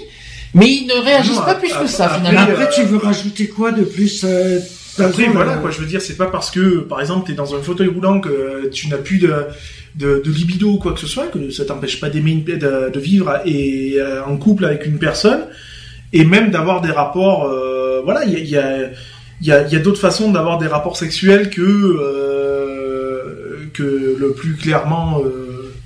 mais 0.54 0.68
ils 0.68 0.88
ne 0.88 0.94
réagissent 0.94 1.38
pas 1.38 1.56
plus 1.56 1.74
que 1.74 1.88
ça 1.88 2.10
finalement. 2.10 2.42
Après, 2.42 2.70
tu 2.70 2.84
veux 2.84 2.98
rajouter 2.98 3.48
quoi 3.48 3.72
de 3.72 3.84
plus 3.84 4.24
euh, 4.24 4.60
après, 5.02 5.28
voilà, 5.28 5.58
quoi, 5.58 5.72
je 5.72 5.80
veux 5.80 5.86
dire, 5.86 6.02
c'est 6.02 6.18
pas 6.18 6.28
parce 6.28 6.52
que, 6.52 6.80
par 6.80 7.02
exemple, 7.02 7.26
tu 7.26 7.34
es 7.34 7.36
dans 7.36 7.56
un 7.56 7.62
fauteuil 7.62 7.88
roulant 7.88 8.20
que 8.20 8.68
tu 8.70 8.88
n'as 8.88 8.98
plus 8.98 9.20
de, 9.20 9.34
de, 9.96 10.22
libido 10.26 10.72
ou 10.72 10.78
quoi 10.78 10.94
que 10.94 11.00
ce 11.00 11.08
soit, 11.08 11.28
que 11.28 11.50
ça 11.50 11.66
t'empêche 11.66 12.00
pas 12.00 12.10
d'aimer, 12.10 12.36
de, 12.36 12.90
de, 12.90 13.00
vivre 13.00 13.42
et, 13.46 13.96
euh, 13.98 14.24
en 14.24 14.38
couple 14.38 14.66
avec 14.66 14.86
une 14.86 15.00
personne, 15.00 15.46
et 16.14 16.26
même 16.26 16.52
d'avoir 16.52 16.82
des 16.82 16.92
rapports, 16.92 17.46
euh, 17.46 18.02
voilà, 18.04 18.26
il 18.26 18.34
y 18.34 18.36
a, 18.36 18.40
y 18.40 18.58
a, 18.58 18.90
y 19.42 19.52
a, 19.52 19.68
y 19.68 19.76
a 19.76 19.80
d'autres 19.80 20.00
façons 20.00 20.32
d'avoir 20.32 20.58
des 20.58 20.68
rapports 20.68 20.98
sexuels 20.98 21.50
que, 21.50 21.62
euh, 21.62 23.70
que 23.74 24.18
le 24.20 24.34
plus 24.34 24.56
clairement 24.56 25.22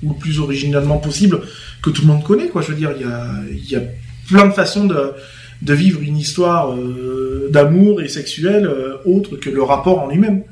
ou 0.02 0.12
le 0.12 0.18
plus 0.18 0.40
originalement 0.40 0.98
possible 0.98 1.40
que 1.82 1.90
tout 1.90 2.02
le 2.02 2.08
monde 2.08 2.24
connaît, 2.24 2.48
quoi. 2.48 2.62
Je 2.62 2.68
veux 2.68 2.76
dire, 2.76 2.92
il 2.96 3.02
y 3.02 3.04
a, 3.04 3.28
y 3.52 3.76
a 3.76 3.82
plein 4.28 4.46
de 4.46 4.52
façons 4.52 4.86
de, 4.86 5.12
de 5.64 5.74
vivre 5.74 6.00
une 6.02 6.18
histoire 6.18 6.72
euh, 6.72 7.48
d'amour 7.50 8.02
et 8.02 8.08
sexuelle 8.08 8.66
euh, 8.66 8.96
autre 9.06 9.36
que 9.36 9.50
le 9.50 9.62
rapport 9.62 10.00
en 10.00 10.08
lui-même. 10.08 10.42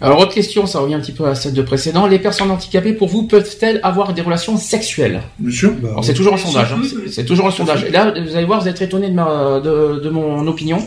Alors, 0.00 0.18
autre 0.18 0.34
question, 0.34 0.66
ça 0.66 0.80
revient 0.80 0.94
un 0.94 1.00
petit 1.00 1.12
peu 1.12 1.26
à 1.26 1.34
celle 1.36 1.52
de 1.52 1.62
précédent. 1.62 2.06
Les 2.06 2.18
personnes 2.18 2.50
handicapées, 2.50 2.92
pour 2.92 3.08
vous, 3.08 3.28
peuvent-elles 3.28 3.78
avoir 3.84 4.14
des 4.14 4.22
relations 4.22 4.56
sexuelles? 4.56 5.22
Monsieur? 5.38 5.76
Bah, 5.80 5.90
c'est 6.02 6.14
toujours 6.14 6.34
un 6.34 6.38
sondage. 6.38 6.72
Hein. 6.72 6.82
C'est 7.08 7.24
toujours 7.24 7.46
un 7.46 7.52
sondage. 7.52 7.84
Et 7.84 7.90
là, 7.90 8.12
vous 8.20 8.34
allez 8.34 8.44
voir, 8.44 8.60
vous 8.60 8.68
êtes 8.68 8.82
étonné 8.82 9.10
de, 9.10 9.14
ma, 9.14 9.60
de, 9.60 10.00
de 10.00 10.10
mon 10.10 10.44
opinion. 10.48 10.78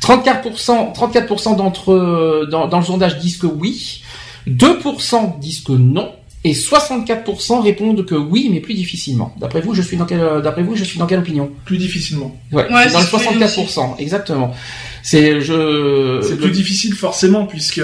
34%, 0.00 0.94
34% 0.94 1.56
d'entre 1.56 2.46
dans, 2.50 2.66
dans 2.66 2.78
le 2.78 2.84
sondage 2.84 3.18
disent 3.18 3.36
que 3.36 3.46
oui, 3.46 4.02
2% 4.48 5.38
disent 5.38 5.60
que 5.60 5.72
non, 5.72 6.10
et 6.42 6.52
64% 6.52 7.62
répondent 7.62 8.06
que 8.06 8.14
oui, 8.14 8.48
mais 8.50 8.60
plus 8.60 8.72
difficilement. 8.72 9.34
D'après 9.38 9.60
vous, 9.60 9.74
je 9.74 9.82
suis 9.82 9.98
dans 9.98 10.06
quelle, 10.06 10.40
d'après 10.42 10.62
vous, 10.62 10.74
je 10.74 10.84
suis 10.84 10.98
dans 10.98 11.06
quelle 11.06 11.18
opinion? 11.18 11.50
Plus 11.66 11.76
difficilement. 11.76 12.34
Ouais, 12.50 12.66
dans 12.68 13.00
le 13.00 13.04
64%, 13.04 13.98
exactement. 13.98 14.54
C'est 15.02 15.40
je. 15.40 16.20
C'est 16.22 16.36
plus 16.36 16.50
difficile 16.50 16.94
forcément 16.94 17.46
puisque 17.46 17.82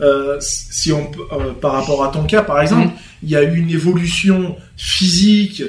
euh, 0.00 0.36
si 0.40 0.92
on 0.92 1.10
euh, 1.32 1.52
par 1.52 1.72
rapport 1.72 2.04
à 2.04 2.08
ton 2.08 2.24
cas 2.24 2.42
par 2.42 2.60
exemple, 2.60 2.88
mm. 2.88 2.92
il 3.24 3.30
y 3.30 3.36
a 3.36 3.42
eu 3.42 3.56
une 3.56 3.70
évolution 3.70 4.56
physique 4.76 5.62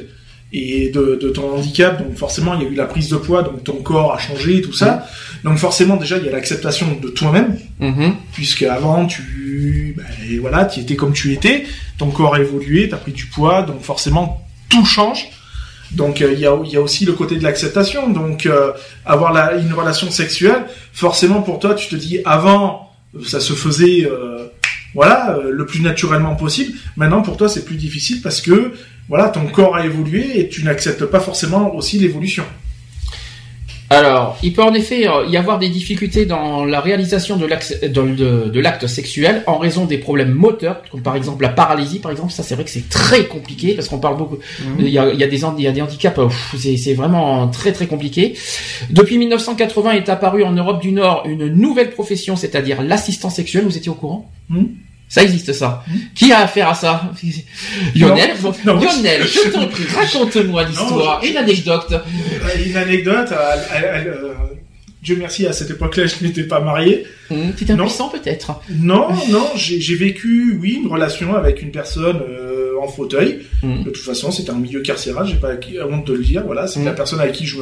et 0.51 0.89
de, 0.89 1.19
de, 1.21 1.29
ton 1.29 1.53
handicap, 1.53 2.01
donc 2.01 2.17
forcément 2.17 2.55
il 2.55 2.63
y 2.63 2.65
a 2.65 2.69
eu 2.69 2.75
la 2.75 2.85
prise 2.85 3.09
de 3.09 3.17
poids, 3.17 3.43
donc 3.43 3.63
ton 3.63 3.81
corps 3.83 4.13
a 4.13 4.17
changé, 4.17 4.61
tout 4.61 4.73
ça. 4.73 5.05
Donc 5.43 5.57
forcément 5.57 5.95
déjà 5.95 6.17
il 6.17 6.25
y 6.25 6.29
a 6.29 6.31
l'acceptation 6.31 6.97
de 6.99 7.09
toi-même, 7.09 7.57
mm-hmm. 7.79 8.13
puisque 8.33 8.63
avant 8.63 9.05
tu, 9.05 9.93
ben, 9.95 10.05
voilà, 10.41 10.65
tu 10.65 10.79
étais 10.79 10.95
comme 10.95 11.13
tu 11.13 11.33
étais, 11.33 11.65
ton 11.99 12.09
corps 12.09 12.35
a 12.35 12.39
évolué, 12.39 12.89
tu 12.89 12.95
as 12.95 12.97
pris 12.97 13.11
du 13.11 13.27
poids, 13.27 13.61
donc 13.61 13.81
forcément 13.81 14.43
tout 14.69 14.85
change. 14.85 15.29
Donc 15.91 16.21
euh, 16.21 16.33
il 16.33 16.39
y, 16.39 16.45
a, 16.45 16.55
y, 16.65 16.77
a, 16.77 16.81
aussi 16.81 17.05
le 17.05 17.13
côté 17.13 17.35
de 17.35 17.43
l'acceptation. 17.43 18.09
Donc 18.09 18.45
euh, 18.45 18.71
avoir 19.05 19.31
la, 19.31 19.55
une 19.55 19.73
relation 19.73 20.09
sexuelle, 20.09 20.65
forcément 20.93 21.41
pour 21.41 21.59
toi 21.59 21.75
tu 21.75 21.89
te 21.89 21.95
dis 21.95 22.19
avant 22.25 22.91
ça 23.25 23.39
se 23.39 23.53
faisait 23.53 24.05
euh, 24.05 24.47
voilà 24.93 25.39
le 25.47 25.65
plus 25.65 25.81
naturellement 25.81 26.35
possible. 26.35 26.73
Maintenant 26.95 27.21
pour 27.21 27.37
toi 27.37 27.49
c'est 27.49 27.65
plus 27.65 27.75
difficile 27.75 28.21
parce 28.21 28.41
que 28.41 28.73
voilà, 29.09 29.29
ton 29.29 29.45
corps 29.47 29.75
a 29.75 29.85
évolué 29.85 30.39
et 30.39 30.49
tu 30.49 30.63
n'acceptes 30.63 31.05
pas 31.05 31.19
forcément 31.19 31.75
aussi 31.75 31.97
l'évolution. 31.97 32.43
Alors, 33.91 34.37
il 34.43 34.53
peut 34.53 34.61
en 34.61 34.73
effet 34.75 35.07
euh, 35.07 35.25
y 35.25 35.35
avoir 35.35 35.57
des 35.57 35.69
difficultés 35.69 36.27
dans 36.27 36.63
la 36.63 36.79
réalisation 36.79 37.37
de 37.37 37.45
l'acte 38.59 38.85
sexuel 38.85 39.41
en 39.47 39.57
raison 39.57 39.85
des 39.85 39.97
problèmes 39.97 40.31
moteurs, 40.31 40.83
comme 40.91 41.01
par 41.01 41.15
exemple 41.15 41.41
la 41.41 41.49
paralysie, 41.49 41.97
par 41.97 42.11
exemple. 42.11 42.31
Ça, 42.31 42.43
c'est 42.43 42.53
vrai 42.53 42.65
que 42.65 42.69
c'est 42.69 42.87
très 42.87 43.25
compliqué 43.25 43.73
parce 43.73 43.87
qu'on 43.87 43.97
parle 43.97 44.17
beaucoup. 44.17 44.37
Mhm. 44.59 44.75
Il, 44.81 44.89
y 44.89 44.99
a, 44.99 45.05
des, 45.05 45.41
il 45.57 45.63
y 45.63 45.67
a 45.67 45.71
des 45.71 45.81
handicaps, 45.81 46.19
c'est 46.55 46.93
vraiment 46.93 47.47
très 47.47 47.71
très 47.71 47.87
compliqué. 47.87 48.35
Depuis 48.91 49.17
1980 49.17 49.93
est 49.93 50.09
apparue 50.09 50.43
en 50.43 50.51
Europe 50.51 50.81
du 50.81 50.91
Nord 50.91 51.23
une 51.25 51.47
nouvelle 51.47 51.89
profession, 51.89 52.35
c'est-à-dire 52.35 52.83
l'assistant 52.83 53.31
sexuel. 53.31 53.63
Vous 53.63 53.75
étiez 53.75 53.89
au 53.89 53.95
courant? 53.95 54.29
Hmm 54.49 54.65
ça 55.09 55.23
existe 55.23 55.51
ça. 55.53 55.83
Hmm. 55.87 55.97
Qui 56.13 56.31
a 56.31 56.41
affaire 56.41 56.69
à 56.69 56.75
ça? 56.75 57.11
Lionel? 57.95 58.31
Lionel, 58.63 59.25
je 59.25 59.49
t'en 59.49 59.67
prie, 59.67 59.83
raconte-moi 59.85 60.63
l'histoire. 60.65 61.19
Une 61.25 61.35
anecdote. 61.35 61.91
Euh, 61.91 62.63
une 62.63 62.77
anecdote. 62.77 63.33
Euh, 63.33 64.33
Dieu 65.01 65.15
merci, 65.17 65.47
à 65.47 65.53
cette 65.53 65.71
époque-là, 65.71 66.05
je 66.05 66.23
n'étais 66.23 66.43
pas 66.43 66.59
marié. 66.59 67.05
Mmh, 67.31 67.51
T'étais 67.57 67.73
impuissant 67.73 68.09
peut-être 68.09 68.61
Non, 68.69 69.07
non, 69.29 69.47
j'ai 69.55 69.95
vécu, 69.95 70.59
oui, 70.61 70.79
une 70.83 70.87
relation 70.87 71.35
avec 71.35 71.63
une 71.63 71.71
personne 71.71 72.21
euh, 72.29 72.73
en 72.79 72.87
fauteuil. 72.87 73.39
Hmm. 73.63 73.83
De 73.83 73.89
toute 73.89 74.03
façon, 74.03 74.31
c'était 74.31 74.51
un 74.51 74.59
milieu 74.59 74.81
carcéral, 74.81 75.25
j'ai 75.25 75.37
pas 75.37 75.53
honte 75.89 76.05
de 76.05 76.13
le 76.13 76.23
dire. 76.23 76.43
Voilà, 76.45 76.67
c'est 76.67 76.83
la 76.83 76.93
personne 76.93 77.19
avec 77.19 77.33
qui 77.33 77.47
je 77.47 77.57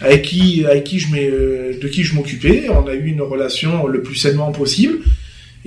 avec 0.00 0.22
qui 0.22 0.66
avec 0.66 0.84
qui 0.84 0.98
je 0.98 1.08
de 1.80 1.88
qui 1.88 2.02
je 2.02 2.14
m'occupais. 2.14 2.66
On 2.70 2.88
a 2.88 2.94
eu 2.94 3.06
une 3.06 3.22
relation 3.22 3.86
le 3.86 4.02
plus 4.02 4.16
sainement 4.16 4.50
possible. 4.50 4.98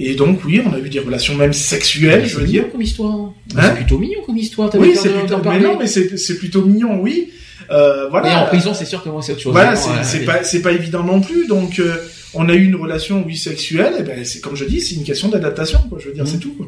Et 0.01 0.15
donc, 0.15 0.45
oui, 0.45 0.61
on 0.65 0.73
a 0.73 0.79
eu 0.79 0.87
des 0.87 0.99
relations 0.99 1.35
même 1.35 1.51
sexuelles, 1.51 2.25
je 2.25 2.37
veux 2.37 2.45
dire. 2.45 2.71
comme 2.71 2.81
histoire. 2.81 3.13
Hein 3.13 3.33
c'est 3.61 3.75
plutôt 3.75 3.97
mignon 3.99 4.21
comme 4.25 4.37
histoire. 4.37 4.69
Oui, 4.75 4.93
c'est 4.95 5.09
plutôt, 5.09 5.41
mais 5.43 5.59
non, 5.59 5.77
mais 5.77 5.87
c'est 5.87 6.37
plutôt 6.37 6.63
mignon, 6.63 7.01
oui. 7.01 7.29
Euh, 7.69 8.07
voilà. 8.09 8.31
Et 8.31 8.35
en 8.35 8.45
prison, 8.45 8.73
c'est 8.73 8.85
sûr 8.85 9.03
que 9.03 9.09
moi, 9.09 9.21
c'est 9.21 9.33
autre 9.33 9.41
chose. 9.41 9.51
Voilà, 9.51 9.75
c'est 9.75 10.23
pas, 10.23 10.43
c'est 10.43 10.61
pas 10.61 10.71
évident 10.71 11.03
non 11.03 11.19
plus. 11.19 11.47
Donc, 11.47 11.79
euh, 11.79 11.97
on 12.33 12.47
a 12.47 12.53
eu 12.53 12.63
une 12.63 12.77
relation, 12.77 13.23
oui, 13.27 13.35
sexuelle. 13.35 13.95
Et 13.99 14.03
ben, 14.03 14.23
c'est 14.23 14.39
comme 14.39 14.55
je 14.55 14.63
dis, 14.63 14.79
c'est 14.79 14.95
une 14.95 15.03
question 15.03 15.27
d'adaptation, 15.27 15.79
quoi. 15.89 15.99
Je 16.01 16.07
veux 16.07 16.13
dire, 16.13 16.23
mmh. 16.23 16.27
c'est 16.27 16.39
tout. 16.39 16.53
Quoi. 16.53 16.67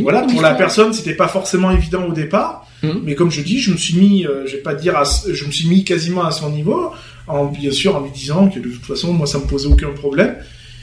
Voilà, 0.00 0.22
pour 0.22 0.40
la 0.40 0.54
personne, 0.54 0.94
c'était 0.94 1.14
pas 1.14 1.28
forcément 1.28 1.70
évident 1.70 2.06
au 2.06 2.12
départ, 2.12 2.66
mmh. 2.82 2.88
mais 3.04 3.14
comme 3.14 3.30
je 3.30 3.42
dis, 3.42 3.60
je 3.60 3.70
me 3.70 3.76
suis 3.76 3.96
mis, 3.96 4.26
euh, 4.26 4.46
je 4.46 4.56
vais 4.56 4.62
pas 4.62 4.74
dire, 4.74 5.00
je 5.30 5.44
me 5.44 5.52
suis 5.52 5.68
mis 5.68 5.84
quasiment 5.84 6.24
à 6.24 6.32
son 6.32 6.50
niveau, 6.50 6.92
en 7.28 7.44
bien 7.44 7.70
sûr 7.70 7.94
en 7.94 8.00
lui 8.00 8.10
disant 8.10 8.48
que 8.48 8.58
de 8.58 8.70
toute 8.70 8.86
façon, 8.86 9.12
moi, 9.12 9.26
ça 9.26 9.38
me 9.38 9.44
posait 9.44 9.68
aucun 9.68 9.90
problème 9.90 10.34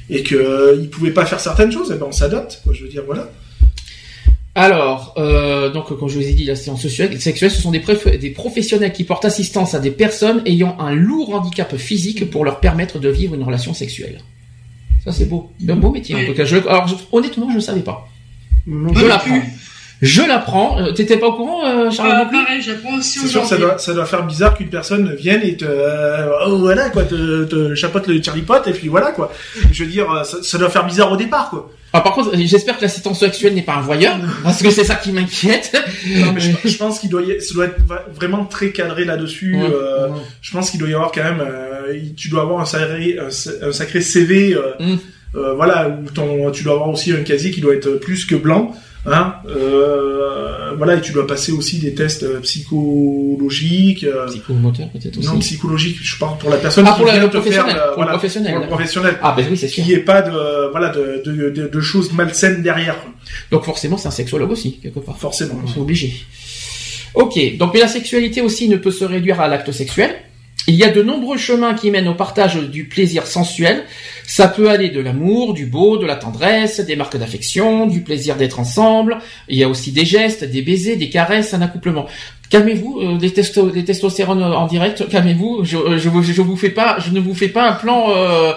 et 0.10 0.23
qu'il 0.23 0.38
euh, 0.38 0.77
ne 0.77 0.88
pouvait 0.88 1.11
pas 1.11 1.26
faire 1.26 1.40
certaines 1.40 1.72
choses, 1.72 1.91
et 1.91 1.95
eh 1.95 1.98
ben 1.98 2.07
on 2.07 2.11
s'adapte, 2.11 2.61
quoi. 2.64 2.73
Je 2.73 2.84
veux 2.84 2.90
dire, 2.90 3.03
voilà. 3.06 3.30
Alors, 4.57 5.14
euh, 5.18 5.69
donc 5.69 5.88
comme 5.88 6.07
je 6.07 6.18
vous 6.18 6.26
ai 6.26 6.34
dit, 6.34 6.45
l'assistance 6.45 6.82
sexuelle, 6.82 7.52
ce 7.52 7.61
sont 7.61 7.72
des, 7.72 7.84
des, 8.18 8.30
professionnels 8.30 8.94
qui 8.94 9.03
portent 9.03 9.26
assistance 9.26 9.73
à 9.73 9.80
des 9.80 9.91
personnes 9.91 10.41
ayant 10.45 10.77
un 10.80 10.95
lourd 10.95 11.36
handicap 11.36 11.76
physique 11.76 12.30
pour 12.30 12.45
leur 12.45 12.61
permettre 12.61 12.99
de 12.99 13.10
vivre 13.10 13.36
une 13.36 13.44
relation 13.44 13.73
sexuelle. 13.73 14.22
Ça 15.03 15.11
c'est 15.11 15.26
beau, 15.26 15.52
c'est 15.60 15.72
un 15.72 15.76
beau 15.76 15.91
métier 15.91 16.15
en 16.15 16.26
tout 16.26 16.34
cas. 16.34 16.45
Je, 16.45 16.56
alors 16.56 16.88
honnêtement, 17.11 17.49
je 17.49 17.57
ne 17.57 17.61
savais 17.61 17.82
pas. 17.82 18.07
je 18.65 19.06
l'apprends. 19.06 19.41
Je 20.06 20.22
l'apprends. 20.22 20.80
Euh, 20.80 20.91
t'étais 20.91 21.18
pas 21.18 21.27
au 21.27 21.34
courant, 21.34 21.65
euh, 21.65 21.90
Charles 21.91 22.11
ah, 22.14 22.26
Pareil, 22.32 22.61
j'apprends 22.61 22.98
aussi 22.98 23.19
C'est 23.19 23.27
sûr, 23.27 23.45
ça 23.45 23.57
doit, 23.57 23.77
ça 23.77 23.94
doit 23.94 24.06
faire 24.06 24.23
bizarre 24.26 24.56
qu'une 24.56 24.69
personne 24.69 25.14
vienne 25.15 25.41
et 25.44 25.57
te, 25.57 25.65
euh, 25.68 26.27
oh, 26.48 26.57
voilà 26.60 26.90
quoi, 26.90 27.03
te, 27.03 27.44
te 27.45 27.76
chapote 27.76 28.07
le 28.07 28.22
Charlie 28.22 28.41
Pot 28.44 28.68
et 28.68 28.72
puis 28.72 28.88
voilà 28.88 29.11
quoi. 29.11 29.32
Je 29.72 29.84
veux 29.84 29.90
dire, 29.90 30.07
ça, 30.26 30.38
ça 30.41 30.57
doit 30.57 30.69
faire 30.69 30.86
bizarre 30.86 31.11
au 31.11 31.18
départ 31.18 31.49
quoi. 31.49 31.72
Ah, 31.94 32.02
par 32.02 32.11
contre, 32.14 32.32
j'espère 32.38 32.76
que 32.77 32.82
l'assistance 32.82 33.22
sexuelle 33.22 33.53
n'est 33.56 33.61
pas 33.61 33.76
un 33.76 33.82
voyeur, 33.82 34.18
parce 34.44 34.61
que 34.61 34.69
c'est 34.69 34.84
ça 34.84 34.95
qui 34.95 35.14
m'inquiète. 35.14 35.72
Non, 36.07 36.34
mais 36.34 36.41
je, 36.41 36.77
pense 36.77 36.99
qu'il 36.99 37.10
doit, 37.10 37.22
y, 37.22 37.41
ça 37.41 37.53
doit 37.53 37.65
être 37.68 37.77
vraiment 38.14 38.44
très 38.44 38.72
cadré 38.72 39.06
là-dessus. 39.06 39.56
euh, 39.57 40.10
Je 40.41 40.52
pense 40.52 40.72
qu'il 40.72 40.80
doit 40.82 40.90
y 40.90 40.94
avoir 40.94 41.14
quand 41.14 41.23
même 41.23 41.40
euh, 41.40 41.94
tu 42.18 42.27
dois 42.27 42.41
avoir 42.41 42.60
un 42.60 42.65
sacré, 42.65 43.18
un, 43.18 43.68
un 43.68 43.72
sacré 43.72 44.02
CV, 44.02 44.53
euh, 44.53 44.73
Mm. 44.77 44.95
euh, 45.38 45.53
voilà, 45.53 45.88
où 45.88 46.10
ton, 46.11 46.52
tu 46.52 46.64
dois 46.65 46.73
avoir 46.73 46.90
aussi 46.90 47.14
un 47.14 47.23
casier 47.23 47.52
qui 47.52 47.61
doit 47.61 47.73
être 47.76 47.91
plus 47.91 48.26
que 48.26 48.36
blanc, 48.36 48.76
hein, 49.06 49.36
euh, 49.48 50.72
voilà, 50.77 50.95
et 50.95 51.02
tu 51.02 51.11
dois 51.14 51.26
passer 51.27 51.52
aussi 51.52 51.80
des 51.80 51.94
tests 51.94 52.23
euh, 52.23 52.40
psychologiques, 52.41 54.03
euh, 54.03 54.27
Psychomoteur 54.27 54.90
peut-être 54.90 55.18
aussi. 55.18 55.27
non 55.27 55.40
psychologiques, 55.40 55.98
je 56.02 56.18
parle 56.18 56.38
pour 56.38 56.49
la 56.49 56.57
personne 56.57 56.86
Ah, 56.88 56.91
qui 56.91 56.98
pour 56.98 57.06
la- 57.07 57.14
vient 57.14 57.22
le 57.23 57.30
te 57.30 57.41
faire, 57.41 57.41
professionnel, 57.41 57.76
pour 57.76 57.88
le 57.90 57.95
voilà, 57.95 58.11
professionnel, 58.11 58.52
pour 58.53 58.61
le 58.61 58.68
professionnel, 58.68 59.18
Ah 59.22 59.34
ben 59.38 59.45
oui, 59.49 59.57
c'est 59.57 59.68
sûr. 59.68 59.84
qu'il 59.84 59.86
n'y 59.94 59.99
ait 59.99 60.03
pas 60.03 60.22
de, 60.22 60.69
voilà, 60.72 60.90
de, 60.90 61.22
de, 61.26 61.49
de, 61.49 61.68
de 61.68 61.82
choses 61.82 62.11
malsaines 62.14 62.61
derrière. 62.61 62.98
Donc 63.52 63.64
forcément, 63.64 63.98
c'est 63.98 64.07
un 64.07 64.11
sexologue 64.11 64.52
aussi, 64.52 64.80
quelque 64.82 64.99
part. 64.99 65.18
forcément. 65.18 65.56
C'est 65.73 65.80
obligé. 65.80 66.14
Ok, 67.14 67.40
donc 67.57 67.73
mais 67.73 67.80
la 67.80 67.88
sexualité 67.88 68.41
aussi 68.41 68.68
ne 68.68 68.76
peut 68.77 68.91
se 68.91 69.06
réduire 69.06 69.40
à 69.40 69.48
l'acte 69.48 69.72
sexuel. 69.72 70.11
Il 70.68 70.76
y 70.76 70.84
a 70.84 70.90
de 70.90 71.02
nombreux 71.03 71.38
chemins 71.38 71.76
qui 71.76 71.91
mènent 71.91 72.07
au 72.07 72.15
partage 72.15 72.56
du 72.57 72.86
plaisir 72.86 73.27
sensuel. 73.27 73.84
Ça 74.27 74.47
peut 74.47 74.69
aller 74.69 74.89
de 74.89 74.99
l'amour, 74.99 75.53
du 75.53 75.65
beau, 75.65 75.97
de 75.97 76.06
la 76.06 76.15
tendresse, 76.15 76.80
des 76.80 76.95
marques 76.95 77.18
d'affection, 77.18 77.88
du 77.88 78.02
plaisir 78.02 78.35
d'être 78.35 78.60
ensemble. 78.60 79.19
Il 79.47 79.57
y 79.57 79.64
a 79.64 79.69
aussi 79.69 79.91
des 79.91 80.06
gestes, 80.06 80.43
des 80.43 80.61
baisers, 80.61 80.97
des 80.97 81.10
caresses, 81.10 81.53
un 81.53 81.61
accouplement. 81.61 82.07
Calmez-vous, 82.56 83.02
euh, 83.02 83.18
des, 83.18 83.34
testo 83.34 83.69
des 83.69 83.84
testostérones 83.84 84.41
en 84.41 84.65
direct. 84.65 85.10
Calmez-vous. 85.10 85.65
Je, 85.65 85.76
euh, 85.76 85.98
je, 85.98 86.07
vous, 86.07 86.23
je 86.23 86.41
vous 86.41 86.56
fais 86.56 86.69
pas, 86.69 86.99
je 86.99 87.11
ne 87.11 87.19
vous 87.19 87.36
fais 87.36 87.49
pas 87.49 87.69
un 87.69 87.73
plan, 87.73 88.06
euh, 88.15 88.53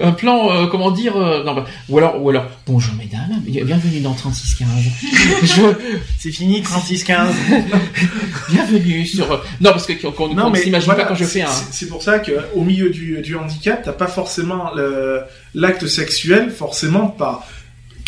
un 0.00 0.12
plan, 0.12 0.52
euh, 0.52 0.66
comment 0.68 0.92
dire, 0.92 1.16
euh, 1.16 1.42
non, 1.42 1.54
bah, 1.54 1.64
ou 1.88 1.98
alors, 1.98 2.22
ou 2.22 2.30
alors, 2.30 2.44
bonjour 2.64 2.94
mesdames, 2.94 3.40
bienvenue 3.44 3.98
dans 3.98 4.14
3615. 4.14 4.68
je, 5.42 5.62
C'est 6.20 6.30
fini, 6.30 6.62
36-15. 6.62 7.26
Bienvenue 8.50 9.04
sur. 9.04 9.26
Non, 9.60 9.70
parce 9.72 9.86
que 9.86 9.94
qu'on 9.94 10.28
ne 10.28 10.56
s'imagine 10.56 10.86
voilà, 10.86 11.02
pas 11.02 11.08
quand 11.08 11.16
je 11.16 11.24
fais 11.24 11.42
un. 11.42 11.48
c'est- 11.48 11.86
pour 11.86 12.04
ça 12.04 12.20
qu'au 12.20 12.62
milieu 12.62 12.90
du, 12.90 13.20
du 13.20 13.34
handicap, 13.34 13.82
t'as 13.82 13.92
pas 13.92 14.06
forcément 14.06 14.70
l'acte 15.56 15.88
sexuel, 15.88 16.52
forcément 16.52 17.08
par 17.08 17.44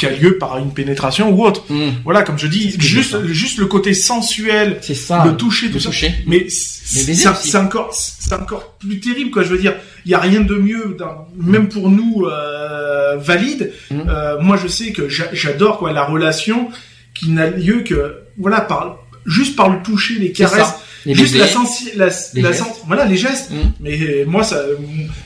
qui 0.03 0.07
a 0.07 0.11
lieu 0.11 0.37
par 0.37 0.59
une 0.59 0.73
pénétration 0.75 1.31
ou 1.31 1.45
autre. 1.45 1.63
Hmm, 1.69 1.91
Voilà, 2.03 2.23
comme 2.25 2.37
je 2.39 2.49
dis, 2.49 2.75
juste, 2.81 3.25
juste 3.27 3.59
le 3.59 3.67
côté 3.67 3.95
sensuel, 3.95 4.79
c'est 4.81 4.95
ça. 4.97 5.25
le 5.25 5.37
toucher, 5.37 5.69
tout 5.69 5.75
le 5.75 5.81
ça. 5.81 5.91
toucher. 5.91 6.13
Mais 6.27 6.47
c'est 6.49 7.57
encore, 7.57 7.95
c'est 7.95 8.33
encore 8.35 8.73
plus 8.81 8.99
terrible, 8.99 9.31
quoi. 9.31 9.45
Je 9.45 9.49
veux 9.51 9.59
dire, 9.59 9.75
il 10.05 10.11
y 10.11 10.15
a 10.15 10.19
rien 10.19 10.41
de 10.41 10.55
mieux, 10.57 10.97
dans- 10.99 11.29
même 11.37 11.69
pour 11.69 11.89
nous 11.89 12.25
euh, 12.27 13.17
valides. 13.17 13.73
Mhm. 13.93 14.05
Euh, 14.09 14.41
moi, 14.41 14.57
je 14.61 14.67
sais 14.67 14.91
que 14.91 15.09
j'a- 15.09 15.33
j'adore 15.33 15.79
quoi 15.79 15.93
la 15.93 16.05
relation 16.05 16.69
qui 17.15 17.31
n'a 17.31 17.49
lieu 17.51 17.83
que 17.85 18.17
voilà 18.39 18.61
par 18.61 18.97
juste 19.25 19.55
par 19.55 19.69
le 19.69 19.81
toucher, 19.83 20.15
les 20.19 20.33
caresses. 20.33 20.75
Les 21.05 21.15
juste 21.15 21.37
la 21.37 21.47
sensi, 21.49 21.91
la, 21.97 22.09
Les 22.35 22.43
la 22.43 22.53
gestes. 22.53 22.63
sen- 22.65 22.73
voilà 22.87 23.05
les 23.07 23.17
gestes. 23.17 23.51
Mhm. 23.51 23.73
Mais 23.81 24.25
moi 24.27 24.43
ça, 24.45 24.63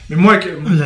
mais 0.09 0.17
moi 0.17 0.41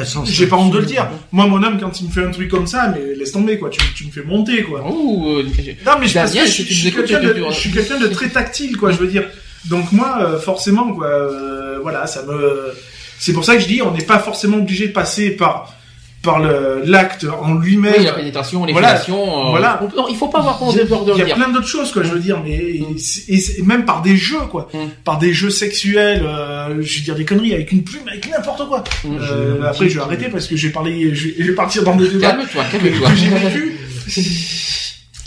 sensation. 0.05 0.25
j'ai 0.25 0.47
pas 0.47 0.57
honte 0.57 0.73
de 0.73 0.79
le 0.79 0.87
dire. 0.87 1.09
Moi, 1.33 1.47
mon 1.47 1.63
homme, 1.63 1.79
quand 1.81 2.01
il 2.01 2.09
me 2.09 2.13
fait 2.13 2.25
un 2.25 2.31
truc 2.31 2.49
comme 2.49 2.67
ça, 2.67 2.89
mais 2.95 3.15
laisse 3.15 3.33
tomber 3.33 3.59
quoi. 3.59 3.71
Tu, 3.71 3.81
tu 3.95 4.05
me 4.07 4.11
fais 4.11 4.23
monter 4.23 4.63
quoi. 4.63 4.85
Ouh, 4.91 5.39
euh, 5.39 5.43
Non, 5.87 5.93
mais 6.01 6.09
je, 6.09 6.19
je, 6.19 6.51
suis 6.51 6.93
quelqu'un 6.93 7.21
de, 7.21 7.35
je 7.51 7.55
suis 7.55 7.71
quelqu'un 7.71 7.99
de 7.99 8.09
très 8.09 8.29
tactile, 8.29 8.77
quoi, 8.77 8.91
je 8.93 8.97
veux 8.99 9.07
dire. 9.09 9.25
Donc 9.67 9.93
moi, 9.93 10.19
euh, 10.23 10.39
forcément, 10.41 10.93
quoi, 10.95 11.07
euh, 11.07 11.79
voilà, 11.83 12.07
ça 12.07 12.23
me. 12.25 12.73
C'est 13.19 13.33
pour 13.35 13.45
ça 13.45 13.55
que 13.57 13.63
je 13.63 13.67
dis, 13.69 13.83
on 13.83 13.91
n'est 13.93 14.05
pas 14.05 14.19
forcément 14.19 14.57
obligé 14.57 14.89
de 14.89 14.93
passer 14.93 15.31
par 15.31 15.75
par 16.23 16.39
le 16.39 16.83
l'acte 16.85 17.27
en 17.43 17.55
lui-même. 17.55 17.95
oui, 17.97 18.05
la 18.05 18.13
pénétration, 18.13 18.65
les 18.67 18.73
Voilà. 18.73 18.95
euh, 18.97 19.13
Voilà. 19.51 19.81
on- 19.83 19.97
non, 20.03 20.07
il 20.09 20.17
faut 20.17 20.29
pas 20.29 20.41
avoir 20.41 20.59
peur 20.59 20.69
Il 20.73 20.77
y 20.77 20.81
a- 20.81 20.85
de 20.85 21.13
Il 21.15 21.19
y 21.19 21.23
a 21.23 21.25
dire. 21.25 21.35
plein 21.37 21.49
d'autres 21.49 21.67
choses, 21.67 21.91
quoi, 21.93 22.03
je 22.03 22.11
veux 22.11 22.19
dire, 22.21 22.43
mais 22.45 22.81
c'est- 22.99 23.31
et, 23.59 23.63
même 23.63 23.85
par 23.87 24.03
des 24.03 24.17
jeux, 24.17 24.41
quoi, 24.51 24.69
Mm. 24.75 24.79
par 25.05 25.19
des 25.19 25.33
jeux 25.33 25.49
sexuels, 25.51 26.23
euh, 26.25 26.77
je 26.83 26.99
veux 26.99 27.05
dire 27.05 27.15
des 27.15 27.25
conneries 27.25 27.55
avec 27.55 27.73
une 27.73 27.83
plume, 27.85 28.07
avec 28.09 28.29
n'importe 28.31 28.69
quoi. 28.69 28.85
Mm. 29.05 29.17
Euh, 29.21 29.63
après, 29.67 29.89
je 29.89 29.95
vais 29.95 30.01
arrêter 30.05 30.29
parce 30.29 30.47
que 30.47 30.57
je 30.57 30.67
vais 30.67 30.73
parler, 30.73 31.15
je 31.15 31.29
vais, 31.29 31.35
je 31.39 31.45
vais 31.45 31.55
partir 31.55 31.85
dans 31.85 31.97
des 31.97 32.09
débats 32.09 32.33
Calme-toi, 32.33 32.65
que, 32.71 32.77
calme-toi. 32.77 33.09
que 33.11 33.17
j'ai 33.17 33.29
vécu. 33.29 33.77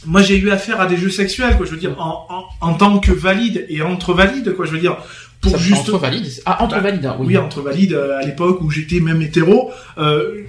Moi, 0.06 0.22
j'ai 0.22 0.38
eu 0.38 0.52
affaire 0.52 0.82
à 0.82 0.86
des 0.86 0.98
jeux 0.98 1.10
sexuels, 1.10 1.56
quoi. 1.56 1.65
Je 1.65 1.72
veux 1.72 1.78
dire, 1.78 1.95
en, 1.99 2.28
en, 2.30 2.70
en 2.70 2.74
tant 2.74 2.99
que 2.99 3.11
valide 3.11 3.65
et 3.70 3.82
entre 3.82 4.14
valides, 4.14 4.53
quoi. 4.53 4.65
Je 4.65 4.72
veux 4.72 4.80
dire, 4.80 4.98
pour 5.40 5.53
Ça, 5.53 5.57
juste. 5.57 5.82
Entre 5.90 5.98
valides. 5.98 6.30
Ah, 6.45 6.61
entre 6.61 6.76
Bah, 6.76 6.82
valides, 6.82 7.06
hein, 7.06 7.15
oui. 7.20 7.28
Oui, 7.30 7.38
entre 7.38 7.61
valides, 7.61 7.94
euh, 7.94 8.20
à 8.20 8.26
l'époque 8.26 8.60
où 8.61 8.70
j'étais 8.70 8.99
même 8.99 9.22
hétéro, 9.22 9.72
euh, 9.98 10.41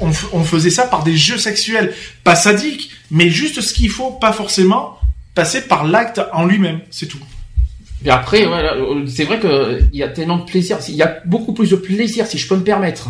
on, 0.00 0.44
faisait 0.44 0.70
ça 0.70 0.86
par 0.86 1.04
des 1.04 1.16
jeux 1.16 1.38
sexuels, 1.38 1.92
pas 2.24 2.34
sadiques, 2.34 2.90
mais 3.10 3.30
juste 3.30 3.60
ce 3.60 3.74
qu'il 3.74 3.90
faut, 3.90 4.10
pas 4.10 4.32
forcément 4.32 4.98
passer 5.34 5.62
par 5.62 5.86
l'acte 5.86 6.20
en 6.32 6.44
lui-même, 6.44 6.80
c'est 6.90 7.06
tout. 7.06 7.20
Et 8.04 8.10
après, 8.10 8.46
euh, 8.46 9.06
c'est 9.06 9.24
vrai 9.24 9.38
que 9.38 9.80
il 9.92 9.98
y 9.98 10.02
a 10.02 10.08
tellement 10.08 10.38
de 10.38 10.44
plaisir. 10.44 10.78
Il 10.88 10.94
y 10.94 11.02
a 11.02 11.20
beaucoup 11.26 11.52
plus 11.52 11.70
de 11.70 11.76
plaisir, 11.76 12.26
si 12.26 12.38
je 12.38 12.48
peux 12.48 12.56
me 12.56 12.64
permettre. 12.64 13.08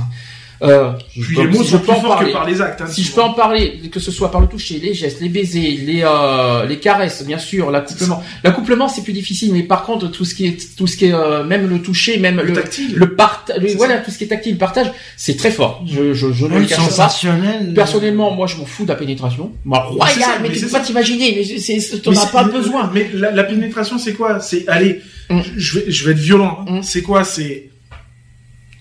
Euh, 0.63 0.93
je 1.17 1.23
Puis 1.25 1.37
peux- 1.37 1.43
les 1.43 1.49
mots 1.49 1.63
si 1.63 1.71
sont 1.71 1.71
je 1.71 1.77
peux 1.79 1.83
plus 1.85 1.93
en 1.93 2.01
forts 2.03 2.11
parler. 2.17 2.29
que 2.29 2.33
par 2.37 2.45
les 2.47 2.61
actes. 2.61 2.83
hein, 2.83 2.87
Si 2.87 3.03
je 3.03 3.13
peux 3.13 3.23
en 3.23 3.33
parler, 3.33 3.81
que 3.91 3.99
ce 3.99 4.11
soit 4.11 4.31
par 4.31 4.43
le 4.43 4.47
toucher, 4.47 4.79
les 4.79 4.93
gestes, 4.93 5.23
les 5.23 5.31
baisers, 5.31 5.79
les 5.87 6.03
euh, 6.05 6.67
les 6.67 6.79
caresses, 6.79 7.25
bien 7.25 7.39
sûr, 7.39 7.71
l'accouplement. 7.71 8.23
L'accouplement 8.45 8.87
c'est 8.89 9.03
plus 9.03 9.15
difficile, 9.15 9.55
mais 9.55 9.63
par 9.63 9.85
contre 9.85 10.09
tout 10.11 10.27
ce 10.27 10.35
qui 10.35 10.47
est 10.47 10.77
tout 10.77 10.87
ce 10.87 10.99
qui 10.99 11.07
est 11.07 11.15
euh, 11.15 11.45
même 11.45 11.67
le 11.67 11.81
toucher, 11.81 12.19
même 12.19 12.37
Le 12.37 12.45
le 12.45 12.53
tactile. 12.53 12.95
le 12.95 13.15
partage, 13.15 13.57
C'est 13.67 13.75
voilà 13.77 13.99
tout 13.99 14.11
ce 14.11 14.19
qui 14.19 14.25
est 14.25 14.29
tactile, 14.29 14.53
le 14.53 14.59
partage, 14.59 14.93
c'est 15.17 15.37
très 15.37 15.51
fort. 15.51 15.83
Je 15.87 16.13
je, 16.13 16.31
je 16.31 16.45
ne 16.45 16.59
le 16.59 16.67
cache 16.67 16.77
pas. 16.77 16.85
sensationnel. 16.85 17.73
Personnellement, 17.75 18.31
moi 18.33 18.47
je 18.47 18.57
m'en 18.57 18.67
fous 18.67 18.85
de 18.85 18.89
la 18.91 18.97
pénétration. 18.97 19.53
Moi 19.65 19.79
royal, 19.85 20.19
ça, 20.21 20.27
mais 20.43 20.49
mais 20.49 20.55
tu 20.55 20.61
c'est 20.61 20.67
peux 20.67 20.73
pas 20.73 20.81
t'imaginer, 20.81 21.33
mais 21.37 21.59
c'est 21.59 21.81
c'est- 21.81 22.03
t'en 22.03 22.15
as 22.15 22.27
pas 22.27 22.45
besoin. 22.45 22.91
Mais 22.93 23.09
la, 23.15 23.31
la 23.31 23.45
pénétration, 23.45 23.97
c'est 23.99 24.13
quoi? 24.13 24.41
C'est 24.41 24.69
allez, 24.69 25.01
Mm. 25.31 25.41
je 25.57 25.79
vais, 25.79 25.91
je 25.91 26.05
vais 26.05 26.11
être 26.13 26.19
violent. 26.19 26.67
hein. 26.69 26.79
Mm. 26.79 26.83
C'est 26.83 27.01
quoi? 27.03 27.25
C'est 27.25 27.71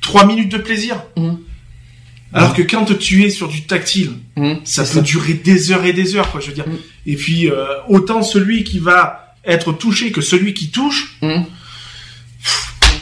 trois 0.02 0.26
minutes 0.26 0.52
de 0.52 0.58
plaisir? 0.58 1.04
Mm. 1.16 1.36
Alors 2.34 2.54
que 2.54 2.62
quand 2.62 2.86
tu 2.98 3.24
es 3.24 3.30
sur 3.30 3.48
du 3.48 3.64
tactile, 3.64 4.12
Hum, 4.36 4.60
ça 4.64 4.84
peut 4.86 5.02
durer 5.02 5.34
des 5.34 5.72
heures 5.72 5.84
et 5.84 5.94
des 5.94 6.16
heures, 6.16 6.32
quoi. 6.32 6.40
Je 6.40 6.48
veux 6.48 6.54
dire. 6.54 6.68
Mm. 6.68 6.78
Et 7.08 7.16
puis 7.16 7.50
euh, 7.50 7.66
autant 7.90 8.22
celui 8.22 8.64
qui 8.64 8.80
va 8.80 9.36
être 9.46 9.74
touché 9.74 10.12
que 10.12 10.22
celui 10.22 10.54
qui 10.54 10.72
touche. 10.72 11.18
Hum. 11.22 11.46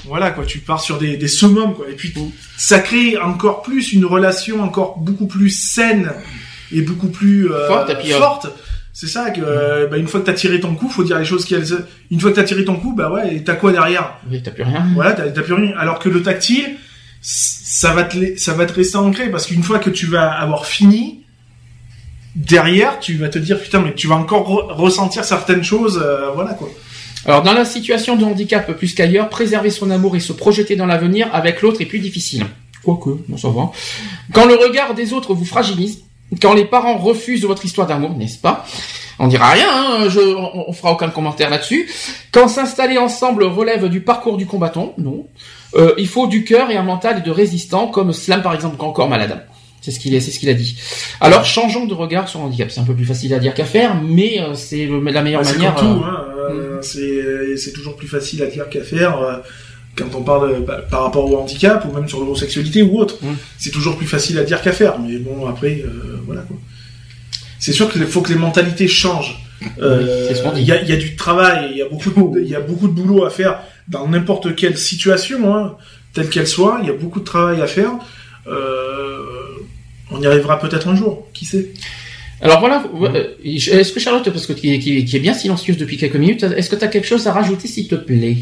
Voilà, 0.05 0.31
quoi. 0.31 0.45
Tu 0.45 0.59
pars 0.59 0.81
sur 0.81 0.97
des, 0.97 1.17
des 1.17 1.27
summums, 1.27 1.73
quoi. 1.75 1.89
Et 1.89 1.93
puis 1.93 2.13
ça 2.57 2.79
crée 2.79 3.17
encore 3.17 3.61
plus 3.61 3.93
une 3.93 4.05
relation 4.05 4.63
encore 4.63 4.97
beaucoup 4.97 5.27
plus 5.27 5.49
saine 5.49 6.11
et 6.71 6.81
beaucoup 6.81 7.09
plus 7.09 7.51
euh, 7.51 7.67
Forte, 7.67 7.89
euh, 7.89 8.17
forte. 8.17 8.47
C'est 8.93 9.07
ça 9.07 9.29
que 9.29 9.41
euh, 9.43 9.87
bah, 9.87 9.97
une 9.97 10.07
fois 10.07 10.21
que 10.21 10.25
t'as 10.25 10.33
tiré 10.33 10.59
ton 10.59 10.73
coup, 10.73 10.89
faut 10.89 11.03
dire 11.03 11.19
les 11.19 11.25
choses 11.25 11.45
qu'elles. 11.45 11.67
Une 12.09 12.19
fois 12.19 12.31
que 12.31 12.37
t'as 12.37 12.43
tiré 12.43 12.65
ton 12.65 12.77
coup, 12.77 12.93
bah 12.93 13.11
ouais, 13.11 13.35
et 13.35 13.43
t'as 13.43 13.55
quoi 13.55 13.71
derrière? 13.71 14.15
Oui, 14.29 14.41
t'as 14.41 14.51
plus 14.51 14.63
rien. 14.63 14.87
Voilà, 14.95 15.11
t'as 15.11 15.41
plus 15.41 15.53
rien. 15.53 15.73
Alors 15.77 15.99
que 15.99 16.09
le 16.09 16.23
tactile, 16.23 16.77
ça 17.29 17.93
va 17.93 18.05
te 18.05 18.37
ça 18.37 18.53
va 18.53 18.65
te 18.65 18.71
rester 18.71 18.95
ancré 18.97 19.29
parce 19.29 19.47
qu'une 19.47 19.61
fois 19.63 19.79
que 19.79 19.89
tu 19.89 20.05
vas 20.05 20.31
avoir 20.31 20.65
fini, 20.65 21.23
derrière, 22.35 22.99
tu 22.99 23.15
vas 23.15 23.27
te 23.27 23.37
dire 23.37 23.59
putain, 23.59 23.81
mais 23.81 23.93
tu 23.93 24.07
vas 24.07 24.15
encore 24.15 24.49
re- 24.49 24.71
ressentir 24.73 25.25
certaines 25.25 25.63
choses, 25.63 26.01
euh, 26.01 26.31
voilà 26.33 26.53
quoi. 26.53 26.69
Alors, 27.25 27.41
dans 27.43 27.51
la 27.51 27.65
situation 27.65 28.15
de 28.15 28.23
handicap 28.23 28.71
plus 28.77 28.93
qu'ailleurs, 28.95 29.27
préserver 29.27 29.71
son 29.71 29.91
amour 29.91 30.15
et 30.15 30.21
se 30.21 30.31
projeter 30.31 30.77
dans 30.77 30.85
l'avenir 30.85 31.27
avec 31.33 31.61
l'autre 31.61 31.81
est 31.81 31.85
plus 31.85 31.99
difficile. 31.99 32.45
Quoique, 32.85 33.09
bon, 33.27 33.35
ça 33.35 33.49
va. 33.49 33.71
Quand 34.31 34.45
le 34.45 34.55
regard 34.55 34.93
des 34.93 35.11
autres 35.11 35.33
vous 35.33 35.43
fragilise, 35.43 36.03
quand 36.41 36.53
les 36.53 36.63
parents 36.63 36.97
refusent 36.97 37.43
votre 37.43 37.65
histoire 37.65 37.87
d'amour, 37.87 38.15
n'est-ce 38.15 38.37
pas? 38.37 38.65
On 39.19 39.27
dira 39.27 39.49
rien, 39.49 39.67
hein, 39.69 40.09
je, 40.09 40.19
on, 40.21 40.69
on 40.69 40.73
fera 40.73 40.93
aucun 40.93 41.09
commentaire 41.09 41.49
là-dessus. 41.49 41.89
Quand 42.31 42.47
s'installer 42.47 42.97
ensemble 42.97 43.43
relève 43.43 43.89
du 43.89 43.99
parcours 43.99 44.37
du 44.37 44.45
combattant, 44.45 44.93
non. 44.97 45.27
Euh, 45.75 45.93
il 45.97 46.07
faut 46.07 46.27
du 46.27 46.43
cœur 46.43 46.71
et 46.71 46.77
un 46.77 46.83
mental 46.83 47.23
de 47.23 47.31
résistant, 47.31 47.87
comme 47.87 48.13
Slam 48.13 48.41
par 48.41 48.53
exemple, 48.53 48.75
encore 48.79 49.09
malade. 49.09 49.45
C'est 49.81 49.91
ce 49.91 49.99
qu'il 49.99 50.13
est, 50.15 50.19
c'est 50.19 50.31
ce 50.31 50.39
qu'il 50.39 50.49
a 50.49 50.53
dit. 50.53 50.75
Alors, 51.21 51.45
changeons 51.45 51.85
de 51.85 51.93
regard 51.93 52.27
sur 52.27 52.39
le 52.39 52.45
handicap. 52.45 52.69
C'est 52.71 52.81
un 52.81 52.83
peu 52.83 52.93
plus 52.95 53.05
facile 53.05 53.33
à 53.33 53.39
dire 53.39 53.53
qu'à 53.53 53.63
faire, 53.63 53.95
mais 54.01 54.41
euh, 54.41 54.53
c'est 54.53 54.87
la 54.87 55.21
meilleure 55.21 55.45
c'est 55.45 55.53
manière. 55.53 55.75
tout, 55.75 55.85
euh, 55.85 56.03
hein, 56.03 56.25
euh, 56.51 56.81
c'est 56.81 57.57
c'est 57.57 57.71
toujours 57.71 57.95
plus 57.95 58.07
facile 58.07 58.43
à 58.43 58.47
dire 58.47 58.67
qu'à 58.69 58.81
faire. 58.83 59.41
quand 59.95 60.13
on 60.15 60.23
parle 60.23 60.63
bah, 60.65 60.81
par 60.89 61.03
rapport 61.03 61.31
au 61.31 61.37
handicap 61.37 61.85
ou 61.85 61.93
même 61.93 62.07
sur 62.09 62.19
l'homosexualité 62.19 62.81
ou 62.81 62.99
autre, 62.99 63.17
Mm. 63.21 63.35
c'est 63.57 63.71
toujours 63.71 63.97
plus 63.97 64.07
facile 64.07 64.37
à 64.39 64.43
dire 64.43 64.61
qu'à 64.61 64.71
faire. 64.73 64.99
Mais 64.99 65.17
bon, 65.17 65.47
après, 65.47 65.83
voilà 66.25 66.41
quoi. 66.41 66.57
C'est 67.59 67.73
sûr 67.73 67.91
qu'il 67.91 68.05
faut 68.05 68.21
que 68.21 68.31
les 68.33 68.39
mentalités 68.39 68.87
changent. 68.87 69.39
C'est. 69.61 70.43
Il 70.57 70.63
y, 70.63 70.65
y 70.65 70.71
a 70.71 70.97
du 70.97 71.15
travail, 71.15 71.69
il 71.71 71.77
y 71.77 71.81
a 71.81 71.87
beaucoup, 71.87 72.09
de, 72.11 72.41
il 72.41 72.47
y 72.49 72.55
a 72.55 72.59
beaucoup 72.59 72.87
de 72.87 72.93
boulot 72.93 73.25
à 73.25 73.29
faire 73.29 73.59
dans 73.87 74.07
n'importe 74.07 74.55
quelle 74.55 74.77
situation, 74.77 75.55
hein, 75.55 75.77
telle 76.13 76.29
qu'elle 76.29 76.47
soit. 76.47 76.79
Il 76.81 76.87
y 76.87 76.91
a 76.91 76.93
beaucoup 76.93 77.19
de 77.19 77.25
travail 77.25 77.61
à 77.61 77.67
faire. 77.67 77.91
Euh, 78.47 79.23
on 80.11 80.21
y 80.21 80.27
arrivera 80.27 80.59
peut-être 80.59 80.87
un 80.87 80.95
jour, 80.95 81.27
qui 81.33 81.45
sait. 81.45 81.69
Alors 82.41 82.59
voilà, 82.59 82.83
euh, 83.01 83.33
est-ce 83.43 83.91
que 83.91 83.99
Charlotte, 83.99 84.29
parce 84.29 84.45
que 84.45 84.53
qui 84.53 84.73
est, 84.73 84.79
qui 84.79 85.03
qui 85.05 85.15
est 85.15 85.19
bien 85.19 85.33
silencieuse 85.33 85.77
depuis 85.77 85.97
quelques 85.97 86.15
minutes, 86.15 86.43
est-ce 86.43 86.69
que 86.69 86.75
tu 86.75 86.85
as 86.85 86.87
quelque 86.87 87.07
chose 87.07 87.25
à 87.27 87.33
rajouter 87.33 87.67
s'il 87.67 87.87
te 87.87 87.95
plaît? 87.95 88.37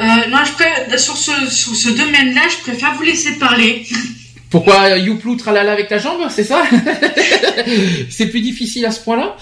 Euh, 0.00 0.04
non, 0.30 0.38
je 0.44 0.96
sur 0.96 1.16
ce, 1.16 1.50
sur 1.50 1.76
ce 1.76 1.90
domaine-là, 1.90 2.42
je 2.50 2.62
préfère 2.62 2.94
vous 2.94 3.02
laisser 3.02 3.32
parler. 3.38 3.84
Pourquoi 4.50 4.98
youplou 4.98 5.36
tralala 5.36 5.72
avec 5.72 5.88
ta 5.88 5.98
jambe, 5.98 6.20
c'est 6.28 6.44
ça? 6.44 6.64
C'est 8.10 8.26
plus 8.26 8.40
difficile 8.40 8.84
à 8.84 8.90
ce 8.90 9.00
point-là? 9.00 9.36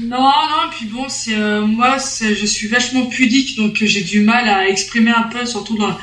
Non, 0.00 0.18
non, 0.18 0.70
puis 0.70 0.86
bon, 0.86 1.06
c'est 1.08 1.34
euh, 1.34 1.66
moi, 1.66 1.96
je 1.98 2.46
suis 2.46 2.68
vachement 2.68 3.06
pudique, 3.06 3.56
donc 3.56 3.82
euh, 3.82 3.86
j'ai 3.86 4.02
du 4.02 4.20
mal 4.20 4.48
à 4.48 4.68
exprimer 4.68 5.10
un 5.10 5.24
peu, 5.24 5.44
surtout 5.46 5.76
dans 5.76 5.96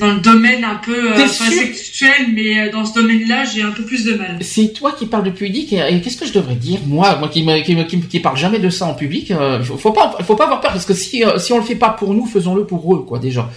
dans 0.00 0.14
le 0.14 0.20
domaine 0.20 0.64
un 0.64 0.76
peu 0.76 1.12
euh, 1.12 1.26
sexuel, 1.28 2.32
mais 2.34 2.58
euh, 2.58 2.72
dans 2.72 2.84
ce 2.84 2.94
domaine-là, 2.94 3.44
j'ai 3.44 3.62
un 3.62 3.70
peu 3.70 3.84
plus 3.84 4.04
de 4.04 4.14
mal. 4.14 4.38
C'est 4.40 4.72
toi 4.72 4.92
qui 4.92 5.06
parles 5.06 5.24
de 5.24 5.30
pudique 5.30 5.72
et, 5.72 5.76
et 5.88 6.00
qu'est-ce 6.00 6.16
que 6.16 6.26
je 6.26 6.32
devrais 6.32 6.56
dire 6.56 6.80
moi, 6.86 7.16
moi 7.16 7.28
qui, 7.28 7.46
qui, 7.64 8.00
qui, 8.00 8.20
parle 8.20 8.36
jamais 8.36 8.58
de 8.58 8.70
ça 8.70 8.86
en 8.86 8.94
public, 8.94 9.30
euh, 9.30 9.62
faut, 9.62 9.76
faut 9.76 9.92
pas, 9.92 10.16
faut 10.22 10.34
pas 10.34 10.44
avoir 10.44 10.60
peur 10.60 10.72
parce 10.72 10.86
que 10.86 10.94
si 10.94 11.22
si 11.38 11.52
on 11.52 11.58
le 11.58 11.64
fait 11.64 11.76
pas 11.76 11.90
pour 11.90 12.14
nous, 12.14 12.26
faisons-le 12.26 12.64
pour 12.64 12.94
eux 12.94 13.02
quoi 13.02 13.18
déjà. 13.18 13.50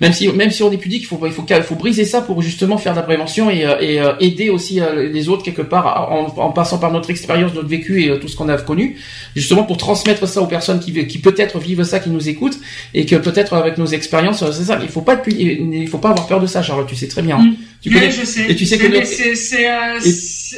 Même 0.00 0.12
si 0.12 0.28
même 0.28 0.50
si 0.50 0.62
on 0.62 0.70
est 0.70 0.76
pudique, 0.76 1.02
il 1.02 1.06
faut 1.06 1.18
il 1.24 1.32
faut 1.32 1.44
il 1.48 1.62
faut 1.62 1.74
briser 1.74 2.04
ça 2.04 2.20
pour 2.20 2.42
justement 2.42 2.76
faire 2.76 2.92
de 2.92 2.98
la 2.98 3.02
prévention 3.02 3.48
et, 3.50 3.64
euh, 3.64 3.78
et 3.80 3.98
euh, 4.00 4.12
aider 4.20 4.50
aussi 4.50 4.80
euh, 4.80 5.08
les 5.10 5.28
autres 5.30 5.42
quelque 5.42 5.62
part 5.62 6.12
en, 6.12 6.26
en 6.36 6.50
passant 6.52 6.78
par 6.78 6.92
notre 6.92 7.08
expérience, 7.08 7.54
notre 7.54 7.68
vécu 7.68 8.02
et 8.04 8.18
tout 8.20 8.28
ce 8.28 8.36
qu'on 8.36 8.48
a 8.50 8.58
connu, 8.58 8.96
justement 9.34 9.62
pour 9.62 9.78
transmettre 9.78 10.28
ça 10.28 10.42
aux 10.42 10.46
personnes 10.46 10.80
qui 10.80 10.92
qui 11.06 11.18
peut-être 11.18 11.58
vivent 11.58 11.82
ça, 11.84 11.98
qui 11.98 12.10
nous 12.10 12.28
écoutent 12.28 12.58
et 12.92 13.06
que 13.06 13.16
peut-être 13.16 13.54
avec 13.54 13.78
nos 13.78 13.86
expériences, 13.86 14.44
c'est 14.52 14.64
ça. 14.64 14.78
Il 14.82 14.88
faut 14.88 15.00
pas 15.00 15.14
être 15.14 15.24
pudi- 15.26 15.58
il 15.82 15.88
faut 15.88 15.98
pas 15.98 16.10
avoir 16.10 16.26
peur 16.26 16.40
de 16.40 16.46
ça, 16.46 16.62
Charlotte. 16.62 16.86
Tu 16.86 16.94
sais 16.96 17.08
très 17.08 17.22
bien. 17.22 17.38
Mm. 17.38 17.56
Tu 17.80 17.90
connais- 17.90 18.10
je 18.10 18.24
sais. 18.24 18.50
et 18.50 18.56
tu 18.56 18.66
sais 18.66 18.76
que 18.78 19.04
c'est 19.04 19.68
euh, 19.70 19.98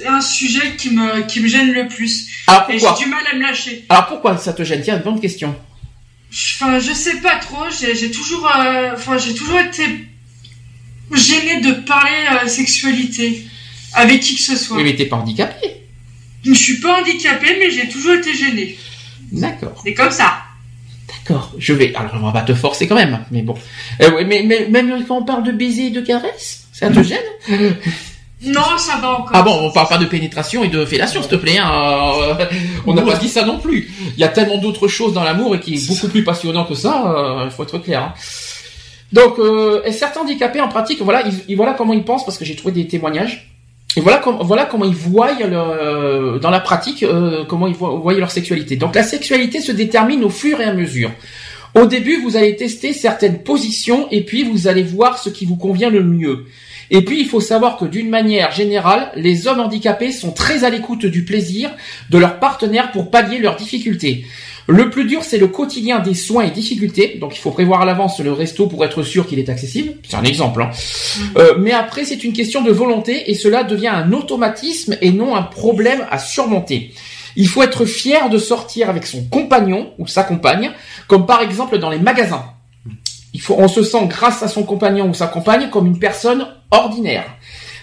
un 0.09 0.21
sujet 0.21 0.75
qui 0.77 0.91
me 0.91 1.27
qui 1.27 1.41
me 1.41 1.47
gêne 1.49 1.73
le 1.73 1.87
plus. 1.87 2.27
Alors 2.49 2.63
Et 2.71 2.73
pourquoi 2.73 2.97
j'ai 2.99 3.05
du 3.05 3.11
mal 3.11 3.21
à 3.33 3.37
me 3.37 3.43
lâcher. 3.43 3.85
Alors 3.89 4.07
pourquoi 4.07 4.37
ça 4.37 4.53
te 4.53 4.63
gêne? 4.65 4.81
Tiens, 4.83 4.97
une 4.97 5.03
bonne 5.03 5.21
question. 5.21 5.55
Enfin, 6.31 6.79
je 6.79 6.93
sais 6.93 7.17
pas 7.21 7.37
trop. 7.37 7.65
J'ai 7.71 7.93
euh, 7.93 8.93
enfin, 8.95 9.19
j'ai 9.19 9.35
toujours 9.35 9.59
été 9.61 9.85
gênée 11.13 11.61
de 11.61 11.73
parler 11.87 12.45
euh, 12.45 12.49
sexualité 12.49 13.47
avec 13.95 14.21
qui 14.21 14.35
que 14.35 14.43
ce 14.43 14.57
soit. 14.57 14.77
Oui, 14.77 14.85
mais 14.85 14.95
t'es 14.95 15.07
pas 15.07 15.17
handicapé. 15.17 15.83
Je 16.45 16.53
suis 16.53 16.81
pas 16.81 17.01
handicapée, 17.01 17.57
mais 17.59 17.71
j'ai 17.71 17.89
toujours 17.89 18.15
été 18.15 18.35
gênée. 18.35 18.79
D'accord, 19.33 19.81
C'est 19.85 19.95
comme 19.95 20.11
ça. 20.11 20.43
d'accord. 21.09 21.53
Je 21.59 21.73
vais. 21.73 21.95
Alors 21.95 22.13
on 22.15 22.27
va 22.27 22.33
pas 22.33 22.43
te 22.43 22.55
forcer 22.55 22.87
quand 22.87 22.95
même, 22.95 23.25
mais 23.31 23.43
bon. 23.43 23.55
Euh, 24.03 24.25
mais, 24.27 24.43
mais 24.45 24.67
même 24.69 25.05
quand 25.07 25.19
on 25.19 25.25
parle 25.25 25.45
de 25.45 25.53
baiser 25.53 25.87
et 25.87 25.91
de 25.91 26.01
caresse, 26.01 26.67
ça 26.73 26.91
te 26.91 27.03
gêne? 27.03 27.77
Non, 28.45 28.63
ça 28.79 28.99
va 29.03 29.11
encore. 29.15 29.31
Ah 29.33 29.43
bon, 29.43 29.59
on 29.63 29.73
parle 29.73 29.89
pas 29.89 29.99
de 29.99 30.05
pénétration 30.05 30.63
et 30.63 30.69
de 30.69 30.85
fellation, 30.85 31.21
s'il 31.23 31.31
te 31.31 31.37
plaît. 31.37 31.59
Hein. 31.59 32.13
euh, 32.41 32.45
on 32.87 32.95
n'a 32.95 33.03
pas 33.03 33.17
dit 33.17 33.29
ça 33.29 33.45
non 33.45 33.59
plus. 33.59 33.91
Il 34.17 34.21
y 34.21 34.25
a 34.25 34.29
tellement 34.29 34.59
d'autres 34.59 34.87
choses 34.89 35.13
dans 35.13 35.25
l'amour 35.25 35.57
et 35.57 35.61
qui 35.61 35.75
est 35.75 35.89
beaucoup 35.89 36.09
plus 36.09 36.23
passionnant 36.25 36.65
que 36.65 36.75
ça. 36.75 37.43
Il 37.45 37.51
faut 37.51 37.65
être 37.65 37.79
clair. 37.79 38.03
hein. 38.03 38.15
Donc, 39.13 39.39
euh, 39.39 39.83
et 39.85 39.93
certains 39.93 40.21
handicapés 40.21 40.61
en 40.61 40.69
pratique, 40.69 41.01
voilà, 41.03 41.27
ils, 41.27 41.33
ils- 41.49 41.57
voilà 41.57 41.73
comment 41.73 41.95
ils 41.95 42.05
pensent 42.05 42.25
parce 42.27 42.37
que 42.39 42.45
j'ai 42.45 42.55
trouvé 42.55 42.73
des 42.73 42.87
témoignages. 42.87 43.51
Et 43.97 44.01
voilà, 44.01 44.19
com- 44.19 44.39
voilà 44.43 44.67
comment 44.67 44.85
ils 44.85 44.95
voient 44.95 45.33
le- 45.33 46.39
dans 46.39 46.51
la 46.51 46.61
pratique 46.61 47.03
euh, 47.03 47.45
comment 47.49 47.67
ils 47.67 47.75
voient, 47.75 47.97
voient 47.97 48.13
leur 48.13 48.31
sexualité. 48.31 48.77
Donc 48.77 48.95
la 48.95 49.03
sexualité 49.03 49.61
se 49.61 49.73
détermine 49.73 50.23
au 50.25 50.31
fur 50.31 50.61
et 50.61 50.65
à 50.65 50.75
mesure. 50.75 51.11
Au 51.75 51.87
début, 51.87 52.21
vous 52.23 52.37
allez 52.37 52.55
tester 52.55 52.93
certaines 52.93 53.43
positions 53.43 54.09
et 54.11 54.25
puis 54.25 54.45
vous 54.45 54.69
allez 54.69 54.83
voir 54.83 55.19
ce 55.19 55.31
qui 55.31 55.47
vous 55.47 55.57
convient 55.57 55.91
le 55.91 56.03
mieux. 56.05 56.45
Et 56.91 57.03
puis, 57.05 57.21
il 57.21 57.27
faut 57.29 57.41
savoir 57.41 57.77
que 57.77 57.85
d'une 57.85 58.09
manière 58.09 58.53
générale, 58.53 59.11
les 59.17 59.47
hommes 59.47 59.61
handicapés 59.61 60.13
sont 60.13 60.33
très 60.33 60.65
à 60.65 60.71
l'écoute 60.71 61.07
du 61.07 61.25
plaisir 61.25 61.71
de 62.11 62.19
leur 62.19 62.39
partenaire 62.39 62.93
pour 62.93 63.11
pallier 63.11 63.39
leurs 63.39 63.57
difficultés. 63.57 64.25
Le 64.71 64.91
plus 64.91 65.07
dur, 65.07 65.25
c'est 65.25 65.39
le 65.39 65.49
quotidien 65.49 65.99
des 65.99 66.15
soins 66.15 66.45
et 66.45 66.51
difficultés. 66.51 67.17
Donc, 67.19 67.35
il 67.35 67.41
faut 67.41 67.51
prévoir 67.51 67.81
à 67.81 67.85
l'avance 67.87 68.21
le 68.21 68.33
resto 68.33 68.67
pour 68.67 68.85
être 68.85 69.03
sûr 69.03 69.27
qu'il 69.27 69.39
est 69.39 69.49
accessible. 69.49 69.95
C'est 70.07 70.17
un 70.17 70.25
exemple. 70.25 70.61
hein. 70.63 70.71
Euh, 71.39 71.55
mais 71.59 71.73
après, 71.73 72.05
c'est 72.05 72.23
une 72.23 72.35
question 72.35 72.63
de 72.63 72.71
volonté 72.71 73.31
et 73.31 73.35
cela 73.35 73.65
devient 73.65 73.89
un 73.89 74.13
automatisme 74.13 74.97
et 75.01 75.11
non 75.11 75.35
un 75.35 75.43
problème 75.43 76.07
à 76.11 76.19
surmonter. 76.19 76.93
Il 77.37 77.49
faut 77.49 77.63
être 77.63 77.85
fier 77.87 78.29
de 78.29 78.37
sortir 78.37 78.91
avec 78.91 79.07
son 79.07 79.25
compagnon 79.25 79.93
ou 79.99 80.07
sa 80.07 80.23
compagne, 80.23 80.73
comme 81.07 81.25
par 81.25 81.41
exemple 81.41 81.79
dans 81.79 81.89
les 81.89 81.99
magasins. 81.99 82.45
On 83.51 83.69
se 83.69 83.83
sent 83.83 84.07
grâce 84.07 84.43
à 84.43 84.49
son 84.49 84.63
compagnon 84.63 85.09
ou 85.09 85.15
sa 85.15 85.27
compagne 85.27 85.69
comme 85.71 85.87
une 85.87 85.99
personne 85.99 86.47
ordinaire. 86.71 87.25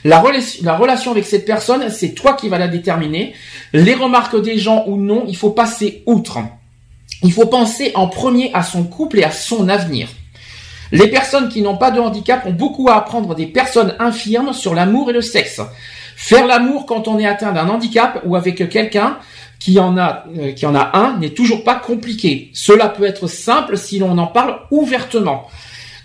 La, 0.04 0.24
la 0.62 0.76
relation 0.76 1.12
avec 1.12 1.26
cette 1.26 1.46
personne, 1.46 1.90
c'est 1.90 2.14
toi 2.14 2.34
qui 2.34 2.50
vas 2.50 2.60
la 2.60 2.68
déterminer. 2.68 3.34
Les 3.74 3.96
remarques 3.96 4.40
des 4.40 4.58
gens 4.58 4.86
ou 4.88 4.98
non, 4.98 5.26
il 5.28 5.36
faut 5.36 5.50
passer 5.50 6.04
outre. 6.06 6.40
Il 7.24 7.34
faut 7.34 7.48
penser 7.48 7.92
en 7.96 8.08
premier 8.08 8.52
à 8.54 8.62
son 8.62 8.84
couple 8.84 9.20
et 9.20 9.24
à 9.24 9.32
son 9.32 9.68
avenir. 9.68 10.08
Les 10.92 11.08
personnes 11.08 11.50
qui 11.50 11.62
n'ont 11.62 11.78
pas 11.78 11.92
de 11.92 12.00
handicap 12.00 12.46
ont 12.46 12.52
beaucoup 12.52 12.90
à 12.90 12.98
apprendre 12.98 13.34
des 13.34 13.48
personnes 13.48 13.96
infirmes 14.00 14.54
sur 14.54 14.76
l'amour 14.76 15.10
et 15.10 15.14
le 15.14 15.22
sexe. 15.22 15.62
Faire 16.16 16.46
l'amour 16.46 16.86
quand 16.86 17.08
on 17.08 17.20
est 17.20 17.26
atteint 17.26 17.52
d'un 17.52 17.68
handicap 17.68 18.22
ou 18.26 18.36
avec 18.36 18.70
quelqu'un 18.70 19.18
qui 19.60 19.80
en 19.80 19.98
a 19.98 20.26
euh, 20.38 20.52
qui 20.52 20.66
en 20.66 20.76
a 20.76 20.98
un 20.98 21.18
n'est 21.18 21.30
toujours 21.30 21.64
pas 21.64 21.76
compliqué. 21.76 22.52
Cela 22.54 22.90
peut 22.90 23.06
être 23.06 23.28
simple 23.28 23.78
si 23.78 24.00
l'on 24.00 24.18
en 24.18 24.28
parle 24.28 24.60
ouvertement. 24.72 25.48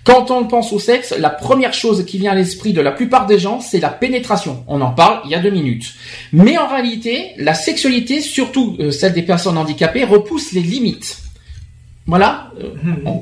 Quand 0.05 0.31
on 0.31 0.45
pense 0.45 0.73
au 0.73 0.79
sexe, 0.79 1.15
la 1.19 1.29
première 1.29 1.75
chose 1.75 2.07
qui 2.07 2.19
vient 2.19 2.33
à 2.33 2.35
l'esprit 2.35 2.73
de 2.73 2.81
la 2.81 2.91
plupart 2.91 3.27
des 3.27 3.39
gens, 3.39 3.61
c'est 3.61 3.81
la 3.81 3.91
pénétration. 3.91 4.65
On 4.67 4.81
en 4.81 4.93
parle 4.93 5.21
il 5.27 5.31
y 5.31 5.35
a 5.35 5.41
deux 5.41 5.51
minutes. 5.51 5.93
Mais 6.33 6.57
en 6.57 6.67
réalité, 6.67 7.33
la 7.37 7.53
sexualité, 7.53 8.23
surtout 8.23 8.77
euh, 8.81 8.91
celle 8.91 9.13
des 9.13 9.23
personnes 9.23 9.59
handicapées, 9.59 10.05
repousse 10.05 10.53
les 10.53 10.63
limites. 10.63 11.19
Voilà, 12.11 12.51
euh, 12.61 12.67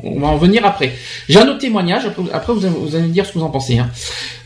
on, 0.02 0.18
va 0.18 0.28
en 0.28 0.38
venir 0.38 0.64
après. 0.64 0.94
J'ai 1.28 1.38
un 1.38 1.46
autre 1.46 1.58
témoignage, 1.58 2.06
après, 2.06 2.22
après 2.32 2.54
vous, 2.54 2.64
allez- 2.64 2.74
vous 2.74 2.96
allez 2.96 3.08
me 3.08 3.12
dire 3.12 3.26
ce 3.26 3.34
que 3.34 3.38
vous 3.38 3.44
en 3.44 3.50
pensez. 3.50 3.76
Hein. 3.76 3.90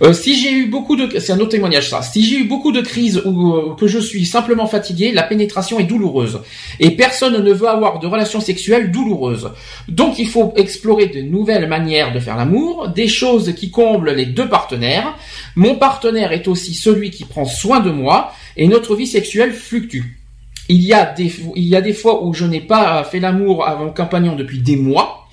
Euh, 0.02 0.12
si 0.12 0.34
j'ai 0.34 0.50
eu 0.50 0.66
beaucoup 0.66 0.96
de... 0.96 1.20
C'est 1.20 1.30
un 1.30 1.38
autre 1.38 1.50
témoignage 1.50 1.88
ça. 1.88 2.02
Si 2.02 2.24
j'ai 2.24 2.38
eu 2.38 2.48
beaucoup 2.48 2.72
de 2.72 2.80
crises 2.80 3.22
ou 3.24 3.54
euh, 3.54 3.76
que 3.78 3.86
je 3.86 4.00
suis 4.00 4.26
simplement 4.26 4.66
fatigué, 4.66 5.12
la 5.12 5.22
pénétration 5.22 5.78
est 5.78 5.84
douloureuse. 5.84 6.40
Et 6.80 6.90
personne 6.90 7.40
ne 7.40 7.52
veut 7.52 7.68
avoir 7.68 8.00
de 8.00 8.06
relations 8.08 8.40
sexuelles 8.40 8.90
douloureuses. 8.90 9.52
Donc 9.86 10.18
il 10.18 10.28
faut 10.28 10.52
explorer 10.56 11.06
de 11.06 11.20
nouvelles 11.20 11.68
manières 11.68 12.12
de 12.12 12.18
faire 12.18 12.36
l'amour, 12.36 12.88
des 12.88 13.06
choses 13.06 13.54
qui 13.54 13.70
comblent 13.70 14.10
les 14.10 14.26
deux 14.26 14.48
partenaires. 14.48 15.14
Mon 15.54 15.76
partenaire 15.76 16.32
est 16.32 16.48
aussi 16.48 16.74
celui 16.74 17.12
qui 17.12 17.26
prend 17.26 17.44
soin 17.44 17.78
de 17.78 17.92
moi 17.92 18.32
et 18.56 18.66
notre 18.66 18.96
vie 18.96 19.06
sexuelle 19.06 19.52
fluctue. 19.52 20.21
Il 20.68 20.82
y 20.82 20.92
a 20.94 21.06
des, 21.06 21.32
il 21.56 21.64
y 21.64 21.76
a 21.76 21.80
des 21.80 21.92
fois 21.92 22.24
où 22.24 22.32
je 22.32 22.44
n'ai 22.44 22.60
pas 22.60 23.04
fait 23.04 23.20
l'amour 23.20 23.66
à 23.66 23.76
mon 23.76 23.90
compagnon 23.90 24.36
depuis 24.36 24.60
des 24.60 24.76
mois. 24.76 25.26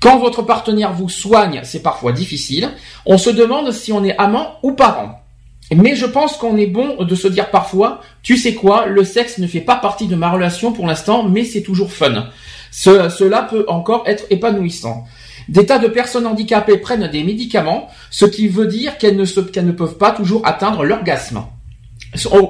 Quand 0.00 0.18
votre 0.18 0.42
partenaire 0.42 0.92
vous 0.92 1.08
soigne, 1.10 1.60
c'est 1.64 1.82
parfois 1.82 2.12
difficile. 2.12 2.70
On 3.04 3.18
se 3.18 3.28
demande 3.30 3.70
si 3.72 3.92
on 3.92 4.04
est 4.04 4.16
amant 4.16 4.54
ou 4.62 4.72
parent. 4.72 5.20
Mais 5.74 5.94
je 5.94 6.06
pense 6.06 6.36
qu'on 6.36 6.56
est 6.56 6.66
bon 6.66 7.04
de 7.04 7.14
se 7.14 7.28
dire 7.28 7.50
parfois, 7.50 8.00
tu 8.22 8.36
sais 8.36 8.54
quoi, 8.54 8.86
le 8.86 9.04
sexe 9.04 9.38
ne 9.38 9.46
fait 9.46 9.60
pas 9.60 9.76
partie 9.76 10.06
de 10.08 10.16
ma 10.16 10.30
relation 10.30 10.72
pour 10.72 10.86
l'instant, 10.86 11.22
mais 11.24 11.44
c'est 11.44 11.62
toujours 11.62 11.92
fun. 11.92 12.28
Ce- 12.72 13.08
cela 13.08 13.42
peut 13.42 13.64
encore 13.68 14.04
être 14.06 14.24
épanouissant. 14.30 15.04
Des 15.48 15.66
tas 15.66 15.78
de 15.78 15.88
personnes 15.88 16.26
handicapées 16.26 16.78
prennent 16.78 17.08
des 17.08 17.22
médicaments, 17.22 17.88
ce 18.10 18.24
qui 18.24 18.48
veut 18.48 18.66
dire 18.66 18.98
qu'elles 18.98 19.16
ne 19.16 19.72
peuvent 19.72 19.98
pas 19.98 20.10
toujours 20.12 20.46
atteindre 20.46 20.84
l'orgasme. 20.84 21.44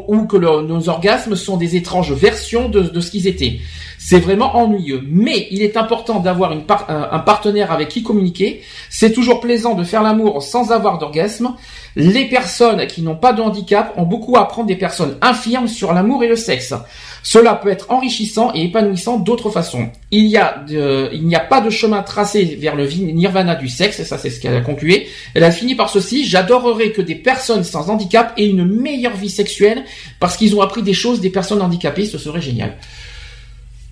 Ou- 0.09 0.27
que 0.27 0.37
nos 0.37 0.89
orgasmes 0.89 1.37
sont 1.37 1.57
des 1.57 1.77
étranges 1.77 2.12
versions 2.12 2.69
de, 2.69 2.99
ce 3.01 3.11
qu'ils 3.11 3.27
étaient. 3.27 3.61
C'est 3.99 4.19
vraiment 4.19 4.57
ennuyeux. 4.57 5.03
Mais 5.07 5.49
il 5.51 5.62
est 5.62 5.77
important 5.77 6.20
d'avoir 6.20 6.53
un 6.53 7.19
partenaire 7.19 7.70
avec 7.70 7.89
qui 7.89 8.03
communiquer. 8.03 8.62
C'est 8.89 9.12
toujours 9.12 9.41
plaisant 9.41 9.74
de 9.74 9.85
faire 9.85 10.03
l'amour 10.03 10.43
sans 10.43 10.73
avoir 10.73 10.99
d'orgasme. 10.99 11.55
Les 11.97 12.27
personnes 12.27 12.87
qui 12.87 13.03
n'ont 13.03 13.16
pas 13.16 13.32
de 13.32 13.43
handicap 13.43 13.93
ont 13.97 14.05
beaucoup 14.05 14.37
à 14.37 14.43
apprendre 14.43 14.69
des 14.69 14.77
personnes 14.77 15.19
infirmes 15.20 15.69
sur 15.69 15.93
l'amour 15.93 16.24
et 16.24 16.28
le 16.28 16.37
sexe. 16.37 16.73
Cela 17.22 17.55
peut 17.55 17.68
être 17.70 17.90
enrichissant 17.90 18.52
et 18.55 18.64
épanouissant 18.64 19.18
d'autres 19.18 19.51
façons. 19.51 19.90
Il 20.10 20.26
y 20.26 20.36
a 20.36 20.64
n'y 20.68 21.34
a 21.34 21.40
pas 21.40 21.60
de 21.60 21.70
chemin 21.70 22.02
tracé 22.02 22.44
vers 22.60 22.76
le 22.76 22.86
nirvana 22.86 23.55
du 23.55 23.68
sexe, 23.68 24.01
et 24.01 24.05
ça 24.05 24.18
c'est 24.18 24.30
ce 24.30 24.40
qu'elle 24.40 24.55
a 24.55 24.60
conclué. 24.60 25.09
Elle 25.34 25.44
a 25.44 25.51
fini 25.51 25.74
par 25.74 25.90
ceci, 25.90 26.24
j'adorerais 26.24 26.92
que 26.92 27.02
des 27.02 27.14
personnes 27.14 27.64
sans 27.64 27.90
handicap 27.90 28.32
aient 28.36 28.48
une 28.48 28.64
meilleure 28.64 29.16
vie 29.16 29.30
sexuelle 29.30 29.84
parce 30.18 30.36
qu'ils 30.36 30.55
ont 30.56 30.62
appris 30.62 30.82
des 30.82 30.94
choses 30.94 31.20
des 31.20 31.30
personnes 31.30 31.62
handicapées, 31.62 32.06
ce 32.06 32.18
serait 32.18 32.40
génial. 32.40 32.76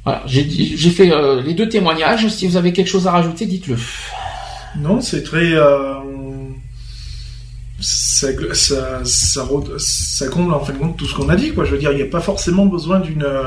Voilà, 0.05 0.22
j'ai 0.26 0.90
fait 0.90 1.10
euh, 1.12 1.42
les 1.42 1.55
deux 1.55 1.68
témoignages, 1.68 2.28
si 2.28 2.46
vous 2.46 2.56
avez 2.56 2.72
quelque 2.72 2.88
chose 2.88 3.06
à 3.06 3.10
rajouter, 3.10 3.44
dites-le. 3.46 3.76
Non, 4.78 5.00
c'est 5.00 5.22
très. 5.22 5.52
euh, 5.52 5.94
ça, 7.80 8.28
comble 10.30 10.52
en 10.55 10.60
fin 10.60 10.72
de 10.72 10.78
compte 10.78 10.96
tout 10.96 11.06
ce 11.06 11.14
qu'on 11.14 11.28
a 11.28 11.36
dit, 11.36 11.52
quoi. 11.52 11.64
Je 11.64 11.70
veux 11.72 11.78
dire, 11.78 11.92
il 11.92 11.96
n'y 11.96 12.02
a 12.02 12.06
pas 12.06 12.20
forcément 12.20 12.66
besoin 12.66 13.00
euh, 13.22 13.42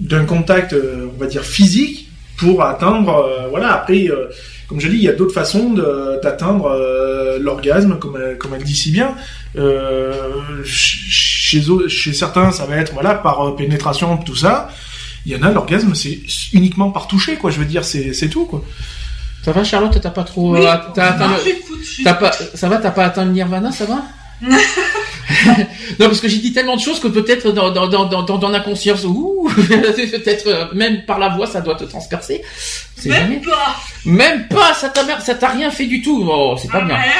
d'un 0.00 0.24
contact, 0.24 0.72
euh, 0.72 1.08
on 1.14 1.18
va 1.18 1.26
dire 1.26 1.44
physique, 1.44 2.08
pour 2.36 2.62
atteindre. 2.62 3.14
euh, 3.14 3.48
voilà. 3.48 3.72
Après, 3.74 4.08
comme 4.68 4.80
je 4.80 4.88
dis, 4.88 4.96
il 4.96 5.02
y 5.02 5.08
a 5.08 5.12
d'autres 5.12 5.34
façons 5.34 5.70
d'atteindre 6.22 7.38
l'orgasme, 7.40 7.98
comme 7.98 8.16
elle, 8.54 8.64
dit 8.64 8.74
si 8.76 8.90
bien. 8.90 9.14
Ch- 9.54 11.00
chez 11.08 11.62
chez 11.88 12.12
certains, 12.12 12.50
ça 12.50 12.66
va 12.66 12.76
être 12.76 12.92
voilà 12.92 13.14
par 13.14 13.54
pénétration, 13.56 14.16
tout 14.16 14.34
ça. 14.36 14.68
Il 15.26 15.32
y 15.32 15.36
en 15.36 15.42
a 15.42 15.52
l'orgasme, 15.52 15.94
c'est 15.94 16.18
uniquement 16.52 16.90
par 16.90 17.06
toucher, 17.06 17.36
quoi. 17.36 17.50
Je 17.50 17.58
veux 17.58 17.64
dire, 17.64 17.84
c'est 17.84 18.28
tout, 18.28 18.46
quoi. 18.46 18.64
Ça 19.44 19.52
va 19.52 19.62
Charlotte, 19.64 19.98
t'as 20.00 20.10
pas 20.10 20.24
trop... 20.24 20.54
Oui. 20.54 20.64
euh, 20.66 20.74
t'as 20.94 21.10
atteint 21.10 21.28
Non, 21.28 21.36
le- 21.44 22.18
pas, 22.18 22.32
ça 22.54 22.68
va, 22.68 22.78
t'as 22.78 22.90
pas 22.92 23.04
atteint 23.04 23.24
le 23.26 23.32
nirvana, 23.32 23.70
ça 23.72 23.84
va? 23.84 24.02
Non, 25.98 26.06
parce 26.08 26.20
que 26.20 26.28
j'ai 26.28 26.36
dit 26.38 26.52
tellement 26.52 26.76
de 26.76 26.80
choses 26.82 27.00
que 27.00 27.08
peut-être 27.08 27.50
dans, 27.52 27.70
dans, 27.70 27.86
dans, 27.88 28.04
dans, 28.04 28.22
dans 28.38 28.48
la 28.48 28.60
conscience, 28.60 29.04
ouh, 29.04 29.48
peut-être 29.56 30.46
euh, 30.46 30.66
même 30.74 31.04
par 31.06 31.18
la 31.18 31.30
voix, 31.30 31.46
ça 31.46 31.60
doit 31.62 31.76
te 31.76 31.84
transpercer. 31.84 32.42
Même 33.06 33.14
jamais. 33.14 33.36
pas. 33.40 33.76
Même 34.04 34.48
pas, 34.48 34.74
ça 34.74 34.90
t'a 34.90 35.20
ça 35.20 35.34
t'a 35.34 35.48
rien 35.48 35.70
fait 35.70 35.86
du 35.86 36.02
tout. 36.02 36.26
Oh, 36.30 36.56
c'est 36.60 36.70
pas 36.70 36.80
Ah, 36.82 36.84
bien. 36.84 36.96
rien 36.96 37.12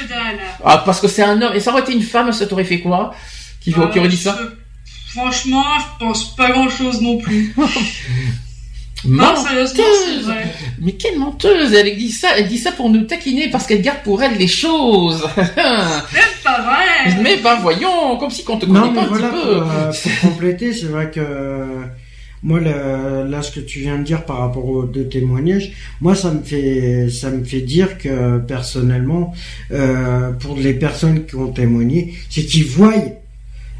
que 0.00 0.08
dalle. 0.08 0.38
Ah, 0.64 0.82
parce 0.84 1.00
que 1.00 1.06
c'est 1.08 1.22
un 1.22 1.40
homme. 1.40 1.52
Et 1.54 1.60
ça 1.60 1.70
aurait 1.72 1.82
été 1.82 1.92
une 1.92 2.02
femme, 2.02 2.32
ça 2.32 2.46
t'aurait 2.46 2.64
fait 2.64 2.80
quoi? 2.80 3.14
Qui, 3.60 3.72
qui 3.72 3.78
aurait 3.98 4.08
dit 4.08 4.16
ça? 4.16 4.36
je- 4.40 5.12
Franchement, 5.12 5.64
je 5.78 6.04
pense 6.04 6.34
pas 6.34 6.50
grand 6.50 6.68
chose 6.70 7.00
non 7.00 7.18
plus. 7.18 7.54
Non, 9.04 9.24
Menteuse. 9.34 9.72
c'est. 9.74 10.32
Mais 10.80 10.92
quelle 10.92 11.18
menteuse 11.18 11.72
Elle 11.74 11.96
dit 11.96 12.10
ça, 12.12 12.28
elle 12.38 12.46
dit 12.48 12.58
ça 12.58 12.70
pour 12.72 12.88
nous 12.88 13.02
taquiner 13.02 13.50
parce 13.50 13.66
qu'elle 13.66 13.82
garde 13.82 14.02
pour 14.04 14.22
elle 14.22 14.36
les 14.38 14.46
choses. 14.46 15.24
Même 15.36 16.34
pas 16.44 16.60
vrai. 16.62 17.16
mais 17.22 17.36
ben 17.42 17.56
voyons, 17.60 18.16
comme 18.18 18.30
si 18.30 18.44
qu'on 18.44 18.58
te 18.58 18.66
connaît 18.66 18.78
Non, 18.78 18.92
pas 18.94 19.02
un 19.02 19.06
voilà, 19.06 19.28
petit 19.28 19.36
pour, 19.40 19.44
peu. 19.44 19.62
euh, 19.70 19.92
pour 19.92 20.20
compléter, 20.30 20.72
c'est 20.72 20.86
vrai 20.86 21.10
que 21.10 21.20
euh, 21.20 21.64
moi, 22.44 22.60
là, 22.60 23.42
ce 23.42 23.50
que 23.52 23.60
tu 23.60 23.80
viens 23.80 23.98
de 23.98 24.04
dire 24.04 24.24
par 24.24 24.38
rapport 24.38 24.64
aux 24.66 24.84
deux 24.84 25.08
témoignages, 25.08 25.72
moi, 26.00 26.14
ça 26.14 26.30
me 26.32 26.42
fait, 26.42 27.08
ça 27.10 27.30
me 27.30 27.44
fait 27.44 27.60
dire 27.60 27.98
que 27.98 28.38
personnellement, 28.38 29.32
euh, 29.72 30.30
pour 30.32 30.56
les 30.56 30.74
personnes 30.74 31.24
qui 31.26 31.34
ont 31.36 31.48
témoigné, 31.52 32.14
c'est 32.30 32.44
qu'ils 32.44 32.66
voient 32.66 32.94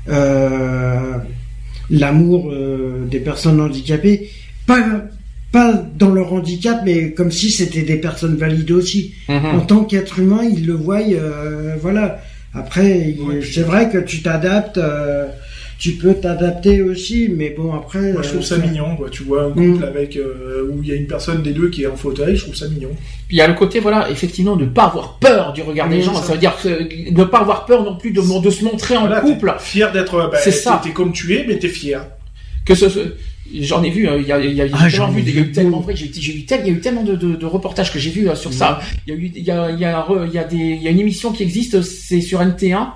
euh, 0.08 1.18
l'amour 1.90 2.50
euh, 2.50 3.04
des 3.08 3.20
personnes 3.20 3.60
handicapées, 3.60 4.30
pas 4.66 4.78
pas 5.52 5.84
dans 5.98 6.08
leur 6.10 6.32
handicap, 6.32 6.80
mais 6.82 7.12
comme 7.12 7.30
si 7.30 7.50
c'était 7.50 7.82
des 7.82 7.96
personnes 7.96 8.36
valides 8.36 8.70
aussi. 8.70 9.12
Mhm. 9.28 9.44
En 9.54 9.60
tant 9.60 9.84
qu'être 9.84 10.18
humain, 10.18 10.42
ils 10.50 10.66
le 10.66 10.72
voient, 10.72 11.00
euh, 11.00 11.76
voilà. 11.78 12.22
Après, 12.54 13.14
Ouais. 13.20 13.40
c'est 13.42 13.60
vrai 13.60 13.90
que 13.90 13.98
tu 13.98 14.22
t'adaptes, 14.22 14.78
euh, 14.78 15.26
tu 15.78 15.92
peux 15.92 16.14
t'adapter 16.14 16.80
aussi, 16.80 17.28
mais 17.34 17.50
bon, 17.54 17.74
après. 17.74 18.12
Moi, 18.14 18.22
je 18.22 18.28
trouve 18.28 18.40
euh, 18.40 18.44
ça 18.44 18.56
mignon, 18.56 18.96
quoi. 18.96 19.10
Tu 19.10 19.24
vois 19.24 19.42
un 19.44 19.48
Mm. 19.50 19.72
couple 19.74 19.84
avec 19.84 20.16
euh, 20.16 20.66
où 20.72 20.82
il 20.82 20.88
y 20.88 20.92
a 20.92 20.94
une 20.94 21.06
personne 21.06 21.42
des 21.42 21.52
deux 21.52 21.68
qui 21.68 21.82
est 21.82 21.86
en 21.86 21.96
fauteuil, 21.96 22.34
je 22.36 22.44
trouve 22.44 22.54
ça 22.54 22.68
mignon. 22.68 22.88
Puis 23.28 23.36
il 23.36 23.38
y 23.38 23.42
a 23.42 23.46
le 23.48 23.52
côté, 23.54 23.78
voilà, 23.78 24.08
effectivement, 24.10 24.56
de 24.56 24.64
ne 24.64 24.70
pas 24.70 24.84
avoir 24.84 25.18
peur 25.18 25.52
du 25.52 25.60
regard 25.60 25.88
des 25.90 25.96
Oui, 25.96 26.02
gens. 26.02 26.14
ça. 26.14 26.22
Ça 26.28 26.32
veut 26.32 26.38
dire 26.38 26.56
que, 26.62 27.10
ne 27.10 27.24
pas 27.24 27.40
avoir 27.40 27.66
peur 27.66 27.84
non 27.84 27.96
plus 27.98 28.12
de, 28.12 28.22
de 28.42 28.50
se 28.50 28.64
montrer 28.64 28.96
en 28.96 29.00
Voilà, 29.06 29.20
couple. 29.20 29.52
fier 29.58 29.92
d'être. 29.92 30.30
Bah, 30.30 30.38
C'est 30.42 30.50
ça. 30.50 30.80
T'es 30.82 30.92
comme 30.92 31.12
tu 31.12 31.34
es, 31.36 31.44
mais 31.46 31.58
t'es 31.58 31.68
fier. 31.68 32.06
Que 32.64 32.74
ce, 32.74 32.88
ce- 32.88 33.14
j'en 33.60 33.82
ai 33.82 33.90
vu, 33.90 34.08
hein, 34.08 34.16
il 34.18 34.26
y 34.26 34.32
a, 34.32 34.38
il 34.40 34.54
y 34.54 34.62
a, 34.62 34.66
Ah, 34.72 34.88
j'en 34.88 35.08
vu, 35.10 35.20
ai 35.20 35.22
il 35.22 35.34
y 35.34 35.38
a 35.38 35.40
eu 35.42 35.44
vu 35.44 35.52
tellement 35.52 35.80
vrai, 35.80 35.94
j'ai 35.96 36.10
j'ai 36.12 36.34
eu 36.36 36.44
tel- 36.44 36.60
il 36.64 36.68
y 36.68 36.74
a 36.74 36.78
eu 36.78 36.80
tellement 36.80 37.02
de, 37.02 37.14
de, 37.16 37.36
de 37.36 37.46
reportages 37.46 37.92
que 37.92 37.98
j'ai 37.98 38.10
vu 38.10 38.28
euh, 38.28 38.34
sur 38.34 38.52
ça. 38.52 38.80
Il 39.06 39.12
y 39.12 39.16
a 39.16 39.20
eu, 39.20 39.32
il 39.34 39.42
y 39.44 39.50
a, 39.50 39.70
il 39.70 39.78
y 39.78 39.84
a, 39.84 40.06
il 40.26 40.32
y 40.32 40.38
a 40.38 40.44
des, 40.44 40.56
il 40.56 40.82
y 40.82 40.88
a 40.88 40.90
une 40.90 41.00
émission 41.00 41.32
qui 41.32 41.42
existe, 41.42 41.82
c'est 41.82 42.20
sur 42.20 42.40
NT1. 42.40 42.88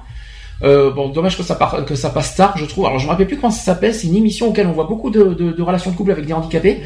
Euh, 0.63 0.91
bon, 0.91 1.09
dommage 1.11 1.37
que 1.37 1.43
ça, 1.43 1.55
par- 1.55 1.85
que 1.85 1.95
ça 1.95 2.09
passe 2.09 2.35
tard, 2.35 2.57
je 2.57 2.65
trouve. 2.65 2.87
Alors, 2.87 2.99
je 2.99 3.05
me 3.05 3.11
rappelle 3.11 3.27
plus 3.27 3.37
comment 3.37 3.51
ça 3.51 3.63
s'appelle. 3.63 3.95
C'est 3.95 4.07
une 4.07 4.17
émission 4.17 4.49
auquel 4.49 4.67
on 4.67 4.73
voit 4.73 4.85
beaucoup 4.85 5.11
de, 5.11 5.23
de, 5.35 5.53
de 5.53 5.63
relations 5.63 5.91
de 5.91 5.97
couple 5.97 6.13
avec 6.13 6.25
des 6.25 6.33
handicapés. 6.33 6.81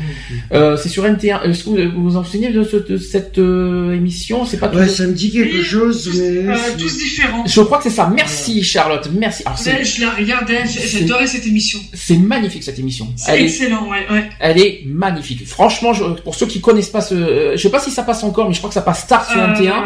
Euh, 0.53 0.77
c'est 0.77 0.89
sur 0.89 1.05
NT1. 1.05 1.43
Est-ce 1.49 1.65
que 1.65 1.71
vous 1.95 2.03
vous 2.03 2.17
en 2.17 2.25
souvenez 2.25 2.51
de, 2.51 2.65
ce- 2.65 2.77
de 2.79 2.97
cette 2.97 3.39
euh, 3.39 3.95
émission? 3.95 4.45
C'est 4.45 4.57
pas 4.59 4.67
Ouais, 4.69 4.73
toujours- 4.83 4.97
ça 4.97 5.07
me 5.07 5.13
dit 5.13 5.31
quelque 5.31 5.57
Oui, 5.59 5.63
chose, 5.63 6.03
tous, 6.05 6.19
mais. 6.19 6.49
euh, 6.49 6.55
tous 6.79 6.97
différents. 6.99 7.45
Je 7.47 7.61
crois 7.61 7.79
que 7.79 7.85
c'est 7.85 7.91
ça. 7.91 8.11
Merci 8.15 8.63
Charlotte. 8.65 9.09
Merci. 9.17 9.45
Alors, 9.47 9.59
Ouais, 9.65 9.85
Je 9.85 10.01
la 10.01 10.11
regardais, 10.11 10.59
j'adorais 10.67 11.27
cette 11.29 11.47
émission. 11.47 11.79
c'est 11.95 12.17
magnifique 12.17 12.65
cette 12.65 12.79
émission. 12.81 13.07
C'est 13.15 13.33
Elle 13.33 13.41
est, 13.43 13.45
excellent, 13.45 13.89
ouais, 13.89 14.05
ouais. 14.11 14.29
elle 14.41 14.59
est 14.59 14.83
magnifique. 14.87 15.47
Franchement, 15.47 15.93
je- 15.93 16.05
pour 16.25 16.35
ceux 16.35 16.47
qui 16.47 16.61
connaissent 16.61 16.89
pas 16.89 17.01
ce, 17.03 17.15
euh, 17.15 17.53
je 17.57 17.63
sais 17.63 17.71
pas 17.71 17.79
si 17.81 17.91
ça 17.93 18.03
passe 18.03 18.25
encore, 18.25 18.49
mais 18.49 18.55
je 18.55 18.59
crois 18.59 18.69
que 18.71 18.75
ça 18.75 18.83
passe 18.83 19.07
tard 19.07 19.25
sur 19.31 19.41
Euh, 19.41 19.47
NT1. 19.55 19.85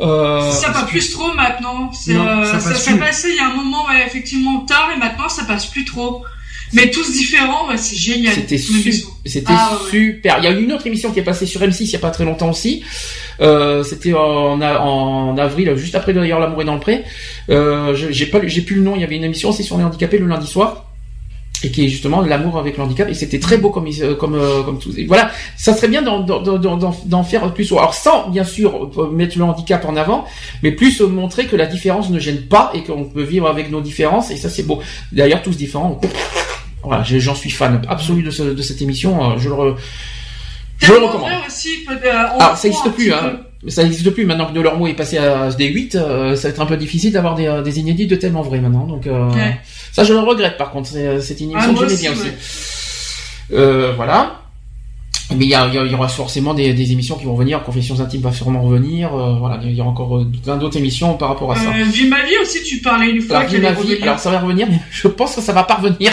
Euh, 0.00 0.50
Ça 0.52 0.70
passe 0.70 0.86
plus 0.90 1.10
trop 1.10 1.32
maintenant. 1.34 1.90
C'est, 1.92 2.14
Non, 2.14 2.26
euh, 2.26 2.44
ça 2.44 2.60
ça, 2.60 2.70
passe 2.70 2.82
ça 2.84 2.90
plus. 2.92 3.00
passait 3.00 3.30
il 3.30 3.36
y 3.36 3.40
a 3.40 3.46
un 3.48 3.54
moment, 3.54 3.86
ouais, 3.86 4.04
effectivement 4.06 4.60
tard, 4.60 4.90
et 4.94 4.98
maintenant 4.98 5.28
ça 5.28 5.44
passe 5.44 5.66
plus 5.66 5.84
trop. 5.84 6.24
Mais 6.74 6.90
tous 6.90 7.10
différents, 7.12 7.66
ouais, 7.68 7.78
c'est 7.78 7.96
génial. 7.96 8.34
C'était 8.34 8.58
su- 8.58 9.04
Ah, 9.46 9.72
ouais. 9.82 9.90
super. 9.90 10.36
Il 10.38 10.44
y 10.44 10.46
a 10.46 10.50
eu 10.50 10.62
une 10.62 10.72
autre 10.72 10.86
émission 10.86 11.10
qui 11.12 11.18
est 11.18 11.22
passée 11.22 11.46
sur 11.46 11.62
M6 11.62 11.84
il 11.84 11.90
y 11.92 11.96
a 11.96 11.98
pas 11.98 12.10
très 12.10 12.24
longtemps 12.26 12.50
aussi. 12.50 12.84
Euh, 13.40 13.82
c'était 13.84 14.12
en, 14.12 14.60
en 14.60 15.38
avril, 15.38 15.74
juste 15.76 15.94
après 15.94 16.12
d'ailleurs 16.12 16.40
l'amour 16.40 16.60
est 16.60 16.66
dans 16.66 16.74
le 16.74 16.80
pré. 16.80 17.04
Euh, 17.48 17.94
j'ai 18.10 18.26
pas, 18.26 18.40
j'ai 18.46 18.60
plus 18.60 18.76
le 18.76 18.82
nom. 18.82 18.94
Il 18.96 19.00
y 19.00 19.04
avait 19.04 19.16
une 19.16 19.24
émission 19.24 19.48
aussi 19.48 19.64
sur 19.64 19.78
les 19.78 19.84
handicapés 19.84 20.18
le 20.18 20.26
lundi 20.26 20.46
soir. 20.46 20.84
Et 21.64 21.72
qui 21.72 21.84
est 21.84 21.88
justement 21.88 22.20
l'amour 22.20 22.56
avec 22.56 22.76
le 22.76 22.84
handicap 22.84 23.08
et 23.08 23.14
c'était 23.14 23.40
très 23.40 23.58
beau 23.58 23.70
comme 23.70 23.88
comme 24.18 24.34
euh, 24.36 24.62
comme 24.62 24.78
tout. 24.78 24.90
Voilà, 25.08 25.28
ça 25.56 25.74
serait 25.74 25.88
bien 25.88 26.02
d'en 26.02 27.24
faire 27.24 27.52
plus. 27.52 27.72
Alors 27.72 27.94
sans 27.94 28.28
bien 28.28 28.44
sûr 28.44 28.90
euh, 28.96 29.10
mettre 29.10 29.36
le 29.38 29.42
handicap 29.44 29.84
en 29.84 29.96
avant, 29.96 30.24
mais 30.62 30.70
plus 30.70 31.00
montrer 31.00 31.46
que 31.46 31.56
la 31.56 31.66
différence 31.66 32.10
ne 32.10 32.20
gêne 32.20 32.42
pas 32.42 32.70
et 32.74 32.84
qu'on 32.84 33.04
peut 33.04 33.24
vivre 33.24 33.48
avec 33.48 33.72
nos 33.72 33.80
différences 33.80 34.30
et 34.30 34.36
ça 34.36 34.48
c'est 34.48 34.62
beau. 34.62 34.80
D'ailleurs 35.10 35.42
tous 35.42 35.56
différents. 35.56 36.00
Voilà, 36.84 37.02
j'en 37.02 37.34
suis 37.34 37.50
fan 37.50 37.82
absolu 37.88 38.22
de, 38.22 38.30
ce- 38.30 38.42
de 38.54 38.62
cette 38.62 38.80
émission. 38.80 39.32
euh, 39.32 39.34
Je 39.38 39.48
le, 39.48 39.54
re- 39.56 39.76
je 40.78 40.92
le 40.92 40.98
recommande. 41.04 41.32
aussi, 41.46 41.78
peut- 41.86 41.94
euh, 42.04 42.10
Alors 42.38 42.56
ça 42.56 42.68
voit 42.68 42.76
n'existe 42.84 42.90
plus, 42.94 43.12
hein. 43.12 43.40
Ça 43.66 43.82
n'existe 43.82 44.08
plus 44.10 44.24
maintenant 44.24 44.46
que 44.46 44.52
de 44.52 44.86
est 44.88 44.94
passé 44.94 45.18
à 45.18 45.48
D8. 45.48 45.96
euh, 45.96 46.36
ça 46.36 46.46
va 46.48 46.52
être 46.54 46.60
un 46.60 46.66
peu 46.66 46.76
difficile 46.76 47.12
d'avoir 47.12 47.34
des, 47.34 47.46
euh, 47.46 47.60
des 47.62 47.80
inédits 47.80 48.06
de 48.06 48.14
tellement 48.14 48.42
vrai 48.42 48.60
maintenant. 48.60 48.86
Donc 48.86 49.06
euh, 49.08 49.28
Ouais. 49.30 49.58
ça 49.92 50.04
je 50.04 50.12
le 50.12 50.20
regrette 50.20 50.56
par 50.56 50.70
contre. 50.70 50.88
C'est 50.88 51.06
euh, 51.06 51.20
une 51.20 51.50
Ah, 51.56 51.64
émission 51.64 51.72
moi 51.72 51.82
que 51.82 51.88
j'aimais 51.88 52.00
bien 52.02 52.12
aussi, 52.12 52.20
aussi. 52.20 52.30
Euh, 53.52 53.92
voilà. 53.96 54.42
Mais 55.36 55.44
il 55.44 55.50
y, 55.50 55.54
a- 55.54 55.66
il 55.66 55.90
y 55.92 55.94
aura 55.94 56.08
forcément 56.08 56.54
des, 56.54 56.72
des 56.72 56.92
émissions 56.92 57.16
qui 57.16 57.26
vont 57.26 57.34
venir. 57.34 57.62
Confessions 57.62 58.00
intimes 58.00 58.22
va 58.22 58.32
sûrement 58.32 58.62
revenir. 58.62 59.14
euh, 59.14 59.34
voilà, 59.38 59.60
il 59.62 59.74
y 59.74 59.80
aura 59.80 59.90
encore 59.90 60.22
plein 60.42 60.56
d'autres 60.56 60.78
émissions 60.78 61.14
par 61.18 61.28
rapport 61.30 61.52
à 61.52 61.56
ça. 61.56 61.70
Vie 61.92 62.06
ma 62.08 62.22
vie 62.24 62.32
aussi, 62.40 62.62
tu 62.62 62.78
parlais 62.78 63.10
une 63.10 63.20
fois 63.20 63.38
Alors, 63.38 63.50
Vie 63.50 63.58
ma 63.58 63.72
vie, 63.72 63.96
alors 64.00 64.18
ça 64.20 64.30
va 64.30 64.38
revenir, 64.38 64.66
mais 64.70 64.78
je 64.90 65.06
pense 65.08 65.34
que 65.34 65.42
ça 65.42 65.52
va 65.52 65.64
pas 65.64 65.74
revenir 65.74 66.12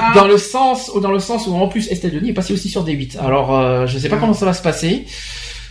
Ah. 0.00 0.12
dans 0.14 0.26
le 0.26 0.38
sens, 0.38 0.90
dans 1.02 1.10
le 1.12 1.18
sens 1.18 1.46
où 1.48 1.54
en 1.54 1.68
plus 1.68 1.88
Estelle 1.90 2.12
Denis 2.12 2.30
est 2.30 2.34
passée 2.34 2.54
aussi 2.54 2.70
sur 2.70 2.82
D8. 2.82 3.18
Alors 3.18 3.54
euh, 3.58 3.86
je 3.86 3.98
sais 3.98 4.08
pas 4.08 4.16
comment 4.16 4.32
ça 4.34 4.46
va 4.46 4.54
se 4.54 4.62
passer. 4.62 5.04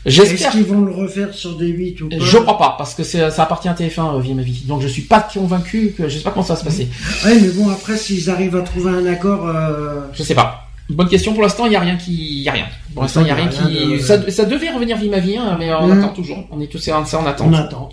Est-ce 0.05 0.15
J'espère. 0.23 0.51
qu'ils 0.51 0.63
vont 0.65 0.81
le 0.81 0.91
refaire 0.91 1.33
sur 1.33 1.57
des 1.57 1.67
8 1.67 2.01
ou 2.01 2.09
pas 2.09 2.15
Je 2.19 2.37
crois 2.37 2.57
pas 2.59 2.75
parce 2.77 2.93
que 2.93 3.03
ça 3.03 3.27
appartient 3.41 3.67
à 3.67 3.73
TF1 3.73 4.15
euh, 4.15 4.19
Vie 4.19 4.33
ma 4.35 4.43
vie. 4.43 4.63
Donc 4.67 4.81
je 4.81 4.87
suis 4.87 5.01
pas 5.01 5.19
convaincu 5.21 5.95
que 5.97 6.07
je 6.07 6.17
sais 6.17 6.23
pas 6.23 6.29
comment 6.31 6.45
ça 6.45 6.53
va 6.53 6.59
se 6.59 6.65
passer. 6.65 6.87
Ouais, 7.25 7.39
mais 7.41 7.47
bon, 7.49 7.69
après, 7.69 7.97
s'ils 7.97 8.29
arrivent 8.29 8.55
à 8.55 8.61
trouver 8.61 8.91
un 8.91 9.05
accord, 9.07 9.47
euh, 9.47 10.01
Je 10.13 10.21
sais 10.21 10.35
pas. 10.35 10.61
Bonne 10.89 11.09
question. 11.09 11.33
Pour 11.33 11.41
l'instant, 11.41 11.65
il 11.65 11.71
y 11.73 11.75
a 11.75 11.79
rien 11.79 11.95
qui, 11.95 12.13
il 12.13 12.43
y 12.43 12.49
a 12.49 12.51
rien. 12.51 12.67
Pour 12.93 13.01
l'instant, 13.01 13.21
il 13.21 13.27
y 13.27 13.31
a 13.31 13.35
rien 13.35 13.47
qui. 13.47 13.93
de- 13.93 13.97
Ça, 13.97 14.29
ça 14.29 14.45
devait 14.45 14.69
revenir 14.69 14.95
Vie 14.97 15.09
ma 15.09 15.19
vie, 15.19 15.35
hein, 15.37 15.55
mais 15.57 15.73
on 15.73 15.87
Mhm. 15.87 15.97
attend 16.03 16.13
toujours. 16.13 16.45
On 16.51 16.61
est 16.61 16.67
tous 16.67 16.77
c'est 16.77 16.91
en 16.91 17.01
attente. 17.01 17.47
on 17.49 17.53
attend. 17.53 17.89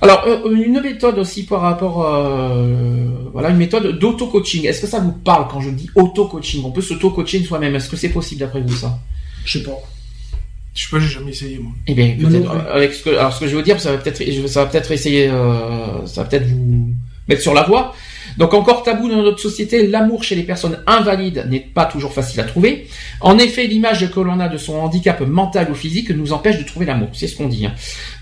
Alors 0.00 0.22
euh, 0.28 0.52
une 0.54 0.80
méthode 0.80 1.18
aussi 1.18 1.44
par 1.44 1.62
rapport, 1.62 2.06
euh, 2.06 3.06
voilà, 3.32 3.48
une 3.50 3.56
méthode 3.56 3.98
d'auto-coaching. 3.98 4.64
Est-ce 4.66 4.82
que 4.82 4.86
ça 4.86 5.00
vous 5.00 5.10
parle 5.10 5.48
quand 5.50 5.60
je 5.60 5.70
dis 5.70 5.90
auto-coaching? 5.96 6.62
On 6.64 6.70
peut 6.70 6.80
s'auto-coacher 6.82 7.42
soi-même. 7.42 7.74
Est-ce 7.74 7.88
que 7.88 7.96
c'est 7.96 8.10
possible 8.10 8.38
d'après 8.42 8.60
vous 8.60 8.76
ça? 8.76 8.96
Je 9.44 9.58
sais 9.58 9.64
pas. 9.64 9.72
Je 10.74 10.82
sais 10.84 10.88
pas, 10.90 11.00
j'ai 11.00 11.08
jamais 11.08 11.30
essayé, 11.32 11.58
moi. 11.58 11.72
Eh 11.86 11.94
bien, 11.94 12.14
peut-être, 12.20 12.50
avec 12.72 12.92
ce 12.94 13.02
que, 13.02 13.10
alors 13.10 13.32
ce 13.32 13.40
que 13.40 13.48
je 13.48 13.56
veux 13.56 13.62
dire, 13.62 13.80
ça 13.80 13.90
va 13.92 13.98
peut-être, 13.98 14.22
ça 14.48 14.64
va 14.64 14.70
peut-être 14.70 14.92
essayer, 14.92 15.28
euh, 15.28 16.06
ça 16.06 16.22
va 16.22 16.28
peut-être 16.28 16.46
vous 16.46 16.90
mettre 17.28 17.42
sur 17.42 17.54
la 17.54 17.64
voie. 17.64 17.94
Donc 18.36 18.54
encore 18.54 18.84
tabou 18.84 19.08
dans 19.08 19.22
notre 19.22 19.40
société, 19.40 19.88
l'amour 19.88 20.22
chez 20.22 20.36
les 20.36 20.44
personnes 20.44 20.78
invalides 20.86 21.46
n'est 21.50 21.58
pas 21.60 21.86
toujours 21.86 22.12
facile 22.12 22.38
à 22.40 22.44
trouver. 22.44 22.86
En 23.20 23.36
effet, 23.38 23.66
l'image 23.66 24.08
que 24.10 24.20
l'on 24.20 24.38
a 24.38 24.48
de 24.48 24.56
son 24.56 24.74
handicap 24.76 25.20
mental 25.22 25.68
ou 25.70 25.74
physique 25.74 26.10
nous 26.10 26.32
empêche 26.32 26.58
de 26.58 26.62
trouver 26.62 26.86
l'amour. 26.86 27.08
C'est 27.14 27.26
ce 27.26 27.34
qu'on 27.36 27.48
dit. 27.48 27.66
hein. 27.66 27.74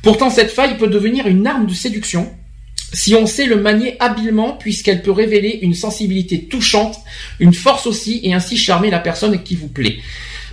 Pourtant, 0.02 0.30
cette 0.30 0.50
faille 0.50 0.78
peut 0.78 0.88
devenir 0.88 1.26
une 1.26 1.46
arme 1.46 1.66
de 1.66 1.74
séduction 1.74 2.32
si 2.92 3.14
on 3.14 3.26
sait 3.26 3.46
le 3.46 3.56
manier 3.60 3.96
habilement, 4.00 4.52
puisqu'elle 4.52 5.02
peut 5.02 5.10
révéler 5.10 5.58
une 5.60 5.74
sensibilité 5.74 6.44
touchante, 6.44 6.96
une 7.40 7.52
force 7.52 7.86
aussi, 7.86 8.20
et 8.22 8.32
ainsi 8.32 8.56
charmer 8.56 8.90
la 8.90 9.00
personne 9.00 9.42
qui 9.42 9.54
vous 9.56 9.68
plaît. 9.68 9.96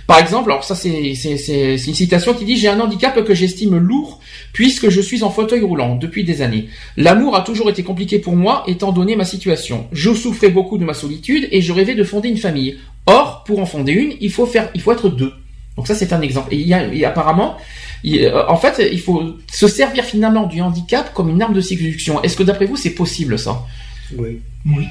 Par 0.06 0.18
exemple, 0.18 0.50
alors 0.50 0.64
ça 0.64 0.74
c'est 0.74 1.14
c'est- 1.14 1.38
c'est- 1.38 1.78
c'est 1.78 1.86
une 1.88 1.94
citation 1.94 2.34
qui 2.34 2.44
dit 2.44 2.56
j'ai 2.56 2.68
un 2.68 2.78
handicap 2.80 3.22
que 3.24 3.34
j'estime 3.34 3.76
lourd 3.76 4.20
puisque 4.52 4.90
je 4.90 5.00
suis 5.00 5.22
en 5.22 5.30
fauteuil 5.30 5.62
roulant 5.62 5.96
depuis 5.96 6.24
des 6.24 6.42
années. 6.42 6.68
L'amour 6.96 7.36
a 7.36 7.40
toujours 7.40 7.70
été 7.70 7.82
compliqué 7.82 8.18
pour 8.18 8.36
moi 8.36 8.64
étant 8.66 8.92
donné 8.92 9.16
ma 9.16 9.24
situation. 9.24 9.86
Je 9.92 10.12
souffrais 10.12 10.50
beaucoup 10.50 10.76
de 10.78 10.84
ma 10.84 10.92
solitude 10.94 11.48
et 11.50 11.62
je 11.62 11.72
rêvais 11.72 11.94
de 11.94 12.04
fonder 12.04 12.28
une 12.28 12.36
famille. 12.36 12.76
Or, 13.06 13.44
pour 13.44 13.58
en 13.60 13.66
fonder 13.66 13.92
une, 13.92 14.12
il 14.20 14.30
faut 14.30 14.46
faire 14.46 14.68
il 14.74 14.80
faut 14.82 14.92
être 14.92 15.08
deux. 15.08 15.32
Donc 15.76 15.86
ça 15.88 15.94
c'est 15.94 16.12
un 16.12 16.20
exemple. 16.20 16.52
Et, 16.54 16.58
il 16.58 16.68
y 16.68 16.74
a, 16.74 16.86
et 16.92 17.04
apparemment, 17.04 17.56
il- 18.04 18.24
euh, 18.24 18.46
en 18.48 18.56
fait, 18.56 18.80
il 18.92 19.00
faut 19.00 19.36
se 19.52 19.66
servir 19.68 20.04
finalement 20.04 20.46
du 20.46 20.60
handicap 20.60 21.12
comme 21.14 21.30
une 21.30 21.40
arme 21.42 21.54
de 21.54 21.60
séduction. 21.60 22.22
Est-ce 22.22 22.36
que 22.36 22.42
d'après 22.44 22.66
vous 22.66 22.76
c'est 22.76 22.90
possible 22.94 23.38
ça? 23.38 23.62
Oui. 24.66 24.84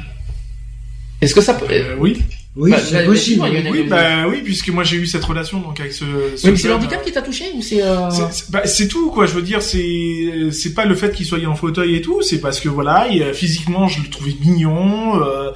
Est-ce 1.21 1.33
que 1.35 1.41
ça 1.41 1.53
peut 1.53 1.67
Euh, 1.69 1.95
oui. 1.99 2.21
Oui, 2.55 2.69
Bah, 2.69 2.77
c'est 2.79 3.03
possible. 3.05 3.43
il 3.51 3.59
y 3.59 3.63
en 3.63 3.65
a- 3.65 3.71
Oui, 3.71 3.83
bah 3.89 4.27
oui, 4.29 4.41
puisque 4.43 4.69
moi 4.69 4.83
j'ai 4.83 4.97
eu 4.97 5.07
cette 5.07 5.23
relation 5.23 5.59
donc 5.59 5.79
avec 5.79 5.91
ce. 5.91 6.05
ce 6.35 6.47
Oui, 6.49 6.57
c'est 6.57 6.67
le 6.67 6.75
handicap 6.75 6.99
euh, 7.01 7.03
qui 7.03 7.11
t'a 7.11 7.23
touché 7.23 7.45
ou 7.55 7.61
c'est 7.63 7.81
euh... 7.81 8.09
C'est- 8.11 8.51
bah, 8.51 8.61
c'est 8.65 8.87
tout 8.87 9.09
quoi. 9.09 9.25
Je 9.25 9.33
veux 9.33 9.41
dire, 9.41 9.61
c'est 9.63 10.51
c'est 10.51 10.73
pas 10.75 10.85
le 10.85 10.93
fait 10.93 11.11
qu'il 11.13 11.25
soit 11.25 11.43
en 11.47 11.55
fauteuil 11.55 11.95
et 11.95 12.01
tout. 12.01 12.21
C'est 12.21 12.39
parce 12.39 12.59
que 12.59 12.69
voilà, 12.69 13.07
il, 13.09 13.23
physiquement, 13.33 13.87
je 13.87 14.01
le 14.03 14.09
trouvais 14.09 14.35
mignon. 14.45 15.19
Euh, 15.23 15.49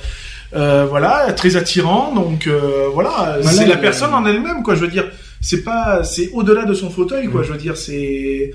euh, 0.55 0.85
voilà, 0.89 1.33
très 1.33 1.55
attirant. 1.55 2.15
Donc 2.15 2.47
euh, 2.47 2.87
voilà, 2.93 3.37
Voilà, 3.41 3.57
c'est 3.57 3.67
la 3.67 3.77
personne 3.77 4.13
en 4.15 4.25
elle-même 4.25 4.63
quoi. 4.63 4.73
Je 4.73 4.79
veux 4.81 4.87
dire, 4.87 5.05
c'est 5.39 5.63
pas, 5.63 6.03
c'est 6.03 6.31
au-delà 6.33 6.65
de 6.65 6.73
son 6.73 6.89
fauteuil 6.89 7.27
quoi. 7.27 7.43
Je 7.43 7.51
veux 7.51 7.59
dire, 7.59 7.77
c'est 7.77 8.53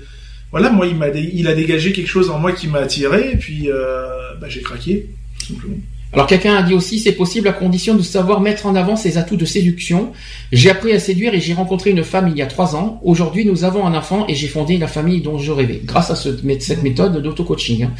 voilà, 0.51 0.69
moi, 0.69 0.85
il 0.85 0.95
m'a, 0.95 1.09
dé- 1.09 1.31
il 1.33 1.47
a 1.47 1.53
dégagé 1.55 1.93
quelque 1.93 2.09
chose 2.09 2.29
en 2.29 2.37
moi 2.39 2.51
qui 2.51 2.67
m'a 2.67 2.79
attiré, 2.79 3.31
et 3.31 3.37
puis 3.37 3.71
euh, 3.71 4.05
bah, 4.39 4.47
j'ai 4.49 4.61
craqué, 4.61 5.07
tout 5.39 5.53
simplement. 5.53 5.77
Alors 6.13 6.27
quelqu'un 6.27 6.55
a 6.55 6.61
dit 6.61 6.75
aussi 6.75 6.99
c'est 6.99 7.13
possible 7.13 7.47
à 7.47 7.53
condition 7.53 7.95
de 7.95 8.03
savoir 8.03 8.39
mettre 8.39 8.67
en 8.67 8.75
avant 8.75 8.95
ses 8.95 9.17
atouts 9.17 9.35
de 9.35 9.45
séduction. 9.45 10.11
J'ai 10.51 10.69
appris 10.69 10.91
à 10.93 10.99
séduire 10.99 11.33
et 11.33 11.41
j'ai 11.41 11.53
rencontré 11.55 11.89
une 11.89 12.03
femme 12.03 12.27
il 12.29 12.37
y 12.37 12.41
a 12.43 12.45
trois 12.45 12.75
ans. 12.75 12.99
Aujourd'hui 13.03 13.45
nous 13.45 13.63
avons 13.63 13.85
un 13.87 13.95
enfant 13.95 14.25
et 14.27 14.35
j'ai 14.35 14.47
fondé 14.47 14.77
la 14.77 14.87
famille 14.87 15.21
dont 15.21 15.39
je 15.39 15.51
rêvais 15.51 15.81
grâce 15.83 16.11
à 16.11 16.15
ce- 16.15 16.37
cette 16.59 16.83
méthode 16.83 17.21
d'auto-coaching. 17.23 17.83
hein. 17.85 17.91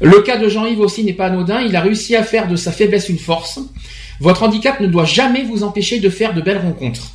Le 0.00 0.20
cas 0.20 0.36
de 0.36 0.48
Jean-Yves 0.48 0.80
aussi 0.80 1.02
n'est 1.02 1.12
pas 1.12 1.26
anodin. 1.26 1.60
Il 1.60 1.74
a 1.74 1.80
réussi 1.80 2.14
à 2.14 2.22
faire 2.22 2.46
de 2.46 2.54
sa 2.56 2.70
faiblesse 2.70 3.08
une 3.08 3.18
force. 3.18 3.58
Votre 4.20 4.44
handicap 4.44 4.78
ne 4.80 4.86
doit 4.86 5.04
jamais 5.04 5.42
vous 5.42 5.64
empêcher 5.64 5.98
de 5.98 6.10
faire 6.10 6.34
de 6.34 6.40
belles 6.40 6.58
rencontres. 6.58 7.12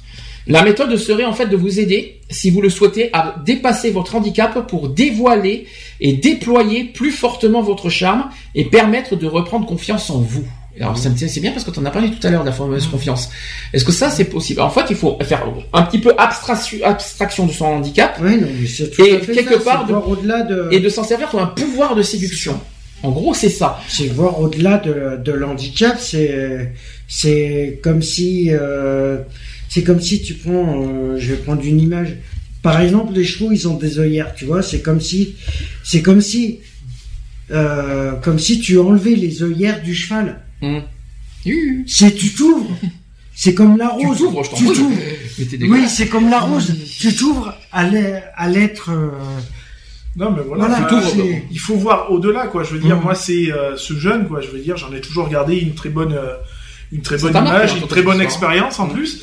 La 0.48 0.64
méthode 0.64 0.96
serait 0.98 1.26
en 1.26 1.34
fait 1.34 1.46
de 1.48 1.56
vous 1.56 1.80
aider, 1.80 2.22
si 2.30 2.50
vous 2.50 2.62
le 2.62 2.70
souhaitez, 2.70 3.10
à 3.14 3.36
dépasser 3.46 3.92
votre 3.92 4.16
handicap 4.16 4.68
pour 4.68 4.90
dévoiler 4.90 5.68
et 6.02 6.14
déployer 6.14 6.84
plus 6.86 7.12
fortement 7.12 7.62
votre 7.62 7.90
charme 7.90 8.30
et 8.56 8.66
permettre 8.66 9.16
de 9.16 9.28
reprendre 9.28 9.66
confiance 9.66 10.10
en 10.10 10.20
vous. 10.20 10.46
Alors 10.80 10.98
ça 10.98 11.10
me 11.10 11.16
tient- 11.16 11.28
c'est 11.28 11.42
bien 11.42 11.52
parce 11.52 11.66
que 11.66 11.72
tu 11.72 11.80
en 11.80 11.86
as 11.86 11.90
parlé 11.92 12.10
tout 12.10 12.26
à 12.26 12.30
l'heure 12.30 12.44
de 12.44 12.48
la 12.48 12.54
fameuse 12.54 12.88
confiance. 12.88 13.30
Est-ce 13.74 13.84
que 13.84 13.92
ça 13.92 14.10
c'est 14.10 14.24
possible? 14.26 14.62
En 14.62 14.70
fait, 14.70 14.86
il 14.90 14.96
faut 14.96 15.18
faire 15.24 15.44
un 15.74 15.82
petit 15.84 16.00
peu 16.00 16.14
abstraction, 16.18 16.78
abstraction 16.86 17.46
de 17.48 17.52
son 17.52 17.66
handicap 17.66 18.18
Ouais, 18.22 18.38
non, 18.38 18.48
mais 18.62 18.66
c'est 18.68 18.90
tout 18.90 19.04
Et 19.04 19.18
à 19.18 19.20
fait 19.20 19.34
quelque 19.34 19.56
ça, 19.56 19.60
part 19.60 19.86
de- 19.88 19.94
au-delà 19.94 20.44
de, 20.44 20.70
et 20.72 20.80
de 20.80 20.88
s'en 20.88 21.04
servir 21.04 21.30
comme 21.30 21.42
un 21.42 21.48
pouvoir 21.48 21.96
de 21.96 22.02
séduction. 22.02 22.58
En 23.04 23.12
gros, 23.12 23.34
c'est 23.34 23.50
ça. 23.50 23.82
c'est 23.90 24.08
voir 24.08 24.40
au-delà 24.40 24.78
de, 24.78 25.18
de 25.22 25.32
l'handicap. 25.34 25.98
C'est, 26.00 26.72
c'est 27.08 27.80
comme 27.84 28.02
si, 28.02 28.50
euh, 28.52 29.18
c'est 29.70 29.84
comme 29.84 30.00
si 30.02 30.22
tu 30.22 30.34
prends, 30.36 30.84
euh, 30.86 31.16
je 31.18 31.32
vais 31.34 31.38
prendre 31.38 31.62
une 31.64 31.80
image. 31.82 32.16
Par 32.62 32.82
exemple, 32.82 33.14
les 33.14 33.24
chevaux, 33.24 33.52
ils 33.52 33.68
ont 33.68 33.78
des 33.78 34.00
œillères, 34.00 34.34
tu 34.36 34.46
vois. 34.46 34.62
C'est 34.62 34.82
comme 34.82 35.00
si, 35.00 35.36
c'est 35.84 36.02
comme 36.02 36.20
si, 36.22 36.60
euh, 37.52 38.14
comme 38.14 38.38
si 38.40 38.60
tu 38.60 38.78
enlevais 38.80 39.16
les 39.16 39.44
œillères 39.44 39.82
du 39.82 39.96
cheval. 39.96 40.42
Yuh. 41.46 41.84
C'est 41.88 42.14
tu 42.16 42.30
t'ouvres. 42.34 42.70
C'est 43.34 43.54
comme 43.54 43.78
la 43.78 43.96
Tu 43.98 44.06
rose. 44.06 44.18
t'ouvres, 44.18 44.44
je 44.44 44.50
t'en 44.50 44.58
Tu 44.58 44.66
prie. 44.66 44.76
t'ouvres. 44.76 44.98
Mais 45.40 45.46
t'es 45.46 45.58
Oui, 45.68 45.88
c'est 45.88 46.08
comme 46.08 46.30
la 46.30 46.40
rose. 46.42 46.76
Tu 47.00 47.16
t'ouvres 47.16 47.56
à 47.72 47.88
l'être. 48.50 48.90
euh, 48.92 49.12
Non, 50.18 50.32
mais 50.32 50.42
voilà, 50.46 50.82
tout, 50.90 50.98
il 51.50 51.60
faut 51.60 51.76
voir 51.76 52.12
au-delà, 52.12 52.48
quoi. 52.48 52.64
Je 52.64 52.74
veux 52.74 52.80
dire, 52.80 52.98
Mhm. 52.98 53.04
moi, 53.04 53.16
c'est 53.16 53.54
euh, 53.54 53.78
ce 53.78 53.94
jeune, 53.98 54.28
quoi. 54.28 54.42
Je 54.42 54.50
veux 54.50 54.60
dire, 54.60 54.76
j'en 54.76 54.92
ai 54.92 55.00
toujours 55.00 55.30
gardé 55.30 55.56
une 55.58 55.76
très 55.76 55.88
bonne, 55.90 56.12
euh, 56.12 56.34
une 56.92 57.02
très 57.02 57.18
bonne 57.18 57.34
hein, 57.38 57.46
image, 57.46 57.72
en 57.74 57.78
une 57.78 57.88
très 57.88 58.02
bonne 58.02 58.20
expérience 58.20 58.80
en 58.82 58.88
Mhm. 58.88 58.94
plus. 58.94 59.22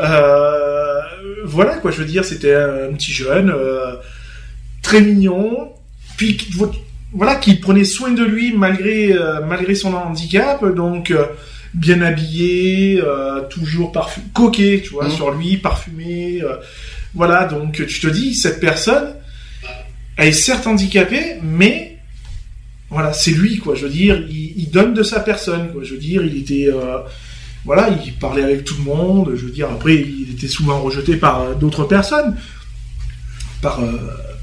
Euh, 0.00 1.00
voilà, 1.44 1.76
quoi. 1.76 1.90
Je 1.90 1.98
veux 1.98 2.04
dire, 2.06 2.24
c'était 2.24 2.54
un 2.54 2.92
petit 2.94 3.12
jeune, 3.12 3.50
euh, 3.50 3.94
très 4.82 5.00
mignon, 5.00 5.72
puis 6.16 6.38
voilà, 7.12 7.36
qui 7.36 7.54
prenait 7.56 7.84
soin 7.84 8.10
de 8.12 8.22
lui 8.24 8.52
malgré 8.56 9.12
euh, 9.12 9.40
malgré 9.46 9.74
son 9.74 9.94
handicap, 9.94 10.64
donc. 10.74 11.12
bien 11.74 12.00
habillé, 12.00 13.00
toujours 13.50 13.92
parfum 13.92 14.22
coquet, 14.32 14.80
tu 14.82 14.90
vois, 14.90 15.04
Mhm. 15.04 15.10
sur 15.10 15.30
lui, 15.32 15.58
parfumé, 15.58 16.42
voilà. 17.14 17.44
Donc 17.44 17.86
tu 17.86 18.00
te 18.00 18.06
dis, 18.08 18.34
cette 18.34 18.58
personne, 18.58 19.14
elle 20.16 20.28
est 20.28 20.32
certes 20.32 20.66
handicapée, 20.66 21.36
mais 21.42 21.98
voilà, 22.88 23.12
c'est 23.12 23.32
lui, 23.32 23.58
quoi. 23.58 23.74
Je 23.74 23.82
veux 23.84 23.90
dire, 23.92 24.16
il, 24.30 24.54
il 24.56 24.70
donne 24.70 24.94
de 24.94 25.02
sa 25.02 25.20
personne, 25.20 25.70
quoi. 25.70 25.84
Je 25.84 25.92
veux 25.92 26.00
dire, 26.00 26.22
il 26.24 26.38
était, 26.38 26.68
voilà, 27.64 27.88
il 28.04 28.14
parlait 28.14 28.42
avec 28.42 28.64
tout 28.64 28.74
le 28.78 28.84
monde. 28.84 29.32
Je 29.34 29.44
veux 29.46 29.50
dire, 29.52 29.68
après, 29.70 29.96
il 29.96 30.30
était 30.32 30.48
souvent 30.48 30.80
rejeté 30.80 31.16
par 31.16 31.40
euh, 31.42 31.54
d'autres 31.54 31.84
personnes, 31.84 32.36
par 33.62 33.80
euh, 33.82 33.92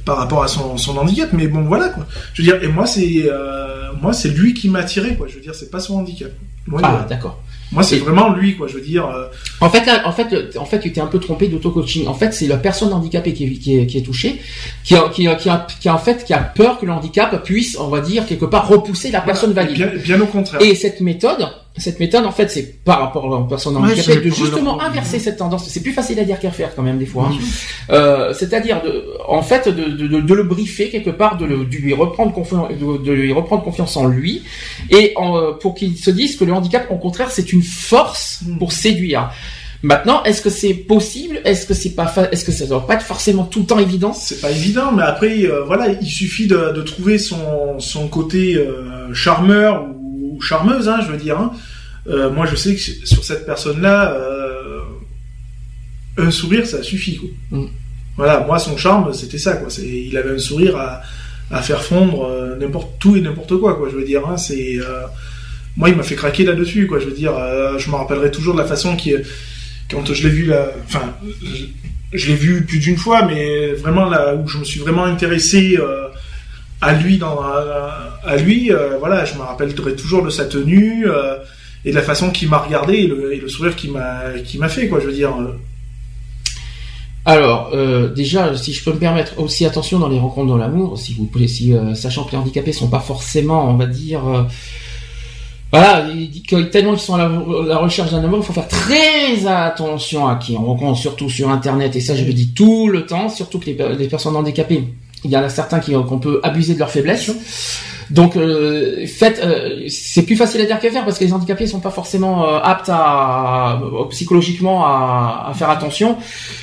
par 0.06 0.18
rapport 0.18 0.44
à 0.44 0.48
son, 0.48 0.78
son 0.78 0.98
handicap. 0.98 1.30
Mais 1.34 1.48
bon, 1.48 1.64
voilà, 1.64 1.90
quoi. 1.90 2.06
Je 2.34 2.42
veux 2.42 2.48
dire, 2.52 2.64
et 2.64 2.68
moi, 2.68 2.86
c'est 2.86 3.24
euh, 3.26 3.92
moi, 4.02 4.14
c'est 4.14 4.30
lui 4.30 4.54
qui 4.54 4.70
m'a 4.70 4.80
attiré, 4.80 5.16
quoi. 5.16 5.28
Je 5.28 5.36
veux 5.36 5.42
dire, 5.42 5.56
c'est 5.56 5.72
pas 5.72 5.80
son 5.80 5.98
handicap. 5.98 6.30
De 6.68 6.74
Ah, 6.82 7.06
d'accord. 7.08 7.44
moi, 7.72 7.84
c'est 7.84 7.98
vraiment 7.98 8.34
lui, 8.34 8.56
quoi. 8.58 8.68
Je 8.68 8.74
veux 8.74 8.82
dire. 8.82 9.06
euh, 9.08 9.28
En 9.62 9.70
fait, 9.70 9.86
là, 9.86 10.02
en 10.08 10.12
fait, 10.12 10.58
en 10.58 10.66
fait, 10.66 10.80
tu 10.80 10.92
t'es 10.92 11.00
un 11.02 11.06
peu 11.08 11.20
trompé 11.20 11.48
d'auto-coaching. 11.48 12.08
En 12.08 12.16
fait, 12.16 12.34
c'est 12.34 12.48
la 12.48 12.58
personne 12.58 12.92
handicapée 12.92 13.34
qui 13.34 13.46
est, 13.46 13.52
qui 13.52 13.78
est, 13.78 13.86
qui 13.86 13.98
est 14.00 14.02
touchée, 14.02 14.42
qui 14.84 14.96
a, 14.96 15.10
qui, 15.10 15.28
a, 15.28 15.36
qui, 15.36 15.48
a, 15.50 15.68
qui 15.80 15.90
a, 15.90 15.94
en 15.96 16.00
fait, 16.00 16.24
qui 16.26 16.34
a 16.34 16.40
peur 16.40 16.80
que 16.80 16.86
le 16.88 16.92
handicap 16.92 17.44
puisse, 17.44 17.78
on 17.78 17.88
va 17.90 18.02
dire, 18.02 18.26
quelque 18.26 18.46
part, 18.46 18.68
repousser 18.68 19.12
la 19.12 19.22
personne 19.22 19.54
valide. 19.54 19.76
Bien, 19.76 19.92
bien 20.18 20.22
au 20.22 20.26
contraire. 20.26 20.60
Et 20.62 20.74
cette 20.74 21.02
méthode, 21.02 21.48
cette 21.78 22.00
méthode, 22.00 22.26
en 22.26 22.32
fait, 22.32 22.50
c'est 22.50 22.84
par 22.84 23.00
rapport 23.02 23.26
aux 23.26 23.44
personnes 23.44 23.76
Ouais, 23.76 23.84
handicapées, 23.92 24.14
c'est 24.14 24.22
de 24.22 24.30
justement 24.30 24.82
inverser 24.82 25.20
cette 25.20 25.38
tendance. 25.38 25.68
C'est 25.68 25.82
plus 25.82 25.92
facile 25.92 26.20
à 26.20 26.24
dire 26.24 26.40
qu'à 26.40 26.52
faire 26.52 26.74
quand 26.76 26.82
même 26.84 26.98
des 26.98 27.06
fois. 27.06 27.30
hein. 27.32 27.36
Euh, 27.90 28.34
C'est-à-dire, 28.34 28.82
de, 28.82 29.04
en 29.28 29.42
fait, 29.42 29.68
de, 29.68 29.84
de, 29.90 30.08
de, 30.08 30.22
de 30.22 30.34
le 30.34 30.44
briefer 30.44 30.90
quelque 30.90 31.10
part, 31.10 31.38
de, 31.38 31.46
le, 31.46 31.58
de 31.66 31.76
lui 31.78 31.94
reprendre 31.94 32.32
confiance, 32.34 32.70
de, 32.70 33.04
de 33.04 33.12
lui 33.12 33.34
reprendre 33.34 33.64
confiance 33.64 33.98
en 33.98 34.06
lui, 34.08 34.44
et 34.90 35.14
en, 35.18 35.38
euh, 35.38 35.52
pour 35.52 35.76
qu'il 35.76 35.98
se 35.98 36.12
dise 36.12 36.38
que 36.38 36.46
le 36.46 36.54
handicap, 36.54 36.88
au 36.92 36.96
contraire, 36.98 37.30
c'est 37.32 37.52
une 37.52 37.64
force 37.64 38.40
Mm. 38.46 38.58
pour 38.58 38.72
séduire. 38.74 39.32
Maintenant, 39.84 40.24
est-ce 40.24 40.42
que 40.42 40.50
c'est 40.50 40.74
possible? 40.74 41.40
Est-ce 41.46 41.66
que 41.66 41.74
c'est 41.76 41.92
pas, 41.92 42.08
fa- 42.08 42.30
est-ce 42.32 42.44
que 42.44 42.52
ça 42.52 42.66
doit 42.66 42.88
pas 42.88 42.96
être 42.96 43.04
forcément 43.04 43.44
tout 43.44 43.60
le 43.60 43.66
temps 43.66 43.78
évident? 43.80 44.14
C'est 44.14 44.42
pas 44.42 44.50
évident, 44.50 44.92
mais 44.92 45.04
après, 45.04 45.44
euh, 45.46 45.64
voilà, 45.66 45.90
il 46.02 46.08
suffit 46.08 46.48
de, 46.48 46.72
de 46.74 46.82
trouver 46.82 47.18
son, 47.20 47.78
son 47.80 48.08
côté 48.08 48.56
euh, 48.56 49.14
charmeur 49.14 49.84
ou, 49.84 49.95
ou 50.36 50.42
charmeuse, 50.42 50.88
hein, 50.90 51.00
je 51.06 51.12
veux 51.12 51.18
dire. 51.18 51.40
hein. 51.40 51.52
Euh, 52.08 52.30
moi, 52.30 52.46
je 52.46 52.56
sais 52.56 52.76
que 52.76 52.82
sur 52.82 53.24
cette 53.24 53.46
personne-là, 53.46 54.14
euh, 54.14 54.80
un 56.18 56.32
sourire, 56.32 56.66
ça 56.68 56.84
suffit. 56.84 57.18
Quoi. 57.18 57.30
Mm. 57.52 57.68
Voilà, 58.18 58.42
moi, 58.42 58.60
son 58.60 58.78
charme, 58.78 59.14
c'était 59.14 59.38
ça. 59.38 59.56
Quoi. 59.56 59.70
Il 59.84 60.16
avait 60.18 60.36
un 60.36 60.38
sourire 60.38 60.78
à, 60.78 61.02
à 61.52 61.62
faire 61.62 61.82
fondre 61.82 62.26
euh, 62.26 62.56
n'importe 62.58 63.00
tout 63.00 63.16
et 63.16 63.22
n'importe 63.22 63.58
quoi. 63.58 63.76
Quoi, 63.76 63.90
je 63.90 63.96
veux 63.96 64.06
dire. 64.06 64.28
Hein, 64.28 64.38
c'est, 64.38 64.78
moi, 65.78 65.90
il 65.90 65.96
m'a 65.96 66.04
fait 66.04 66.16
craquer 66.16 66.44
là-dessus. 66.46 66.88
Quoi, 66.88 67.00
je 67.00 67.06
veux 67.06 67.16
dire, 67.16 67.34
je 67.78 67.90
me 67.90 67.96
rappellerai 67.96 68.32
toujours 68.32 68.54
de 68.54 68.60
la 68.60 68.68
façon 68.68 68.96
qui, 68.96 69.14
quand 69.90 70.14
je 70.14 70.24
l'ai 70.28 70.34
vu 70.34 70.46
là, 70.46 70.70
enfin, 70.86 71.14
je, 71.44 71.66
je 72.14 72.28
l'ai 72.28 72.36
vu 72.36 72.64
plus 72.66 72.80
d'une 72.80 72.98
fois, 72.98 73.26
mais 73.26 73.74
vraiment 73.74 74.06
là 74.06 74.36
où 74.36 74.48
je 74.48 74.58
me 74.60 74.64
suis 74.64 74.80
vraiment 74.80 75.04
intéressé 75.06 75.78
euh, 75.80 76.08
à 76.86 78.38
lui 78.38 78.72
euh, 78.72 78.98
voilà, 79.00 79.26
je 79.26 79.36
me 79.36 79.42
rappellerai 79.42 79.96
toujours 79.96 80.24
de 80.24 80.30
sa 80.30 80.46
tenue 80.46 81.08
euh, 81.08 81.38
et 81.84 81.92
de 81.92 81.96
la 81.96 82.02
façon 82.02 82.32
qu'il 82.32 82.50
m'a 82.50 82.60
regardé 82.60 82.94
et 82.96 83.08
le, 83.08 83.48
sourire 83.48 83.76
qu'il 83.76 83.92
m'a 83.92 84.70
fait, 84.70 84.88
quoi. 84.88 85.00
Je 85.00 85.08
veux 85.08 85.14
dire. 85.14 85.34
euh, 85.40 85.58
Alors, 87.26 87.72
déjà, 88.16 88.56
si 88.56 88.74
je 88.74 88.84
peux 88.84 88.94
me 88.94 89.00
permettre, 89.00 89.40
aussi 89.40 89.66
attention 89.66 90.00
dans 90.00 90.10
les 90.10 90.20
rencontres 90.20 90.48
dans 90.48 90.58
l'amour, 90.58 90.98
si 90.98 91.14
vous 91.14 91.26
plaît, 91.26 91.48
si 91.48 91.74
sachant 91.96 92.24
que 92.24 92.32
les 92.32 92.38
handicapés 92.38 92.72
sont 92.72 92.88
pas 92.88 93.00
forcément, 93.00 93.70
on 93.70 93.76
va 93.76 93.86
dire, 93.86 94.22
voilà, 95.72 96.08
tellement 96.72 96.94
ils 96.94 97.00
sont 97.00 97.16
à 97.16 97.28
la, 97.68 97.78
recherche 97.78 98.12
d'un 98.12 98.24
amour, 98.24 98.40
il 98.42 98.46
faut 98.46 98.54
faire 98.54 98.68
très 98.68 99.46
attention 99.48 100.28
à 100.28 100.36
qui 100.36 100.56
on 100.58 100.66
rencontre, 100.66 101.00
surtout 101.00 101.30
sur 101.30 101.50
Internet, 101.50 101.96
et 101.96 102.02
ça 102.02 102.16
je 102.16 102.24
le 102.24 102.34
dis 102.34 102.54
tout 102.54 102.88
le 102.88 103.06
temps, 103.06 103.30
surtout 103.30 103.60
que 103.60 103.70
les 103.70 104.08
personnes 104.08 104.36
handicapées, 104.36 104.86
il 105.24 105.32
y 105.32 105.38
en 105.38 105.44
a 105.44 105.50
certains 105.50 105.80
qui 105.80 105.94
qu'on 105.94 106.20
peut 106.20 106.40
abuser 106.44 106.74
de 106.74 106.80
leur 106.80 106.92
faiblesse. 106.92 107.32
Donc, 108.12 108.36
euh, 108.36 109.06
faites, 109.08 109.42
euh, 109.44 109.86
c'est 109.90 110.22
plus 110.22 110.36
facile 110.36 110.62
à 110.62 110.66
dire 110.66 110.80
qu'à 110.80 110.92
faire 110.92 111.06
parce 111.06 111.18
que 111.18 111.24
les 111.24 111.34
handicapés 111.34 111.66
sont 111.66 111.80
pas 111.80 111.90
forcément 111.90 112.48
euh, 112.48 112.60
aptes 112.62 112.90
à, 112.90 113.82
euh, 113.82 114.06
psychologiquement 114.10 114.86
à, 114.86 115.48
à 115.50 115.54
faire 115.56 115.72
attention. 115.72 116.18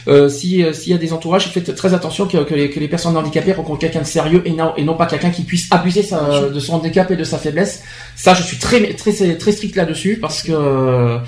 Euh, 0.07 0.29
si 0.29 0.63
euh, 0.63 0.73
s'il 0.73 0.93
y 0.93 0.95
a 0.95 0.99
des 0.99 1.13
entourages, 1.13 1.49
faites 1.49 1.75
très 1.75 1.95
attention 1.95 2.27
que, 2.27 2.39
que, 2.45 2.55
les, 2.55 2.71
que 2.71 2.79
les 2.79 2.89
personnes 2.89 3.17
handicapées 3.17 3.53
rencontrent 3.55 3.81
quelqu'un 3.81 4.03
de 4.03 4.07
sérieux 4.07 4.43
et 4.45 4.53
non 4.53 4.73
et 4.77 4.85
non 4.85 4.95
pas 4.95 5.07
quelqu'un 5.07 5.31
qui 5.31 5.43
puisse 5.43 5.67
abuser 5.73 6.03
sa, 6.05 6.49
de 6.49 6.61
son 6.61 6.75
handicap 6.75 7.11
et 7.11 7.17
de 7.17 7.25
sa 7.25 7.39
faiblesse. 7.39 7.83
Ça, 8.15 8.35
je 8.35 8.43
suis 8.43 8.59
très 8.59 8.95
très 8.95 9.13
très 9.37 9.53
strict 9.53 9.75
là-dessus 9.75 10.19
parce 10.21 10.43
que 10.43 10.53
euh, 10.53 11.19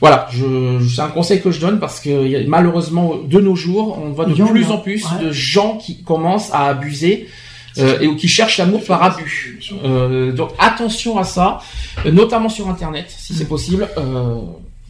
voilà, 0.00 0.28
je, 0.30 0.78
c'est 0.94 1.02
un 1.02 1.08
conseil 1.08 1.40
que 1.40 1.50
je 1.50 1.60
donne 1.60 1.78
parce 1.78 2.00
que 2.00 2.46
malheureusement 2.46 3.16
de 3.22 3.40
nos 3.40 3.54
jours, 3.54 3.98
on 4.02 4.10
voit 4.10 4.24
de 4.24 4.34
plus 4.34 4.70
en 4.70 4.78
plus 4.78 5.04
ouais. 5.04 5.26
de 5.26 5.32
gens 5.32 5.76
qui 5.76 6.02
commencent 6.02 6.50
à 6.52 6.68
abuser 6.68 7.28
euh, 7.78 8.00
et 8.00 8.06
ou 8.06 8.16
qui 8.16 8.26
cherchent 8.26 8.58
l'amour 8.58 8.84
par 8.84 9.02
abus. 9.02 9.60
Euh, 9.84 10.32
donc 10.32 10.50
attention 10.58 11.18
à 11.18 11.24
ça, 11.24 11.60
notamment 12.04 12.48
sur 12.48 12.68
Internet, 12.68 13.06
si 13.08 13.34
c'est 13.34 13.48
possible. 13.48 13.88
Euh, 13.98 14.36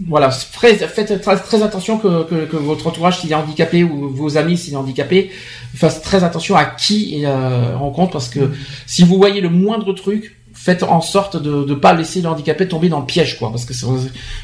voilà, 0.06 0.30
faites, 0.30 0.86
faites 0.86 1.20
très, 1.20 1.36
très 1.36 1.62
attention 1.62 1.98
que, 1.98 2.24
que, 2.24 2.46
que 2.46 2.56
votre 2.56 2.86
entourage 2.86 3.20
s'il 3.20 3.32
est 3.32 3.34
handicapé 3.34 3.84
ou 3.84 4.08
vos 4.08 4.38
amis 4.38 4.56
s'il 4.56 4.72
est 4.72 4.76
handicapé 4.76 5.30
fassent 5.74 6.00
très 6.00 6.24
attention 6.24 6.56
à 6.56 6.64
qui 6.64 7.18
il 7.18 7.26
euh, 7.26 7.76
rencontre 7.76 8.12
parce 8.12 8.30
que 8.30 8.50
si 8.86 9.04
vous 9.04 9.16
voyez 9.16 9.42
le 9.42 9.50
moindre 9.50 9.92
truc, 9.92 10.39
faites 10.62 10.82
en 10.82 11.00
sorte 11.00 11.40
de 11.42 11.64
ne 11.64 11.74
pas 11.74 11.94
laisser 11.94 12.20
le 12.20 12.28
handicapé 12.28 12.68
tomber 12.68 12.88
dans 12.90 13.00
le 13.00 13.06
piège 13.06 13.38
quoi 13.38 13.50
parce 13.50 13.64
que 13.64 13.72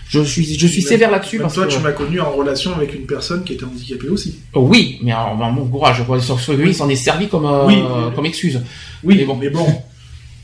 je 0.09 0.21
suis 0.23 0.59
je 0.59 0.67
suis 0.67 0.81
sévère 0.81 1.11
là-dessus 1.11 1.39
parce 1.39 1.53
toi, 1.55 1.67
que 1.67 1.73
tu 1.73 1.79
m'as 1.81 1.93
connu 1.93 2.21
en 2.21 2.31
relation 2.33 2.75
avec 2.75 2.95
une 2.95 3.05
personne 3.07 3.45
qui 3.45 3.53
était 3.53 3.65
handicapée 3.65 4.09
aussi. 4.09 4.39
oui 4.55 4.99
mais 5.03 5.13
alors, 5.13 5.37
ben, 5.37 5.53
bon 5.53 5.67
courage 5.67 6.03
quoi 6.07 6.19
sur 6.21 6.41
ce 6.41 6.53
lui 6.53 6.71
il 6.71 6.75
s'en 6.75 6.89
est 6.89 6.97
servi 6.97 7.29
comme 7.29 7.45
euh, 7.45 7.67
Oui. 7.67 7.83
comme 8.15 8.25
excuse 8.27 8.61
Oui, 9.05 9.17
Mais 9.19 9.25
bon. 9.27 9.37
mais 9.37 9.51
bon. 9.51 9.67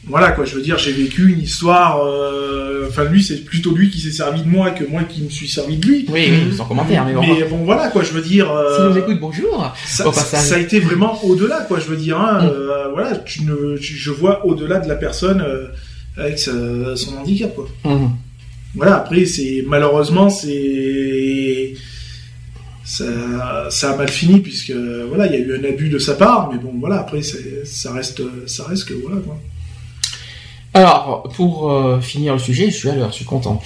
voilà 0.07 0.33
quoi, 0.33 0.45
je 0.45 0.55
veux 0.57 0.62
dire, 0.62 0.79
j'ai 0.79 0.93
vécu 0.93 1.29
une 1.33 1.41
histoire. 1.41 2.05
euh, 2.05 2.61
Enfin, 2.89 3.05
lui, 3.05 3.23
c'est 3.23 3.45
plutôt 3.45 3.74
lui 3.74 3.89
qui 3.89 4.01
s'est 4.01 4.11
servi 4.11 4.43
de 4.43 4.49
moi 4.49 4.70
que 4.73 4.85
moi 4.85 5.05
qui 5.05 5.23
me 5.23 5.31
suis 5.31 5.49
servi 5.49 5.77
de 5.79 5.87
lui. 5.87 6.05
Oui, 6.11 6.29
oui, 6.31 6.55
sans 6.57 6.65
commentaire, 6.66 7.07
mais 7.07 7.15
bon. 7.15 7.23
Mais 7.23 7.45
bon, 7.49 7.65
voilà 7.65 7.89
quoi, 7.89 8.03
je 8.03 8.12
veux 8.12 8.20
dire. 8.20 8.51
euh, 8.53 8.77
S'il 8.77 8.85
nous 8.91 8.99
écoute, 8.99 9.19
bonjour. 9.20 9.73
ça, 9.87 10.55
a 10.57 10.59
été 10.59 10.79
vraiment 10.81 11.24
au-delà, 11.24 11.61
quoi. 11.61 11.79
Je 11.81 11.87
veux 11.87 11.97
dire, 11.97 12.20
hein, 12.20 12.43
Mm. 12.43 12.49
euh, 12.53 12.89
voilà, 12.93 13.16
tu 13.16 13.45
ne, 13.45 13.79
tu- 13.79 13.97
je 13.97 14.11
vois 14.11 14.45
au-delà 14.45 14.79
de 14.81 14.89
la 14.89 14.97
personne 14.97 15.41
euh, 15.41 15.69
avec 16.19 16.39
son 16.39 17.16
handicap, 17.19 17.55
quoi. 17.55 17.69
Mhm. 17.85 18.11
Voilà. 18.74 18.97
Après, 18.97 19.24
c'est 19.24 19.65
malheureusement, 19.66 20.29
c'est 20.29 21.74
ça, 22.85 23.69
ça 23.70 23.93
a 23.93 23.97
mal 23.97 24.09
fini 24.09 24.41
puisque 24.41 24.73
voilà, 25.09 25.27
il 25.27 25.33
y 25.33 25.37
a 25.37 25.39
eu 25.39 25.57
un 25.59 25.65
abus 25.65 25.89
de 25.89 25.99
sa 25.99 26.15
part, 26.15 26.51
mais 26.53 26.59
bon, 26.59 26.73
voilà. 26.81 27.01
Après, 27.01 27.23
ça 27.23 27.93
reste, 27.93 28.23
ça 28.47 28.65
reste 28.65 28.87
que 28.89 28.95
voilà, 28.95 29.19
quoi. 29.24 29.39
Alors, 30.74 31.24
pour 31.35 31.70
euh, 31.70 32.01
finir 32.01 32.32
le 32.32 32.39
sujet, 32.39 32.70
je 32.70 32.77
suis 32.77 32.89
à 32.89 32.94
l'heure, 32.94 33.11
je 33.11 33.16
suis 33.16 33.24
content. 33.24 33.61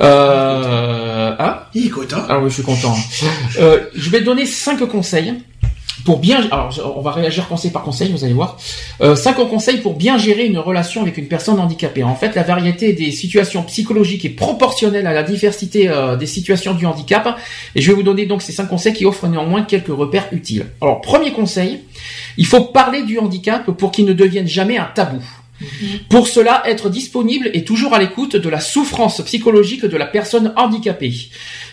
Euh, 0.00 1.34
hein 1.38 1.58
Il 1.74 1.86
est 1.86 1.90
content. 1.90 2.22
Ah 2.28 2.38
oui, 2.38 2.48
je 2.48 2.54
suis 2.54 2.62
content. 2.62 2.96
Euh, 3.58 3.80
je 3.94 4.10
vais 4.10 4.22
donner 4.22 4.46
cinq 4.46 4.78
conseils 4.86 5.34
pour 6.06 6.18
bien. 6.18 6.46
Alors, 6.50 6.70
on 6.96 7.00
va 7.00 7.10
réagir 7.10 7.48
conseil 7.48 7.70
par 7.70 7.82
conseil, 7.82 8.10
vous 8.10 8.24
allez 8.24 8.32
voir. 8.32 8.56
Euh, 9.02 9.16
cinq 9.16 9.34
conseils 9.34 9.78
pour 9.78 9.94
bien 9.94 10.16
gérer 10.16 10.46
une 10.46 10.58
relation 10.58 11.02
avec 11.02 11.18
une 11.18 11.26
personne 11.26 11.58
handicapée. 11.58 12.04
En 12.04 12.14
fait, 12.14 12.34
la 12.34 12.42
variété 12.42 12.92
des 12.92 13.10
situations 13.10 13.62
psychologiques 13.64 14.24
est 14.24 14.30
proportionnelle 14.30 15.06
à 15.06 15.12
la 15.12 15.24
diversité 15.24 15.88
euh, 15.88 16.16
des 16.16 16.26
situations 16.26 16.74
du 16.74 16.86
handicap. 16.86 17.36
Et 17.74 17.82
je 17.82 17.88
vais 17.88 17.94
vous 17.94 18.02
donner 18.02 18.24
donc 18.24 18.40
ces 18.40 18.52
cinq 18.52 18.66
conseils 18.66 18.94
qui 18.94 19.04
offrent 19.04 19.26
néanmoins 19.26 19.62
quelques 19.62 19.88
repères 19.88 20.28
utiles. 20.32 20.66
Alors, 20.80 21.00
premier 21.00 21.32
conseil, 21.32 21.80
il 22.38 22.46
faut 22.46 22.64
parler 22.64 23.02
du 23.02 23.18
handicap 23.18 23.70
pour 23.72 23.90
qu'il 23.90 24.06
ne 24.06 24.12
devienne 24.12 24.46
jamais 24.46 24.78
un 24.78 24.88
tabou. 24.94 25.22
Pour 26.08 26.28
cela, 26.28 26.62
être 26.66 26.90
disponible 26.90 27.50
et 27.54 27.64
toujours 27.64 27.94
à 27.94 27.98
l'écoute 27.98 28.36
de 28.36 28.48
la 28.48 28.60
souffrance 28.60 29.22
psychologique 29.22 29.84
de 29.84 29.96
la 29.96 30.06
personne 30.06 30.52
handicapée. 30.56 31.14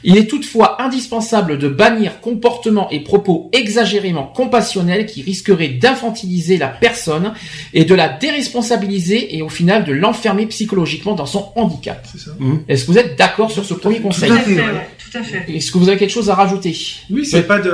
Il 0.03 0.17
est 0.17 0.27
toutefois 0.27 0.81
indispensable 0.81 1.57
de 1.57 1.67
bannir 1.67 2.21
comportements 2.21 2.89
et 2.89 3.01
propos 3.01 3.49
exagérément 3.53 4.23
compassionnels 4.25 5.05
qui 5.05 5.21
risqueraient 5.21 5.69
d'infantiliser 5.69 6.57
la 6.57 6.67
personne 6.67 7.33
et 7.73 7.85
de 7.85 7.95
la 7.95 8.09
déresponsabiliser 8.09 9.35
et 9.35 9.41
au 9.41 9.49
final 9.49 9.83
de 9.83 9.93
l'enfermer 9.93 10.45
psychologiquement 10.47 11.15
dans 11.15 11.25
son 11.25 11.51
handicap. 11.55 12.05
Ça. 12.17 12.31
Est-ce 12.67 12.85
que 12.85 12.91
vous 12.91 12.97
êtes 12.97 13.17
d'accord 13.17 13.51
sur 13.51 13.65
ce 13.65 13.73
premier 13.73 13.99
conseil 13.99 14.29
Tout 14.29 14.35
à 14.35 14.39
fait, 14.39 14.55
ouais. 14.55 14.61
ouais, 14.61 14.89
tout 14.97 15.17
à 15.17 15.23
fait. 15.23 15.45
Est-ce 15.47 15.71
que 15.71 15.77
vous 15.77 15.89
avez 15.89 15.97
quelque 15.97 16.09
chose 16.09 16.29
à 16.29 16.35
rajouter? 16.35 16.75
Oui, 17.09 17.25
c'est 17.25 17.43
pas 17.43 17.59
de, 17.59 17.71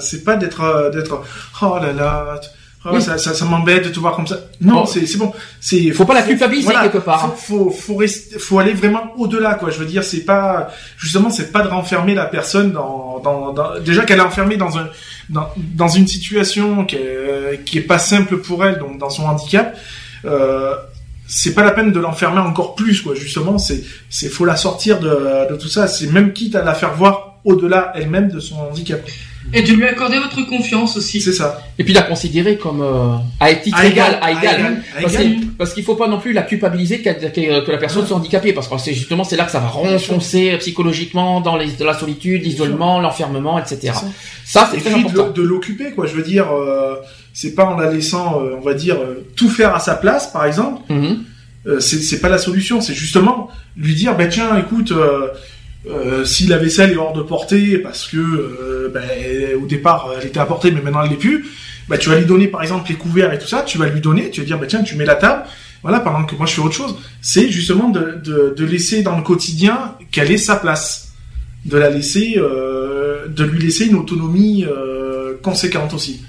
c'est 0.00 0.24
pas 0.24 0.36
d'être, 0.36 0.62
euh, 0.62 0.90
d'être, 0.90 1.22
oh 1.62 1.78
là 1.80 1.92
là, 1.92 2.40
oh, 2.84 2.90
Oui. 2.94 3.02
ça, 3.02 3.18
ça, 3.18 3.34
ça 3.34 3.44
m'embête 3.44 3.84
de 3.84 3.90
te 3.90 3.98
voir 4.00 4.14
comme 4.16 4.26
ça. 4.26 4.38
Non, 4.60 4.84
Oh. 4.84 4.86
c'est, 4.86 5.16
bon. 5.18 5.32
C'est, 5.60 5.90
Faut 5.92 6.04
pas 6.04 6.14
la 6.14 6.22
culpabiliser 6.22 6.72
quelque 6.82 6.98
part. 6.98 7.34
Faut, 7.36 7.68
faut, 7.68 7.70
faut 7.70 7.96
rester, 7.96 8.38
faut 8.38 8.58
aller 8.58 8.72
vraiment 8.72 9.12
au-delà, 9.16 9.54
quoi. 9.54 9.70
Je 9.70 9.78
veux 9.78 9.86
dire, 9.86 10.02
c'est 10.04 10.24
pas, 10.24 10.70
justement, 10.98 11.30
c'est 11.30 11.52
pas 11.52 11.62
de 11.62 11.68
renfermer 11.68 12.14
la 12.14 12.26
personne 12.26 12.72
dans, 12.72 13.20
dans, 13.22 13.52
dans- 13.52 13.78
déjà 13.80 14.04
qu'elle 14.04 14.18
est 14.18 14.22
enfermée 14.22 14.56
dans 14.56 14.78
un, 14.78 14.88
dans, 15.30 15.48
dans 15.56 15.88
une 15.88 16.06
situation 16.06 16.84
qui 16.84 16.96
est, 16.96 17.62
qui 17.64 17.78
est 17.78 17.82
pas 17.82 17.98
simple 17.98 18.38
pour 18.38 18.64
elle, 18.64 18.78
donc 18.78 18.98
dans 18.98 19.10
son 19.10 19.24
handicap. 19.24 19.76
Euh, 20.24 20.74
c'est 21.28 21.54
pas 21.54 21.62
la 21.64 21.70
peine 21.70 21.92
de 21.92 21.98
l'enfermer 22.00 22.40
encore 22.40 22.74
plus, 22.74 23.00
quoi. 23.00 23.14
Justement, 23.14 23.56
c'est, 23.56 23.82
c'est, 24.10 24.28
faut 24.28 24.44
la 24.44 24.56
sortir 24.56 24.98
de, 25.00 25.50
de 25.50 25.56
tout 25.56 25.68
ça. 25.68 25.88
C'est 25.88 26.08
même 26.08 26.32
quitte 26.32 26.54
à 26.56 26.62
la 26.62 26.74
faire 26.74 26.94
voir 26.94 27.36
au-delà 27.44 27.92
elle-même 27.94 28.28
de 28.28 28.38
son 28.38 28.56
handicap. 28.60 29.00
Et 29.54 29.62
de 29.62 29.72
lui 29.72 29.86
accorder 29.86 30.18
votre 30.18 30.42
confiance 30.46 30.96
aussi. 30.96 31.20
C'est 31.20 31.32
ça. 31.32 31.62
Et 31.78 31.84
puis 31.84 31.92
la 31.92 32.02
considérer 32.02 32.56
comme 32.56 32.80
euh, 32.80 33.16
à 33.40 33.52
titre 33.54 33.76
À 33.78 33.86
égal, 33.86 34.18
à 34.22 34.30
égal. 34.30 34.82
à 34.96 35.02
Parce, 35.02 35.14
égal. 35.14 35.36
parce 35.58 35.74
qu'il 35.74 35.84
faut 35.84 35.94
pas 35.94 36.08
non 36.08 36.18
plus 36.18 36.32
la 36.32 36.42
culpabiliser 36.42 37.02
que 37.02 37.70
la 37.70 37.78
personne 37.78 38.06
soit 38.06 38.16
handicapée, 38.16 38.52
parce 38.52 38.68
que 38.68 38.78
c'est 38.78 38.94
justement 38.94 39.24
c'est 39.24 39.36
là 39.36 39.44
que 39.44 39.50
ça 39.50 39.60
va 39.60 39.68
renfoncer 39.68 40.56
psychologiquement 40.58 41.40
dans, 41.40 41.56
les, 41.56 41.66
la 41.80 41.94
solitude, 41.94 42.42
l'isolement, 42.44 43.00
l'enfermement, 43.00 43.58
etc. 43.58 43.92
Ça 44.44 44.68
c'est 44.70 44.78
Et 44.78 44.80
très 44.80 44.92
puis 44.92 45.04
de 45.04 45.08
important. 45.08 45.30
de 45.30 45.42
l'occuper, 45.42 45.92
quoi. 45.92 46.06
Je 46.06 46.14
veux 46.14 46.22
dire, 46.22 46.50
euh, 46.52 46.96
c'est 47.32 47.54
pas 47.54 47.64
en 47.64 47.76
la 47.76 47.90
laissant, 47.90 48.40
euh, 48.42 48.56
on 48.58 48.60
va 48.60 48.74
dire, 48.74 48.96
euh, 48.96 49.26
tout 49.36 49.48
faire 49.48 49.74
à 49.74 49.80
sa 49.80 49.94
place, 49.94 50.30
par 50.32 50.44
exemple. 50.44 50.80
Mhm. 50.92 51.24
Euh, 51.66 51.80
c'est 51.80 52.00
c'est 52.02 52.20
pas 52.20 52.28
la 52.28 52.38
solution. 52.38 52.80
C'est 52.80 52.94
justement 52.94 53.48
lui 53.76 53.94
dire, 53.94 54.16
ben 54.16 54.28
tiens, 54.28 54.56
écoute. 54.58 54.92
Euh, 55.88 56.24
si 56.24 56.46
la 56.46 56.58
vaisselle 56.58 56.92
est 56.92 56.96
hors 56.96 57.12
de 57.12 57.22
portée 57.22 57.78
parce 57.78 58.06
que 58.06 58.16
euh, 58.16 58.88
ben, 58.94 59.02
au 59.60 59.66
départ 59.66 60.12
elle 60.16 60.28
était 60.28 60.38
à 60.38 60.46
portée 60.46 60.70
mais 60.70 60.80
maintenant 60.80 61.02
elle 61.02 61.10
l'est 61.10 61.16
plus, 61.16 61.44
bah 61.88 61.98
tu 61.98 62.08
vas 62.08 62.18
lui 62.18 62.24
donner 62.24 62.46
par 62.46 62.62
exemple 62.62 62.88
les 62.88 62.94
couverts 62.94 63.32
et 63.32 63.38
tout 63.38 63.48
ça, 63.48 63.62
tu 63.62 63.78
vas 63.78 63.88
lui 63.88 64.00
donner, 64.00 64.30
tu 64.30 64.40
vas 64.40 64.46
dire 64.46 64.58
bah 64.58 64.66
tiens 64.68 64.84
tu 64.84 64.94
mets 64.94 65.04
la 65.04 65.16
table, 65.16 65.42
voilà 65.82 65.98
pendant 65.98 66.24
que 66.24 66.36
moi 66.36 66.46
je 66.46 66.54
fais 66.54 66.60
autre 66.60 66.74
chose. 66.74 66.94
C'est 67.20 67.48
justement 67.48 67.88
de, 67.88 68.22
de, 68.24 68.64
laisser 68.64 69.02
dans 69.02 69.16
le 69.16 69.24
quotidien 69.24 69.96
qu'elle 70.12 70.30
ait 70.30 70.36
sa 70.38 70.54
place, 70.54 71.14
de 71.64 71.76
la 71.76 71.90
laisser, 71.90 72.34
euh, 72.36 73.26
de 73.26 73.42
lui 73.42 73.60
laisser 73.60 73.86
une 73.86 73.96
autonomie 73.96 74.64
conséquente 75.42 75.94
aussi. 75.94 76.22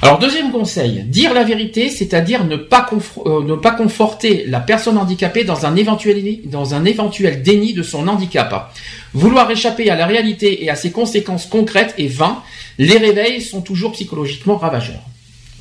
Alors 0.00 0.18
deuxième 0.20 0.52
conseil, 0.52 1.02
dire 1.04 1.34
la 1.34 1.42
vérité, 1.42 1.88
c'est-à-dire 1.88 2.44
ne 2.44 2.54
euh, 2.54 3.42
ne 3.44 3.54
pas 3.56 3.72
conforter 3.72 4.44
la 4.46 4.60
personne 4.60 4.96
handicapée 4.96 5.42
dans 5.42 5.66
un 5.66 5.74
éventuel 5.74 6.38
dans 6.44 6.74
un 6.74 6.84
éventuel 6.84 7.42
déni 7.42 7.74
de 7.74 7.82
son 7.82 8.06
handicap. 8.06 8.72
Vouloir 9.12 9.50
échapper 9.50 9.90
à 9.90 9.96
la 9.96 10.06
réalité 10.06 10.64
et 10.64 10.70
à 10.70 10.76
ses 10.76 10.92
conséquences 10.92 11.46
concrètes 11.46 11.94
est 11.98 12.06
vain. 12.06 12.42
Les 12.78 12.96
réveils 12.96 13.42
sont 13.42 13.60
toujours 13.60 13.92
psychologiquement 13.92 14.56
ravageurs. 14.56 15.02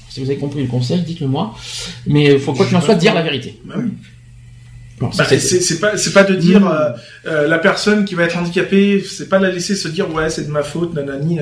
Si 0.10 0.20
vous 0.24 0.30
avez 0.30 0.38
compris 0.40 0.62
le 0.62 0.68
conseil, 0.68 1.02
dites-le 1.02 1.28
moi. 1.28 1.56
Mais 2.06 2.26
il 2.34 2.40
faut 2.40 2.54
quoi 2.54 2.66
qu'il 2.68 2.76
en 2.78 2.82
soit 2.82 2.96
dire 2.96 3.16
la 3.16 3.24
vérité. 3.24 3.60
Bah 3.66 3.76
oui. 3.78 3.90
Bon, 5.00 5.10
Bah, 5.18 5.26
c'est- 5.26 5.80
pas 5.80 5.98
c'est 5.98 6.14
pas 6.14 6.24
de 6.24 6.36
dire 6.36 6.62
Mmh. 6.62 6.68
euh, 6.72 6.90
euh, 7.28 7.48
la 7.48 7.58
personne 7.60 8.06
qui 8.06 8.14
va 8.16 8.24
être 8.24 8.38
handicapée, 8.38 9.04
c'est 9.08 9.30
pas 9.30 9.40
la 9.40 9.50
laisser 9.52 9.76
se 9.76 9.88
dire 9.88 10.12
ouais 10.14 10.30
c'est 10.30 10.46
de 10.46 10.52
ma 10.52 10.64
faute 10.64 10.94
nanani. 10.94 11.40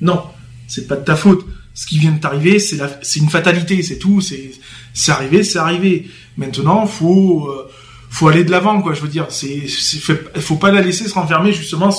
Non, 0.00 0.22
c'est 0.66 0.86
pas 0.88 0.96
de 0.96 1.04
ta 1.04 1.14
faute. 1.16 1.44
Ce 1.74 1.86
qui 1.86 1.98
vient 1.98 2.12
de 2.12 2.20
t'arriver, 2.20 2.58
c'est 2.58 2.78
une 3.20 3.30
fatalité, 3.30 3.82
c'est 3.82 3.98
tout. 3.98 4.20
C'est 4.20 4.50
c'est 4.94 5.12
arrivé, 5.12 5.42
c'est 5.42 5.58
arrivé. 5.58 6.06
Maintenant, 6.36 6.86
faut 6.86 7.48
euh, 7.48 7.70
faut 8.10 8.28
aller 8.28 8.44
de 8.44 8.50
l'avant 8.50 8.82
quoi. 8.82 8.92
Je 8.92 9.00
veux 9.00 9.08
dire, 9.08 9.26
c'est 9.30 9.62
faut 10.40 10.56
pas 10.56 10.70
la 10.70 10.82
laisser 10.82 11.08
se 11.08 11.14
renfermer 11.14 11.52
justement 11.54 11.90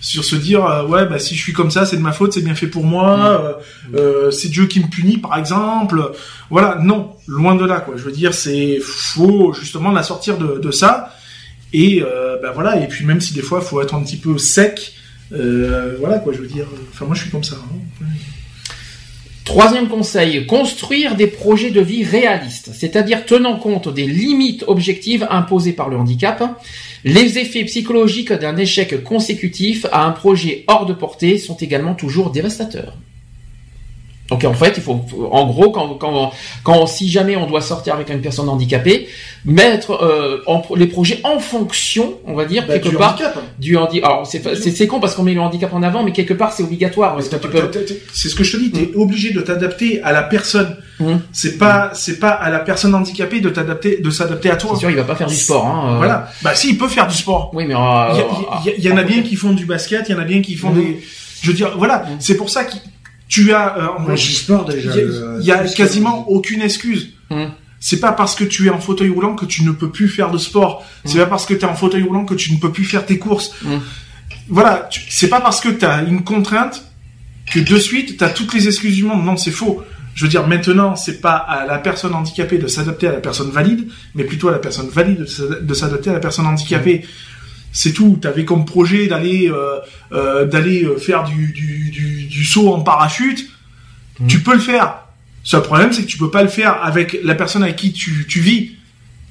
sur, 0.00 0.24
se 0.24 0.34
dire 0.34 0.64
euh, 0.66 0.84
ouais 0.86 1.06
bah 1.06 1.20
si 1.20 1.36
je 1.36 1.40
suis 1.42 1.52
comme 1.52 1.70
ça, 1.70 1.86
c'est 1.86 1.96
de 1.96 2.02
ma 2.02 2.10
faute, 2.10 2.32
c'est 2.32 2.42
bien 2.42 2.56
fait 2.56 2.66
pour 2.66 2.84
moi. 2.84 3.62
euh, 3.94 3.96
euh, 3.96 4.30
c'est 4.32 4.48
Dieu 4.48 4.66
qui 4.66 4.80
me 4.80 4.88
punit 4.88 5.18
par 5.18 5.36
exemple. 5.38 6.10
Voilà, 6.50 6.78
non, 6.82 7.12
loin 7.28 7.54
de 7.54 7.64
là 7.64 7.78
quoi. 7.80 7.94
Je 7.96 8.02
veux 8.02 8.10
dire, 8.12 8.34
c'est 8.34 8.80
faut 8.82 9.52
justement 9.52 9.92
la 9.92 10.02
sortir 10.02 10.38
de, 10.38 10.58
de 10.58 10.70
ça 10.72 11.14
et 11.72 12.02
ben 12.42 12.50
voilà. 12.52 12.82
Et 12.82 12.88
puis 12.88 13.04
même 13.04 13.20
si 13.20 13.32
des 13.32 13.42
fois 13.42 13.60
faut 13.60 13.80
être 13.80 13.94
un 13.94 14.02
petit 14.02 14.16
peu 14.16 14.38
sec, 14.38 14.92
voilà 15.30 16.18
quoi. 16.18 16.32
Je 16.32 16.38
veux 16.38 16.48
dire, 16.48 16.66
enfin 16.92 17.04
moi 17.06 17.14
je 17.14 17.20
suis 17.22 17.30
comme 17.30 17.44
ça. 17.44 17.54
hein. 17.56 18.06
Troisième 19.50 19.88
conseil, 19.88 20.46
construire 20.46 21.16
des 21.16 21.26
projets 21.26 21.72
de 21.72 21.80
vie 21.80 22.04
réalistes, 22.04 22.70
c'est-à-dire 22.72 23.26
tenant 23.26 23.56
compte 23.56 23.92
des 23.92 24.06
limites 24.06 24.62
objectives 24.68 25.26
imposées 25.28 25.72
par 25.72 25.88
le 25.88 25.96
handicap. 25.96 26.62
Les 27.02 27.36
effets 27.36 27.64
psychologiques 27.64 28.32
d'un 28.32 28.56
échec 28.56 29.02
consécutif 29.02 29.86
à 29.90 30.06
un 30.06 30.12
projet 30.12 30.62
hors 30.68 30.86
de 30.86 30.92
portée 30.92 31.36
sont 31.36 31.56
également 31.56 31.94
toujours 31.94 32.30
dévastateurs. 32.30 32.94
Donc 34.30 34.44
en 34.44 34.54
fait, 34.54 34.74
il 34.76 34.82
faut, 34.82 35.00
en 35.32 35.46
gros, 35.46 35.70
quand, 35.70 35.88
quand, 35.94 36.30
quand, 36.62 36.86
si 36.86 37.08
jamais 37.10 37.36
on 37.36 37.46
doit 37.46 37.60
sortir 37.60 37.94
avec 37.94 38.08
une 38.10 38.20
personne 38.20 38.48
handicapée, 38.48 39.08
mettre 39.44 39.92
euh, 40.02 40.42
en 40.46 40.62
les 40.76 40.86
projets 40.86 41.20
en 41.24 41.38
fonction, 41.40 42.14
on 42.26 42.34
va 42.34 42.44
dire 42.44 42.64
Bah, 42.66 42.74
quelque 42.74 42.90
du 42.90 42.96
part 42.96 43.14
handicap. 43.14 43.38
du 43.58 43.76
handicap. 43.76 44.08
Alors 44.10 44.26
c'est 44.26 44.86
con 44.86 45.00
parce 45.00 45.14
qu'on 45.14 45.22
met 45.24 45.34
le 45.34 45.40
handicap 45.40 45.72
en 45.74 45.82
avant, 45.82 46.02
mais 46.04 46.12
quelque 46.12 46.34
part 46.34 46.52
c'est 46.52 46.62
obligatoire 46.62 47.16
tu 47.18 47.94
C'est 48.12 48.28
ce 48.28 48.34
que 48.34 48.44
je 48.44 48.52
te 48.56 48.62
dis, 48.62 48.70
t'es 48.70 48.90
obligé 48.94 49.32
de 49.32 49.40
t'adapter 49.40 50.00
à 50.02 50.12
la 50.12 50.22
personne. 50.22 50.76
Mhm. 51.00 51.20
C'est 51.32 51.56
pas, 51.58 51.90
c'est 51.94 52.18
pas 52.20 52.30
à 52.30 52.50
la 52.50 52.58
personne 52.60 52.94
handicapée 52.94 53.40
de 53.40 53.48
t'adapter, 53.48 54.00
de 54.00 54.10
s'adapter 54.10 54.50
à 54.50 54.56
toi. 54.56 54.70
C'est 54.74 54.80
sûr, 54.80 54.90
il 54.90 54.96
va 54.96 55.04
pas 55.04 55.16
faire 55.16 55.26
du 55.28 55.34
sport. 55.34 55.66
Hein, 55.66 55.94
euh. 55.94 55.96
Voilà. 55.96 56.28
Bah 56.42 56.54
si, 56.54 56.70
il 56.70 56.78
peut 56.78 56.88
faire 56.88 57.06
du 57.08 57.16
sport. 57.16 57.50
Oui, 57.54 57.64
mais 57.66 57.74
euh, 57.74 58.22
Il 58.76 58.84
y, 58.84 58.88
y 58.88 58.92
en 58.92 58.96
a 58.96 59.02
bien 59.02 59.22
qui 59.22 59.34
font 59.36 59.52
du 59.52 59.64
basket, 59.64 60.08
il 60.08 60.12
y 60.12 60.14
en 60.14 60.20
a 60.20 60.24
bien 60.24 60.40
qui 60.42 60.54
font 60.54 60.70
Mhm. 60.70 60.80
des. 60.82 61.00
Je 61.42 61.48
veux 61.48 61.54
dire, 61.56 61.72
voilà, 61.78 62.00
Mhm. 62.06 62.16
c'est 62.20 62.36
pour 62.36 62.50
ça 62.50 62.64
que 62.64 62.72
tu 63.30 63.52
as. 63.54 63.78
euh, 63.78 63.86
en- 64.12 64.16
sport 64.16 64.66
il 64.68 64.74
déjà. 64.76 64.90
y 64.90 64.92
a, 64.92 65.04
le- 65.04 65.36
il 65.40 65.46
y 65.46 65.52
a 65.52 65.64
quasiment 65.64 66.28
aucune 66.28 66.60
excuse. 66.60 67.14
Mhm. 67.30 67.52
C'est 67.82 68.00
pas 68.00 68.12
parce 68.12 68.34
que 68.34 68.44
tu 68.44 68.66
es 68.66 68.70
en 68.70 68.78
fauteuil 68.78 69.08
roulant 69.08 69.34
que 69.34 69.46
tu 69.46 69.62
ne 69.64 69.70
peux 69.72 69.88
plus 69.88 70.08
faire 70.08 70.30
de 70.30 70.36
sport. 70.36 70.84
C'est 71.06 71.16
pas 71.18 71.24
parce 71.26 71.46
que 71.46 71.54
tu 71.54 71.60
es 71.60 71.64
en 71.64 71.74
fauteuil 71.74 72.02
roulant 72.02 72.26
que 72.26 72.34
tu 72.34 72.52
ne 72.52 72.58
peux 72.58 72.70
plus 72.72 72.84
faire 72.84 73.06
tes 73.06 73.18
courses. 73.18 73.52
Mhm. 73.64 73.80
Voilà, 74.48 74.88
c'est 75.08 75.28
pas 75.30 75.40
parce 75.40 75.60
que 75.60 75.68
tu 75.70 75.84
as 75.86 76.02
une 76.02 76.22
contrainte 76.24 76.84
que 77.52 77.60
de 77.60 77.78
suite 77.78 78.18
tu 78.18 78.24
as 78.24 78.28
toutes 78.28 78.52
les 78.52 78.66
excuses 78.66 78.96
du 78.96 79.04
monde. 79.04 79.24
Non, 79.24 79.36
c'est 79.38 79.50
faux. 79.50 79.82
Je 80.14 80.24
veux 80.24 80.28
dire, 80.28 80.46
maintenant, 80.46 80.96
c'est 80.96 81.20
pas 81.20 81.36
à 81.36 81.64
la 81.66 81.78
personne 81.78 82.12
handicapée 82.14 82.58
de 82.58 82.66
s'adapter 82.66 83.06
à 83.06 83.12
la 83.12 83.20
personne 83.20 83.50
valide, 83.50 83.88
mais 84.14 84.24
plutôt 84.24 84.48
à 84.48 84.52
la 84.52 84.58
personne 84.58 84.88
valide 84.88 85.24
de 85.62 85.74
s'adapter 85.74 86.10
à 86.10 86.14
la 86.14 86.18
personne 86.20 86.46
handicapée. 86.46 87.06
C'est 87.72 87.92
tout. 87.92 88.18
T'avais 88.20 88.44
comme 88.44 88.64
projet 88.64 89.06
d'aller 89.06 89.48
euh, 89.50 89.78
euh, 90.12 90.44
d'aller 90.46 90.84
euh, 90.84 90.96
faire 90.98 91.24
du, 91.24 91.52
du, 91.52 91.90
du, 91.90 92.24
du 92.26 92.44
saut 92.44 92.72
en 92.74 92.80
parachute. 92.80 93.48
Mhm. 94.18 94.26
Tu 94.26 94.40
peux 94.40 94.54
le 94.54 94.60
faire. 94.60 94.96
Seul 95.44 95.62
problème, 95.62 95.92
c'est 95.92 96.02
que 96.02 96.06
tu 96.08 96.18
peux 96.18 96.30
pas 96.30 96.42
le 96.42 96.48
faire 96.48 96.82
avec 96.82 97.18
la 97.22 97.34
personne 97.34 97.62
avec 97.62 97.76
qui 97.76 97.92
tu, 97.92 98.26
tu 98.28 98.40
vis. 98.40 98.72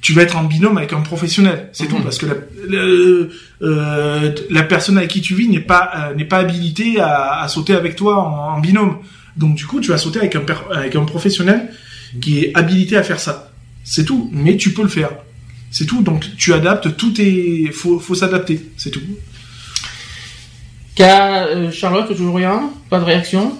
Tu 0.00 0.14
vas 0.14 0.22
être 0.22 0.38
en 0.38 0.44
binôme 0.44 0.78
avec 0.78 0.94
un 0.94 1.02
professionnel, 1.02 1.68
c'est 1.74 1.86
tout, 1.86 1.98
parce 2.02 2.16
que 2.16 2.24
la, 2.24 2.32
le- 2.66 3.30
euh, 3.60 4.32
la 4.48 4.62
personne 4.62 4.96
avec 4.96 5.10
qui 5.10 5.20
tu 5.20 5.34
vis 5.34 5.46
n'est 5.46 5.60
pas 5.60 5.90
euh, 5.94 6.14
n'est 6.14 6.24
pas 6.24 6.38
habilitée 6.38 6.98
à, 6.98 7.40
à 7.42 7.48
sauter 7.48 7.74
avec 7.74 7.96
toi 7.96 8.16
en, 8.18 8.56
en 8.56 8.60
binôme. 8.60 8.96
Donc 9.36 9.56
du 9.56 9.66
coup, 9.66 9.78
tu 9.78 9.90
vas 9.90 9.98
sauter 9.98 10.18
avec 10.20 10.34
un 10.36 10.42
avec 10.74 10.96
un 10.96 11.04
professionnel 11.04 11.68
qui 12.22 12.38
est 12.40 12.50
habilité 12.56 12.96
à 12.96 13.02
faire 13.02 13.20
ça. 13.20 13.52
C'est 13.84 14.06
tout, 14.06 14.30
mais 14.32 14.56
tu 14.56 14.72
peux 14.72 14.82
le 14.82 14.88
faire. 14.88 15.10
C'est 15.70 15.86
tout. 15.86 16.02
Donc 16.02 16.24
tu 16.36 16.52
adaptes, 16.52 16.96
tout 16.96 17.14
est 17.20 17.70
faut 17.72 17.98
faut 17.98 18.14
s'adapter, 18.14 18.60
c'est 18.76 18.90
tout. 18.90 19.00
Qu'a- 20.94 21.46
euh, 21.46 21.70
Charlotte, 21.70 22.08
toujours 22.14 22.36
rien? 22.36 22.70
Pas 22.90 22.98
de 22.98 23.04
réaction? 23.04 23.56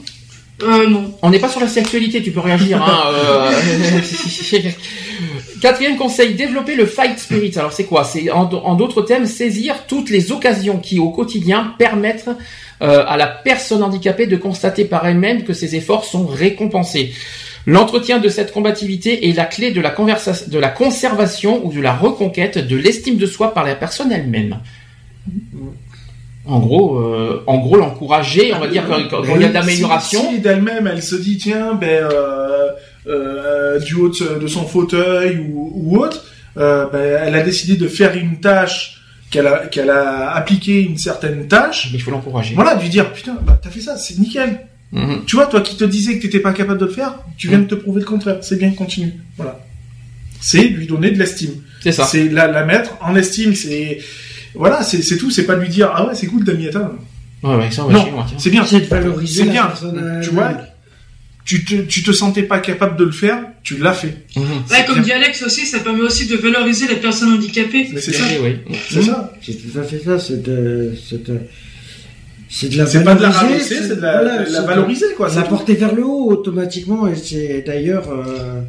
Euh, 0.63 0.87
non. 0.89 1.17
On 1.23 1.31
n'est 1.31 1.39
pas 1.39 1.49
sur 1.49 1.61
la 1.61 1.69
sexualité, 1.69 2.23
tu 2.23 2.33
peux 2.33 2.41
réagir. 2.41 2.83
Hein, 2.83 3.03
euh. 3.15 3.51
Quatrième 5.63 5.97
conseil, 5.97 6.35
développer 6.35 6.75
le 6.75 6.87
fight 6.87 7.19
spirit. 7.19 7.53
Alors 7.57 7.73
c'est 7.73 7.85
quoi? 7.85 8.05
C'est 8.05 8.31
en, 8.31 8.51
en 8.51 8.75
d'autres 8.75 9.03
termes, 9.03 9.27
saisir 9.27 9.87
toutes 9.87 10.11
les 10.11 10.33
occasions 10.33 10.79
qui 10.79 10.99
au 10.99 11.11
quotidien 11.11 11.75
permettent 11.79 12.31
euh, 12.83 13.05
à 13.07 13.17
la 13.19 13.27
personne 13.27 13.83
handicapée 13.83 14.27
de 14.27 14.37
constater 14.37 14.85
par 14.87 15.07
elle-même 15.07 15.45
que 15.45 15.53
ses 15.53 15.77
efforts 15.77 16.05
sont 16.05 16.27
récompensés. 16.27 17.13
L'entretien 17.67 18.19
de 18.19 18.29
cette 18.29 18.53
combativité 18.53 19.29
est 19.29 19.33
la 19.33 19.45
clé 19.45 19.71
de 19.71 19.81
la, 19.81 19.91
de 19.91 20.59
la 20.59 20.69
conservation 20.69 21.65
ou 21.65 21.73
de 21.73 21.81
la 21.81 21.95
reconquête 21.95 22.59
de 22.59 22.77
l'estime 22.77 23.17
de 23.17 23.27
soi 23.27 23.53
par 23.53 23.65
la 23.65 23.75
personne 23.75 24.13
elle-même. 24.13 24.59
En 26.47 26.59
gros, 26.59 26.99
euh, 26.99 27.45
en 27.47 27.59
gros, 27.59 27.77
l'encourager, 27.77 28.53
on 28.55 28.61
va 28.61 28.67
dire 28.67 28.85
quand, 28.89 29.23
il 29.23 29.41
y 29.41 29.45
a 29.45 29.49
de 29.49 29.55
l'amélioration. 29.55 30.21
Si, 30.23 30.37
si 30.37 30.41
d'elle-même, 30.41 30.87
elle 30.87 31.03
se 31.03 31.17
dit 31.17 31.37
tiens, 31.37 31.75
ben 31.75 31.89
euh, 31.89 32.71
euh, 33.07 33.79
du 33.79 33.95
haut 33.95 34.09
de, 34.09 34.47
son 34.47 34.65
fauteuil 34.65 35.39
ou, 35.39 35.71
ou 35.75 35.99
autre, 35.99 36.25
ben, 36.57 36.91
elle 36.95 37.35
a 37.35 37.43
décidé 37.43 37.77
de 37.77 37.89
faire 37.89 38.17
une 38.17 38.41
tâche 38.41 39.03
qu'elle 39.31 39.47
a 39.47 39.67
qu'elle 39.67 39.91
a 39.91 40.31
appliqué 40.33 40.83
une 40.83 40.97
certaine 40.97 41.47
tâche. 41.47 41.91
Mais 41.93 41.99
il 41.99 42.01
faut 42.01 42.11
l'encourager. 42.11 42.55
Voilà, 42.55 42.75
de 42.75 42.83
lui 42.83 42.89
dire 42.89 43.13
putain, 43.13 43.37
bah, 43.43 43.61
t'as 43.63 43.71
fait 43.71 43.81
ça, 43.81 43.97
c'est 43.97 44.19
nickel. 44.19 44.67
Mhm. 44.93 45.25
Tu 45.27 45.37
vois, 45.37 45.47
toi 45.47 45.61
qui 45.61 45.77
te 45.77 45.85
disais 45.85 46.17
que 46.19 46.23
t'étais 46.23 46.41
pas 46.41 46.53
capable 46.53 46.81
de 46.81 46.87
le 46.87 46.91
faire, 46.93 47.15
tu 47.37 47.49
viens 47.49 47.61
de 47.61 47.67
te 47.67 47.75
prouver 47.77 48.01
le 48.01 48.07
contraire. 48.07 48.39
C'est 48.43 48.57
bien, 48.59 48.71
continue. 48.73 49.13
Voilà. 49.37 49.61
C'est 50.41 50.65
lui 50.65 50.87
donner 50.87 51.11
de 51.11 51.19
l'estime. 51.19 51.53
C'est 51.83 51.93
ça. 51.93 52.05
C'est 52.05 52.29
la, 52.29 52.47
la 52.49 52.65
mettre 52.65 52.97
en 53.01 53.15
estime. 53.15 53.55
C'est 53.55 53.99
voilà, 54.55 54.83
c'est 54.83 55.03
c'est 55.03 55.17
tout. 55.17 55.31
C'est 55.31 55.45
pas 55.45 55.57
lui 55.57 55.69
dire 55.69 55.93
ah 55.95 56.07
ouais, 56.09 56.15
c'est 56.15 56.27
cool, 56.27 56.45
t'as 56.45 56.55
mis 56.55 56.67
atteint. 56.67 56.93
Ouais, 57.43 57.57
ouais, 57.57 57.71
ça, 57.71 57.87
ouais, 57.87 57.93
Non, 57.95 58.05
chez 58.05 58.11
moi, 58.11 58.27
tiens. 58.29 58.37
c'est 58.39 58.51
bien. 58.51 58.67
C'est 58.67 58.81
de 58.81 58.87
valoriser 58.87 59.45
C'est 59.45 59.49
bien. 59.51 59.67
personne. 59.67 59.99
euh, 59.99 60.21
Tu 60.23 60.31
vois, 60.31 60.53
tu 61.45 61.65
te, 61.65 61.75
tu 61.83 62.03
te 62.03 62.13
sentais 62.13 62.43
pas 62.43 62.59
capable 62.59 62.97
de 62.99 63.05
le 63.05 63.13
faire, 63.13 63.39
tu 63.63 63.77
l'as 63.79 63.93
fait. 63.95 64.25
Mhm. 64.37 64.43
Ouais, 64.71 64.85
comme 64.87 64.97
bien. 64.97 65.05
dit 65.05 65.13
Alex 65.13 65.43
aussi, 65.43 65.67
ça 65.67 65.81
permet 65.81 66.03
aussi 66.03 66.27
de 66.27 66.37
valoriser 66.37 66.87
les 66.89 66.97
personnes 66.97 67.33
handicapées. 67.33 67.89
Mais 67.93 68.01
c'est 68.01 68.13
ça. 68.13 68.25
Oui. 68.43 68.57
C'est 68.89 69.03
ça. 69.03 69.33
C'est 69.41 69.55
tout 69.73 69.79
à 69.79 69.83
fait 69.85 70.01
ça, 70.05 70.19
c'est 70.19 70.43
de, 70.43 70.93
c'est 71.09 71.23
de, 71.25 71.39
c'est 72.51 72.69
de 72.69 72.77
la 72.77 72.87
C'est 72.87 73.05
pas 73.05 73.15
de 73.15 73.23
la 73.23 73.31
valoriser, 73.31 73.77
rabaisser, 73.77 73.89
c'est 73.89 73.97
de 73.97 74.01
la, 74.01 74.13
voilà, 74.23 74.45
de 74.45 74.53
la 74.53 74.61
valoriser, 74.63 75.07
quoi. 75.17 75.33
la 75.33 75.43
porter 75.43 75.75
vers 75.75 75.95
le 75.95 76.05
haut 76.05 76.31
automatiquement 76.33 77.07
et 77.07 77.15
c'est 77.15 77.63
d'ailleurs, 77.65 78.11
euh, 78.11 78.61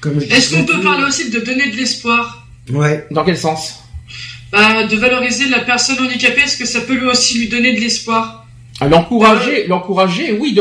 comme 0.00 0.20
je 0.20 0.26
Est-ce 0.26 0.54
qu'on 0.54 0.64
peut 0.64 0.80
parler 0.80 1.04
aussi 1.04 1.28
de 1.30 1.40
donner 1.40 1.70
de 1.70 1.76
l'espoir? 1.76 2.46
Ouais. 2.70 3.06
Dans 3.10 3.24
quel 3.24 3.36
sens? 3.36 3.80
Bah, 4.52 4.84
De 4.86 4.96
valoriser 4.96 5.48
la 5.48 5.60
personne 5.60 5.98
handicapée, 5.98 6.42
est-ce 6.42 6.56
que 6.56 6.64
ça 6.64 6.80
peut 6.82 6.94
lui 6.94 7.06
aussi 7.06 7.38
lui 7.38 7.48
donner 7.48 7.74
de 7.74 7.80
l'espoir? 7.80 8.41
Ah, 8.84 8.88
L'encourager, 8.88 9.66
l'encourager, 9.66 10.36
oui, 10.40 10.58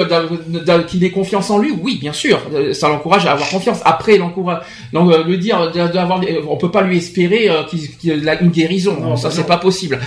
qu'il 0.87 1.03
ait 1.03 1.09
confiance 1.11 1.49
en 1.49 1.57
lui, 1.59 1.71
oui, 1.81 1.97
bien 1.99 2.13
sûr, 2.13 2.39
Euh, 2.53 2.73
ça 2.73 2.87
l'encourage 2.89 3.25
à 3.25 3.31
avoir 3.33 3.49
confiance. 3.49 3.79
Après, 3.85 4.17
l'encourage, 4.17 4.59
donc 4.93 5.11
euh, 5.11 5.23
lui 5.23 5.37
dire, 5.37 5.71
de- 5.71 5.87
d'avoir, 5.91 6.19
des- 6.19 6.39
on 6.47 6.57
peut 6.57 6.71
pas 6.71 6.81
lui 6.81 6.97
espérer 6.97 7.49
euh, 7.49 7.63
qu'il 7.63 7.89
qu'il 7.97 8.27
a 8.29 8.41
une 8.41 8.49
guérison, 8.49 8.97
Non, 8.99 9.15
ça 9.15 9.29
bah 9.29 9.33
c'est 9.35 9.47
pas 9.47 9.57
possible. 9.57 9.99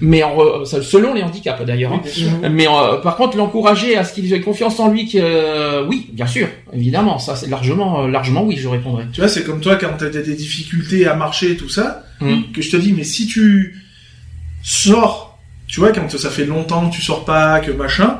Mais 0.00 0.22
en 0.22 0.64
selon 0.64 1.14
les 1.14 1.22
handicaps 1.22 1.64
d'ailleurs. 1.64 1.92
hein. 1.92 2.48
Mais 2.50 2.66
euh, 2.66 2.96
par 2.98 3.16
contre, 3.16 3.36
l'encourager 3.36 3.96
à 3.96 4.04
ce 4.04 4.14
qu'il 4.14 4.32
ait 4.32 4.40
confiance 4.40 4.80
en 4.80 4.88
lui, 4.88 5.08
que 5.08 5.18
euh, 5.20 5.84
oui, 5.86 6.08
bien 6.12 6.26
sûr, 6.26 6.48
évidemment, 6.72 7.18
ça 7.18 7.36
c'est 7.36 7.48
largement, 7.48 8.04
euh, 8.04 8.08
largement 8.08 8.42
oui, 8.44 8.56
je 8.56 8.68
répondrai. 8.68 9.04
Tu 9.12 9.20
vois, 9.20 9.28
c'est 9.28 9.44
comme 9.44 9.60
toi 9.60 9.76
quand 9.76 9.88
t'as 9.98 10.08
des 10.08 10.34
difficultés 10.34 11.06
à 11.06 11.14
marcher, 11.14 11.56
tout 11.56 11.68
ça, 11.68 12.04
Mhm. 12.20 12.52
que 12.54 12.62
je 12.62 12.70
te 12.70 12.76
dis, 12.76 12.92
mais 12.92 13.04
si 13.04 13.26
tu 13.26 13.76
sors, 14.62 15.29
tu 15.70 15.80
vois, 15.80 15.92
quand 15.92 16.10
ça 16.10 16.30
fait 16.30 16.44
longtemps 16.46 16.88
que 16.90 16.96
tu 16.96 17.02
sors 17.02 17.24
pas, 17.24 17.60
que 17.60 17.70
machin, 17.70 18.18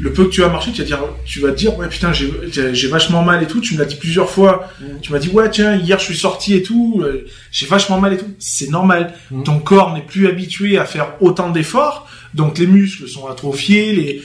le 0.00 0.12
peu 0.12 0.26
que 0.26 0.30
tu 0.30 0.42
vas 0.42 0.48
marcher, 0.48 0.70
tu 0.70 0.80
vas 0.82 0.86
dire, 0.86 1.00
tu 1.24 1.40
vas 1.40 1.50
te 1.50 1.56
dire, 1.56 1.76
ouais 1.76 1.88
putain, 1.88 2.12
j'ai 2.12 2.88
vachement 2.88 3.24
mal 3.24 3.42
et 3.42 3.46
tout. 3.46 3.60
Tu 3.60 3.74
me 3.74 3.80
l'as 3.80 3.84
dit 3.84 3.96
plusieurs 3.96 4.30
fois. 4.30 4.68
Tu 5.02 5.10
m'as 5.12 5.18
dit, 5.18 5.28
ouais 5.28 5.50
tiens, 5.50 5.74
hier 5.76 5.98
je 5.98 6.04
suis 6.04 6.16
sorti 6.16 6.54
et 6.54 6.62
tout, 6.62 7.00
euh, 7.04 7.26
j'ai 7.50 7.66
vachement 7.66 8.00
mal 8.00 8.12
et 8.12 8.16
tout. 8.18 8.32
C'est 8.38 8.70
normal. 8.70 9.12
Mhm. 9.32 9.42
Ton 9.42 9.58
corps 9.58 9.92
n'est 9.94 10.02
plus 10.02 10.28
habitué 10.28 10.78
à 10.78 10.84
faire 10.84 11.14
autant 11.20 11.50
d'efforts, 11.50 12.08
donc 12.34 12.58
les 12.58 12.66
muscles 12.68 13.08
sont 13.08 13.26
atrophiés, 13.26 13.92
les 13.92 14.22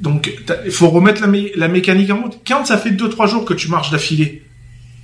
donc 0.00 0.34
il 0.66 0.72
faut 0.72 0.88
remettre 0.90 1.20
la, 1.20 1.28
mé- 1.28 1.52
la 1.54 1.68
mécanique 1.68 2.10
en 2.10 2.22
route. 2.22 2.38
Quand 2.44 2.64
ça 2.64 2.76
fait 2.76 2.90
deux 2.90 3.08
trois 3.08 3.28
jours 3.28 3.44
que 3.44 3.54
tu 3.54 3.68
marches 3.68 3.90
d'affilée, 3.92 4.42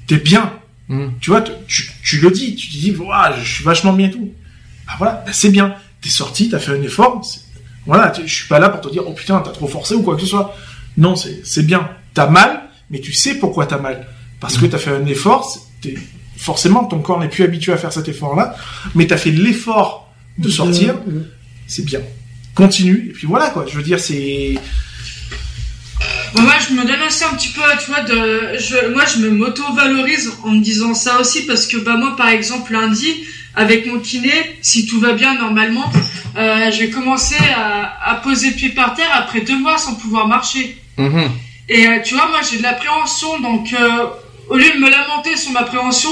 t'es 0.08 0.16
bien. 0.16 0.52
Mhm. 0.88 1.12
Tu 1.20 1.30
vois, 1.30 1.42
tu, 1.68 1.88
tu 2.02 2.16
le 2.18 2.32
dis, 2.32 2.56
tu 2.56 2.66
te 2.66 2.72
dis, 2.72 2.96
Ouah, 2.98 3.32
je 3.40 3.48
suis 3.48 3.62
vachement 3.62 3.92
bien 3.92 4.08
et 4.08 4.10
tout. 4.10 4.32
Bah 4.88 4.94
voilà, 4.98 5.22
bah 5.24 5.32
c'est 5.32 5.50
bien. 5.50 5.76
T'es 6.00 6.08
sorti, 6.08 6.48
t'as 6.48 6.58
fait 6.58 6.72
un 6.72 6.82
effort. 6.82 7.20
Voilà, 7.86 8.10
tu- 8.10 8.26
je 8.26 8.34
suis 8.34 8.48
pas 8.48 8.58
là 8.58 8.68
pour 8.68 8.80
te 8.80 8.88
dire, 8.90 9.02
oh 9.06 9.12
putain, 9.12 9.40
t'as 9.44 9.50
trop 9.52 9.66
forcé 9.68 9.94
ou 9.94 10.02
quoi 10.02 10.14
que 10.14 10.20
ce 10.20 10.26
soit. 10.26 10.56
Non, 10.96 11.16
c'est 11.16 11.40
c'est 11.44 11.62
bien. 11.64 11.88
T'as 12.14 12.28
mal, 12.28 12.62
mais 12.90 13.00
tu 13.00 13.12
sais 13.12 13.34
pourquoi 13.34 13.66
t'as 13.66 13.78
mal. 13.78 14.06
Parce 14.40 14.56
que 14.58 14.66
t'as 14.66 14.78
fait 14.78 14.90
un 14.90 15.06
effort. 15.06 15.58
Forcément, 16.36 16.84
ton 16.84 17.00
corps 17.00 17.20
n'est 17.20 17.28
plus 17.28 17.44
habitué 17.44 17.72
à 17.72 17.76
faire 17.76 17.92
cet 17.92 18.08
effort-là, 18.08 18.54
mais 18.94 19.06
t'as 19.06 19.18
fait 19.18 19.30
l'effort 19.30 20.10
de 20.38 20.48
sortir. 20.48 20.94
Euh, 21.08 21.22
C'est 21.66 21.84
bien. 21.84 22.00
Continue. 22.54 23.08
Et 23.10 23.12
puis 23.12 23.26
voilà, 23.26 23.50
quoi. 23.50 23.66
Je 23.68 23.76
veux 23.76 23.82
dire, 23.82 24.00
c'est. 24.00 24.54
Bon, 26.34 26.42
Moi, 26.42 26.54
je 26.68 26.74
me 26.74 26.86
donne 26.86 27.02
aussi 27.06 27.24
un 27.24 27.34
petit 27.34 27.48
peu, 27.48 27.60
tu 27.82 27.90
vois, 27.90 28.02
de, 28.02 28.58
je, 28.58 28.92
moi, 28.92 29.04
je 29.04 29.18
me 29.20 29.30
m'auto-valorise 29.30 30.30
en 30.44 30.50
me 30.52 30.62
disant 30.62 30.94
ça 30.94 31.20
aussi 31.20 31.42
parce 31.46 31.66
que, 31.66 31.76
bah, 31.76 31.96
moi, 31.96 32.14
par 32.16 32.28
exemple, 32.28 32.72
lundi, 32.72 33.08
avec 33.54 33.86
mon 33.86 33.98
kiné, 34.00 34.32
si 34.62 34.86
tout 34.86 35.00
va 35.00 35.12
bien 35.12 35.34
normalement, 35.34 35.90
euh, 36.36 36.70
je 36.70 36.78
vais 36.80 36.90
commencer 36.90 37.36
à, 37.56 38.10
à 38.10 38.14
poser 38.16 38.50
le 38.50 38.54
pied 38.54 38.68
par 38.70 38.94
terre 38.94 39.10
après 39.12 39.40
deux 39.40 39.58
mois 39.58 39.78
sans 39.78 39.94
pouvoir 39.94 40.28
marcher. 40.28 40.76
Mhm. 40.96 41.30
Et 41.68 41.86
euh, 41.86 42.00
tu 42.00 42.14
vois, 42.14 42.28
moi, 42.28 42.40
j'ai 42.48 42.58
de 42.58 42.62
l'appréhension, 42.62 43.38
donc 43.40 43.72
euh, 43.72 44.06
au 44.48 44.56
lieu 44.56 44.70
de 44.72 44.78
me 44.78 44.90
lamenter 44.90 45.36
sur 45.36 45.52
ma 45.52 45.62
préhension, 45.62 46.10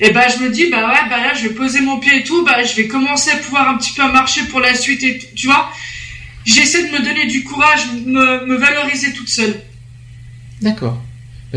et 0.00 0.10
ben 0.10 0.24
je 0.28 0.42
me 0.42 0.50
dis, 0.50 0.66
bah 0.66 0.88
ouais, 0.88 1.08
bah 1.08 1.18
là, 1.18 1.34
je 1.34 1.48
vais 1.48 1.54
poser 1.54 1.80
mon 1.80 1.98
pied 1.98 2.18
et 2.18 2.22
tout, 2.24 2.44
bah 2.44 2.62
je 2.62 2.74
vais 2.74 2.86
commencer 2.86 3.30
à 3.30 3.36
pouvoir 3.36 3.68
un 3.68 3.76
petit 3.76 3.92
peu 3.92 4.02
marcher 4.12 4.42
pour 4.44 4.60
la 4.60 4.74
suite 4.74 5.02
et 5.02 5.18
tout, 5.18 5.26
tu 5.34 5.46
vois. 5.46 5.70
J'essaie 6.44 6.86
de 6.86 6.92
me 6.92 7.02
donner 7.02 7.26
du 7.26 7.42
courage, 7.42 7.80
me, 8.04 8.46
me 8.46 8.56
valoriser 8.56 9.12
toute 9.12 9.28
seule. 9.28 9.60
D'accord. 10.60 10.98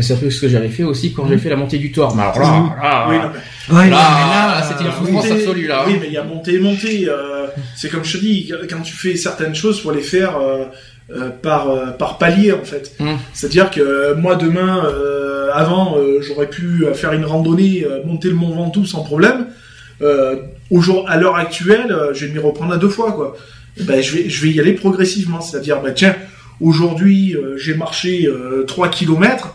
C'est 0.02 0.12
un 0.14 0.16
peu 0.16 0.30
ce 0.30 0.40
que 0.40 0.48
j'avais 0.48 0.68
fait 0.68 0.84
aussi 0.84 1.12
quand 1.12 1.26
j'ai 1.28 1.38
fait 1.38 1.48
la 1.50 1.56
montée 1.56 1.78
du 1.78 1.92
Thor. 1.92 2.14
Mais 2.16 2.22
alors 2.22 2.38
là, 2.38 2.76
là, 2.82 3.06
Oui, 3.08 3.16
non, 3.16 3.22
mais- 3.32 3.74
Ouais, 3.76 3.90
là, 3.90 3.96
non, 3.96 4.14
mais 4.14 4.30
là, 4.30 4.62
c'était 4.68 4.80
une 4.84 4.88
euh, 4.88 4.92
souffrance 4.92 5.24
Monter- 5.28 5.32
absolue 5.42 5.66
là. 5.66 5.84
Oui, 5.86 5.96
mais 6.00 6.06
il 6.08 6.12
y 6.12 6.16
a 6.16 6.24
monter 6.24 6.54
et 6.54 6.58
monter. 6.58 7.08
euh, 7.08 7.46
c'est 7.76 7.88
comme 7.88 8.04
je 8.04 8.16
te 8.18 8.22
dis, 8.22 8.52
quand 8.68 8.80
tu 8.82 8.92
fais 8.92 9.16
certaines 9.16 9.54
choses, 9.54 9.80
faut 9.80 9.92
les 9.92 10.00
faire 10.00 10.36
euh, 10.38 10.64
par 11.42 11.68
euh, 11.70 11.86
par 11.90 12.18
palier 12.18 12.52
en 12.52 12.64
fait. 12.64 12.92
Mm. 12.98 13.14
C'est-à-dire 13.32 13.70
que 13.70 14.14
moi 14.14 14.36
demain, 14.36 14.84
euh, 14.86 15.48
avant, 15.52 15.96
euh, 15.98 16.20
j'aurais 16.20 16.48
pu 16.48 16.84
faire 16.94 17.12
une 17.12 17.24
randonnée, 17.24 17.84
euh, 17.84 18.04
monter 18.04 18.28
le 18.28 18.34
Mont 18.34 18.54
Ventoux 18.54 18.86
sans 18.86 19.02
problème. 19.02 19.46
Euh, 20.02 20.36
au 20.70 20.80
jour, 20.80 21.04
à 21.08 21.16
l'heure 21.16 21.36
actuelle, 21.36 21.90
euh, 21.92 22.14
je 22.14 22.26
vais 22.26 22.32
m'y 22.32 22.38
reprendre 22.38 22.72
à 22.72 22.76
deux 22.78 22.88
fois 22.88 23.12
quoi. 23.12 23.36
Ben, 23.82 24.00
je 24.02 24.12
vais 24.16 24.28
je 24.28 24.42
vais 24.44 24.50
y 24.52 24.58
aller 24.60 24.72
progressivement. 24.72 25.40
C'est-à-dire, 25.40 25.80
ben 25.80 25.92
tiens, 25.94 26.14
aujourd'hui, 26.60 27.34
euh, 27.36 27.56
j'ai 27.56 27.74
marché 27.74 28.26
euh, 28.26 28.64
3 28.66 28.88
kilomètres. 28.88 29.54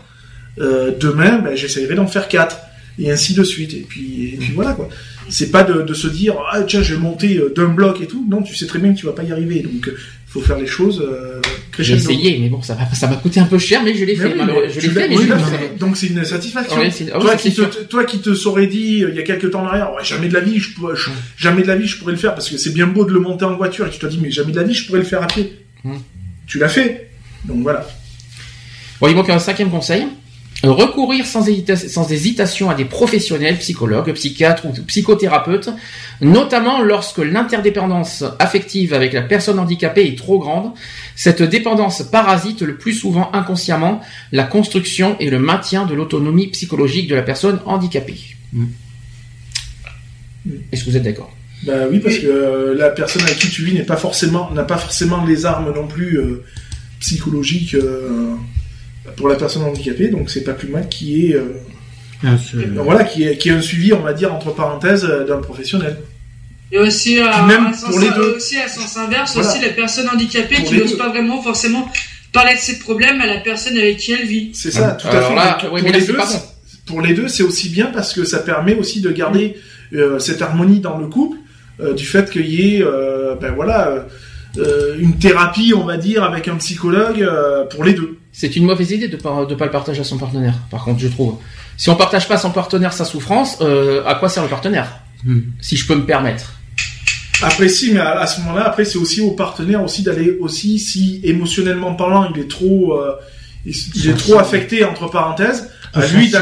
Euh, 0.58 0.92
demain, 0.98 1.38
ben, 1.38 1.54
j'essaierai 1.54 1.94
d'en 1.94 2.06
faire 2.06 2.28
4 2.28 2.58
et 2.98 3.10
ainsi 3.10 3.34
de 3.34 3.44
suite. 3.44 3.74
Et 3.74 3.84
puis, 3.88 4.30
et 4.34 4.36
puis 4.38 4.52
voilà 4.54 4.72
quoi. 4.72 4.88
C'est 5.28 5.50
pas 5.50 5.64
de, 5.64 5.82
de 5.82 5.92
se 5.94 6.06
dire 6.06 6.36
ah 6.52 6.62
tiens 6.62 6.82
je 6.82 6.94
vais 6.94 7.00
monter 7.00 7.36
euh, 7.36 7.52
d'un 7.54 7.66
bloc 7.68 8.00
et 8.00 8.06
tout. 8.06 8.24
Non, 8.30 8.42
tu 8.42 8.54
sais 8.54 8.66
très 8.66 8.78
bien 8.78 8.92
que 8.94 8.98
tu 8.98 9.06
vas 9.06 9.12
pas 9.12 9.24
y 9.24 9.32
arriver. 9.32 9.60
Donc 9.60 9.88
euh, 9.88 9.96
faut 10.26 10.40
faire 10.40 10.56
les 10.58 10.66
choses 10.66 11.02
euh, 11.06 11.40
J'ai 11.78 11.94
essayé, 11.94 12.38
mais 12.38 12.48
bon, 12.48 12.62
ça 12.62 12.74
m'a 12.74 12.88
ça 12.94 13.06
m'a 13.06 13.16
coûté 13.16 13.38
un 13.40 13.44
peu 13.46 13.58
cher, 13.58 13.82
mais 13.82 13.94
je 13.94 14.04
l'ai 14.04 14.16
fait. 14.16 14.34
oui, 14.34 14.40
Je 14.70 14.80
l'ai 14.80 14.88
fait, 14.88 15.08
mais 15.08 15.16
oui, 15.18 15.26
je. 15.28 15.78
Donc 15.78 15.96
c'est 15.96 16.06
une 16.06 16.24
satisfaction. 16.24 16.76
Ouais, 16.78 16.90
ouais, 16.90 17.10
toi, 17.20 17.36
qui 17.36 17.52
te, 17.52 17.82
toi 17.84 18.04
qui 18.04 18.18
te 18.20 18.34
serais 18.34 18.66
dit 18.66 19.04
il 19.08 19.14
y 19.14 19.18
a 19.18 19.22
quelques 19.22 19.50
temps 19.50 19.62
en 19.62 19.66
arrière, 19.66 19.92
ouais, 19.94 20.04
jamais 20.04 20.28
de 20.28 20.34
la 20.34 20.40
vie, 20.40 20.58
je, 20.58 20.72
pourrais- 20.74 20.96
je- 20.96 21.10
jamais 21.36 21.62
de 21.62 21.66
la 21.68 21.76
vie 21.76 21.86
je 21.86 21.98
pourrais 21.98 22.12
le 22.12 22.18
faire 22.18 22.34
parce 22.34 22.48
que 22.48 22.56
c'est 22.56 22.72
bien 22.72 22.86
beau 22.86 23.04
de 23.04 23.12
le 23.12 23.20
monter 23.20 23.44
en 23.44 23.56
voiture 23.56 23.86
et 23.86 23.90
tu 23.90 23.98
te 23.98 24.06
dis 24.06 24.18
mais 24.22 24.30
jamais 24.30 24.52
de 24.52 24.56
la 24.60 24.64
vie 24.64 24.74
je 24.74 24.86
pourrais 24.86 25.00
le 25.00 25.04
faire 25.06 25.22
à 25.22 25.26
pied. 25.26 25.52
Hmm. 25.84 25.96
Tu 26.46 26.58
l'as 26.58 26.68
fait. 26.68 27.10
Donc 27.44 27.62
voilà. 27.62 27.86
Bon, 29.00 29.08
il 29.08 29.14
manque 29.16 29.28
un 29.30 29.38
cinquième 29.38 29.70
conseil. 29.70 30.04
Recourir 30.62 31.26
sans, 31.26 31.44
sans, 31.76 32.10
hésitation 32.10 32.70
à 32.70 32.74
des 32.74 32.84
professionnels, 32.84 33.58
psychologues, 33.58 34.12
psychiatres 34.12 34.64
ou 34.66 34.72
psychothérapeutes, 34.86 35.70
notamment 36.20 36.82
lorsque 36.82 37.18
l'interdépendance 37.18 38.24
affective 38.38 38.94
avec 38.94 39.12
la 39.12 39.22
personne 39.22 39.58
handicapée 39.58 40.06
est 40.06 40.18
trop 40.18 40.38
grande. 40.38 40.72
Cette 41.14 41.42
dépendance 41.42 42.02
parasite 42.02 42.62
le 42.62 42.76
plus 42.76 42.94
souvent 42.94 43.30
inconsciemment 43.32 44.00
la 44.32 44.44
construction 44.44 45.16
et 45.20 45.30
le 45.30 45.38
maintien 45.38 45.84
de 45.84 45.94
l'autonomie 45.94 46.48
psychologique 46.48 47.08
de 47.08 47.14
la 47.14 47.22
personne 47.22 47.60
handicapée. 47.66 48.36
Mm. 48.52 48.66
Est-ce 50.72 50.84
que 50.84 50.90
vous 50.90 50.96
êtes 50.96 51.02
d'accord? 51.02 51.32
Bah 51.64 51.72
oui, 51.90 52.00
parce 52.00 52.18
que 52.18 52.26
euh, 52.26 52.74
la 52.74 52.90
personne 52.90 53.22
avec 53.22 53.38
qui 53.38 53.48
tu 53.48 53.64
vis 53.64 53.74
n'est 53.74 53.82
pas 53.82 53.96
forcément 53.96 54.50
n'a 54.52 54.64
pas 54.64 54.76
forcément 54.76 55.24
les 55.24 55.46
armes 55.46 55.72
non 55.74 55.86
plus 55.86 56.18
euh, 56.18 56.44
psychologiques 57.00 57.74
euh, 57.74 58.36
pour 59.16 59.28
la 59.28 59.36
personne 59.36 59.62
handicapée, 59.62 60.08
donc 60.08 60.30
c'est 60.30 60.44
pas 60.44 60.52
plus 60.52 60.68
mal 60.68 60.88
qui 60.88 61.26
est 61.26 61.36
voilà 62.76 63.04
qui 63.04 63.24
est 63.24 63.36
qui 63.36 63.50
est 63.50 63.52
un 63.52 63.60
suivi, 63.60 63.92
on 63.92 64.00
va 64.00 64.12
dire 64.12 64.34
entre 64.34 64.54
parenthèses, 64.54 65.04
d'un 65.26 65.38
professionnel. 65.38 65.98
Et 66.72 66.78
aussi, 66.78 67.20
à, 67.20 67.46
même 67.46 67.70
pour 67.88 68.00
les 68.00 68.10
deux. 68.10 68.34
aussi 68.36 68.58
à 68.58 68.66
sens 68.66 68.96
inverse, 68.96 69.36
aussi 69.36 69.60
les 69.60 69.70
personnes 69.70 70.08
handicapées 70.08 70.64
qui 70.64 70.76
n'osent 70.76 70.98
pas 70.98 71.10
vraiment 71.10 71.40
forcément 71.40 71.88
parler 72.32 72.54
de 72.54 72.58
ses 72.58 72.80
problèmes 72.80 73.20
à 73.20 73.26
la 73.26 73.38
personne 73.38 73.76
avec 73.76 73.98
qui 73.98 74.12
elle 74.12 74.26
vit. 74.26 74.50
C'est 74.52 74.72
ça, 74.72 74.92
tout 74.92 75.06
à 75.06 75.22
fait. 75.22 75.68
pour, 75.68 75.76
les 75.78 76.00
deux, 76.00 76.16
pour 76.86 77.00
les 77.00 77.14
deux, 77.14 77.28
c'est 77.28 77.44
aussi 77.44 77.68
bien 77.68 77.86
parce 77.86 78.12
que 78.12 78.24
ça 78.24 78.40
permet 78.40 78.74
aussi 78.74 79.00
de 79.00 79.12
garder 79.12 79.56
cette 80.18 80.42
harmonie 80.42 80.80
dans 80.80 80.98
le 80.98 81.06
couple 81.06 81.38
euh, 81.80 81.92
du 81.92 82.06
fait 82.06 82.30
qu'il 82.30 82.46
y 82.46 82.76
ait, 82.76 82.82
euh, 82.82 83.34
ben 83.34 83.52
voilà, 83.54 84.06
euh, 84.56 84.96
une 84.98 85.18
thérapie, 85.18 85.74
on 85.76 85.84
va 85.84 85.98
dire, 85.98 86.24
avec 86.24 86.48
un 86.48 86.56
psychologue 86.56 87.28
pour 87.70 87.84
les 87.84 87.92
deux. 87.92 88.18
C'est 88.38 88.54
une 88.56 88.66
mauvaise 88.66 88.90
idée 88.90 89.08
de 89.08 89.16
pas 89.16 89.46
de 89.46 89.54
pas 89.54 89.64
le 89.64 89.70
partager 89.70 90.00
à 90.00 90.04
son 90.04 90.18
partenaire. 90.18 90.54
Par 90.70 90.84
contre, 90.84 91.00
je 91.00 91.08
trouve. 91.08 91.38
Si 91.78 91.88
on 91.88 91.96
partage 91.96 92.28
pas 92.28 92.34
à 92.34 92.38
son 92.38 92.50
partenaire 92.50 92.92
sa 92.92 93.06
souffrance, 93.06 93.62
à 93.62 94.14
quoi 94.16 94.28
sert 94.28 94.42
le 94.42 94.50
partenaire 94.50 95.00
hmm. 95.24 95.40
Si 95.60 95.76
je 95.76 95.86
peux 95.86 95.94
me 95.94 96.04
permettre? 96.04 96.52
Après 97.42 97.68
si, 97.68 97.92
mais 97.92 98.00
à, 98.00 98.26
ce 98.26 98.40
moment-là, 98.40 98.66
après 98.66 98.84
c'est 98.84 98.98
aussi 98.98 99.20
au 99.20 99.30
partenaire 99.30 99.82
aussi 99.82 100.02
d'aller 100.02 100.36
aussi 100.40 100.78
si 100.78 101.20
émotionnellement 101.22 101.94
parlant 101.94 102.30
il 102.34 102.40
est 102.40 102.50
trop 102.50 102.98
il, 103.66 104.08
est 104.08 104.14
trop 104.14 104.38
affecté 104.38 104.84
entre 104.84 105.10
parenthèses, 105.10 105.70
à 105.94 106.06
lui 106.06 106.32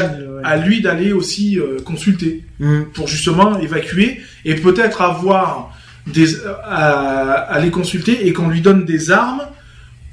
à 0.43 0.57
lui 0.57 0.81
d'aller 0.81 1.11
aussi 1.11 1.57
euh, 1.57 1.79
consulter 1.83 2.43
mm. 2.59 2.83
pour 2.93 3.07
justement 3.07 3.57
évacuer 3.59 4.21
et 4.45 4.55
peut-être 4.55 5.01
avoir 5.01 5.75
des 6.05 6.35
à, 6.63 7.57
les 7.61 7.71
consulter 7.71 8.27
et 8.27 8.33
qu'on 8.33 8.47
lui 8.47 8.61
donne 8.61 8.85
des 8.85 9.09
armes 9.09 9.41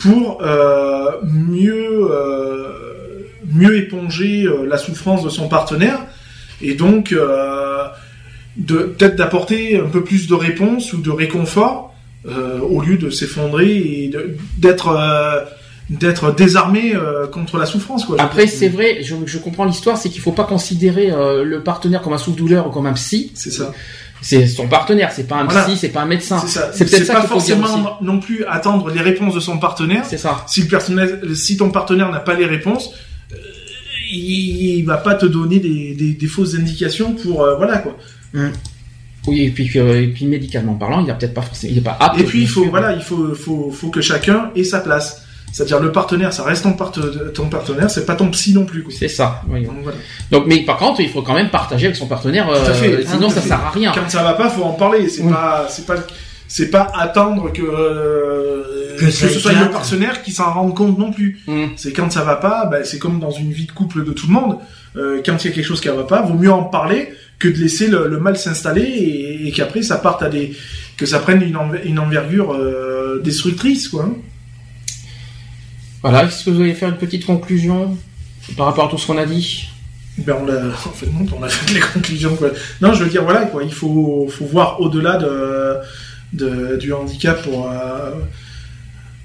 pour 0.02 0.42
euh, 0.42 1.12
mieux 1.22 2.08
euh, 2.10 2.68
mieux 3.54 3.76
éponger 3.76 4.48
la 4.66 4.76
souffrance 4.76 5.22
de 5.22 5.30
son 5.30 5.48
partenaire 5.48 6.00
et 6.60 6.74
donc 6.74 7.14
de 8.56 8.76
peut-être 8.76 9.16
d'apporter 9.16 9.78
un 9.78 9.88
peu 9.88 10.02
plus 10.02 10.26
de 10.26 10.34
réponse 10.34 10.92
ou 10.92 11.02
de 11.02 11.10
réconfort 11.10 11.94
au 12.24 12.80
lieu 12.80 12.96
de 12.96 13.10
s'effondrer 13.10 13.76
et 13.76 14.10
d'être 14.58 14.88
d'être 15.90 16.34
désarmé 16.34 16.94
euh, 16.94 17.26
contre 17.26 17.58
la 17.58 17.66
souffrance. 17.66 18.04
Quoi, 18.04 18.16
Après, 18.20 18.46
c'est 18.46 18.68
vrai, 18.68 19.02
je, 19.02 19.14
je 19.26 19.38
comprends 19.38 19.64
l'histoire, 19.64 19.98
c'est 19.98 20.08
qu'il 20.08 20.20
faut 20.20 20.32
pas 20.32 20.44
considérer 20.44 21.10
euh, 21.10 21.44
le 21.44 21.62
partenaire 21.62 22.02
comme 22.02 22.12
un 22.12 22.18
souffle-douleur 22.18 22.66
ou 22.68 22.70
comme 22.70 22.86
un 22.86 22.92
psy. 22.94 23.30
C'est 23.34 23.50
ça. 23.50 23.72
C'est 24.22 24.46
son 24.46 24.68
partenaire, 24.68 25.12
c'est 25.12 25.26
pas 25.26 25.36
un 25.36 25.46
psy, 25.46 25.76
c'est 25.76 25.90
pas 25.90 26.02
un 26.02 26.06
médecin. 26.06 26.42
C'est 26.46 26.84
peut-être 26.84 27.06
ça, 27.06 27.14
pas 27.14 27.22
forcément 27.22 27.98
non 28.00 28.20
plus 28.20 28.44
attendre 28.46 28.90
les 28.90 29.00
réponses 29.00 29.34
de 29.34 29.40
son 29.40 29.58
partenaire. 29.58 30.04
C'est 30.06 30.18
ça. 30.18 30.44
Si 30.46 30.62
le 30.62 30.68
personnel, 30.68 31.20
si 31.34 31.56
ton 31.56 31.70
partenaire 31.70 32.10
n'a 32.10 32.20
pas 32.20 32.34
les 32.34 32.46
réponses, 32.46 32.94
euh, 33.32 33.36
il, 34.12 34.78
il, 34.78 34.84
va 34.84 34.96
pas 34.96 35.14
te 35.14 35.26
donner 35.26 35.58
des, 35.58 35.94
des, 35.94 36.12
des 36.12 36.26
fausses 36.26 36.54
indications 36.54 37.12
pour 37.12 37.46
voilà 37.56 37.78
quoi. 37.78 37.96
Mm. 38.32 38.48
Oui, 39.26 39.42
et 39.42 39.50
puis, 39.50 39.70
et 39.76 40.08
puis 40.08 40.26
médicalement 40.26 40.74
parlant, 40.74 41.04
il 41.04 41.10
a 41.10 41.14
peut-être 41.14 41.34
pas 41.34 41.42
forcément, 41.42 41.72
il 41.72 41.78
est 41.78 41.82
pas 41.82 41.96
apte. 42.00 42.18
Et 42.18 42.24
puis 42.24 42.42
il 42.42 42.48
faut, 42.48 42.64
voilà, 42.64 42.92
il 42.92 43.02
faut, 43.02 43.34
faut, 43.34 43.70
faut 43.70 43.88
que 43.88 44.00
chacun 44.00 44.50
ait 44.56 44.64
sa 44.64 44.80
place. 44.80 45.21
C'est-à-dire 45.52 45.80
le 45.80 45.92
partenaire, 45.92 46.32
ça 46.32 46.44
reste 46.44 46.62
ton, 46.62 46.74
ton 47.34 47.46
partenaire, 47.48 47.90
c'est 47.90 48.06
pas 48.06 48.14
ton 48.14 48.30
psy 48.30 48.54
non 48.54 48.64
plus. 48.64 48.86
C'est 48.90 49.08
ça. 49.08 49.42
Oui. 49.48 49.66
Donc, 50.30 50.46
mais 50.46 50.64
par 50.64 50.78
contre, 50.78 51.00
il 51.00 51.10
faut 51.10 51.20
quand 51.20 51.34
même 51.34 51.50
partager 51.50 51.86
avec 51.86 51.96
son 51.96 52.06
partenaire. 52.06 52.48
Euh, 52.48 53.02
sinon, 53.06 53.28
ça 53.28 53.42
sert 53.42 53.60
à 53.60 53.70
rien. 53.70 53.92
Quand 53.94 54.08
ça 54.08 54.22
va 54.22 54.32
pas, 54.32 54.48
faut 54.48 54.62
en 54.62 54.72
parler. 54.72 55.10
C'est 55.10 55.28
pas, 55.28 55.66
c'est 55.68 55.84
pas, 55.84 55.96
c'est 56.48 56.70
pas 56.70 56.90
attendre 56.94 57.52
que 57.52 57.62
euh, 57.62 58.96
que, 58.98 59.10
ce 59.10 59.28
soit 59.28 59.52
le 59.52 59.70
partenaire 59.70 60.22
qui 60.22 60.32
s'en 60.32 60.52
rende 60.52 60.74
compte 60.74 60.98
non 60.98 61.12
plus. 61.12 61.40
Mm. 61.46 61.64
C'est 61.76 61.92
quand 61.92 62.10
ça 62.10 62.24
va 62.24 62.36
pas, 62.36 62.66
bah, 62.66 62.84
c'est 62.84 62.98
comme 62.98 63.20
dans 63.20 63.30
une 63.30 63.52
vie 63.52 63.66
de 63.66 63.72
couple 63.72 64.04
de 64.04 64.12
tout 64.12 64.28
le 64.28 64.32
monde. 64.32 64.58
Euh, 64.96 65.20
quand 65.24 65.42
il 65.44 65.48
y 65.48 65.50
a 65.50 65.54
quelque 65.54 65.66
chose 65.66 65.80
qui 65.80 65.88
va 65.88 66.04
pas, 66.04 66.22
vaut 66.22 66.34
mieux 66.34 66.52
en 66.52 66.64
parler 66.64 67.10
que 67.38 67.48
de 67.48 67.56
laisser 67.56 67.88
le, 67.88 68.18
mal 68.18 68.36
s'installer 68.36 68.82
et, 68.82 69.48
et 69.48 69.52
qu'après 69.52 69.82
ça 69.82 69.96
parte 69.96 70.22
à 70.22 70.28
des 70.28 70.56
que 70.96 71.06
ça 71.06 71.18
prenne 71.18 71.42
une, 71.42 71.58
une 71.84 71.98
envergure 71.98 72.52
euh, 72.52 73.20
destructrice 73.22 73.88
quoi. 73.88 74.08
Voilà, 76.02 76.24
est-ce 76.24 76.44
que 76.44 76.50
vous 76.50 76.60
allez 76.60 76.74
faire 76.74 76.88
une 76.88 76.96
petite 76.96 77.24
conclusion 77.24 77.96
par 78.56 78.66
rapport 78.66 78.86
à 78.86 78.88
tout 78.88 78.98
ce 78.98 79.06
qu'on 79.06 79.18
a 79.18 79.26
dit? 79.26 79.68
Ben 80.18 80.36
on 80.42 80.48
a, 80.48 80.66
en 80.70 80.92
fait, 80.92 81.06
non, 81.06 81.26
on 81.38 81.42
a 81.42 81.48
fait 81.48 81.74
les 81.74 81.80
conclusions. 81.80 82.36
Quoi. 82.36 82.50
Non, 82.80 82.92
je 82.92 83.04
veux 83.04 83.10
dire, 83.10 83.22
voilà, 83.24 83.42
quoi, 83.42 83.62
il 83.62 83.72
faut, 83.72 84.28
faut 84.28 84.44
voir 84.44 84.80
au-delà 84.80 85.16
de, 85.16 85.76
de, 86.32 86.76
du 86.76 86.92
handicap 86.92 87.42
pour, 87.42 87.70
euh, 87.70 88.10